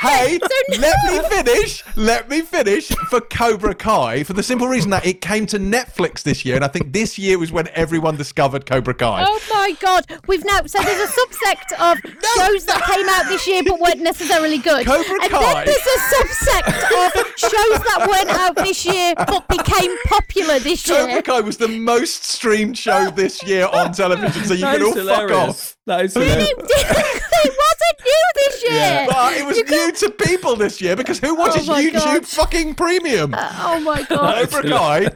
Hey, 0.00 0.38
so 0.38 0.80
let 0.80 0.96
me 1.06 1.28
finish. 1.28 1.84
Let 1.96 2.28
me 2.28 2.40
finish 2.40 2.88
for 3.08 3.20
Cobra 3.20 3.74
Kai 3.74 4.24
for 4.24 4.32
the 4.32 4.42
simple 4.42 4.68
reason 4.68 4.90
that 4.90 5.06
it 5.06 5.20
came 5.20 5.46
to 5.46 5.58
Netflix 5.58 6.22
this 6.22 6.44
year, 6.44 6.56
and 6.56 6.64
I 6.64 6.68
think 6.68 6.92
this 6.92 7.18
year 7.18 7.38
was 7.38 7.52
when 7.52 7.68
everyone 7.74 8.16
discovered 8.16 8.66
Cobra 8.66 8.94
Kai. 8.94 9.24
Oh 9.26 9.40
my 9.52 9.76
god, 9.80 10.06
we've 10.26 10.44
now 10.44 10.60
so 10.66 10.82
there's 10.82 11.08
a 11.08 11.12
subsect 11.12 11.72
of 11.80 11.98
shows 12.02 12.64
that 12.66 12.82
came 12.86 13.08
out 13.08 13.28
this 13.28 13.46
year 13.46 13.62
but 13.62 13.78
weren't 13.78 14.00
necessarily 14.00 14.58
good. 14.58 14.86
Cobra 14.86 15.22
and 15.22 15.30
Kai. 15.30 15.64
then 15.64 15.66
there's 15.66 15.78
a 15.78 15.98
subsect 16.14 16.66
of 17.06 17.38
shows 17.38 17.78
that 17.86 18.06
weren't 18.08 18.38
out 18.38 18.56
this 18.56 18.84
year 18.84 19.14
but 19.16 19.46
became 19.48 19.67
popular 20.06 20.58
this 20.58 20.86
Cobra 20.86 21.12
year. 21.12 21.22
Kai 21.22 21.40
was 21.40 21.56
the 21.56 21.68
most 21.68 22.24
streamed 22.24 22.76
show 22.76 23.10
this 23.10 23.42
year 23.42 23.66
on 23.72 23.92
television, 23.92 24.44
so 24.44 24.54
you 24.54 24.60
That 24.60 24.78
can 24.78 24.86
is 24.88 24.96
all 25.08 25.16
fuck 25.28 25.30
off. 25.30 25.76
That 25.86 26.04
is 26.04 26.16
And 26.16 26.24
hilarious. 26.24 26.48
it, 26.48 26.58
it 26.58 27.56
wasn't 27.58 28.04
new 28.04 28.24
this 28.36 28.62
year. 28.64 28.72
Yeah. 28.72 29.06
But 29.06 29.16
uh, 29.16 29.30
it 29.38 29.46
was 29.46 29.56
You 29.58 29.64
new 29.64 29.92
to 29.92 30.10
people 30.10 30.56
this 30.56 30.80
year 30.80 30.96
because 30.96 31.18
who 31.18 31.34
watches 31.34 31.68
oh 31.68 31.72
my 31.72 31.82
YouTube 31.82 31.92
God. 32.20 32.26
fucking 32.26 32.74
premium? 32.74 33.34
Uh, 33.34 33.48
oh 33.60 33.80
my 33.80 34.02
god. 34.08 34.50
Cobra 34.50 34.68
Kai, 34.70 35.08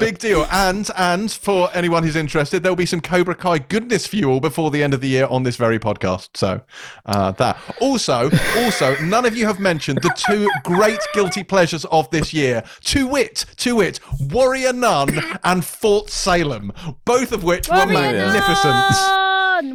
big 0.00 0.18
deal. 0.18 0.46
And 0.50 0.90
and 0.96 1.30
for 1.30 1.70
anyone 1.74 2.02
who's 2.02 2.16
interested, 2.16 2.62
there'll 2.62 2.76
be 2.76 2.86
some 2.86 3.00
Cobra 3.00 3.34
Kai 3.34 3.58
goodness 3.58 4.06
for 4.06 4.16
you 4.16 4.30
all 4.30 4.40
before 4.40 4.70
the 4.70 4.82
end 4.82 4.94
of 4.94 5.00
the 5.00 5.08
year 5.08 5.26
on 5.26 5.42
this 5.42 5.56
very 5.56 5.78
podcast. 5.78 6.30
So 6.36 6.62
uh, 7.06 7.32
that. 7.32 7.58
Also, 7.80 8.30
also, 8.56 8.96
none 9.02 9.26
of 9.26 9.36
you 9.36 9.46
have 9.46 9.60
mentioned 9.60 10.00
the 10.02 10.10
two 10.16 10.50
great 10.64 11.00
guilty 11.14 11.44
pleasures 11.44 11.84
of 11.86 12.10
this 12.10 12.32
year. 12.32 12.64
To 12.84 13.06
wit, 13.06 13.44
to 13.58 13.76
wit, 13.76 14.00
Warrior 14.18 14.72
Nun 14.72 15.20
and 15.44 15.64
Fort 15.64 16.10
Salem, 16.10 16.72
both 17.04 17.32
of 17.32 17.44
which 17.44 17.68
were 17.68 17.86
magnificent. 17.86 18.64
Nun. 18.64 19.29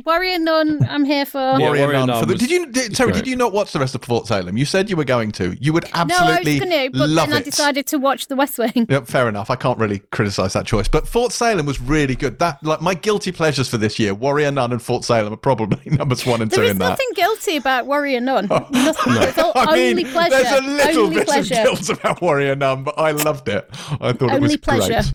Warrior 0.06 0.38
Nun, 0.40 0.86
I'm 0.88 1.04
here 1.04 1.26
for. 1.26 1.40
Yeah, 1.40 1.58
Warrior, 1.58 1.82
Warrior 1.84 1.98
Nun. 2.00 2.08
Nun 2.08 2.20
for 2.20 2.26
the, 2.28 2.34
was- 2.34 2.40
did 2.42 2.52
you, 2.52 2.66
did, 2.68 2.92
Terri? 2.92 3.06
great. 3.06 3.16
Did 3.16 3.28
you 3.28 3.36
not 3.36 3.54
watch 3.54 3.72
the 3.72 3.80
rest 3.80 3.96
of 3.96 4.04
Fort 4.04 4.28
Salem? 4.28 4.56
You 4.56 4.66
said 4.66 4.90
you 4.90 4.96
were 4.96 5.04
going 5.04 5.32
to. 5.34 5.56
You 5.60 5.74
would 5.74 5.86
No, 5.86 5.90
I 5.96 6.04
was 6.04 6.12
absolutely 6.12 6.60
going 6.60 6.92
to, 6.92 6.98
but 6.98 7.10
love 7.10 7.28
then 7.30 7.38
I 7.38 7.40
it. 7.40 7.46
decided 7.46 7.88
to 7.88 7.98
watch 7.98 8.28
The 8.28 8.36
West 8.36 8.58
Wing. 8.60 8.86
Yep, 8.88 9.08
fair 9.08 9.28
enough. 9.28 9.50
I 9.50 9.56
can't 9.56 9.80
really 9.80 10.00
criticize 10.12 10.54
that 10.54 10.66
choice, 10.68 10.88
but 10.88 11.08
Fort 11.08 11.32
Salem 11.32 11.66
was 11.66 11.82
really 11.82 12.16
good. 12.16 12.38
That 12.40 12.64
like 12.64 12.82
my 12.82 12.94
guilty 12.94 13.32
pleasures 13.32 13.68
for 13.68 13.78
this 13.78 13.98
year, 13.98 14.14
Warrior 14.14 14.52
Nun 14.52 14.72
and 14.72 14.82
Fort 14.82 15.04
Salem 15.04 15.34
are 15.34 15.38
probably 15.38 15.80
numbers 15.98 16.26
one 16.26 16.42
and 16.42 16.52
two 16.52 16.58
There 16.58 16.66
is 16.66 16.72
in 16.72 16.78
that. 16.80 16.86
There's 16.86 16.92
nothing 17.00 17.10
guilty 17.16 17.58
about 17.58 17.88
Warrior 17.88 18.22
Nun. 18.22 18.48
Nothing. 18.72 19.14
It's 19.18 19.38
all 19.40 19.54
I 19.56 19.74
mean, 19.76 19.90
only 19.92 20.06
pleasure. 20.06 20.30
there's 20.30 20.60
a 20.60 20.62
little 20.68 21.04
only 21.06 21.16
bit 21.18 21.28
pleasure. 21.28 21.56
of 21.56 21.64
guilt 21.64 21.90
about 21.90 22.22
Warrior 22.22 22.56
Nun, 22.56 22.84
but 22.84 22.98
I 23.00 23.12
loved 23.12 23.48
it. 23.50 23.68
I 24.00 24.14
thought 24.14 24.22
it 24.30 24.34
Only 24.34 24.40
was 24.42 24.58
pleasure. 24.58 25.02
great. 25.02 25.14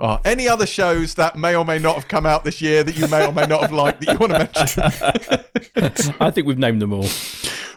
Oh, 0.00 0.18
any 0.24 0.48
other 0.48 0.66
shows 0.66 1.14
that 1.14 1.36
may 1.36 1.54
or 1.54 1.64
may 1.64 1.78
not 1.78 1.94
have 1.94 2.08
come 2.08 2.26
out 2.26 2.42
this 2.44 2.60
year 2.60 2.82
that 2.82 2.96
you 2.96 3.06
may 3.08 3.24
or 3.24 3.32
may 3.32 3.46
not 3.46 3.60
have 3.60 3.72
liked 3.72 4.00
that 4.00 4.12
you 4.12 4.18
want 4.28 4.54
to 4.54 4.82
mention? 5.78 6.14
I 6.20 6.30
think 6.30 6.46
we've 6.46 6.58
named 6.58 6.80
them 6.82 6.92
all. 6.92 7.08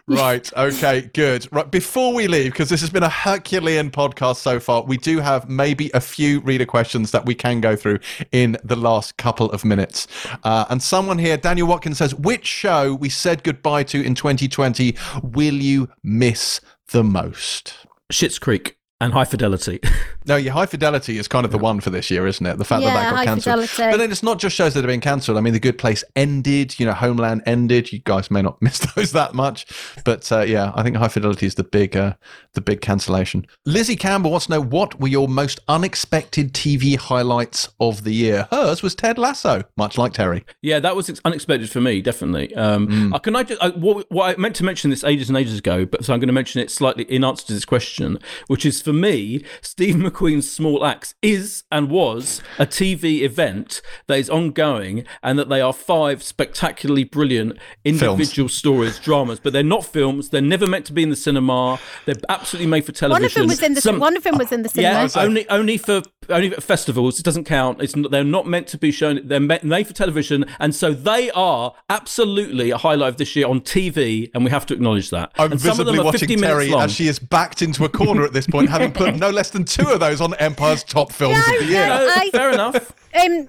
Right. 0.09 0.49
Okay. 0.55 1.09
Good. 1.13 1.47
Right. 1.51 1.69
Before 1.69 2.13
we 2.13 2.27
leave, 2.27 2.53
because 2.53 2.69
this 2.69 2.79
has 2.79 2.89
been 2.89 3.03
a 3.03 3.09
Herculean 3.09 3.91
podcast 3.91 4.37
so 4.37 4.57
far, 4.57 4.83
we 4.83 4.95
do 4.95 5.19
have 5.19 5.49
maybe 5.49 5.91
a 5.93 5.99
few 5.99 6.39
reader 6.39 6.65
questions 6.65 7.11
that 7.11 7.25
we 7.25 7.35
can 7.35 7.59
go 7.59 7.75
through 7.75 7.99
in 8.31 8.57
the 8.63 8.77
last 8.77 9.17
couple 9.17 9.51
of 9.51 9.65
minutes. 9.65 10.07
Uh, 10.45 10.63
and 10.69 10.81
someone 10.81 11.17
here, 11.17 11.35
Daniel 11.35 11.67
Watkins, 11.67 11.97
says, 11.97 12.15
"Which 12.15 12.47
show 12.47 12.95
we 12.95 13.09
said 13.09 13.43
goodbye 13.43 13.83
to 13.83 14.01
in 14.01 14.15
2020 14.15 14.95
will 15.21 15.55
you 15.55 15.89
miss 16.03 16.61
the 16.91 17.03
most?" 17.03 17.73
Schitt's 18.09 18.39
Creek 18.39 18.77
and 18.99 19.13
High 19.13 19.25
Fidelity. 19.25 19.79
No, 20.27 20.35
yeah, 20.35 20.51
High 20.51 20.65
Fidelity 20.65 21.17
is 21.17 21.29
kind 21.29 21.45
of 21.45 21.53
the 21.53 21.57
one 21.57 21.79
for 21.79 21.89
this 21.89 22.11
year, 22.11 22.27
isn't 22.27 22.45
it? 22.45 22.57
The 22.57 22.65
fact 22.65 22.81
that 22.81 22.87
Yeah, 22.89 22.95
that 22.95 23.11
got 23.15 23.25
cancelled. 23.25 23.69
Fidelity. 23.69 23.93
But 23.93 23.97
then 23.97 24.11
it's 24.11 24.23
not 24.23 24.39
just 24.39 24.57
shows 24.57 24.73
that 24.73 24.81
have 24.81 24.89
been 24.89 24.99
cancelled. 24.99 25.37
I 25.37 25.39
mean, 25.39 25.53
The 25.53 25.59
Good 25.61 25.77
Place 25.77 26.03
ended. 26.17 26.77
You 26.77 26.85
know, 26.85 26.91
Homeland 26.91 27.43
ended. 27.45 27.93
You 27.93 27.99
guys 27.99 28.29
may 28.29 28.41
not 28.41 28.61
miss 28.61 28.79
those 28.79 29.13
that 29.13 29.33
much, 29.33 29.65
but 30.03 30.29
uh, 30.29 30.41
yeah, 30.41 30.73
I 30.75 30.83
think 30.83 30.97
High 30.97 31.07
Fidelity 31.07 31.45
is 31.45 31.55
the 31.55 31.63
big, 31.63 31.95
uh, 31.95 32.15
the 32.55 32.59
big 32.59 32.81
cancellation. 32.81 33.47
Lizzie 33.65 33.95
Campbell 33.95 34.31
wants 34.31 34.47
to 34.47 34.51
know 34.51 34.61
what 34.61 34.99
were 34.99 35.07
your 35.07 35.29
most 35.29 35.61
unexpected 35.69 36.53
TV 36.53 36.97
highlights 36.97 37.69
of 37.79 38.03
the 38.03 38.13
year. 38.13 38.49
Hers 38.51 38.83
was 38.83 38.95
Ted 38.95 39.17
Lasso, 39.17 39.63
much 39.77 39.97
like 39.97 40.11
Terri. 40.11 40.43
Yeah, 40.61 40.81
that 40.81 40.97
was 40.97 41.09
unexpected 41.23 41.69
for 41.69 41.79
me, 41.79 42.01
definitely. 42.01 42.53
Um, 42.53 43.13
uh, 43.13 43.19
can 43.19 43.33
I 43.37 43.43
just, 43.43 43.63
I, 43.63 43.69
what, 43.69 44.11
what 44.11 44.29
I 44.29 44.37
meant 44.37 44.57
to 44.57 44.65
mention 44.65 44.89
this 44.89 45.05
ages 45.05 45.29
and 45.29 45.37
ages 45.37 45.57
ago, 45.59 45.85
but 45.85 46.03
so 46.03 46.13
I'm 46.13 46.19
going 46.19 46.27
to 46.27 46.33
mention 46.33 46.59
it 46.59 46.69
slightly 46.69 47.05
in 47.05 47.23
answer 47.23 47.47
to 47.47 47.53
this 47.53 47.63
question, 47.63 48.19
which 48.47 48.65
is 48.65 48.81
for 48.87 48.93
me, 48.93 49.43
Steve 49.61 49.95
McQueen's 49.95 50.49
Small 50.49 50.85
Axe 50.85 51.13
is 51.21 51.65
and 51.69 51.89
was 51.91 52.41
a 52.57 52.65
TV 52.65 53.21
event 53.21 53.81
that 54.07 54.17
is 54.17 54.29
ongoing, 54.29 55.03
and 55.21 55.37
that 55.37 55.49
they 55.49 55.59
are 55.59 55.73
five 55.73 56.23
spectacularly 56.23 57.03
brilliant 57.03 57.57
individual 57.83 58.47
stories, 58.47 58.97
dramas, 58.97 59.41
but 59.41 59.51
they're 59.51 59.61
not 59.61 59.83
films. 59.83 60.29
They're 60.29 60.41
never 60.41 60.65
meant 60.65 60.85
to 60.85 60.93
be 60.93 61.03
in 61.03 61.09
the 61.09 61.17
cinema. 61.17 61.79
They're 62.05 62.15
absolutely 62.29 62.69
made 62.69 62.85
for 62.85 62.93
television. 62.93 63.21
One 63.21 63.25
of 63.25 63.33
them 63.33 63.47
was 63.47 63.61
in 63.63 63.73
the 63.73 63.81
Some- 63.81 63.99
one 63.99 64.15
of 64.15 64.23
them 64.23 64.37
was 64.37 64.51
in 64.53 64.61
the 64.63 64.69
cinema. 64.69 65.09
yeah, 65.13 65.21
only 65.21 65.49
only 65.49 65.77
for 65.77 66.01
only 66.29 66.49
for 66.49 66.61
festivals. 66.61 67.19
It 67.19 67.23
doesn't 67.23 67.43
count. 67.45 67.81
It's 67.81 67.95
not, 67.95 68.11
they're 68.11 68.23
not 68.23 68.45
meant 68.47 68.67
to 68.67 68.77
be 68.77 68.91
shown. 68.91 69.21
They're 69.27 69.39
made 69.39 69.87
for 69.87 69.93
television, 69.93 70.45
and 70.59 70.73
so 70.75 70.93
they 70.93 71.31
are 71.31 71.73
absolutely 71.89 72.71
a 72.71 72.77
highlight 72.77 73.09
of 73.09 73.17
this 73.17 73.35
year 73.35 73.47
on 73.47 73.61
TV, 73.61 74.29
and 74.33 74.43
we 74.43 74.51
have 74.51 74.65
to 74.67 74.73
acknowledge 74.73 75.09
that. 75.11 75.31
I'm 75.37 75.51
and 75.53 75.61
some 75.61 75.71
of 75.79 75.85
them 75.85 75.87
visibly 75.95 75.99
are 75.99 76.03
watching 76.05 76.27
50 76.29 76.35
Terri 76.37 76.83
as 76.83 76.91
she 76.93 77.07
is 77.07 77.19
backed 77.19 77.61
into 77.61 77.85
a 77.85 77.89
corner 77.89 78.23
at 78.23 78.33
this 78.33 78.47
point, 78.47 78.69
having 78.69 78.91
put 78.91 79.15
no 79.15 79.29
less 79.29 79.49
than 79.51 79.63
two 79.65 79.87
of 79.89 79.99
those 79.99 80.21
on 80.21 80.33
Empire's 80.35 80.83
top 80.83 81.11
films 81.11 81.37
No, 81.47 81.53
of 81.53 81.59
the 81.59 81.65
year. 81.65 81.87
no. 81.87 82.05
No, 82.05 82.13
I- 82.15 82.29
fair 82.31 82.51
enough. 82.51 82.93
um, 83.15 83.47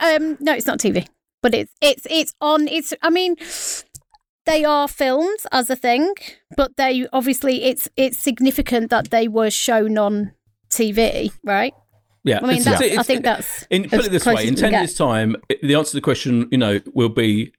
um, 0.00 0.36
no, 0.40 0.52
it's 0.54 0.66
not 0.66 0.78
TV, 0.78 1.06
but 1.42 1.54
it's 1.54 1.72
it's 1.80 2.06
it's 2.10 2.34
on. 2.40 2.68
It's 2.68 2.94
I 3.02 3.10
mean, 3.10 3.36
they 4.46 4.64
are 4.64 4.88
films 4.88 5.46
as 5.52 5.70
a 5.70 5.76
thing, 5.76 6.14
but 6.56 6.76
they 6.76 7.06
obviously 7.12 7.64
it's 7.64 7.88
it's 7.96 8.18
significant 8.18 8.90
that 8.90 9.10
they 9.10 9.28
were 9.28 9.50
shown 9.50 9.98
on 9.98 10.32
TV, 10.70 11.32
right? 11.44 11.74
Yeah, 12.24 12.40
I 12.42 12.46
mean, 12.46 12.58
it's- 12.58 12.98
I 12.98 13.02
think 13.02 13.22
that's 13.24 13.66
In, 13.70 13.88
put 13.88 14.04
it 14.04 14.10
this 14.12 14.26
way: 14.26 14.46
in 14.46 14.54
ten 14.54 14.72
years' 14.72 14.94
time, 14.94 15.36
the 15.62 15.74
answer 15.74 15.92
to 15.92 15.96
the 15.96 16.00
question, 16.02 16.48
you 16.50 16.58
know, 16.58 16.80
will 16.94 17.08
be 17.08 17.52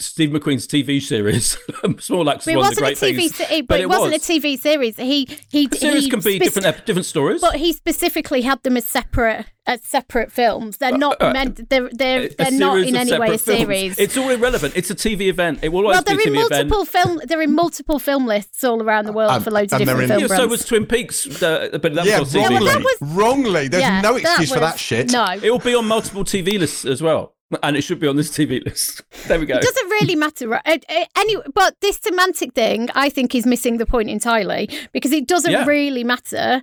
Steve 0.00 0.30
McQueen's 0.30 0.66
TV 0.68 1.02
series. 1.02 1.58
Small 1.98 2.30
Axe 2.30 2.46
is 2.46 2.54
It 2.54 2.56
one 2.56 2.68
of 2.68 2.76
the 2.76 2.78
wasn't 2.78 2.78
a 2.78 2.80
great 2.80 2.96
TV, 2.98 3.16
things. 3.16 3.34
se- 3.34 3.58
it, 3.58 3.66
but 3.66 3.80
it, 3.80 3.88
wasn't 3.88 4.12
was. 4.12 4.28
a 4.30 4.32
TV 4.32 4.56
series. 4.58 4.96
He 4.96 5.28
he 5.50 5.66
The 5.66 5.76
series 5.76 6.04
he 6.04 6.10
can 6.10 6.20
be 6.20 6.36
spec- 6.38 6.54
different 6.54 6.86
different 6.86 7.06
stories. 7.06 7.40
but 7.40 7.56
he 7.56 7.72
specifically 7.72 8.42
had 8.42 8.62
them 8.62 8.76
as 8.76 8.84
separate 8.84 9.46
as 9.66 9.82
separate 9.82 10.30
films. 10.30 10.76
They're 10.76 10.96
not 10.96 11.20
uh, 11.20 11.32
meant. 11.32 11.68
They're 11.68 11.90
they're 11.92 12.20
A 12.26 12.28
they're 12.28 12.50
not 12.52 12.78
in 12.78 12.94
any 12.94 13.18
way 13.18 13.34
a 13.34 13.38
separate 13.38 13.40
films. 13.40 13.60
series. 13.60 13.98
It's 13.98 14.16
all 14.16 14.30
irrelevant. 14.30 14.74
It's 14.76 14.88
a 14.90 14.94
TV 14.94 15.22
event. 15.22 15.58
It 15.62 15.70
will 15.70 15.80
always 15.80 15.96
well, 15.96 16.04
be 16.04 16.12
a 16.12 16.16
they're 16.16 16.26
in 16.28 16.32
TV 16.42 16.46
event. 16.46 16.68
multiple 16.70 16.84
film. 16.84 17.20
They're 17.26 17.42
in 17.42 17.54
multiple 17.56 17.98
film 17.98 18.26
lists 18.28 18.62
all 18.62 18.80
around 18.80 19.06
the 19.06 19.12
world 19.12 19.32
And- 19.32 19.42
for 19.44 19.50
loads 19.50 19.72
of 19.72 19.80
different 19.80 20.02
in- 20.02 20.08
film 20.10 20.20
Yeah, 20.20 20.26
so 20.28 20.46
was 20.46 20.64
Twin 20.64 20.86
Peaks, 20.86 21.26
uh, 21.42 21.70
but 21.82 21.94
that 21.94 22.06
Yeah, 22.06 22.20
was 22.20 22.36
on 22.36 22.42
TV. 22.42 22.44
wrongly. 22.50 22.54
Yeah, 22.54 22.60
well, 22.60 22.78
that 22.78 22.84
was- 23.00 23.14
wrongly. 23.16 23.66
There's 23.68 23.82
Yeah, 23.82 24.00
no 24.00 24.12
that 24.14 24.20
excuse 24.20 24.52
for 24.52 24.60
that 24.60 24.78
shit. 24.78 25.10
No, 25.10 25.26
It 25.42 25.50
will 25.50 25.58
be 25.58 25.74
on 25.74 25.86
multiple 25.88 26.22
TV 26.24 26.56
lists 26.56 26.84
as 26.84 27.02
well, 27.02 27.34
and 27.62 27.76
it 27.76 27.82
should 27.82 27.98
be 28.00 28.06
on 28.06 28.16
this 28.16 28.30
TV 28.30 28.64
list. 28.64 29.02
There 29.28 29.38
we 29.40 29.46
go. 29.46 29.56
it 29.56 29.62
doesn't 29.62 29.88
really 29.90 30.14
matter. 30.16 30.48
Right? 30.48 30.62
Uh, 30.66 30.78
uh, 31.00 31.04
Anyway, 31.16 31.44
but 31.54 31.76
this 31.80 31.96
semantic 32.02 32.54
thing, 32.54 32.88
I 32.94 33.08
think, 33.08 33.34
is 33.34 33.46
missing 33.46 33.78
the 33.78 33.86
point 33.86 34.10
entirely 34.10 34.68
because 34.92 35.12
it 35.12 35.26
doesn't 35.26 35.52
Yeah. 35.52 35.64
really 35.66 36.04
matter 36.04 36.62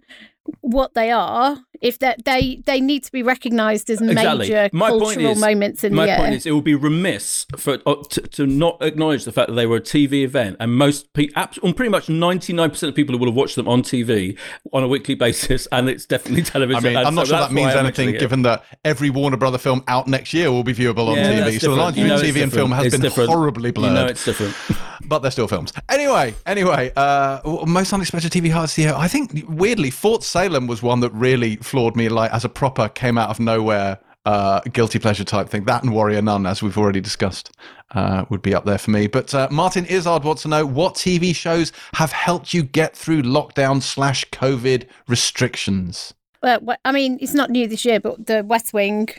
what 0.61 0.93
they 0.93 1.09
are 1.11 1.57
if 1.85 1.99
that 1.99 2.25
they 2.25 2.61
they 2.65 2.79
need 2.81 3.03
to 3.03 3.11
be 3.11 3.21
recognised 3.23 3.89
as 3.89 4.01
Exactly. 4.01 4.37
major 4.49 4.69
My 4.73 4.89
cultural 4.89 5.31
is- 5.33 5.39
moments 5.39 5.83
in 5.83 5.93
My 5.93 6.05
the 6.07 6.15
point 6.17 6.33
is, 6.33 6.45
it 6.45 6.51
would 6.51 6.63
be 6.63 6.75
remiss 6.75 7.45
for 7.57 7.77
uh, 7.85 7.95
to, 8.13 8.21
to 8.21 8.45
not 8.47 8.77
acknowledge 8.81 9.23
the 9.25 9.31
fact 9.31 9.47
that 9.49 9.55
they 9.55 9.67
were 9.67 9.77
a 9.77 9.81
TV 9.81 10.23
event, 10.23 10.57
and 10.59 10.73
most 10.75 11.13
people, 11.13 11.43
on 11.63 11.73
pretty 11.73 11.89
much 11.89 12.09
ninety 12.09 12.53
nine 12.53 12.69
percent 12.71 12.89
of 12.89 12.95
people 12.95 13.17
will 13.19 13.27
have 13.27 13.35
watched 13.35 13.55
them 13.55 13.67
on 13.67 13.83
TV 13.83 14.37
on 14.73 14.83
a 14.83 14.87
weekly 14.87 15.15
basis, 15.15 15.67
and 15.71 15.87
it's 15.89 16.05
definitely 16.05 16.43
television. 16.55 16.77
I 16.77 16.81
television. 16.81 16.99
mean, 16.99 17.07
I'm 17.07 17.15
not 17.15 17.27
sure 17.27 17.39
that 17.39 17.51
means 17.51 17.73
anything, 17.75 18.11
given 18.17 18.41
that 18.43 18.63
every 18.83 19.09
Warner 19.09 19.37
Brother 19.37 19.57
film 19.57 19.83
out 19.87 20.07
next 20.07 20.33
year 20.33 20.51
will 20.51 20.63
be 20.63 20.73
viewable 20.73 21.07
on 21.09 21.17
Yeah, 21.17 21.31
TV. 21.31 21.37
that's 21.45 21.61
So 21.61 21.69
the 21.71 21.75
different. 21.75 21.77
line 21.77 21.93
You 21.95 22.03
between 22.03 22.07
know 22.09 22.23
TV 22.23 22.27
it's 22.35 22.43
and 22.43 22.53
film 22.53 22.71
has 22.71 22.83
different. 22.83 23.01
been 23.03 23.09
different. 23.09 23.29
horribly 23.29 23.71
blurred. 23.71 23.91
You 23.91 23.95
know, 23.99 24.05
it's 24.07 24.25
different. 24.25 24.55
but 25.07 25.19
they're 25.19 25.31
still 25.31 25.47
films. 25.47 25.71
Anyway, 25.89 26.33
anyway, 26.47 26.91
uh, 26.95 27.39
most 27.67 27.93
unexpected 27.93 28.31
TV 28.31 28.49
highlights 28.49 28.71
of 28.73 28.75
the 28.77 28.81
year. 28.83 28.93
I 28.95 29.07
think 29.07 29.45
weirdly, 29.47 29.91
Fort 29.91 30.23
Salem 30.23 30.65
was 30.67 30.81
one 30.81 30.99
that 31.01 31.11
really 31.13 31.57
floored 31.75 31.97
me. 31.97 32.07
Like 32.07 32.31
as 32.31 32.45
a 32.45 32.49
proper 32.49 32.87
came 32.87 33.17
out 33.17 33.29
of 33.29 33.37
nowhere, 33.37 33.99
uh, 34.25 34.61
guilty 34.71 34.97
pleasure 34.97 35.25
type 35.25 35.49
thing. 35.49 35.65
That 35.65 35.83
and 35.83 35.93
Warrior 35.93 36.21
Nun, 36.21 36.45
as 36.45 36.63
we've 36.63 36.77
already 36.77 37.01
discussed, 37.01 37.51
uh, 37.93 38.23
would 38.29 38.41
be 38.41 38.55
up 38.55 38.63
there 38.63 38.77
for 38.77 38.91
me. 38.91 39.07
But 39.07 39.33
uh, 39.33 39.49
Martin 39.51 39.85
Izzard 39.85 40.23
wants 40.23 40.43
to 40.43 40.47
know 40.47 40.65
what 40.65 40.93
TV 40.93 41.35
shows 41.35 41.73
have 41.95 42.13
helped 42.13 42.53
you 42.53 42.63
get 42.63 42.95
through 42.95 43.23
lockdown 43.23 43.81
slash 43.81 44.23
COVID 44.31 44.87
restrictions. 45.09 46.13
Well, 46.41 46.61
I 46.85 46.93
mean, 46.93 47.17
it's 47.19 47.33
not 47.33 47.49
new 47.49 47.67
this 47.67 47.83
year, 47.83 47.99
but 47.99 48.25
the 48.25 48.41
West 48.45 48.71
Wing, 48.71 49.09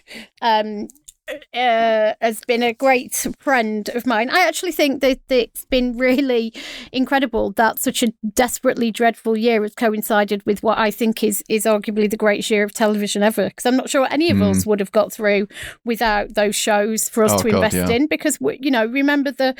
um, 0.40 0.88
uh, 1.28 2.14
has 2.20 2.40
been 2.46 2.62
a 2.62 2.72
great 2.72 3.26
friend 3.38 3.88
of 3.90 4.06
mine. 4.06 4.30
I 4.30 4.46
actually 4.46 4.72
think 4.72 5.00
that, 5.00 5.20
it's 5.28 5.64
been 5.64 5.96
really 5.96 6.52
incredible 6.92 7.50
that 7.52 7.78
such 7.78 8.02
a 8.02 8.12
desperately 8.34 8.90
dreadful 8.90 9.36
year 9.36 9.62
has 9.62 9.74
coincided 9.74 10.44
with 10.46 10.62
what 10.62 10.78
I 10.78 10.90
think 10.90 11.24
is 11.24 11.42
is 11.48 11.64
arguably 11.64 12.08
the 12.08 12.16
greatest 12.16 12.50
year 12.50 12.64
of 12.64 12.72
television 12.72 13.22
ever. 13.22 13.48
Because 13.48 13.66
I'm 13.66 13.76
not 13.76 13.90
sure 13.90 14.06
any 14.10 14.30
of 14.30 14.40
us 14.40 14.64
would 14.66 14.80
have 14.80 14.92
got 14.92 15.12
through 15.12 15.48
without 15.84 16.34
those 16.34 16.54
shows 16.54 17.08
for 17.08 17.24
us 17.24 17.32
Oh, 17.32 17.38
to 17.38 17.50
God, 17.50 17.54
invest 17.64 17.76
yeah. 17.90 17.96
in. 17.96 18.06
Because 18.06 18.40
we, 18.40 18.58
you 18.62 18.70
know, 18.70 18.86
remember 18.86 19.30
the 19.30 19.54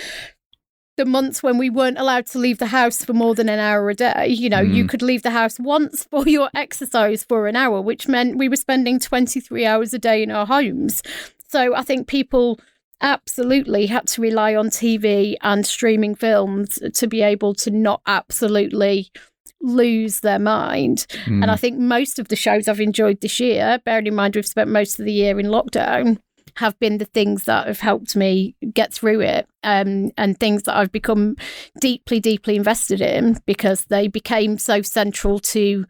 the 0.96 1.04
months 1.04 1.42
when 1.42 1.58
we 1.58 1.68
weren't 1.68 1.98
allowed 1.98 2.26
to 2.26 2.38
leave 2.38 2.58
the 2.58 2.66
house 2.66 3.04
for 3.04 3.12
more 3.12 3.34
than 3.34 3.48
an 3.48 3.58
hour 3.58 3.90
a 3.90 3.94
day. 3.94 4.28
You 4.28 4.48
know, 4.48 4.60
you 4.60 4.86
could 4.86 5.02
leave 5.02 5.22
the 5.22 5.30
house 5.30 5.58
once 5.58 6.04
for 6.04 6.26
your 6.26 6.48
exercise 6.54 7.22
for 7.22 7.46
an 7.46 7.56
hour, 7.56 7.80
which 7.82 8.08
meant 8.08 8.38
we 8.38 8.48
were 8.48 8.56
spending 8.56 8.98
23 8.98 9.66
hours 9.66 9.92
a 9.92 9.98
day 9.98 10.22
in 10.22 10.30
our 10.30 10.46
homes. 10.46 11.02
So 11.48 11.74
I 11.74 11.82
think 11.82 12.08
people 12.08 12.60
absolutely 13.00 13.86
had 13.86 14.06
to 14.08 14.22
rely 14.22 14.54
on 14.54 14.70
TV 14.70 15.36
and 15.42 15.66
streaming 15.66 16.14
films 16.14 16.78
to 16.94 17.06
be 17.06 17.22
able 17.22 17.54
to 17.54 17.70
not 17.70 18.00
absolutely 18.06 19.10
lose 19.60 20.20
their 20.20 20.38
mind. 20.38 21.06
Hmm. 21.24 21.42
And 21.42 21.50
I 21.50 21.56
think 21.56 21.78
most 21.78 22.18
of 22.18 22.28
the 22.28 22.36
shows 22.36 22.68
I've 22.68 22.80
enjoyed 22.80 23.20
this 23.20 23.40
year, 23.40 23.80
bearing 23.84 24.06
in 24.06 24.14
mind 24.14 24.36
we've 24.36 24.46
spent 24.46 24.70
most 24.70 24.98
of 24.98 25.04
the 25.04 25.12
year 25.12 25.38
in 25.38 25.46
lockdown, 25.46 26.18
have 26.56 26.78
been 26.78 26.98
the 26.98 27.04
things 27.04 27.44
that 27.44 27.66
have 27.66 27.80
helped 27.80 28.16
me 28.16 28.54
get 28.72 28.92
through 28.92 29.20
it 29.20 29.46
um, 29.62 30.10
and 30.16 30.38
things 30.38 30.62
that 30.62 30.76
I've 30.76 30.92
become 30.92 31.36
deeply, 31.80 32.18
deeply 32.18 32.56
invested 32.56 33.00
in 33.00 33.38
because 33.44 33.84
they 33.86 34.08
became 34.08 34.56
so 34.56 34.80
central 34.80 35.38
to 35.40 35.84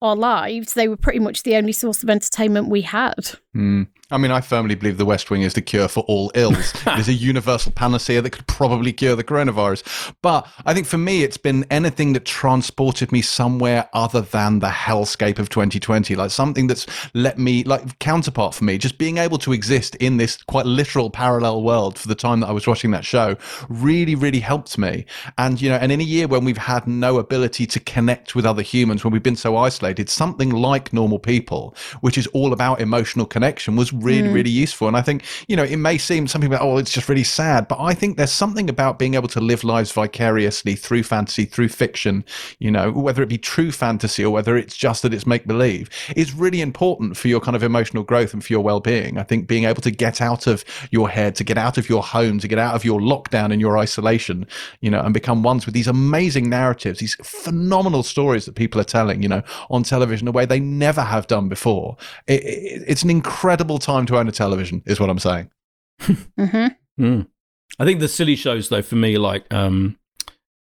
our 0.00 0.16
lives. 0.16 0.74
They 0.74 0.88
were 0.88 0.96
pretty 0.96 1.20
much 1.20 1.44
the 1.44 1.54
only 1.54 1.72
source 1.72 2.02
of 2.02 2.10
entertainment 2.10 2.68
we 2.68 2.82
had. 2.82 3.30
Hmm. 3.52 3.84
I 4.12 4.18
mean, 4.18 4.30
I 4.30 4.42
firmly 4.42 4.74
believe 4.74 4.98
The 4.98 5.06
West 5.06 5.30
Wing 5.30 5.40
is 5.40 5.54
the 5.54 5.62
cure 5.62 5.88
for 5.88 6.00
all 6.00 6.30
ills. 6.34 6.74
it 6.86 6.98
is 6.98 7.08
a 7.08 7.14
universal 7.14 7.72
panacea 7.72 8.20
that 8.20 8.30
could 8.30 8.46
probably 8.46 8.92
cure 8.92 9.16
the 9.16 9.24
coronavirus. 9.24 10.12
But 10.20 10.46
I 10.66 10.74
think 10.74 10.86
for 10.86 10.98
me, 10.98 11.22
it's 11.22 11.38
been 11.38 11.64
anything 11.70 12.12
that 12.12 12.26
transported 12.26 13.10
me 13.10 13.22
somewhere 13.22 13.88
other 13.94 14.20
than 14.20 14.58
the 14.58 14.68
hellscape 14.68 15.38
of 15.38 15.48
2020, 15.48 16.14
like 16.14 16.30
something 16.30 16.66
that's 16.66 16.86
let 17.14 17.38
me, 17.38 17.64
like 17.64 17.98
counterpart 18.00 18.54
for 18.54 18.64
me, 18.64 18.76
just 18.76 18.98
being 18.98 19.16
able 19.16 19.38
to 19.38 19.52
exist 19.54 19.94
in 19.94 20.18
this 20.18 20.42
quite 20.42 20.66
literal 20.66 21.08
parallel 21.08 21.62
world 21.62 21.98
for 21.98 22.06
the 22.06 22.14
time 22.14 22.40
that 22.40 22.48
I 22.48 22.52
was 22.52 22.66
watching 22.66 22.90
that 22.90 23.06
show 23.06 23.36
really, 23.70 24.14
really 24.14 24.40
helped 24.40 24.76
me. 24.76 25.06
And, 25.38 25.58
you 25.58 25.70
know, 25.70 25.76
and 25.76 25.90
in 25.90 26.00
a 26.00 26.04
year 26.04 26.28
when 26.28 26.44
we've 26.44 26.58
had 26.58 26.86
no 26.86 27.16
ability 27.18 27.66
to 27.66 27.80
connect 27.80 28.34
with 28.34 28.44
other 28.44 28.62
humans, 28.62 29.04
when 29.04 29.12
we've 29.14 29.22
been 29.22 29.36
so 29.36 29.56
isolated, 29.56 30.10
something 30.10 30.50
like 30.50 30.92
normal 30.92 31.18
people, 31.18 31.74
which 32.02 32.18
is 32.18 32.26
all 32.28 32.52
about 32.52 32.78
emotional 32.78 33.24
connection, 33.24 33.74
was 33.74 33.90
really, 34.02 34.28
hmm. 34.28 34.34
really 34.34 34.50
useful. 34.50 34.88
And 34.88 34.96
I 34.96 35.02
think, 35.02 35.24
you 35.48 35.56
know, 35.56 35.64
it 35.64 35.76
may 35.76 35.98
seem 35.98 36.26
some 36.26 36.40
people, 36.40 36.58
oh, 36.60 36.78
it's 36.78 36.92
just 36.92 37.08
really 37.08 37.24
sad, 37.24 37.68
but 37.68 37.80
I 37.80 37.94
think 37.94 38.16
there's 38.16 38.32
something 38.32 38.68
about 38.68 38.98
being 38.98 39.14
able 39.14 39.28
to 39.28 39.40
live 39.40 39.64
lives 39.64 39.92
vicariously 39.92 40.74
through 40.74 41.02
fantasy, 41.04 41.44
through 41.44 41.68
fiction, 41.68 42.24
you 42.58 42.70
know, 42.70 42.90
whether 42.90 43.22
it 43.22 43.28
be 43.28 43.38
true 43.38 43.72
fantasy 43.72 44.24
or 44.24 44.30
whether 44.30 44.56
it's 44.56 44.76
just 44.76 45.02
that 45.02 45.14
it's 45.14 45.26
make 45.26 45.46
believe, 45.46 45.90
is 46.16 46.32
really 46.32 46.60
important 46.60 47.16
for 47.16 47.28
your 47.28 47.40
kind 47.40 47.56
of 47.56 47.62
emotional 47.62 48.02
growth 48.02 48.32
and 48.32 48.44
for 48.44 48.52
your 48.52 48.62
well 48.62 48.80
being. 48.80 49.18
I 49.18 49.22
think 49.22 49.46
being 49.46 49.64
able 49.64 49.82
to 49.82 49.90
get 49.90 50.20
out 50.20 50.46
of 50.46 50.64
your 50.90 51.08
head, 51.08 51.34
to 51.36 51.44
get 51.44 51.58
out 51.58 51.78
of 51.78 51.88
your 51.88 52.02
home, 52.02 52.38
to 52.40 52.48
get 52.48 52.58
out 52.58 52.74
of 52.74 52.84
your 52.84 53.00
lockdown 53.00 53.52
and 53.52 53.60
your 53.60 53.78
isolation, 53.78 54.46
you 54.80 54.90
know, 54.90 55.00
and 55.00 55.14
become 55.14 55.42
ones 55.42 55.66
with 55.66 55.74
these 55.74 55.88
amazing 55.88 56.48
narratives, 56.48 57.00
these 57.00 57.16
phenomenal 57.22 58.02
stories 58.02 58.44
that 58.46 58.54
people 58.54 58.80
are 58.80 58.84
telling, 58.84 59.22
you 59.22 59.28
know, 59.28 59.42
on 59.70 59.82
television 59.82 60.26
in 60.26 60.28
a 60.28 60.32
way 60.32 60.46
they 60.46 60.60
never 60.60 61.02
have 61.02 61.26
done 61.26 61.48
before. 61.48 61.96
It, 62.26 62.42
it, 62.44 62.82
it's 62.86 63.02
an 63.02 63.10
incredible 63.10 63.78
time 63.78 63.91
to 64.06 64.18
own 64.18 64.28
a 64.28 64.32
television, 64.32 64.82
is 64.86 65.00
what 65.00 65.10
I'm 65.10 65.18
saying. 65.18 65.50
hmm 66.00 66.66
Mm. 67.00 67.26
I 67.78 67.84
think 67.86 68.00
the 68.00 68.08
silly 68.08 68.36
shows, 68.36 68.68
though, 68.68 68.82
for 68.82 68.96
me, 68.96 69.16
like, 69.16 69.52
um, 69.52 69.98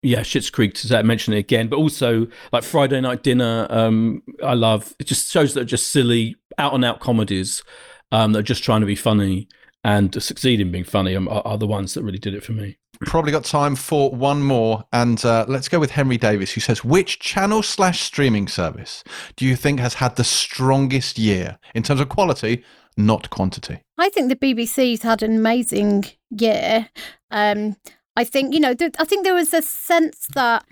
yeah, 0.04 0.20
Schitt's 0.20 0.50
Creek, 0.52 0.76
to 0.76 1.04
mention 1.04 1.34
it 1.34 1.40
again, 1.40 1.70
but 1.70 1.78
also 1.78 2.28
like 2.52 2.64
Friday 2.64 3.02
Night 3.02 3.24
Dinner, 3.24 3.66
um, 3.70 4.22
I 4.44 4.54
love. 4.54 4.94
It 5.00 5.08
just 5.08 5.32
shows 5.32 5.54
that 5.54 5.62
are 5.62 5.66
just 5.66 5.92
silly, 5.92 6.36
out 6.58 6.74
and 6.74 6.86
out 6.86 7.00
comedies 7.00 7.64
um, 8.12 8.34
that 8.34 8.40
are 8.40 8.44
just 8.44 8.64
trying 8.64 8.82
to 8.82 8.86
be 8.88 8.96
funny 8.96 9.48
and 9.84 10.22
succeed 10.22 10.62
in 10.62 10.72
being 10.72 10.84
funny 10.84 11.16
um, 11.16 11.28
are, 11.28 11.42
are 11.46 11.58
the 11.58 11.68
ones 11.68 11.94
that 11.94 12.04
really 12.04 12.20
did 12.20 12.34
it 12.34 12.44
for 12.44 12.52
me. 12.52 12.78
Probably 13.06 13.32
got 13.32 13.44
time 13.44 13.76
for 13.76 14.12
one 14.12 14.44
more, 14.44 14.84
and 14.94 15.24
uh, 15.26 15.46
let's 15.48 15.68
go 15.68 15.80
with 15.80 15.92
Henry 15.92 16.18
Davis, 16.18 16.52
who 16.52 16.62
says, 16.62 16.86
"Which 16.86 17.20
channel 17.20 17.64
slash 17.64 18.02
streaming 18.02 18.48
service 18.48 19.04
do 19.36 19.46
you 19.46 19.56
think 19.56 19.80
has 19.80 19.96
had 19.96 20.16
the 20.16 20.24
strongest 20.24 21.18
year 21.18 21.58
in 21.74 21.84
terms 21.84 22.00
of 22.00 22.08
quality, 22.10 22.64
not 22.98 23.30
quantity?" 23.30 23.82
I 23.98 24.10
think 24.10 24.30
the 24.30 24.36
BBC's 24.36 25.04
had 25.04 25.24
an 25.24 25.36
amazing 25.36 26.06
year. 26.30 26.90
Um, 27.32 27.78
I 28.16 28.24
think 28.24 28.54
you 28.54 28.60
know. 28.60 28.74
Th- 28.74 28.96
I 29.00 29.06
think 29.06 29.24
there 29.24 29.34
was 29.34 29.54
a 29.54 29.62
sense 29.62 30.28
that 30.34 30.66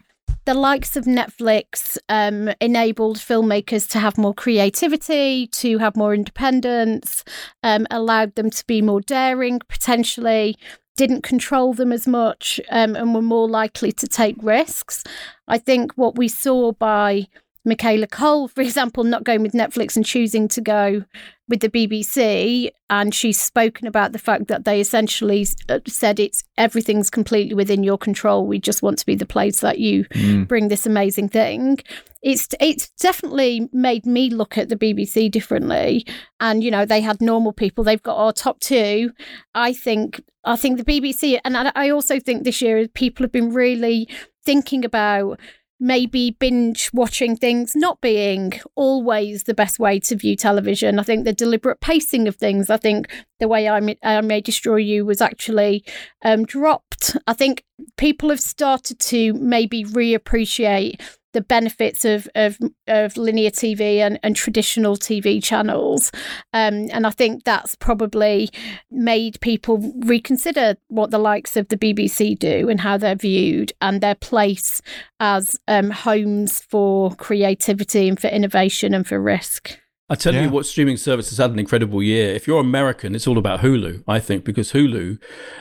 the 0.46 0.54
likes 0.54 0.96
of 0.96 1.06
Netflix 1.06 1.98
um, 2.10 2.50
enabled 2.60 3.18
filmmakers 3.18 3.88
to 3.92 4.00
have 4.00 4.18
more 4.18 4.34
creativity, 4.34 5.48
to 5.48 5.78
have 5.78 5.96
more 5.96 6.14
independence, 6.14 7.24
um, 7.64 7.86
allowed 7.92 8.36
them 8.36 8.50
to 8.50 8.66
be 8.66 8.82
more 8.82 9.02
daring, 9.02 9.60
potentially. 9.68 10.58
Didn't 10.98 11.22
control 11.24 11.74
them 11.74 11.92
as 11.92 12.08
much 12.08 12.60
um, 12.70 12.96
and 12.96 13.16
were 13.16 13.22
more 13.22 13.48
likely 13.48 13.92
to 13.94 14.08
take 14.08 14.36
risks. 14.42 15.04
I 15.48 15.58
think 15.58 15.94
what 15.94 16.18
we 16.18 16.28
saw 16.28 16.74
by 16.74 17.28
Michaela 17.64 18.08
Coel, 18.08 18.48
for 18.48 18.62
example, 18.62 19.04
not 19.04 19.24
going 19.24 19.42
with 19.44 19.54
Netflix 19.54 19.96
and 19.96 20.06
choosing 20.06 20.48
to 20.48 20.62
go 20.62 21.04
with 21.48 21.60
the 21.60 21.70
BBC, 21.70 22.72
and 22.90 23.14
she's 23.14 23.40
spoken 23.40 23.88
about 23.88 24.14
the 24.14 24.20
fact 24.20 24.48
that 24.48 24.64
they 24.64 24.80
essentially 24.80 25.46
uh, 25.70 25.80
said 25.86 26.20
it's 26.20 26.44
everything's 26.58 27.10
completely 27.10 27.54
within 27.54 27.84
your 27.84 27.98
control. 27.98 28.48
We 28.48 28.60
just 28.60 28.82
want 28.82 28.98
to 29.00 29.06
be 29.06 29.16
the 29.16 29.26
place 29.26 29.60
that 29.60 29.80
you 29.80 30.06
bring 30.48 30.70
this 30.70 30.86
amazing 30.86 31.30
thing. 31.30 31.80
It's 32.24 32.48
it's 32.60 32.90
definitely 32.92 33.70
made 33.74 34.06
me 34.06 34.30
look 34.30 34.58
at 34.58 34.70
the 34.70 34.76
BBC 34.76 35.30
differently. 35.30 36.06
And 36.40 36.64
you 36.64 36.72
know, 36.72 36.86
they 36.86 37.02
had 37.02 37.22
normal 37.22 37.54
people. 37.54 37.84
They've 37.84 38.02
got 38.02 38.18
our 38.18 38.34
top 38.34 38.60
two. 38.60 39.12
I 39.54 39.74
think 39.74 40.22
I 40.44 40.56
think 40.56 40.78
the 40.78 40.86
BBC, 40.86 41.40
and 41.46 41.56
I 41.58 41.90
also 41.90 42.20
think 42.20 42.44
this 42.44 42.62
year 42.62 42.88
people 42.88 43.24
have 43.24 43.32
been 43.32 43.54
really 43.54 44.08
thinking 44.44 44.84
about 44.84 45.40
maybe 45.82 46.38
binge 46.40 46.92
watching 46.94 47.36
things 47.36 47.76
not 47.76 48.00
being 48.02 48.54
always 48.76 49.44
the 49.44 49.54
best 49.54 49.80
way 49.80 50.00
to 50.00 50.16
view 50.16 50.36
television. 50.36 51.00
I 51.00 51.04
think 51.04 51.26
the 51.26 51.34
deliberate 51.34 51.82
pacing 51.82 52.28
of 52.28 52.36
things, 52.36 52.70
I 52.70 52.78
think 52.78 53.08
the 53.40 53.48
way 53.48 53.68
I 53.68 53.80
May, 53.80 53.98
I 54.04 54.22
May 54.22 54.42
Destroy 54.42 54.76
You 54.78 55.06
was 55.06 55.22
actually 55.22 55.84
um, 56.24 56.46
dropped. 56.46 57.18
I 57.26 57.34
think 57.34 57.66
people 57.98 58.30
have 58.30 58.40
started 58.40 59.00
to 59.00 59.34
maybe 59.34 59.84
reappreciate 59.84 61.02
the 61.34 61.42
benefits 61.42 62.06
of 62.06 62.28
of, 62.36 62.58
of 62.88 63.18
linear 63.18 63.50
TV 63.50 63.98
and, 63.98 64.20
and 64.24 64.36
traditional 64.36 64.96
TV 64.96 65.42
channels. 65.44 66.12
Um, 66.54 66.88
and 66.92 67.06
I 67.08 67.10
think 67.10 67.44
that's 67.44 67.76
probably 67.76 68.50
made 68.90 69.40
people 69.42 69.94
reconsider 70.06 70.76
what 70.88 71.12
the 71.12 71.18
likes 71.20 71.56
of 71.58 71.68
the 71.70 71.78
BBC 71.78 72.38
do 72.38 72.70
and 72.70 72.80
how 72.80 72.98
they're 72.98 73.16
viewed 73.16 73.72
and 73.82 74.02
their 74.02 74.16
place 74.16 74.82
as 75.20 75.58
um, 75.68 75.90
homes 75.90 76.62
for 76.62 77.14
creativity 77.16 78.08
and 78.08 78.20
for 78.20 78.28
innovation 78.28 78.94
and 78.94 79.08
for 79.08 79.20
risk. 79.22 79.78
I 80.10 80.16
tell 80.16 80.34
Yeah. 80.34 80.44
you 80.44 80.50
what, 80.50 80.66
streaming 80.66 80.98
service 80.98 81.30
has 81.30 81.38
had 81.38 81.52
an 81.52 81.60
incredible 81.60 82.04
year. 82.04 82.34
If 82.34 82.46
you're 82.46 82.60
American, 82.60 83.16
it's 83.16 83.28
all 83.28 83.38
about 83.38 83.62
Hulu, 83.62 84.04
I 84.10 84.20
think, 84.20 84.44
because 84.44 84.74
Hulu 84.74 85.20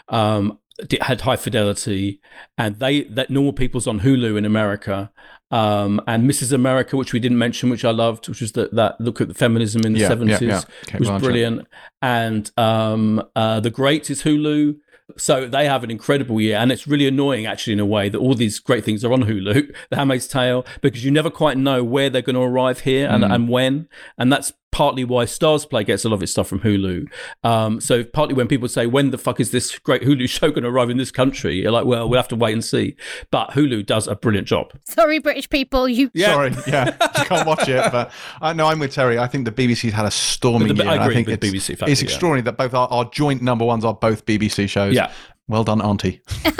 um, 0.09 0.59
had 1.01 1.21
high 1.21 1.37
fidelity, 1.37 2.21
and 2.59 2.77
they 2.81 3.03
that 3.05 3.31
normal 3.31 3.53
people's 3.53 3.87
on 3.87 4.01
Hulu 4.01 4.37
in 4.37 4.45
America, 4.45 5.13
um, 5.51 6.01
and 6.07 6.29
Mrs. 6.31 6.53
America, 6.53 6.97
which 6.97 7.13
we 7.13 7.21
didn't 7.21 7.39
mention, 7.39 7.71
which 7.71 7.85
I 7.85 7.91
loved, 7.91 8.29
which 8.29 8.41
was 8.41 8.53
that 8.53 8.75
that 8.75 9.01
look 9.01 9.21
at 9.21 9.29
the 9.29 9.35
feminism 9.35 9.83
in 9.85 9.93
the 9.93 9.99
Yeah, 10.01 10.05
yeah, 10.05 10.09
seventies, 10.09 10.41
yeah. 10.43 10.63
Kate 10.87 11.01
was 11.01 11.09
Blanchett. 11.09 11.21
brilliant, 11.21 11.67
and 12.03 12.51
um, 12.57 13.23
uh, 13.37 13.61
the 13.61 13.71
Great 13.71 14.11
is 14.11 14.23
Hulu. 14.23 14.77
So 15.17 15.49
they 15.49 15.67
have 15.67 15.83
an 15.83 15.91
incredible 15.91 16.41
year, 16.41 16.57
and 16.57 16.71
it's 16.71 16.87
really 16.87 17.09
annoying, 17.09 17.45
actually, 17.45 17.73
in 17.73 17.81
a 17.81 17.85
way, 17.87 18.09
that 18.09 18.19
all 18.19 18.35
these 18.35 18.61
great 18.61 18.85
things 18.85 19.05
are 19.05 19.13
on 19.13 19.25
Hulu, 19.25 19.75
The 19.91 19.97
Handmaid's 19.97 20.29
Tale, 20.29 20.65
because 20.83 21.05
you 21.05 21.11
never 21.11 21.31
quite 21.31 21.57
know 21.59 21.83
where 21.83 22.09
they're 22.11 22.23
going 22.23 22.37
to 22.37 22.43
arrive 22.43 22.81
here 22.81 23.09
and, 23.09 23.25
Mm. 23.25 23.35
and 23.35 23.49
when, 23.49 23.89
and 24.17 24.33
that's 24.33 24.53
partly 24.73 25.05
why 25.05 25.25
StarzPlay 25.25 25.87
gets 25.87 26.05
a 26.05 26.09
lot 26.09 26.17
of 26.17 26.23
its 26.23 26.33
stuff 26.33 26.49
from 26.49 26.61
Hulu. 26.61 27.07
Um, 27.43 27.81
so 27.81 28.05
partly 28.05 28.35
when 28.35 28.49
people 28.49 28.69
say, 28.69 28.87
"When 28.87 29.11
the 29.11 29.19
fuck 29.19 29.41
is 29.41 29.51
this 29.51 29.79
great 29.79 30.03
Hulu 30.03 30.29
show 30.29 30.51
going 30.51 30.63
to 30.63 30.69
arrive 30.69 30.91
in 30.91 30.97
this 30.97 31.11
country?" 31.11 31.63
You're 31.63 31.73
like, 31.73 31.87
"Well, 31.87 32.09
we'll 32.09 32.19
have 32.19 32.29
to 32.29 32.37
wait 32.37 32.53
and 32.53 32.65
see." 32.65 32.97
But 33.31 33.51
Hulu 33.51 33.87
does 33.87 34.07
a 34.07 34.15
brilliant 34.15 34.49
job. 34.49 34.73
Sorry, 34.85 35.19
British 35.19 35.49
people, 35.49 35.89
you 35.89 36.11
Yeah. 36.15 36.35
Sorry, 36.35 36.55
yeah, 36.67 36.97
you 37.19 37.25
can't 37.25 37.47
watch 37.47 37.69
it. 37.69 37.91
But 37.93 38.11
I 38.41 38.53
know 38.53 38.67
I'm 38.67 38.79
with 38.79 38.95
Terri. 38.95 39.19
I 39.19 39.27
think 39.27 39.45
the 39.45 39.53
BBC's 39.53 39.93
had 39.93 40.07
a 40.07 40.11
stormy 40.11 40.73
the- 40.73 40.83
year. 40.83 40.89
I 40.89 40.95
and 40.95 41.03
agree 41.03 41.15
think 41.15 41.29
with 41.29 41.45
it's, 41.45 41.53
BBC 41.53 41.79
factor, 41.79 41.91
it's 41.93 42.03
yeah. 42.03 42.07
extraordinary 42.07 42.43
that 42.43 42.57
both 42.57 42.75
our, 42.75 42.89
our 42.89 43.05
joint 43.11 43.43
number 43.43 43.65
ones 43.65 43.85
are 43.85 43.95
both 43.95 44.25
BBC 44.27 44.69
shows. 44.69 44.95
Yeah, 44.95 45.13
Well 45.49 45.65
done, 45.65 45.81
Auntie. 45.83 46.21
and 46.45 46.55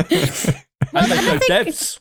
they 0.00 0.04
show 1.18 1.38
devs. 1.48 2.00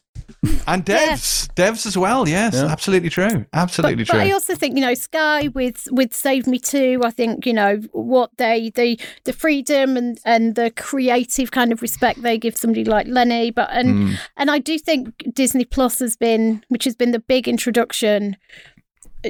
And 0.67 0.85
devs, 0.85 1.47
devs 1.55 1.85
as 1.85 1.97
well. 1.97 2.27
Yes, 2.27 2.53
Yeah. 2.55 2.65
absolutely 2.65 3.09
true. 3.09 3.45
Absolutely 3.53 4.03
but, 4.03 4.13
but 4.13 4.21
I 4.21 4.31
also 4.31 4.55
think 4.55 4.75
you 4.75 4.81
know 4.81 4.93
Sky 4.93 5.47
with 5.49 5.87
with 5.91 6.13
Save 6.13 6.47
Me 6.47 6.59
Too. 6.59 7.01
I 7.03 7.11
think 7.11 7.45
you 7.45 7.53
know 7.53 7.77
what 7.91 8.31
they 8.37 8.69
the 8.75 8.99
the 9.23 9.33
freedom 9.33 9.95
and 9.95 10.19
and 10.25 10.55
the 10.55 10.71
creative 10.71 11.51
kind 11.51 11.71
of 11.71 11.81
respect 11.81 12.21
they 12.21 12.37
give 12.37 12.57
somebody 12.57 12.83
like 12.83 13.07
Lennie. 13.07 13.51
But 13.51 13.69
and 13.71 13.93
Mm. 13.93 14.17
and 14.37 14.51
I 14.51 14.59
do 14.59 14.77
think 14.79 15.23
Disney 15.33 15.65
Plus 15.65 15.99
has 15.99 16.15
been, 16.15 16.63
which 16.69 16.83
has 16.85 16.95
been 16.95 17.11
the 17.11 17.19
big 17.19 17.47
introduction. 17.47 18.35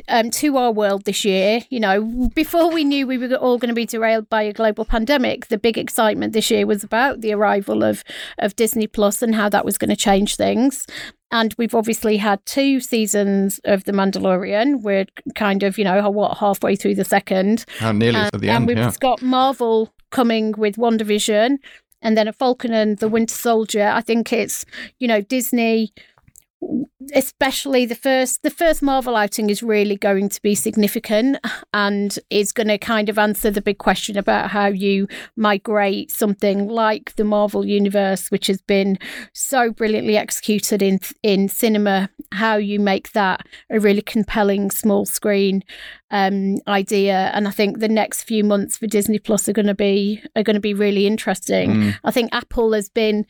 Um, 0.07 0.31
to 0.31 0.57
our 0.57 0.71
world 0.71 1.05
this 1.05 1.23
year, 1.23 1.61
you 1.69 1.79
know, 1.79 2.29
before 2.33 2.71
we 2.71 2.83
knew 2.83 3.05
we 3.05 3.17
were 3.17 3.35
all 3.35 3.57
going 3.59 3.69
to 3.69 3.75
be 3.75 3.85
derailed 3.85 4.27
by 4.27 4.41
a 4.41 4.51
global 4.51 4.85
pandemic, 4.85 5.47
the 5.47 5.57
big 5.57 5.77
excitement 5.77 6.33
this 6.33 6.49
year 6.49 6.65
was 6.65 6.83
about 6.83 7.21
the 7.21 7.31
arrival 7.33 7.83
of 7.83 8.03
of 8.39 8.55
Disney 8.55 8.87
Plus 8.87 9.21
and 9.21 9.35
how 9.35 9.49
that 9.49 9.65
was 9.65 9.77
going 9.77 9.91
to 9.91 9.95
change 9.95 10.35
things. 10.35 10.87
And 11.31 11.53
we've 11.57 11.75
obviously 11.75 12.17
had 12.17 12.45
two 12.45 12.79
seasons 12.79 13.59
of 13.65 13.83
The 13.85 13.91
Mandalorian. 13.91 14.81
We're 14.81 15.05
kind 15.35 15.63
of, 15.63 15.77
you 15.77 15.83
know, 15.83 16.09
what 16.09 16.37
halfway 16.37 16.75
through 16.75 16.95
the 16.95 17.05
second, 17.05 17.65
How 17.79 17.91
nearly 17.91 18.17
and, 18.19 18.33
at 18.33 18.41
the 18.41 18.49
and 18.49 18.55
end. 18.57 18.67
we've 18.67 18.77
Yeah. 18.77 18.91
got 18.99 19.21
Marvel 19.21 19.93
coming 20.11 20.53
with 20.57 20.75
WandaVision, 20.75 21.57
and 22.01 22.17
then 22.17 22.27
a 22.27 22.33
Falcon 22.33 22.73
and 22.73 22.97
the 22.97 23.07
Winter 23.07 23.33
Soldier. 23.33 23.87
I 23.93 24.01
think 24.01 24.31
it's, 24.33 24.65
you 24.99 25.07
know, 25.07 25.21
Disney 25.21 25.93
especially 27.13 27.85
the 27.85 27.95
first 27.95 28.41
the 28.43 28.49
first 28.49 28.81
Marvel 28.81 29.15
outing 29.15 29.49
is 29.49 29.63
really 29.63 29.95
going 29.95 30.29
to 30.29 30.41
be 30.41 30.55
significant 30.55 31.37
and 31.73 32.17
is 32.29 32.51
going 32.51 32.67
to 32.67 32.77
kind 32.77 33.09
of 33.09 33.17
answer 33.17 33.51
the 33.51 33.61
big 33.61 33.77
question 33.77 34.17
about 34.17 34.51
how 34.51 34.67
you 34.67 35.07
migrate 35.35 36.11
something 36.11 36.67
like 36.67 37.15
the 37.15 37.23
Marvel 37.23 37.65
universe 37.65 38.29
which 38.29 38.47
has 38.47 38.61
been 38.61 38.97
so 39.33 39.71
brilliantly 39.71 40.17
executed 40.17 40.81
in 40.81 40.99
in 41.21 41.47
cinema 41.47 42.09
how 42.31 42.55
you 42.55 42.79
make 42.79 43.11
that 43.11 43.45
a 43.69 43.79
really 43.79 44.01
compelling 44.01 44.71
small 44.71 45.05
screen 45.05 45.63
um, 46.13 46.57
idea 46.67 47.31
and 47.33 47.47
I 47.47 47.51
think 47.51 47.79
the 47.79 47.89
next 47.89 48.23
few 48.23 48.43
months 48.43 48.77
for 48.77 48.87
Disney 48.87 49.17
Plus 49.19 49.49
are 49.49 49.53
going 49.53 49.65
to 49.65 49.73
be 49.73 50.21
are 50.35 50.43
going 50.43 50.53
to 50.53 50.59
be 50.61 50.73
really 50.73 51.05
interesting 51.07 51.71
Mm. 51.73 51.95
I 52.03 52.11
think 52.11 52.29
Apple 52.33 52.71
has 52.73 52.87
been 52.89 53.25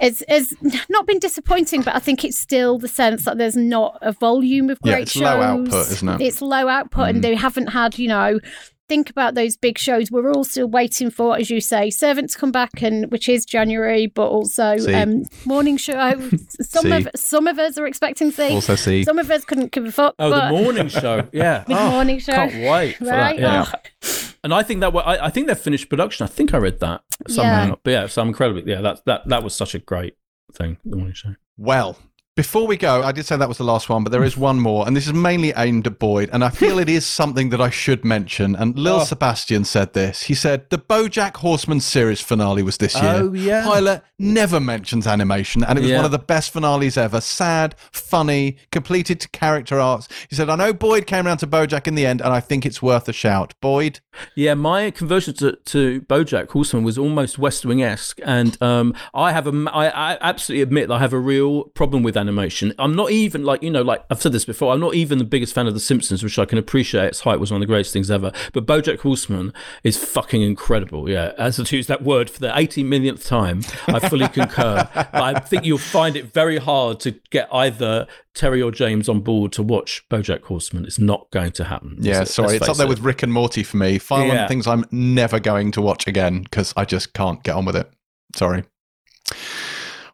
it's, 0.00 0.22
it's 0.28 0.54
not 0.88 1.06
been 1.06 1.18
disappointing, 1.18 1.82
but 1.82 1.94
I 1.94 1.98
think 2.00 2.24
it's 2.24 2.38
still 2.38 2.78
the 2.78 2.88
sense 2.88 3.24
that 3.26 3.38
there's 3.38 3.56
not 3.56 3.98
a 4.02 4.12
volume 4.12 4.70
of 4.70 4.80
great 4.80 4.92
Yeah, 4.92 4.98
it's 4.98 5.12
shows. 5.12 5.22
low 5.22 5.40
output, 5.42 5.90
isn't 5.92 6.08
it? 6.08 6.20
It's 6.22 6.42
low 6.42 6.68
output, 6.68 7.04
Mm. 7.06 7.10
and 7.10 7.24
they 7.24 7.34
haven't 7.34 7.68
had, 7.68 7.98
you 7.98 8.08
know. 8.08 8.40
Think 8.88 9.10
about 9.10 9.34
those 9.34 9.56
big 9.56 9.78
shows. 9.78 10.10
We're 10.12 10.30
all 10.30 10.44
still 10.44 10.68
waiting 10.68 11.10
for, 11.10 11.36
as 11.36 11.50
you 11.50 11.60
say, 11.60 11.90
Servants 11.90 12.36
come 12.36 12.52
back, 12.52 12.82
and 12.82 13.10
which 13.10 13.28
is 13.28 13.44
January, 13.44 14.06
but 14.06 14.28
also 14.28 14.76
See. 14.76 14.94
um, 14.94 15.24
morning 15.44 15.76
show. 15.76 16.10
Some 16.60 16.84
See. 16.84 16.92
of 16.92 17.08
some 17.16 17.46
of 17.48 17.58
us 17.58 17.76
are 17.78 17.86
expecting 17.86 18.30
to 18.30 18.36
see. 18.36 18.54
Also 18.54 18.76
see. 18.76 19.02
Some 19.02 19.18
of 19.18 19.30
us 19.30 19.44
couldn't 19.44 19.72
give 19.72 19.84
a 19.86 19.90
fuck. 19.92 20.14
Oh, 20.20 20.30
the 20.30 20.50
morning 20.50 20.88
show. 20.88 21.26
Yeah. 21.32 21.64
the 21.66 21.76
Oh, 21.76 21.90
morning 21.90 22.18
show, 22.20 22.32
Can't 22.32 22.54
wait 22.54 22.96
for 22.96 23.06
right? 23.06 23.40
that. 23.40 23.40
Yeah. 23.40 23.72
Oh, 24.04 24.32
And 24.44 24.54
I 24.54 24.62
think 24.62 24.80
that 24.80 24.92
wa- 24.92 25.00
I, 25.02 25.26
I 25.26 25.30
think 25.30 25.48
they've 25.48 25.58
finished 25.58 25.88
production. 25.88 26.22
I 26.24 26.28
think 26.28 26.54
I 26.54 26.58
read 26.58 26.78
that 26.80 27.02
somehow. 27.28 27.66
Yeah. 27.70 27.74
But 27.82 27.90
yeah, 27.90 28.06
so 28.06 28.22
I'm 28.22 28.28
incredibly 28.28 28.70
yeah. 28.70 28.80
That 28.82 29.04
that 29.06 29.26
that 29.28 29.42
was 29.42 29.54
such 29.54 29.74
a 29.74 29.80
great 29.80 30.14
thing. 30.52 30.78
The 30.84 30.94
morning 30.96 31.14
show. 31.14 31.34
Well, 31.56 31.96
before 32.36 32.66
we 32.66 32.76
go, 32.76 33.02
I 33.02 33.12
did 33.12 33.24
say 33.24 33.36
that 33.36 33.48
was 33.48 33.56
the 33.56 33.64
last 33.64 33.88
one, 33.88 34.04
but 34.04 34.12
there 34.12 34.22
is 34.22 34.36
one 34.36 34.60
more, 34.60 34.86
and 34.86 34.94
this 34.94 35.06
is 35.06 35.14
mainly 35.14 35.54
aimed 35.56 35.86
at 35.86 35.98
Boyd, 35.98 36.28
and 36.34 36.44
I 36.44 36.50
feel 36.50 36.78
it 36.78 36.88
is 36.88 37.06
something 37.06 37.48
that 37.48 37.62
I 37.62 37.70
should 37.70 38.04
mention. 38.04 38.54
And 38.54 38.78
Lil 38.78 38.96
Oh. 39.00 39.04
Sebastian 39.04 39.64
said 39.64 39.94
this. 39.94 40.24
He 40.24 40.34
said 40.34 40.68
the 40.68 40.76
BoJack 40.76 41.36
Horseman 41.38 41.80
series 41.80 42.20
finale 42.20 42.62
was 42.62 42.76
this 42.76 42.94
year. 42.94 43.20
Oh, 43.22 43.32
yeah. 43.32 43.64
Pilot 43.64 44.02
never 44.18 44.60
mentions 44.60 45.06
animation, 45.06 45.64
and 45.64 45.78
it 45.78 45.82
was 45.82 45.90
Yeah. 45.90 45.96
one 45.96 46.04
of 46.04 46.10
the 46.10 46.18
best 46.18 46.50
finales 46.52 46.98
ever. 46.98 47.22
Sad, 47.22 47.74
funny, 47.90 48.58
completed 48.70 49.18
to 49.20 49.28
character 49.30 49.80
arcs. 49.80 50.06
He 50.28 50.36
said, 50.36 50.50
"I 50.50 50.56
know 50.56 50.74
Boyd 50.74 51.06
came 51.06 51.26
around 51.26 51.38
to 51.38 51.46
BoJack 51.46 51.86
in 51.88 51.94
the 51.94 52.04
end, 52.04 52.20
and 52.20 52.34
I 52.34 52.40
think 52.40 52.66
it's 52.66 52.82
worth 52.82 53.08
a 53.08 53.14
shout." 53.14 53.54
Boyd, 53.62 54.00
Yeah, 54.34 54.54
my 54.54 54.90
conversion 54.90 55.34
to, 55.36 55.56
to 55.66 56.00
BoJack 56.02 56.50
Horseman 56.50 56.84
was 56.84 56.98
almost 56.98 57.38
West 57.38 57.64
Wing 57.64 57.82
esque, 57.82 58.18
and 58.24 58.60
um, 58.62 58.94
I 59.14 59.32
have 59.32 59.46
a, 59.46 59.70
I, 59.72 60.12
I 60.12 60.18
absolutely 60.20 60.62
admit 60.62 60.88
that 60.88 60.94
I 60.94 60.98
have 60.98 61.12
a 61.14 61.18
real 61.18 61.64
problem 61.74 62.02
with 62.02 62.14
animation. 62.16 62.25
I'm 62.78 62.94
not 62.94 63.10
even 63.10 63.44
like 63.44 63.62
you 63.62 63.70
know, 63.70 63.82
like 63.82 64.04
I've 64.10 64.20
said 64.20 64.32
this 64.32 64.44
before. 64.44 64.72
I'm 64.72 64.80
not 64.80 64.94
even 64.94 65.18
the 65.18 65.24
biggest 65.24 65.52
fan 65.54 65.66
of 65.66 65.74
The 65.74 65.80
Simpsons, 65.80 66.22
which 66.22 66.38
I 66.38 66.44
can 66.44 66.58
appreciate. 66.58 67.06
Its 67.06 67.20
height 67.20 67.40
was 67.40 67.50
one 67.50 67.60
of 67.62 67.66
the 67.68 67.72
greatest 67.72 67.92
things 67.92 68.10
ever. 68.10 68.32
But 68.52 68.66
BoJack 68.66 69.00
Horseman 69.00 69.52
is 69.84 69.96
fucking 70.02 70.42
incredible. 70.42 71.08
Yeah, 71.10 71.32
as 71.38 71.56
to 71.56 71.76
use 71.76 71.86
that 71.88 72.02
word 72.02 72.28
for 72.30 72.40
the 72.40 72.56
80 72.56 72.82
millionth 72.84 73.26
time, 73.26 73.62
I 73.88 73.98
fully 74.08 74.28
concur. 74.28 74.88
But 74.94 75.14
I 75.14 75.40
think 75.40 75.64
you'll 75.64 75.78
find 75.78 76.16
it 76.16 76.32
very 76.32 76.58
hard 76.58 77.00
to 77.00 77.12
get 77.30 77.48
either 77.52 78.06
Terri 78.34 78.64
or 78.64 78.70
James 78.70 79.08
on 79.08 79.20
board 79.20 79.52
to 79.52 79.62
watch 79.62 80.04
BoJack 80.10 80.42
Horseman. 80.42 80.84
It's 80.84 80.98
not 80.98 81.30
going 81.30 81.52
to 81.52 81.64
happen. 81.64 81.96
yeah, 82.00 82.18
Let's- 82.18 82.34
sorry, 82.34 82.56
it's 82.56 82.68
up 82.68 82.76
there 82.76 82.86
it. 82.86 82.88
with 82.90 83.00
Rick 83.00 83.22
and 83.22 83.32
Morty 83.32 83.62
for 83.62 83.76
me. 83.78 83.98
Final 83.98 84.28
Yeah. 84.28 84.46
things 84.48 84.66
I'm 84.66 84.84
never 84.90 85.40
going 85.40 85.70
to 85.72 85.80
watch 85.82 86.06
again 86.06 86.42
because 86.42 86.72
I 86.76 86.84
just 86.84 87.12
can't 87.14 87.42
get 87.42 87.54
on 87.54 87.64
with 87.64 87.76
it. 87.76 87.90
Sorry. 88.34 88.64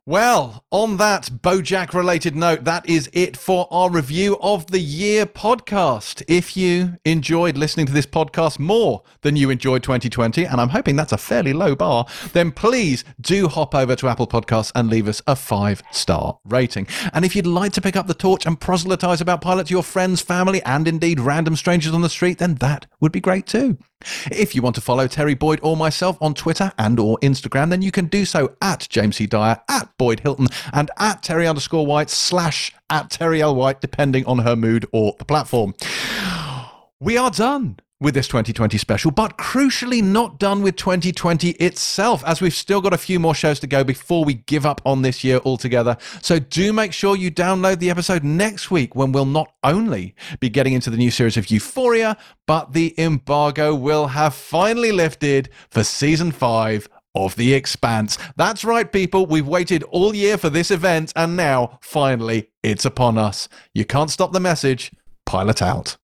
Well, 0.05 0.65
on 0.73 0.97
that 0.97 1.27
Bojack 1.27 1.95
related 1.95 2.35
note, 2.35 2.65
that 2.65 2.89
is 2.89 3.09
it 3.13 3.37
for 3.37 3.69
our 3.71 3.89
review 3.89 4.37
of 4.43 4.67
the 4.67 4.81
year 4.81 5.27
podcast. 5.27 6.25
If 6.27 6.57
you 6.57 6.97
enjoyed 7.05 7.57
listening 7.57 7.87
to 7.87 7.93
this 7.93 8.05
podcast 8.05 8.59
more 8.59 9.05
than 9.21 9.37
you 9.37 9.49
enjoyed 9.49 9.85
2020, 9.85 10.45
and 10.45 10.61
I'm 10.61 10.71
hoping 10.71 10.97
that's 10.97 11.13
a 11.13 11.17
fairly 11.17 11.53
low 11.53 11.77
bar, 11.77 12.07
then 12.33 12.51
please 12.51 13.05
do 13.21 13.47
hop 13.47 13.77
over 13.77 13.95
to 13.95 14.09
Apple 14.09 14.27
Podcasts 14.27 14.73
and 14.75 14.91
leave 14.91 15.07
us 15.07 15.23
a 15.29 15.37
five 15.37 15.85
star 15.93 16.41
rating. 16.45 16.89
And 17.13 17.25
if 17.25 17.37
you'd 17.37 17.47
like 17.47 17.73
to 17.75 17.81
pick 17.81 17.95
up 17.95 18.09
the 18.09 18.15
torch 18.15 18.45
and 18.45 18.61
proselytize 18.61 19.21
about 19.21 19.41
Pilot 19.41 19.69
to 19.69 19.73
your 19.73 19.85
friends, 19.85 20.21
family, 20.21 20.61
and 20.65 20.89
indeed 20.89 21.21
random 21.21 21.55
strangers 21.55 21.95
on 21.95 22.03
the 22.03 22.11
street, 22.11 22.39
then 22.39 22.57
that 22.57 22.87
would 23.01 23.13
be 23.13 23.21
great 23.21 23.47
too. 23.47 23.79
If 24.31 24.55
you 24.55 24.63
want 24.63 24.75
to 24.77 24.81
follow 24.81 25.07
Terri 25.07 25.39
Boyd 25.39 25.61
or 25.63 25.77
myself 25.77 26.19
on 26.21 26.35
Twitter 26.35 26.73
and 26.79 26.99
or 26.99 27.19
Instagram, 27.21 27.71
then 27.71 27.83
you 27.83 27.93
can 27.93 28.07
do 28.07 28.25
so 28.25 28.57
at 28.61 28.89
James 28.91 29.17
C. 29.17 29.27
Dyer, 29.27 29.61
at 29.69 29.92
Boyd 29.99 30.21
Hilton, 30.21 30.49
and 30.73 30.91
at 30.99 31.23
Terri 31.23 31.49
underscore 31.49 31.87
White 31.87 32.11
slash 32.11 32.73
at 32.91 33.11
Terri 33.11 33.41
L. 33.41 33.55
White, 33.55 33.81
depending 33.81 34.25
on 34.27 34.41
her 34.41 34.57
mood 34.57 34.87
or 34.93 35.15
the 35.19 35.25
platform. 35.25 35.75
We 37.01 37.17
are 37.17 37.31
done 37.31 37.79
with 38.03 38.15
this 38.15 38.27
2020 38.27 38.77
special, 38.79 39.11
but 39.13 39.39
crucially 39.39 40.03
not 40.03 40.39
done 40.39 40.61
with 40.63 40.77
2020 40.77 41.51
itself, 41.53 42.23
as 42.27 42.41
we've 42.41 42.53
still 42.53 42.81
got 42.81 42.93
a 42.93 42.99
few 42.99 43.21
more 43.21 43.35
shows 43.35 43.61
to 43.61 43.67
go 43.67 43.85
before 43.85 44.25
we 44.25 44.35
give 44.35 44.67
up 44.67 44.81
on 44.85 45.03
this 45.03 45.23
year 45.23 45.39
altogether. 45.45 45.97
So 46.21 46.41
do 46.41 46.73
make 46.73 46.93
sure 46.93 47.17
you 47.17 47.31
download 47.31 47.79
the 47.79 47.91
episode 47.91 48.25
next 48.25 48.71
week 48.71 48.97
when 48.97 49.13
we'll 49.13 49.25
not 49.25 49.55
only 49.63 50.15
be 50.41 50.51
getting 50.51 50.73
into 50.73 50.91
the 50.91 50.97
new 50.97 51.13
series 51.13 51.37
of 51.37 51.51
Euphoria, 51.51 52.17
but 52.47 52.73
the 52.73 52.93
embargo 52.99 53.75
will 53.75 54.09
have 54.09 54.35
finally 54.35 54.91
lifted 54.91 55.49
for 55.71 55.85
season 55.85 56.33
five 56.33 56.89
of 57.15 57.37
The 57.37 57.55
Expanse. 57.55 58.19
That's 58.37 58.65
right, 58.65 58.91
people. 58.91 59.27
We've 59.27 59.47
waited 59.47 59.83
all 59.85 60.15
year 60.15 60.39
for 60.39 60.51
this 60.51 60.71
event, 60.71 61.13
and 61.17 61.37
now, 61.37 61.79
finally, 61.83 62.51
it's 62.63 62.85
upon 62.85 63.19
us. 63.19 63.49
You 63.75 63.85
can't 63.85 64.11
stop 64.11 64.33
the 64.33 64.41
message. 64.41 64.91
Pilot 65.27 65.63
out. 65.63 65.97